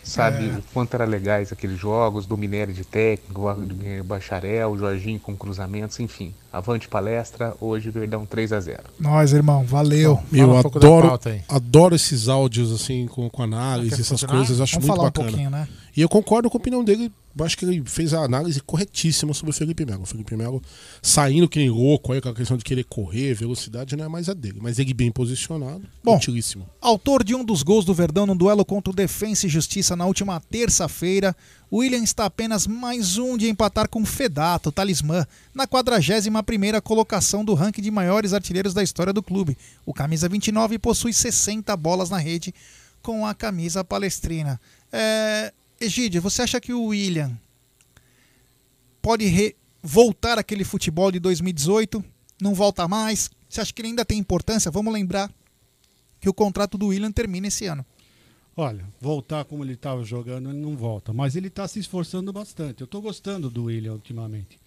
sabe 0.09 0.49
É. 0.49 0.57
o 0.57 0.63
quanto 0.73 0.93
era 0.93 1.05
legais 1.05 1.51
aqueles 1.51 1.79
jogos 1.79 2.25
do 2.25 2.37
Minério 2.37 2.73
de 2.73 2.83
técnico, 2.83 3.49
o 3.49 4.03
Bacharel, 4.03 4.77
Jorginho 4.77 5.19
com 5.19 5.35
cruzamentos, 5.35 5.99
enfim. 5.99 6.33
Avante 6.51 6.87
palestra, 6.87 7.53
hoje 7.61 7.89
Verdão 7.91 8.25
3 8.25 8.51
a 8.53 8.59
0 8.59 8.83
Nós, 8.99 9.33
irmão. 9.33 9.63
Valeu. 9.63 10.19
Eu 10.31 10.51
um 10.51 10.57
adoro, 10.57 11.19
adoro 11.47 11.95
esses 11.95 12.27
áudios 12.27 12.71
assim 12.71 13.05
com, 13.07 13.29
com 13.29 13.43
análise, 13.43 13.93
essas 13.93 14.21
continuar? 14.21 14.37
coisas, 14.37 14.61
acho 14.61 14.73
Vamos 14.75 14.87
muito 14.87 14.95
falar 14.97 15.07
um 15.07 15.11
bacana. 15.11 15.27
pouquinho, 15.29 15.49
né? 15.51 15.67
E 15.97 16.01
eu 16.01 16.07
concordo 16.07 16.47
com 16.47 16.57
a 16.57 16.61
opinião 16.61 16.83
dele. 16.83 17.11
Eu 17.35 17.43
acho 17.43 17.57
que 17.57 17.65
ele 17.65 17.81
fez 17.83 18.13
a 18.13 18.19
análise 18.19 18.61
corretíssima 18.61 19.33
sobre 19.33 19.49
o 19.49 19.53
Felipe 19.53 19.83
Melo. 19.83 20.03
O 20.03 20.05
Felipe 20.05 20.35
Melo 20.35 20.61
saindo 21.01 21.49
que 21.49 21.57
nem 21.57 21.71
louco 21.71 22.13
aí 22.13 22.21
com 22.21 22.29
a 22.29 22.35
questão 22.35 22.55
de 22.55 22.63
querer 22.63 22.83
correr, 22.83 23.33
velocidade 23.33 23.95
não 23.95 24.05
é 24.05 24.07
mais 24.07 24.29
a 24.29 24.33
dele, 24.35 24.59
mas 24.61 24.77
ele 24.77 24.93
bem 24.93 25.11
posicionado, 25.11 25.81
Bom, 26.03 26.15
utilíssimo. 26.15 26.69
Autor 26.79 27.23
de 27.23 27.33
um 27.33 27.43
dos 27.43 27.63
gols 27.63 27.83
do 27.83 27.95
Verdão 27.95 28.27
no 28.27 28.35
duelo 28.35 28.63
contra 28.63 28.91
o 28.91 28.95
Defensa 28.95 29.47
e 29.47 29.49
Justiça 29.49 29.95
na 29.95 30.05
última 30.05 30.39
terça-feira, 30.39 31.35
William 31.73 32.03
está 32.03 32.25
apenas 32.25 32.67
mais 32.67 33.17
um 33.17 33.35
de 33.35 33.49
empatar 33.49 33.89
com 33.89 34.05
Fedato, 34.05 34.71
talismã, 34.71 35.25
na 35.51 35.65
41ª 35.65 36.79
colocação 36.81 37.43
do 37.43 37.55
ranking 37.55 37.81
de 37.81 37.89
maiores 37.89 38.33
artilheiros 38.33 38.73
da 38.73 38.83
história 38.83 39.11
do 39.11 39.23
clube. 39.23 39.57
O 39.83 39.93
camisa 39.93 40.29
29 40.29 40.77
possui 40.77 41.11
60 41.11 41.75
bolas 41.75 42.11
na 42.11 42.19
rede 42.19 42.53
com 43.01 43.25
a 43.25 43.33
camisa 43.33 43.83
palestrina. 43.83 44.59
É, 44.91 45.53
Egídio, 45.79 46.21
você 46.21 46.41
acha 46.41 46.59
que 46.59 46.73
o 46.73 46.85
William 46.85 47.37
pode 49.01 49.55
voltar 49.81 50.37
aquele 50.37 50.63
futebol 50.63 51.11
de 51.11 51.19
2018? 51.19 52.03
Não 52.41 52.53
volta 52.53 52.87
mais? 52.87 53.29
Você 53.49 53.61
acha 53.61 53.73
que 53.73 53.81
ele 53.81 53.89
ainda 53.89 54.05
tem 54.05 54.17
importância? 54.17 54.69
Vamos 54.71 54.93
lembrar 54.93 55.31
que 56.19 56.29
o 56.29 56.33
contrato 56.33 56.77
do 56.77 56.87
William 56.87 57.11
termina 57.11 57.47
esse 57.47 57.65
ano. 57.65 57.85
Olha, 58.55 58.83
voltar 58.99 59.45
como 59.45 59.63
ele 59.63 59.73
estava 59.73 60.03
jogando, 60.03 60.49
ele 60.49 60.57
não 60.59 60.75
volta. 60.75 61.13
Mas 61.13 61.35
ele 61.35 61.47
está 61.47 61.67
se 61.67 61.79
esforçando 61.79 62.33
bastante. 62.33 62.81
Eu 62.81 62.85
estou 62.85 63.01
gostando 63.01 63.49
do 63.49 63.65
William 63.65 63.93
ultimamente. 63.93 64.59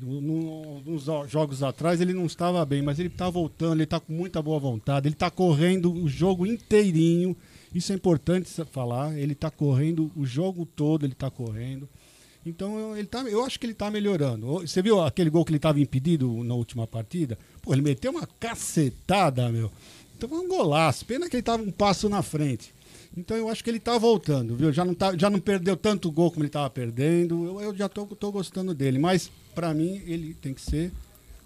No- 0.00 0.20
no- 0.20 0.80
Nos 0.82 1.04
jogos 1.30 1.62
atrás 1.62 2.00
ele 2.00 2.14
não 2.14 2.24
estava 2.24 2.64
bem, 2.64 2.80
mas 2.80 2.98
ele 2.98 3.08
está 3.08 3.28
voltando, 3.28 3.74
ele 3.74 3.82
está 3.84 3.98
com 4.00 4.12
muita 4.12 4.40
boa 4.40 4.58
vontade, 4.58 5.06
ele 5.08 5.14
está 5.14 5.30
correndo 5.30 5.92
o 5.92 6.08
jogo 6.08 6.46
inteirinho. 6.46 7.36
Isso 7.74 7.92
é 7.92 7.94
importante 7.94 8.50
falar. 8.70 9.18
Ele 9.18 9.32
está 9.32 9.50
correndo 9.50 10.10
o 10.16 10.26
jogo 10.26 10.66
todo, 10.66 11.04
ele 11.04 11.12
está 11.12 11.30
correndo. 11.30 11.88
Então 12.44 12.96
ele 12.96 13.06
tá, 13.06 13.20
eu 13.22 13.44
acho 13.44 13.58
que 13.58 13.66
ele 13.66 13.72
está 13.72 13.90
melhorando. 13.90 14.46
Você 14.60 14.82
viu 14.82 15.00
aquele 15.00 15.30
gol 15.30 15.44
que 15.44 15.50
ele 15.50 15.58
estava 15.58 15.80
impedido 15.80 16.42
na 16.42 16.54
última 16.54 16.86
partida? 16.86 17.38
Pô, 17.60 17.72
ele 17.72 17.82
meteu 17.82 18.10
uma 18.10 18.26
cacetada, 18.40 19.48
meu. 19.48 19.70
Então 20.16 20.28
foi 20.28 20.38
um 20.38 20.48
golaço. 20.48 21.06
Pena 21.06 21.28
que 21.28 21.36
ele 21.36 21.40
estava 21.40 21.62
um 21.62 21.70
passo 21.70 22.08
na 22.08 22.22
frente. 22.22 22.74
Então 23.16 23.36
eu 23.36 23.48
acho 23.48 23.62
que 23.62 23.70
ele 23.70 23.78
está 23.78 23.96
voltando, 23.96 24.56
viu? 24.56 24.72
Já 24.72 24.84
não, 24.84 24.94
tá, 24.94 25.16
já 25.16 25.30
não 25.30 25.38
perdeu 25.38 25.76
tanto 25.76 26.10
gol 26.10 26.30
como 26.30 26.42
ele 26.42 26.48
estava 26.48 26.68
perdendo. 26.68 27.44
Eu, 27.46 27.60
eu 27.60 27.74
já 27.76 27.88
tô 27.88 28.06
gostando 28.32 28.74
dele. 28.74 28.98
Mas, 28.98 29.30
para 29.54 29.72
mim, 29.72 30.02
ele 30.06 30.34
tem 30.34 30.52
que 30.52 30.62
ser 30.62 30.90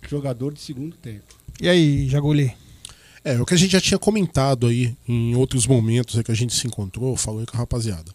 jogador 0.08 0.54
de 0.54 0.60
segundo 0.60 0.96
tempo. 0.96 1.34
E 1.60 1.68
aí, 1.68 2.08
Jaguli? 2.08 2.54
É, 3.26 3.40
o 3.40 3.44
que 3.44 3.54
a 3.54 3.56
gente 3.56 3.72
já 3.72 3.80
tinha 3.80 3.98
comentado 3.98 4.68
aí 4.68 4.96
em 5.08 5.34
outros 5.34 5.66
momentos 5.66 6.16
aí 6.16 6.22
que 6.22 6.30
a 6.30 6.34
gente 6.34 6.54
se 6.54 6.64
encontrou, 6.64 7.16
falou 7.16 7.40
aí 7.40 7.46
com 7.46 7.56
a 7.56 7.58
rapaziada. 7.58 8.12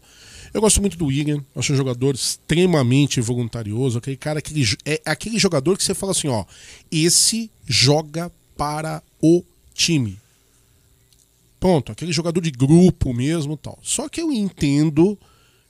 Eu 0.53 0.61
gosto 0.61 0.79
muito 0.79 0.97
do 0.97 1.07
William, 1.07 1.43
acho 1.53 1.73
um 1.73 1.75
jogador 1.75 2.15
extremamente 2.15 3.19
voluntarioso, 3.19 3.97
aquele 3.97 4.15
cara 4.15 4.41
que 4.41 4.53
é 4.85 5.01
aquele 5.05 5.38
jogador 5.38 5.75
que 5.75 5.83
você 5.83 5.93
fala 5.93 6.13
assim, 6.13 6.29
ó, 6.29 6.45
esse 6.89 7.51
joga 7.67 8.31
para 8.55 9.03
o 9.21 9.43
time. 9.73 10.17
Pronto, 11.59 11.91
aquele 11.91 12.13
jogador 12.13 12.39
de 12.39 12.51
grupo 12.51 13.13
mesmo, 13.13 13.57
tal. 13.57 13.77
Só 13.81 14.07
que 14.07 14.21
eu 14.21 14.31
entendo 14.31 15.19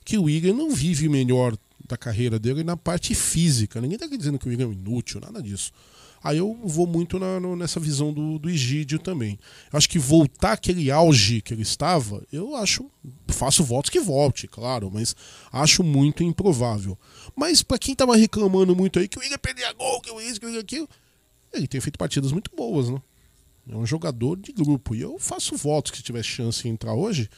que 0.04 0.18
o 0.18 0.22
William 0.22 0.54
não 0.54 0.70
vive 0.70 1.08
melhor 1.08 1.56
da 1.88 1.96
carreira 1.96 2.38
dele 2.38 2.62
na 2.62 2.76
parte 2.76 3.12
física. 3.12 3.80
Ninguém 3.80 3.98
tá 3.98 4.06
aqui 4.06 4.16
dizendo 4.16 4.38
que 4.38 4.46
o 4.46 4.50
William 4.50 4.68
é 4.68 4.72
inútil, 4.72 5.20
nada 5.20 5.42
disso. 5.42 5.72
Aí 6.24 6.38
eu 6.38 6.56
vou 6.64 6.86
muito 6.86 7.18
na- 7.18 7.40
no- 7.40 7.56
nessa 7.56 7.80
visão 7.80 8.12
do, 8.12 8.38
do 8.38 8.48
Egídio 8.48 8.98
também. 8.98 9.38
Eu 9.72 9.76
acho 9.76 9.88
que 9.88 9.98
voltar 9.98 10.52
aquele 10.52 10.90
auge 10.90 11.40
que 11.42 11.52
ele 11.52 11.62
estava, 11.62 12.22
eu 12.32 12.54
acho. 12.54 12.88
Faço 13.28 13.64
votos 13.64 13.90
que 13.90 13.98
volte, 13.98 14.46
claro, 14.46 14.90
mas 14.92 15.16
acho 15.50 15.82
muito 15.82 16.22
improvável. 16.22 16.96
Mas 17.34 17.62
pra 17.62 17.76
quem 17.78 17.94
tava 17.94 18.14
reclamando 18.16 18.76
muito 18.76 18.98
aí 18.98 19.08
que 19.08 19.18
o 19.18 19.20
William 19.20 19.38
perdia 19.38 19.72
gol, 19.72 20.00
que 20.00 20.10
o 20.10 20.20
isso, 20.20 20.38
que 20.40 20.46
o 20.46 20.58
aquilo, 20.60 20.88
ele 21.52 21.66
tem 21.66 21.80
feito 21.80 21.98
partidas 21.98 22.30
muito 22.30 22.50
boas, 22.56 22.88
né? 22.88 23.02
É 23.68 23.76
um 23.76 23.86
jogador 23.86 24.36
de 24.36 24.52
grupo. 24.52 24.94
E 24.94 25.00
eu 25.00 25.18
faço 25.18 25.56
votos 25.56 25.90
que 25.90 25.96
se 25.98 26.02
tiver 26.04 26.22
chance 26.22 26.62
de 26.62 26.68
entrar 26.68 26.94
hoje, 26.94 27.28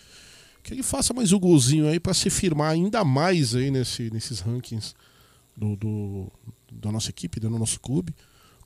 que 0.62 0.72
ele 0.74 0.82
faça 0.82 1.12
mais 1.14 1.32
um 1.32 1.38
golzinho 1.38 1.86
aí 1.88 1.98
pra 2.00 2.12
se 2.14 2.28
firmar 2.30 2.70
ainda 2.72 3.02
mais 3.04 3.54
aí 3.54 3.70
nesse, 3.70 4.10
nesses 4.10 4.40
rankings 4.40 4.94
do, 5.56 5.76
do- 5.76 6.32
da 6.72 6.90
nossa 6.92 7.08
equipe, 7.10 7.38
do 7.40 7.48
nosso 7.50 7.78
clube. 7.80 8.14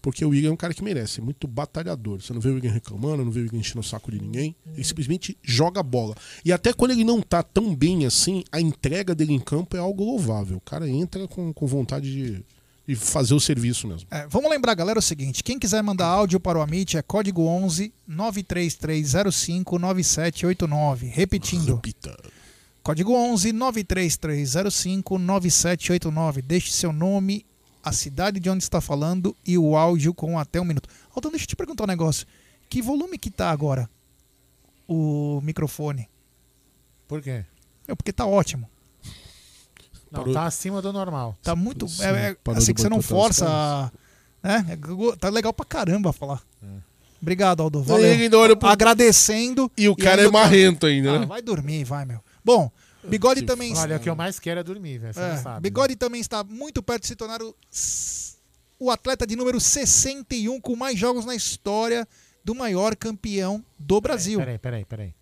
Porque 0.09 0.25
o 0.25 0.31
William 0.31 0.49
é 0.49 0.53
um 0.53 0.57
cara 0.57 0.73
que 0.73 0.83
merece, 0.83 1.21
é 1.21 1.23
muito 1.23 1.47
batalhador. 1.47 2.23
Você 2.23 2.33
não 2.33 2.41
vê 2.41 2.49
o 2.49 2.55
William 2.55 2.73
reclamando, 2.73 3.23
não 3.23 3.31
vê 3.31 3.41
o 3.41 3.43
William 3.43 3.61
enchendo 3.61 3.81
o 3.81 3.85
saco 3.85 4.11
de 4.11 4.19
ninguém. 4.19 4.57
Ele 4.73 4.83
simplesmente 4.83 5.37
joga 5.43 5.81
a 5.81 5.83
bola. 5.83 6.17
E 6.43 6.51
até 6.51 6.73
quando 6.73 6.93
ele 6.93 7.05
não 7.05 7.21
tá 7.21 7.43
tão 7.43 7.77
bem 7.77 8.07
assim, 8.07 8.43
a 8.51 8.59
entrega 8.59 9.15
dele 9.15 9.35
em 9.35 9.39
campo 9.39 9.77
é 9.77 9.81
algo 9.81 10.03
louvável. 10.03 10.57
O 10.57 10.61
cara 10.63 10.89
entra 10.89 11.29
com, 11.29 11.53
com 11.53 11.67
vontade 11.67 12.11
de, 12.11 12.43
de 12.87 12.97
fazer 12.97 13.35
o 13.35 13.41
serviço 13.41 13.87
mesmo. 13.87 14.09
É, 14.11 14.27
vamos 14.29 14.51
lembrar, 14.51 14.75
galera, 14.75 14.99
o 14.99 15.03
seguinte: 15.03 15.45
quem 15.45 15.59
quiser 15.59 15.83
mandar 15.83 16.07
áudio 16.07 16.41
para 16.41 16.59
o 16.59 16.63
Amit 16.63 16.97
é 16.97 17.03
código 17.03 17.43
11 17.43 17.93
93305 18.07 19.79
9789. 19.79 21.07
Repetindo. 21.07 21.75
Repita. 21.75 22.17
Código 22.83 23.13
11 23.13 23.53
93305 23.53 25.19
9789. 25.19 26.41
Deixe 26.41 26.73
seu 26.73 26.95
nome, 26.95 27.45
a 27.89 27.93
cidade 27.93 28.39
de 28.41 28.49
onde 28.51 28.63
está 28.63 28.81
falando 28.81 29.35
e 29.47 29.57
o 29.59 29.77
áudio 29.77 30.13
com 30.15 30.39
até 30.39 30.61
um 30.61 30.65
minuto. 30.65 30.89
Aldão, 31.15 31.31
deixa 31.31 31.45
eu 31.45 31.49
te 31.49 31.57
perguntar 31.57 31.85
um 31.85 31.89
negócio. 31.89 32.27
Que 32.69 32.81
volume 32.83 33.19
que 33.19 33.31
tá 33.31 33.51
agora 33.51 33.89
o 34.87 35.41
microfone? 35.43 36.09
Por 37.07 37.23
quê? 37.23 37.45
É 37.87 37.95
porque 37.95 38.13
tá 38.13 38.27
ótimo. 38.27 38.69
Não, 40.11 40.21
Parou. 40.21 40.35
tá 40.35 40.45
acima 40.45 40.81
do 40.81 40.93
normal. 40.93 41.37
Tá 41.43 41.55
muito. 41.55 41.87
Sim, 41.89 42.03
É, 42.05 42.31
é, 42.31 42.37
assim 42.57 42.73
que 42.73 42.81
você 42.81 42.89
não 42.89 43.03
força. 43.03 43.91
Né? 44.43 44.65
É 44.71 45.17
tá 45.17 45.29
legal 45.29 45.53
pra 45.53 45.67
caramba 45.67 46.13
falar. 46.13 46.43
É. 46.63 46.67
Obrigado, 47.21 47.63
Aldo. 47.63 47.83
Valeu. 47.83 48.57
Pro- 48.57 48.69
Agradecendo. 48.69 49.71
E 49.77 49.89
o 49.89 49.97
cara 49.97 50.23
é 50.23 50.25
ainda- 50.27 50.39
marrento 50.39 50.87
ainda, 50.87 51.13
Ah, 51.15 51.19
né? 51.21 51.27
vai 51.27 51.43
dormir, 51.43 51.85
vai, 51.85 52.05
meu. 52.05 52.21
Bom, 52.45 52.71
Bigode 53.05 53.43
também. 53.43 53.77
Olha, 53.77 53.97
o 53.97 54.01
que 54.01 54.09
eu 54.09 54.17
mais 54.17 54.39
quero 54.39 54.61
é 54.61 54.63
dormir, 54.63 54.99
velho. 54.99 55.15
Você 55.15 55.21
É, 55.21 55.35
não 55.35 55.43
sabe. 55.43 55.61
Bigode 55.63 55.97
também 55.97 56.21
está 56.21 56.43
muito 56.43 56.83
perto 56.83 57.03
de 57.03 57.09
se 57.09 57.17
tornar 57.17 57.41
o, 57.43 57.55
o 58.79 58.91
atleta 58.91 59.27
de 59.27 59.37
número 59.37 59.61
61 59.61 60.61
com 60.61 60.75
mais 60.77 60.99
jogos 60.99 61.25
na 61.25 61.35
história 61.35 62.07
do 62.45 62.55
maior 62.55 62.97
campeão 62.97 63.65
do 63.79 64.01
Brasil. 64.01 64.39
Peraí, 64.39 64.59
peraí, 64.59 64.85
peraí. 64.85 65.15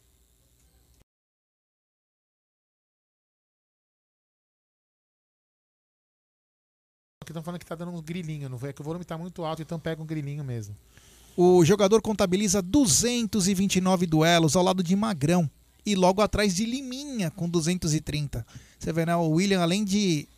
Aqui 7.23 7.33
estão 7.33 7.43
falando 7.43 7.59
que 7.59 7.67
tá 7.67 7.75
dando 7.75 7.91
uns 7.91 8.01
grilinhos, 8.01 8.51
não 8.51 8.59
é 8.69 8.73
que 8.73 8.81
o 8.81 8.85
volume 8.85 9.05
tá 9.05 9.19
muito 9.19 9.45
alto, 9.45 9.61
então 9.61 9.81
pega 9.81 10.01
um 10.01 10.07
grilinho 10.07 10.45
mesmo. 10.45 10.77
O 11.37 11.65
jogador 11.65 12.01
contabiliza 12.01 12.63
229 12.63 14.07
duelos 14.07 14.55
ao 14.57 14.63
lado 14.63 14.83
de 14.83 14.95
Magrão 14.95 15.51
e 15.87 15.95
logo 15.95 16.21
atrás 16.21 16.55
de 16.55 16.67
Liminha 16.67 17.31
com 17.31 17.49
230. 17.49 18.45
Você 18.79 18.93
vê, 18.93 19.07
né? 19.07 19.15
O 19.17 19.29
William, 19.31 19.63
além 19.63 19.85
de 19.85 20.29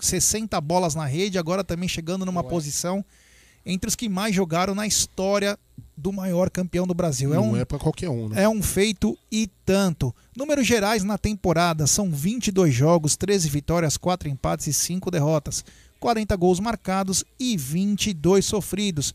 60 0.00 0.60
bolas 0.60 0.94
na 0.96 1.06
rede, 1.06 1.38
agora 1.38 1.62
também 1.62 1.88
chegando 1.88 2.26
numa 2.26 2.42
posição 2.42 3.04
entre 3.64 3.88
os 3.88 3.94
que 3.94 4.08
mais 4.08 4.34
jogaram 4.34 4.74
na 4.74 4.86
história 4.86 5.56
do 5.96 6.12
maior 6.12 6.50
campeão 6.50 6.84
do 6.84 6.94
Brasil. 6.94 7.32
É 7.32 7.36
Não 7.36 7.52
um, 7.52 7.56
é 7.56 7.64
pra 7.64 7.78
qualquer 7.78 8.08
um, 8.08 8.28
né? 8.28 8.42
é 8.42 8.48
um 8.48 8.60
feito 8.60 9.16
e 9.30 9.48
tanto. 9.64 10.12
Números 10.36 10.66
gerais 10.66 11.04
na 11.04 11.16
temporada 11.16 11.86
são 11.86 12.10
22 12.10 12.74
jogos, 12.74 13.16
13 13.16 13.48
vitórias, 13.48 13.96
4 13.96 14.28
empates 14.28 14.66
e 14.66 14.72
5 14.72 15.10
derrotas, 15.12 15.64
40 16.00 16.34
gols 16.34 16.58
marcados 16.58 17.24
e 17.38 17.56
22 17.56 18.44
sofridos. 18.44 19.14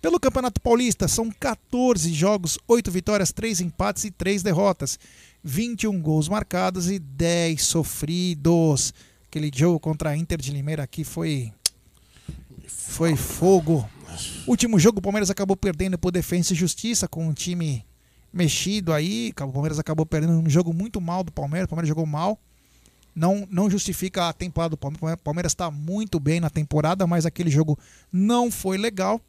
Pelo 0.00 0.20
Campeonato 0.20 0.60
Paulista 0.60 1.08
são 1.08 1.28
14 1.28 2.12
jogos, 2.12 2.56
8 2.68 2.90
vitórias, 2.90 3.32
3 3.32 3.60
empates 3.62 4.04
e 4.04 4.10
3 4.12 4.44
derrotas, 4.44 4.98
21 5.42 6.00
gols 6.00 6.28
marcados 6.28 6.88
e 6.88 7.00
10 7.00 7.60
sofridos. 7.62 8.94
Aquele 9.26 9.50
jogo 9.52 9.80
contra 9.80 10.10
a 10.10 10.16
Inter 10.16 10.38
de 10.38 10.52
Limeira 10.52 10.84
aqui 10.84 11.02
foi 11.02 11.52
foi 12.68 13.16
fogo. 13.16 13.88
Último 14.46 14.78
jogo, 14.78 15.00
o 15.00 15.02
Palmeiras 15.02 15.30
acabou 15.30 15.56
perdendo 15.56 15.98
por 15.98 16.12
Defensa 16.12 16.52
e 16.52 16.56
Justiça 16.56 17.08
com 17.08 17.26
um 17.26 17.32
time 17.32 17.84
mexido 18.32 18.92
aí. 18.92 19.32
O 19.40 19.52
Palmeiras 19.52 19.78
acabou 19.78 20.06
perdendo 20.06 20.34
um 20.34 20.48
jogo 20.48 20.72
muito 20.72 21.00
mal 21.00 21.24
do 21.24 21.32
Palmeiras. 21.32 21.66
O 21.66 21.70
Palmeiras 21.70 21.88
jogou 21.88 22.06
mal. 22.06 22.38
Não, 23.14 23.46
não 23.50 23.68
justifica 23.68 24.28
a 24.28 24.32
temporada 24.32 24.70
do 24.70 24.76
Palmeiras. 24.76 25.20
O 25.20 25.24
Palmeiras 25.24 25.52
está 25.52 25.70
muito 25.70 26.20
bem 26.20 26.38
na 26.38 26.48
temporada, 26.48 27.06
mas 27.06 27.26
aquele 27.26 27.50
jogo 27.50 27.78
não 28.12 28.50
foi 28.50 28.78
legal. 28.78 29.20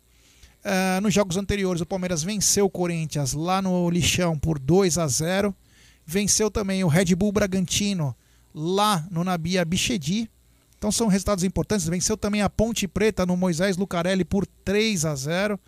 Ah, 0.63 0.99
nos 1.01 1.13
jogos 1.13 1.37
anteriores, 1.37 1.81
o 1.81 1.85
Palmeiras 1.85 2.23
venceu 2.23 2.65
o 2.65 2.69
Corinthians 2.69 3.33
lá 3.33 3.61
no 3.61 3.89
Lixão 3.89 4.37
por 4.37 4.59
2 4.59 4.97
a 4.97 5.07
0 5.07 5.55
Venceu 6.05 6.49
também 6.49 6.83
o 6.83 6.87
Red 6.87 7.15
Bull 7.15 7.31
Bragantino 7.31 8.15
lá 8.53 9.07
no 9.11 9.23
Nabia 9.23 9.63
Bichedi. 9.63 10.27
Então 10.75 10.91
são 10.91 11.07
resultados 11.07 11.43
importantes. 11.43 11.87
Venceu 11.87 12.17
também 12.17 12.41
a 12.41 12.49
Ponte 12.49 12.87
Preta 12.87 13.27
no 13.27 13.37
Moisés 13.37 13.77
Lucarelli 13.77 14.25
por 14.25 14.47
3 14.65 15.05
a 15.05 15.13
0 15.13 15.59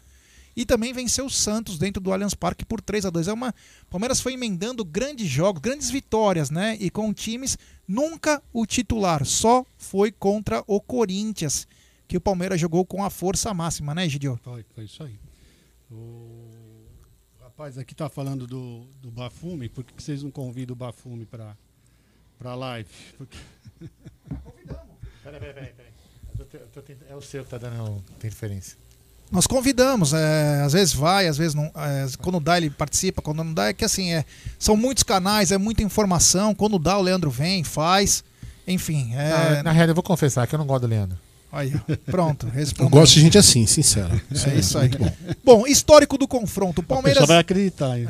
e 0.56 0.66
também 0.66 0.94
venceu 0.94 1.28
o 1.28 1.30
Santos 1.30 1.78
dentro 1.78 2.02
do 2.02 2.12
Allianz 2.12 2.34
Parque 2.34 2.66
por 2.66 2.82
3 2.82 3.06
a 3.06 3.10
2 3.10 3.28
É 3.28 3.34
uma 3.34 3.54
Palmeiras 3.90 4.20
foi 4.20 4.34
emendando 4.34 4.84
grandes 4.84 5.30
jogos, 5.30 5.62
grandes 5.62 5.92
vitórias, 5.92 6.50
né? 6.50 6.76
E 6.80 6.90
com 6.90 7.14
times 7.14 7.58
nunca 7.88 8.42
o 8.52 8.66
titular, 8.66 9.26
só 9.26 9.66
foi 9.78 10.12
contra 10.12 10.64
o 10.66 10.82
Corinthians 10.82 11.68
que 12.12 12.18
o 12.18 12.22
Palmeiras 12.22 12.60
jogou 12.60 12.86
com 12.86 13.06
a 13.06 13.10
força 13.10 13.54
máxima, 13.54 13.96
né, 13.96 14.08
Gidio? 14.10 14.38
Foi, 14.44 14.66
foi 14.76 14.84
isso 14.84 15.02
aí. 15.02 15.18
O 15.90 16.86
rapaz 17.42 17.78
aqui 17.78 17.96
tá 17.96 18.10
falando 18.10 18.46
do, 18.46 18.86
do 19.02 19.10
Bafume, 19.10 19.70
por 19.70 19.82
que 19.86 19.94
vocês 20.04 20.22
não 20.22 20.30
convidam 20.30 20.74
o 20.74 20.76
Bafume 20.76 21.26
pra, 21.26 21.56
pra 22.38 22.54
live? 22.54 22.90
Porque... 23.18 23.38
Peraí, 25.24 25.40
peraí, 25.40 25.54
peraí. 25.54 25.74
peraí. 25.74 27.00
É 27.10 27.16
o 27.16 27.22
seu 27.22 27.46
que 27.46 27.50
tá 27.50 27.58
dando 27.58 28.04
interferência. 28.18 28.78
Nós 29.32 29.48
convidamos, 29.48 30.14
é, 30.14 30.64
às 30.66 30.74
vezes 30.74 30.94
vai, 30.94 31.28
às 31.28 31.38
vezes 31.38 31.54
não. 31.56 31.68
é, 31.68 32.08
quando 32.22 32.42
dá, 32.42 32.58
ele 32.58 32.70
participa, 32.70 33.22
quando 33.22 33.42
não 33.42 33.54
dá, 33.54 33.68
é 33.68 33.74
que 33.74 33.86
assim, 33.86 34.12
é, 34.12 34.26
são 34.60 34.76
muitos 34.76 35.04
canais, 35.04 35.54
é 35.54 35.58
muita 35.58 35.82
informação. 35.82 36.54
Quando 36.54 36.78
dá, 36.78 36.98
o 36.98 37.02
Leandro 37.02 37.32
vem, 37.32 37.64
faz. 37.64 38.22
Enfim, 38.68 39.14
é. 39.14 39.32
Ah, 39.32 39.64
na 39.64 39.72
realidade, 39.72 39.92
eu 39.92 39.96
vou 39.96 40.04
confessar 40.04 40.46
que 40.46 40.54
eu 40.54 40.60
não 40.60 40.66
gosto 40.66 40.82
do 40.82 40.88
Leandro. 40.88 41.18
Aí, 41.52 41.74
pronto, 42.06 42.46
Eu 42.54 42.54
respondi. 42.54 42.90
gosto 42.92 43.14
de 43.16 43.22
gente 43.22 43.38
assim, 43.38 43.66
sincera. 43.66 44.22
É 44.48 44.56
isso 44.58 44.78
aí. 44.78 44.90
Bom, 45.44 45.68
histórico 45.68 46.18
do 46.18 46.28
confronto. 46.28 46.80
O 46.82 46.84
Palmeiras. 46.84 47.20
pessoa 47.22 47.28
vai 47.36 47.38
acreditar. 47.40 48.00
hein? 48.00 48.08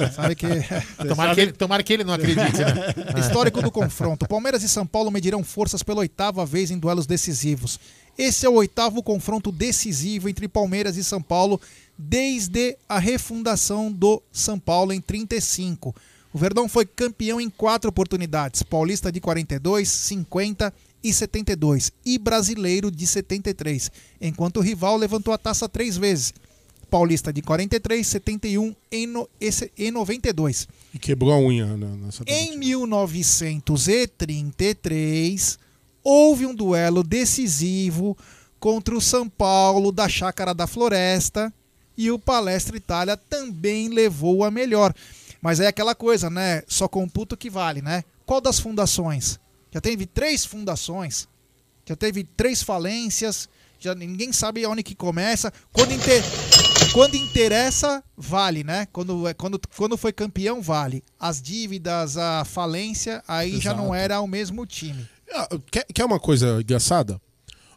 É, 0.00 0.10
sabe 0.10 0.34
que. 0.34 0.46
Tomara 1.08 1.34
que 1.34 1.40
ele- 1.40 1.52
tomara 1.52 1.82
que 1.82 1.92
ele 1.92 2.04
não 2.04 2.12
acredite, 2.14 2.58
né? 2.58 2.94
Histórico 3.20 3.62
do 3.62 3.70
confronto. 3.70 4.26
Palmeiras 4.28 4.62
e 4.62 4.68
São 4.68 4.86
Paulo 4.86 5.10
medirão 5.10 5.42
forças 5.42 5.82
pela 5.82 6.00
oitava 6.00 6.44
vez 6.44 6.70
em 6.70 6.78
duelos 6.78 7.06
decisivos. 7.06 7.78
Esse 8.18 8.46
é 8.46 8.48
o 8.48 8.54
oitavo 8.54 9.02
confronto 9.02 9.50
decisivo 9.52 10.28
entre 10.28 10.48
Palmeiras 10.48 10.96
e 10.96 11.04
São 11.04 11.20
Paulo 11.22 11.60
desde 11.98 12.76
a 12.88 12.98
refundação 12.98 13.90
do 13.92 14.22
São 14.32 14.58
Paulo 14.58 14.92
em 14.92 15.00
35. 15.00 15.94
O 16.32 16.38
Verdão 16.38 16.68
foi 16.68 16.84
campeão 16.84 17.40
em 17.40 17.48
quatro 17.48 17.88
oportunidades: 17.88 18.62
Paulista 18.62 19.10
de 19.10 19.20
42, 19.20 19.88
50 19.88 20.72
e 21.02 21.12
72 21.12 21.92
e 22.04 22.18
Brasileiro 22.18 22.90
de 22.90 23.06
73, 23.06 23.90
enquanto 24.20 24.58
o 24.58 24.60
rival 24.60 24.96
levantou 24.96 25.32
a 25.32 25.38
taça 25.38 25.68
três 25.68 25.96
vezes: 25.96 26.34
Paulista 26.90 27.32
de 27.32 27.42
43, 27.42 28.06
71 28.06 28.74
e 28.90 29.06
no- 29.06 29.28
e 29.76 29.90
92. 29.90 30.66
E 30.94 30.98
quebrou 30.98 31.32
a 31.32 31.38
unha 31.38 31.76
né, 31.76 31.86
nessa 32.00 32.24
Em 32.26 32.58
1933, 32.58 35.58
houve 36.02 36.46
um 36.46 36.54
duelo 36.54 37.02
decisivo 37.02 38.16
contra 38.58 38.96
o 38.96 39.00
São 39.00 39.28
Paulo 39.28 39.92
da 39.92 40.08
Chácara 40.08 40.54
da 40.54 40.66
Floresta 40.66 41.52
e 41.96 42.10
o 42.10 42.18
Palestra 42.18 42.76
Itália 42.76 43.16
também 43.16 43.88
levou 43.88 44.44
a 44.44 44.50
melhor. 44.50 44.94
Mas 45.40 45.60
é 45.60 45.66
aquela 45.66 45.94
coisa, 45.94 46.30
né? 46.30 46.62
Só 46.66 46.88
computa 46.88 47.34
o 47.34 47.38
que 47.38 47.50
vale, 47.50 47.82
né? 47.82 48.02
Qual 48.24 48.40
das 48.40 48.58
fundações? 48.58 49.38
Já 49.72 49.80
teve 49.80 50.06
três 50.06 50.44
fundações, 50.44 51.28
já 51.86 51.94
teve 51.96 52.24
três 52.24 52.62
falências, 52.62 53.48
já 53.78 53.94
ninguém 53.94 54.32
sabe 54.32 54.64
onde 54.66 54.82
que 54.82 54.94
começa. 54.94 55.52
Quando, 55.72 55.92
inter... 55.92 56.22
quando 56.92 57.14
interessa, 57.14 58.02
vale, 58.16 58.64
né? 58.64 58.86
Quando, 58.92 59.28
é- 59.28 59.34
quando, 59.34 59.60
quando 59.76 59.96
foi 59.98 60.12
campeão, 60.12 60.62
vale. 60.62 61.02
As 61.20 61.42
dívidas, 61.42 62.16
a 62.16 62.44
falência, 62.44 63.22
aí 63.28 63.60
já 63.60 63.72
não 63.74 63.86
Exato. 63.86 63.94
era 63.96 64.20
o 64.20 64.26
mesmo 64.26 64.64
time. 64.66 65.06
Ah, 65.32 65.48
Quer, 65.70 65.84
quer 65.92 66.04
uma 66.04 66.18
coisa 66.20 66.60
engraçada? 66.60 67.20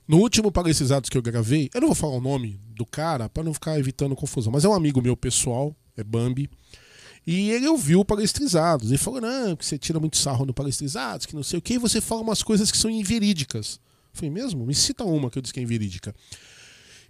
No 0.07 0.17
último 0.17 0.51
Palestrizados 0.51 1.09
que 1.09 1.17
eu 1.17 1.21
gravei, 1.21 1.69
eu 1.73 1.81
não 1.81 1.89
vou 1.89 1.95
falar 1.95 2.15
o 2.15 2.21
nome 2.21 2.59
do 2.69 2.85
cara 2.85 3.27
pra 3.29 3.43
não 3.43 3.53
ficar 3.53 3.77
evitando 3.77 4.15
confusão, 4.15 4.51
mas 4.51 4.63
é 4.65 4.69
um 4.69 4.73
amigo 4.73 5.01
meu 5.01 5.15
pessoal, 5.17 5.75
é 5.97 6.03
Bambi. 6.03 6.49
E 7.31 7.51
ele 7.51 7.67
ouviu 7.67 7.99
o 7.99 8.05
Palestrizados. 8.05 8.89
Ele 8.89 8.97
falou: 8.97 9.21
não, 9.21 9.55
que 9.55 9.63
você 9.63 9.77
tira 9.77 9.99
muito 9.99 10.17
sarro 10.17 10.47
no 10.47 10.53
Palestrizados, 10.53 11.27
que 11.27 11.35
não 11.35 11.43
sei 11.43 11.59
o 11.59 11.61
que, 11.61 11.75
e 11.75 11.77
você 11.77 12.01
fala 12.01 12.21
umas 12.21 12.41
coisas 12.41 12.71
que 12.71 12.77
são 12.77 12.89
inverídicas. 12.89 13.79
Eu 14.11 14.13
falei, 14.13 14.31
mesmo? 14.31 14.65
Me 14.65 14.73
cita 14.73 15.03
uma 15.03 15.29
que 15.29 15.37
eu 15.37 15.41
disse 15.43 15.53
que 15.53 15.59
é 15.59 15.63
inverídica. 15.63 16.15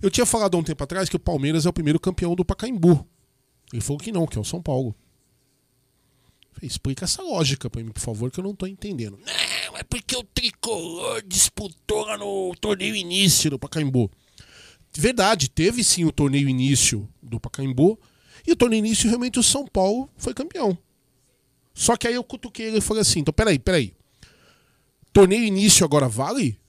Eu 0.02 0.12
tinha 0.12 0.26
falado 0.26 0.58
há 0.58 0.60
um 0.60 0.64
tempo 0.64 0.84
atrás 0.84 1.08
que 1.08 1.16
o 1.16 1.20
Palmeiras 1.20 1.66
é 1.66 1.70
o 1.70 1.74
primeiro 1.74 2.02
campeão 2.02 2.36
do 2.36 2.44
Pacaembu. 2.44 3.08
Ele 3.72 3.82
falou 3.82 3.98
que 3.98 4.12
não, 4.12 4.28
que 4.28 4.38
é 4.38 4.42
o 4.42 4.44
São 4.44 4.62
Paulo. 4.62 4.94
Eu 6.50 6.56
falei, 6.56 6.68
explica 6.68 7.06
essa 7.06 7.22
lógica 7.22 7.70
pra 7.70 7.82
mim, 7.82 7.92
por 7.92 8.02
favor, 8.02 8.30
que 8.30 8.42
eu 8.42 8.44
não 8.44 8.54
tô 8.54 8.68
entendendo. 8.68 9.18
Não, 9.26 9.78
é 9.78 9.84
porque 9.84 10.18
o 10.18 10.24
tricolor 10.24 11.24
disputou 11.26 12.06
lá 12.06 12.18
no 12.18 12.54
torneio 12.60 12.94
início 12.94 13.50
do 13.50 13.58
Pacaembu. 13.58 14.12
Verdade, 14.94 15.50
teve 15.50 15.82
sim 15.82 16.04
o 16.04 16.12
torneio 16.12 16.50
início 16.50 17.08
do 17.24 17.40
Pacaembu. 17.40 17.98
E 18.46 18.52
o 18.52 18.56
torneio 18.56 18.80
início, 18.80 19.08
realmente, 19.08 19.40
o 19.40 19.44
São 19.44 19.66
Paulo 19.66 20.10
foi 20.18 20.34
campeão. 20.34 20.78
Só 21.74 21.96
que 21.96 22.08
aí 22.08 22.16
eu 22.16 22.24
cutuquei 22.24 22.68
ele 22.68 22.78
e 22.80 22.82
falei 22.82 23.02
assim: 23.02 23.20
então 23.20 23.34
peraí, 23.34 23.58
peraí. 23.58 23.94
Torneio 25.14 25.44
início 25.44 25.86
agora 25.86 26.08
vale? 26.08 26.60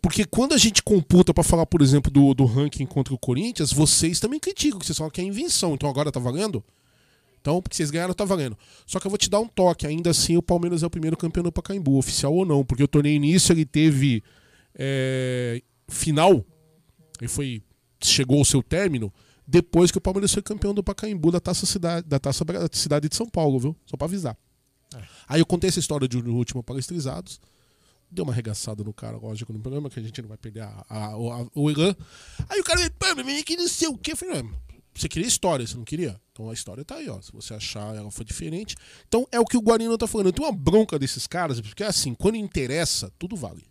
Porque 0.00 0.24
quando 0.24 0.54
a 0.54 0.58
gente 0.58 0.82
computa 0.82 1.34
para 1.34 1.42
falar, 1.42 1.66
por 1.66 1.82
exemplo, 1.82 2.10
do, 2.10 2.32
do 2.32 2.44
ranking 2.44 2.86
contra 2.86 3.12
o 3.12 3.18
Corinthians, 3.18 3.72
vocês 3.72 4.20
também 4.20 4.38
criticam, 4.38 4.78
que 4.78 4.86
vocês 4.86 4.96
falam 4.96 5.10
que 5.10 5.20
é 5.20 5.24
invenção. 5.24 5.74
Então 5.74 5.88
agora 5.88 6.12
tá 6.12 6.20
valendo? 6.20 6.62
Então, 7.40 7.60
porque 7.60 7.76
vocês 7.76 7.90
ganharam, 7.90 8.14
tá 8.14 8.24
valendo. 8.24 8.56
Só 8.86 9.00
que 9.00 9.06
eu 9.06 9.10
vou 9.10 9.18
te 9.18 9.30
dar 9.30 9.40
um 9.40 9.48
toque. 9.48 9.86
Ainda 9.86 10.10
assim, 10.10 10.36
o 10.36 10.42
Palmeiras 10.42 10.82
é 10.82 10.86
o 10.86 10.90
primeiro 10.90 11.16
campeão 11.16 11.42
do 11.42 11.52
Pacaembu, 11.52 11.96
oficial 11.96 12.34
ou 12.34 12.44
não. 12.44 12.64
Porque 12.64 12.82
o 12.82 12.88
torneio 12.88 13.16
início 13.16 13.52
ele 13.52 13.64
teve 13.64 14.22
é, 14.74 15.60
final. 15.88 16.44
Ele 17.20 17.28
foi. 17.28 17.62
Chegou 18.00 18.38
ao 18.38 18.44
seu 18.44 18.62
término 18.62 19.12
depois 19.46 19.90
que 19.90 19.98
o 19.98 20.00
Palmeiras 20.00 20.32
foi 20.32 20.42
campeão 20.42 20.74
do 20.74 20.82
Pacaembu 20.82 21.30
da 21.30 21.40
Taça 21.40 21.66
Cidade, 21.66 22.06
da 22.08 22.18
taça 22.18 22.44
cidade 22.72 23.08
de 23.08 23.14
São 23.14 23.28
Paulo, 23.28 23.58
viu? 23.60 23.76
Só 23.86 23.96
pra 23.96 24.06
avisar. 24.06 24.36
É. 24.94 25.02
Aí 25.28 25.40
eu 25.40 25.46
contei 25.46 25.68
essa 25.68 25.78
história 25.78 26.08
de 26.08 26.20
no 26.22 26.34
último 26.34 26.62
Palestrizados. 26.62 27.40
Deu 28.10 28.24
uma 28.24 28.32
arregaçada 28.32 28.84
no 28.84 28.92
cara, 28.92 29.16
lógico, 29.16 29.52
no 29.52 29.60
programa, 29.60 29.90
que 29.90 29.98
a 29.98 30.02
gente 30.02 30.22
não 30.22 30.28
vai 30.28 30.38
perder 30.38 30.62
a, 30.62 30.84
a, 30.88 31.04
a, 31.06 31.46
o 31.54 31.70
Irã. 31.70 31.94
Aí 32.48 32.60
o 32.60 32.64
cara 32.64 32.80
me 32.80 32.90
pô, 32.90 33.06
mas 33.16 33.42
que 33.42 33.56
não 33.56 33.68
sei 33.68 33.88
o 33.88 33.98
quê. 33.98 34.12
Eu 34.12 34.16
falei, 34.16 34.44
você 34.94 35.08
queria 35.08 35.28
história, 35.28 35.66
você 35.66 35.76
não 35.76 35.84
queria? 35.84 36.20
Então 36.32 36.48
a 36.48 36.54
história 36.54 36.84
tá 36.84 36.96
aí, 36.96 37.08
ó. 37.08 37.20
Se 37.20 37.32
você 37.32 37.54
achar 37.54 37.94
ela 37.94 38.10
foi 38.10 38.24
diferente. 38.24 38.76
Então 39.06 39.26
é 39.30 39.38
o 39.38 39.44
que 39.44 39.56
o 39.56 39.60
Guarino 39.60 39.98
tá 39.98 40.06
falando. 40.06 40.32
Tenho 40.32 40.48
uma 40.48 40.56
bronca 40.56 40.98
desses 40.98 41.26
caras, 41.26 41.60
porque 41.60 41.84
assim, 41.84 42.14
quando 42.14 42.36
interessa, 42.36 43.12
tudo 43.18 43.36
vale. 43.36 43.64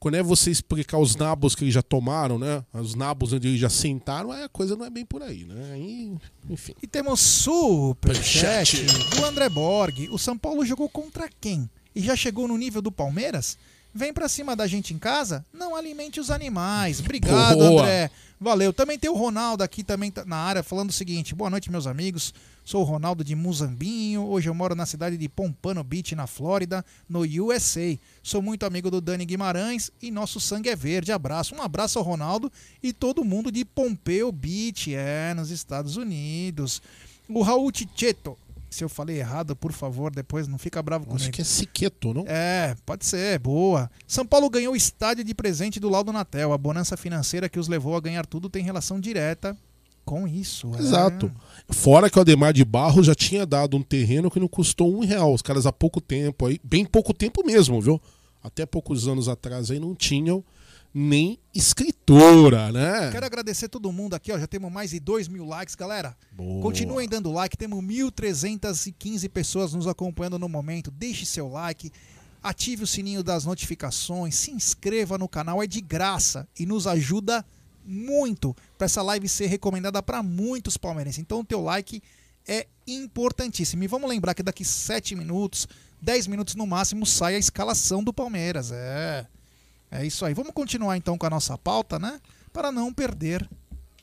Quando 0.00 0.14
é 0.14 0.22
você 0.22 0.50
explicar 0.50 0.96
os 0.96 1.14
nabos 1.14 1.54
que 1.54 1.62
eles 1.62 1.74
já 1.74 1.82
tomaram, 1.82 2.38
né? 2.38 2.64
Os 2.72 2.94
nabos 2.94 3.34
onde 3.34 3.48
eles 3.48 3.60
já 3.60 3.68
sentaram, 3.68 4.32
a 4.32 4.48
coisa 4.48 4.74
não 4.74 4.86
é 4.86 4.88
bem 4.88 5.04
por 5.04 5.22
aí, 5.22 5.44
né? 5.44 5.72
Aí, 5.74 6.16
enfim. 6.48 6.72
E 6.82 6.86
temos 6.86 7.20
superchat 7.20 8.82
do 8.82 9.24
André 9.26 9.50
Borg. 9.50 10.08
O 10.10 10.18
São 10.18 10.38
Paulo 10.38 10.64
jogou 10.64 10.88
contra 10.88 11.28
quem? 11.38 11.68
E 11.94 12.00
já 12.00 12.16
chegou 12.16 12.48
no 12.48 12.56
nível 12.56 12.80
do 12.80 12.90
Palmeiras? 12.90 13.58
Vem 13.92 14.10
pra 14.10 14.26
cima 14.26 14.56
da 14.56 14.66
gente 14.66 14.94
em 14.94 14.98
casa? 14.98 15.44
Não 15.52 15.76
alimente 15.76 16.18
os 16.18 16.30
animais. 16.30 17.00
Obrigado, 17.00 17.58
Boa. 17.58 17.82
André. 17.82 18.10
Valeu. 18.40 18.72
Também 18.72 18.98
tem 18.98 19.10
o 19.10 19.16
Ronaldo 19.16 19.62
aqui 19.62 19.84
também 19.84 20.10
tá 20.10 20.24
na 20.24 20.36
área 20.36 20.62
falando 20.62 20.88
o 20.88 20.94
seguinte: 20.94 21.34
boa 21.34 21.50
noite, 21.50 21.70
meus 21.70 21.86
amigos. 21.86 22.32
Sou 22.70 22.82
o 22.82 22.84
Ronaldo 22.84 23.24
de 23.24 23.34
Muzambinho. 23.34 24.24
Hoje 24.28 24.48
eu 24.48 24.54
moro 24.54 24.76
na 24.76 24.86
cidade 24.86 25.16
de 25.16 25.28
Pompano 25.28 25.82
Beach, 25.82 26.14
na 26.14 26.28
Flórida, 26.28 26.84
no 27.08 27.22
USA. 27.22 27.98
Sou 28.22 28.40
muito 28.40 28.64
amigo 28.64 28.88
do 28.92 29.00
Dani 29.00 29.26
Guimarães 29.26 29.90
e 30.00 30.08
nosso 30.08 30.38
sangue 30.38 30.68
é 30.68 30.76
verde. 30.76 31.10
Abraço. 31.10 31.52
Um 31.52 31.60
abraço 31.60 31.98
ao 31.98 32.04
Ronaldo 32.04 32.48
e 32.80 32.92
todo 32.92 33.24
mundo 33.24 33.50
de 33.50 33.64
Pompeo 33.64 34.30
Beach, 34.30 34.94
é, 34.94 35.34
nos 35.34 35.50
Estados 35.50 35.96
Unidos. 35.96 36.80
O 37.28 37.42
Raul 37.42 37.72
Ticheto 37.72 38.38
se 38.70 38.84
eu 38.84 38.88
falei 38.88 39.18
errado, 39.18 39.56
por 39.56 39.72
favor, 39.72 40.14
depois 40.14 40.46
não 40.46 40.56
fica 40.56 40.80
bravo 40.80 41.06
comigo. 41.06 41.24
Acho 41.24 41.32
que 41.32 41.40
é 41.40 41.44
Siqueto, 41.44 42.14
não? 42.14 42.24
É, 42.28 42.76
pode 42.86 43.04
ser, 43.04 43.40
boa. 43.40 43.90
São 44.06 44.24
Paulo 44.24 44.48
ganhou 44.48 44.74
o 44.74 44.76
estádio 44.76 45.24
de 45.24 45.34
presente 45.34 45.80
do 45.80 45.88
Laudo 45.88 46.12
Natel. 46.12 46.52
A 46.52 46.58
bonança 46.58 46.96
financeira 46.96 47.48
que 47.48 47.58
os 47.58 47.66
levou 47.66 47.96
a 47.96 48.00
ganhar 48.00 48.24
tudo 48.24 48.48
tem 48.48 48.62
relação 48.62 49.00
direta 49.00 49.58
com 50.04 50.26
isso. 50.26 50.74
É. 50.74 50.78
Exato. 50.78 51.26
É. 51.26 51.49
Fora 51.68 52.08
que 52.10 52.18
o 52.18 52.20
Ademar 52.20 52.52
de 52.52 52.64
Barro 52.64 53.02
já 53.02 53.14
tinha 53.14 53.44
dado 53.44 53.76
um 53.76 53.82
terreno 53.82 54.30
que 54.30 54.40
não 54.40 54.48
custou 54.48 54.94
um 54.94 55.00
real. 55.00 55.32
Os 55.34 55.42
caras 55.42 55.66
há 55.66 55.72
pouco 55.72 56.00
tempo, 56.00 56.46
aí, 56.46 56.60
bem 56.64 56.84
pouco 56.84 57.12
tempo 57.12 57.44
mesmo, 57.44 57.80
viu? 57.80 58.00
Até 58.42 58.64
poucos 58.64 59.06
anos 59.06 59.28
atrás 59.28 59.70
aí 59.70 59.78
não 59.78 59.94
tinham 59.94 60.44
nem 60.92 61.38
escritora, 61.54 62.72
né? 62.72 63.10
Quero 63.12 63.26
agradecer 63.26 63.68
todo 63.68 63.92
mundo 63.92 64.14
aqui, 64.14 64.32
ó. 64.32 64.38
Já 64.38 64.46
temos 64.46 64.72
mais 64.72 64.90
de 64.90 64.98
2 64.98 65.28
mil 65.28 65.44
likes, 65.44 65.74
galera. 65.74 66.16
Boa. 66.32 66.60
Continuem 66.62 67.08
dando 67.08 67.30
like, 67.30 67.56
temos 67.56 67.82
1.315 67.84 69.28
pessoas 69.28 69.72
nos 69.72 69.86
acompanhando 69.86 70.38
no 70.38 70.48
momento. 70.48 70.90
Deixe 70.90 71.24
seu 71.24 71.48
like, 71.48 71.92
ative 72.42 72.84
o 72.84 72.86
sininho 72.86 73.22
das 73.22 73.44
notificações, 73.44 74.34
se 74.34 74.50
inscreva 74.50 75.16
no 75.16 75.28
canal, 75.28 75.62
é 75.62 75.66
de 75.66 75.80
graça 75.80 76.48
e 76.58 76.66
nos 76.66 76.86
ajuda 76.86 77.38
muito 77.38 77.59
para 78.78 78.84
essa 78.84 79.02
live 79.02 79.28
ser 79.28 79.46
recomendada 79.46 80.02
para 80.02 80.22
muitos 80.22 80.76
palmeirenses. 80.76 81.18
Então 81.18 81.40
o 81.40 81.44
teu 81.44 81.60
like 81.60 82.02
é 82.46 82.66
importantíssimo. 82.86 83.82
E 83.82 83.86
vamos 83.86 84.08
lembrar 84.08 84.34
que 84.34 84.42
daqui 84.42 84.64
7 84.64 85.14
minutos, 85.14 85.68
10 86.00 86.26
minutos 86.26 86.54
no 86.54 86.66
máximo, 86.66 87.04
sai 87.04 87.34
a 87.34 87.38
escalação 87.38 88.02
do 88.02 88.12
Palmeiras. 88.12 88.70
É. 88.72 89.26
É 89.90 90.06
isso 90.06 90.24
aí. 90.24 90.34
Vamos 90.34 90.52
continuar 90.52 90.96
então 90.96 91.18
com 91.18 91.26
a 91.26 91.30
nossa 91.30 91.58
pauta, 91.58 91.98
né? 91.98 92.20
Para 92.52 92.70
não 92.70 92.92
perder 92.92 93.48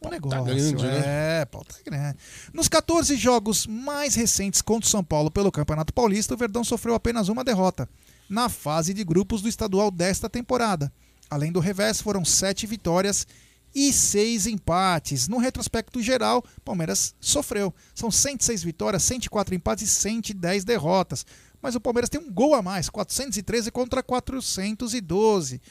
o 0.01 0.09
negócio. 0.09 0.43
Grande, 0.43 0.83
né? 0.85 1.41
É, 1.41 1.45
pauta 1.45 1.75
grande. 1.85 2.17
Nos 2.53 2.67
14 2.67 3.15
jogos 3.15 3.65
mais 3.65 4.15
recentes 4.15 4.61
contra 4.61 4.85
o 4.85 4.89
São 4.89 5.03
Paulo 5.03 5.31
pelo 5.31 5.51
Campeonato 5.51 5.93
Paulista, 5.93 6.33
o 6.33 6.37
Verdão 6.37 6.63
sofreu 6.63 6.93
apenas 6.93 7.29
uma 7.29 7.43
derrota 7.43 7.89
na 8.29 8.49
fase 8.49 8.93
de 8.93 9.03
grupos 9.03 9.41
do 9.41 9.47
estadual 9.47 9.89
desta 9.89 10.29
temporada. 10.29 10.91
Além 11.29 11.51
do 11.51 11.59
revés, 11.59 12.01
foram 12.01 12.23
sete 12.23 12.67
vitórias 12.67 13.25
e 13.73 13.93
seis 13.93 14.47
empates. 14.47 15.27
No 15.27 15.37
retrospecto 15.37 16.01
geral, 16.01 16.43
Palmeiras 16.63 17.13
sofreu. 17.19 17.73
São 17.93 18.09
106 18.09 18.63
vitórias, 18.63 19.03
104 19.03 19.53
empates 19.53 19.87
e 19.87 19.87
110 19.87 20.63
derrotas 20.63 21.25
mas 21.61 21.75
o 21.75 21.81
Palmeiras 21.81 22.09
tem 22.09 22.21
um 22.21 22.31
gol 22.31 22.53
a 22.53 22.61
mais, 22.61 22.89
413 22.89 23.71
contra 23.71 24.03
412. 24.03 25.61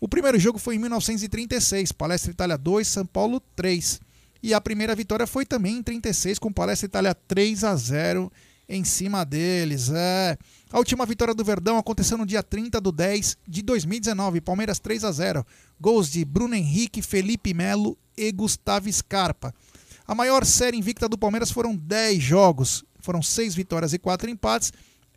O 0.00 0.08
primeiro 0.08 0.38
jogo 0.38 0.58
foi 0.58 0.76
em 0.76 0.78
1936, 0.78 1.92
Palestra 1.92 2.30
Itália 2.30 2.58
2, 2.58 2.86
São 2.86 3.06
Paulo 3.06 3.40
3. 3.54 4.00
E 4.42 4.52
a 4.52 4.60
primeira 4.60 4.94
vitória 4.94 5.26
foi 5.26 5.46
também 5.46 5.78
em 5.78 5.82
36, 5.82 6.38
com 6.38 6.52
Palestra 6.52 6.86
Itália 6.86 7.14
3 7.14 7.64
a 7.64 7.74
0 7.74 8.32
em 8.68 8.84
cima 8.84 9.24
deles. 9.24 9.90
É. 9.90 10.36
A 10.72 10.78
última 10.78 11.06
vitória 11.06 11.32
do 11.32 11.44
Verdão 11.44 11.78
aconteceu 11.78 12.18
no 12.18 12.26
dia 12.26 12.42
30 12.42 12.80
do 12.80 12.90
10 12.90 13.38
de 13.46 13.62
2019, 13.62 14.40
Palmeiras 14.40 14.80
3 14.80 15.04
a 15.04 15.12
0. 15.12 15.46
Gols 15.80 16.10
de 16.10 16.24
Bruno 16.24 16.56
Henrique, 16.56 17.00
Felipe 17.00 17.54
Melo 17.54 17.96
e 18.16 18.32
Gustavo 18.32 18.92
Scarpa. 18.92 19.54
A 20.06 20.14
maior 20.14 20.44
série 20.44 20.76
invicta 20.76 21.08
do 21.08 21.16
Palmeiras 21.16 21.52
foram 21.52 21.76
10 21.76 22.20
jogos, 22.20 22.84
foram 23.00 23.22
6 23.22 23.54
vitórias 23.54 23.92
e 23.92 23.98
4 23.98 24.28
empates 24.28 24.72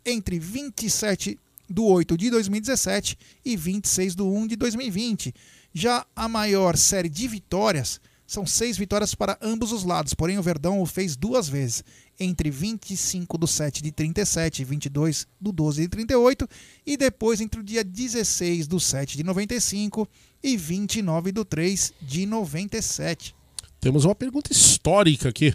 entre 0.06 0.38
27 0.38 1.36
do 1.68 1.84
8 1.84 2.16
de 2.16 2.30
2017 2.30 3.18
e 3.44 3.56
26 3.56 4.14
do 4.14 4.28
1 4.32 4.46
de 4.46 4.56
2020. 4.56 5.34
Já 5.74 6.06
a 6.14 6.28
maior 6.28 6.76
série 6.76 7.08
de 7.08 7.26
vitórias 7.26 8.00
são 8.26 8.46
seis 8.46 8.76
vitórias 8.76 9.12
para 9.12 9.36
ambos 9.42 9.72
os 9.72 9.82
lados, 9.82 10.14
porém 10.14 10.38
o 10.38 10.42
Verdão 10.42 10.80
o 10.80 10.86
fez 10.86 11.16
duas 11.16 11.48
vezes, 11.48 11.82
entre 12.20 12.50
25 12.50 13.38
do 13.38 13.46
7 13.46 13.82
de 13.82 13.90
37 13.90 14.60
e 14.60 14.64
22 14.64 15.26
do 15.40 15.50
12 15.50 15.82
de 15.82 15.88
38, 15.88 16.46
e 16.86 16.96
depois 16.96 17.40
entre 17.40 17.58
o 17.58 17.64
dia 17.64 17.82
16 17.82 18.66
do 18.68 18.78
7 18.78 19.16
de 19.16 19.24
95 19.24 20.06
e 20.42 20.56
29 20.56 21.32
do 21.32 21.44
3 21.44 21.94
de 22.02 22.26
97. 22.26 23.34
Temos 23.80 24.04
uma 24.04 24.14
pergunta 24.14 24.52
histórica 24.52 25.30
aqui. 25.30 25.54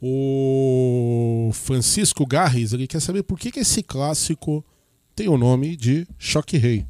O 0.00 1.50
Francisco 1.54 2.24
Garres 2.26 2.72
ele 2.72 2.86
quer 2.86 3.00
saber 3.00 3.22
por 3.22 3.38
que, 3.38 3.50
que 3.50 3.60
esse 3.60 3.82
clássico 3.82 4.64
tem 5.16 5.28
o 5.28 5.38
nome 5.38 5.74
de 5.74 6.06
Choque 6.18 6.58
Rei. 6.58 6.86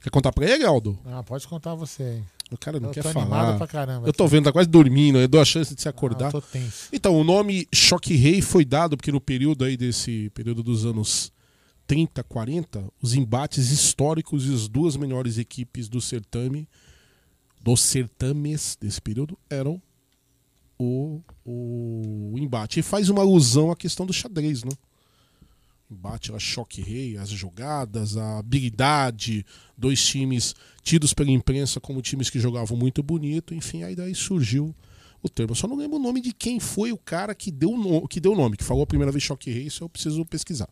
Quer 0.00 0.10
contar 0.10 0.32
pra 0.32 0.48
ele, 0.48 0.64
Aldo? 0.64 0.98
Ah, 1.04 1.22
pode 1.22 1.48
contar 1.48 1.74
você. 1.74 2.22
O 2.54 2.58
cara 2.58 2.78
não 2.78 2.88
eu 2.88 2.92
quer 2.92 3.02
falar. 3.02 3.66
Caramba, 3.66 4.06
eu 4.06 4.12
tô 4.12 4.26
vendo, 4.26 4.44
tá 4.44 4.52
quase 4.52 4.68
dormindo, 4.68 5.18
eu 5.18 5.28
dou 5.28 5.40
a 5.40 5.44
chance 5.44 5.74
de 5.74 5.80
se 5.80 5.88
acordar. 5.88 6.32
Ah. 6.34 6.58
Então, 6.92 7.18
o 7.18 7.24
nome 7.24 7.66
Choque 7.72 8.14
Rei 8.14 8.40
foi 8.40 8.64
dado 8.64 8.96
porque 8.96 9.12
no 9.12 9.20
período 9.20 9.64
aí 9.64 9.76
desse 9.76 10.30
período 10.30 10.62
dos 10.62 10.84
anos 10.84 11.32
30, 11.86 12.22
40, 12.24 12.84
os 13.00 13.14
embates 13.14 13.70
históricos 13.70 14.46
e 14.46 14.54
as 14.54 14.68
duas 14.68 14.96
melhores 14.96 15.38
equipes 15.38 15.88
do 15.88 16.00
certame, 16.00 16.68
dos 17.62 17.80
certames 17.80 18.76
desse 18.80 19.00
período, 19.00 19.38
eram 19.50 19.80
o, 20.78 21.20
o 21.44 22.34
embate. 22.38 22.80
E 22.80 22.82
faz 22.82 23.08
uma 23.08 23.22
alusão 23.22 23.70
à 23.70 23.76
questão 23.76 24.06
do 24.06 24.12
xadrez, 24.12 24.64
né? 24.64 24.72
Embate, 25.92 26.32
a 26.32 26.38
choque 26.38 26.80
rei, 26.80 27.16
as 27.16 27.28
jogadas, 27.28 28.16
a 28.16 28.38
habilidade, 28.38 29.44
dois 29.76 30.04
times 30.04 30.54
tidos 30.82 31.14
pela 31.14 31.30
imprensa 31.30 31.80
como 31.80 32.02
times 32.02 32.28
que 32.28 32.40
jogavam 32.40 32.76
muito 32.76 33.02
bonito, 33.02 33.54
enfim, 33.54 33.82
aí 33.82 33.94
daí 33.94 34.14
surgiu 34.14 34.74
o 35.22 35.28
termo. 35.28 35.52
Eu 35.52 35.56
só 35.56 35.68
não 35.68 35.76
lembro 35.76 35.96
o 35.96 36.02
nome 36.02 36.20
de 36.20 36.32
quem 36.32 36.58
foi 36.58 36.92
o 36.92 36.98
cara 36.98 37.34
que 37.34 37.50
deu, 37.50 37.76
no, 37.76 38.08
que 38.08 38.20
deu 38.20 38.32
o 38.32 38.36
nome, 38.36 38.56
que 38.56 38.64
falou 38.64 38.82
a 38.82 38.86
primeira 38.86 39.12
vez 39.12 39.22
choque 39.22 39.50
rei, 39.50 39.64
isso 39.64 39.84
eu 39.84 39.88
preciso 39.88 40.24
pesquisar. 40.24 40.68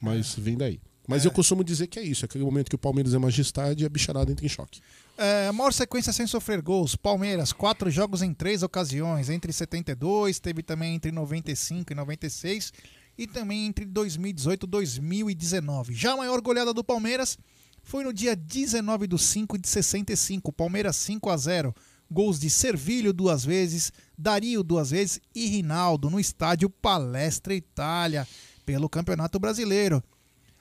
Mas 0.00 0.34
vem 0.34 0.56
daí. 0.56 0.80
Mas 1.06 1.24
é. 1.24 1.28
eu 1.28 1.32
costumo 1.32 1.62
dizer 1.62 1.86
que 1.86 1.98
é 1.98 2.02
isso, 2.02 2.24
é 2.24 2.26
aquele 2.26 2.44
momento 2.44 2.68
que 2.68 2.74
o 2.74 2.78
Palmeiras 2.78 3.12
é 3.12 3.18
majestade 3.18 3.82
e 3.82 3.86
a 3.86 3.88
bicharada 3.88 4.32
entra 4.32 4.44
em 4.44 4.48
choque. 4.48 4.80
É, 5.16 5.52
maior 5.52 5.72
sequência 5.72 6.12
sem 6.12 6.26
sofrer 6.26 6.60
gols. 6.60 6.96
Palmeiras, 6.96 7.52
quatro 7.52 7.90
jogos 7.90 8.22
em 8.22 8.32
três 8.32 8.62
ocasiões. 8.62 9.28
Entre 9.28 9.52
72, 9.52 10.40
teve 10.40 10.62
também 10.62 10.94
entre 10.94 11.12
95 11.12 11.92
e 11.92 11.94
96. 11.94 12.72
E 13.16 13.26
também 13.26 13.66
entre 13.66 13.84
2018 13.84 14.64
e 14.64 14.68
2019. 14.68 15.94
Já 15.94 16.12
a 16.12 16.16
maior 16.16 16.40
goleada 16.40 16.72
do 16.72 16.84
Palmeiras 16.84 17.38
foi 17.82 18.02
no 18.02 18.12
dia 18.12 18.34
19 18.34 19.06
do 19.06 19.18
5 19.18 19.58
de 19.58 19.68
65, 19.68 20.52
Palmeiras 20.52 20.96
5 20.96 21.30
a 21.30 21.36
0. 21.36 21.74
Gols 22.10 22.38
de 22.38 22.50
Servilho 22.50 23.12
duas 23.12 23.44
vezes, 23.44 23.92
Dario 24.16 24.62
duas 24.62 24.90
vezes 24.90 25.20
e 25.34 25.46
Rinaldo 25.46 26.10
no 26.10 26.20
estádio 26.20 26.68
Palestra 26.68 27.54
Itália 27.54 28.26
pelo 28.64 28.88
Campeonato 28.88 29.38
Brasileiro. 29.38 30.02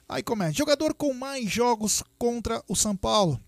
Aí 0.08 0.22
começa. 0.22 0.54
Jogador 0.54 0.94
com 0.94 1.14
mais 1.14 1.50
jogos 1.50 2.04
contra 2.18 2.64
o 2.68 2.76
São 2.76 2.96
Paulo. 2.96 3.40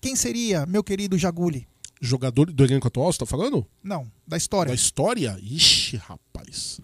Quem 0.00 0.14
seria, 0.16 0.66
meu 0.66 0.84
querido 0.84 1.16
Jaguli? 1.16 1.66
Jogador 2.00 2.52
do 2.52 2.64
elenco 2.64 2.88
atual, 2.88 3.12
você 3.12 3.20
tá 3.20 3.26
falando? 3.26 3.66
Não, 3.82 4.10
da 4.26 4.36
história. 4.36 4.68
Da 4.70 4.74
história? 4.74 5.38
Ixi, 5.40 5.96
rapaz. 5.96 6.80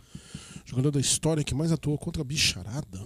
Jogador 0.70 0.92
da 0.92 1.00
história 1.00 1.42
que 1.42 1.52
mais 1.52 1.72
atuou 1.72 1.98
contra 1.98 2.22
a 2.22 2.24
bicharada. 2.24 3.04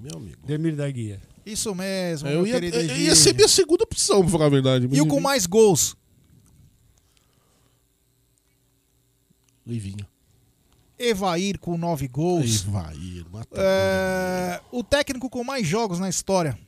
Meu 0.00 0.16
amigo. 0.16 0.46
Demir 0.46 0.74
da 0.74 0.90
Guia. 0.90 1.20
Isso 1.44 1.74
mesmo, 1.74 2.26
eu 2.26 2.44
meu 2.44 2.62
ia, 2.62 2.74
eu 2.74 2.96
ia 2.96 3.14
ser 3.14 3.34
minha 3.34 3.48
segunda 3.48 3.84
opção, 3.84 4.22
pra 4.22 4.30
falar 4.30 4.46
a 4.46 4.48
verdade. 4.48 4.88
E 4.90 5.00
o 5.02 5.06
com 5.06 5.20
mais 5.20 5.44
gols? 5.44 5.94
Livinho. 9.66 10.06
Evair 10.98 11.58
com 11.58 11.76
nove 11.76 12.08
gols. 12.08 12.62
Evair, 12.62 13.26
mata 13.30 13.60
É, 13.60 14.62
o 14.70 14.82
técnico 14.82 15.28
com 15.28 15.44
mais 15.44 15.66
jogos 15.66 15.98
na 15.98 16.08
história. 16.08 16.58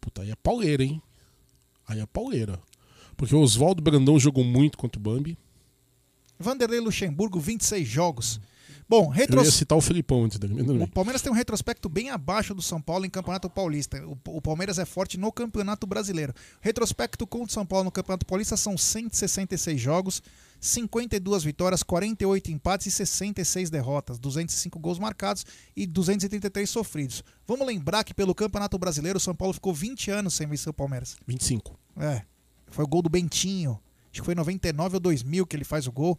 Puta, 0.00 0.22
aí 0.22 0.30
é 0.30 0.36
pauleira, 0.36 0.84
hein? 0.84 1.02
Aí 1.88 1.98
é 1.98 2.06
pauleira. 2.06 2.60
Porque 3.16 3.34
o 3.34 3.40
Oswaldo 3.40 3.82
Brandão 3.82 4.16
jogou 4.16 4.44
muito 4.44 4.78
contra 4.78 4.96
o 4.96 5.02
Bambi. 5.02 5.36
Vanderlei 6.38 6.80
Luxemburgo, 6.80 7.40
26 7.40 7.86
jogos. 7.86 8.40
Bom, 8.88 9.04
Eu 9.04 9.10
retros... 9.10 9.44
ia 9.44 9.52
citar 9.52 9.76
o 9.76 9.82
Felipão 9.82 10.24
antes 10.24 10.38
dele. 10.38 10.82
O. 10.82 10.88
Palmeiras 10.88 11.20
tem 11.20 11.30
um 11.30 11.34
retrospecto 11.34 11.90
bem 11.90 12.08
abaixo 12.08 12.54
do 12.54 12.62
São 12.62 12.80
Paulo 12.80 13.04
em 13.04 13.10
Campeonato 13.10 13.50
Paulista. 13.50 14.02
O, 14.06 14.18
o 14.36 14.40
Palmeiras 14.40 14.78
é 14.78 14.86
forte 14.86 15.18
no 15.18 15.30
Campeonato 15.30 15.86
Brasileiro. 15.86 16.32
Retrospecto 16.62 17.26
contra 17.26 17.48
o 17.48 17.52
São 17.52 17.66
Paulo 17.66 17.84
no 17.84 17.92
Campeonato 17.92 18.24
Paulista 18.24 18.56
são 18.56 18.78
166 18.78 19.78
jogos, 19.78 20.22
52 20.58 21.44
vitórias, 21.44 21.82
48 21.82 22.50
empates 22.50 22.86
e 22.86 22.90
66 22.90 23.68
derrotas, 23.68 24.18
205 24.18 24.78
gols 24.78 24.98
marcados 24.98 25.44
e 25.76 25.86
233 25.86 26.68
sofridos. 26.68 27.22
Vamos 27.46 27.66
lembrar 27.66 28.04
que 28.04 28.14
pelo 28.14 28.34
Campeonato 28.34 28.78
Brasileiro 28.78 29.18
o 29.18 29.20
São 29.20 29.34
Paulo 29.34 29.52
ficou 29.52 29.74
20 29.74 30.10
anos 30.10 30.32
sem 30.32 30.46
vencer 30.46 30.70
o 30.70 30.74
Palmeiras. 30.74 31.14
25. 31.26 31.78
É. 31.98 32.22
Foi 32.68 32.86
o 32.86 32.88
gol 32.88 33.02
do 33.02 33.10
Bentinho. 33.10 33.78
Acho 34.18 34.22
que 34.22 34.26
foi 34.26 34.34
em 34.34 34.36
99 34.36 34.96
ou 34.96 35.00
2000 35.00 35.46
que 35.46 35.56
ele 35.56 35.64
faz 35.64 35.86
o 35.86 35.92
gol. 35.92 36.18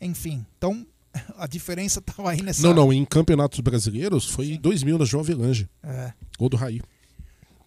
Enfim, 0.00 0.46
então 0.56 0.86
a 1.36 1.46
diferença 1.46 1.98
estava 1.98 2.30
aí 2.30 2.42
nessa. 2.42 2.62
Não, 2.62 2.72
não, 2.72 2.92
em 2.92 3.04
campeonatos 3.04 3.58
brasileiros 3.60 4.26
foi 4.26 4.56
2000 4.56 4.98
na 4.98 5.04
João 5.04 5.22
Avelange. 5.22 5.68
É. 5.82 6.12
Gol 6.38 6.48
do 6.48 6.56
Raí. 6.56 6.80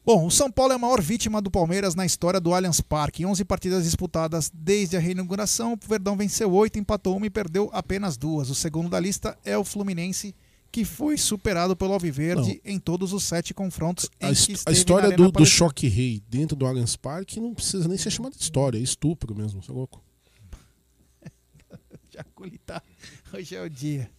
Bom, 0.05 0.25
o 0.25 0.31
São 0.31 0.51
Paulo 0.51 0.73
é 0.73 0.75
a 0.75 0.79
maior 0.79 1.01
vítima 1.01 1.41
do 1.41 1.49
Palmeiras 1.49 1.95
na 1.95 2.05
história 2.05 2.39
do 2.39 2.53
Allianz 2.53 2.81
Parque. 2.81 3.23
Em 3.23 3.25
11 3.25 3.45
partidas 3.45 3.83
disputadas 3.85 4.51
desde 4.53 4.97
a 4.97 4.99
reinauguração, 4.99 5.73
o 5.73 5.79
Verdão 5.87 6.17
venceu 6.17 6.51
8, 6.51 6.79
empatou 6.79 7.15
uma 7.15 7.25
e 7.25 7.29
perdeu 7.29 7.69
apenas 7.73 8.17
duas. 8.17 8.49
O 8.49 8.55
segundo 8.55 8.89
da 8.89 8.99
lista 8.99 9.37
é 9.45 9.57
o 9.57 9.63
Fluminense, 9.63 10.35
que 10.73 10.83
foi 10.83 11.19
superado 11.19 11.75
pelo 11.75 11.93
Alviverde 11.93 12.59
em 12.65 12.79
todos 12.79 13.13
os 13.13 13.23
sete 13.23 13.53
confrontos 13.53 14.09
em 14.19 14.25
A, 14.25 14.29
a 14.29 14.71
história 14.71 15.15
do, 15.15 15.31
do 15.31 15.45
choque 15.45 15.87
rei 15.87 16.19
dentro 16.27 16.57
do 16.57 16.65
Allianz 16.65 16.95
Parque 16.95 17.39
não 17.39 17.53
precisa 17.53 17.87
nem 17.87 17.95
ser 17.95 18.09
chamada 18.09 18.35
de 18.35 18.41
história, 18.41 18.79
é 18.79 18.81
estupro 18.81 19.35
mesmo, 19.35 19.61
você 19.61 19.69
é 19.69 19.73
louco. 19.73 20.03
Jaculi 22.11 22.57
tá. 22.57 22.81
Hoje 23.31 23.55
é 23.55 23.61
o 23.61 23.69
dia. 23.69 24.09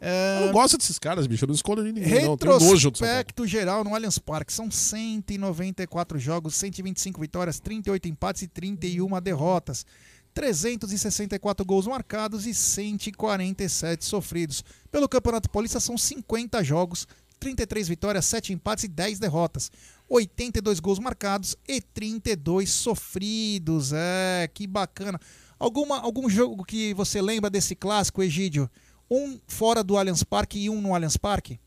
Eu 0.00 0.46
não 0.46 0.52
gosto 0.52 0.76
desses 0.76 0.98
caras, 0.98 1.28
bicho, 1.28 1.44
eu 1.44 1.46
não 1.46 1.54
escondo 1.54 1.84
ninguém, 1.84 2.02
não. 2.24 2.32
Retrospecto 2.32 3.46
geral 3.46 3.84
no 3.84 3.94
Allianz 3.94 4.18
Parque. 4.18 4.52
São 4.52 4.68
194 4.68 6.18
jogos, 6.18 6.56
125 6.56 7.20
vitórias, 7.20 7.60
38 7.60 8.08
empates 8.08 8.42
e 8.42 8.48
31 8.48 9.20
derrotas. 9.22 9.86
364 10.34 11.64
gols 11.64 11.86
marcados 11.86 12.46
e 12.46 12.52
147 12.52 14.04
sofridos. 14.04 14.64
Pelo 14.90 15.08
Campeonato 15.08 15.48
Paulista 15.48 15.78
são 15.78 15.96
50 15.96 16.62
jogos, 16.64 17.06
33 17.38 17.88
vitórias, 17.88 18.24
7 18.26 18.52
empates 18.52 18.84
e 18.84 18.88
10 18.88 19.20
derrotas. 19.20 19.70
82 20.08 20.80
gols 20.80 20.98
marcados 20.98 21.56
e 21.66 21.80
32 21.80 22.70
sofridos. 22.70 23.92
É, 23.92 24.48
que 24.52 24.66
bacana. 24.66 25.20
Alguma, 25.58 26.00
algum 26.00 26.28
jogo 26.28 26.64
que 26.64 26.92
você 26.94 27.22
lembra 27.22 27.48
desse 27.48 27.74
clássico, 27.74 28.22
Egídio? 28.22 28.68
Um 29.10 29.38
fora 29.46 29.84
do 29.84 29.96
Allianz 29.96 30.22
Parque 30.24 30.58
e 30.58 30.68
um 30.68 30.80
no 30.80 30.94
Allianz 30.94 31.16
Parque? 31.16 31.60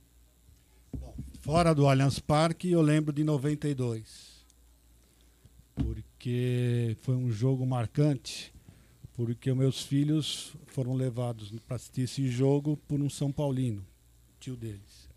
Fora 1.39 1.73
do 1.73 1.87
Allianz 1.87 2.19
Parque, 2.19 2.71
eu 2.71 2.81
lembro 2.81 3.13
de 3.13 3.23
92. 3.23 4.45
Porque 5.73 6.97
foi 7.01 7.15
um 7.15 7.31
jogo 7.31 7.65
marcante. 7.65 8.53
Porque 9.17 9.51
meus 9.51 9.81
filhos 9.81 10.53
foram 10.67 10.93
levados 10.93 11.51
para 11.67 11.75
assistir 11.75 12.01
esse 12.01 12.29
jogo 12.29 12.77
por 12.87 13.01
um 13.01 13.09
São 13.09 13.31
Paulino, 13.31 13.83
tio 14.39 14.55
deles. 14.55 15.07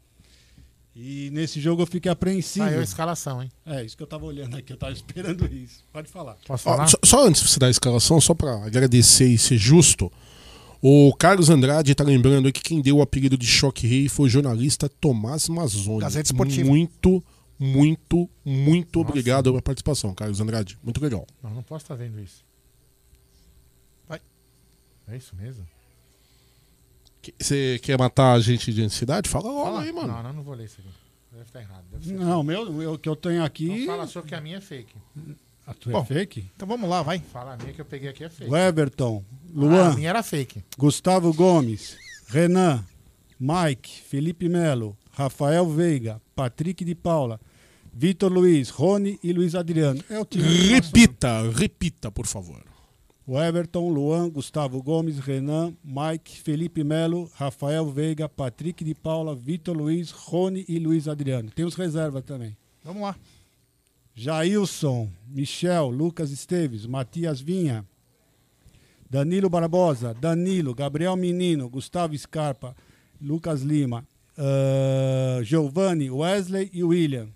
E 0.96 1.28
nesse 1.34 1.60
jogo 1.60 1.82
eu 1.82 1.86
fiquei 1.86 2.10
apreensivo. 2.10 2.64
Saiu 2.64 2.80
a 2.80 2.82
escalação, 2.82 3.42
hein? 3.42 3.52
É, 3.64 3.84
isso 3.84 3.94
que 3.94 4.02
eu 4.02 4.06
tava 4.06 4.24
olhando 4.24 4.56
aqui, 4.56 4.72
eu 4.72 4.76
tava 4.78 4.92
esperando 4.92 5.46
isso. 5.54 5.84
Pode 5.92 6.08
falar. 6.08 6.38
Ó, 6.48 6.56
só, 6.56 6.98
só 7.04 7.26
antes 7.26 7.42
de 7.42 7.48
você 7.48 7.60
dar 7.60 7.66
a 7.66 7.70
escalação, 7.70 8.18
só 8.22 8.32
pra 8.32 8.64
agradecer 8.64 9.28
e 9.28 9.36
ser 9.36 9.58
justo, 9.58 10.10
o 10.80 11.14
Carlos 11.14 11.50
Andrade 11.50 11.94
tá 11.94 12.02
lembrando 12.02 12.46
aí 12.46 12.52
que 12.52 12.62
quem 12.62 12.80
deu 12.80 12.96
o 12.96 13.02
apelido 13.02 13.36
de 13.36 13.46
Choque 13.46 13.86
Rei 13.86 14.08
foi 14.08 14.26
o 14.26 14.30
jornalista 14.30 14.88
Tomás 14.88 15.46
Mazzoni. 15.46 16.00
Gazeta 16.00 16.32
Esportiva. 16.32 16.66
Muito, 16.66 17.22
muito, 17.58 18.30
muito 18.42 18.98
obrigado 18.98 19.50
pela 19.50 19.60
participação, 19.60 20.14
Carlos 20.14 20.40
Andrade. 20.40 20.78
Muito 20.82 21.02
legal. 21.02 21.26
Não, 21.42 21.50
não 21.50 21.62
posso 21.62 21.84
estar 21.84 21.96
vendo 21.96 22.18
isso. 22.18 22.48
É 25.10 25.16
isso 25.16 25.34
mesmo? 25.36 25.66
Você 27.38 27.78
quer 27.82 27.98
matar 27.98 28.32
a 28.32 28.40
gente 28.40 28.72
de 28.72 28.82
ansiedade? 28.82 29.28
Fala 29.28 29.50
logo 29.50 29.64
Fala. 29.64 29.82
aí, 29.82 29.92
mano. 29.92 30.08
Não, 30.08 30.22
não, 30.22 30.32
não 30.34 30.42
vou 30.42 30.54
ler 30.54 30.64
isso 30.64 30.80
aqui. 30.80 30.88
Deve 31.32 31.44
estar 31.44 31.60
errado. 31.60 31.84
Deve 31.92 32.04
ser 32.06 32.12
Não, 32.14 32.42
meu, 32.42 32.92
o 32.94 32.98
que 32.98 33.08
eu 33.08 33.14
tenho 33.16 33.44
aqui. 33.44 33.80
Não 33.80 33.86
fala 33.86 34.06
só 34.06 34.22
que 34.22 34.34
a 34.34 34.40
minha 34.40 34.56
é 34.56 34.60
fake. 34.60 34.94
A 35.66 35.74
tua 35.74 35.92
Bom, 35.92 36.00
é 36.00 36.04
fake? 36.06 36.50
Então 36.56 36.66
vamos 36.66 36.88
lá, 36.88 37.02
vai. 37.02 37.20
Fala 37.20 37.54
a 37.54 37.56
minha 37.56 37.72
que 37.72 37.80
eu 37.80 37.84
peguei 37.84 38.08
aqui 38.08 38.24
é 38.24 38.28
fake. 38.30 38.50
O 38.50 38.56
Everton, 38.56 39.22
Ah, 39.30 39.36
Luan, 39.54 39.92
a 39.92 39.94
minha 39.94 40.08
era 40.08 40.22
fake. 40.22 40.64
Gustavo 40.78 41.32
Gomes, 41.34 41.96
Renan, 42.28 42.84
Mike, 43.38 44.02
Felipe 44.02 44.48
Melo, 44.48 44.96
Rafael 45.12 45.68
Veiga, 45.68 46.20
Patrick 46.34 46.84
de 46.84 46.94
Paula, 46.94 47.38
Vitor 47.92 48.32
Luiz, 48.32 48.70
Rony 48.70 49.18
e 49.22 49.32
Luiz 49.32 49.54
Adriano. 49.54 50.02
É 50.08 50.18
o 50.18 50.24
time. 50.24 50.42
Repita, 50.44 51.48
repita, 51.52 52.10
por 52.10 52.26
favor. 52.26 52.62
O 53.32 53.40
Everton, 53.40 53.88
Luan, 53.90 54.28
Gustavo 54.28 54.82
Gomes, 54.82 55.20
Renan, 55.20 55.72
Mike, 55.84 56.40
Felipe 56.40 56.82
Melo, 56.82 57.30
Rafael 57.36 57.86
Veiga, 57.86 58.28
Patrick 58.28 58.82
de 58.82 58.92
Paula, 58.92 59.36
Vitor 59.36 59.76
Luiz, 59.76 60.10
Rony 60.10 60.64
e 60.68 60.80
Luiz 60.80 61.06
Adriano. 61.06 61.48
Tem 61.48 61.64
os 61.64 61.76
reservas 61.76 62.24
também. 62.24 62.56
Vamos 62.82 63.02
lá. 63.02 63.14
Jailson, 64.16 65.08
Michel, 65.28 65.90
Lucas 65.90 66.32
Esteves, 66.32 66.86
Matias 66.86 67.40
Vinha, 67.40 67.84
Danilo 69.08 69.48
Barbosa, 69.48 70.12
Danilo, 70.12 70.74
Gabriel 70.74 71.14
Menino, 71.14 71.68
Gustavo 71.68 72.18
Scarpa, 72.18 72.74
Lucas 73.22 73.62
Lima, 73.62 74.04
ah, 74.36 75.40
Giovanni, 75.44 76.10
Wesley 76.10 76.68
e 76.72 76.82
William. 76.82 77.28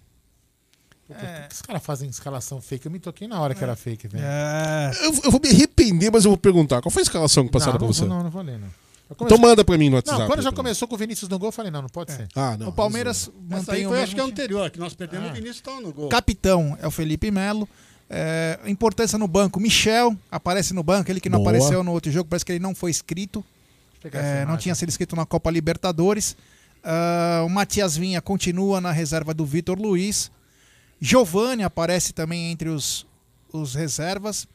Puta, 1.07 1.21
por 1.21 1.49
que 1.49 1.55
os 1.55 1.63
caras 1.63 1.83
fazem 1.83 2.09
escalação 2.09 2.61
fake? 2.63 2.87
Eu 2.87 2.93
me 2.93 2.99
toquei 2.99 3.29
na 3.29 3.41
hora 3.41 3.55
que 3.55 3.63
era 3.63 3.77
fake, 3.77 4.09
velho. 4.09 4.25
É. 4.25 4.91
Eu, 5.03 5.15
eu 5.25 5.31
vou 5.31 5.41
me 5.43 5.51
arrepender, 5.51 6.11
mas 6.11 6.25
eu 6.25 6.31
vou 6.31 6.39
perguntar. 6.39 6.81
Qual 6.81 6.91
foi 6.91 7.03
a 7.03 7.05
escalação 7.05 7.45
que 7.45 7.53
passaram 7.53 7.73
não, 7.75 7.79
pra 7.79 7.87
não, 7.89 7.93
você? 7.95 8.05
Não, 8.07 8.23
não 8.23 8.31
vou 8.31 8.43
ler, 8.43 8.59
não. 8.59 8.69
Eu 9.11 9.17
Então 9.21 9.37
manda 9.37 9.63
pra 9.63 9.77
mim 9.77 9.87
no 9.87 9.91
Não, 9.91 9.97
WhatsApp. 9.99 10.27
quando 10.27 10.41
já 10.43 10.49
então. 10.49 10.65
começou 10.65 10.89
com 10.89 10.95
o 10.95 10.99
Vinícius 10.99 11.29
no 11.29 11.39
gol, 11.39 11.49
eu 11.49 11.53
falei, 11.53 11.71
não, 11.71 11.83
não 11.83 11.91
pode 11.91 12.11
ser. 12.11 12.27
Ah, 12.35 12.57
não. 12.57 12.69
o 12.69 12.73
Palmeiras 12.73 13.31
mantém 13.51 13.75
aí 13.75 13.87
o 13.87 13.91
foi, 13.91 14.03
acho 14.03 14.15
que 14.15 14.21
time. 14.21 14.33
anterior, 14.33 14.71
que 14.71 14.79
nós 14.79 14.95
perdemos 14.95 15.29
Ah. 15.29 15.31
o 15.31 15.35
Vinícius 15.35 15.57
estava 15.59 15.81
no 15.81 15.93
gol. 15.93 16.09
Capitão 16.09 16.77
é 16.81 16.87
o 16.87 16.91
Felipe 16.91 17.31
Melo. 17.31 17.69
É, 18.09 18.59
importância 18.67 19.19
no 19.19 19.29
banco, 19.29 19.61
Michel 19.61 20.17
aparece 20.31 20.73
no 20.73 20.83
banco, 20.83 21.11
ele 21.11 21.21
que 21.21 21.29
não 21.29 21.39
Boa. 21.41 21.51
apareceu 21.51 21.83
no 21.85 21.93
outro 21.93 22.11
jogo, 22.11 22.29
parece 22.31 22.45
que 22.45 22.53
ele 22.53 22.59
não 22.61 22.75
foi 22.75 22.91
essa 22.91 23.03
É, 24.13 24.45
não 24.47 24.57
tinha 24.57 24.75
sido 24.75 24.89
inscrito 24.89 25.15
na 25.17 25.27
Copa 25.27 25.51
Libertadores. 25.51 26.37
Ah, 26.83 27.43
o 27.45 27.49
Matias 27.49 27.97
Vinha 27.97 28.21
continua 28.23 28.81
na 28.81 28.91
reserva 28.93 29.33
do 29.35 29.45
Vitor 29.45 29.79
Luiz. 29.79 30.31
Giovani 31.05 31.63
aparece 31.63 32.15
também 32.15 32.51
entre 32.51 32.71
os, 32.71 33.07
os 33.53 33.75
reservas. 33.75 34.49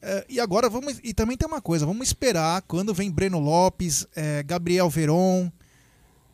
É, 0.00 0.24
e 0.26 0.40
agora 0.40 0.70
vamos. 0.70 0.98
E 1.04 1.12
também 1.12 1.36
tem 1.36 1.46
uma 1.46 1.60
coisa, 1.60 1.84
vamos 1.84 2.06
esperar 2.06 2.62
quando 2.62 2.94
vem 2.94 3.10
Breno 3.10 3.38
Lopes, 3.38 4.06
é, 4.16 4.42
Gabriel 4.42 4.88
Veron. 4.88 5.52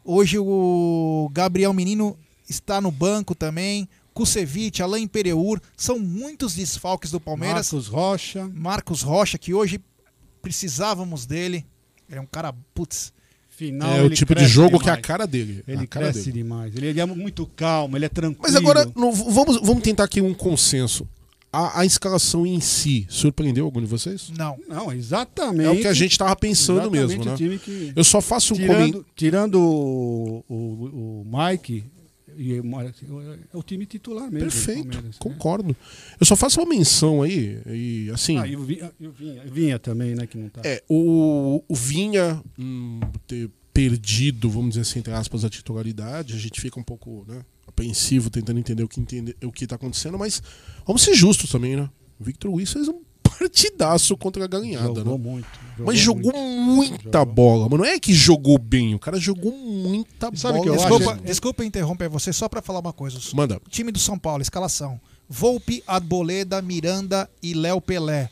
Hoje 0.04 0.38
o 0.38 1.28
Gabriel 1.32 1.72
Menino 1.72 2.16
está 2.48 2.80
no 2.80 2.92
banco 2.92 3.34
também. 3.34 3.88
Kusevich, 4.14 4.80
Alain 4.80 5.08
Pereur, 5.08 5.60
são 5.76 5.98
muitos 5.98 6.54
desfalques 6.54 7.10
do 7.10 7.18
Palmeiras. 7.18 7.72
Marcos 7.72 7.88
Rocha. 7.88 8.48
Marcos 8.54 9.02
Rocha, 9.02 9.38
que 9.38 9.52
hoje 9.52 9.80
precisávamos 10.40 11.26
dele. 11.26 11.66
Ele 12.08 12.18
é 12.18 12.22
um 12.22 12.26
cara, 12.26 12.52
putz. 12.72 13.12
Final, 13.58 13.90
é 13.90 14.02
o 14.02 14.06
ele 14.06 14.14
tipo 14.14 14.34
de 14.36 14.46
jogo 14.46 14.78
que 14.78 14.88
é 14.88 14.92
a 14.92 14.94
demais. 14.94 15.06
cara 15.06 15.26
dele. 15.26 15.64
Ele 15.66 15.82
a 15.82 15.86
cara 15.88 16.06
cresce 16.12 16.26
dele. 16.30 16.44
demais. 16.44 16.76
Ele 16.76 17.00
é 17.00 17.04
muito 17.04 17.44
calmo, 17.56 17.96
ele 17.96 18.04
é 18.04 18.08
tranquilo. 18.08 18.40
Mas 18.42 18.54
agora, 18.54 18.84
no- 18.94 19.10
vamos, 19.10 19.60
vamos 19.60 19.82
tentar 19.82 20.04
aqui 20.04 20.20
um 20.20 20.32
consenso. 20.32 21.08
A, 21.52 21.80
a 21.80 21.84
escalação 21.86 22.46
em 22.46 22.60
si 22.60 23.04
surpreendeu 23.08 23.64
algum 23.64 23.80
de 23.80 23.86
vocês? 23.86 24.30
Não. 24.38 24.56
Não, 24.68 24.92
exatamente. 24.92 25.66
É 25.66 25.70
o 25.70 25.80
que 25.80 25.88
a 25.88 25.92
gente 25.92 26.16
tava 26.16 26.36
pensando 26.36 26.88
mesmo, 26.88 27.24
né? 27.24 27.34
que- 27.36 27.92
Eu 27.96 28.04
só 28.04 28.20
faço 28.20 28.54
um 28.54 28.56
tirando, 28.58 28.76
comentário. 28.76 29.06
tirando 29.16 29.54
o, 29.60 30.44
o, 30.48 31.24
o 31.24 31.26
Mike, 31.26 31.84
e 32.38 32.54
é 32.54 33.56
o 33.56 33.62
time 33.62 33.84
titular 33.84 34.30
mesmo. 34.30 34.48
Perfeito, 34.48 35.02
né? 35.02 35.10
concordo. 35.18 35.76
Eu 36.20 36.24
só 36.24 36.36
faço 36.36 36.60
uma 36.60 36.68
menção 36.68 37.20
aí, 37.20 37.60
e 37.66 38.10
assim. 38.12 38.38
Ah, 38.38 38.46
e 38.46 38.56
o 38.56 38.62
Vinha, 38.64 38.92
e 39.00 39.06
o 39.08 39.12
Vinha, 39.12 39.44
Vinha 39.44 39.78
também, 39.78 40.14
né, 40.14 40.24
que 40.24 40.38
não 40.38 40.48
tá. 40.48 40.60
É, 40.64 40.82
o, 40.88 41.64
o 41.68 41.74
Vinha 41.74 42.40
hum, 42.56 43.00
ter 43.26 43.50
perdido, 43.74 44.48
vamos 44.48 44.70
dizer 44.70 44.82
assim, 44.82 45.00
entre 45.00 45.12
aspas, 45.12 45.44
a 45.44 45.50
titularidade, 45.50 46.34
a 46.34 46.38
gente 46.38 46.60
fica 46.60 46.78
um 46.78 46.82
pouco 46.82 47.24
né, 47.28 47.44
apreensivo 47.66 48.30
tentando 48.30 48.58
entender 48.58 48.82
o 48.82 48.88
que, 48.88 49.00
entender, 49.00 49.36
o 49.42 49.52
que 49.52 49.66
tá 49.66 49.74
acontecendo, 49.74 50.16
mas 50.16 50.42
vamos 50.86 51.02
ser 51.02 51.14
justos 51.14 51.50
também, 51.50 51.76
né? 51.76 51.90
O 52.18 52.24
Victor 52.24 52.50
Luiz 52.50 52.72
fez 52.72 52.88
um 52.88 53.00
partidaço 53.30 54.16
contra 54.16 54.44
a 54.44 54.46
galinhada, 54.46 54.86
Jogou 55.00 55.18
né? 55.18 55.24
muito, 55.30 55.48
jogou 55.76 55.86
mas 55.86 55.98
jogou 55.98 56.32
muita 56.38 57.24
bola, 57.24 57.68
mas 57.68 57.78
não 57.78 57.84
é 57.86 57.98
que 57.98 58.12
jogou 58.12 58.58
bem, 58.58 58.94
o 58.94 58.98
cara 58.98 59.18
jogou 59.18 59.52
muita 59.52 60.30
Sabe 60.34 60.58
bola. 60.58 60.62
que 60.62 60.68
eu 60.68 60.76
desculpa, 60.76 61.20
desculpa 61.24 61.64
interromper 61.64 62.08
você 62.08 62.32
só 62.32 62.48
pra 62.48 62.62
falar 62.62 62.80
uma 62.80 62.92
coisa. 62.92 63.18
Manda. 63.34 63.60
O 63.66 63.70
time 63.70 63.90
do 63.92 63.98
São 63.98 64.18
Paulo, 64.18 64.42
escalação. 64.42 65.00
Volpe, 65.28 65.82
Arboleda, 65.86 66.62
Miranda 66.62 67.28
e 67.42 67.52
Léo 67.54 67.80
Pelé. 67.80 68.30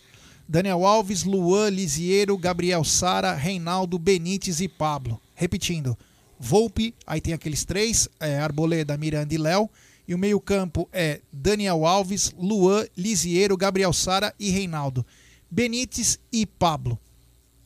Daniel 0.49 0.87
Alves, 0.87 1.25
Luan, 1.25 1.69
Lisiero, 1.71 2.39
Gabriel 2.39 2.85
Sara, 2.85 3.35
Reinaldo, 3.35 3.99
Benítez 3.99 4.61
e 4.61 4.69
Pablo. 4.69 5.21
Repetindo. 5.35 5.97
Volpe, 6.39 6.95
aí 7.07 7.21
tem 7.21 7.35
aqueles 7.35 7.65
três, 7.65 8.09
é, 8.21 8.39
Arboleda, 8.39 8.97
Miranda 8.97 9.35
e 9.35 9.39
Léo. 9.39 9.69
E 10.09 10.15
o 10.15 10.19
meio-campo 10.19 10.89
é 10.93 11.21
Daniel 11.33 11.85
Alves, 11.85 12.33
Luan, 12.39 12.87
Lisiero, 12.97 13.57
Gabriel 13.57 13.93
Sara 13.93 14.33
e 14.39 14.51
Reinaldo. 14.51 15.05
Benítez 15.51 16.19
e 16.33 16.47
Pablo. 16.47 16.99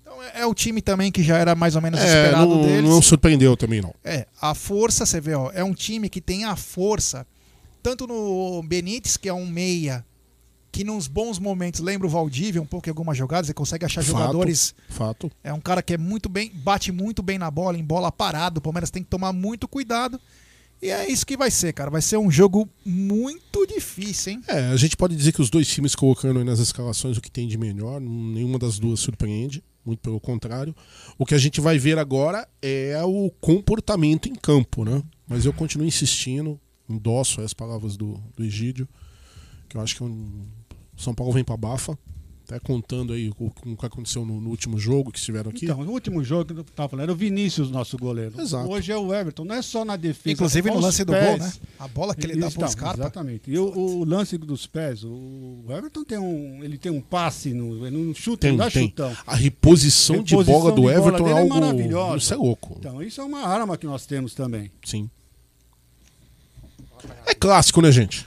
Então 0.00 0.22
é, 0.22 0.40
é 0.40 0.46
o 0.46 0.54
time 0.54 0.80
também 0.80 1.12
que 1.12 1.22
já 1.22 1.36
era 1.36 1.54
mais 1.54 1.76
ou 1.76 1.82
menos 1.82 2.00
É, 2.00 2.04
esperado 2.04 2.48
não, 2.48 2.62
deles. 2.62 2.90
não 2.90 3.02
surpreendeu 3.02 3.56
também, 3.56 3.80
não. 3.80 3.94
É, 4.04 4.26
a 4.40 4.54
força, 4.54 5.04
você 5.04 5.20
vê, 5.20 5.34
ó, 5.34 5.50
é 5.52 5.62
um 5.62 5.74
time 5.74 6.08
que 6.08 6.20
tem 6.20 6.44
a 6.44 6.56
força, 6.56 7.26
tanto 7.82 8.06
no 8.06 8.62
Benítez, 8.62 9.16
que 9.16 9.28
é 9.28 9.34
um 9.34 9.46
meia, 9.46 10.04
que 10.72 10.84
nos 10.84 11.08
bons 11.08 11.38
momentos 11.38 11.80
lembra 11.80 12.06
o 12.06 12.10
Valdívia 12.10 12.62
um 12.62 12.66
pouco 12.66 12.88
em 12.88 12.90
algumas 12.90 13.18
jogadas, 13.18 13.46
você 13.48 13.54
consegue 13.54 13.84
achar 13.84 14.02
Fato, 14.02 14.12
jogadores. 14.12 14.74
Fato. 14.88 15.30
É 15.42 15.52
um 15.52 15.60
cara 15.60 15.82
que 15.82 15.94
é 15.94 15.98
muito 15.98 16.28
bem, 16.28 16.50
bate 16.54 16.92
muito 16.92 17.22
bem 17.22 17.38
na 17.38 17.50
bola, 17.50 17.76
em 17.76 17.84
bola 17.84 18.10
parada. 18.12 18.58
O 18.58 18.62
Palmeiras 18.62 18.90
tem 18.90 19.02
que 19.02 19.08
tomar 19.10 19.32
muito 19.32 19.66
cuidado. 19.66 20.20
E 20.82 20.88
é 20.90 21.10
isso 21.10 21.26
que 21.26 21.36
vai 21.36 21.50
ser, 21.50 21.72
cara. 21.74 21.90
Vai 21.90 22.00
ser 22.00 22.16
um 22.16 22.30
jogo 22.30 22.68
muito 22.84 23.66
difícil, 23.66 24.32
hein? 24.32 24.42
É, 24.48 24.68
a 24.68 24.76
gente 24.76 24.96
pode 24.96 25.14
dizer 25.14 25.32
que 25.32 25.42
os 25.42 25.50
dois 25.50 25.68
times 25.68 25.94
colocando 25.94 26.42
nas 26.42 26.58
escalações 26.58 27.16
o 27.16 27.20
que 27.20 27.30
tem 27.30 27.46
de 27.46 27.58
melhor, 27.58 28.00
nenhuma 28.00 28.58
das 28.58 28.78
duas 28.78 29.00
surpreende, 29.00 29.62
muito 29.84 30.00
pelo 30.00 30.18
contrário. 30.18 30.74
O 31.18 31.26
que 31.26 31.34
a 31.34 31.38
gente 31.38 31.60
vai 31.60 31.78
ver 31.78 31.98
agora 31.98 32.48
é 32.62 32.98
o 33.04 33.30
comportamento 33.40 34.26
em 34.28 34.34
campo, 34.34 34.84
né? 34.84 35.02
Mas 35.28 35.44
eu 35.44 35.52
continuo 35.52 35.86
insistindo, 35.86 36.58
endosso 36.88 37.42
as 37.42 37.52
palavras 37.52 37.96
do, 37.96 38.18
do 38.34 38.42
Egídio, 38.42 38.88
que 39.68 39.76
eu 39.76 39.80
acho 39.82 39.96
que 39.96 40.02
um, 40.02 40.42
São 40.96 41.14
Paulo 41.14 41.32
vem 41.32 41.44
pra 41.44 41.56
bafa, 41.56 41.98
até 42.50 42.58
contando 42.58 43.12
aí 43.12 43.30
o, 43.38 43.46
o 43.64 43.76
que 43.76 43.86
aconteceu 43.86 44.26
no, 44.26 44.40
no 44.40 44.50
último 44.50 44.76
jogo 44.78 45.12
que 45.12 45.18
estiveram 45.18 45.50
aqui. 45.50 45.66
Então, 45.66 45.84
no 45.84 45.92
último 45.92 46.22
jogo 46.24 46.52
que 46.52 46.60
eu 46.60 46.64
tava 46.64 46.88
falando, 46.88 47.04
era 47.04 47.12
o 47.12 47.14
Vinícius, 47.16 47.70
nosso 47.70 47.96
goleiro. 47.96 48.40
Exato. 48.40 48.68
Hoje 48.68 48.90
é 48.90 48.96
o 48.96 49.14
Everton, 49.14 49.44
não 49.44 49.54
é 49.54 49.62
só 49.62 49.84
na 49.84 49.94
defesa. 49.96 50.32
Inclusive 50.32 50.68
com 50.68 50.74
no 50.74 50.80
lance 50.80 51.04
do 51.04 51.12
pés. 51.12 51.28
gol, 51.28 51.38
né? 51.46 51.52
A 51.78 51.86
bola 51.88 52.14
que 52.14 52.26
ele 52.26 52.34
dá 52.36 52.48
pro 52.48 52.56
Então, 52.58 52.68
Scarpa. 52.68 53.00
Exatamente. 53.02 53.42
E 53.50 53.56
o, 53.56 53.66
o 53.78 54.04
lance 54.04 54.36
dos 54.36 54.66
pés, 54.66 55.04
o 55.04 55.64
Everton 55.68 56.02
tem 56.04 56.18
um, 56.18 56.64
ele 56.64 56.76
tem 56.76 56.90
um 56.90 57.00
passe, 57.00 57.54
no, 57.54 57.86
ele 57.86 57.96
não 57.96 58.12
chuta, 58.14 58.40
Tem, 58.42 58.50
não 58.50 58.58
dá 58.58 58.70
tem. 58.70 58.88
chutão. 58.88 59.16
A 59.26 59.36
reposição 59.36 60.22
de 60.22 60.30
Reposição 60.32 60.60
bola 60.60 60.72
do 60.74 60.82
de 60.82 60.88
Everton 60.88 61.24
dele 61.24 61.36
é 61.36 61.40
algo- 61.40 61.54
maravilhosa. 61.54 62.16
isso 62.18 62.34
é 62.34 62.36
louco. 62.36 62.76
Então, 62.80 63.00
isso 63.02 63.20
é 63.20 63.24
uma 63.24 63.46
arma 63.46 63.76
que 63.78 63.86
nós 63.86 64.06
temos 64.06 64.34
também. 64.34 64.70
Sim. 64.84 65.08
É 67.26 67.34
clássico, 67.34 67.80
né, 67.80 67.90
gente? 67.92 68.26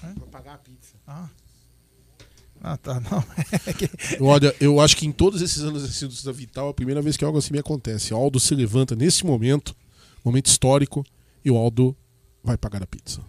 Ah, 2.63 2.77
tá. 2.77 2.99
Não. 3.01 3.23
É 3.67 4.23
Olha, 4.23 4.55
eu 4.59 4.79
acho 4.79 4.95
que 4.95 5.05
em 5.05 5.11
todos 5.11 5.41
esses 5.41 5.61
anos 5.63 5.83
assim, 5.83 6.07
da 6.25 6.31
Vital, 6.31 6.67
é 6.67 6.71
a 6.71 6.73
primeira 6.73 7.01
vez 7.01 7.17
que 7.17 7.25
algo 7.25 7.37
assim 7.37 7.51
me 7.51 7.59
acontece. 7.59 8.13
O 8.13 8.17
Aldo 8.17 8.39
se 8.39 8.55
levanta 8.55 8.95
nesse 8.95 9.25
momento, 9.25 9.75
momento 10.23 10.47
histórico, 10.47 11.05
e 11.43 11.51
o 11.51 11.57
Aldo 11.57 11.95
vai 12.41 12.57
pagar 12.57 12.81
a 12.81 12.87
pizza. 12.87 13.21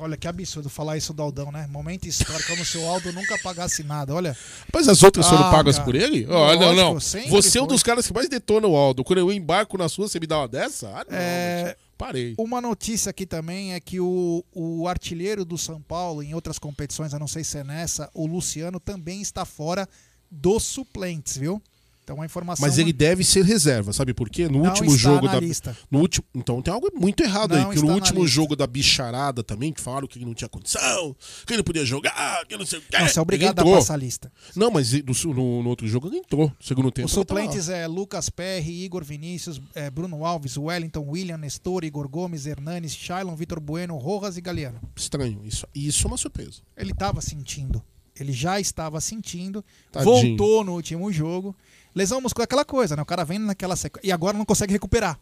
Olha 0.00 0.16
que 0.16 0.28
absurdo 0.28 0.68
falar 0.68 0.96
isso 0.96 1.12
do 1.12 1.20
Aldão, 1.22 1.50
né? 1.50 1.66
Momento 1.68 2.06
histórico, 2.06 2.48
como 2.50 2.64
se 2.64 2.78
o 2.78 2.86
Aldo 2.86 3.12
nunca 3.12 3.36
pagasse 3.38 3.82
nada, 3.82 4.14
olha. 4.14 4.36
Mas 4.72 4.86
as 4.88 5.02
outras 5.02 5.26
foram 5.28 5.44
Ah, 5.46 5.50
pagas 5.50 5.76
cara. 5.76 5.84
por 5.84 5.94
ele? 5.96 6.24
Ó, 6.28 6.54
não, 6.56 6.74
não. 6.74 6.94
Você 7.00 7.58
é 7.58 7.62
um 7.62 7.66
dos 7.66 7.82
caras 7.82 8.06
que 8.06 8.12
mais 8.12 8.28
detona 8.28 8.66
o 8.68 8.76
Aldo. 8.76 9.02
Quando 9.02 9.18
eu 9.18 9.32
embarco 9.32 9.76
na 9.76 9.88
sua, 9.88 10.08
você 10.08 10.20
me 10.20 10.26
dá 10.26 10.38
uma 10.38 10.48
dessa? 10.48 10.88
Ah, 10.88 11.04
não. 11.10 11.18
É, 11.18 11.64
gente. 11.66 11.87
Parei. 11.98 12.36
Uma 12.38 12.60
notícia 12.60 13.10
aqui 13.10 13.26
também 13.26 13.74
é 13.74 13.80
que 13.80 13.98
o, 13.98 14.44
o 14.54 14.86
artilheiro 14.86 15.44
do 15.44 15.58
São 15.58 15.82
Paulo, 15.82 16.22
em 16.22 16.32
outras 16.32 16.56
competições, 16.56 17.12
eu 17.12 17.18
não 17.18 17.26
sei 17.26 17.42
se 17.42 17.58
é 17.58 17.64
nessa, 17.64 18.08
o 18.14 18.24
Luciano 18.24 18.78
também 18.78 19.20
está 19.20 19.44
fora 19.44 19.86
dos 20.30 20.62
suplentes, 20.62 21.36
viu? 21.36 21.60
Então 22.08 22.22
a 22.22 22.24
informação. 22.24 22.66
Mas 22.66 22.78
ele 22.78 22.90
deve 22.90 23.22
ser 23.22 23.44
reserva, 23.44 23.92
sabe 23.92 24.14
por 24.14 24.30
quê? 24.30 24.48
No 24.48 24.62
Não 24.62 24.70
último 24.70 24.96
jogo 24.96 25.28
da. 25.28 25.38
lista. 25.38 25.76
No 25.90 25.98
último, 25.98 26.24
então 26.34 26.62
tem 26.62 26.72
algo 26.72 26.88
muito 26.94 27.22
errado 27.22 27.50
Não 27.50 27.58
aí, 27.58 27.64
porque 27.66 27.80
no 27.86 27.92
último 27.92 28.26
jogo 28.26 28.56
da 28.56 28.66
bicharada 28.66 29.42
também, 29.44 29.74
que 29.74 29.80
falaram 29.80 30.08
que 30.08 30.16
ele 30.16 30.24
não 30.24 30.32
tinha 30.32 30.48
condição, 30.48 31.14
que 31.46 31.52
ele 31.52 31.58
não 31.58 31.64
podia 31.64 31.84
jogar, 31.84 32.46
que 32.46 32.56
não 32.56 32.64
sei 32.64 32.78
o 32.78 32.82
quê. 32.82 32.98
Você 32.98 33.18
é 33.18 33.22
obrigado 33.22 33.58
a 33.60 33.64
passar 33.64 33.92
a 33.92 33.96
lista. 33.98 34.32
Não, 34.56 34.70
mas 34.70 34.90
no, 34.92 35.34
no- 35.34 35.62
no 35.62 35.68
outro 35.68 35.86
jogo 35.86 36.08
ele 36.08 36.16
entrou. 36.16 36.50
Segundo 36.60 36.90
tempo. 36.90 37.04
Os 37.06 37.12
suplentes 37.12 37.68
é 37.68 37.86
Lucas 37.86 38.30
Perry, 38.30 38.84
Igor 38.84 39.04
Vinícius, 39.04 39.60
é, 39.74 39.90
Bruno 39.90 40.24
Alves, 40.24 40.56
Wellington, 40.56 41.04
William, 41.06 41.36
Nestor, 41.36 41.84
Igor 41.84 42.08
Gomes, 42.08 42.46
Hernanes, 42.46 42.94
Shailon, 42.94 43.36
Vitor 43.36 43.60
Bueno, 43.60 43.98
Rojas 43.98 44.38
e 44.38 44.40
Galeano. 44.40 44.80
Estranho. 44.96 45.42
Isso, 45.44 45.66
isso 45.74 46.06
é 46.06 46.08
uma 46.08 46.16
surpresa. 46.16 46.62
Ele 46.74 46.92
estava 46.92 47.20
sentindo. 47.20 47.82
Ele 48.18 48.32
já 48.32 48.58
estava 48.58 49.00
sentindo. 49.00 49.64
Tadinho. 49.92 50.12
Voltou 50.12 50.64
no 50.64 50.72
último 50.72 51.12
jogo. 51.12 51.54
Lesão 51.98 52.20
muscular 52.20 52.44
é 52.44 52.46
aquela 52.46 52.64
coisa, 52.64 52.94
né? 52.94 53.02
O 53.02 53.04
cara 53.04 53.24
vem 53.24 53.40
naquela 53.40 53.74
sequência. 53.74 54.08
E 54.08 54.12
agora 54.12 54.38
não 54.38 54.44
consegue 54.44 54.72
recuperar. 54.72 55.18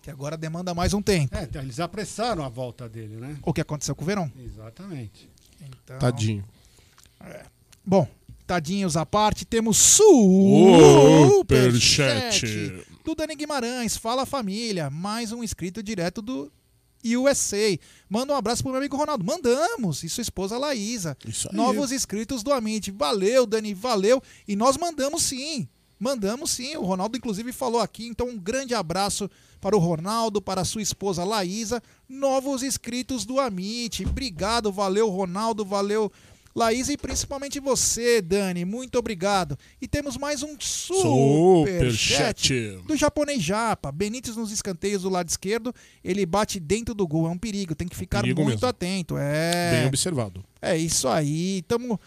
Que 0.00 0.10
agora 0.10 0.34
demanda 0.34 0.72
mais 0.72 0.94
um 0.94 1.02
tempo. 1.02 1.36
É, 1.36 1.42
então, 1.42 1.60
eles 1.60 1.78
apressaram 1.78 2.42
a 2.42 2.48
volta 2.48 2.88
dele, 2.88 3.16
né? 3.16 3.36
O 3.42 3.52
que 3.52 3.60
aconteceu 3.60 3.94
com 3.94 4.02
o 4.02 4.06
Verão. 4.06 4.32
Exatamente. 4.42 5.28
Então, 5.60 5.98
Tadinho. 5.98 6.42
Bom, 7.84 8.08
tadinhos 8.46 8.96
à 8.96 9.04
parte, 9.04 9.44
temos 9.44 9.76
Superchat. 9.76 11.26
superchat 12.32 12.86
do 13.04 13.14
Dani 13.14 13.36
Guimarães. 13.36 13.94
Fala 13.98 14.24
família, 14.24 14.88
mais 14.88 15.32
um 15.32 15.44
inscrito 15.44 15.82
direto 15.82 16.22
do 16.22 16.50
USA. 17.04 17.78
Manda 18.08 18.32
um 18.32 18.36
abraço 18.36 18.62
pro 18.62 18.72
meu 18.72 18.80
amigo 18.80 18.96
Ronaldo. 18.96 19.22
Mandamos. 19.22 20.02
E 20.02 20.08
sua 20.08 20.22
esposa 20.22 20.56
Laísa. 20.56 21.14
Isso 21.26 21.46
aí. 21.50 21.54
Novos 21.54 21.92
inscritos 21.92 22.42
do 22.42 22.54
Amit. 22.54 22.90
Valeu, 22.90 23.44
Dani, 23.44 23.74
valeu. 23.74 24.22
E 24.48 24.56
nós 24.56 24.78
mandamos 24.78 25.24
sim. 25.24 25.68
Mandamos 26.00 26.50
sim. 26.50 26.74
O 26.76 26.82
Ronaldo, 26.82 27.18
inclusive, 27.18 27.52
falou 27.52 27.80
aqui. 27.80 28.06
Então, 28.06 28.28
um 28.30 28.38
grande 28.38 28.74
abraço 28.74 29.30
para 29.60 29.76
o 29.76 29.78
Ronaldo, 29.78 30.40
para 30.40 30.62
a 30.62 30.64
sua 30.64 30.80
esposa 30.80 31.22
Laísa. 31.22 31.82
Novos 32.08 32.62
inscritos 32.62 33.26
do 33.26 33.38
Amit. 33.38 34.06
Obrigado, 34.06 34.72
valeu, 34.72 35.10
Ronaldo, 35.10 35.62
valeu. 35.64 36.10
Laísa 36.56 36.92
e 36.92 36.96
principalmente 36.96 37.60
você, 37.60 38.20
Dani, 38.20 38.64
muito 38.64 38.98
obrigado. 38.98 39.56
E 39.80 39.86
temos 39.86 40.16
mais 40.16 40.42
um 40.42 40.56
super 40.58 41.92
Superchat. 41.92 42.78
do 42.86 42.96
japonês 42.96 43.40
Japa. 43.40 43.92
Benítez 43.92 44.36
nos 44.36 44.50
escanteios 44.50 45.02
do 45.02 45.08
lado 45.08 45.28
esquerdo, 45.28 45.72
ele 46.02 46.26
bate 46.26 46.58
dentro 46.58 46.92
do 46.92 47.06
gol. 47.06 47.26
É 47.26 47.30
um 47.30 47.38
perigo, 47.38 47.74
tem 47.74 47.86
que 47.86 47.94
ficar 47.94 48.22
Perigo 48.22 48.42
muito 48.42 48.56
mesmo. 48.56 48.68
atento. 48.68 49.16
É. 49.16 49.76
Bem 49.78 49.86
observado. 49.86 50.42
É 50.60 50.76
isso 50.76 51.06
aí. 51.06 51.62
Tamo. 51.68 52.00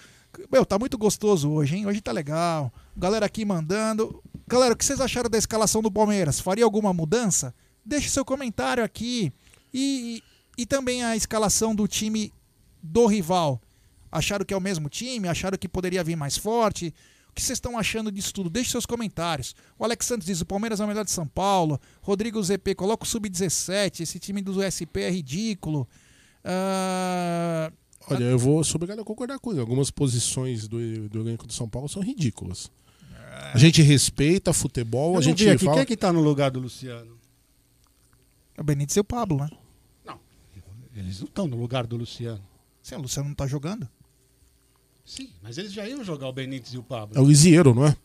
Meu, 0.52 0.66
tá 0.66 0.80
muito 0.80 0.98
gostoso 0.98 1.50
hoje, 1.52 1.76
hein? 1.76 1.86
Hoje 1.86 2.02
tá 2.02 2.12
legal. 2.12 2.74
Galera 2.96 3.26
aqui 3.26 3.46
mandando. 3.46 4.22
Galera, 4.48 4.74
o 4.74 4.78
que 4.78 4.84
vocês 4.84 5.00
acharam 5.00 5.30
da 5.30 5.38
escalação 5.38 5.82
do 5.82 5.92
Palmeiras? 5.92 6.40
Faria 6.40 6.64
alguma 6.64 6.94
mudança? 6.94 7.54
Deixe 7.86 8.10
seu 8.10 8.26
comentário 8.26 8.84
aqui. 8.84 9.32
E, 9.74 10.24
e, 10.58 10.66
também 10.66 11.04
a 11.04 11.16
escalação 11.16 11.76
do 11.76 11.88
time 11.88 12.34
do 12.82 13.06
rival. 13.06 13.62
Acharam 14.12 14.46
que 14.46 14.54
é 14.54 14.58
o 14.58 14.62
mesmo 14.62 14.90
time? 14.90 15.28
Acharam 15.28 15.58
que 15.58 15.68
poderia 15.68 16.04
vir 16.04 16.16
mais 16.16 16.38
forte? 16.38 16.94
O 17.30 17.34
que 17.34 17.42
vocês 17.42 17.58
estão 17.58 17.78
achando 17.78 18.12
disso 18.12 18.34
tudo? 18.34 18.50
Deixe 18.50 18.70
seus 18.70 18.86
comentários. 18.86 19.56
O 19.78 19.84
Alex 19.84 20.06
Santos 20.06 20.28
diz: 20.28 20.42
o 20.42 20.46
Palmeiras 20.46 20.80
é 20.80 20.86
o 20.86 20.88
melhor 20.88 21.04
de 21.04 21.12
São 21.12 21.28
Paulo. 21.28 21.80
Rodrigo 22.02 22.42
ZP, 22.42 22.76
coloca 22.76 23.04
o 23.04 23.08
Sub-17. 23.08 24.02
Esse 24.02 24.20
time 24.20 24.42
do 24.42 24.62
SP 24.62 25.02
é 25.02 25.10
ridículo. 25.10 25.88
Ah, 26.44 27.72
Olha, 28.10 28.24
eu 28.26 28.38
vou 28.40 28.64
sou 28.64 28.76
obrigado 28.78 29.00
a 29.00 29.04
concordar 29.06 29.40
com 29.40 29.52
ele. 29.52 29.60
Algumas 29.60 29.90
posições 29.92 30.68
do, 30.68 30.78
do 31.10 31.20
elenco 31.22 31.48
do 31.48 31.54
São 31.54 31.68
Paulo 31.70 31.88
são 31.88 32.02
ridículas. 32.02 32.70
A 33.54 33.58
gente 33.58 33.82
respeita 33.82 34.54
futebol, 34.54 35.12
Eu 35.12 35.14
a 35.14 35.16
não 35.16 35.22
gente 35.22 35.50
aqui. 35.50 35.66
fala. 35.66 35.78
Quem 35.78 35.82
é 35.84 35.86
que 35.86 35.98
tá 35.98 36.12
no 36.14 36.22
lugar 36.22 36.52
do 36.52 36.60
Luciano? 36.60 37.18
É 38.56 38.62
o 38.62 38.64
Benítez 38.64 38.96
e 38.96 39.00
o 39.00 39.04
Pablo, 39.04 39.38
né? 39.38 39.50
Eles 40.96 41.20
não 41.20 41.26
estão 41.28 41.48
no 41.48 41.58
lugar 41.58 41.88
do 41.88 41.98
Luciano. 41.98 42.42
Sim, 42.82 42.96
o 42.96 43.02
Luciano 43.02 43.28
não 43.30 43.36
tá 43.36 43.48
jogando. 43.48 43.90
Sim, 45.04 45.30
mas 45.42 45.58
eles 45.58 45.74
já 45.74 45.88
iam 45.90 46.04
jogar 46.04 46.28
o 46.28 46.34
Benítez 46.34 46.74
e 46.74 46.78
o 46.78 46.84
Pablo. 46.84 47.18
É 47.18 47.20
o 47.22 47.26
Lisieiro, 47.28 47.74
não 47.74 47.86
é? 47.88 47.98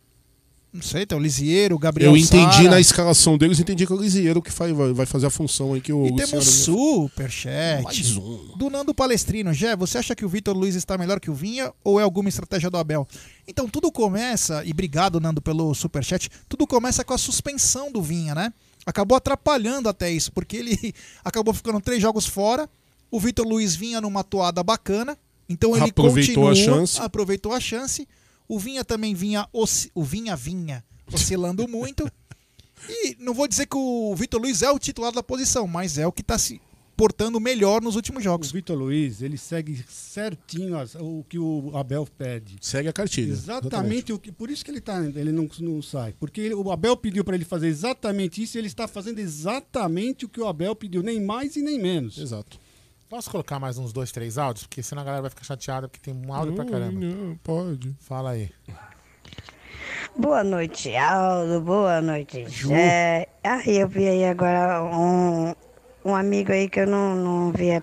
Não 0.73 0.83
sei, 0.83 1.07
tem 1.07 1.17
o 1.17 1.21
Lisieiro, 1.21 1.75
o 1.77 1.79
Gabriel 1.79 2.13
Eu 2.13 2.17
entendi 2.17 2.57
Sara. 2.57 2.71
na 2.71 2.79
escalação 2.81 3.39
deles, 3.39 3.59
entendi 3.59 3.87
que 3.87 3.93
é 3.93 3.97
o 3.97 4.01
Lisieiro 4.01 4.43
que 4.43 4.51
vai, 4.53 4.73
vai 4.73 5.07
fazer 5.07 5.27
a 5.27 5.31
função 5.31 5.73
aí 5.73 5.81
que 5.81 5.93
o 5.93 6.07
E 6.07 6.15
temos 6.15 6.45
superchat. 6.45 7.83
Mais 7.83 8.17
um. 8.17 8.53
Do 8.57 8.69
Nando 8.69 8.95
Palestrino. 8.95 9.53
Jé, 9.55 9.75
você 9.75 9.99
acha 9.99 10.15
que 10.15 10.25
o 10.25 10.29
Vitor 10.29 10.57
Luiz 10.57 10.75
está 10.75 10.99
melhor 10.99 11.21
que 11.21 11.31
o 11.31 11.35
Vinha 11.35 11.73
ou 11.83 11.99
é 11.99 12.03
alguma 12.03 12.29
estratégia 12.29 12.69
do 12.71 12.77
Abel? 12.77 13.09
Então 13.47 13.67
tudo 13.69 13.91
começa, 13.91 14.63
e 14.65 14.71
obrigado, 14.73 15.19
Nando, 15.21 15.41
pelo 15.41 15.75
superchat, 15.75 16.29
tudo 16.49 16.67
começa 16.67 17.03
com 17.03 17.15
a 17.15 17.19
suspensão 17.19 17.91
do 17.91 18.03
Vinha, 18.03 18.35
né? 18.35 18.53
Acabou 18.85 19.17
atrapalhando 19.17 19.89
até 19.89 20.11
isso, 20.11 20.31
porque 20.33 20.57
ele 20.59 20.95
acabou 21.25 21.53
ficando 21.55 21.81
três 21.81 22.01
jogos 22.01 22.27
fora. 22.27 22.69
O 23.11 23.19
Vitor 23.19 23.47
Luiz 23.47 23.75
vinha 23.75 24.01
numa 24.03 24.23
toada 24.23 24.63
bacana, 24.63 25.17
então 25.49 25.75
ele 25.75 25.89
Aproveitou 25.91 26.45
a 26.47 26.51
continua, 26.51 26.77
chance. 26.77 27.01
aproveitou 27.01 27.53
a 27.55 27.61
chance. 27.61 28.07
O 28.49 28.59
Vinha 28.59 28.85
também 28.85 29.15
vinha, 29.15 29.47
osci- 29.53 29.91
o 29.95 30.03
Vinha 30.03 30.35
vinha 30.35 30.83
oscilando 31.13 31.69
muito. 31.69 32.11
E 32.89 33.17
não 33.19 33.35
vou 33.35 33.47
dizer 33.49 33.67
que 33.67 33.77
o 33.77 34.15
Vitor 34.17 34.41
Luiz 34.41 34.63
é 34.63 34.71
o 34.71 34.79
titular 34.79 35.13
da 35.13 35.23
posição, 35.23 35.67
mas 35.67 35.99
é 35.99 36.07
o 36.07 36.13
que 36.13 36.23
está 36.23 36.39
se 36.39 36.61
portando 36.97 37.39
melhor 37.39 37.81
nos 37.83 37.95
últimos 37.97 38.25
jogos. 38.25 38.51
O 38.51 38.53
Vitor 38.55 38.77
Luiz, 38.77 39.21
ele 39.23 39.37
segue 39.37 39.85
certinho 39.89 40.77
as- 40.79 40.95
o 40.97 41.25
que 41.29 41.39
o 41.39 41.71
Abel 41.77 42.07
pede. 42.17 42.57
Segue 42.61 42.89
a 42.89 42.93
cartilha. 42.93 43.31
Exatamente 43.33 44.13
o 44.13 44.19
que. 44.19 44.33
Por 44.33 44.51
isso 44.51 44.65
que 44.65 44.71
ele, 44.71 44.81
tá, 44.81 45.05
ele 45.05 45.31
não, 45.31 45.49
não 45.61 45.83
sai. 45.83 46.15
Porque 46.19 46.41
ele- 46.41 46.55
o 46.55 46.71
Abel 46.73 46.97
pediu 46.97 47.25
para 47.25 47.35
ele 47.37 47.45
fazer 47.45 47.69
exatamente 47.69 48.43
isso 48.43 48.57
e 48.57 48.59
ele 48.61 48.67
está 48.69 48.89
fazendo 48.89 49.19
exatamente 49.19 50.25
o 50.25 50.29
que 50.29 50.41
o 50.41 50.47
Abel 50.49 50.75
pediu, 50.75 51.03
nem 51.03 51.21
mais 51.21 51.55
e 51.57 51.63
nem 51.63 51.79
menos. 51.81 52.17
Exato. 52.19 52.59
Posso 53.09 53.31
colocar 53.31 53.59
mais 53.59 53.79
uns 53.79 53.91
dois, 53.91 54.13
três 54.13 54.37
áudios? 54.37 54.67
Porque 54.67 54.83
senão 54.83 55.01
a 55.01 55.05
galera 55.05 55.23
vai 55.23 55.31
ficar 55.31 55.45
chateada, 55.45 55.89
porque 55.89 56.11
tem 56.11 56.15
um 56.15 56.31
áudio 56.33 56.55
pra 56.55 56.65
Não, 56.65 56.71
caramba. 56.71 57.01
não, 57.01 57.37
pode. 57.43 57.97
Fala 58.01 58.33
aí. 58.33 58.51
Boa 60.15 60.45
noite, 60.45 60.95
Aldo. 60.95 61.61
Boa 61.63 62.03
noite, 62.03 62.47
Ju. 62.51 62.69
Jé. 62.69 63.27
Ah, 63.43 63.63
eu 63.67 63.89
vi 63.89 64.07
aí 64.07 64.25
agora 64.27 64.83
um, 64.85 65.55
um 66.05 66.15
amigo 66.15 66.53
aí 66.53 66.69
que 66.69 66.81
eu 66.81 66.87
não, 66.87 67.17
não 67.17 67.53
via 67.53 67.83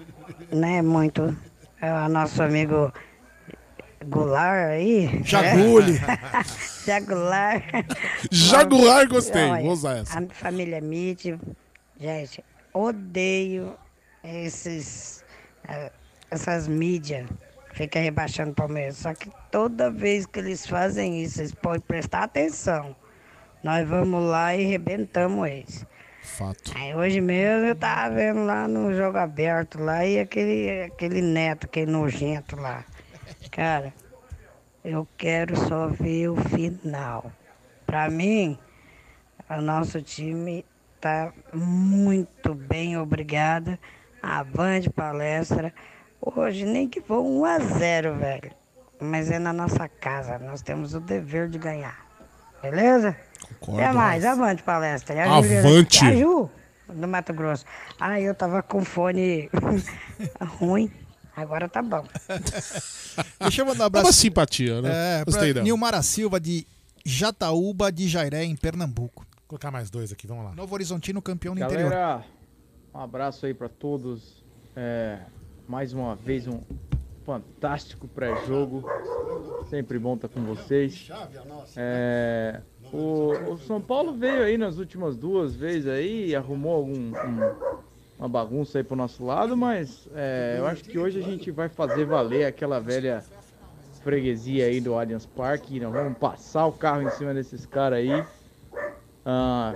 né, 0.52 0.84
muito. 0.84 1.36
É 1.82 1.92
o 1.92 2.08
nosso 2.08 2.44
amigo 2.44 2.94
Goulart 4.06 4.70
aí. 4.74 5.24
Jaguli. 5.24 6.00
Jagular. 6.86 7.64
Jagular, 8.32 9.08
gostei. 9.08 9.50
Olha, 9.50 9.64
Vou 9.64 9.72
usar 9.72 9.98
essa. 9.98 10.20
A 10.20 10.28
família 10.28 10.80
Mitch, 10.82 11.26
gente, 12.00 12.44
odeio 12.72 13.76
esses, 14.26 15.24
eh, 15.68 15.92
essas 16.32 16.68
mídias 16.68 17.28
ficam 17.74 18.02
rebaixando 18.02 18.52
o 18.52 18.56
Palmeiras. 18.56 18.98
Só 18.98 19.14
que 19.14 19.30
toda 19.52 19.92
vez 19.92 20.26
que 20.26 20.40
eles 20.40 20.66
fazem 20.66 21.22
isso, 21.22 21.42
eles 21.42 21.54
podem 21.54 21.82
prestar 21.82 22.24
atenção. 22.24 22.96
Nós 23.64 23.88
vamos 23.88 24.24
lá 24.24 24.56
e 24.56 24.64
rebentamos 24.64 25.48
eles. 25.48 25.86
Fato. 26.24 26.74
Aí 26.76 26.96
hoje 26.96 27.22
mesmo 27.22 27.68
eu 27.68 27.76
tava 27.76 28.16
vendo 28.16 28.44
lá 28.46 28.68
no 28.68 28.94
jogo 28.94 29.18
aberto 29.18 29.80
lá 29.80 30.06
e 30.06 30.20
aquele, 30.20 30.84
aquele 30.84 31.22
neto, 31.22 31.66
aquele 31.66 31.92
nojento 31.92 32.56
lá. 32.56 32.84
Cara, 33.52 33.94
eu 34.84 35.08
quero 35.18 35.56
só 35.56 35.88
ver 35.88 36.30
o 36.30 36.36
final. 36.36 37.32
Pra 37.86 38.10
mim, 38.10 38.58
o 39.50 39.62
nosso 39.62 40.02
time 40.02 40.66
tá 41.00 41.32
muito 41.54 42.54
bem, 42.54 42.98
obrigada. 42.98 43.80
Avante 44.26 44.90
palestra. 44.90 45.74
Hoje 46.20 46.66
nem 46.66 46.88
que 46.90 47.00
for 47.02 47.22
1 47.22 47.46
a 47.46 47.60
0, 47.60 48.16
velho. 48.16 48.52
Mas 49.00 49.30
é 49.30 49.38
na 49.38 49.54
nossa 49.54 49.88
casa, 49.88 50.40
nós 50.40 50.62
temos 50.62 50.94
o 50.96 51.00
dever 51.00 51.48
de 51.50 51.58
ganhar. 51.60 52.04
Beleza? 52.62 53.16
Concordo. 53.60 53.82
Até 53.84 53.94
mais, 53.94 54.26
avante 54.26 54.64
palestra. 54.64 55.24
A 55.24 55.38
Avante. 55.38 56.04
A 56.04 56.16
Ju, 56.16 56.50
do 56.92 57.08
Mato 57.08 57.34
Grosso. 57.34 57.66
Ah, 58.00 58.20
eu 58.20 58.34
tava 58.34 58.64
com 58.64 58.84
fone 58.84 59.50
ruim. 60.58 60.92
Agora 61.36 61.68
tá 61.70 61.82
bom. 61.84 62.04
Deixa 63.42 63.62
eu 63.62 63.66
mandar 63.66 63.84
um 63.84 63.84
É 63.84 63.88
abraço. 63.88 64.08
uma 64.08 64.14
simpatia, 64.14 64.82
né? 64.82 65.20
É, 65.22 65.26
Gostei 65.26 65.54
dela. 65.54 65.64
Nilmara 65.64 66.02
Silva 66.02 66.40
de 66.40 66.66
Jataúba 67.06 67.92
de 67.92 68.08
Jairé, 68.08 68.44
em 68.46 68.56
Pernambuco. 68.56 69.24
Vou 69.42 69.44
colocar 69.50 69.70
mais 69.70 69.90
dois 69.92 70.12
aqui, 70.12 70.26
vamos 70.26 70.46
lá. 70.46 70.56
Novo 70.56 70.74
Horizontino, 70.74 71.22
campeão 71.22 71.54
no 71.54 71.64
interior. 71.64 72.24
Um 72.96 73.00
abraço 73.02 73.46
aí 73.46 73.54
pra 73.54 73.68
todos. 73.68 74.42
É, 74.76 75.20
mais 75.68 75.92
uma 75.94 76.16
vez 76.16 76.48
um 76.48 76.60
fantástico 77.26 78.08
pré-jogo. 78.08 78.84
Sempre 79.70 80.00
bom 80.00 80.16
estar 80.16 80.30
com 80.30 80.42
vocês. 80.46 81.08
É, 81.76 82.62
o, 82.94 83.32
o 83.54 83.58
São 83.58 83.82
Paulo 83.82 84.14
veio 84.14 84.44
aí 84.44 84.58
nas 84.58 84.78
últimas 84.78 85.18
duas 85.18 85.56
vezes 85.56 85.88
aí 85.88 86.28
e 86.30 86.36
arrumou 86.36 86.74
algum, 86.76 86.94
um- 86.94 87.76
uma 88.18 88.30
bagunça 88.30 88.78
aí 88.78 88.84
pro 88.84 88.96
nosso 88.96 89.26
lado, 89.26 89.58
mas 89.58 90.08
é, 90.16 90.56
eu 90.58 90.66
acho 90.66 90.86
que 90.86 90.98
hoje 90.98 91.20
a 91.20 91.24
gente 91.24 91.52
vai 91.52 91.68
fazer 91.68 92.06
valer 92.06 92.46
aquela 92.46 92.80
velha 92.80 93.22
freguesia 94.04 94.68
aí 94.68 94.80
do 94.80 94.94
Allianz 94.98 95.26
Parque. 95.26 95.80
Nós 95.82 95.92
vamos 95.92 96.18
passar 96.18 96.66
o 96.66 96.72
carro 96.72 97.02
em 97.02 97.10
cima 97.10 97.34
desses 97.34 97.66
caras 97.66 98.00
aí. 98.00 98.24
Ah, 99.26 99.74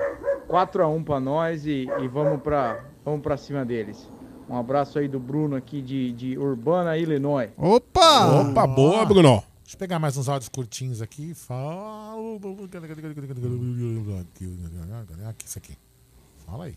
4x1 0.48 1.04
pra 1.04 1.20
nós 1.20 1.66
e, 1.66 1.90
e 2.02 2.08
vamos, 2.08 2.42
pra, 2.42 2.82
vamos 3.04 3.22
pra 3.22 3.38
cima 3.38 3.66
deles. 3.66 4.10
Um 4.50 4.58
abraço 4.58 4.98
aí 4.98 5.08
do 5.08 5.20
Bruno 5.20 5.56
aqui 5.56 5.82
de, 5.82 6.12
de 6.12 6.38
Urbana, 6.38 6.98
Illinois. 6.98 7.50
Opa! 7.58 8.42
Opa, 8.42 8.66
boa, 8.68 9.06
Bruno. 9.06 9.44
Deixa 9.64 9.76
eu 9.76 9.80
pegar 9.80 10.00
mais 10.00 10.18
uns 10.18 10.28
áudios 10.28 10.50
curtinhos 10.50 11.02
aqui. 11.02 11.36
Fala. 11.36 12.16
Isso 15.46 15.58
aqui. 15.60 15.78
Fala 16.46 16.66
aí. 16.66 16.76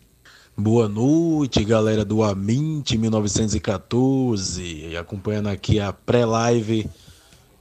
Boa 0.54 0.86
noite, 0.86 1.64
galera 1.64 2.04
do 2.04 2.22
Amint 2.22 2.92
1914. 2.92 4.62
E 4.62 4.96
acompanhando 4.96 5.48
aqui 5.48 5.80
a 5.80 5.94
pré-live 5.94 6.86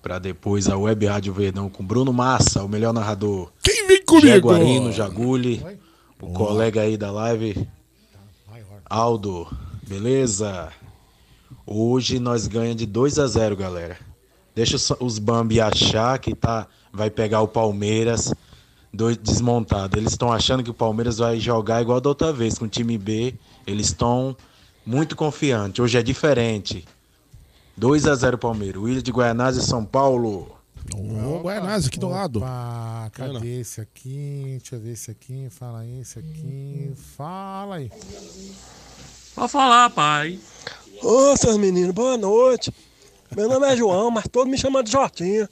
para 0.01 0.19
depois 0.19 0.67
a 0.67 0.77
Web 0.77 1.05
Rádio 1.05 1.31
Verdão 1.31 1.69
com 1.69 1.85
Bruno 1.85 2.11
Massa, 2.11 2.63
o 2.63 2.67
melhor 2.67 2.91
narrador. 2.91 3.51
Quem 3.63 3.87
vem 3.87 4.03
comigo? 4.03 4.27
Jaguarino, 4.27 4.91
Jaguli, 4.91 5.63
o 6.21 6.33
colega 6.33 6.81
aí 6.81 6.97
da 6.97 7.11
live, 7.11 7.67
Aldo, 8.91 9.47
beleza? 9.87 10.69
Hoje 11.65 12.19
nós 12.19 12.45
ganhamos 12.45 12.75
de 12.75 12.85
2 12.85 13.19
a 13.19 13.25
0, 13.25 13.55
galera. 13.55 13.97
Deixa 14.53 14.75
os, 14.99 15.17
Bambi 15.17 15.61
achar 15.61 16.19
que 16.19 16.35
tá, 16.35 16.67
vai 16.91 17.09
pegar 17.09 17.39
o 17.39 17.47
Palmeiras 17.47 18.33
desmontado. 19.23 19.97
Eles 19.97 20.11
estão 20.11 20.29
achando 20.29 20.61
que 20.61 20.69
o 20.69 20.73
Palmeiras 20.73 21.19
vai 21.19 21.39
jogar 21.39 21.81
igual 21.81 22.01
da 22.01 22.09
outra 22.09 22.33
vez 22.33 22.59
com 22.59 22.65
o 22.65 22.67
time 22.67 22.97
B. 22.97 23.33
Eles 23.65 23.85
estão 23.87 24.35
muito 24.85 25.15
confiantes. 25.15 25.79
Hoje 25.79 25.97
é 25.97 26.03
diferente. 26.03 26.83
2 27.77 28.05
a 28.07 28.13
0 28.13 28.37
Palmeiras. 28.37 28.81
William 28.81 29.01
de 29.01 29.11
Guaianazes, 29.11 29.63
São 29.63 29.85
Paulo. 29.85 30.53
Ô, 30.93 31.39
Guaianazes 31.43 31.87
aqui 31.87 31.97
do 31.97 32.09
lado. 32.09 32.39
Opa, 32.39 33.09
cadê 33.13 33.33
Bacana. 33.35 33.45
esse 33.51 33.79
aqui? 33.79 34.57
Deixa 34.59 34.75
eu 34.75 34.81
ver 34.81 34.91
esse 34.91 35.11
aqui. 35.11 35.47
Fala 35.49 35.79
aí, 35.79 36.01
esse 36.01 36.19
aqui. 36.19 36.91
Fala 37.15 37.75
aí. 37.75 37.89
Pode 39.35 39.51
falar, 39.51 39.89
pai. 39.89 40.39
Ô, 41.01 41.35
seus 41.37 41.57
meninos, 41.57 41.93
boa 41.93 42.17
noite. 42.17 42.73
Meu 43.35 43.47
nome 43.47 43.65
é 43.67 43.75
João, 43.75 44.11
mas 44.11 44.27
todos 44.27 44.49
me 44.51 44.57
chamam 44.57 44.83
de 44.83 44.91
Jotinha. 44.91 45.49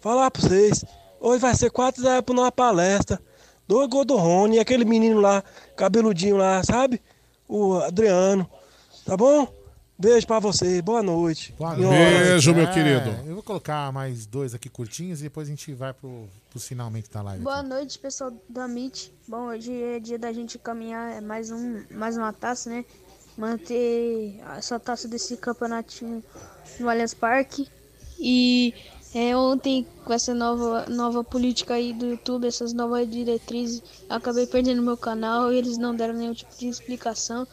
Falar 0.00 0.30
pra 0.30 0.40
vocês, 0.40 0.84
hoje 1.20 1.40
vai 1.40 1.54
ser 1.54 1.70
4x0 1.70 2.22
pro 2.22 2.34
nossa 2.34 2.52
palestra. 2.52 3.20
Dois 3.66 3.88
gols 3.88 4.06
do 4.06 4.16
Rony 4.16 4.56
e 4.56 4.60
aquele 4.60 4.84
menino 4.84 5.20
lá, 5.20 5.42
cabeludinho 5.76 6.36
lá, 6.36 6.62
sabe? 6.62 7.02
O 7.46 7.74
Adriano. 7.78 8.48
Tá 9.04 9.16
bom? 9.16 9.52
Beijo 9.98 10.26
pra 10.26 10.38
vocês, 10.38 10.80
boa 10.80 11.02
noite. 11.02 11.52
Boa 11.58 11.76
noite. 11.76 11.90
Beijo, 11.90 12.54
meu 12.54 12.66
É, 12.68 12.72
querido. 12.72 13.10
Eu 13.26 13.34
vou 13.34 13.42
colocar 13.42 13.92
mais 13.92 14.26
dois 14.26 14.54
aqui 14.54 14.68
curtinhos 14.68 15.20
e 15.20 15.24
depois 15.24 15.48
a 15.48 15.50
gente 15.50 15.74
vai 15.74 15.92
pro, 15.92 16.28
pro 16.48 16.60
finalmente 16.60 17.10
da 17.10 17.20
live. 17.20 17.42
Boa 17.42 17.64
noite, 17.64 17.98
pessoal 17.98 18.32
do 18.48 18.60
Amit. 18.60 19.12
Bom, 19.26 19.48
hoje 19.48 19.72
é 19.82 19.98
dia 19.98 20.18
da 20.18 20.32
gente 20.32 20.56
caminhar 20.56 21.16
é 21.16 21.20
mais, 21.20 21.50
um, 21.50 21.82
mais 21.90 22.16
uma 22.16 22.32
taça, 22.32 22.70
né? 22.70 22.84
Manter 23.38 24.40
essa 24.56 24.78
taça 24.78 25.06
desse 25.08 25.36
campeonatinho 25.36 26.22
no 26.80 26.90
Allianz 26.90 27.14
Parque. 27.14 27.68
E 28.18 28.74
é, 29.14 29.34
ontem, 29.36 29.86
com 30.04 30.12
essa 30.12 30.34
nova, 30.34 30.86
nova 30.86 31.24
política 31.24 31.74
aí 31.74 31.92
do 31.92 32.04
YouTube, 32.04 32.46
essas 32.46 32.72
novas 32.72 33.08
diretrizes, 33.08 33.82
acabei 34.08 34.46
perdendo 34.46 34.82
meu 34.82 34.96
canal 34.96 35.52
e 35.52 35.56
eles 35.56 35.78
não 35.78 35.94
deram 35.94 36.14
nenhum 36.14 36.34
tipo 36.34 36.54
de 36.58 36.68
explicação. 36.68 37.46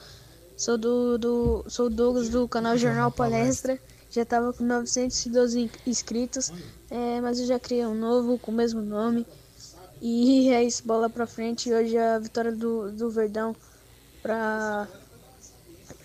Sou 0.58 0.78
do, 0.78 1.18
do 1.18 1.66
sou 1.68 1.86
o 1.88 1.90
Douglas 1.90 2.30
do 2.30 2.48
canal 2.48 2.78
Jornal 2.78 3.12
Palestra. 3.12 3.80
Já 4.10 4.26
tava 4.26 4.54
com 4.54 4.64
912 4.64 5.70
inscritos, 5.86 6.52
é, 6.90 7.20
mas 7.20 7.40
eu 7.40 7.46
já 7.46 7.60
criei 7.60 7.86
um 7.86 7.94
novo 7.94 8.40
com 8.40 8.52
o 8.52 8.56
mesmo 8.56 8.82
nome. 8.82 9.26
E 10.02 10.50
é 10.56 10.64
isso, 10.64 10.84
bola 10.86 11.10
pra 11.10 11.28
frente. 11.28 11.72
Hoje 11.72 11.96
é 11.96 12.16
a 12.16 12.20
vitória 12.20 12.52
do, 12.52 12.92
do 12.92 13.10
Verdão 13.10 13.56
pra, 14.22 14.88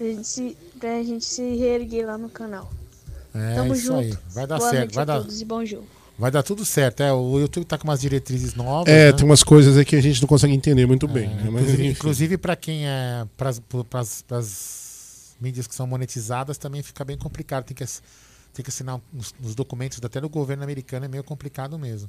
pra, 0.00 0.06
gente 0.06 0.26
se, 0.26 0.56
pra 0.78 1.02
gente 1.02 1.24
se 1.24 1.42
reerguer 1.56 2.06
lá 2.06 2.16
no 2.16 2.30
canal. 2.30 2.70
É 3.34 3.54
Tamo 3.54 3.74
isso 3.74 3.86
junto. 3.86 3.98
aí. 4.00 4.18
Vai 4.30 4.46
dar 4.46 4.58
Boa 4.58 4.70
certo. 4.70 4.94
Vai 4.94 5.06
dar, 5.06 5.18
todos 5.20 5.40
e 5.40 5.44
bom 5.44 5.64
jogo. 5.64 5.86
vai 6.18 6.30
dar 6.30 6.42
tudo 6.42 6.64
certo. 6.64 7.02
É, 7.02 7.12
o 7.12 7.38
YouTube 7.38 7.64
tá 7.64 7.76
com 7.78 7.84
umas 7.84 8.00
diretrizes 8.00 8.54
novas. 8.54 8.92
É, 8.92 9.06
né? 9.06 9.12
tem 9.12 9.24
umas 9.24 9.42
coisas 9.42 9.76
aí 9.76 9.84
que 9.84 9.94
a 9.94 10.00
gente 10.00 10.20
não 10.20 10.28
consegue 10.28 10.54
entender 10.54 10.86
muito 10.86 11.06
bem. 11.06 11.28
né? 11.28 11.48
Mas, 11.50 11.78
Inclusive, 11.78 12.38
para 12.38 12.56
quem 12.56 12.86
é 12.86 13.26
para 13.36 13.50
as 14.00 15.36
mídias 15.40 15.66
que 15.66 15.74
são 15.74 15.86
monetizadas 15.86 16.58
também 16.58 16.82
fica 16.82 17.04
bem 17.04 17.16
complicado. 17.16 17.64
Tem 17.64 17.74
que, 17.76 17.84
tem 18.54 18.64
que 18.64 18.70
assinar 18.70 18.98
nos, 19.12 19.34
nos 19.38 19.54
documentos 19.54 20.00
até 20.02 20.20
do 20.20 20.28
governo 20.28 20.64
americano 20.64 21.04
é 21.04 21.08
meio 21.08 21.22
complicado 21.22 21.78
mesmo. 21.78 22.08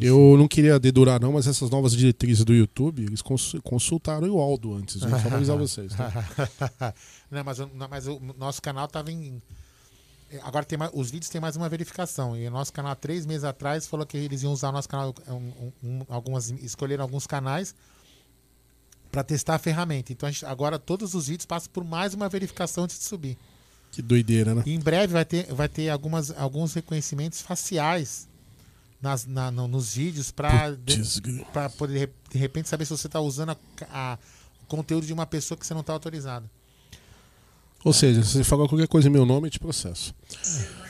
Eu 0.00 0.36
não 0.36 0.46
queria 0.46 0.78
dedurar, 0.78 1.20
não, 1.20 1.32
mas 1.32 1.46
essas 1.46 1.70
novas 1.70 1.92
diretrizes 1.92 2.44
do 2.44 2.52
YouTube, 2.54 3.04
eles 3.04 3.22
cons- 3.22 3.56
consultaram 3.64 4.28
o 4.28 4.38
Aldo 4.40 4.74
antes, 4.74 4.96
viu? 5.02 5.08
só 5.18 5.28
avisar 5.34 5.56
vocês. 5.56 5.92
Tá? 5.94 6.94
não, 7.30 7.42
mas, 7.44 7.58
o- 7.58 7.70
não, 7.74 7.88
mas 7.88 8.06
o 8.06 8.20
nosso 8.38 8.60
canal 8.60 8.86
tava 8.88 9.10
em. 9.10 9.40
Agora 10.42 10.62
tem 10.64 10.78
mais, 10.78 10.90
os 10.92 11.10
vídeos 11.10 11.30
têm 11.30 11.40
mais 11.40 11.56
uma 11.56 11.68
verificação. 11.70 12.36
E 12.36 12.46
o 12.46 12.50
nosso 12.50 12.70
canal, 12.72 12.94
três 12.94 13.24
meses 13.24 13.44
atrás, 13.44 13.86
falou 13.86 14.04
que 14.04 14.18
eles 14.18 14.42
iam 14.42 14.52
usar 14.52 14.68
o 14.68 14.72
nosso 14.72 14.88
canal. 14.88 15.14
um- 15.28 15.72
um- 15.82 16.02
algumas, 16.08 16.50
escolheram 16.50 17.02
alguns 17.02 17.26
canais 17.26 17.74
para 19.10 19.24
testar 19.24 19.54
a 19.54 19.58
ferramenta. 19.58 20.12
Então 20.12 20.28
a 20.28 20.32
gente- 20.32 20.44
agora 20.44 20.78
todos 20.78 21.14
os 21.14 21.28
vídeos 21.28 21.46
passam 21.46 21.70
por 21.72 21.82
mais 21.82 22.12
uma 22.12 22.28
verificação 22.28 22.84
antes 22.84 22.98
de 22.98 23.04
subir. 23.06 23.38
Que 23.90 24.02
doideira, 24.02 24.54
né? 24.54 24.62
E 24.66 24.74
em 24.74 24.78
breve 24.78 25.14
vai 25.14 25.24
ter, 25.24 25.46
vai 25.54 25.66
ter 25.66 25.88
algumas, 25.88 26.30
alguns 26.36 26.74
reconhecimentos 26.74 27.40
faciais 27.40 28.28
nas, 29.00 29.24
na- 29.26 29.50
no- 29.50 29.68
nos 29.68 29.94
vídeos 29.94 30.30
para 30.30 30.72
Putz, 30.72 31.20
poder 31.76 31.92
de 31.94 31.98
rep- 32.00 32.14
de 32.32 32.38
repente 32.38 32.68
saber 32.68 32.84
se 32.84 32.90
você 32.90 33.06
está 33.06 33.20
usando 33.20 33.50
a- 33.50 33.56
a- 33.92 34.18
o 34.62 34.66
conteúdo 34.66 35.06
de 35.06 35.12
uma 35.12 35.26
pessoa 35.26 35.56
que 35.58 35.66
você 35.66 35.72
não 35.74 35.80
está 35.82 35.92
autorizado. 35.92 36.48
Ou 37.84 37.92
seja, 37.92 38.24
se 38.24 38.32
você 38.32 38.44
falar 38.44 38.66
qualquer 38.68 38.88
coisa 38.88 39.06
em 39.08 39.10
meu 39.10 39.24
nome, 39.24 39.46
eu 39.46 39.50
te 39.52 39.60
processo. 39.60 40.12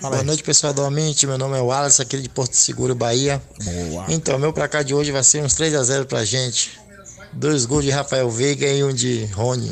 Boa 0.01 0.23
noite, 0.23 0.43
pessoal 0.43 0.73
do 0.73 0.83
Aminte. 0.85 1.27
Meu 1.27 1.37
nome 1.37 1.57
é 1.57 1.61
Wallace, 1.61 2.01
aqui 2.01 2.20
de 2.20 2.31
Porto 2.31 2.55
Seguro, 2.55 2.95
Bahia. 2.95 3.43
Boa. 3.62 4.07
Então, 4.09 4.39
meu 4.39 4.55
placar 4.55 4.83
de 4.83 4.95
hoje 4.95 5.12
vai 5.12 5.23
ser 5.23 5.45
uns 5.45 5.53
3 5.55 5.75
a 5.75 5.83
0 5.85 6.07
pra 6.07 6.25
gente. 6.25 6.81
Dois 7.35 7.67
gols 7.67 7.85
de 7.85 7.91
Rafael 7.91 8.31
Veiga 8.31 8.67
e 8.67 8.83
um 8.83 8.93
de 8.93 9.27
Rony. 9.27 9.70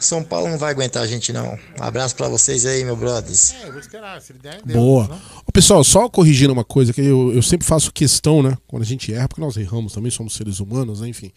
São 0.00 0.22
Paulo 0.22 0.48
não 0.48 0.58
vai 0.58 0.70
aguentar 0.70 1.02
a 1.02 1.06
gente, 1.06 1.32
não. 1.32 1.58
Um 1.78 1.82
abraço 1.82 2.14
pra 2.14 2.28
vocês 2.28 2.64
aí, 2.66 2.84
meu 2.84 2.96
brothers. 2.96 3.52
É, 3.54 3.68
eu 3.68 3.72
vou 3.72 3.80
esperar. 3.80 4.20
Se 4.20 4.32
ele 4.32 4.38
der, 4.38 4.62
Boa. 4.62 5.20
Ô, 5.46 5.52
pessoal, 5.52 5.82
só 5.82 6.08
corrigindo 6.08 6.52
uma 6.52 6.64
coisa 6.64 6.92
que 6.92 7.00
eu, 7.00 7.32
eu 7.32 7.42
sempre 7.42 7.66
faço 7.66 7.92
questão, 7.92 8.42
né? 8.42 8.56
Quando 8.66 8.82
a 8.82 8.86
gente 8.86 9.12
erra, 9.12 9.28
porque 9.28 9.40
nós 9.40 9.56
erramos 9.56 9.92
também, 9.92 10.10
somos 10.10 10.34
seres 10.34 10.60
humanos, 10.60 11.00
né? 11.00 11.08
Enfim. 11.08 11.32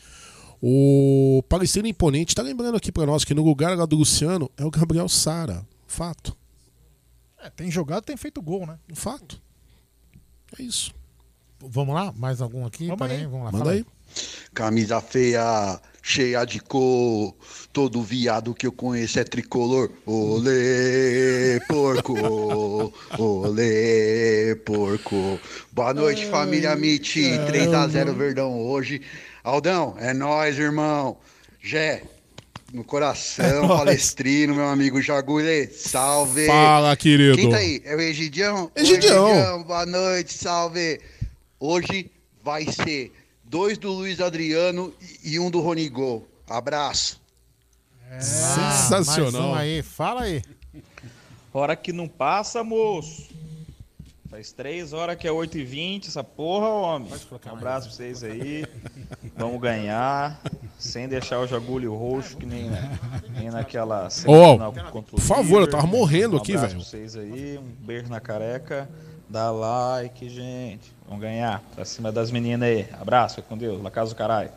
O 0.61 1.43
Palestrino 1.49 1.87
Imponente 1.87 2.35
tá 2.35 2.41
lembrando 2.43 2.77
aqui 2.77 2.91
pra 2.91 3.05
nós 3.05 3.25
que 3.25 3.33
no 3.33 3.43
lugar 3.43 3.75
lá 3.75 3.85
do 3.85 3.95
Luciano 3.95 4.49
é 4.55 4.63
o 4.63 4.69
Gabriel 4.69 5.09
Sara. 5.09 5.65
Fato. 5.87 6.37
É, 7.43 7.49
tem 7.49 7.71
jogado, 7.71 8.03
tem 8.03 8.15
feito 8.15 8.41
gol, 8.41 8.67
né? 8.67 8.77
Fato. 8.93 9.41
É 10.59 10.61
isso. 10.61 10.93
Vamos 11.59 11.95
lá? 11.95 12.11
Mais 12.11 12.41
algum 12.41 12.65
aqui? 12.65 12.87
Vamos 12.87 13.09
aí. 13.09 13.25
Vamos 13.25 13.45
lá. 13.45 13.51
Manda 13.51 13.57
fala 13.57 13.71
aí. 13.71 13.85
Camisa 14.53 15.01
feia, 15.01 15.79
cheia 16.01 16.43
de 16.45 16.59
cor. 16.59 17.35
Todo 17.71 18.01
viado 18.01 18.53
que 18.53 18.67
eu 18.67 18.71
conheço 18.71 19.19
é 19.19 19.23
tricolor. 19.23 19.89
Olê, 20.05 21.59
porco. 21.67 22.93
Olê, 23.17 24.55
porco. 24.65 25.39
Boa 25.71 25.93
noite, 25.93 26.25
família 26.25 26.75
Miti. 26.75 27.21
3x0 27.21 28.13
Verdão 28.13 28.59
hoje. 28.59 29.01
Aldão, 29.43 29.95
é 29.99 30.13
nóis, 30.13 30.57
irmão. 30.57 31.17
Jé, 31.61 32.03
no 32.73 32.83
coração, 32.83 33.65
É 33.65 33.67
palestrino, 33.67 34.55
meu 34.55 34.67
amigo 34.67 35.01
Jagule. 35.01 35.67
Salve. 35.67 36.47
Fala, 36.47 36.95
querido. 36.95 37.37
Quem 37.37 37.49
tá 37.49 37.57
aí? 37.57 37.81
É 37.85 37.95
o 37.95 38.01
Egidião? 38.01 38.71
Egidião. 38.75 39.25
Oi, 39.25 39.31
Egidião, 39.31 39.63
Boa 39.63 39.85
noite, 39.85 40.33
salve. 40.33 40.99
Hoje 41.59 42.09
vai 42.43 42.65
ser 42.65 43.11
dois 43.51 43.77
do 43.77 43.91
Luiz 43.91 44.21
Adriano 44.21 44.93
e 45.21 45.37
um 45.37 45.51
do 45.51 45.59
Ronigol. 45.59 46.25
Abraço. 46.49 47.21
Sensacional. 48.17 49.31
Mais 49.31 49.35
um 49.35 49.53
aí. 49.55 49.81
Fala 49.81 50.21
aí. 50.21 50.41
Hora 51.53 51.75
que 51.75 51.91
não 51.91 52.07
passa, 52.07 52.63
moço. 52.63 53.27
Faz 54.29 54.53
três 54.53 54.93
horas 54.93 55.17
que 55.17 55.27
é 55.27 55.31
8h20, 55.31 56.07
essa 56.07 56.23
porra, 56.23 56.69
homem. 56.69 57.11
Um 57.11 57.49
abraço 57.51 57.87
pra 57.87 57.95
vocês 57.97 58.23
aí. 58.23 58.65
Vamos 59.35 59.59
ganhar. 59.59 60.39
Sem 60.79 61.09
deixar 61.09 61.41
o 61.41 61.45
jagulho 61.45 61.93
roxo, 61.93 62.37
que 62.37 62.45
nem, 62.45 62.69
nem 63.37 63.49
naquela 63.49 64.07
Ô, 64.07 64.09
semifinal 64.09 64.73
contra 64.91 65.15
o 65.15 65.19
por 65.19 65.19
favor, 65.19 65.61
eu 65.61 65.69
tava 65.69 65.85
morrendo 65.85 66.37
um 66.37 66.39
aqui, 66.39 66.53
abraço 66.55 66.75
velho. 66.75 66.81
pra 66.81 66.89
vocês 66.89 67.17
aí. 67.17 67.57
Um 67.57 67.85
beijo 67.85 68.07
na 68.07 68.21
careca. 68.21 68.89
Dá 69.31 69.49
like, 69.49 70.29
gente. 70.29 70.91
Vamos 71.07 71.21
ganhar. 71.21 71.63
Pra 71.73 71.85
cima 71.85 72.11
das 72.11 72.29
meninas 72.31 72.67
aí. 72.67 72.85
Abraço, 72.99 73.35
fica 73.35 73.47
com 73.47 73.57
Deus. 73.57 73.81
La 73.81 73.89
casa 73.89 74.09
do 74.09 74.15
caralho. 74.17 74.51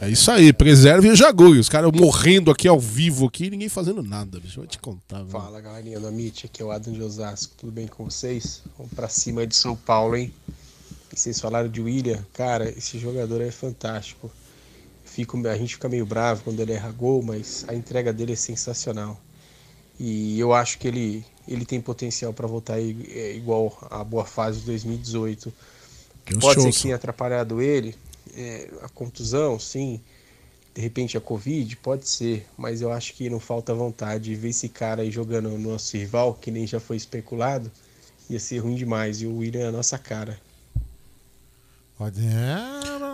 É 0.00 0.08
isso 0.08 0.30
aí, 0.30 0.52
preserve 0.52 1.08
o 1.08 1.16
Jagulho. 1.16 1.60
Os 1.60 1.68
caras 1.68 1.90
morrendo 1.92 2.50
aqui 2.50 2.66
ao 2.66 2.78
vivo 2.78 3.26
aqui, 3.26 3.50
ninguém 3.50 3.68
fazendo 3.68 4.02
nada, 4.02 4.40
bicho. 4.40 4.58
Vou 4.58 4.66
te 4.66 4.78
contar, 4.78 5.18
velho. 5.18 5.30
Fala 5.30 5.60
galerinha 5.60 5.98
do 5.98 6.08
Amit, 6.08 6.46
aqui 6.46 6.60
é 6.60 6.64
o 6.64 6.70
Adam 6.70 6.92
de 6.92 7.02
Osasco, 7.02 7.54
tudo 7.56 7.72
bem 7.72 7.86
com 7.86 8.04
vocês? 8.04 8.62
Vamos 8.76 8.92
pra 8.92 9.08
cima 9.08 9.46
de 9.46 9.54
São 9.54 9.74
Paulo, 9.74 10.16
hein? 10.16 10.32
E 11.12 11.18
vocês 11.18 11.40
falaram 11.40 11.68
de 11.68 11.80
William, 11.80 12.24
cara, 12.32 12.68
esse 12.68 12.98
jogador 12.98 13.40
é 13.40 13.50
fantástico. 13.50 14.30
Fico, 15.04 15.44
a 15.48 15.56
gente 15.56 15.74
fica 15.74 15.88
meio 15.88 16.06
bravo 16.06 16.42
quando 16.44 16.60
ele 16.60 16.72
erra 16.72 16.92
gol, 16.92 17.20
mas 17.22 17.64
a 17.66 17.74
entrega 17.74 18.12
dele 18.12 18.34
é 18.34 18.36
sensacional. 18.36 19.20
E 19.98 20.38
eu 20.38 20.54
acho 20.54 20.78
que 20.78 20.86
ele, 20.86 21.24
ele 21.48 21.64
tem 21.64 21.80
potencial 21.80 22.32
para 22.32 22.46
voltar 22.46 22.78
é, 22.80 23.34
igual 23.34 23.76
a 23.90 24.04
boa 24.04 24.24
fase 24.24 24.60
de 24.60 24.66
2018. 24.66 25.52
Deus 26.26 26.40
Pode 26.40 26.62
ser 26.62 26.72
que 26.72 26.82
tenha 26.82 26.96
atrapalhado 26.96 27.60
ele, 27.60 27.94
é, 28.36 28.68
a 28.82 28.88
contusão, 28.88 29.58
sim. 29.58 30.00
De 30.74 30.80
repente 30.80 31.16
a 31.16 31.20
Covid, 31.20 31.76
pode 31.78 32.08
ser, 32.08 32.46
mas 32.56 32.80
eu 32.80 32.92
acho 32.92 33.14
que 33.14 33.28
não 33.28 33.40
falta 33.40 33.74
vontade. 33.74 34.34
Ver 34.36 34.50
esse 34.50 34.68
cara 34.68 35.02
aí 35.02 35.10
jogando 35.10 35.48
no 35.48 35.58
nosso 35.58 35.96
rival, 35.96 36.34
que 36.34 36.50
nem 36.50 36.66
já 36.66 36.78
foi 36.78 36.96
especulado, 36.96 37.70
ia 38.28 38.38
ser 38.38 38.58
ruim 38.58 38.76
demais. 38.76 39.20
E 39.20 39.26
o 39.26 39.38
William 39.38 39.62
é 39.62 39.66
a 39.66 39.72
nossa 39.72 39.98
cara. 39.98 40.38
Pode. 41.98 42.20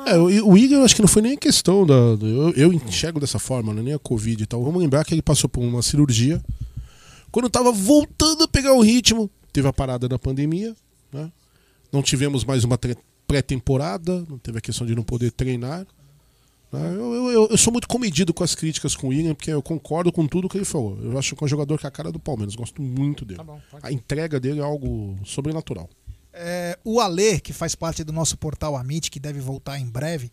É, 0.07 0.17
o, 0.17 0.57
Igor, 0.57 0.79
eu 0.79 0.85
acho 0.85 0.95
que 0.95 1.03
não 1.03 1.09
foi 1.09 1.23
nem 1.23 1.37
questão 1.37 1.85
da. 1.85 2.15
do- 2.15 2.27
eu, 2.27 2.53
eu 2.53 2.73
enxergo 2.73 3.19
dessa 3.19 3.39
forma, 3.39 3.75
né? 3.75 3.83
nem 3.83 3.95
a 3.95 3.99
Covid 3.99 4.41
e 4.41 4.47
tal. 4.47 4.63
Vamos 4.63 4.81
lembrar 4.81 5.05
que 5.05 5.13
ele 5.13 5.23
passou 5.23 5.49
por 5.51 5.61
uma 5.61 5.83
cirurgia. 5.83 6.41
Quando 7.37 7.51
tava 7.51 7.71
voltando 7.71 8.45
a 8.45 8.49
pegar 8.49 8.73
o 8.73 8.81
ritmo, 8.81 9.31
teve 9.53 9.69
a 9.69 9.73
parada 9.73 10.09
da 10.09 10.19
pandemia, 10.19 10.75
né? 11.13 11.31
Não 11.93 12.03
tivemos 12.03 12.47
mais 12.47 12.65
uma 12.65 12.79
pré-temporada, 13.27 14.25
não 14.27 14.39
teve 14.39 14.57
a 14.57 14.61
questão 14.63 14.87
de 14.87 14.95
não 14.95 15.03
poder 15.03 15.31
treinar. 15.33 15.87
né? 16.73 16.95
Eu, 16.95 17.13
eu, 17.31 17.49
eu- 17.51 17.57
sou 17.59 17.71
muito 17.71 17.87
comedido 17.89 18.33
com 18.33 18.43
as 18.43 18.55
críticas 18.55 18.97
com 18.97 19.09
o 19.09 19.11
William, 19.11 19.35
porque 19.35 19.51
eu 19.51 19.61
concordo 19.61 20.11
com 20.11 20.27
tudo 20.27 20.49
que 20.49 20.57
ele 20.57 20.65
falou. 20.65 20.99
Eu 21.03 21.19
acho 21.19 21.37
que 21.37 21.45
é 21.45 21.45
um 21.45 21.49
jogador 21.49 21.79
que 21.79 21.85
é 21.85 21.89
a 21.89 21.93
cara 21.93 22.11
do 22.11 22.19
Palmeiras, 22.19 22.55
gosto 22.55 22.81
muito 22.81 23.23
dele. 23.23 23.43
a 23.83 23.93
entrega 23.93 24.41
dele 24.41 24.61
é 24.61 24.63
algo 24.63 25.15
sobrenatural. 25.23 25.91
É, 26.33 26.79
o 26.83 27.01
Ale, 27.01 27.39
que 27.41 27.53
faz 27.53 27.75
parte 27.75 28.03
do 28.03 28.15
nosso 28.15 28.39
portal 28.39 28.75
Amit, 28.79 29.11
que 29.11 29.21
deve 29.21 29.41
voltar 29.41 29.79
em 29.79 29.85
breve, 29.87 30.33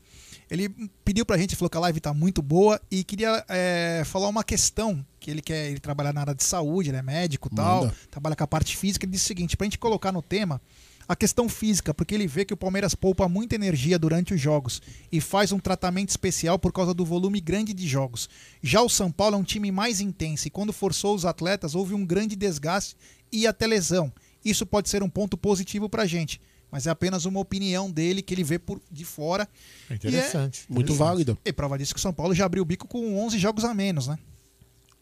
ele 0.54 0.70
pediu 1.04 1.26
pra 1.26 1.36
gente, 1.36 1.56
falou 1.56 1.70
que 1.70 1.78
a 1.78 1.82
live 1.82 2.00
tá 2.00 2.14
muito 2.14 2.40
boa 2.40 2.80
e 2.92 3.04
queria 3.04 3.44
é, 3.50 4.04
falar 4.06 4.28
uma 4.28 4.44
questão 4.44 5.04
que 5.20 5.32
ele 5.32 5.42
quer, 5.42 5.72
ele 5.72 5.80
trabalha 5.80 6.14
na 6.14 6.22
área 6.22 6.36
de 6.36 6.44
saúde, 6.44 6.90
ele 6.90 6.98
é 6.98 7.02
médico 7.02 7.50
e 7.52 7.56
tal, 7.56 7.92
trabalha 8.12 8.36
com 8.36 8.44
a 8.44 8.48
parte 8.48 8.78
física, 8.78 9.04
ele 9.04 9.14
disse 9.14 9.26
o 9.26 9.28
seguinte, 9.28 9.58
pra 9.58 9.66
gente 9.66 9.80
colocar 9.80 10.12
no 10.12 10.22
tema 10.22 10.62
a 11.08 11.16
questão 11.16 11.50
física, 11.50 11.92
porque 11.92 12.14
ele 12.14 12.28
vê 12.28 12.46
que 12.46 12.54
o 12.54 12.58
Palmeiras 12.58 12.94
poupa 12.94 13.28
muita 13.28 13.56
energia 13.56 13.98
durante 13.98 14.36
os 14.36 14.40
jogos 14.40 14.80
e 15.12 15.20
faz 15.20 15.52
um 15.52 15.60
tratamento 15.60 16.10
especial 16.10 16.60
por 16.60 16.72
causa 16.72 16.94
do 16.94 17.04
volume 17.04 17.42
grande 17.42 17.74
de 17.74 17.88
jogos. 17.88 18.30
Já 18.62 18.82
o 18.82 18.90
São 18.90 19.12
Paulo 19.12 19.36
é 19.36 19.40
um 19.40 19.44
time 19.44 19.72
mais 19.72 20.00
intenso 20.00 20.48
e 20.48 20.52
quando 20.52 20.72
forçou 20.72 21.16
os 21.16 21.26
atletas 21.26 21.74
houve 21.74 21.96
um 21.96 22.06
grande 22.06 22.36
desgaste 22.36 22.96
e 23.32 23.48
até 23.48 23.66
lesão. 23.66 24.14
Isso 24.46 24.66
pode 24.68 24.88
ser 24.88 25.02
um 25.02 25.10
ponto 25.10 25.36
positivo 25.36 25.90
pra 25.90 26.06
gente, 26.06 26.40
mas 26.74 26.88
é 26.88 26.90
apenas 26.90 27.26
uma 27.26 27.40
opinião 27.40 27.92
dele 27.92 28.24
que 28.24 28.34
ele 28.34 28.44
vê 28.44 28.58
por 28.58 28.82
de 28.92 29.06
fora. 29.06 29.48
É 29.88 29.94
interessante. 29.94 30.66
Muito 30.68 30.88
Interessante. 30.88 30.98
válida. 31.08 31.38
E 31.46 31.54
prova 31.54 31.78
disso 31.78 31.94
que 31.94 32.00
o 32.00 32.02
São 32.02 32.12
Paulo 32.12 32.34
já 32.34 32.46
abriu 32.46 32.64
o 32.64 32.66
bico 32.66 32.88
com 32.88 33.16
11 33.24 33.38
jogos 33.38 33.64
a 33.64 33.76
menos, 33.76 34.08
né? 34.08 34.18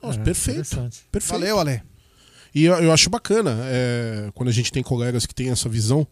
Nossa, 0.03 0.19
É, 0.19 0.24
perfeito. 0.24 0.75
perfeito. 1.09 1.32
Valeu, 1.40 1.58
Ale. 1.59 1.82
E 2.53 2.66
eu, 2.66 2.74
eu 2.75 2.91
acho 2.91 3.09
bacana 3.09 3.58
é, 3.67 4.30
quando 4.35 4.50
a 4.50 4.51
gente 4.51 4.69
tem 4.69 4.83
colegas 4.83 5.25
que 5.25 5.33
têm 5.33 5.50
essa 5.50 5.69
visão, 5.69 6.06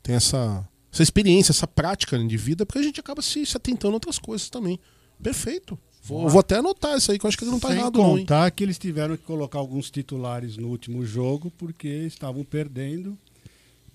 tem 0.00 0.14
essa, 0.14 0.64
essa 0.92 1.02
experiência, 1.02 1.50
essa 1.50 1.66
prática 1.66 2.16
né, 2.16 2.24
de 2.24 2.36
vida, 2.36 2.64
porque 2.64 2.78
a 2.78 2.82
gente 2.82 3.00
acaba 3.00 3.20
se, 3.20 3.44
se 3.44 3.56
atentando 3.56 3.94
a 3.94 3.96
outras 3.96 4.16
coisas 4.16 4.48
também. 4.48 4.78
Perfeito. 5.20 5.76
Vou, 6.04 6.28
vou 6.28 6.38
até 6.38 6.58
anotar 6.58 6.96
isso 6.96 7.10
aí, 7.10 7.18
que 7.18 7.26
eu 7.26 7.28
acho 7.28 7.36
que 7.36 7.42
ele 7.42 7.50
não 7.50 7.58
tá 7.58 7.68
Sem 7.68 7.78
errado, 7.78 7.98
não, 7.98 8.12
hein? 8.12 8.18
contar 8.18 8.48
que 8.52 8.62
eles 8.62 8.78
tiveram 8.78 9.16
que 9.16 9.24
colocar 9.24 9.58
alguns 9.58 9.90
titulares 9.90 10.56
no 10.56 10.68
último 10.68 11.04
jogo 11.04 11.50
porque 11.58 11.88
estavam 11.88 12.44
perdendo. 12.44 13.18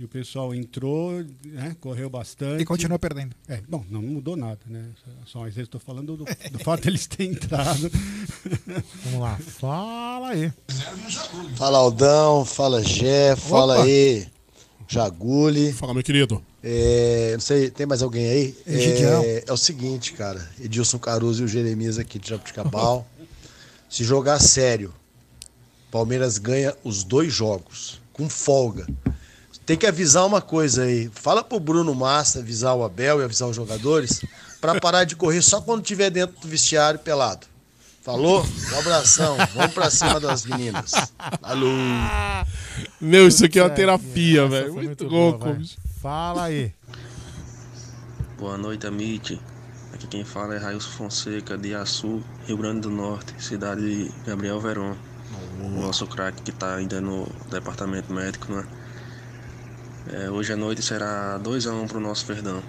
E 0.04 0.06
o 0.06 0.10
pessoal 0.10 0.54
entrou, 0.54 1.24
né, 1.46 1.78
correu 1.80 2.10
bastante. 2.10 2.62
E 2.62 2.66
continua 2.66 3.00
perdendo. 3.00 3.34
É, 3.48 3.62
bom, 3.70 3.86
não 3.90 4.02
mudou 4.02 4.36
nada, 4.36 4.60
né? 4.68 4.90
Só 5.26 5.40
às 5.46 5.56
vezes 5.56 5.62
estou 5.62 5.80
falando 5.80 6.18
do, 6.18 6.26
do 6.52 6.60
fato 6.60 6.84
deles 6.84 7.08
terem 7.08 7.32
entrado. 7.32 7.90
Vamos 9.06 9.22
lá, 9.22 9.38
fala 9.38 10.32
aí. 10.32 10.52
Fala 11.56 11.78
Aldão, 11.78 12.44
fala 12.44 12.84
Jé, 12.84 13.38
fala 13.38 13.76
Opa. 13.76 13.84
aí, 13.86 14.28
Jaguli. 14.90 15.72
Fala, 15.72 15.94
meu 15.94 16.04
querido. 16.04 16.44
É, 16.62 17.32
não 17.32 17.40
sei, 17.40 17.72
tem 17.72 17.86
mais 17.86 18.04
alguém 18.04 18.28
aí? 18.28 18.58
Egidião. 18.68 19.24
É, 19.24 19.46
é 19.48 19.54
o 19.54 19.58
seguinte, 19.58 20.12
cara. 20.12 20.46
Edilson 20.60 21.00
Caruso 21.00 21.44
e 21.44 21.46
o 21.46 21.48
Jeremias 21.48 21.98
aqui 21.98 22.20
de 22.20 22.28
Jabuticabal. 22.28 23.08
Se 23.90 24.04
jogar 24.04 24.42
sério, 24.42 24.94
Palmeiras 25.90 26.38
ganha 26.38 26.76
os 26.84 27.06
dois 27.06 27.32
jogos, 27.32 28.02
com 28.12 28.28
folga. 28.28 28.86
Tem 29.66 29.78
que 29.78 29.86
avisar 29.88 30.26
uma 30.26 30.42
coisa 30.42 30.84
aí. 30.84 31.10
Fala 31.14 31.44
pro 31.44 31.60
Bruno 31.60 31.96
Massa 31.96 32.40
avisar 32.40 32.76
o 32.76 32.84
Abel 32.84 33.22
e 33.22 33.24
avisar 33.24 33.48
os 33.48 33.56
jogadores 33.56 34.22
pra 34.60 34.80
parar 34.80 35.06
de 35.06 35.16
correr 35.16 35.42
só 35.42 35.62
quando 35.62 35.82
tiver 35.82 36.10
dentro 36.10 36.40
do 36.42 36.48
vestiário 36.48 37.00
pelado. 37.00 37.48
Falou? 38.02 38.46
Um 38.74 38.80
abração. 38.80 39.38
Vamos 39.56 39.74
pra 39.74 39.90
cima 39.90 40.20
das 40.20 40.46
meninas. 40.46 40.92
Alô. 41.42 41.70
Meu, 43.00 43.30
isso 43.30 43.46
aqui 43.46 43.60
é 43.60 43.64
uma 43.64 43.70
terapia, 43.70 44.46
velho. 44.46 44.74
Muito 44.74 44.86
muito 44.86 45.10
boa, 45.10 45.30
louco. 45.30 45.54
bicho. 45.54 45.78
Fala 46.02 46.44
aí. 46.44 46.74
Boa 48.38 48.58
noite, 48.58 48.86
Amit. 48.86 49.40
Aqui 49.94 50.06
quem 50.08 50.26
fala 50.26 50.56
é 50.56 50.58
Railson 50.58 50.90
Fonseca, 50.90 51.58
de 51.58 51.74
Açu, 51.74 52.22
Rio 52.46 52.58
Grande 52.58 52.82
do 52.82 52.90
Norte, 52.90 53.34
cidade 53.42 53.82
de 53.82 54.12
Gabriel 54.26 54.60
Veron. 54.60 54.98
O 55.62 55.70
nosso 55.70 56.06
craque 56.06 56.42
que 56.42 56.52
está 56.52 56.76
ainda 56.76 57.00
no 57.00 57.26
departamento 57.50 58.12
médico, 58.12 58.52
né? 58.52 58.68
É, 60.12 60.30
hoje 60.30 60.52
à 60.52 60.58
noite 60.58 60.82
será 60.82 61.40
2x1 61.40 61.88
pro 61.88 62.00
nosso 62.00 62.26
Verdão. 62.26 62.62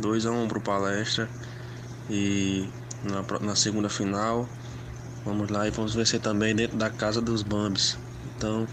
2x1 0.00 0.48
pro 0.48 0.60
Palestra. 0.60 1.28
E 2.10 2.68
na, 3.04 3.22
na 3.40 3.56
segunda 3.56 3.88
final, 3.88 4.48
vamos 5.24 5.50
lá 5.50 5.66
e 5.66 5.70
vamos 5.70 5.94
vencer 5.94 6.20
também 6.20 6.54
dentro 6.54 6.76
da 6.76 6.90
casa 6.90 7.20
dos 7.20 7.42
Bambis. 7.42 7.96
Então, 8.36 8.66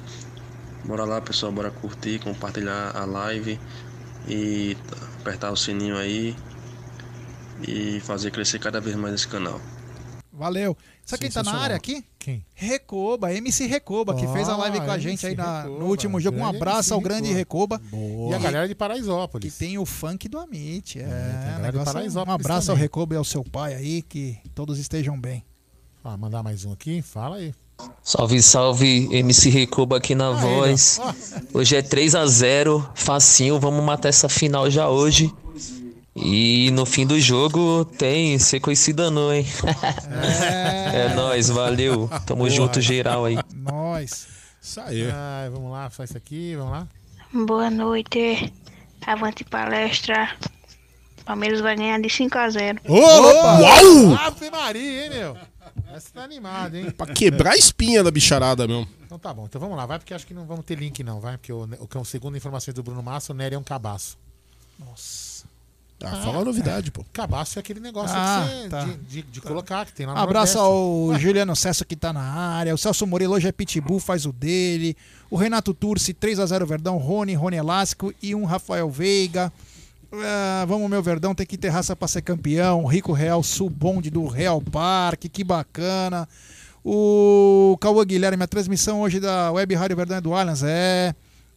bora 0.83 1.05
lá 1.05 1.21
pessoal, 1.21 1.51
bora 1.51 1.69
curtir, 1.69 2.19
compartilhar 2.19 2.95
a 2.95 3.05
live 3.05 3.59
e 4.27 4.75
apertar 5.19 5.51
o 5.51 5.55
sininho 5.55 5.97
aí 5.97 6.35
e 7.67 7.99
fazer 8.01 8.31
crescer 8.31 8.59
cada 8.59 8.79
vez 8.79 8.95
mais 8.95 9.13
esse 9.13 9.27
canal. 9.27 9.59
Valeu. 10.31 10.75
Sabe 11.09 11.21
quem 11.21 11.31
tá 11.31 11.41
na 11.43 11.57
área 11.57 11.75
aqui? 11.75 12.03
Quem? 12.19 12.45
Recoba, 12.53 13.33
MC 13.33 13.65
Recoba, 13.65 14.13
que 14.13 14.27
fez 14.27 14.47
a 14.47 14.55
live 14.57 14.79
com 14.81 14.91
a 14.91 14.93
Ah, 14.93 14.99
gente 14.99 15.25
aí 15.25 15.33
MC 15.33 15.41
na- 15.41 15.61
Recoba, 15.63 15.79
no 15.79 15.85
último 15.89 16.19
jogo. 16.19 16.37
Um 16.37 16.45
abraço 16.45 16.77
MC 16.89 16.93
ao 16.93 17.01
grande 17.01 17.33
Recoba. 17.33 17.81
E 17.91 18.33
a 18.33 18.37
galera 18.37 18.67
de 18.67 18.75
Paraisópolis. 18.75 19.51
Que 19.53 19.59
tem 19.59 19.77
o 19.77 19.85
funk 19.85 20.27
do 20.29 20.37
Amit. 20.37 20.99
É, 20.99 21.03
galera 21.03 21.55
de 21.57 21.61
negócio- 21.63 21.81
um 21.81 21.83
Paraisópolis 21.93 22.35
abraço 22.45 22.71
ao 22.71 22.75
também. 22.75 22.83
Recoba 22.83 23.13
e 23.15 23.17
ao 23.17 23.23
seu 23.23 23.43
pai 23.43 23.73
aí, 23.73 24.01
que 24.03 24.37
todos 24.53 24.77
estejam 24.77 25.19
bem. 25.19 25.43
Ah, 26.03 26.15
mandar 26.15 26.43
mais 26.43 26.63
um 26.65 26.71
aqui, 26.73 27.01
fala 27.01 27.37
aí. 27.37 27.53
Salve, 28.03 28.41
salve, 28.43 29.07
MC 29.11 29.49
Recoba 29.49 29.97
aqui 29.97 30.13
na 30.13 30.31
voz. 30.31 30.99
Hoje 31.53 31.75
é 31.77 31.81
3 31.81 32.13
a 32.13 32.25
0 32.27 32.87
facinho, 32.93 33.59
vamos 33.59 33.83
matar 33.83 34.09
essa 34.09 34.27
final 34.29 34.69
já 34.69 34.89
hoje. 34.89 35.33
E 36.21 36.69
no 36.71 36.85
fim 36.85 37.07
do 37.07 37.19
jogo 37.19 37.85
tem 37.85 38.37
ser 38.39 38.59
conhecida 38.59 39.09
não, 39.09 39.33
hein? 39.33 39.45
É, 40.93 41.13
nóis, 41.15 41.49
valeu. 41.49 42.09
Tamo 42.25 42.39
Boa. 42.39 42.49
junto 42.49 42.81
geral 42.81 43.25
aí. 43.25 43.37
Nós. 43.55 44.27
Isso 44.61 44.81
aí. 44.81 45.09
Ai, 45.09 45.49
vamos 45.49 45.71
lá, 45.71 45.89
só 45.89 46.03
isso 46.03 46.17
aqui, 46.17 46.55
vamos 46.55 46.71
lá. 46.71 46.87
Boa 47.31 47.69
noite. 47.69 48.51
Avante 49.05 49.43
palestra. 49.43 50.29
Palmeiras 51.23 51.61
vai 51.61 51.75
ganhar 51.75 52.01
de 52.01 52.09
5 52.09 52.37
a 52.37 52.49
0. 52.49 52.81
Opa! 52.87 53.59
Uau! 53.59 54.15
Ave 54.19 54.49
Maria, 54.49 55.03
hein, 55.05 55.09
meu? 55.11 55.37
Essa 55.93 56.11
tá 56.13 56.23
animada, 56.23 56.77
hein? 56.77 56.91
Pra 56.91 57.07
quebrar 57.13 57.51
a 57.51 57.57
espinha 57.57 58.03
da 58.03 58.11
bicharada 58.11 58.67
mesmo. 58.67 58.87
Então 59.05 59.17
tá 59.17 59.33
bom, 59.33 59.45
então 59.45 59.59
vamos 59.59 59.77
lá, 59.77 59.85
vai, 59.85 59.97
porque 59.97 60.13
acho 60.13 60.25
que 60.25 60.33
não 60.33 60.45
vamos 60.45 60.65
ter 60.65 60.75
link 60.75 61.03
não, 61.03 61.19
vai, 61.19 61.37
porque 61.37 61.53
o, 61.53 61.67
o, 61.67 62.05
segundo 62.05 62.37
informações 62.37 62.73
do 62.73 62.83
Bruno 62.83 63.01
Massa, 63.01 63.31
o 63.31 63.35
Nery 63.35 63.55
é 63.55 63.59
um 63.59 63.63
cabaço. 63.63 64.17
Nossa. 64.77 65.28
Ah, 66.01 66.21
fala 66.23 66.39
a 66.41 66.45
novidade, 66.45 66.91
pô. 66.91 67.03
Cabaço 67.11 67.57
é 67.57 67.61
aquele 67.61 67.79
negócio 67.81 68.15
Ah, 68.17 68.47
você- 68.47 68.69
tá. 68.69 68.85
de, 68.85 68.93
de- 68.97 69.21
de 69.23 69.41
colocar, 69.41 69.85
que 69.85 69.93
tem 69.93 70.05
lá 70.05 70.13
no 70.13 70.19
Abraço 70.19 70.57
Nordeste. 70.57 71.13
ao 71.13 71.19
Juliano 71.19 71.55
Cesso 71.55 71.83
que 71.83 71.95
tá 71.95 72.13
na 72.13 72.21
área. 72.21 72.73
O 72.73 72.77
Celso 72.77 73.05
Moreira 73.05 73.33
hoje 73.33 73.47
é 73.47 73.51
Pitbull, 73.51 73.99
faz 73.99 74.25
o 74.25 74.31
dele. 74.31 74.95
O 75.29 75.35
Renato 75.35 75.73
Turci, 75.73 76.13
3x0 76.13 76.65
Verdão. 76.65 76.97
Rony, 76.97 77.33
Rony 77.33 77.57
Elástico 77.57 78.13
e 78.21 78.33
um 78.33 78.45
Rafael 78.45 78.89
Veiga. 78.89 79.51
Ah, 80.13 80.65
vamos, 80.67 80.89
meu 80.89 81.03
Verdão, 81.03 81.35
tem 81.35 81.45
que 81.45 81.57
ter 81.57 81.69
raça 81.69 81.95
pra 81.95 82.07
ser 82.07 82.21
campeão. 82.21 82.85
Rico 82.85 83.11
Real 83.11 83.43
Sul 83.43 83.69
Bonde 83.69 84.09
do 84.09 84.25
Real 84.25 84.61
Parque, 84.61 85.27
que 85.29 85.43
bacana. 85.43 86.27
O 86.83 87.77
Cauã 87.81 88.05
Guilherme, 88.05 88.41
a 88.41 88.47
transmissão 88.47 89.01
hoje 89.01 89.19
da 89.19 89.51
Web 89.51 89.75
Rádio 89.75 89.97
Verdão 89.97 90.17
é 90.17 90.21
do 90.21 90.33
Allianz. 90.33 90.63
É. 90.63 91.13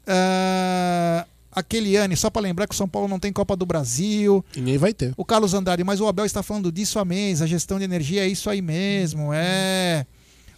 Ah, 0.06 1.24
a 1.52 1.62
Keliane, 1.62 2.16
só 2.16 2.30
pra 2.30 2.40
lembrar 2.40 2.66
que 2.66 2.74
o 2.74 2.76
São 2.76 2.88
Paulo 2.88 3.06
não 3.06 3.18
tem 3.18 3.32
Copa 3.32 3.54
do 3.54 3.66
Brasil. 3.66 4.44
E 4.56 4.60
nem 4.60 4.78
vai 4.78 4.94
ter. 4.94 5.12
O 5.16 5.24
Carlos 5.24 5.52
Andrade, 5.52 5.84
mas 5.84 6.00
o 6.00 6.06
Abel 6.06 6.24
está 6.24 6.42
falando 6.42 6.72
disso 6.72 6.98
há 6.98 7.04
mês. 7.04 7.42
A 7.42 7.46
gestão 7.46 7.78
de 7.78 7.84
energia 7.84 8.24
é 8.24 8.28
isso 8.28 8.48
aí 8.48 8.62
mesmo, 8.62 9.30
é. 9.32 10.06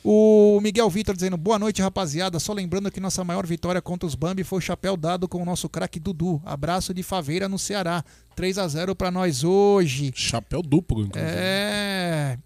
O 0.06 0.60
Miguel 0.60 0.90
Vitor 0.90 1.14
dizendo 1.14 1.36
boa 1.36 1.58
noite, 1.58 1.80
rapaziada. 1.80 2.38
Só 2.38 2.52
lembrando 2.52 2.90
que 2.90 3.00
nossa 3.00 3.24
maior 3.24 3.46
vitória 3.46 3.80
contra 3.80 4.06
os 4.06 4.14
Bambi 4.14 4.44
foi 4.44 4.58
o 4.58 4.60
chapéu 4.60 4.98
dado 4.98 5.26
com 5.26 5.40
o 5.40 5.44
nosso 5.46 5.66
craque 5.66 5.98
Dudu. 5.98 6.42
Abraço 6.44 6.92
de 6.92 7.02
Faveira 7.02 7.48
no 7.48 7.58
Ceará. 7.58 8.04
3 8.36 8.58
a 8.58 8.68
0 8.68 8.94
para 8.94 9.10
nós 9.10 9.42
hoje. 9.42 10.12
Chapéu 10.14 10.60
duplo, 10.60 11.00
inclusive. 11.00 11.32
É. 11.34 12.38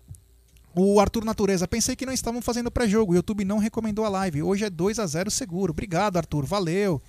O 0.73 1.01
Arthur 1.01 1.25
Natureza, 1.25 1.67
pensei 1.67 1.97
que 1.97 2.07
não 2.07 2.13
estavam 2.13 2.41
fazendo 2.41 2.71
pré-jogo. 2.71 3.13
O 3.13 3.17
YouTube 3.17 3.45
não 3.45 3.59
recomendou 3.59 4.05
a 4.05 4.09
live. 4.09 4.41
Hoje 4.41 4.65
é 4.65 4.71
2 4.71 5.01
a 5.01 5.07
0 5.07 5.29
seguro. 5.29 5.73
Obrigado, 5.73 6.17
Arthur. 6.17 6.47
Valeu. 6.47 7.03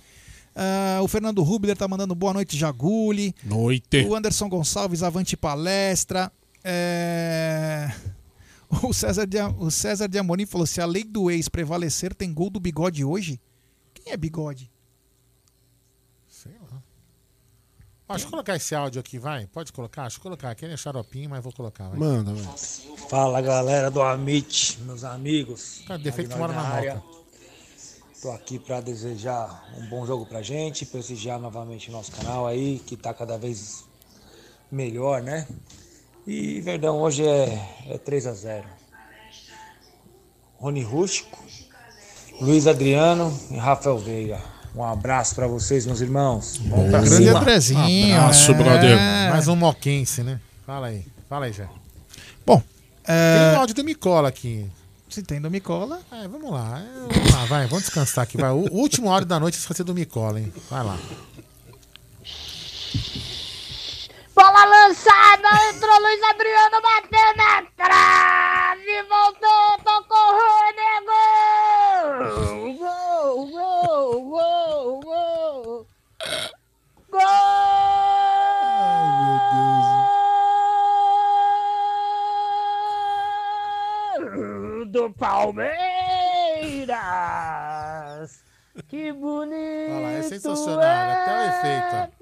Ah, 0.54 1.00
o 1.02 1.08
Fernando 1.08 1.42
Rubler 1.42 1.76
tá 1.76 1.86
mandando 1.86 2.14
boa 2.14 2.32
noite, 2.34 2.56
Jaguli. 2.56 3.34
Noite. 3.44 4.04
O 4.04 4.14
Anderson 4.14 4.48
Gonçalves, 4.48 5.02
avante 5.02 5.36
palestra. 5.36 6.30
É, 6.62 7.90
O, 8.82 8.92
César 8.92 9.26
de, 9.26 9.38
o 9.58 9.70
César 9.70 10.08
de 10.08 10.18
Amorim 10.18 10.46
falou: 10.46 10.66
se 10.66 10.80
a 10.80 10.86
lei 10.86 11.02
do 11.04 11.30
ex 11.30 11.48
prevalecer, 11.48 12.14
tem 12.14 12.32
gol 12.32 12.50
do 12.50 12.60
bigode 12.60 13.04
hoje? 13.04 13.40
Quem 13.94 14.12
é 14.12 14.16
bigode? 14.16 14.70
Sei 16.28 16.52
lá. 16.70 16.82
Ó, 18.08 18.12
deixa 18.14 18.26
eu 18.26 18.30
colocar 18.30 18.56
esse 18.56 18.74
áudio 18.74 19.00
aqui, 19.00 19.18
vai. 19.18 19.46
Pode 19.46 19.72
colocar? 19.72 20.02
Deixa 20.02 20.18
eu 20.18 20.22
colocar. 20.22 20.50
Aqui 20.50 20.66
é 20.66 20.76
xaropinho, 20.76 21.30
mas 21.30 21.42
vou 21.42 21.52
colocar. 21.52 21.88
Vai. 21.88 21.98
Manda, 21.98 22.32
vai. 22.34 22.56
Fala 23.08 23.40
galera 23.40 23.90
do 23.90 24.00
Amit, 24.02 24.78
meus 24.82 25.02
amigos. 25.04 25.82
Cara, 25.86 25.98
defeito 25.98 26.30
que 26.30 26.36
mora 26.38 26.52
na 26.52 26.62
área. 26.62 26.94
moca. 26.96 27.09
Tô 28.20 28.30
aqui 28.32 28.58
para 28.58 28.82
desejar 28.82 29.64
um 29.78 29.86
bom 29.86 30.04
jogo 30.04 30.26
pra 30.26 30.42
gente, 30.42 30.84
prestigiar 30.84 31.38
novamente 31.38 31.88
o 31.88 31.92
nosso 31.92 32.12
canal 32.12 32.46
aí, 32.46 32.78
que 32.86 32.94
tá 32.94 33.14
cada 33.14 33.38
vez 33.38 33.84
melhor, 34.70 35.22
né? 35.22 35.48
E 36.26 36.60
Verdão 36.60 36.98
hoje 37.00 37.26
é, 37.26 37.66
é 37.88 37.96
3 37.96 38.26
a 38.26 38.32
0 38.34 38.64
Rony 40.58 40.82
Rústico, 40.82 41.42
Luiz 42.38 42.66
Adriano 42.66 43.34
e 43.50 43.56
Rafael 43.56 43.98
Veiga. 43.98 44.38
Um 44.76 44.84
abraço 44.84 45.34
pra 45.34 45.46
vocês, 45.46 45.86
meus 45.86 46.02
irmãos. 46.02 46.58
Pra 46.58 47.00
Grande 47.00 47.08
cima. 47.08 47.40
Andrezinho. 47.40 48.16
Abraço, 48.18 48.50
é. 48.50 48.54
brother. 48.54 48.98
Mais 49.30 49.48
um 49.48 49.56
moquense, 49.56 50.22
né? 50.22 50.38
Fala 50.66 50.88
aí. 50.88 51.06
Fala 51.26 51.46
aí, 51.46 51.54
já. 51.54 51.68
Bom, 52.44 52.62
Tem 53.02 53.16
é, 53.16 53.54
um 53.56 53.60
áudio 53.60 53.74
do 53.74 53.82
Micola 53.82 54.28
aqui. 54.28 54.70
Se 55.14 55.22
tem 55.22 55.40
do 55.40 55.50
Micola. 55.50 56.00
É, 56.12 56.26
vamos 56.28 56.50
lá. 56.50 56.80
É, 56.80 57.14
Vamos 57.14 57.32
lá, 57.32 57.44
vai. 57.46 57.66
Vamos 57.66 57.84
descansar 57.84 58.24
aqui. 58.24 58.36
Vai. 58.36 58.50
O 58.50 58.70
o 58.70 58.76
último 58.76 59.10
áudio 59.10 59.26
da 59.26 59.40
noite 59.40 59.56
ser 59.58 59.84
do 59.84 59.94
Micola, 59.94 60.40
hein? 60.40 60.52
Vai 60.70 60.84
lá. 60.84 60.98
Bola 64.34 64.64
lançada, 64.64 65.48
entrou 65.68 66.00
Luiz 66.00 66.22
Adriano, 66.22 66.80
bateu 66.80 67.36
na 67.36 67.62
trave, 67.76 69.02
voltou, 69.02 69.78
tocou 69.84 70.32
Rony, 70.38 70.90
gol! 71.06 72.76
Gol, 72.78 73.46
gol, 73.50 74.30
gol, 74.30 75.00
gol! 75.00 75.86
Gol 77.10 78.09
do 84.90 85.10
Palmeiras! 85.12 85.70
Que 88.88 89.12
bonito! 89.12 89.92
Olha 89.92 90.00
lá, 90.00 90.12
é 90.12 90.22
sensacional, 90.22 90.80
até 90.80 91.36
o 91.36 91.42
efeito, 91.50 92.12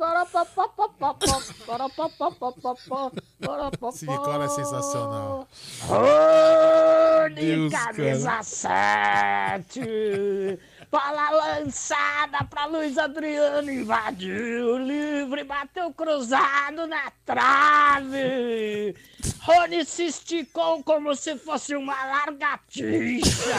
Micola 4.06 4.44
é 4.44 4.48
sensacional. 4.48 5.48
Rony, 5.82 7.70
camisa 7.70 8.42
7. 8.42 10.58
Bola 10.90 11.30
lançada 11.30 12.44
para 12.44 12.64
Luiz 12.64 12.96
Adriano, 12.96 13.70
invadiu 13.70 14.78
livre, 14.78 15.44
bateu 15.44 15.92
cruzado 15.92 16.86
na 16.86 17.12
trave. 17.26 18.94
Rony 19.40 19.84
se 19.84 20.04
esticou 20.04 20.82
como 20.82 21.14
se 21.14 21.36
fosse 21.36 21.76
uma 21.76 21.92
largatixa. 22.06 23.54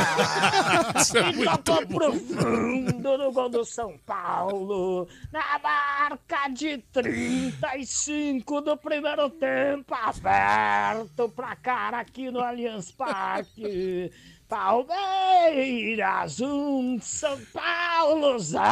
e 1.35 1.58
tocou 1.64 1.85
profundo 1.85 3.17
no 3.17 3.32
gol 3.32 3.49
do 3.49 3.64
São 3.64 3.95
Paulo. 3.99 5.08
Na 5.32 5.59
marca 5.59 6.48
de 6.49 6.80
35 6.91 8.61
do 8.61 8.75
primeiro 8.75 9.30
tempo, 9.30 9.93
aberto 9.93 11.30
pra 11.30 11.56
cara 11.56 11.99
aqui 11.99 12.32
no 12.32 12.40
Allianz 12.40 12.91
Parque. 12.91 14.11
Palmeiras 14.50 16.42
1, 16.42 16.48
um, 16.48 17.00
São 17.00 17.40
Paulo 17.53 18.40
0. 18.40 18.66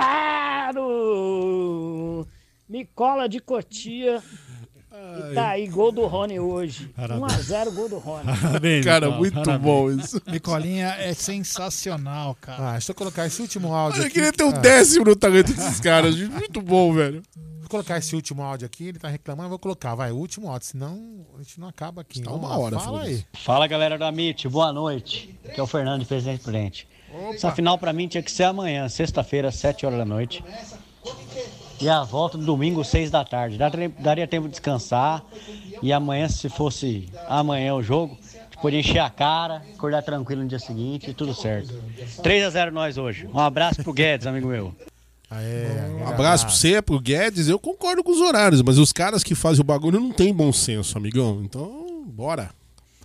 Nicola 2.68 3.30
de 3.30 3.40
Cotia. 3.40 4.24
E 5.32 5.34
tá 5.34 5.50
aí, 5.50 5.68
gol 5.68 5.92
do 5.92 6.06
Rony 6.06 6.40
hoje. 6.40 6.92
1x0 6.98 7.72
gol 7.74 7.90
do 7.90 7.98
Rony. 7.98 8.26
Parabéns, 8.26 8.86
Cara, 8.86 9.10
muito 9.10 9.34
parabéns. 9.34 9.62
bom 9.62 9.92
isso. 9.92 10.22
Nicolinha 10.28 10.96
é 11.00 11.14
sensacional, 11.14 12.36
cara. 12.40 12.70
Ah, 12.70 12.72
deixa 12.74 12.92
eu 12.92 12.96
colocar 12.96 13.26
esse 13.26 13.42
último 13.42 13.74
áudio 13.74 14.04
Eu 14.04 14.10
queria 14.12 14.32
ter 14.32 14.44
um 14.44 14.50
Ah. 14.50 14.60
décimo 14.60 15.06
no 15.06 15.16
talento 15.16 15.54
desses 15.54 15.80
caras. 15.80 16.16
Muito 16.16 16.62
bom, 16.62 16.94
velho. 16.94 17.22
Vou 17.60 17.70
colocar 17.70 17.98
esse 17.98 18.16
último 18.16 18.42
áudio 18.44 18.66
aqui, 18.66 18.88
ele 18.88 19.00
tá 19.00 19.10
reclamando, 19.10 19.48
eu 19.48 19.50
vou 19.50 19.60
colocar, 19.60 19.94
vai, 19.94 20.10
o 20.12 20.16
último 20.16 20.50
áudio, 20.50 20.68
senão 20.70 21.26
a 21.38 21.42
gente 21.44 21.60
não 21.60 21.68
acaba 21.68 22.00
aqui. 22.02 22.22
Tá 22.22 22.32
uma 22.32 22.58
hora 22.58 22.80
fala 22.80 23.02
aí. 23.04 23.26
Fala 23.44 23.68
galera 23.68 23.98
da 23.98 24.08
MIT, 24.10 24.48
boa 24.48 24.72
noite. 24.72 25.38
Aqui 25.46 25.60
é 25.60 25.64
o 25.64 25.68
Fernando 25.68 26.00
de 26.02 26.06
Presidente 26.08 26.42
Prudente. 26.44 26.88
Essa 27.34 27.52
final 27.52 27.78
pra 27.78 27.92
mim 27.92 28.08
tinha 28.08 28.24
que 28.24 28.32
ser 28.32 28.44
amanhã, 28.44 28.88
sexta-feira, 28.88 29.52
7 29.52 29.86
horas 29.86 29.98
da 30.00 30.06
noite. 30.06 30.42
E 31.80 31.88
a 31.88 32.04
volta 32.04 32.38
no 32.38 32.46
domingo, 32.46 32.84
6 32.84 33.12
da 33.12 33.24
tarde. 33.24 33.58
Daria, 34.00 34.28
tempo 34.28 34.48
de 34.48 34.52
descansar. 34.52 35.24
E 35.82 35.94
amanhã, 35.94 36.28
se 36.28 36.50
fosse 36.50 37.08
amanhã 37.28 37.76
o 37.76 37.84
jogo, 37.84 38.18
a 38.20 38.44
gente 38.44 38.58
podia 38.62 38.80
encher 38.80 39.00
a 39.00 39.10
cara, 39.10 39.62
acordar 39.76 40.02
tranquilo 40.02 40.42
no 40.42 40.48
dia 40.48 40.60
seguinte 40.60 41.12
e 41.12 41.14
tudo 41.14 41.34
certo. 41.36 41.74
3 42.24 42.46
a 42.46 42.50
0 42.50 42.72
nós 42.72 42.98
hoje. 42.98 43.30
Um 43.32 43.40
abraço 43.40 43.84
pro 43.84 43.94
Guedes, 43.94 44.26
amigo 44.26 44.48
meu. 44.48 44.74
Um 46.02 46.08
abraço 46.08 46.46
pra 46.46 46.56
você, 46.56 46.82
pro 46.82 47.00
Guedes. 47.00 47.48
Eu 47.48 47.60
concordo 47.60 48.04
com 48.04 48.12
os 48.12 48.22
horários, 48.22 48.62
mas 48.62 48.78
os 48.78 48.92
caras 48.92 49.24
que 49.24 49.36
fazem 49.36 49.62
o 49.62 49.64
bagulho 49.64 50.00
não 50.00 50.12
tem 50.12 50.34
bom 50.34 50.52
senso, 50.52 50.98
amigão. 50.98 51.42
Então, 51.44 52.04
bora. 52.08 52.50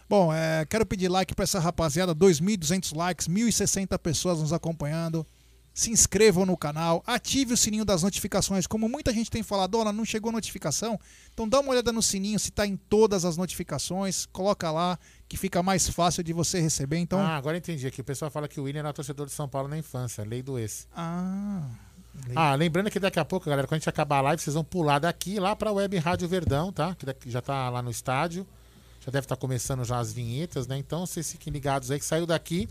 Bom, 0.09 0.33
é, 0.33 0.65
quero 0.67 0.86
pedir 0.86 1.09
like 1.09 1.34
pra 1.34 1.42
essa 1.42 1.59
rapaziada, 1.59 2.15
2.200 2.15 2.94
likes, 2.97 3.28
1.060 3.28 3.99
pessoas 3.99 4.41
nos 4.41 4.52
acompanhando. 4.52 5.26
Se 5.75 5.91
inscrevam 5.91 6.44
no 6.44 6.57
canal, 6.57 7.02
ative 7.07 7.55
o 7.55 7.57
sininho 7.57 7.84
das 7.84 8.02
notificações. 8.02 8.67
Como 8.67 8.89
muita 8.89 9.12
gente 9.12 9.31
tem 9.31 9.42
falado, 9.42 9.78
olha, 9.78 9.91
não 9.92 10.05
chegou 10.05 10.31
notificação, 10.31 11.01
então 11.33 11.49
dá 11.49 11.60
uma 11.60 11.70
olhada 11.70 11.91
no 11.91 12.02
sininho 12.02 12.39
se 12.39 12.51
tá 12.51 12.67
em 12.67 12.76
todas 12.76 13.25
as 13.25 13.36
notificações, 13.39 14.26
coloca 14.26 14.70
lá 14.70 14.99
que 15.28 15.36
fica 15.39 15.62
mais 15.62 15.89
fácil 15.89 16.23
de 16.23 16.33
você 16.34 16.60
receber. 16.60 16.99
Então, 16.99 17.18
Ah, 17.18 17.36
agora 17.36 17.57
entendi 17.57 17.86
aqui. 17.86 18.02
O 18.02 18.05
pessoal 18.05 18.31
fala 18.31 18.47
que 18.47 18.60
o 18.60 18.65
William 18.65 18.81
era 18.81 18.92
torcedor 18.92 19.25
de 19.26 19.33
São 19.33 19.49
Paulo 19.49 19.67
na 19.68 19.78
infância, 19.78 20.23
lei 20.25 20.42
do 20.42 20.59
ex. 20.59 20.86
Ah. 20.94 21.62
Ah, 22.36 22.55
lembrando 22.55 22.91
que 22.91 23.01
daqui 23.01 23.18
a 23.18 23.25
pouco, 23.25 23.49
galera, 23.49 23.67
quando 23.67 23.76
a 23.76 23.78
gente 23.78 23.89
acabar 23.89 24.18
a 24.18 24.20
live, 24.20 24.42
vocês 24.42 24.52
vão 24.52 24.62
pular 24.62 24.99
daqui 24.99 25.41
lá 25.41 25.57
pra 25.57 25.73
Web 25.73 25.97
Rádio 25.97 26.28
Verdão, 26.28 26.70
tá? 26.70 26.94
Que 26.94 27.31
já 27.31 27.41
tá 27.41 27.70
lá 27.70 27.81
no 27.81 27.91
estádio. 27.91 28.47
Já 29.01 29.10
deve 29.10 29.25
estar 29.25 29.36
começando 29.36 29.83
já 29.84 29.99
as 29.99 30.12
vinhetas, 30.12 30.67
né? 30.67 30.76
Então 30.76 31.07
vocês 31.07 31.33
fiquem 31.33 31.51
ligados 31.51 31.91
aí 31.91 31.99
que 31.99 32.05
saiu 32.05 32.26
daqui. 32.26 32.68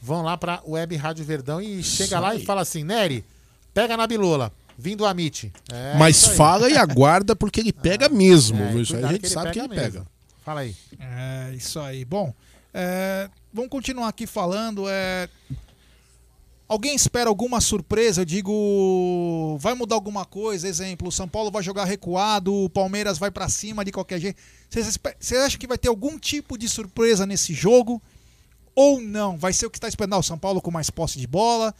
Vão 0.00 0.22
lá 0.22 0.36
pra 0.36 0.62
Web 0.66 0.96
Rádio 0.96 1.24
Verdão 1.24 1.60
e 1.60 1.82
chega 1.82 2.20
lá 2.20 2.30
aí. 2.30 2.42
e 2.42 2.44
fala 2.44 2.60
assim, 2.62 2.84
Nery, 2.84 3.24
pega 3.74 3.96
na 3.96 4.06
bilola, 4.06 4.52
vindo 4.76 5.04
a 5.04 5.10
Amit. 5.10 5.52
É 5.72 5.96
mas 5.98 6.16
isso 6.16 6.30
fala 6.32 6.70
e 6.70 6.76
aguarda, 6.76 7.34
porque 7.34 7.60
ele 7.60 7.72
pega 7.74 8.08
mesmo. 8.08 8.62
É? 8.62 8.74
Isso 8.74 8.96
aí 8.96 9.04
a 9.04 9.08
gente 9.08 9.20
que 9.20 9.26
ele 9.26 9.34
sabe 9.34 9.50
que 9.52 9.60
pega 9.60 9.74
ele 9.74 9.80
mesmo. 9.80 9.92
pega. 10.00 10.06
Fala 10.44 10.60
aí. 10.60 10.74
É, 10.98 11.52
isso 11.54 11.78
aí. 11.80 12.04
Bom, 12.04 12.32
é, 12.72 13.28
vamos 13.52 13.70
continuar 13.70 14.08
aqui 14.08 14.26
falando. 14.26 14.84
É, 14.88 15.28
alguém 16.68 16.94
espera 16.94 17.28
alguma 17.28 17.60
surpresa? 17.60 18.20
Eu 18.20 18.24
digo, 18.24 19.58
vai 19.60 19.74
mudar 19.74 19.96
alguma 19.96 20.24
coisa? 20.24 20.68
Exemplo, 20.68 21.08
o 21.08 21.12
São 21.12 21.26
Paulo 21.28 21.50
vai 21.50 21.62
jogar 21.62 21.84
recuado, 21.84 22.54
o 22.54 22.70
Palmeiras 22.70 23.18
vai 23.18 23.30
pra 23.30 23.48
cima 23.48 23.84
de 23.84 23.90
qualquer 23.92 24.20
jeito. 24.20 24.40
Você 25.18 25.36
acha 25.36 25.58
que 25.58 25.66
vai 25.66 25.76
ter 25.76 25.88
algum 25.88 26.18
tipo 26.18 26.56
de 26.56 26.68
surpresa 26.68 27.26
nesse 27.26 27.52
jogo? 27.52 28.00
Ou 28.80 29.00
não? 29.00 29.36
Vai 29.36 29.52
ser 29.52 29.66
o 29.66 29.70
que 29.70 29.76
está 29.76 29.88
esperando? 29.88 30.12
Ah, 30.12 30.18
o 30.18 30.22
São 30.22 30.38
Paulo 30.38 30.62
com 30.62 30.70
mais 30.70 30.88
posse 30.88 31.18
de 31.18 31.26
bola, 31.26 31.74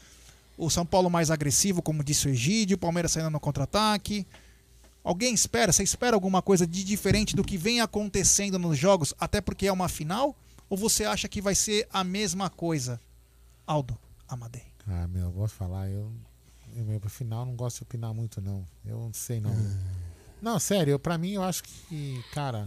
o 0.57 0.69
São 0.69 0.85
Paulo 0.85 1.09
mais 1.09 1.31
agressivo, 1.31 1.81
como 1.81 2.03
disse 2.03 2.27
o 2.27 2.31
Egídio, 2.31 2.75
o 2.75 2.79
Palmeiras 2.81 3.13
saindo 3.13 3.31
no 3.31 3.39
contra-ataque. 3.39 4.27
Alguém 5.05 5.33
espera? 5.33 5.73
Você 5.73 5.85
espera 5.85 6.17
alguma 6.17 6.43
coisa 6.43 6.67
de 6.67 6.83
diferente 6.83 7.37
do 7.37 7.45
que 7.45 7.57
vem 7.57 7.81
acontecendo 7.81 8.59
nos 8.59 8.77
jogos, 8.77 9.15
até 9.17 9.41
porque 9.41 9.69
é 9.69 9.73
uma 9.73 9.89
final? 9.89 10.35
Ou 10.69 10.77
você 10.77 11.05
acha 11.05 11.29
que 11.29 11.41
vai 11.41 11.55
ser 11.55 11.87
a 11.93 12.03
mesma 12.03 12.51
coisa? 12.51 13.01
Aldo 13.65 13.97
Amadei. 14.27 14.65
Ah, 14.85 15.07
meu, 15.07 15.27
eu 15.27 15.31
posso 15.31 15.55
falar, 15.55 15.89
eu, 15.89 16.11
eu 16.75 16.85
meu, 16.85 16.99
pro 16.99 17.09
final 17.09 17.47
não 17.47 17.55
gosto 17.55 17.77
de 17.77 17.83
opinar 17.85 18.13
muito, 18.13 18.41
não. 18.41 18.67
Eu 18.85 18.99
não 18.99 19.15
sei, 19.15 19.39
não. 19.39 19.55
Não, 20.43 20.59
sério, 20.59 20.91
eu, 20.91 20.99
pra 20.99 21.17
mim 21.17 21.35
eu 21.35 21.45
acho 21.45 21.63
que, 21.63 22.25
cara, 22.33 22.67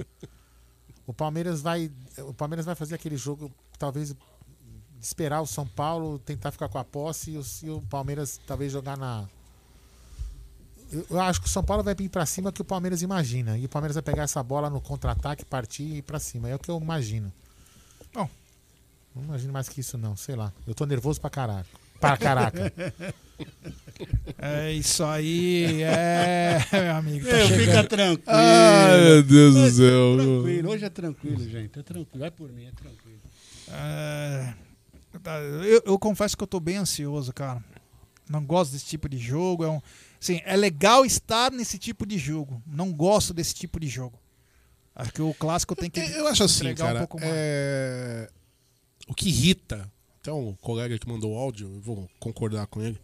o 1.06 1.14
Palmeiras 1.14 1.62
vai. 1.62 1.92
O 2.20 2.34
Palmeiras 2.34 2.66
vai 2.66 2.76
fazer 2.76 2.96
aquele 2.96 3.18
jogo, 3.18 3.52
talvez, 3.82 4.16
esperar 5.02 5.42
o 5.42 5.48
São 5.48 5.68
Paulo, 5.68 6.20
tentar 6.20 6.52
ficar 6.52 6.70
com 6.70 6.78
a 6.78 6.84
posse 6.84 7.32
e 7.32 7.38
o, 7.38 7.44
e 7.64 7.70
o 7.72 7.82
Palmeiras 7.82 8.40
talvez 8.46 8.72
jogar 8.72 8.96
na. 8.96 9.28
Eu, 10.92 11.06
eu 11.10 11.20
acho 11.20 11.42
que 11.42 11.48
o 11.48 11.50
São 11.50 11.64
Paulo 11.64 11.84
vai 11.84 11.96
vir 11.96 12.10
pra 12.10 12.26
cima 12.26 12.52
que 12.52 12.62
o 12.62 12.66
Palmeiras 12.66 13.02
imagina. 13.02 13.58
E 13.58 13.66
o 13.66 13.70
Palmeiras 13.70 13.96
vai 13.96 14.04
pegar 14.04 14.24
essa 14.24 14.44
bola 14.44 14.70
no 14.70 14.80
contra-ataque, 14.80 15.44
partir 15.44 15.84
e 15.84 15.98
ir 15.98 16.02
pra 16.04 16.20
cima. 16.20 16.48
É 16.48 16.56
o 16.56 16.60
que 16.60 16.70
eu 16.70 16.80
imagino. 16.80 17.34
Bom. 18.14 18.30
Não 19.16 19.24
imagino 19.24 19.52
mais 19.52 19.68
que 19.68 19.82
isso, 19.82 19.98
não. 19.98 20.16
Sei 20.16 20.36
lá. 20.36 20.54
Eu 20.68 20.76
tô 20.76 20.86
nervoso 20.86 21.20
pra 21.20 21.30
caralho. 21.30 21.66
Pra 22.02 22.18
caraca. 22.18 22.74
É 24.38 24.72
isso 24.74 25.04
aí, 25.04 25.84
é, 25.84 26.60
meu 26.74 26.96
amigo. 26.96 27.26
Tá 27.28 27.36
Meu, 27.36 27.48
fica 27.50 27.84
tranquilo. 27.84 28.24
Ai, 28.28 29.02
meu 29.04 29.24
Deus 29.24 29.54
do 29.56 29.70
céu. 29.70 30.18
Tranquilo, 30.18 30.70
hoje 30.72 30.86
é 30.86 30.90
tranquilo, 30.90 31.50
gente. 31.50 31.80
É 31.80 31.84
tranquilo. 31.84 32.20
Vai 32.20 32.32
por 32.32 32.52
mim, 32.52 32.66
é 32.66 32.72
tranquilo. 32.72 33.20
É, 33.70 34.54
tá, 35.22 35.38
eu, 35.40 35.84
eu 35.86 36.00
confesso 36.00 36.36
que 36.36 36.44
eu 36.44 36.48
tô 36.48 36.60
bem 36.60 36.78
ansioso, 36.78 37.32
cara. 37.32 37.64
Não 38.30 38.44
gosto 38.44 38.72
desse 38.72 38.86
tipo 38.86 39.08
de 39.08 39.18
jogo. 39.18 39.64
É, 39.64 39.70
um, 39.70 39.80
assim, 40.20 40.42
é 40.46 40.56
legal 40.58 41.06
estar 41.06 41.52
nesse 41.52 41.78
tipo 41.78 42.06
de 42.06 42.18
jogo. 42.18 42.62
Não 42.66 42.92
gosto 42.92 43.34
desse 43.34 43.54
tipo 43.54 43.80
de 43.80 43.88
jogo. 43.88 44.20
Acho 44.96 45.14
que 45.14 45.22
o 45.22 45.34
clássico 45.34 45.76
tem 45.76 45.90
que 45.90 46.00
Eu 46.00 46.28
acho 46.28 46.44
assim, 46.44 46.74
cara. 46.74 46.96
um 46.96 47.00
pouco 47.00 47.20
mais. 47.20 47.32
é, 47.34 48.28
O 49.08 49.14
que 49.14 49.30
irrita, 49.30 49.90
até 50.22 50.32
um 50.32 50.54
colega 50.62 51.00
que 51.00 51.10
mandou 51.10 51.36
áudio, 51.36 51.68
eu 51.74 51.82
vou 51.82 52.10
concordar 52.20 52.68
com 52.68 52.80
ele. 52.82 52.98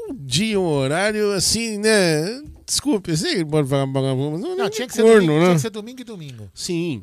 Um 0.00 0.14
dia, 0.14 0.58
um 0.58 0.64
horário, 0.64 1.32
assim, 1.32 1.78
né? 1.78 2.42
Desculpe, 2.64 3.10
assim, 3.10 3.44
pode 3.44 3.68
falar 3.68 3.84
vagabundo, 3.86 4.38
mas 4.38 4.56
Não, 4.56 4.70
tinha 4.70 4.86
que, 4.86 4.94
ser 4.94 5.02
corno, 5.02 5.20
domingo, 5.20 5.38
né? 5.40 5.44
tinha 5.46 5.54
que 5.56 5.60
ser 5.60 5.70
domingo 5.70 6.00
e 6.00 6.04
domingo. 6.04 6.50
Sim. 6.54 7.02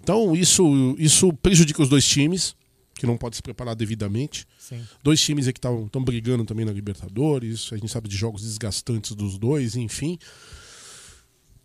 Então, 0.00 0.34
isso, 0.36 0.94
isso 0.98 1.32
prejudica 1.32 1.82
os 1.82 1.88
dois 1.88 2.06
times, 2.06 2.54
que 2.94 3.06
não 3.06 3.16
podem 3.16 3.36
se 3.36 3.42
preparar 3.42 3.74
devidamente. 3.74 4.46
Sim. 4.56 4.80
Dois 5.02 5.20
times 5.20 5.48
aí 5.48 5.52
que 5.52 5.58
estão 5.58 6.04
brigando 6.04 6.44
também 6.44 6.64
na 6.64 6.72
Libertadores. 6.72 7.68
A 7.72 7.76
gente 7.76 7.90
sabe 7.90 8.08
de 8.08 8.16
jogos 8.16 8.42
desgastantes 8.42 9.16
dos 9.16 9.36
dois, 9.36 9.74
enfim. 9.74 10.16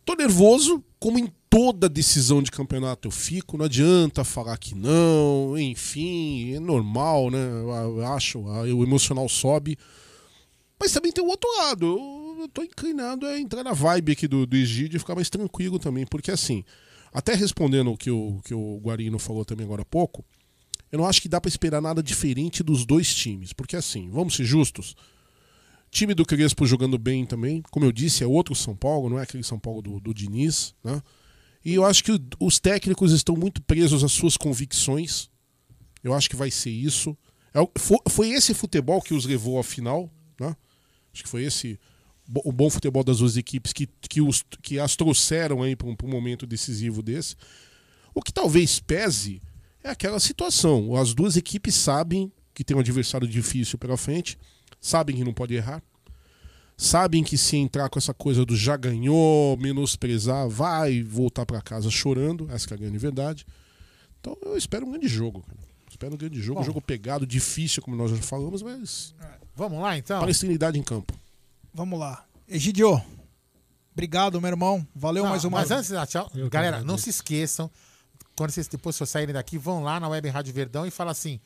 Tô 0.03 0.15
nervoso, 0.15 0.83
como 0.99 1.19
em 1.19 1.31
toda 1.55 1.87
decisão 1.87 2.43
de 2.43 2.51
campeonato 2.51 3.07
eu 3.07 3.11
fico. 3.11 3.57
Não 3.57 3.63
adianta 3.63 4.25
falar 4.25 4.57
que 4.57 4.75
não, 4.75 5.57
enfim, 5.57 6.53
é 6.53 6.59
normal, 6.59 7.31
né? 7.31 7.37
Eu, 7.37 8.05
acho, 8.07 8.39
o 8.41 8.83
emocional 8.83 9.29
sobe. 9.29 9.77
Mas 10.77 10.91
também 10.91 11.13
tem 11.13 11.23
o 11.23 11.27
outro 11.29 11.49
lado. 11.59 11.85
Eu, 12.41 12.49
tô 12.49 12.61
inclinado 12.61 13.25
a 13.25 13.39
entrar 13.39 13.63
na 13.63 13.71
vibe 13.71 14.11
aqui 14.11 14.27
do, 14.27 14.45
do 14.45 14.57
Egídio 14.57 14.97
e 14.97 14.99
ficar 14.99 15.15
mais 15.15 15.29
tranquilo 15.29 15.79
também. 15.79 16.05
Porque 16.05 16.29
assim, 16.29 16.61
até 17.13 17.33
respondendo 17.33 17.89
o 17.93 17.97
que 17.97 18.11
o, 18.11 18.41
que 18.43 18.53
o 18.53 18.77
Guarino 18.83 19.17
falou 19.17 19.45
também 19.45 19.65
agora 19.65 19.83
há 19.83 19.85
pouco, 19.85 20.25
eu 20.91 20.99
não 20.99 21.05
acho 21.05 21.21
que 21.21 21.29
dá 21.29 21.39
pra 21.39 21.47
esperar 21.47 21.81
nada 21.81 22.03
diferente 22.03 22.63
dos 22.63 22.85
dois 22.85 23.15
times. 23.15 23.53
Porque 23.53 23.77
assim, 23.77 24.09
vamos 24.09 24.35
ser 24.35 24.43
justos. 24.43 24.93
Time 25.89 26.13
do 26.13 26.25
Crespo 26.25 26.65
jogando 26.65 26.97
bem 26.97 27.25
também. 27.25 27.63
Como 27.71 27.85
eu 27.85 27.93
disse, 27.93 28.25
é 28.25 28.27
outro 28.27 28.53
São 28.53 28.75
Paulo, 28.75 29.09
não 29.09 29.17
é 29.17 29.23
aquele 29.23 29.41
São 29.41 29.57
Paulo 29.57 29.81
do, 29.81 30.01
do 30.01 30.13
Diniz. 30.13 30.75
Né? 30.83 31.01
E 31.65 31.73
eu 31.73 31.83
acho 31.83 32.03
que 32.03 32.11
os 32.39 32.59
técnicos 32.59 33.11
estão 33.11 33.35
muito 33.35 33.59
presos 33.63 34.03
às 34.03 34.11
suas 34.11 34.37
convicções. 34.37 35.31
Eu 36.03 36.13
acho 36.13 36.29
que 36.29 36.35
vai 36.35 36.51
ser 36.51 36.69
isso. 36.69 37.17
É 37.51 38.09
foi 38.09 38.29
esse 38.29 38.53
futebol 38.53 39.01
que 39.01 39.15
os 39.15 39.25
levou 39.25 39.57
à 39.59 39.63
final. 39.63 40.13
Né? 40.39 40.55
Acho 41.11 41.23
que 41.23 41.29
foi 41.29 41.43
esse 41.43 41.79
o 42.43 42.51
bom 42.51 42.69
futebol 42.69 43.03
das 43.03 43.17
duas 43.19 43.37
equipes 43.37 43.71
que, 43.73 43.87
que, 43.87 44.21
os, 44.21 44.43
que 44.61 44.79
as 44.79 44.95
trouxeram 44.95 45.61
aí 45.61 45.75
para 45.75 45.87
um, 45.87 45.95
um 46.03 46.07
momento 46.07 46.45
decisivo 46.45 47.01
desse. 47.01 47.35
O 48.13 48.21
que 48.21 48.31
talvez 48.31 48.79
pese 48.79 49.41
é 49.83 49.89
aquela 49.89 50.19
situação. 50.19 50.95
As 50.95 51.13
duas 51.13 51.35
equipes 51.35 51.75
sabem 51.75 52.31
que 52.53 52.63
tem 52.63 52.77
um 52.77 52.79
adversário 52.79 53.27
difícil 53.27 53.77
pela 53.77 53.97
frente, 53.97 54.37
sabem 54.79 55.15
que 55.15 55.23
não 55.23 55.33
pode 55.33 55.53
errar, 55.53 55.83
sabem 56.77 57.23
que 57.23 57.37
se 57.37 57.55
entrar 57.57 57.89
com 57.89 57.97
essa 57.97 58.13
coisa 58.13 58.45
do 58.45 58.55
já 58.55 58.75
ganhou, 58.75 59.57
menosprezar, 59.57 60.47
vai 60.49 61.01
voltar 61.01 61.45
para 61.45 61.61
casa 61.61 61.89
chorando, 61.89 62.47
essa 62.51 62.67
que 62.67 62.73
é 62.73 62.77
a 62.77 62.79
grande 62.79 62.97
verdade. 62.97 63.45
Então 64.19 64.37
eu 64.41 64.57
espero 64.57 64.85
um 64.85 64.91
grande 64.91 65.07
jogo, 65.07 65.41
cara. 65.41 65.59
Espero 65.89 66.13
um 66.13 66.17
grande 66.17 66.41
jogo, 66.41 66.59
um 66.59 66.61
Bom. 66.61 66.65
jogo 66.67 66.81
pegado, 66.81 67.25
difícil, 67.25 67.81
como 67.81 67.95
nós 67.95 68.11
já 68.11 68.17
falamos, 68.17 68.61
mas 68.61 69.15
Vamos 69.55 69.79
lá 69.79 69.97
então? 69.97 70.19
palestinidade 70.19 70.77
em 70.77 70.83
campo. 70.83 71.13
Vamos 71.73 71.97
lá. 71.97 72.25
Egidio, 72.47 73.01
obrigado, 73.93 74.41
meu 74.41 74.49
irmão. 74.49 74.85
Valeu 74.93 75.23
Não, 75.23 75.29
mais 75.29 75.45
uma 75.45 75.59
Mas 75.59 75.71
antes 75.71 75.87
de 75.87 75.93
dar 75.93 76.05
tchau, 76.05 76.29
Eu 76.35 76.49
galera, 76.49 76.83
não 76.83 76.97
se 76.97 77.09
esqueçam, 77.09 77.71
quando 78.35 78.51
vocês 78.51 78.67
depois 78.67 78.97
for 78.97 79.05
saírem 79.05 79.33
daqui, 79.33 79.57
vão 79.57 79.81
lá 79.81 79.99
na 79.99 80.09
Web 80.09 80.27
Rádio 80.27 80.53
Verdão 80.53 80.85
e 80.85 80.91
fala 80.91 81.11
assim: 81.11 81.39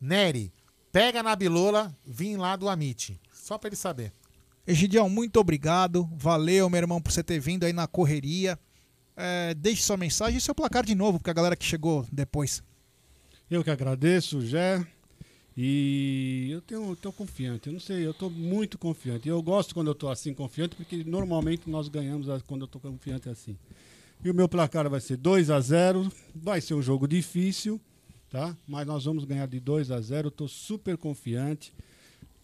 Nery, 0.00 0.52
pega 0.90 1.22
na 1.22 1.36
bilola, 1.36 1.94
vim 2.04 2.36
lá 2.36 2.56
do 2.56 2.68
Amit. 2.68 3.20
Só 3.32 3.56
pra 3.56 3.68
ele 3.68 3.76
saber. 3.76 4.12
Egidião, 4.66 5.08
muito 5.08 5.38
obrigado. 5.40 6.08
Valeu, 6.16 6.68
meu 6.70 6.78
irmão, 6.78 7.00
por 7.00 7.10
você 7.12 7.22
ter 7.22 7.38
vindo 7.40 7.64
aí 7.64 7.72
na 7.72 7.86
correria. 7.86 8.58
É, 9.16 9.54
deixe 9.54 9.82
sua 9.82 9.96
mensagem 9.96 10.38
e 10.38 10.40
seu 10.40 10.54
placar 10.54 10.84
de 10.84 10.94
novo, 10.94 11.20
pra 11.20 11.32
galera 11.32 11.56
que 11.56 11.64
chegou 11.64 12.06
depois. 12.10 12.62
Eu 13.50 13.62
que 13.62 13.70
agradeço, 13.70 14.40
Jé. 14.40 14.86
E 15.54 16.48
eu 16.50 16.62
tenho, 16.62 16.96
tô 16.96 17.12
confiante. 17.12 17.66
Eu 17.66 17.74
não 17.74 17.80
sei, 17.80 18.06
eu 18.06 18.14
tô 18.14 18.30
muito 18.30 18.78
confiante. 18.78 19.28
Eu 19.28 19.42
gosto 19.42 19.74
quando 19.74 19.88
eu 19.88 19.94
tô 19.94 20.08
assim 20.08 20.32
confiante, 20.32 20.74
porque 20.76 21.04
normalmente 21.04 21.68
nós 21.68 21.88
ganhamos 21.88 22.30
a- 22.30 22.40
quando 22.40 22.62
eu 22.62 22.68
tô 22.68 22.80
confiante 22.80 23.28
assim. 23.28 23.58
E 24.24 24.30
o 24.30 24.34
meu 24.34 24.48
placar 24.48 24.88
vai 24.88 25.00
ser 25.00 25.16
2 25.18 25.50
a 25.50 25.60
0 25.60 26.10
Vai 26.34 26.60
ser 26.60 26.72
um 26.74 26.80
jogo 26.80 27.06
difícil, 27.06 27.78
tá? 28.30 28.56
Mas 28.66 28.86
nós 28.86 29.04
vamos 29.04 29.24
ganhar 29.24 29.46
de 29.46 29.60
2 29.60 29.90
a 29.90 30.00
0 30.00 30.28
Eu 30.28 30.30
tô 30.30 30.48
super 30.48 30.96
confiante. 30.96 31.74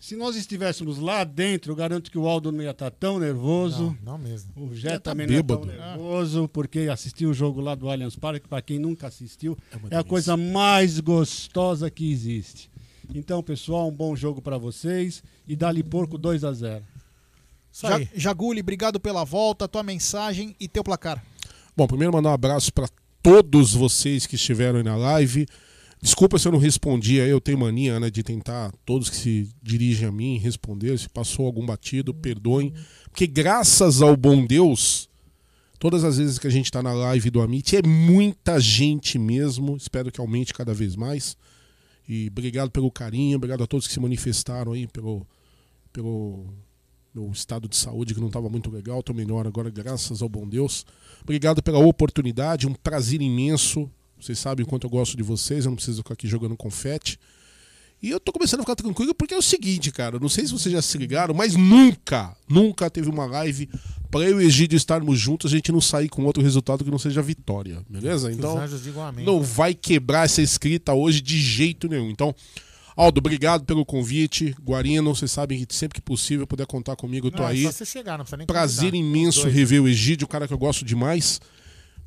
Se 0.01 0.15
nós 0.15 0.37
estivéssemos 0.37 0.99
lá 0.99 1.25
dentro, 1.25 1.73
eu 1.73 1.77
garanto 1.77 2.11
que 2.11 2.17
o 2.17 2.29
Aldo 2.29 2.53
não 2.53 2.63
ia 2.63 2.71
estar 2.71 2.91
tão 2.91 3.19
nervoso. 3.19 3.97
Não, 4.03 4.13
não 4.13 4.19
mesmo. 4.19 4.53
O 4.55 4.69
Ia 4.69 4.77
Jé 4.77 4.91
tá 4.91 5.11
também 5.11 5.27
não 5.27 5.35
é 5.35 5.43
tão 5.43 5.61
bêbado. 5.61 5.67
nervoso, 5.67 6.49
porque 6.49 6.81
assistiu 6.81 7.31
o 7.31 7.35
jogo 7.35 7.61
lá 7.61 7.75
do 7.75 7.91
Allianz 7.91 8.15
Parque, 8.15 8.47
para 8.47 8.63
quem 8.63 8.79
nunca 8.79 9.09
assistiu, 9.09 9.59
uma 9.75 9.89
é, 9.91 9.97
a 9.97 10.05
coisa 10.05 10.37
mais 10.37 11.01
gostosa 11.01 11.91
que 11.91 12.11
existe. 12.11 12.71
Então, 13.13 13.43
pessoal, 13.43 13.89
um 13.89 13.93
bom 13.93 14.15
jogo 14.15 14.41
para 14.41 14.57
vocês 14.57 15.23
e 15.49 15.57
dali 15.57 15.83
porco 15.83 16.17
2 16.17 16.45
a 16.45 16.53
0 16.53 16.85
Ja 17.83 18.09
Jaguli, 18.15 18.61
obrigado 18.61 19.01
pela 19.01 19.25
volta, 19.25 19.67
tua 19.67 19.83
mensagem 19.83 20.55
e 20.61 20.69
teu 20.69 20.85
placar. 20.85 21.25
Bom, 21.77 21.87
primeiro 21.89 22.13
mandar 22.13 22.31
um 22.31 22.35
abraço 22.35 22.73
para 22.73 22.89
todos 23.23 23.75
vocês 23.75 24.27
que 24.27 24.37
estiveram 24.37 24.79
aí 24.79 24.85
na 24.85 24.97
live. 24.97 25.47
Desculpa 26.01 26.39
se 26.39 26.47
eu 26.47 26.53
não 26.53 26.59
respondi 26.59 27.17
eu 27.17 27.41
tenho 27.41 27.59
mania 27.59 27.99
né, 27.99 28.09
de 28.09 28.23
tentar, 28.23 28.73
todos 28.87 29.11
que 29.11 29.17
se 29.17 29.49
dirigem 29.61 30.09
a 30.09 30.13
mim, 30.13 30.39
responder. 30.39 30.97
Se 30.99 31.09
passou 31.09 31.47
algum 31.47 31.67
batido, 31.67 32.15
perdoem. 32.15 32.73
Porque 33.11 33.27
graças 33.27 34.01
ao 34.01 34.17
bom 34.17 34.47
Deus, 34.47 35.09
todas 35.79 36.05
as 36.05 36.19
vezes 36.19 36.39
que 36.39 36.47
a 36.47 36.51
gente 36.51 36.67
está 36.67 36.83
na 36.83 36.93
live 36.93 37.31
do 37.31 37.41
Amit, 37.41 37.77
é 37.77 37.83
muita 37.83 38.61
gente 38.61 39.19
mesmo. 39.19 39.77
Espero 39.77 40.13
que 40.13 40.21
aumente 40.21 40.55
cada 40.55 40.73
vez 40.73 40.95
mais. 40.95 41.37
E 42.09 42.29
obrigado 42.29 42.71
pelo 42.71 42.91
carinho, 42.91 43.37
obrigado 43.37 43.63
a 43.63 43.67
todos 43.67 43.87
que 43.87 43.93
se 43.93 44.01
manifestaram 44.01 44.73
aí 44.73 44.87
pelo, 44.87 45.27
pelo 45.93 46.47
meu 47.15 47.31
estado 47.31 47.69
de 47.69 47.77
saúde 47.77 48.15
que 48.15 48.21
não 48.21 48.29
estava 48.29 48.49
muito 48.49 48.71
legal, 48.71 49.01
estou 49.01 49.15
melhor 49.15 49.47
agora, 49.47 49.69
graças 49.69 50.23
ao 50.23 50.29
bom 50.29 50.49
Deus. 50.49 50.87
Obrigado 51.23 51.63
pela 51.63 51.79
oportunidade, 51.79 52.67
um 52.67 52.73
prazer 52.73 53.21
imenso. 53.21 53.91
Vocês 54.21 54.39
sabem 54.39 54.65
o 54.65 54.69
quanto 54.69 54.87
eu 54.87 54.91
gosto 54.91 55.17
de 55.17 55.23
vocês, 55.23 55.65
eu 55.65 55.71
não 55.71 55.77
preciso 55.77 55.99
ficar 55.99 56.15
aqui 56.15 56.27
jogando 56.27 56.57
confete. 56.57 57.19
E 58.01 58.11
eu 58.11 58.21
tô 58.21 58.33
começando 58.33 58.61
a 58.61 58.63
ficar 58.63 58.77
tranquilo 58.77 59.13
porque 59.15 59.35
é 59.35 59.37
o 59.37 59.43
seguinte, 59.43 59.91
cara, 59.91 60.19
não 60.21 60.29
sei 60.29 60.47
se 60.47 60.53
vocês 60.53 60.73
já 60.73 60.81
se 60.81 60.97
ligaram, 60.97 61.35
mas 61.35 61.57
nunca, 61.57 62.37
nunca 62.49 62.89
teve 62.89 63.09
uma 63.09 63.27
live 63.27 63.69
para 64.11 64.21
eu 64.21 64.41
e 64.41 64.45
o 64.45 64.47
Egídio 64.47 64.77
estarmos 64.77 65.19
juntos, 65.19 65.53
a 65.53 65.55
gente 65.57 65.73
não 65.73 65.81
sair 65.81 66.09
com 66.09 66.25
outro 66.25 66.43
resultado 66.43 66.85
que 66.85 66.91
não 66.91 66.99
seja 66.99 67.21
vitória, 67.21 67.83
beleza? 67.89 68.33
Então, 68.33 68.57
não 69.25 69.43
vai 69.43 69.75
quebrar 69.75 70.25
essa 70.27 70.41
escrita 70.41 70.95
hoje 70.95 71.21
de 71.21 71.41
jeito 71.41 71.89
nenhum. 71.89 72.09
Então, 72.09 72.35
Aldo, 72.97 73.19
obrigado 73.19 73.65
pelo 73.65 73.85
convite. 73.85 74.55
Guarino, 74.63 75.15
vocês 75.15 75.31
sabem 75.31 75.65
que 75.65 75.75
sempre 75.75 75.97
que 75.97 76.01
possível 76.01 76.47
puder 76.47 76.67
contar 76.67 76.97
comigo, 76.97 77.27
eu 77.27 77.31
tô 77.31 77.39
Não, 77.43 77.49
é 77.49 77.53
aí. 77.53 77.63
só 77.65 77.73
você 77.73 77.85
chegar, 77.85 78.13
não 78.17 78.25
precisa 78.25 78.37
nem 78.39 78.47
Prazer 78.47 78.91
convidar. 78.93 79.07
imenso 79.09 79.49
rever 79.49 79.83
o 79.83 79.89
Egídio, 79.89 80.25
um 80.25 80.29
cara 80.29 80.47
que 80.49 80.55
eu 80.55 80.59
gosto 80.59 80.85
demais. 80.85 81.41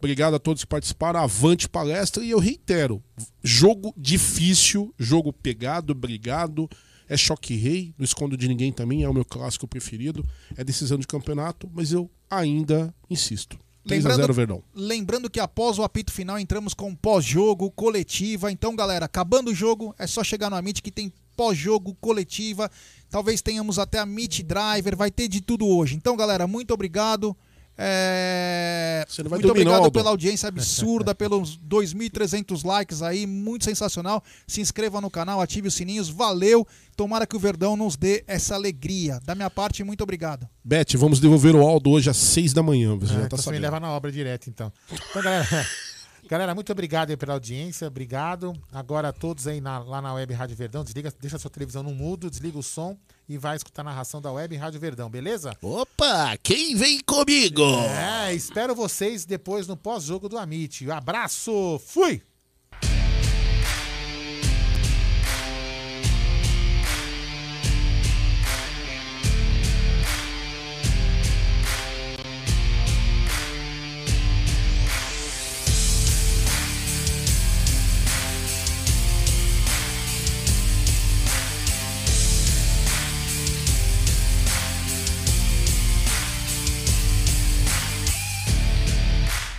Obrigado 0.02 0.36
a 0.36 0.40
todos 0.40 0.64
que 0.64 0.68
participaram. 0.68 1.20
Avante 1.20 1.70
palestra. 1.70 2.24
E 2.24 2.32
eu 2.32 2.40
reitero: 2.40 3.04
jogo 3.44 3.94
difícil, 3.96 4.92
jogo 4.98 5.32
pegado, 5.32 5.94
brigado. 5.94 6.68
É 7.08 7.16
choque 7.16 7.56
rei, 7.56 7.94
não 7.98 8.06
escondo 8.06 8.36
de 8.36 8.48
ninguém 8.48 8.72
também, 8.72 9.04
é 9.04 9.10
o 9.10 9.14
meu 9.14 9.26
clássico 9.26 9.68
preferido. 9.68 10.26
É 10.56 10.64
decisão 10.64 10.98
de 10.98 11.06
campeonato, 11.06 11.70
mas 11.74 11.92
eu 11.92 12.10
ainda 12.30 12.94
insisto. 13.10 13.60
3 13.86 14.06
a 14.06 14.16
0 14.16 14.34
Verdão. 14.34 14.64
lembrando 14.74 15.30
que 15.30 15.40
após 15.40 15.78
o 15.78 15.84
apito 15.84 16.12
final 16.12 16.40
entramos 16.40 16.74
com 16.74 16.96
pós-jogo, 16.96 17.70
coletiva. 17.72 18.52
Então, 18.52 18.76
galera, 18.76 19.06
acabando 19.06 19.52
o 19.52 19.56
jogo, 19.56 19.94
é 20.00 20.08
só 20.08 20.24
chegar 20.24 20.50
no 20.50 20.56
Amit 20.56 20.82
que 20.82 20.92
tem 20.92 21.12
pós-jogo, 21.36 21.96
coletiva. 22.00 22.72
Talvez 23.10 23.42
tenhamos 23.42 23.78
até 23.78 24.00
a 24.00 24.06
Meet 24.06 24.44
Driver, 24.44 24.96
vai 24.96 25.12
ter 25.12 25.28
de 25.28 25.42
tudo 25.42 25.68
hoje. 25.68 25.96
Então, 25.96 26.16
galera, 26.16 26.48
muito 26.48 26.74
obrigado. 26.74 27.36
É, 27.84 29.06
Você 29.08 29.24
não 29.24 29.30
vai 29.30 29.40
muito 29.40 29.50
obrigado 29.50 29.76
Aldo. 29.76 29.92
pela 29.92 30.10
audiência 30.12 30.48
absurda, 30.48 31.16
pelos 31.16 31.58
2.300 31.58 32.64
likes 32.64 33.02
aí, 33.02 33.26
muito 33.26 33.66
sensacional. 33.66 34.24
Se 34.46 34.62
inscreva 34.62 35.02
no 35.02 35.10
canal, 35.10 35.42
ative 35.42 35.68
os 35.68 35.74
sininhos, 35.74 36.08
valeu. 36.10 36.68
Tomara 36.96 37.26
que 37.26 37.36
o 37.36 37.40
Verdão 37.40 37.76
nos 37.76 37.96
dê 37.98 38.24
essa 38.28 38.54
alegria. 38.56 39.20
Da 39.26 39.34
minha 39.34 39.50
parte, 39.50 39.84
muito 39.84 40.02
obrigado. 40.04 40.48
Beth, 40.64 40.96
vamos 40.96 41.20
devolver 41.20 41.56
o 41.56 41.66
Aldo 41.68 41.90
hoje 41.90 42.10
às 42.10 42.18
6 42.18 42.54
da 42.54 42.62
manhã. 42.62 42.96
Você 42.98 43.14
Ah, 43.14 43.16
já 43.16 43.20
tá 43.22 43.26
então 43.28 43.38
você 43.40 43.52
me 43.52 43.60
leva 43.60 43.80
na 43.80 43.90
obra 43.92 44.12
direto, 44.12 44.48
então. 44.50 44.72
Então, 45.10 45.22
galera, 45.22 45.48
galera, 46.30 46.54
muito 46.56 46.72
obrigado 46.72 47.10
aí 47.10 47.18
pela 47.18 47.34
audiência, 47.34 47.88
obrigado. 47.88 48.54
Agora 48.72 49.12
todos 49.12 49.48
aí 49.48 49.60
na- 49.60 49.80
lá 49.80 50.02
na 50.02 50.14
Web 50.14 50.34
Rádio 50.34 50.56
Verdão, 50.56 50.84
desliga, 50.84 51.12
deixa 51.20 51.38
a 51.38 51.40
sua 51.40 51.50
televisão 51.50 51.82
no 51.82 51.94
mudo, 51.96 52.30
desliga 52.30 52.58
o 52.60 52.64
som 52.64 52.96
e 53.32 53.38
vai 53.38 53.56
escutar 53.56 53.82
a 53.82 53.86
narração 53.86 54.22
da 54.22 54.30
Web 54.30 54.58
Rádio 54.58 54.78
Verdão, 54.78 55.10
beleza? 55.10 55.56
Opa, 55.62 56.36
quem 56.44 56.76
vem 56.76 57.00
comigo? 57.00 57.64
É, 57.64 58.34
espero 58.34 58.76
vocês 58.76 59.24
depois 59.24 59.68
no 59.68 59.78
pós-jogo 59.78 60.28
do 60.28 60.38
Amit. 60.38 60.92
Abraço, 60.92 61.82
fui! 61.88 62.22